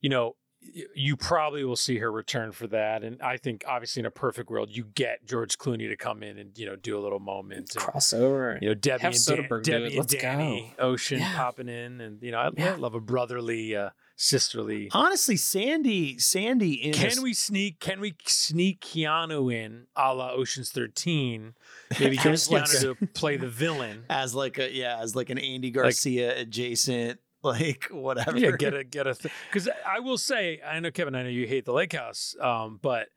you 0.01 0.10
know 0.10 0.27
y- 0.27 0.32
you 0.95 1.17
probably 1.17 1.65
will 1.65 1.77
see 1.77 1.99
her 1.99 2.11
return 2.11 2.53
for 2.53 2.67
that, 2.69 3.03
and 3.05 3.23
I 3.23 3.37
think 3.37 3.65
obviously 3.67 4.01
in 4.01 4.07
a 4.07 4.11
perfect 4.11 4.51
world 4.51 4.69
you 4.71 4.85
get 4.95 5.25
George 5.27 5.57
Clooney 5.57 5.89
to 5.89 5.97
come 5.97 6.23
in 6.23 6.37
and 6.39 6.57
you 6.59 6.67
know 6.67 6.77
do 6.77 6.99
a 6.99 7.01
little 7.01 7.21
moment. 7.21 7.71
And, 7.75 7.85
Crossover. 7.85 8.61
you 8.61 8.69
know 8.69 8.75
Debbie 8.75 9.03
Have 9.03 9.15
and, 9.15 9.25
Dan- 9.49 9.63
Debbie 9.63 9.97
and 9.97 10.09
Danny 10.09 10.75
go. 10.77 10.85
Ocean 10.85 11.21
Yeah. 11.21 11.37
popping 11.37 11.69
in, 11.69 12.01
and 12.01 12.23
you 12.23 12.33
know 12.33 12.39
I, 12.39 12.51
I 12.63 12.75
love 12.75 12.95
a 12.95 13.01
brotherly, 13.01 13.77
uh, 13.77 13.91
sisterly. 14.17 14.89
Honestly, 14.93 15.37
Sandy, 15.37 16.19
Sandy 16.19 16.73
in 16.75 16.93
Can 16.93 17.11
this- 17.11 17.21
we 17.21 17.33
sneak? 17.35 17.79
Can 17.81 18.01
we 18.01 18.15
sneak 18.27 18.81
Keanu 18.81 19.55
in, 19.55 19.87
a 19.97 20.13
la 20.13 20.33
Ocean's 20.33 20.71
Thirteen? 20.71 21.55
Maybe 22.01 22.17
get 22.17 22.27
As 22.27 22.51
like 22.51 22.65
Keanu 22.65 22.99
to 22.99 23.07
play 23.15 23.37
the 23.37 23.49
villain. 23.49 24.05
as 24.11 24.35
like 24.35 24.59
a 24.59 24.71
yeah, 24.73 24.99
as 25.01 25.15
like 25.15 25.31
an 25.31 25.39
Andy 25.39 25.71
Garcia 25.71 26.37
adjacent, 26.39 27.21
like 27.43 27.85
whatever. 27.90 28.36
Yeah, 28.39 28.52
get 28.52 28.74
a 28.74 28.85
get 28.85 29.06
a 29.06 29.16
because 29.51 29.69
I 29.86 30.01
will 30.01 30.19
say 30.19 30.60
I 30.66 30.81
know 30.81 30.90
Kevin, 30.90 31.15
I 31.15 31.23
know 31.23 31.28
you 31.28 31.47
hate 31.47 31.65
the 31.65 31.73
Lake 31.73 31.93
House, 31.93 32.35
um, 32.40 32.78
but 32.82 33.09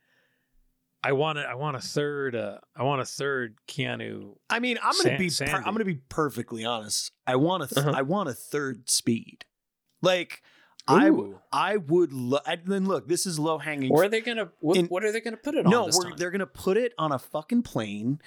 I 1.03 1.13
want 1.13 1.39
to 1.39 1.43
I 1.43 1.55
want 1.55 1.75
a 1.75 1.81
third 1.81 2.35
uh, 2.35 2.59
I 2.75 2.83
want 2.83 3.01
a 3.01 3.05
third 3.05 3.57
Keanu. 3.67 4.35
I 4.49 4.59
mean, 4.59 4.77
I'm 4.83 4.93
gonna 5.03 5.17
San- 5.29 5.47
be 5.49 5.51
per- 5.51 5.57
I'm 5.65 5.73
gonna 5.73 5.85
be 5.85 5.99
perfectly 6.09 6.63
honest. 6.65 7.11
I 7.25 7.37
want 7.37 7.63
a 7.63 7.67
th- 7.67 7.85
Uh-huh. 7.85 7.93
I 7.97 8.03
want 8.03 8.29
a 8.29 8.33
third 8.33 8.89
speed. 8.89 9.45
Like 10.03 10.43
I 10.87 11.07
Ooh. 11.09 11.39
I 11.51 11.77
would 11.77 12.11
lo- 12.13 12.39
I, 12.45 12.57
then 12.63 12.85
look, 12.85 13.07
this 13.07 13.25
is 13.25 13.39
low 13.39 13.57
hanging. 13.57 13.91
Where 13.91 14.05
are 14.05 14.09
they 14.09 14.21
gonna? 14.21 14.49
What, 14.59 14.77
In- 14.77 14.85
what 14.87 15.03
are 15.03 15.11
they 15.11 15.21
gonna 15.21 15.37
put 15.37 15.55
it 15.55 15.65
on? 15.65 15.71
no, 15.71 15.89
we're, 15.91 16.15
they're 16.15 16.31
gonna 16.31 16.45
put 16.45 16.77
it 16.77 16.93
on 16.97 17.11
a 17.11 17.19
fucking 17.19 17.63
plane. 17.63 18.19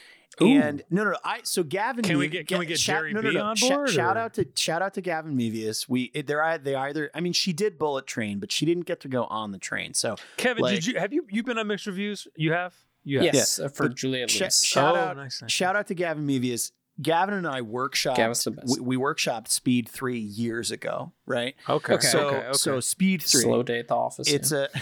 Ooh. 0.42 0.46
And 0.48 0.82
no, 0.90 1.04
no, 1.04 1.10
no, 1.12 1.16
I 1.24 1.40
so 1.44 1.62
Gavin. 1.62 2.02
Can 2.04 2.18
we 2.18 2.28
get- 2.28 2.46
can 2.48 2.58
we 2.58 2.66
get 2.66 2.78
shout- 2.78 3.00
Jerry 3.02 3.12
no, 3.12 3.20
no, 3.20 3.30
B 3.30 3.34
no, 3.36 3.44
on 3.44 3.56
sh- 3.56 3.68
board, 3.68 3.90
Shout 3.90 4.16
out 4.16 4.34
to 4.34 4.46
shout 4.56 4.82
out 4.82 4.94
to 4.94 5.00
Gavin 5.00 5.36
Mevius. 5.36 5.88
We 5.88 6.10
they're 6.10 6.58
they 6.58 6.74
either. 6.74 7.10
I 7.14 7.20
mean, 7.20 7.32
she 7.32 7.52
did 7.52 7.78
Bullet 7.78 8.06
Train, 8.06 8.38
but 8.40 8.50
she 8.50 8.66
didn't 8.66 8.86
get 8.86 9.00
to 9.00 9.08
go 9.08 9.24
on 9.24 9.52
the 9.52 9.58
train. 9.58 9.94
So 9.94 10.16
Kevin, 10.36 10.62
Like- 10.62 10.74
did 10.76 10.86
you 10.86 10.98
have 10.98 11.12
you 11.12 11.26
you 11.30 11.42
been 11.42 11.58
on 11.58 11.66
mixed 11.68 11.86
reviews? 11.86 12.26
You 12.36 12.52
have. 12.52 12.74
You 13.06 13.18
have. 13.20 13.34
yes, 13.34 13.58
uh, 13.58 13.68
for 13.68 13.88
but 13.88 13.96
Julia 13.96 14.26
sh- 14.28 14.40
Lewis. 14.40 14.64
shout 14.64 14.96
Oh, 14.96 14.98
out, 14.98 15.16
nice, 15.16 15.42
nice, 15.42 15.52
shout 15.52 15.76
out 15.76 15.86
to 15.88 15.94
Gavin 15.94 16.26
Mevius. 16.26 16.72
Gavin 17.02 17.34
and 17.34 17.46
I 17.46 17.60
workshopped. 17.60 18.16
Gavin's 18.16 18.44
the 18.44 18.52
best. 18.52 18.80
We, 18.80 18.96
we 18.96 19.02
workshopped 19.04 19.48
Speed 19.48 19.88
Three 19.88 20.18
years 20.20 20.70
ago, 20.70 21.12
right? 21.26 21.54
Okay. 21.68 21.94
Okay. 21.94 22.06
So 22.06 22.28
okay. 22.28 22.36
Okay. 22.36 22.52
so 22.52 22.80
Speed 22.80 23.22
Three. 23.22 23.40
Slow 23.42 23.62
day 23.62 23.80
at 23.80 23.88
the 23.88 23.96
office. 23.96 24.32
It's 24.32 24.52
yeah. 24.52 24.66
a 24.74 24.78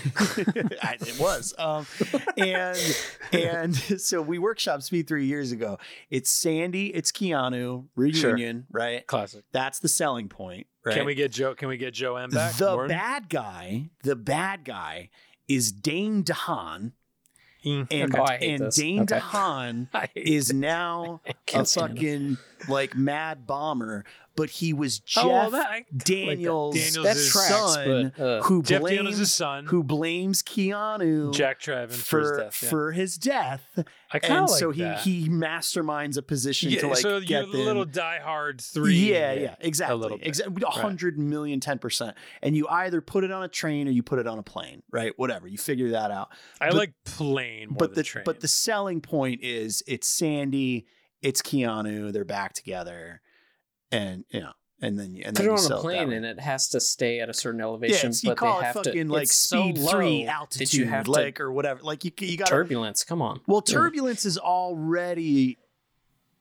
I- 0.82 0.96
it 1.00 1.18
was 1.18 1.54
um 1.58 1.86
and 2.36 2.78
and 3.32 3.74
so 4.00 4.20
we 4.22 4.38
workshopped 4.38 4.82
speed 4.82 5.06
three 5.08 5.26
years 5.26 5.52
ago 5.52 5.78
it's 6.10 6.30
sandy 6.30 6.86
it's 6.88 7.10
keanu 7.12 7.86
reunion 7.96 8.66
right 8.70 9.06
classic. 9.06 9.44
that's 9.52 9.78
the 9.80 9.88
selling 9.88 10.28
point 10.28 10.66
right 10.84 10.96
Can 10.96 11.06
we 11.06 11.14
get 11.14 11.32
Joe? 11.32 11.54
Can 11.54 11.68
we 11.68 11.76
get 11.76 11.94
Joe 11.94 12.16
M 12.16 12.30
back? 12.30 12.54
the 12.54 12.66
Lauren? 12.66 12.88
bad 12.88 13.28
guy 13.28 13.90
the 14.02 14.16
bad 14.16 14.64
guy 14.64 15.10
is 15.48 15.72
dane 15.72 16.22
dehaan 16.24 16.92
Mm. 17.64 17.86
and, 17.90 18.14
Okay. 18.14 18.20
Oh, 18.22 18.46
and 18.46 18.62
this. 18.66 18.76
dane 18.76 19.00
Okay. 19.02 19.18
dehaan 19.20 19.88
is 20.14 20.52
now 20.52 21.20
a 21.26 21.34
Can't 21.46 21.68
stand 21.68 21.98
him. 21.98 22.36
fucking 22.36 22.68
like 22.72 22.96
mad 22.96 23.46
bomber 23.46 24.04
but 24.36 24.50
he 24.50 24.72
was 24.72 24.98
jeff 25.00 25.24
Oh, 25.24 25.28
well, 25.28 25.50
that- 25.50 25.66
I- 25.68 25.84
daniels, 25.96 26.74
Daniels 26.74 27.04
that 27.04 27.16
is- 27.16 27.30
tracks, 27.30 27.48
son 27.74 28.12
but, 28.16 28.22
uh, 28.24 28.42
who 28.42 28.62
Jeff 28.62 28.80
blames 28.80 28.96
Daniels' 28.98 29.18
his 29.18 29.34
son, 29.34 29.66
who 29.66 29.82
blames 29.82 30.42
Keanu 30.42 31.32
Jack 31.34 31.60
Traven 31.60 31.92
for, 31.92 32.22
for 32.22 32.22
his 32.22 32.36
death. 32.38 32.62
yeah. 32.62 32.68
for 32.70 32.92
his 32.92 33.16
death, 33.18 33.62
I 34.12 34.18
kind 34.18 34.34
and 34.34 34.44
of 34.44 34.50
like 34.50 34.58
so 34.58 34.70
he 34.70 34.82
that. 34.82 35.00
he 35.00 35.28
masterminds 35.28 36.16
a 36.16 36.22
position 36.22 36.70
yeah, 36.70 36.80
to 36.80 36.88
like 36.88 36.96
so 36.98 37.20
get 37.20 37.28
you're 37.30 37.42
them. 37.52 37.60
a 37.60 37.64
little 37.64 37.84
Die 37.84 38.20
Hard 38.20 38.60
three. 38.60 38.94
yeah, 39.12 39.32
yeah, 39.32 39.54
exactly, 39.60 39.96
little 39.98 40.18
bit. 40.18 40.26
exactly, 40.26 40.62
a 40.66 40.70
hundred 40.70 41.18
million, 41.18 41.60
ten 41.60 41.78
percent. 41.78 42.16
And 42.42 42.56
you 42.56 42.66
either 42.68 43.00
put 43.00 43.24
it 43.24 43.30
on 43.30 43.42
a 43.42 43.48
train 43.48 43.88
or 43.88 43.90
you 43.90 44.02
put 44.02 44.18
it 44.18 44.26
on 44.26 44.38
a 44.38 44.42
plane, 44.42 44.82
right? 44.90 45.12
Whatever, 45.16 45.46
you 45.48 45.58
figure 45.58 45.90
that 45.90 46.10
out. 46.10 46.28
I 46.60 46.68
But- 46.68 46.76
like 46.76 46.92
plane, 47.04 47.68
more 47.70 47.76
but 47.78 47.90
than 47.90 47.94
the 47.96 48.02
train. 48.02 48.24
but 48.24 48.40
the 48.40 48.48
selling 48.48 49.00
point 49.00 49.40
is 49.42 49.82
it's 49.86 50.06
Sandy, 50.06 50.86
it's 51.22 51.40
Keanu, 51.42 52.12
they're 52.12 52.24
back 52.24 52.52
together, 52.52 53.20
and 53.92 54.24
you 54.30 54.40
know, 54.40 54.52
and 54.80 54.98
then 54.98 55.14
you 55.14 55.22
and 55.24 55.36
put 55.36 55.44
then 55.44 55.54
it 55.54 55.60
on 55.60 55.72
a 55.72 55.76
plane 55.76 56.08
way. 56.08 56.16
and 56.16 56.26
it 56.26 56.40
has 56.40 56.68
to 56.70 56.80
stay 56.80 57.20
at 57.20 57.28
a 57.28 57.34
certain 57.34 57.60
elevation. 57.60 57.96
it's- 58.10 58.24
you 58.24 58.30
but 58.30 58.38
call 58.38 58.54
they 58.58 58.64
it 58.64 58.66
have 58.66 58.74
fucking 58.74 59.06
to, 59.08 59.12
like 59.12 59.22
it's 59.24 59.34
so 59.36 59.62
speed 59.62 59.78
three 59.88 60.26
altitude, 60.26 60.72
you 60.74 60.86
have 60.86 61.06
like 61.06 61.36
to 61.36 61.42
or 61.42 61.52
whatever. 61.52 61.80
Like 61.82 62.04
you 62.04 62.10
you 62.18 62.36
got 62.36 62.48
turbulence. 62.48 63.04
Come 63.04 63.22
on. 63.22 63.40
Well, 63.46 63.62
Yeah. 63.66 63.74
turbulence 63.74 64.24
is 64.26 64.38
already 64.38 65.58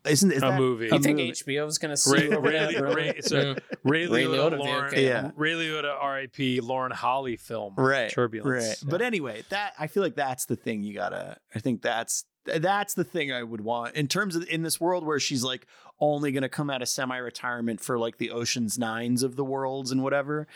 isn't 0.04 0.32
is 0.32 0.38
a 0.38 0.48
that, 0.48 0.60
movie. 0.60 0.86
You 0.88 0.94
a 0.94 1.00
think 1.00 1.18
movie. 1.20 1.32
HBO 1.32 1.68
is 1.68 1.78
going 1.78 1.92
to 1.92 1.98
see 1.98 2.12
Ray, 2.30 2.36
over 2.36 2.50
Ray, 2.50 2.74
that. 2.74 2.96
Ray, 2.96 3.10
it's 3.18 3.32
a 3.32 3.36
Yeah. 3.36 3.54
Ray, 3.84 4.08
Ray 4.08 4.24
Liotta, 4.24 4.54
Liotta 4.54 4.58
Lauren, 4.58 4.90
vehicle. 4.90 5.04
Yeah. 5.04 5.32
Ray 5.36 5.52
Liotta, 5.54 5.96
R.I.P. 6.02 6.60
Lauren 6.62 6.92
Holly 6.92 7.38
film, 7.38 7.76
right 7.78 8.10
Turbulence. 8.10 8.48
right 8.68 8.78
Yeah. 8.82 8.90
but 8.90 9.02
anyway 9.04 9.44
that 9.50 9.74
i 9.78 9.86
feel 9.86 10.02
like 10.02 10.16
that's 10.16 10.46
the 10.46 10.56
thing 10.56 10.82
you 10.82 10.96
gotta 10.96 11.38
i 11.54 11.60
think 11.60 11.84
that's 11.84 12.26
that's 12.46 12.96
the 12.96 13.04
thing 13.04 13.32
i 13.32 13.44
would 13.44 13.62
want 13.62 13.94
in 13.96 14.08
terms 14.08 14.36
of 14.36 14.44
in 14.50 14.64
this 14.64 14.82
world 14.82 15.06
where 15.06 15.20
she's 15.20 15.44
like 15.44 15.68
only 16.02 16.32
gonna 16.34 16.50
come 16.50 16.70
out 16.70 16.82
of 16.82 16.90
semi-retirement 16.90 17.80
for 17.80 17.98
like 17.98 18.18
the 18.18 18.32
oceans 18.32 18.78
nines 18.78 19.24
of 19.24 19.36
the 19.38 19.46
worlds 19.46 19.92
and 19.92 20.04
whatever 20.04 20.48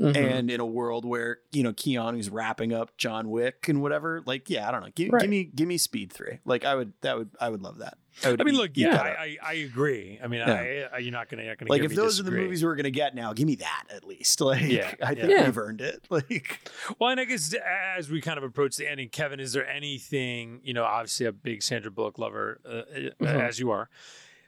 Mhm. 0.00 0.16
and 0.16 0.50
in 0.50 0.58
a 0.58 0.66
world 0.66 1.04
where 1.04 1.38
you 1.52 1.62
know 1.62 1.72
Keanu's 1.72 2.28
wrapping 2.28 2.72
up 2.72 2.96
John 2.96 3.30
Wick 3.30 3.68
and 3.68 3.80
whatever. 3.80 4.22
Like, 4.26 4.50
yeah, 4.50 4.68
I 4.68 4.72
don't 4.72 4.80
know. 4.80 4.88
Give, 4.92 5.12
Right. 5.12 5.20
give 5.20 5.30
me 5.30 5.44
give 5.44 5.68
me 5.68 5.78
Speed 5.78 6.12
three. 6.12 6.40
Like, 6.44 6.64
I 6.64 6.74
would 6.74 6.94
that 7.02 7.16
would 7.16 7.30
I 7.40 7.48
would 7.48 7.62
love 7.62 7.78
that. 7.78 7.96
I, 8.24 8.30
would 8.32 8.40
I 8.40 8.44
mean, 8.44 8.54
eat- 8.54 8.58
look, 8.58 8.70
eat 8.70 8.78
yeah, 8.78 9.00
I. 9.00 9.08
I, 9.08 9.36
I 9.42 9.52
agree. 9.54 10.18
I 10.22 10.26
mean, 10.26 10.40
Yeah. 10.40 10.52
I, 10.92 10.96
I, 10.96 10.98
you're 10.98 11.12
not 11.12 11.28
gonna, 11.28 11.42
you're 11.42 11.52
not 11.52 11.58
gonna 11.58 11.70
like 11.70 11.82
if 11.82 11.90
me 11.90 11.96
those 11.96 12.18
are 12.18 12.24
the 12.24 12.30
movies 12.32 12.64
we're 12.64 12.74
gonna 12.74 12.90
get 12.90 13.14
now, 13.14 13.32
give 13.32 13.46
me 13.46 13.54
that 13.56 13.84
at 13.94 14.04
least. 14.04 14.40
Like, 14.40 14.62
Yeah, 14.62 14.92
I 15.00 15.14
think 15.14 15.30
yeah. 15.30 15.44
we've 15.44 15.58
earned 15.58 15.80
it. 15.80 16.04
Like, 16.10 16.68
Well, 16.98 17.10
and 17.10 17.20
I 17.20 17.24
guess 17.24 17.54
as 17.96 18.10
we 18.10 18.20
kind 18.20 18.38
of 18.38 18.42
approach 18.42 18.74
the 18.76 18.90
ending, 18.90 19.10
Kevin, 19.10 19.38
is 19.38 19.52
there 19.52 19.66
anything 19.68 20.60
you 20.64 20.74
know? 20.74 20.82
Obviously, 20.84 21.26
a 21.26 21.32
big 21.32 21.62
Sandra 21.62 21.90
Bullock 21.92 22.18
lover, 22.18 22.60
uh, 22.64 22.70
Mm-hmm. 22.98 23.24
Mhm. 23.24 23.48
as 23.48 23.60
you 23.60 23.70
are. 23.70 23.88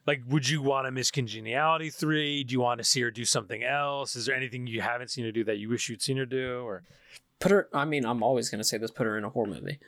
Like, 0.06 0.22
would 0.28 0.48
you 0.48 0.62
want 0.62 0.86
to 0.86 0.90
miss 0.92 1.10
Congeniality 1.10 1.90
three? 1.90 2.44
Do 2.44 2.52
you 2.52 2.60
want 2.60 2.78
to 2.78 2.84
see 2.84 3.00
her 3.02 3.10
do 3.10 3.24
something 3.24 3.64
else? 3.64 4.14
Is 4.16 4.26
there 4.26 4.36
anything 4.36 4.66
you 4.66 4.80
haven't 4.80 5.10
seen 5.10 5.24
her 5.24 5.32
do 5.32 5.42
that 5.44 5.58
you 5.58 5.68
wish 5.68 5.88
you'd 5.88 6.02
seen 6.02 6.16
her 6.18 6.26
do? 6.26 6.60
Or 6.60 6.84
Put 7.40 7.50
her. 7.50 7.68
I 7.74 7.84
mean, 7.84 8.06
I'm 8.06 8.22
always 8.22 8.48
gonna 8.48 8.64
say 8.64 8.78
this. 8.78 8.90
Put 8.90 9.06
her 9.06 9.18
in 9.18 9.24
a 9.24 9.30
horror 9.30 9.48
movie. 9.48 9.78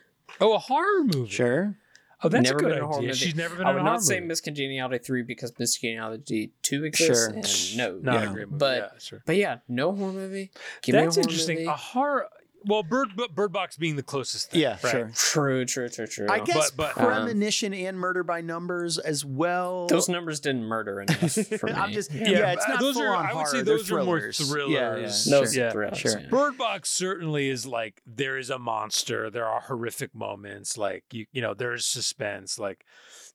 oh, 0.40 0.54
a 0.54 0.58
horror 0.58 1.04
movie. 1.04 1.28
sure. 1.30 1.76
Oh, 2.20 2.28
that's 2.28 2.42
Never 2.42 2.56
a 2.58 2.60
good 2.62 2.68
been 2.70 2.78
in 2.78 2.82
a 2.82 2.86
horror 2.86 2.98
idea. 2.98 3.08
movie. 3.10 3.18
She's 3.20 3.36
never 3.36 3.54
been 3.54 3.64
I 3.66 3.70
in 3.70 3.76
would 3.76 3.82
a 3.82 3.84
not 3.84 4.02
say 4.02 4.16
movie. 4.16 4.26
Miss 4.26 4.40
Congeniality 4.40 4.98
three 5.04 5.22
because 5.22 5.52
Miss 5.56 5.78
Congeniality 5.78 6.50
two 6.62 6.84
exists. 6.84 7.68
Sure. 7.70 7.78
And 7.86 8.02
no, 8.04 8.12
Not 8.12 8.20
Yeah. 8.24 8.30
a 8.30 8.32
great 8.34 8.46
movie. 8.48 8.58
But- 8.58 8.78
yeah, 8.92 8.98
sure. 8.98 9.22
but 9.24 9.36
yeah, 9.36 9.58
no 9.68 9.94
horror 9.94 10.12
movie. 10.12 10.50
Give 10.82 10.94
That's 10.94 11.16
me 11.16 11.20
a 11.20 11.22
horror 11.22 11.30
interesting. 11.30 11.56
Movie. 11.58 11.68
A 11.68 11.72
horror. 11.76 12.28
Well, 12.66 12.82
Bird 12.82 13.10
Bu- 13.16 13.28
Bird 13.28 13.52
Box 13.52 13.76
being 13.76 13.96
the 13.96 14.02
closest. 14.02 14.50
Thing, 14.50 14.60
Yeah, 14.60 14.78
right? 14.82 14.90
sure. 14.90 15.10
True, 15.14 15.64
true, 15.64 15.88
true, 15.88 16.06
true. 16.06 16.26
I 16.28 16.40
guess 16.40 16.70
but- 16.72 16.98
um, 16.98 17.06
premonition 17.06 17.72
and 17.72 17.98
murder 17.98 18.22
by 18.24 18.40
numbers 18.40 18.98
as 18.98 19.24
well. 19.24 19.86
those 19.86 20.08
numbers 20.08 20.40
didn't 20.40 20.64
murder 20.64 21.00
enough 21.00 21.18
for 21.60 21.66
me. 21.66 21.72
I'm 21.72 21.92
just 21.92 22.12
yeah, 22.12 22.28
Yeah, 22.30 22.52
it's 22.52 22.64
uh, 22.66 22.68
not 22.70 22.80
those 22.80 22.94
full 22.94 23.04
are- 23.06 23.14
on 23.16 23.24
I 23.26 23.28
would 23.28 23.32
horror. 23.34 23.46
say 23.46 23.56
They're 23.62 23.76
those 23.76 23.90
are 23.92 24.02
more 24.04 24.18
thrillers. 24.20 24.38
thrillers. 24.50 24.70
Yeah, 24.72 24.96
yeah, 24.96 25.38
those. 25.40 25.56
Yeah. 25.56 25.70
thrillers. 25.70 25.98
Sure. 25.98 26.18
yeah. 26.20 26.28
Bird 26.28 26.58
Box 26.58 26.90
certainly 26.90 27.48
is 27.48 27.64
like 27.66 28.02
there 28.06 28.36
is 28.36 28.50
a 28.50 28.58
monster. 28.58 29.30
There 29.30 29.46
are 29.46 29.60
horrific 29.60 30.14
moments. 30.14 30.76
Like 30.76 31.04
you, 31.12 31.26
you 31.32 31.40
know, 31.42 31.54
there's 31.54 31.86
suspense. 31.86 32.58
Like, 32.58 32.84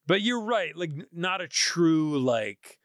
but 0.05 0.21
you're 0.21 0.43
right. 0.43 0.75
Like 0.75 0.91
not 1.13 1.39
a 1.41 1.47
true 1.47 2.19
like, 2.19 2.77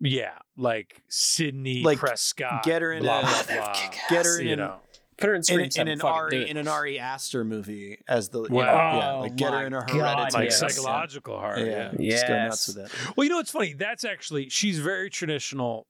yeah, 0.00 0.38
like 0.56 1.00
Sydney 1.08 1.82
Like, 1.82 1.98
Prescott. 1.98 2.62
get 2.64 2.82
her 2.82 2.92
in 2.92 3.02
blah 3.04 3.20
a- 3.20 3.22
blah 3.22 3.42
They're 3.44 3.56
blah. 3.62 3.90
Get 4.10 4.26
her 4.26 4.40
in 4.40 4.48
you 4.48 4.56
know, 4.56 4.76
Put 5.22 5.28
her 5.28 5.34
in 5.34 5.38
in, 5.38 5.42
Scream 5.44 5.60
in 5.60 5.70
Seven. 5.70 5.88
an 5.92 6.00
Ari 6.02 6.50
in 6.50 6.56
an 6.58 6.68
Ari 6.68 6.98
Aster 6.98 7.44
movie 7.44 7.98
as 8.06 8.28
the 8.28 8.42
you 8.42 8.48
Wow. 8.54 8.64
know, 8.64 8.98
yeah, 8.98 9.12
like 9.14 9.36
get 9.36 9.52
Oh 9.54 9.58
her 9.58 9.66
in 9.66 9.72
a 9.72 9.80
my 9.80 9.86
God, 9.86 9.94
hereditary 9.94 10.30
like 10.44 10.50
yes. 10.50 10.58
psychological 10.58 11.38
horror. 11.38 11.58
yeah, 11.58 11.92
Yeah. 11.98 12.10
just 12.10 12.26
go 12.28 12.34
nuts 12.34 12.66
with 12.68 12.76
that. 12.76 13.16
Well, 13.16 13.24
you 13.24 13.30
know 13.30 13.36
what's 13.36 13.50
funny? 13.52 13.72
That's 13.72 14.04
actually 14.04 14.48
she's 14.50 14.78
very 14.80 15.08
traditional 15.08 15.86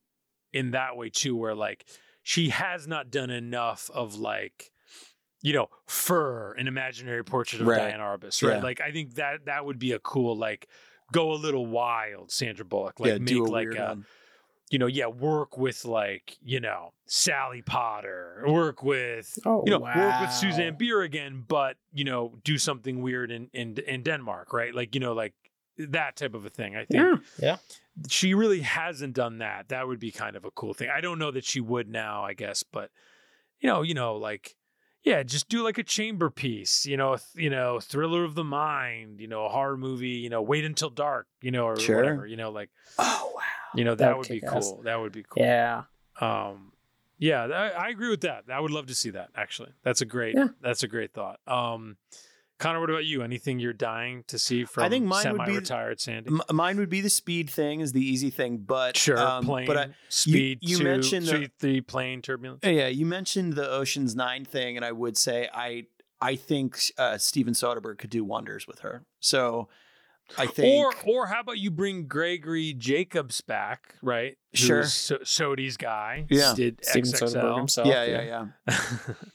in 0.53 0.71
that 0.71 0.95
way 0.95 1.09
too, 1.09 1.35
where 1.35 1.55
like 1.55 1.85
she 2.21 2.49
has 2.49 2.87
not 2.87 3.11
done 3.11 3.29
enough 3.29 3.89
of 3.93 4.15
like, 4.15 4.71
you 5.41 5.51
know, 5.51 5.67
fur, 5.87 6.53
an 6.53 6.67
imaginary 6.67 7.23
portrait 7.25 7.61
of 7.61 7.67
Right. 7.67 7.79
Diane 7.79 7.99
Arbus, 7.99 8.41
right? 8.47 8.57
Yeah. 8.57 8.61
Like 8.63 8.79
I 8.81 8.91
think 8.91 9.15
that 9.15 9.45
that 9.45 9.65
would 9.65 9.79
be 9.79 9.91
a 9.93 9.99
cool 9.99 10.37
like 10.37 10.69
go 11.11 11.31
a 11.33 11.35
little 11.35 11.65
wild, 11.65 12.31
Sandra 12.31 12.63
Bullock, 12.65 12.99
like 12.99 13.07
yeah, 13.09 13.17
make 13.17 13.27
do 13.27 13.43
a 13.43 13.47
like 13.47 13.67
weird 13.69 13.77
a 13.77 13.85
one. 13.87 14.05
You 14.73 14.79
know, 14.79 14.87
yeah, 14.87 15.05
work 15.05 15.55
with 15.57 15.85
like 15.85 16.37
you 16.41 16.59
know 16.59 16.93
Sally 17.05 17.61
Potter, 17.61 18.43
work 18.47 18.81
with 18.81 19.37
Oh, 19.45 19.61
you 19.65 19.71
know, 19.71 19.79
work 19.79 20.19
with 20.19 20.31
Susanne 20.31 20.75
Bier 20.77 21.01
again, 21.01 21.45
but 21.47 21.77
you 21.93 22.03
know, 22.03 22.39
do 22.43 22.57
something 22.57 23.01
weird 23.03 23.29
in 23.31 23.49
in 23.53 23.77
in 23.87 24.01
Denmark, 24.03 24.51
right? 24.51 24.73
Like 24.73 24.95
you 24.95 24.99
know, 24.99 25.13
like 25.13 25.35
that 25.77 26.15
type 26.15 26.33
of 26.33 26.45
a 26.45 26.49
thing. 26.49 26.75
I 26.75 26.85
think 26.85 26.93
Yeah, 27.03 27.15
yeah. 27.39 27.57
she 28.09 28.33
really 28.33 28.61
hasn't 28.61 29.13
done 29.13 29.37
that. 29.39 29.69
That 29.69 29.87
would 29.87 29.99
be 29.99 30.11
kind 30.11 30.35
of 30.35 30.43
a 30.43 30.51
cool 30.51 30.73
thing. 30.73 30.89
I 30.89 31.01
don't 31.01 31.19
know 31.19 31.31
that 31.31 31.45
she 31.45 31.61
would 31.61 31.87
now, 31.87 32.23
I 32.23 32.33
guess, 32.33 32.63
but 32.63 32.89
you 33.59 33.69
know, 33.69 33.83
you 33.83 33.93
know, 33.93 34.15
like 34.15 34.55
yeah, 35.03 35.21
just 35.21 35.49
do 35.49 35.63
like 35.63 35.77
a 35.77 35.83
chamber 35.83 36.29
piece, 36.31 36.85
you 36.85 36.97
know, 36.97 37.17
th- 37.17 37.43
you 37.43 37.49
know, 37.49 37.79
thriller 37.79 38.23
of 38.23 38.33
the 38.35 38.43
mind, 38.43 39.19
you 39.19 39.27
know, 39.27 39.45
a 39.45 39.49
horror 39.49 39.77
movie, 39.77 40.17
you 40.23 40.29
know, 40.29 40.41
wait 40.41 40.65
until 40.65 40.89
dark, 40.89 41.27
you 41.41 41.51
know, 41.51 41.67
or 41.67 41.75
Sure. 41.79 41.97
whatever, 41.97 42.25
you 42.25 42.37
know, 42.37 42.49
like 42.49 42.69
Oh 42.97 43.31
wow. 43.35 43.41
You 43.75 43.83
know, 43.83 43.95
That 43.95 44.05
that, 44.05 44.17
would 44.17 44.29
would 44.29 44.33
be 44.33 44.39
kick 44.41 44.49
ass. 44.51 44.67
cool. 44.69 44.81
That 44.83 44.99
would 44.99 45.11
be 45.11 45.23
cool. 45.27 45.43
Yeah. 45.43 45.83
Um, 46.21 46.71
yeah, 47.19 47.47
th- 47.47 47.73
I 47.77 47.89
agree 47.89 48.09
with 48.09 48.21
that. 48.21 48.45
I 48.51 48.59
would 48.59 48.71
love 48.71 48.87
to 48.87 48.95
see 48.95 49.11
that. 49.11 49.29
Actually, 49.35 49.69
that's 49.83 50.01
a 50.01 50.05
great. 50.05 50.35
Yeah. 50.35 50.47
That's 50.61 50.83
a 50.83 50.87
great 50.87 51.13
thought. 51.13 51.39
Um, 51.47 51.97
Connor, 52.59 52.79
what 52.79 52.89
about 52.89 53.05
you? 53.05 53.23
Anything 53.23 53.59
you're 53.59 53.73
dying 53.73 54.23
to 54.27 54.37
see 54.39 54.63
from 54.63 54.83
I 54.83 54.89
think 54.89 55.05
mine 55.05 55.23
would 55.31 55.39
be- 55.39 55.45
semi-retired 55.45 55.99
Sandy? 55.99 56.29
M- 56.29 56.41
mine 56.55 56.77
would 56.77 56.89
be 56.89 57.01
the 57.01 57.09
speed 57.09 57.49
thing 57.49 57.81
is 57.81 57.91
the 57.91 58.05
easy 58.05 58.29
thing, 58.29 58.57
but 58.57 58.95
Sure, 58.95 59.17
um, 59.19 59.45
plane, 59.45 59.65
But 59.67 59.77
I, 59.77 59.89
speed. 60.09 60.59
you 60.61 60.77
two, 60.77 60.83
mentioned 60.83 61.25
the- 61.25 61.31
three, 61.31 61.49
three 61.59 61.81
plane 61.81 62.21
turbulence. 62.21 62.61
yeah, 62.63 62.87
you 62.87 63.05
mentioned 63.05 63.53
the 63.53 63.69
Ocean's 63.69 64.15
Nine 64.15 64.45
thing, 64.45 64.75
and 64.77 64.85
I 64.85 64.91
would 64.91 65.17
say 65.17 65.49
I 65.53 65.87
I 66.21 66.35
think 66.37 66.79
uh, 66.97 67.17
Steven 67.17 67.53
Soderbergh 67.53 67.97
could 67.97 68.09
do 68.09 68.23
wonders 68.23 68.65
with 68.65 68.79
her. 68.79 69.03
So 69.19 69.67
I 70.37 70.45
think 70.47 70.85
Or, 70.85 70.93
or 71.05 71.27
how 71.27 71.41
about 71.41 71.57
you 71.59 71.69
bring 71.69 72.07
Gregory 72.07 72.73
Jacobs 72.73 73.41
back, 73.41 73.95
right? 74.01 74.37
Sure. 74.53 74.81
Who's 74.81 74.93
so- 74.93 75.17
Sodi's 75.19 75.77
guy. 75.77 76.25
Yeah. 76.29 76.53
did 76.55 76.79
Steven 76.83 77.11
Soderbergh 77.11 77.57
himself. 77.57 77.87
yeah, 77.87 78.03
yeah, 78.05 78.47
yeah. 78.67 78.77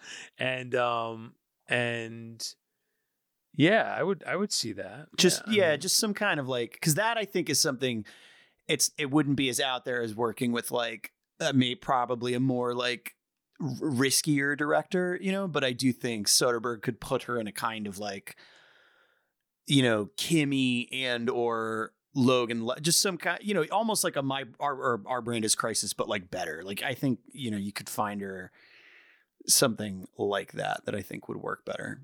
and 0.39 0.75
um 0.75 1.35
and 1.69 2.55
yeah, 3.55 3.95
I 3.97 4.03
would 4.03 4.25
I 4.27 4.37
would 4.37 4.53
see 4.53 4.73
that. 4.73 5.09
just 5.17 5.43
I 5.47 5.53
yeah, 5.53 5.71
mean- 5.73 5.81
just 5.81 5.97
some 5.99 6.15
kind 6.15 6.39
of 6.41 6.49
like 6.49 6.73
because 6.73 6.95
that 6.95 7.17
I 7.19 7.25
think 7.25 7.51
is 7.51 7.61
something. 7.61 8.05
It's 8.67 8.91
it 8.99 9.11
wouldn't 9.11 9.37
be 9.37 9.49
as 9.49 9.61
out 9.61 9.85
there 9.85 10.03
as 10.03 10.15
working 10.15 10.53
with 10.53 10.71
like 10.71 11.13
uh, 11.41 11.53
me 11.55 11.75
probably 11.75 12.35
a 12.35 12.41
more 12.41 12.75
like 12.75 13.15
r- 13.61 13.69
riskier 13.81 14.57
director, 14.57 15.19
you 15.23 15.33
know. 15.33 15.49
But 15.49 15.65
I 15.65 15.73
do 15.73 15.93
think 15.93 16.27
Soderbergh 16.29 16.83
could 16.83 17.01
put 17.01 17.23
her 17.25 17.41
in 17.41 17.47
a 17.47 17.53
kind 17.53 17.87
of 17.87 17.99
like, 17.99 18.37
you 19.69 19.83
know, 19.83 20.09
Kimi 20.17 20.89
and 20.93 21.29
or 21.29 21.93
Logan, 22.15 22.69
just 22.81 23.01
some 23.01 23.19
kind, 23.19 23.39
you 23.43 23.55
know, 23.55 23.65
almost 23.71 24.03
like 24.03 24.17
a 24.17 24.23
my 24.23 24.45
our 24.59 24.83
our, 24.83 25.01
our 25.07 25.23
brand 25.23 25.45
is 25.45 25.55
crisis, 25.55 25.93
but 25.93 26.09
like 26.09 26.31
better. 26.31 26.63
Like 26.65 26.83
I 26.83 26.95
think 26.95 27.21
you 27.33 27.51
know 27.51 27.59
you 27.59 27.73
could 27.73 27.89
find 27.89 28.21
her 28.23 28.51
something 29.47 30.07
like 30.17 30.53
that 30.53 30.85
that 30.87 30.95
I 30.95 31.03
think 31.03 31.29
would 31.29 31.39
work 31.39 31.65
better. 31.65 32.01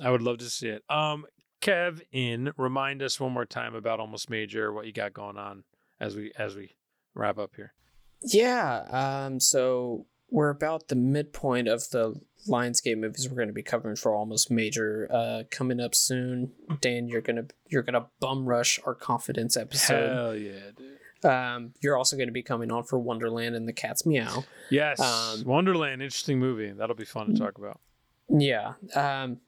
I 0.00 0.10
would 0.10 0.22
love 0.22 0.38
to 0.38 0.48
see 0.48 0.68
it. 0.68 0.84
Um, 0.88 1.26
Kev, 1.60 2.00
in 2.12 2.52
remind 2.56 3.02
us 3.02 3.20
one 3.20 3.32
more 3.32 3.44
time 3.44 3.74
about 3.74 4.00
Almost 4.00 4.30
Major, 4.30 4.72
what 4.72 4.86
you 4.86 4.92
got 4.92 5.12
going 5.12 5.36
on 5.36 5.64
as 6.00 6.16
we 6.16 6.32
as 6.38 6.54
we 6.54 6.76
wrap 7.14 7.38
up 7.38 7.56
here. 7.56 7.74
Yeah. 8.22 8.84
Um. 8.90 9.40
So 9.40 10.06
we're 10.30 10.50
about 10.50 10.88
the 10.88 10.96
midpoint 10.96 11.68
of 11.68 11.88
the 11.90 12.14
Lionsgate 12.48 12.98
movies 12.98 13.28
we're 13.28 13.36
going 13.36 13.48
to 13.48 13.54
be 13.54 13.62
covering 13.62 13.96
for 13.96 14.14
almost 14.14 14.50
major. 14.50 15.06
Uh, 15.10 15.42
coming 15.50 15.80
up 15.80 15.94
soon. 15.94 16.52
Dan, 16.80 17.08
you're 17.08 17.20
gonna 17.20 17.46
you're 17.68 17.82
gonna 17.82 18.06
bum 18.20 18.46
rush 18.46 18.78
our 18.86 18.94
confidence 18.94 19.56
episode. 19.56 20.12
Hell 20.12 20.36
yeah, 20.36 20.70
dude. 20.76 20.98
Um. 21.30 21.72
You're 21.80 21.96
also 21.96 22.16
going 22.16 22.28
to 22.28 22.32
be 22.32 22.42
coming 22.42 22.72
on 22.72 22.82
for 22.84 22.98
Wonderland 22.98 23.54
and 23.54 23.68
the 23.68 23.72
Cat's 23.72 24.04
Meow. 24.04 24.44
Yes, 24.70 24.98
Um, 25.00 25.44
Wonderland, 25.44 26.02
interesting 26.02 26.38
movie. 26.40 26.72
That'll 26.72 26.96
be 26.96 27.04
fun 27.04 27.28
to 27.32 27.38
talk 27.38 27.58
about. 27.58 27.80
Yeah. 28.28 28.72
Um. 28.94 29.38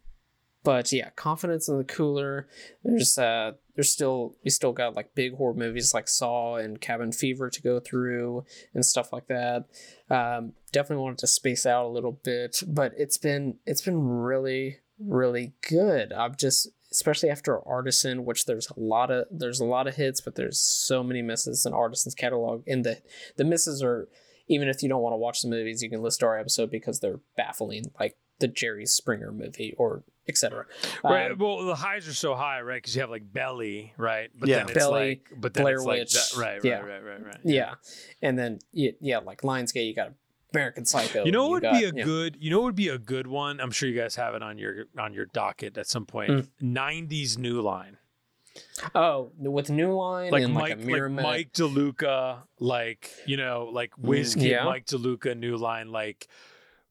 But 0.62 0.92
yeah, 0.92 1.10
confidence 1.10 1.68
in 1.68 1.76
the 1.78 1.84
cooler. 1.84 2.46
There's 2.84 3.18
uh, 3.18 3.52
there's 3.74 3.90
still 3.90 4.36
we 4.44 4.50
still 4.50 4.72
got 4.72 4.94
like 4.94 5.14
big 5.14 5.36
horror 5.36 5.54
movies 5.54 5.94
like 5.94 6.08
Saw 6.08 6.56
and 6.56 6.80
Cabin 6.80 7.12
Fever 7.12 7.50
to 7.50 7.62
go 7.62 7.80
through 7.80 8.44
and 8.72 8.84
stuff 8.84 9.12
like 9.12 9.26
that. 9.28 9.64
Um, 10.10 10.52
definitely 10.72 11.02
wanted 11.02 11.18
to 11.18 11.26
space 11.26 11.66
out 11.66 11.86
a 11.86 11.88
little 11.88 12.20
bit, 12.24 12.62
but 12.66 12.92
it's 12.96 13.18
been 13.18 13.58
it's 13.66 13.82
been 13.82 13.98
really 13.98 14.78
really 14.98 15.54
good. 15.68 16.12
I'm 16.12 16.36
just 16.36 16.68
especially 16.92 17.28
after 17.28 17.66
Artisan, 17.66 18.24
which 18.24 18.46
there's 18.46 18.70
a 18.70 18.78
lot 18.78 19.10
of 19.10 19.26
there's 19.30 19.60
a 19.60 19.64
lot 19.64 19.88
of 19.88 19.96
hits, 19.96 20.20
but 20.20 20.36
there's 20.36 20.60
so 20.60 21.02
many 21.02 21.22
misses 21.22 21.66
in 21.66 21.72
Artisan's 21.72 22.14
catalog, 22.14 22.62
and 22.66 22.84
the 22.84 23.02
the 23.36 23.44
misses 23.44 23.82
are 23.82 24.08
even 24.46 24.68
if 24.68 24.82
you 24.82 24.88
don't 24.88 25.02
want 25.02 25.14
to 25.14 25.18
watch 25.18 25.42
the 25.42 25.48
movies, 25.48 25.82
you 25.82 25.90
can 25.90 26.02
listen 26.02 26.20
to 26.20 26.26
our 26.26 26.38
episode 26.38 26.70
because 26.70 27.00
they're 27.00 27.20
baffling, 27.36 27.86
like 27.98 28.16
the 28.40 28.48
Jerry 28.48 28.86
Springer 28.86 29.32
movie 29.32 29.74
or 29.78 30.04
etc. 30.28 30.66
right. 31.02 31.30
Um, 31.32 31.38
Well, 31.38 31.64
the 31.66 31.74
highs 31.74 32.08
are 32.08 32.14
so 32.14 32.34
high, 32.34 32.60
right? 32.62 32.76
Because 32.76 32.94
you 32.94 33.00
have 33.02 33.10
like 33.10 33.30
Belly, 33.32 33.92
right? 33.96 34.30
But 34.38 34.48
Yeah. 34.48 34.56
then 34.58 34.64
it's 34.70 34.74
Belly, 34.74 35.08
like, 35.08 35.30
but 35.36 35.54
then 35.54 35.62
Blair 35.64 35.76
it's 35.76 35.84
like 35.84 35.98
Witch, 36.00 36.12
that- 36.14 36.36
right, 36.38 36.52
right, 36.54 36.64
yeah. 36.64 36.78
right, 36.80 37.02
right, 37.04 37.24
right. 37.26 37.36
yeah, 37.44 37.74
and 38.22 38.38
then 38.38 38.58
yeah, 38.72 38.92
yeah, 39.00 39.18
like 39.18 39.42
Lionsgate, 39.42 39.86
you 39.86 39.94
got 39.94 40.12
American 40.52 40.84
Psycho. 40.84 41.24
You 41.24 41.32
know 41.32 41.42
what 41.48 41.50
would 41.50 41.62
got- 41.62 41.72
be 41.78 41.84
a 41.84 41.92
yeah. 41.94 42.04
good 42.04 42.36
you 42.40 42.50
know 42.50 42.58
what 42.58 42.66
would 42.66 42.74
be 42.76 42.88
a 42.88 42.98
good 42.98 43.26
one? 43.26 43.60
I'm 43.60 43.70
sure 43.70 43.88
you 43.88 43.98
guys 44.00 44.14
have 44.16 44.34
it 44.34 44.42
on 44.42 44.56
your 44.58 44.84
on 44.98 45.12
your 45.12 45.26
docket 45.26 45.76
at 45.78 45.86
some 45.88 46.06
point. 46.06 46.30
Mm. 46.30 46.48
90s 47.08 47.36
new 47.38 47.60
line. 47.60 47.98
oh 48.94 49.32
with 49.36 49.68
New 49.68 49.92
Line 49.96 50.30
Like 50.30 50.44
and 50.44 50.54
Mike 50.54 50.78
like 50.78 50.86
like 50.86 51.10
Mike 51.10 51.52
DeLuca, 51.54 52.42
like, 52.60 53.10
you 53.26 53.36
know, 53.36 53.68
like 53.72 53.92
Whiz 53.98 54.36
Kid 54.36 54.44
Yeah. 54.44 54.64
Mike 54.64 54.86
DeLuca 54.86 55.36
new 55.36 55.56
line, 55.56 55.90
like 55.90 56.28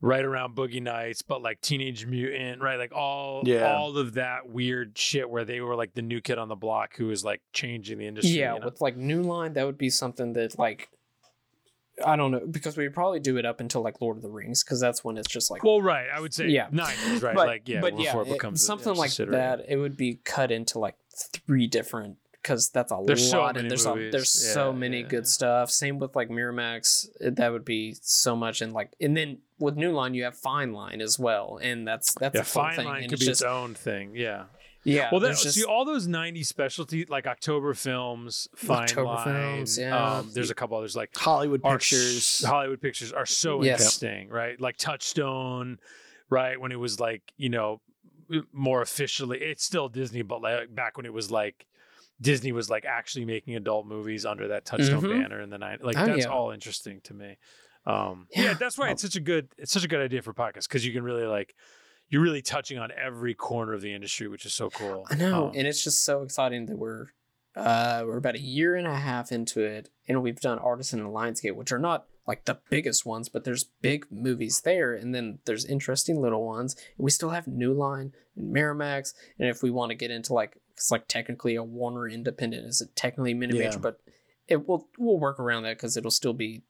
right 0.05 0.25
around 0.25 0.53
Boogie 0.53 0.81
Nights, 0.81 1.21
but 1.21 1.41
like 1.41 1.61
Teenage 1.61 2.05
Mutant, 2.05 2.61
right? 2.61 2.77
Like 2.77 2.91
all 2.93 3.41
Yeah. 3.45 3.73
all 3.73 3.97
of 3.97 4.15
that 4.15 4.49
weird 4.49 4.97
shit 4.97 5.29
where 5.29 5.45
they 5.45 5.61
were 5.61 5.75
like 5.77 5.93
the 5.93 6.01
new 6.01 6.19
kid 6.19 6.37
on 6.37 6.49
the 6.49 6.57
block 6.57 6.97
who 6.97 7.05
was 7.07 7.23
like 7.23 7.41
changing 7.53 7.99
the 7.99 8.07
industry. 8.07 8.31
yeah, 8.33 8.53
you 8.55 8.59
know? 8.59 8.65
with 8.65 8.81
like 8.81 8.97
New 8.97 9.21
Line, 9.23 9.53
that 9.53 9.65
would 9.65 9.77
be 9.77 9.89
something 9.89 10.33
that 10.33 10.59
like 10.59 10.89
I 12.05 12.15
don't 12.17 12.31
know 12.31 12.41
because 12.49 12.75
we 12.75 12.89
probably 12.89 13.19
do 13.21 13.37
it 13.37 13.45
up 13.45 13.61
until 13.61 13.81
like 13.81 14.01
Lord 14.01 14.17
of 14.17 14.23
the 14.23 14.29
Rings 14.29 14.61
because 14.63 14.81
that's 14.81 15.03
when 15.05 15.15
it's 15.17 15.29
just 15.31 15.49
like 15.49 15.63
Well, 15.63 15.81
right. 15.81 16.07
I 16.13 16.19
would 16.19 16.33
say 16.33 16.47
Yeah. 16.47 16.67
nineties, 16.71 17.21
right? 17.21 17.33
but, 17.35 17.47
like 17.47 17.69
yeah, 17.69 17.79
but 17.81 17.95
before 17.95 18.25
yeah, 18.25 18.29
it 18.31 18.33
becomes 18.33 18.61
a- 18.61 18.65
something 18.65 18.95
yeah, 18.95 18.99
like 18.99 19.11
that. 19.15 19.65
It 19.69 19.77
would 19.77 19.95
be 19.95 20.15
cut 20.25 20.51
into 20.51 20.79
like 20.79 20.95
three 21.15 21.67
different 21.67 22.17
because 22.43 22.69
that's 22.69 22.91
a 22.91 22.99
There's 23.05 23.31
so 23.31 23.39
lot 23.39 23.55
many 23.55 23.59
and 23.65 23.71
there's 23.71 23.87
movies. 23.87 24.09
a, 24.09 24.11
there's 24.11 24.29
so 24.29 24.71
many 24.73 24.99
yeah. 25.01 25.07
good 25.07 25.27
stuff. 25.27 25.71
Same 25.71 25.97
with 25.97 26.15
like 26.15 26.29
Miramax, 26.29 27.07
that 27.21 27.51
would 27.51 27.65
be 27.65 27.95
so 28.01 28.35
much 28.35 28.61
and 28.61 28.73
like 28.73 28.91
and 29.01 29.15
then 29.17 29.39
with 29.59 29.75
New 29.77 29.91
Line 29.93 30.13
you 30.13 30.25
have 30.25 30.35
Fine 30.37 30.73
Line 30.73 31.01
as 31.01 31.17
well, 31.17 31.57
and 31.61 31.87
that's 31.87 32.13
that's 32.15 32.35
Yeah, 32.35 32.41
a 32.41 32.45
Fine 32.45 32.75
thing. 32.75 32.85
Line 32.85 33.01
and 33.03 33.09
could 33.09 33.13
it's 33.13 33.21
be 33.21 33.31
just 33.31 33.41
its 33.41 33.49
own 33.49 33.73
thing. 33.75 34.11
Yeah. 34.15 34.43
yeah. 34.83 35.07
Well, 35.09 35.21
that, 35.21 35.27
there's 35.27 35.43
just, 35.43 35.55
see 35.55 35.63
all 35.63 35.85
those 35.85 36.07
'90s 36.07 36.45
specialty 36.47 37.05
like 37.05 37.25
October 37.27 37.73
films, 37.73 38.49
Fine 38.57 38.83
October 38.83 39.05
Line. 39.13 39.23
Films, 39.55 39.77
yeah. 39.79 40.17
Um, 40.17 40.31
there's 40.33 40.49
a 40.51 40.55
couple 40.55 40.77
others 40.77 40.95
like 40.97 41.11
Hollywood 41.15 41.61
are 41.63 41.77
pictures. 41.77 42.17
s- 42.17 42.43
Hollywood 42.43 42.81
pictures 42.81 43.13
are 43.13 43.25
so 43.25 43.63
Yes. 43.63 43.79
interesting, 43.79 44.27
right? 44.29 44.59
Like 44.59 44.75
Touchstone, 44.77 45.79
right? 46.29 46.59
When 46.59 46.73
it 46.73 46.79
was 46.79 46.99
like 46.99 47.21
you 47.37 47.47
know 47.49 47.79
more 48.51 48.81
officially, 48.81 49.37
it's 49.39 49.63
still 49.63 49.87
Disney, 49.87 50.23
but 50.23 50.41
like 50.41 50.73
back 50.75 50.97
when 50.97 51.05
it 51.05 51.13
was 51.13 51.31
like 51.31 51.65
Disney 52.23 52.51
was 52.51 52.69
like 52.69 52.85
actually 52.85 53.25
making 53.25 53.55
adult 53.55 53.85
movies 53.85 54.25
under 54.25 54.47
that 54.49 54.65
Touchstone 54.65 55.01
Mhm. 55.01 55.21
banner 55.21 55.41
in 55.41 55.49
the 55.49 55.57
night. 55.57 55.83
Like 55.83 55.97
Oh, 55.97 56.05
that's 56.05 56.19
yeah. 56.25 56.31
all 56.31 56.51
interesting 56.51 57.01
to 57.01 57.13
me. 57.13 57.37
Um, 57.85 58.27
yeah. 58.31 58.43
Yeah. 58.43 58.53
that's 58.53 58.77
why 58.77 58.89
it's 58.89 59.01
such 59.01 59.15
a 59.15 59.19
good 59.19 59.49
it's 59.57 59.71
such 59.71 59.83
a 59.83 59.87
good 59.87 60.01
idea 60.01 60.21
for 60.21 60.33
podcasts 60.33 60.67
because 60.69 60.85
you 60.85 60.93
can 60.93 61.03
really 61.03 61.25
like 61.25 61.53
you're 62.09 62.21
really 62.21 62.41
touching 62.41 62.77
on 62.79 62.91
every 62.91 63.33
corner 63.33 63.73
of 63.73 63.81
the 63.81 63.93
industry, 63.93 64.27
which 64.27 64.45
is 64.45 64.53
so 64.53 64.69
cool. 64.69 65.05
I 65.09 65.15
know, 65.15 65.47
Um, 65.49 65.51
and 65.55 65.67
it's 65.67 65.83
just 65.83 66.03
so 66.05 66.21
exciting 66.23 66.65
that 66.67 66.77
we're 66.77 67.07
uh 67.55 68.03
we're 68.05 68.17
about 68.17 68.35
a 68.35 68.39
year 68.41 68.75
and 68.75 68.87
a 68.87 68.95
half 68.95 69.31
into 69.31 69.61
it, 69.61 69.89
and 70.07 70.23
we've 70.23 70.39
done 70.39 70.57
Artisan 70.59 70.99
and 71.01 71.09
Lionsgate, 71.09 71.55
which 71.55 71.71
are 71.71 71.79
not 71.79 72.07
like 72.25 72.45
the 72.45 72.57
biggest 72.69 73.05
ones, 73.05 73.27
but 73.27 73.43
there's 73.43 73.65
big 73.81 74.05
movies 74.09 74.61
there, 74.61 74.93
and 74.93 75.13
then 75.13 75.39
there's 75.45 75.65
interesting 75.65 76.21
little 76.21 76.45
ones. 76.45 76.75
We 76.97 77.11
still 77.11 77.31
have 77.31 77.47
New 77.47 77.73
Line 77.73 78.13
and 78.37 78.55
Miramax, 78.55 79.13
and 79.37 79.49
if 79.49 79.61
we 79.61 79.69
want 79.71 79.89
to 79.89 79.95
get 79.95 80.09
into 80.09 80.33
like 80.33 80.57
it's 80.75 80.91
like 80.91 81.07
technically 81.07 81.55
a 81.55 81.63
Warner 81.63 82.07
Independent, 82.07 82.65
is 82.65 82.81
it 82.81 82.95
technically 82.95 83.33
mini 83.33 83.57
Yeah. 83.57 83.65
major, 83.67 83.79
but 83.79 83.99
it 84.47 84.67
will 84.67 84.87
we'll 84.97 85.19
work 85.19 85.39
around 85.39 85.63
that 85.63 85.77
because 85.77 85.95
it'll 85.97 86.11
still 86.11 86.33
be 86.33 86.63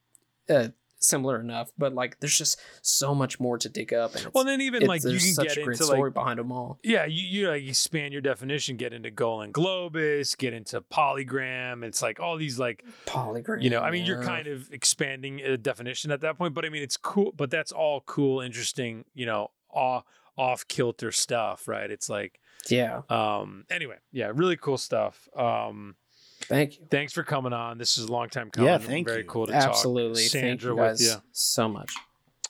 uh, 0.49 0.69
similar 0.99 1.39
enough. 1.39 1.71
But 1.77 1.93
like, 1.93 2.19
there's 2.19 2.37
just 2.37 2.59
so 2.81 3.15
much 3.15 3.39
more 3.39 3.57
to 3.57 3.69
dig 3.69 3.93
up, 3.93 4.15
and 4.15 4.27
well, 4.33 4.43
then 4.43 4.61
even 4.61 4.85
like 4.85 5.03
you 5.03 5.17
can 5.17 5.43
get 5.43 5.57
into 5.57 5.83
story 5.83 6.09
like 6.09 6.13
behind 6.13 6.39
them 6.39 6.51
all. 6.51 6.79
Yeah, 6.83 7.05
you 7.05 7.23
you 7.23 7.49
like 7.49 7.63
expand 7.63 8.13
your 8.13 8.21
definition, 8.21 8.77
get 8.77 8.93
into 8.93 9.11
Golan 9.11 9.53
Globus, 9.53 10.37
get 10.37 10.53
into 10.53 10.81
polygram. 10.81 11.83
It's 11.83 12.01
like 12.01 12.19
all 12.19 12.37
these 12.37 12.59
like 12.59 12.83
Polygram, 13.05 13.61
you 13.61 13.69
know, 13.69 13.81
I 13.81 13.91
mean, 13.91 14.05
you're 14.05 14.23
kind 14.23 14.47
of 14.47 14.71
expanding 14.71 15.41
a 15.41 15.57
definition 15.57 16.11
at 16.11 16.21
that 16.21 16.37
point, 16.37 16.53
but 16.53 16.65
I 16.65 16.69
mean, 16.69 16.83
it's 16.83 16.97
cool, 16.97 17.31
but 17.35 17.49
that's 17.49 17.71
all 17.71 18.01
cool, 18.01 18.41
interesting, 18.41 19.05
you 19.13 19.25
know, 19.25 19.51
off 19.69 20.03
off 20.37 20.67
kilter 20.67 21.11
stuff, 21.11 21.67
right? 21.67 21.91
It's 21.91 22.09
like, 22.09 22.39
yeah. 22.69 23.01
um, 23.09 23.65
anyway, 23.69 23.97
yeah, 24.11 24.31
really 24.33 24.57
cool 24.57 24.77
stuff. 24.77 25.27
Um, 25.35 25.95
Thank 26.41 26.77
you. 26.77 26.85
thanks 26.89 27.13
for 27.13 27.23
coming 27.23 27.53
on. 27.53 27.77
This 27.77 27.97
is 27.97 28.05
a 28.05 28.11
long 28.11 28.29
time 28.29 28.49
coming. 28.51 28.69
Yeah, 28.69 28.77
thank 28.77 29.07
Very 29.07 29.21
you. 29.21 29.27
cool 29.27 29.47
to 29.47 29.53
Absolutely. 29.53 30.23
talk. 30.23 30.31
Thank 30.31 30.61
Sandra 30.61 30.71
you 30.71 30.75
with 30.75 30.85
guys 30.91 31.01
you. 31.01 31.21
so 31.31 31.69
much. 31.69 31.93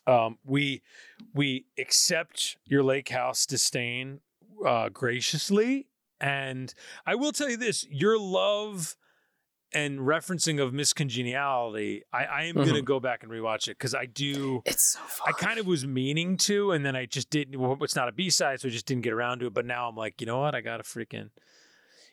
Um, 0.07 0.37
we 0.43 0.81
we 1.33 1.65
accept 1.77 2.57
your 2.65 2.83
lake 2.83 3.09
house 3.09 3.45
disdain 3.45 4.19
uh, 4.65 4.89
graciously, 4.89 5.87
and 6.19 6.73
I 7.05 7.15
will 7.15 7.31
tell 7.31 7.49
you 7.49 7.57
this: 7.57 7.85
your 7.89 8.17
love 8.19 8.95
and 9.73 9.99
referencing 9.99 10.61
of 10.61 10.73
Miss 10.73 10.93
Congeniality, 10.93 12.03
I, 12.13 12.25
I 12.25 12.43
am 12.43 12.55
going 12.55 12.67
to 12.73 12.81
Mhm. 12.81 12.85
go 12.85 12.99
back 12.99 13.23
and 13.23 13.31
rewatch 13.31 13.67
it 13.67 13.77
because 13.77 13.93
I 13.95 14.05
do. 14.05 14.61
It's 14.65 14.83
so 14.83 14.99
fun. 15.01 15.27
I 15.29 15.31
kind 15.31 15.59
of 15.59 15.65
was 15.65 15.85
meaning 15.85 16.37
to, 16.37 16.71
and 16.71 16.85
then 16.85 16.95
I 16.95 17.05
just 17.05 17.29
didn't. 17.29 17.59
Well, 17.59 17.77
it's 17.81 17.95
not 17.95 18.07
a 18.09 18.11
B 18.11 18.29
side, 18.29 18.61
so 18.61 18.67
I 18.67 18.71
just 18.71 18.85
didn't 18.85 19.03
get 19.03 19.13
around 19.13 19.39
to 19.39 19.47
it. 19.47 19.53
But 19.53 19.65
now 19.65 19.87
I'm 19.89 19.95
like, 19.95 20.21
you 20.21 20.27
know 20.27 20.39
what? 20.39 20.55
I 20.55 20.61
got 20.61 20.77
to 20.77 20.83
freaking. 20.83 21.29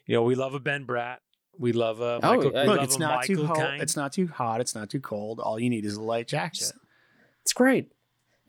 You 0.07 0.15
know, 0.17 0.23
we 0.23 0.35
love 0.35 0.55
a 0.55 0.61
Ben 0.61 0.87
Bratt. 0.87 1.19
We 1.59 1.73
love 1.73 2.01
a 2.01 2.21
Oh, 2.23 2.37
Michael. 2.37 2.53
yeah. 2.53 2.63
we 2.63 2.69
Look, 2.71 2.83
it's 2.83 2.97
a 2.97 3.01
not 3.01 3.25
too 3.25 3.47
hot. 3.47 3.57
Caine. 3.57 3.81
It's 3.81 3.97
not 3.97 4.13
too 4.13 4.27
hot. 4.29 4.61
It's 4.61 4.75
not 4.75 4.89
too 4.91 5.01
cold. 5.01 5.41
All 5.41 5.59
you 5.61 5.69
need 5.71 5.85
is 5.85 5.97
a 5.97 6.03
light 6.03 6.27
jacket. 6.29 6.73
It's 7.43 7.53
great. 7.53 7.93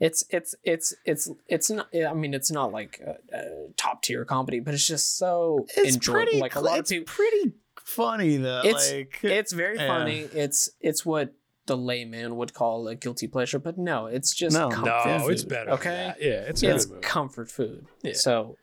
It's 0.00 0.24
it's 0.30 0.54
it's 0.64 0.94
it's 1.04 1.30
it's 1.46 1.70
not. 1.70 1.88
I 1.94 2.12
mean, 2.14 2.34
it's 2.34 2.50
not 2.50 2.72
like 2.72 3.00
a, 3.06 3.16
a 3.36 3.72
top 3.76 4.02
tier 4.02 4.24
comedy, 4.24 4.58
but 4.58 4.74
it's 4.74 4.86
just 4.86 5.16
so 5.16 5.66
It's 5.76 5.94
enjoyable. 5.94 6.22
pretty. 6.24 6.40
Like 6.40 6.56
a 6.56 6.60
lot 6.60 6.74
of 6.74 6.80
it's 6.80 6.90
people, 6.90 7.12
pretty 7.14 7.52
funny 7.84 8.36
though. 8.36 8.62
It's- 8.64 8.92
like 8.92 9.18
it's 9.22 9.52
very 9.52 9.76
Yeah. 9.76 9.86
funny. 9.88 10.20
It's 10.32 10.70
it's 10.80 11.04
what 11.06 11.32
the 11.66 11.76
layman 11.76 12.36
would 12.36 12.52
call 12.54 12.88
a 12.88 12.94
guilty 12.96 13.28
pleasure, 13.28 13.58
but 13.58 13.78
no, 13.78 14.06
it's 14.06 14.34
just 14.34 14.56
No. 14.56 14.68
comfort 14.68 15.06
no, 15.06 15.28
it's 15.28 15.42
food, 15.42 15.48
better. 15.48 15.64
than 15.66 15.74
Okay, 15.74 15.90
that. 15.90 16.20
yeah, 16.22 16.30
it's 16.48 16.62
a 16.62 16.74
it's 16.74 16.88
movie. 16.88 17.00
comfort 17.02 17.50
food. 17.50 17.86
Yeah. 18.02 18.14
So, 18.14 18.56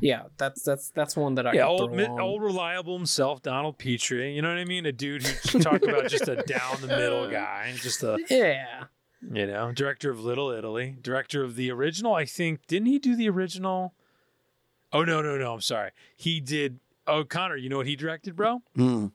yeah, 0.00 0.22
that's 0.38 0.62
that's 0.62 0.88
that's 0.90 1.16
one 1.16 1.34
that 1.34 1.46
I 1.46 1.52
yeah, 1.52 1.66
old, 1.66 1.90
throw 1.90 1.96
mi- 1.96 2.06
on. 2.06 2.18
old 2.20 2.42
reliable 2.42 2.96
himself, 2.96 3.42
Donald 3.42 3.76
Petrie. 3.78 4.34
You 4.34 4.40
know 4.42 4.48
what 4.48 4.56
I 4.58 4.64
mean? 4.64 4.86
A 4.86 4.92
dude 4.92 5.26
who 5.26 5.58
talked 5.58 5.84
about 5.84 6.08
just 6.08 6.28
a 6.28 6.36
down 6.36 6.80
the 6.80 6.86
middle 6.88 7.28
guy, 7.30 7.74
just 7.76 8.02
a 8.02 8.18
Yeah, 8.30 8.84
you 9.20 9.46
know 9.46 9.70
director 9.72 10.10
of 10.10 10.20
Little 10.24 10.50
Italy, 10.50 10.96
director 11.02 11.44
of 11.44 11.56
the 11.56 11.70
original. 11.70 12.14
I 12.14 12.24
think 12.24 12.66
didn't 12.66 12.86
he 12.86 12.98
do 12.98 13.14
the 13.16 13.28
original? 13.28 13.92
Oh 14.94 15.04
no, 15.04 15.20
no, 15.20 15.36
no! 15.36 15.52
I'm 15.52 15.60
sorry. 15.60 15.90
He 16.16 16.40
did. 16.40 16.78
Oh, 17.06 17.24
Connor, 17.24 17.56
you 17.56 17.68
know 17.68 17.76
what 17.76 17.86
he 17.86 17.96
directed, 17.96 18.34
bro? 18.36 18.62
Mm. 18.76 19.12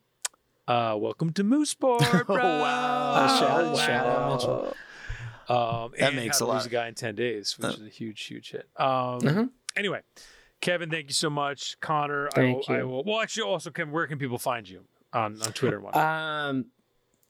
Uh, 0.68 0.96
Welcome 0.98 1.34
to 1.34 1.44
Mooseport, 1.44 2.26
bro. 2.26 2.36
wow. 2.38 3.28
Shout- 3.40 3.66
Wow. 3.66 3.76
shout 3.76 4.06
out 4.06 4.34
Mitchell. 4.34 4.74
Um, 5.50 5.92
That 6.00 6.08
and 6.08 6.16
makes 6.16 6.38
a 6.38 6.46
to 6.46 6.46
Lose 6.46 6.54
lot. 6.64 6.66
a 6.66 6.70
guy 6.70 6.88
in 6.88 6.94
ten 6.96 7.16
days, 7.16 7.58
which 7.58 7.66
Uh. 7.66 7.74
is 7.74 7.82
a 7.82 7.90
huge, 7.90 8.22
huge 8.24 8.52
hit. 8.52 8.70
Um, 8.78 9.20
Mhm. 9.20 9.50
Anyway, 9.76 10.02
Kevin, 10.62 10.90
thank 10.90 11.08
you 11.08 11.14
so 11.14 11.30
much. 11.30 11.78
Connor, 11.82 12.30
Thank 12.34 12.70
I 12.70 12.74
will, 12.74 12.80
I 12.80 12.84
will. 12.84 13.04
Well, 13.04 13.20
actually, 13.22 13.44
also, 13.44 13.72
Kevin, 13.72 13.92
where 13.94 14.08
can 14.08 14.18
people 14.20 14.38
find 14.38 14.68
you 14.70 14.86
on 15.12 15.42
on 15.42 15.52
Twitter? 15.54 15.82
And? 15.86 15.96
Um, 15.96 16.66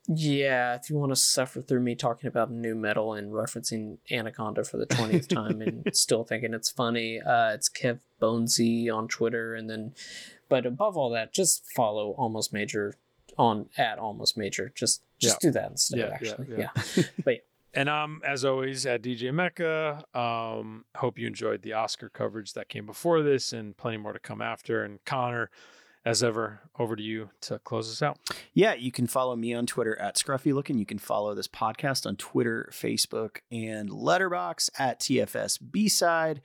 yeah, 0.08 0.76
if 0.76 0.90
you 0.90 0.98
want 0.98 1.12
to 1.12 1.16
suffer 1.16 1.62
through 1.62 1.82
me 1.82 1.96
talking 1.96 2.28
about 2.28 2.52
nu 2.52 2.76
metal 2.76 3.14
and 3.14 3.32
referencing 3.32 3.98
Anaconda 4.12 4.64
for 4.64 4.78
the 4.78 4.86
twentieth 4.88 5.28
time 5.28 5.62
and 5.62 5.84
still 5.96 6.24
thinking 6.24 6.54
it's 6.54 6.70
funny, 6.70 7.20
uh, 7.22 7.54
it's 7.54 7.70
Kev 7.70 8.00
Bonesy 8.22 8.94
on 8.94 9.08
Twitter, 9.08 9.56
and 9.56 9.70
then, 9.70 9.94
but 10.52 10.66
above 10.66 10.98
all 10.98 11.10
that, 11.12 11.34
just 11.34 11.66
follow 11.74 12.12
Almost 12.12 12.52
Major 12.52 12.98
on 13.38 13.70
at 13.78 13.98
Almost 13.98 14.38
Major. 14.38 14.74
Just 14.76 15.02
just 15.18 15.40
do 15.40 15.50
that 15.52 15.72
instead. 15.72 16.00
Yeah, 16.00 16.08
yeah, 16.08 16.14
actually, 16.14 16.48
yeah. 16.58 16.70
yeah. 16.96 17.04
but 17.26 17.34
yeah. 17.36 17.40
And 17.74 17.88
um, 17.88 18.22
as 18.28 18.44
always, 18.44 18.86
at 18.86 19.02
DJ 19.02 19.34
Mecca. 19.34 20.04
Um, 20.14 20.84
hope 20.98 21.18
you 21.18 21.26
enjoyed 21.26 21.62
the 21.62 21.72
Oscar 21.72 22.10
coverage 22.10 22.52
that 22.52 22.68
came 22.68 22.86
before 22.86 23.24
this, 23.24 23.54
and 23.54 23.78
plenty 23.78 23.96
more 23.96 24.12
to 24.12 24.20
come 24.20 24.42
after. 24.42 24.84
And 24.84 25.00
Connor, 25.06 25.50
as 26.04 26.22
ever, 26.22 26.60
over 26.78 26.98
to 26.98 27.02
you 27.02 27.30
to 27.42 27.60
close 27.60 27.90
us 27.90 28.02
out. 28.02 28.20
Yeah, 28.54 28.74
you 28.74 28.92
can 28.92 29.08
follow 29.08 29.38
me 29.38 29.54
on 29.54 29.68
Twitter 29.68 29.98
at 30.02 30.18
Scruffy 30.18 30.54
Looking. 30.54 30.80
You 30.80 30.86
can 30.86 31.00
follow 31.00 31.34
this 31.34 31.48
podcast 31.48 32.06
on 32.06 32.18
Twitter, 32.18 32.70
Facebook, 32.74 33.38
and 33.50 33.90
Letterboxd 33.90 34.70
at 34.78 35.00
TFS 35.00 35.60
B 35.72 35.88
Side. 35.88 36.42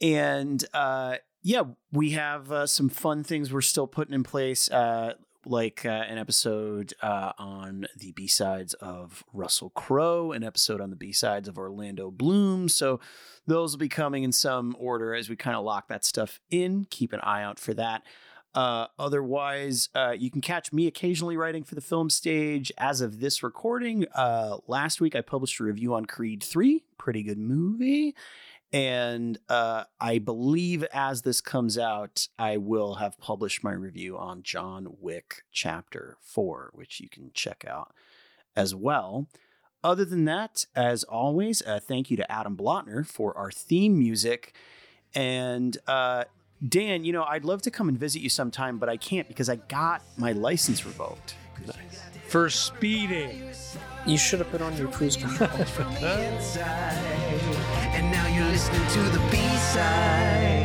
And 0.00 0.64
uh, 0.74 1.18
yeah, 1.44 1.62
we 1.92 2.12
have 2.12 2.50
uh, 2.50 2.66
some 2.66 2.88
fun 2.88 3.22
things 3.22 3.52
we're 3.52 3.60
still 3.60 3.86
putting 3.86 4.14
in 4.14 4.22
place, 4.24 4.70
uh, 4.70 5.12
like 5.44 5.84
uh, 5.84 5.90
an 5.90 6.16
episode 6.16 6.94
uh, 7.02 7.32
on 7.38 7.86
the 7.94 8.12
B 8.12 8.26
sides 8.26 8.72
of 8.74 9.22
Russell 9.30 9.68
Crowe, 9.68 10.32
an 10.32 10.42
episode 10.42 10.80
on 10.80 10.88
the 10.88 10.96
B 10.96 11.12
sides 11.12 11.46
of 11.46 11.58
Orlando 11.58 12.10
Bloom. 12.10 12.70
So 12.70 12.98
those 13.46 13.72
will 13.72 13.78
be 13.78 13.90
coming 13.90 14.22
in 14.22 14.32
some 14.32 14.74
order 14.78 15.14
as 15.14 15.28
we 15.28 15.36
kind 15.36 15.54
of 15.54 15.66
lock 15.66 15.88
that 15.88 16.02
stuff 16.02 16.40
in. 16.50 16.86
Keep 16.88 17.12
an 17.12 17.20
eye 17.20 17.42
out 17.42 17.60
for 17.60 17.74
that. 17.74 18.04
Uh, 18.54 18.86
otherwise, 18.98 19.90
uh, 19.94 20.14
you 20.16 20.30
can 20.30 20.40
catch 20.40 20.72
me 20.72 20.86
occasionally 20.86 21.36
writing 21.36 21.62
for 21.62 21.74
the 21.74 21.82
film 21.82 22.08
stage. 22.08 22.72
As 22.78 23.02
of 23.02 23.20
this 23.20 23.42
recording, 23.42 24.06
last 24.66 24.98
week 24.98 25.14
I 25.14 25.20
published 25.20 25.60
a 25.60 25.64
review 25.64 25.92
on 25.92 26.06
Creed 26.06 26.42
3. 26.42 26.84
Pretty 26.96 27.22
good 27.22 27.38
movie. 27.38 28.14
And 28.74 29.38
uh, 29.48 29.84
I 30.00 30.18
believe 30.18 30.82
as 30.92 31.22
this 31.22 31.40
comes 31.40 31.78
out, 31.78 32.26
I 32.36 32.56
will 32.56 32.96
have 32.96 33.16
published 33.20 33.62
my 33.62 33.72
review 33.72 34.18
on 34.18 34.42
John 34.42 34.96
Wick 35.00 35.44
Chapter 35.52 36.16
4, 36.22 36.72
which 36.74 36.98
you 36.98 37.08
can 37.08 37.30
check 37.32 37.64
out 37.68 37.94
as 38.56 38.74
well. 38.74 39.28
Other 39.84 40.04
than 40.04 40.24
that, 40.24 40.66
as 40.74 41.04
always, 41.04 41.62
uh, 41.62 41.78
thank 41.78 42.10
you 42.10 42.16
to 42.16 42.32
Adam 42.32 42.56
Blotner 42.56 43.06
for 43.06 43.36
our 43.38 43.52
theme 43.52 43.96
music. 43.96 44.56
And 45.14 45.78
uh, 45.86 46.24
Dan, 46.68 47.04
you 47.04 47.12
know, 47.12 47.22
I'd 47.22 47.44
love 47.44 47.62
to 47.62 47.70
come 47.70 47.88
and 47.88 47.96
visit 47.96 48.22
you 48.22 48.28
sometime, 48.28 48.78
but 48.78 48.88
I 48.88 48.96
can't 48.96 49.28
because 49.28 49.48
I 49.48 49.54
got 49.54 50.02
my 50.16 50.32
license 50.32 50.84
revoked. 50.84 51.36
For 52.26 52.50
speeding. 52.50 53.50
You 54.04 54.18
should 54.18 54.40
have 54.40 54.50
put 54.50 54.62
on 54.62 54.76
your 54.76 54.88
cruise 54.88 55.16
control. 55.16 55.48
And 57.94 58.10
now 58.10 58.26
you're 58.26 58.44
listening 58.46 58.86
to 58.88 59.00
the 59.10 59.20
B 59.30 59.36
side. 59.72 60.63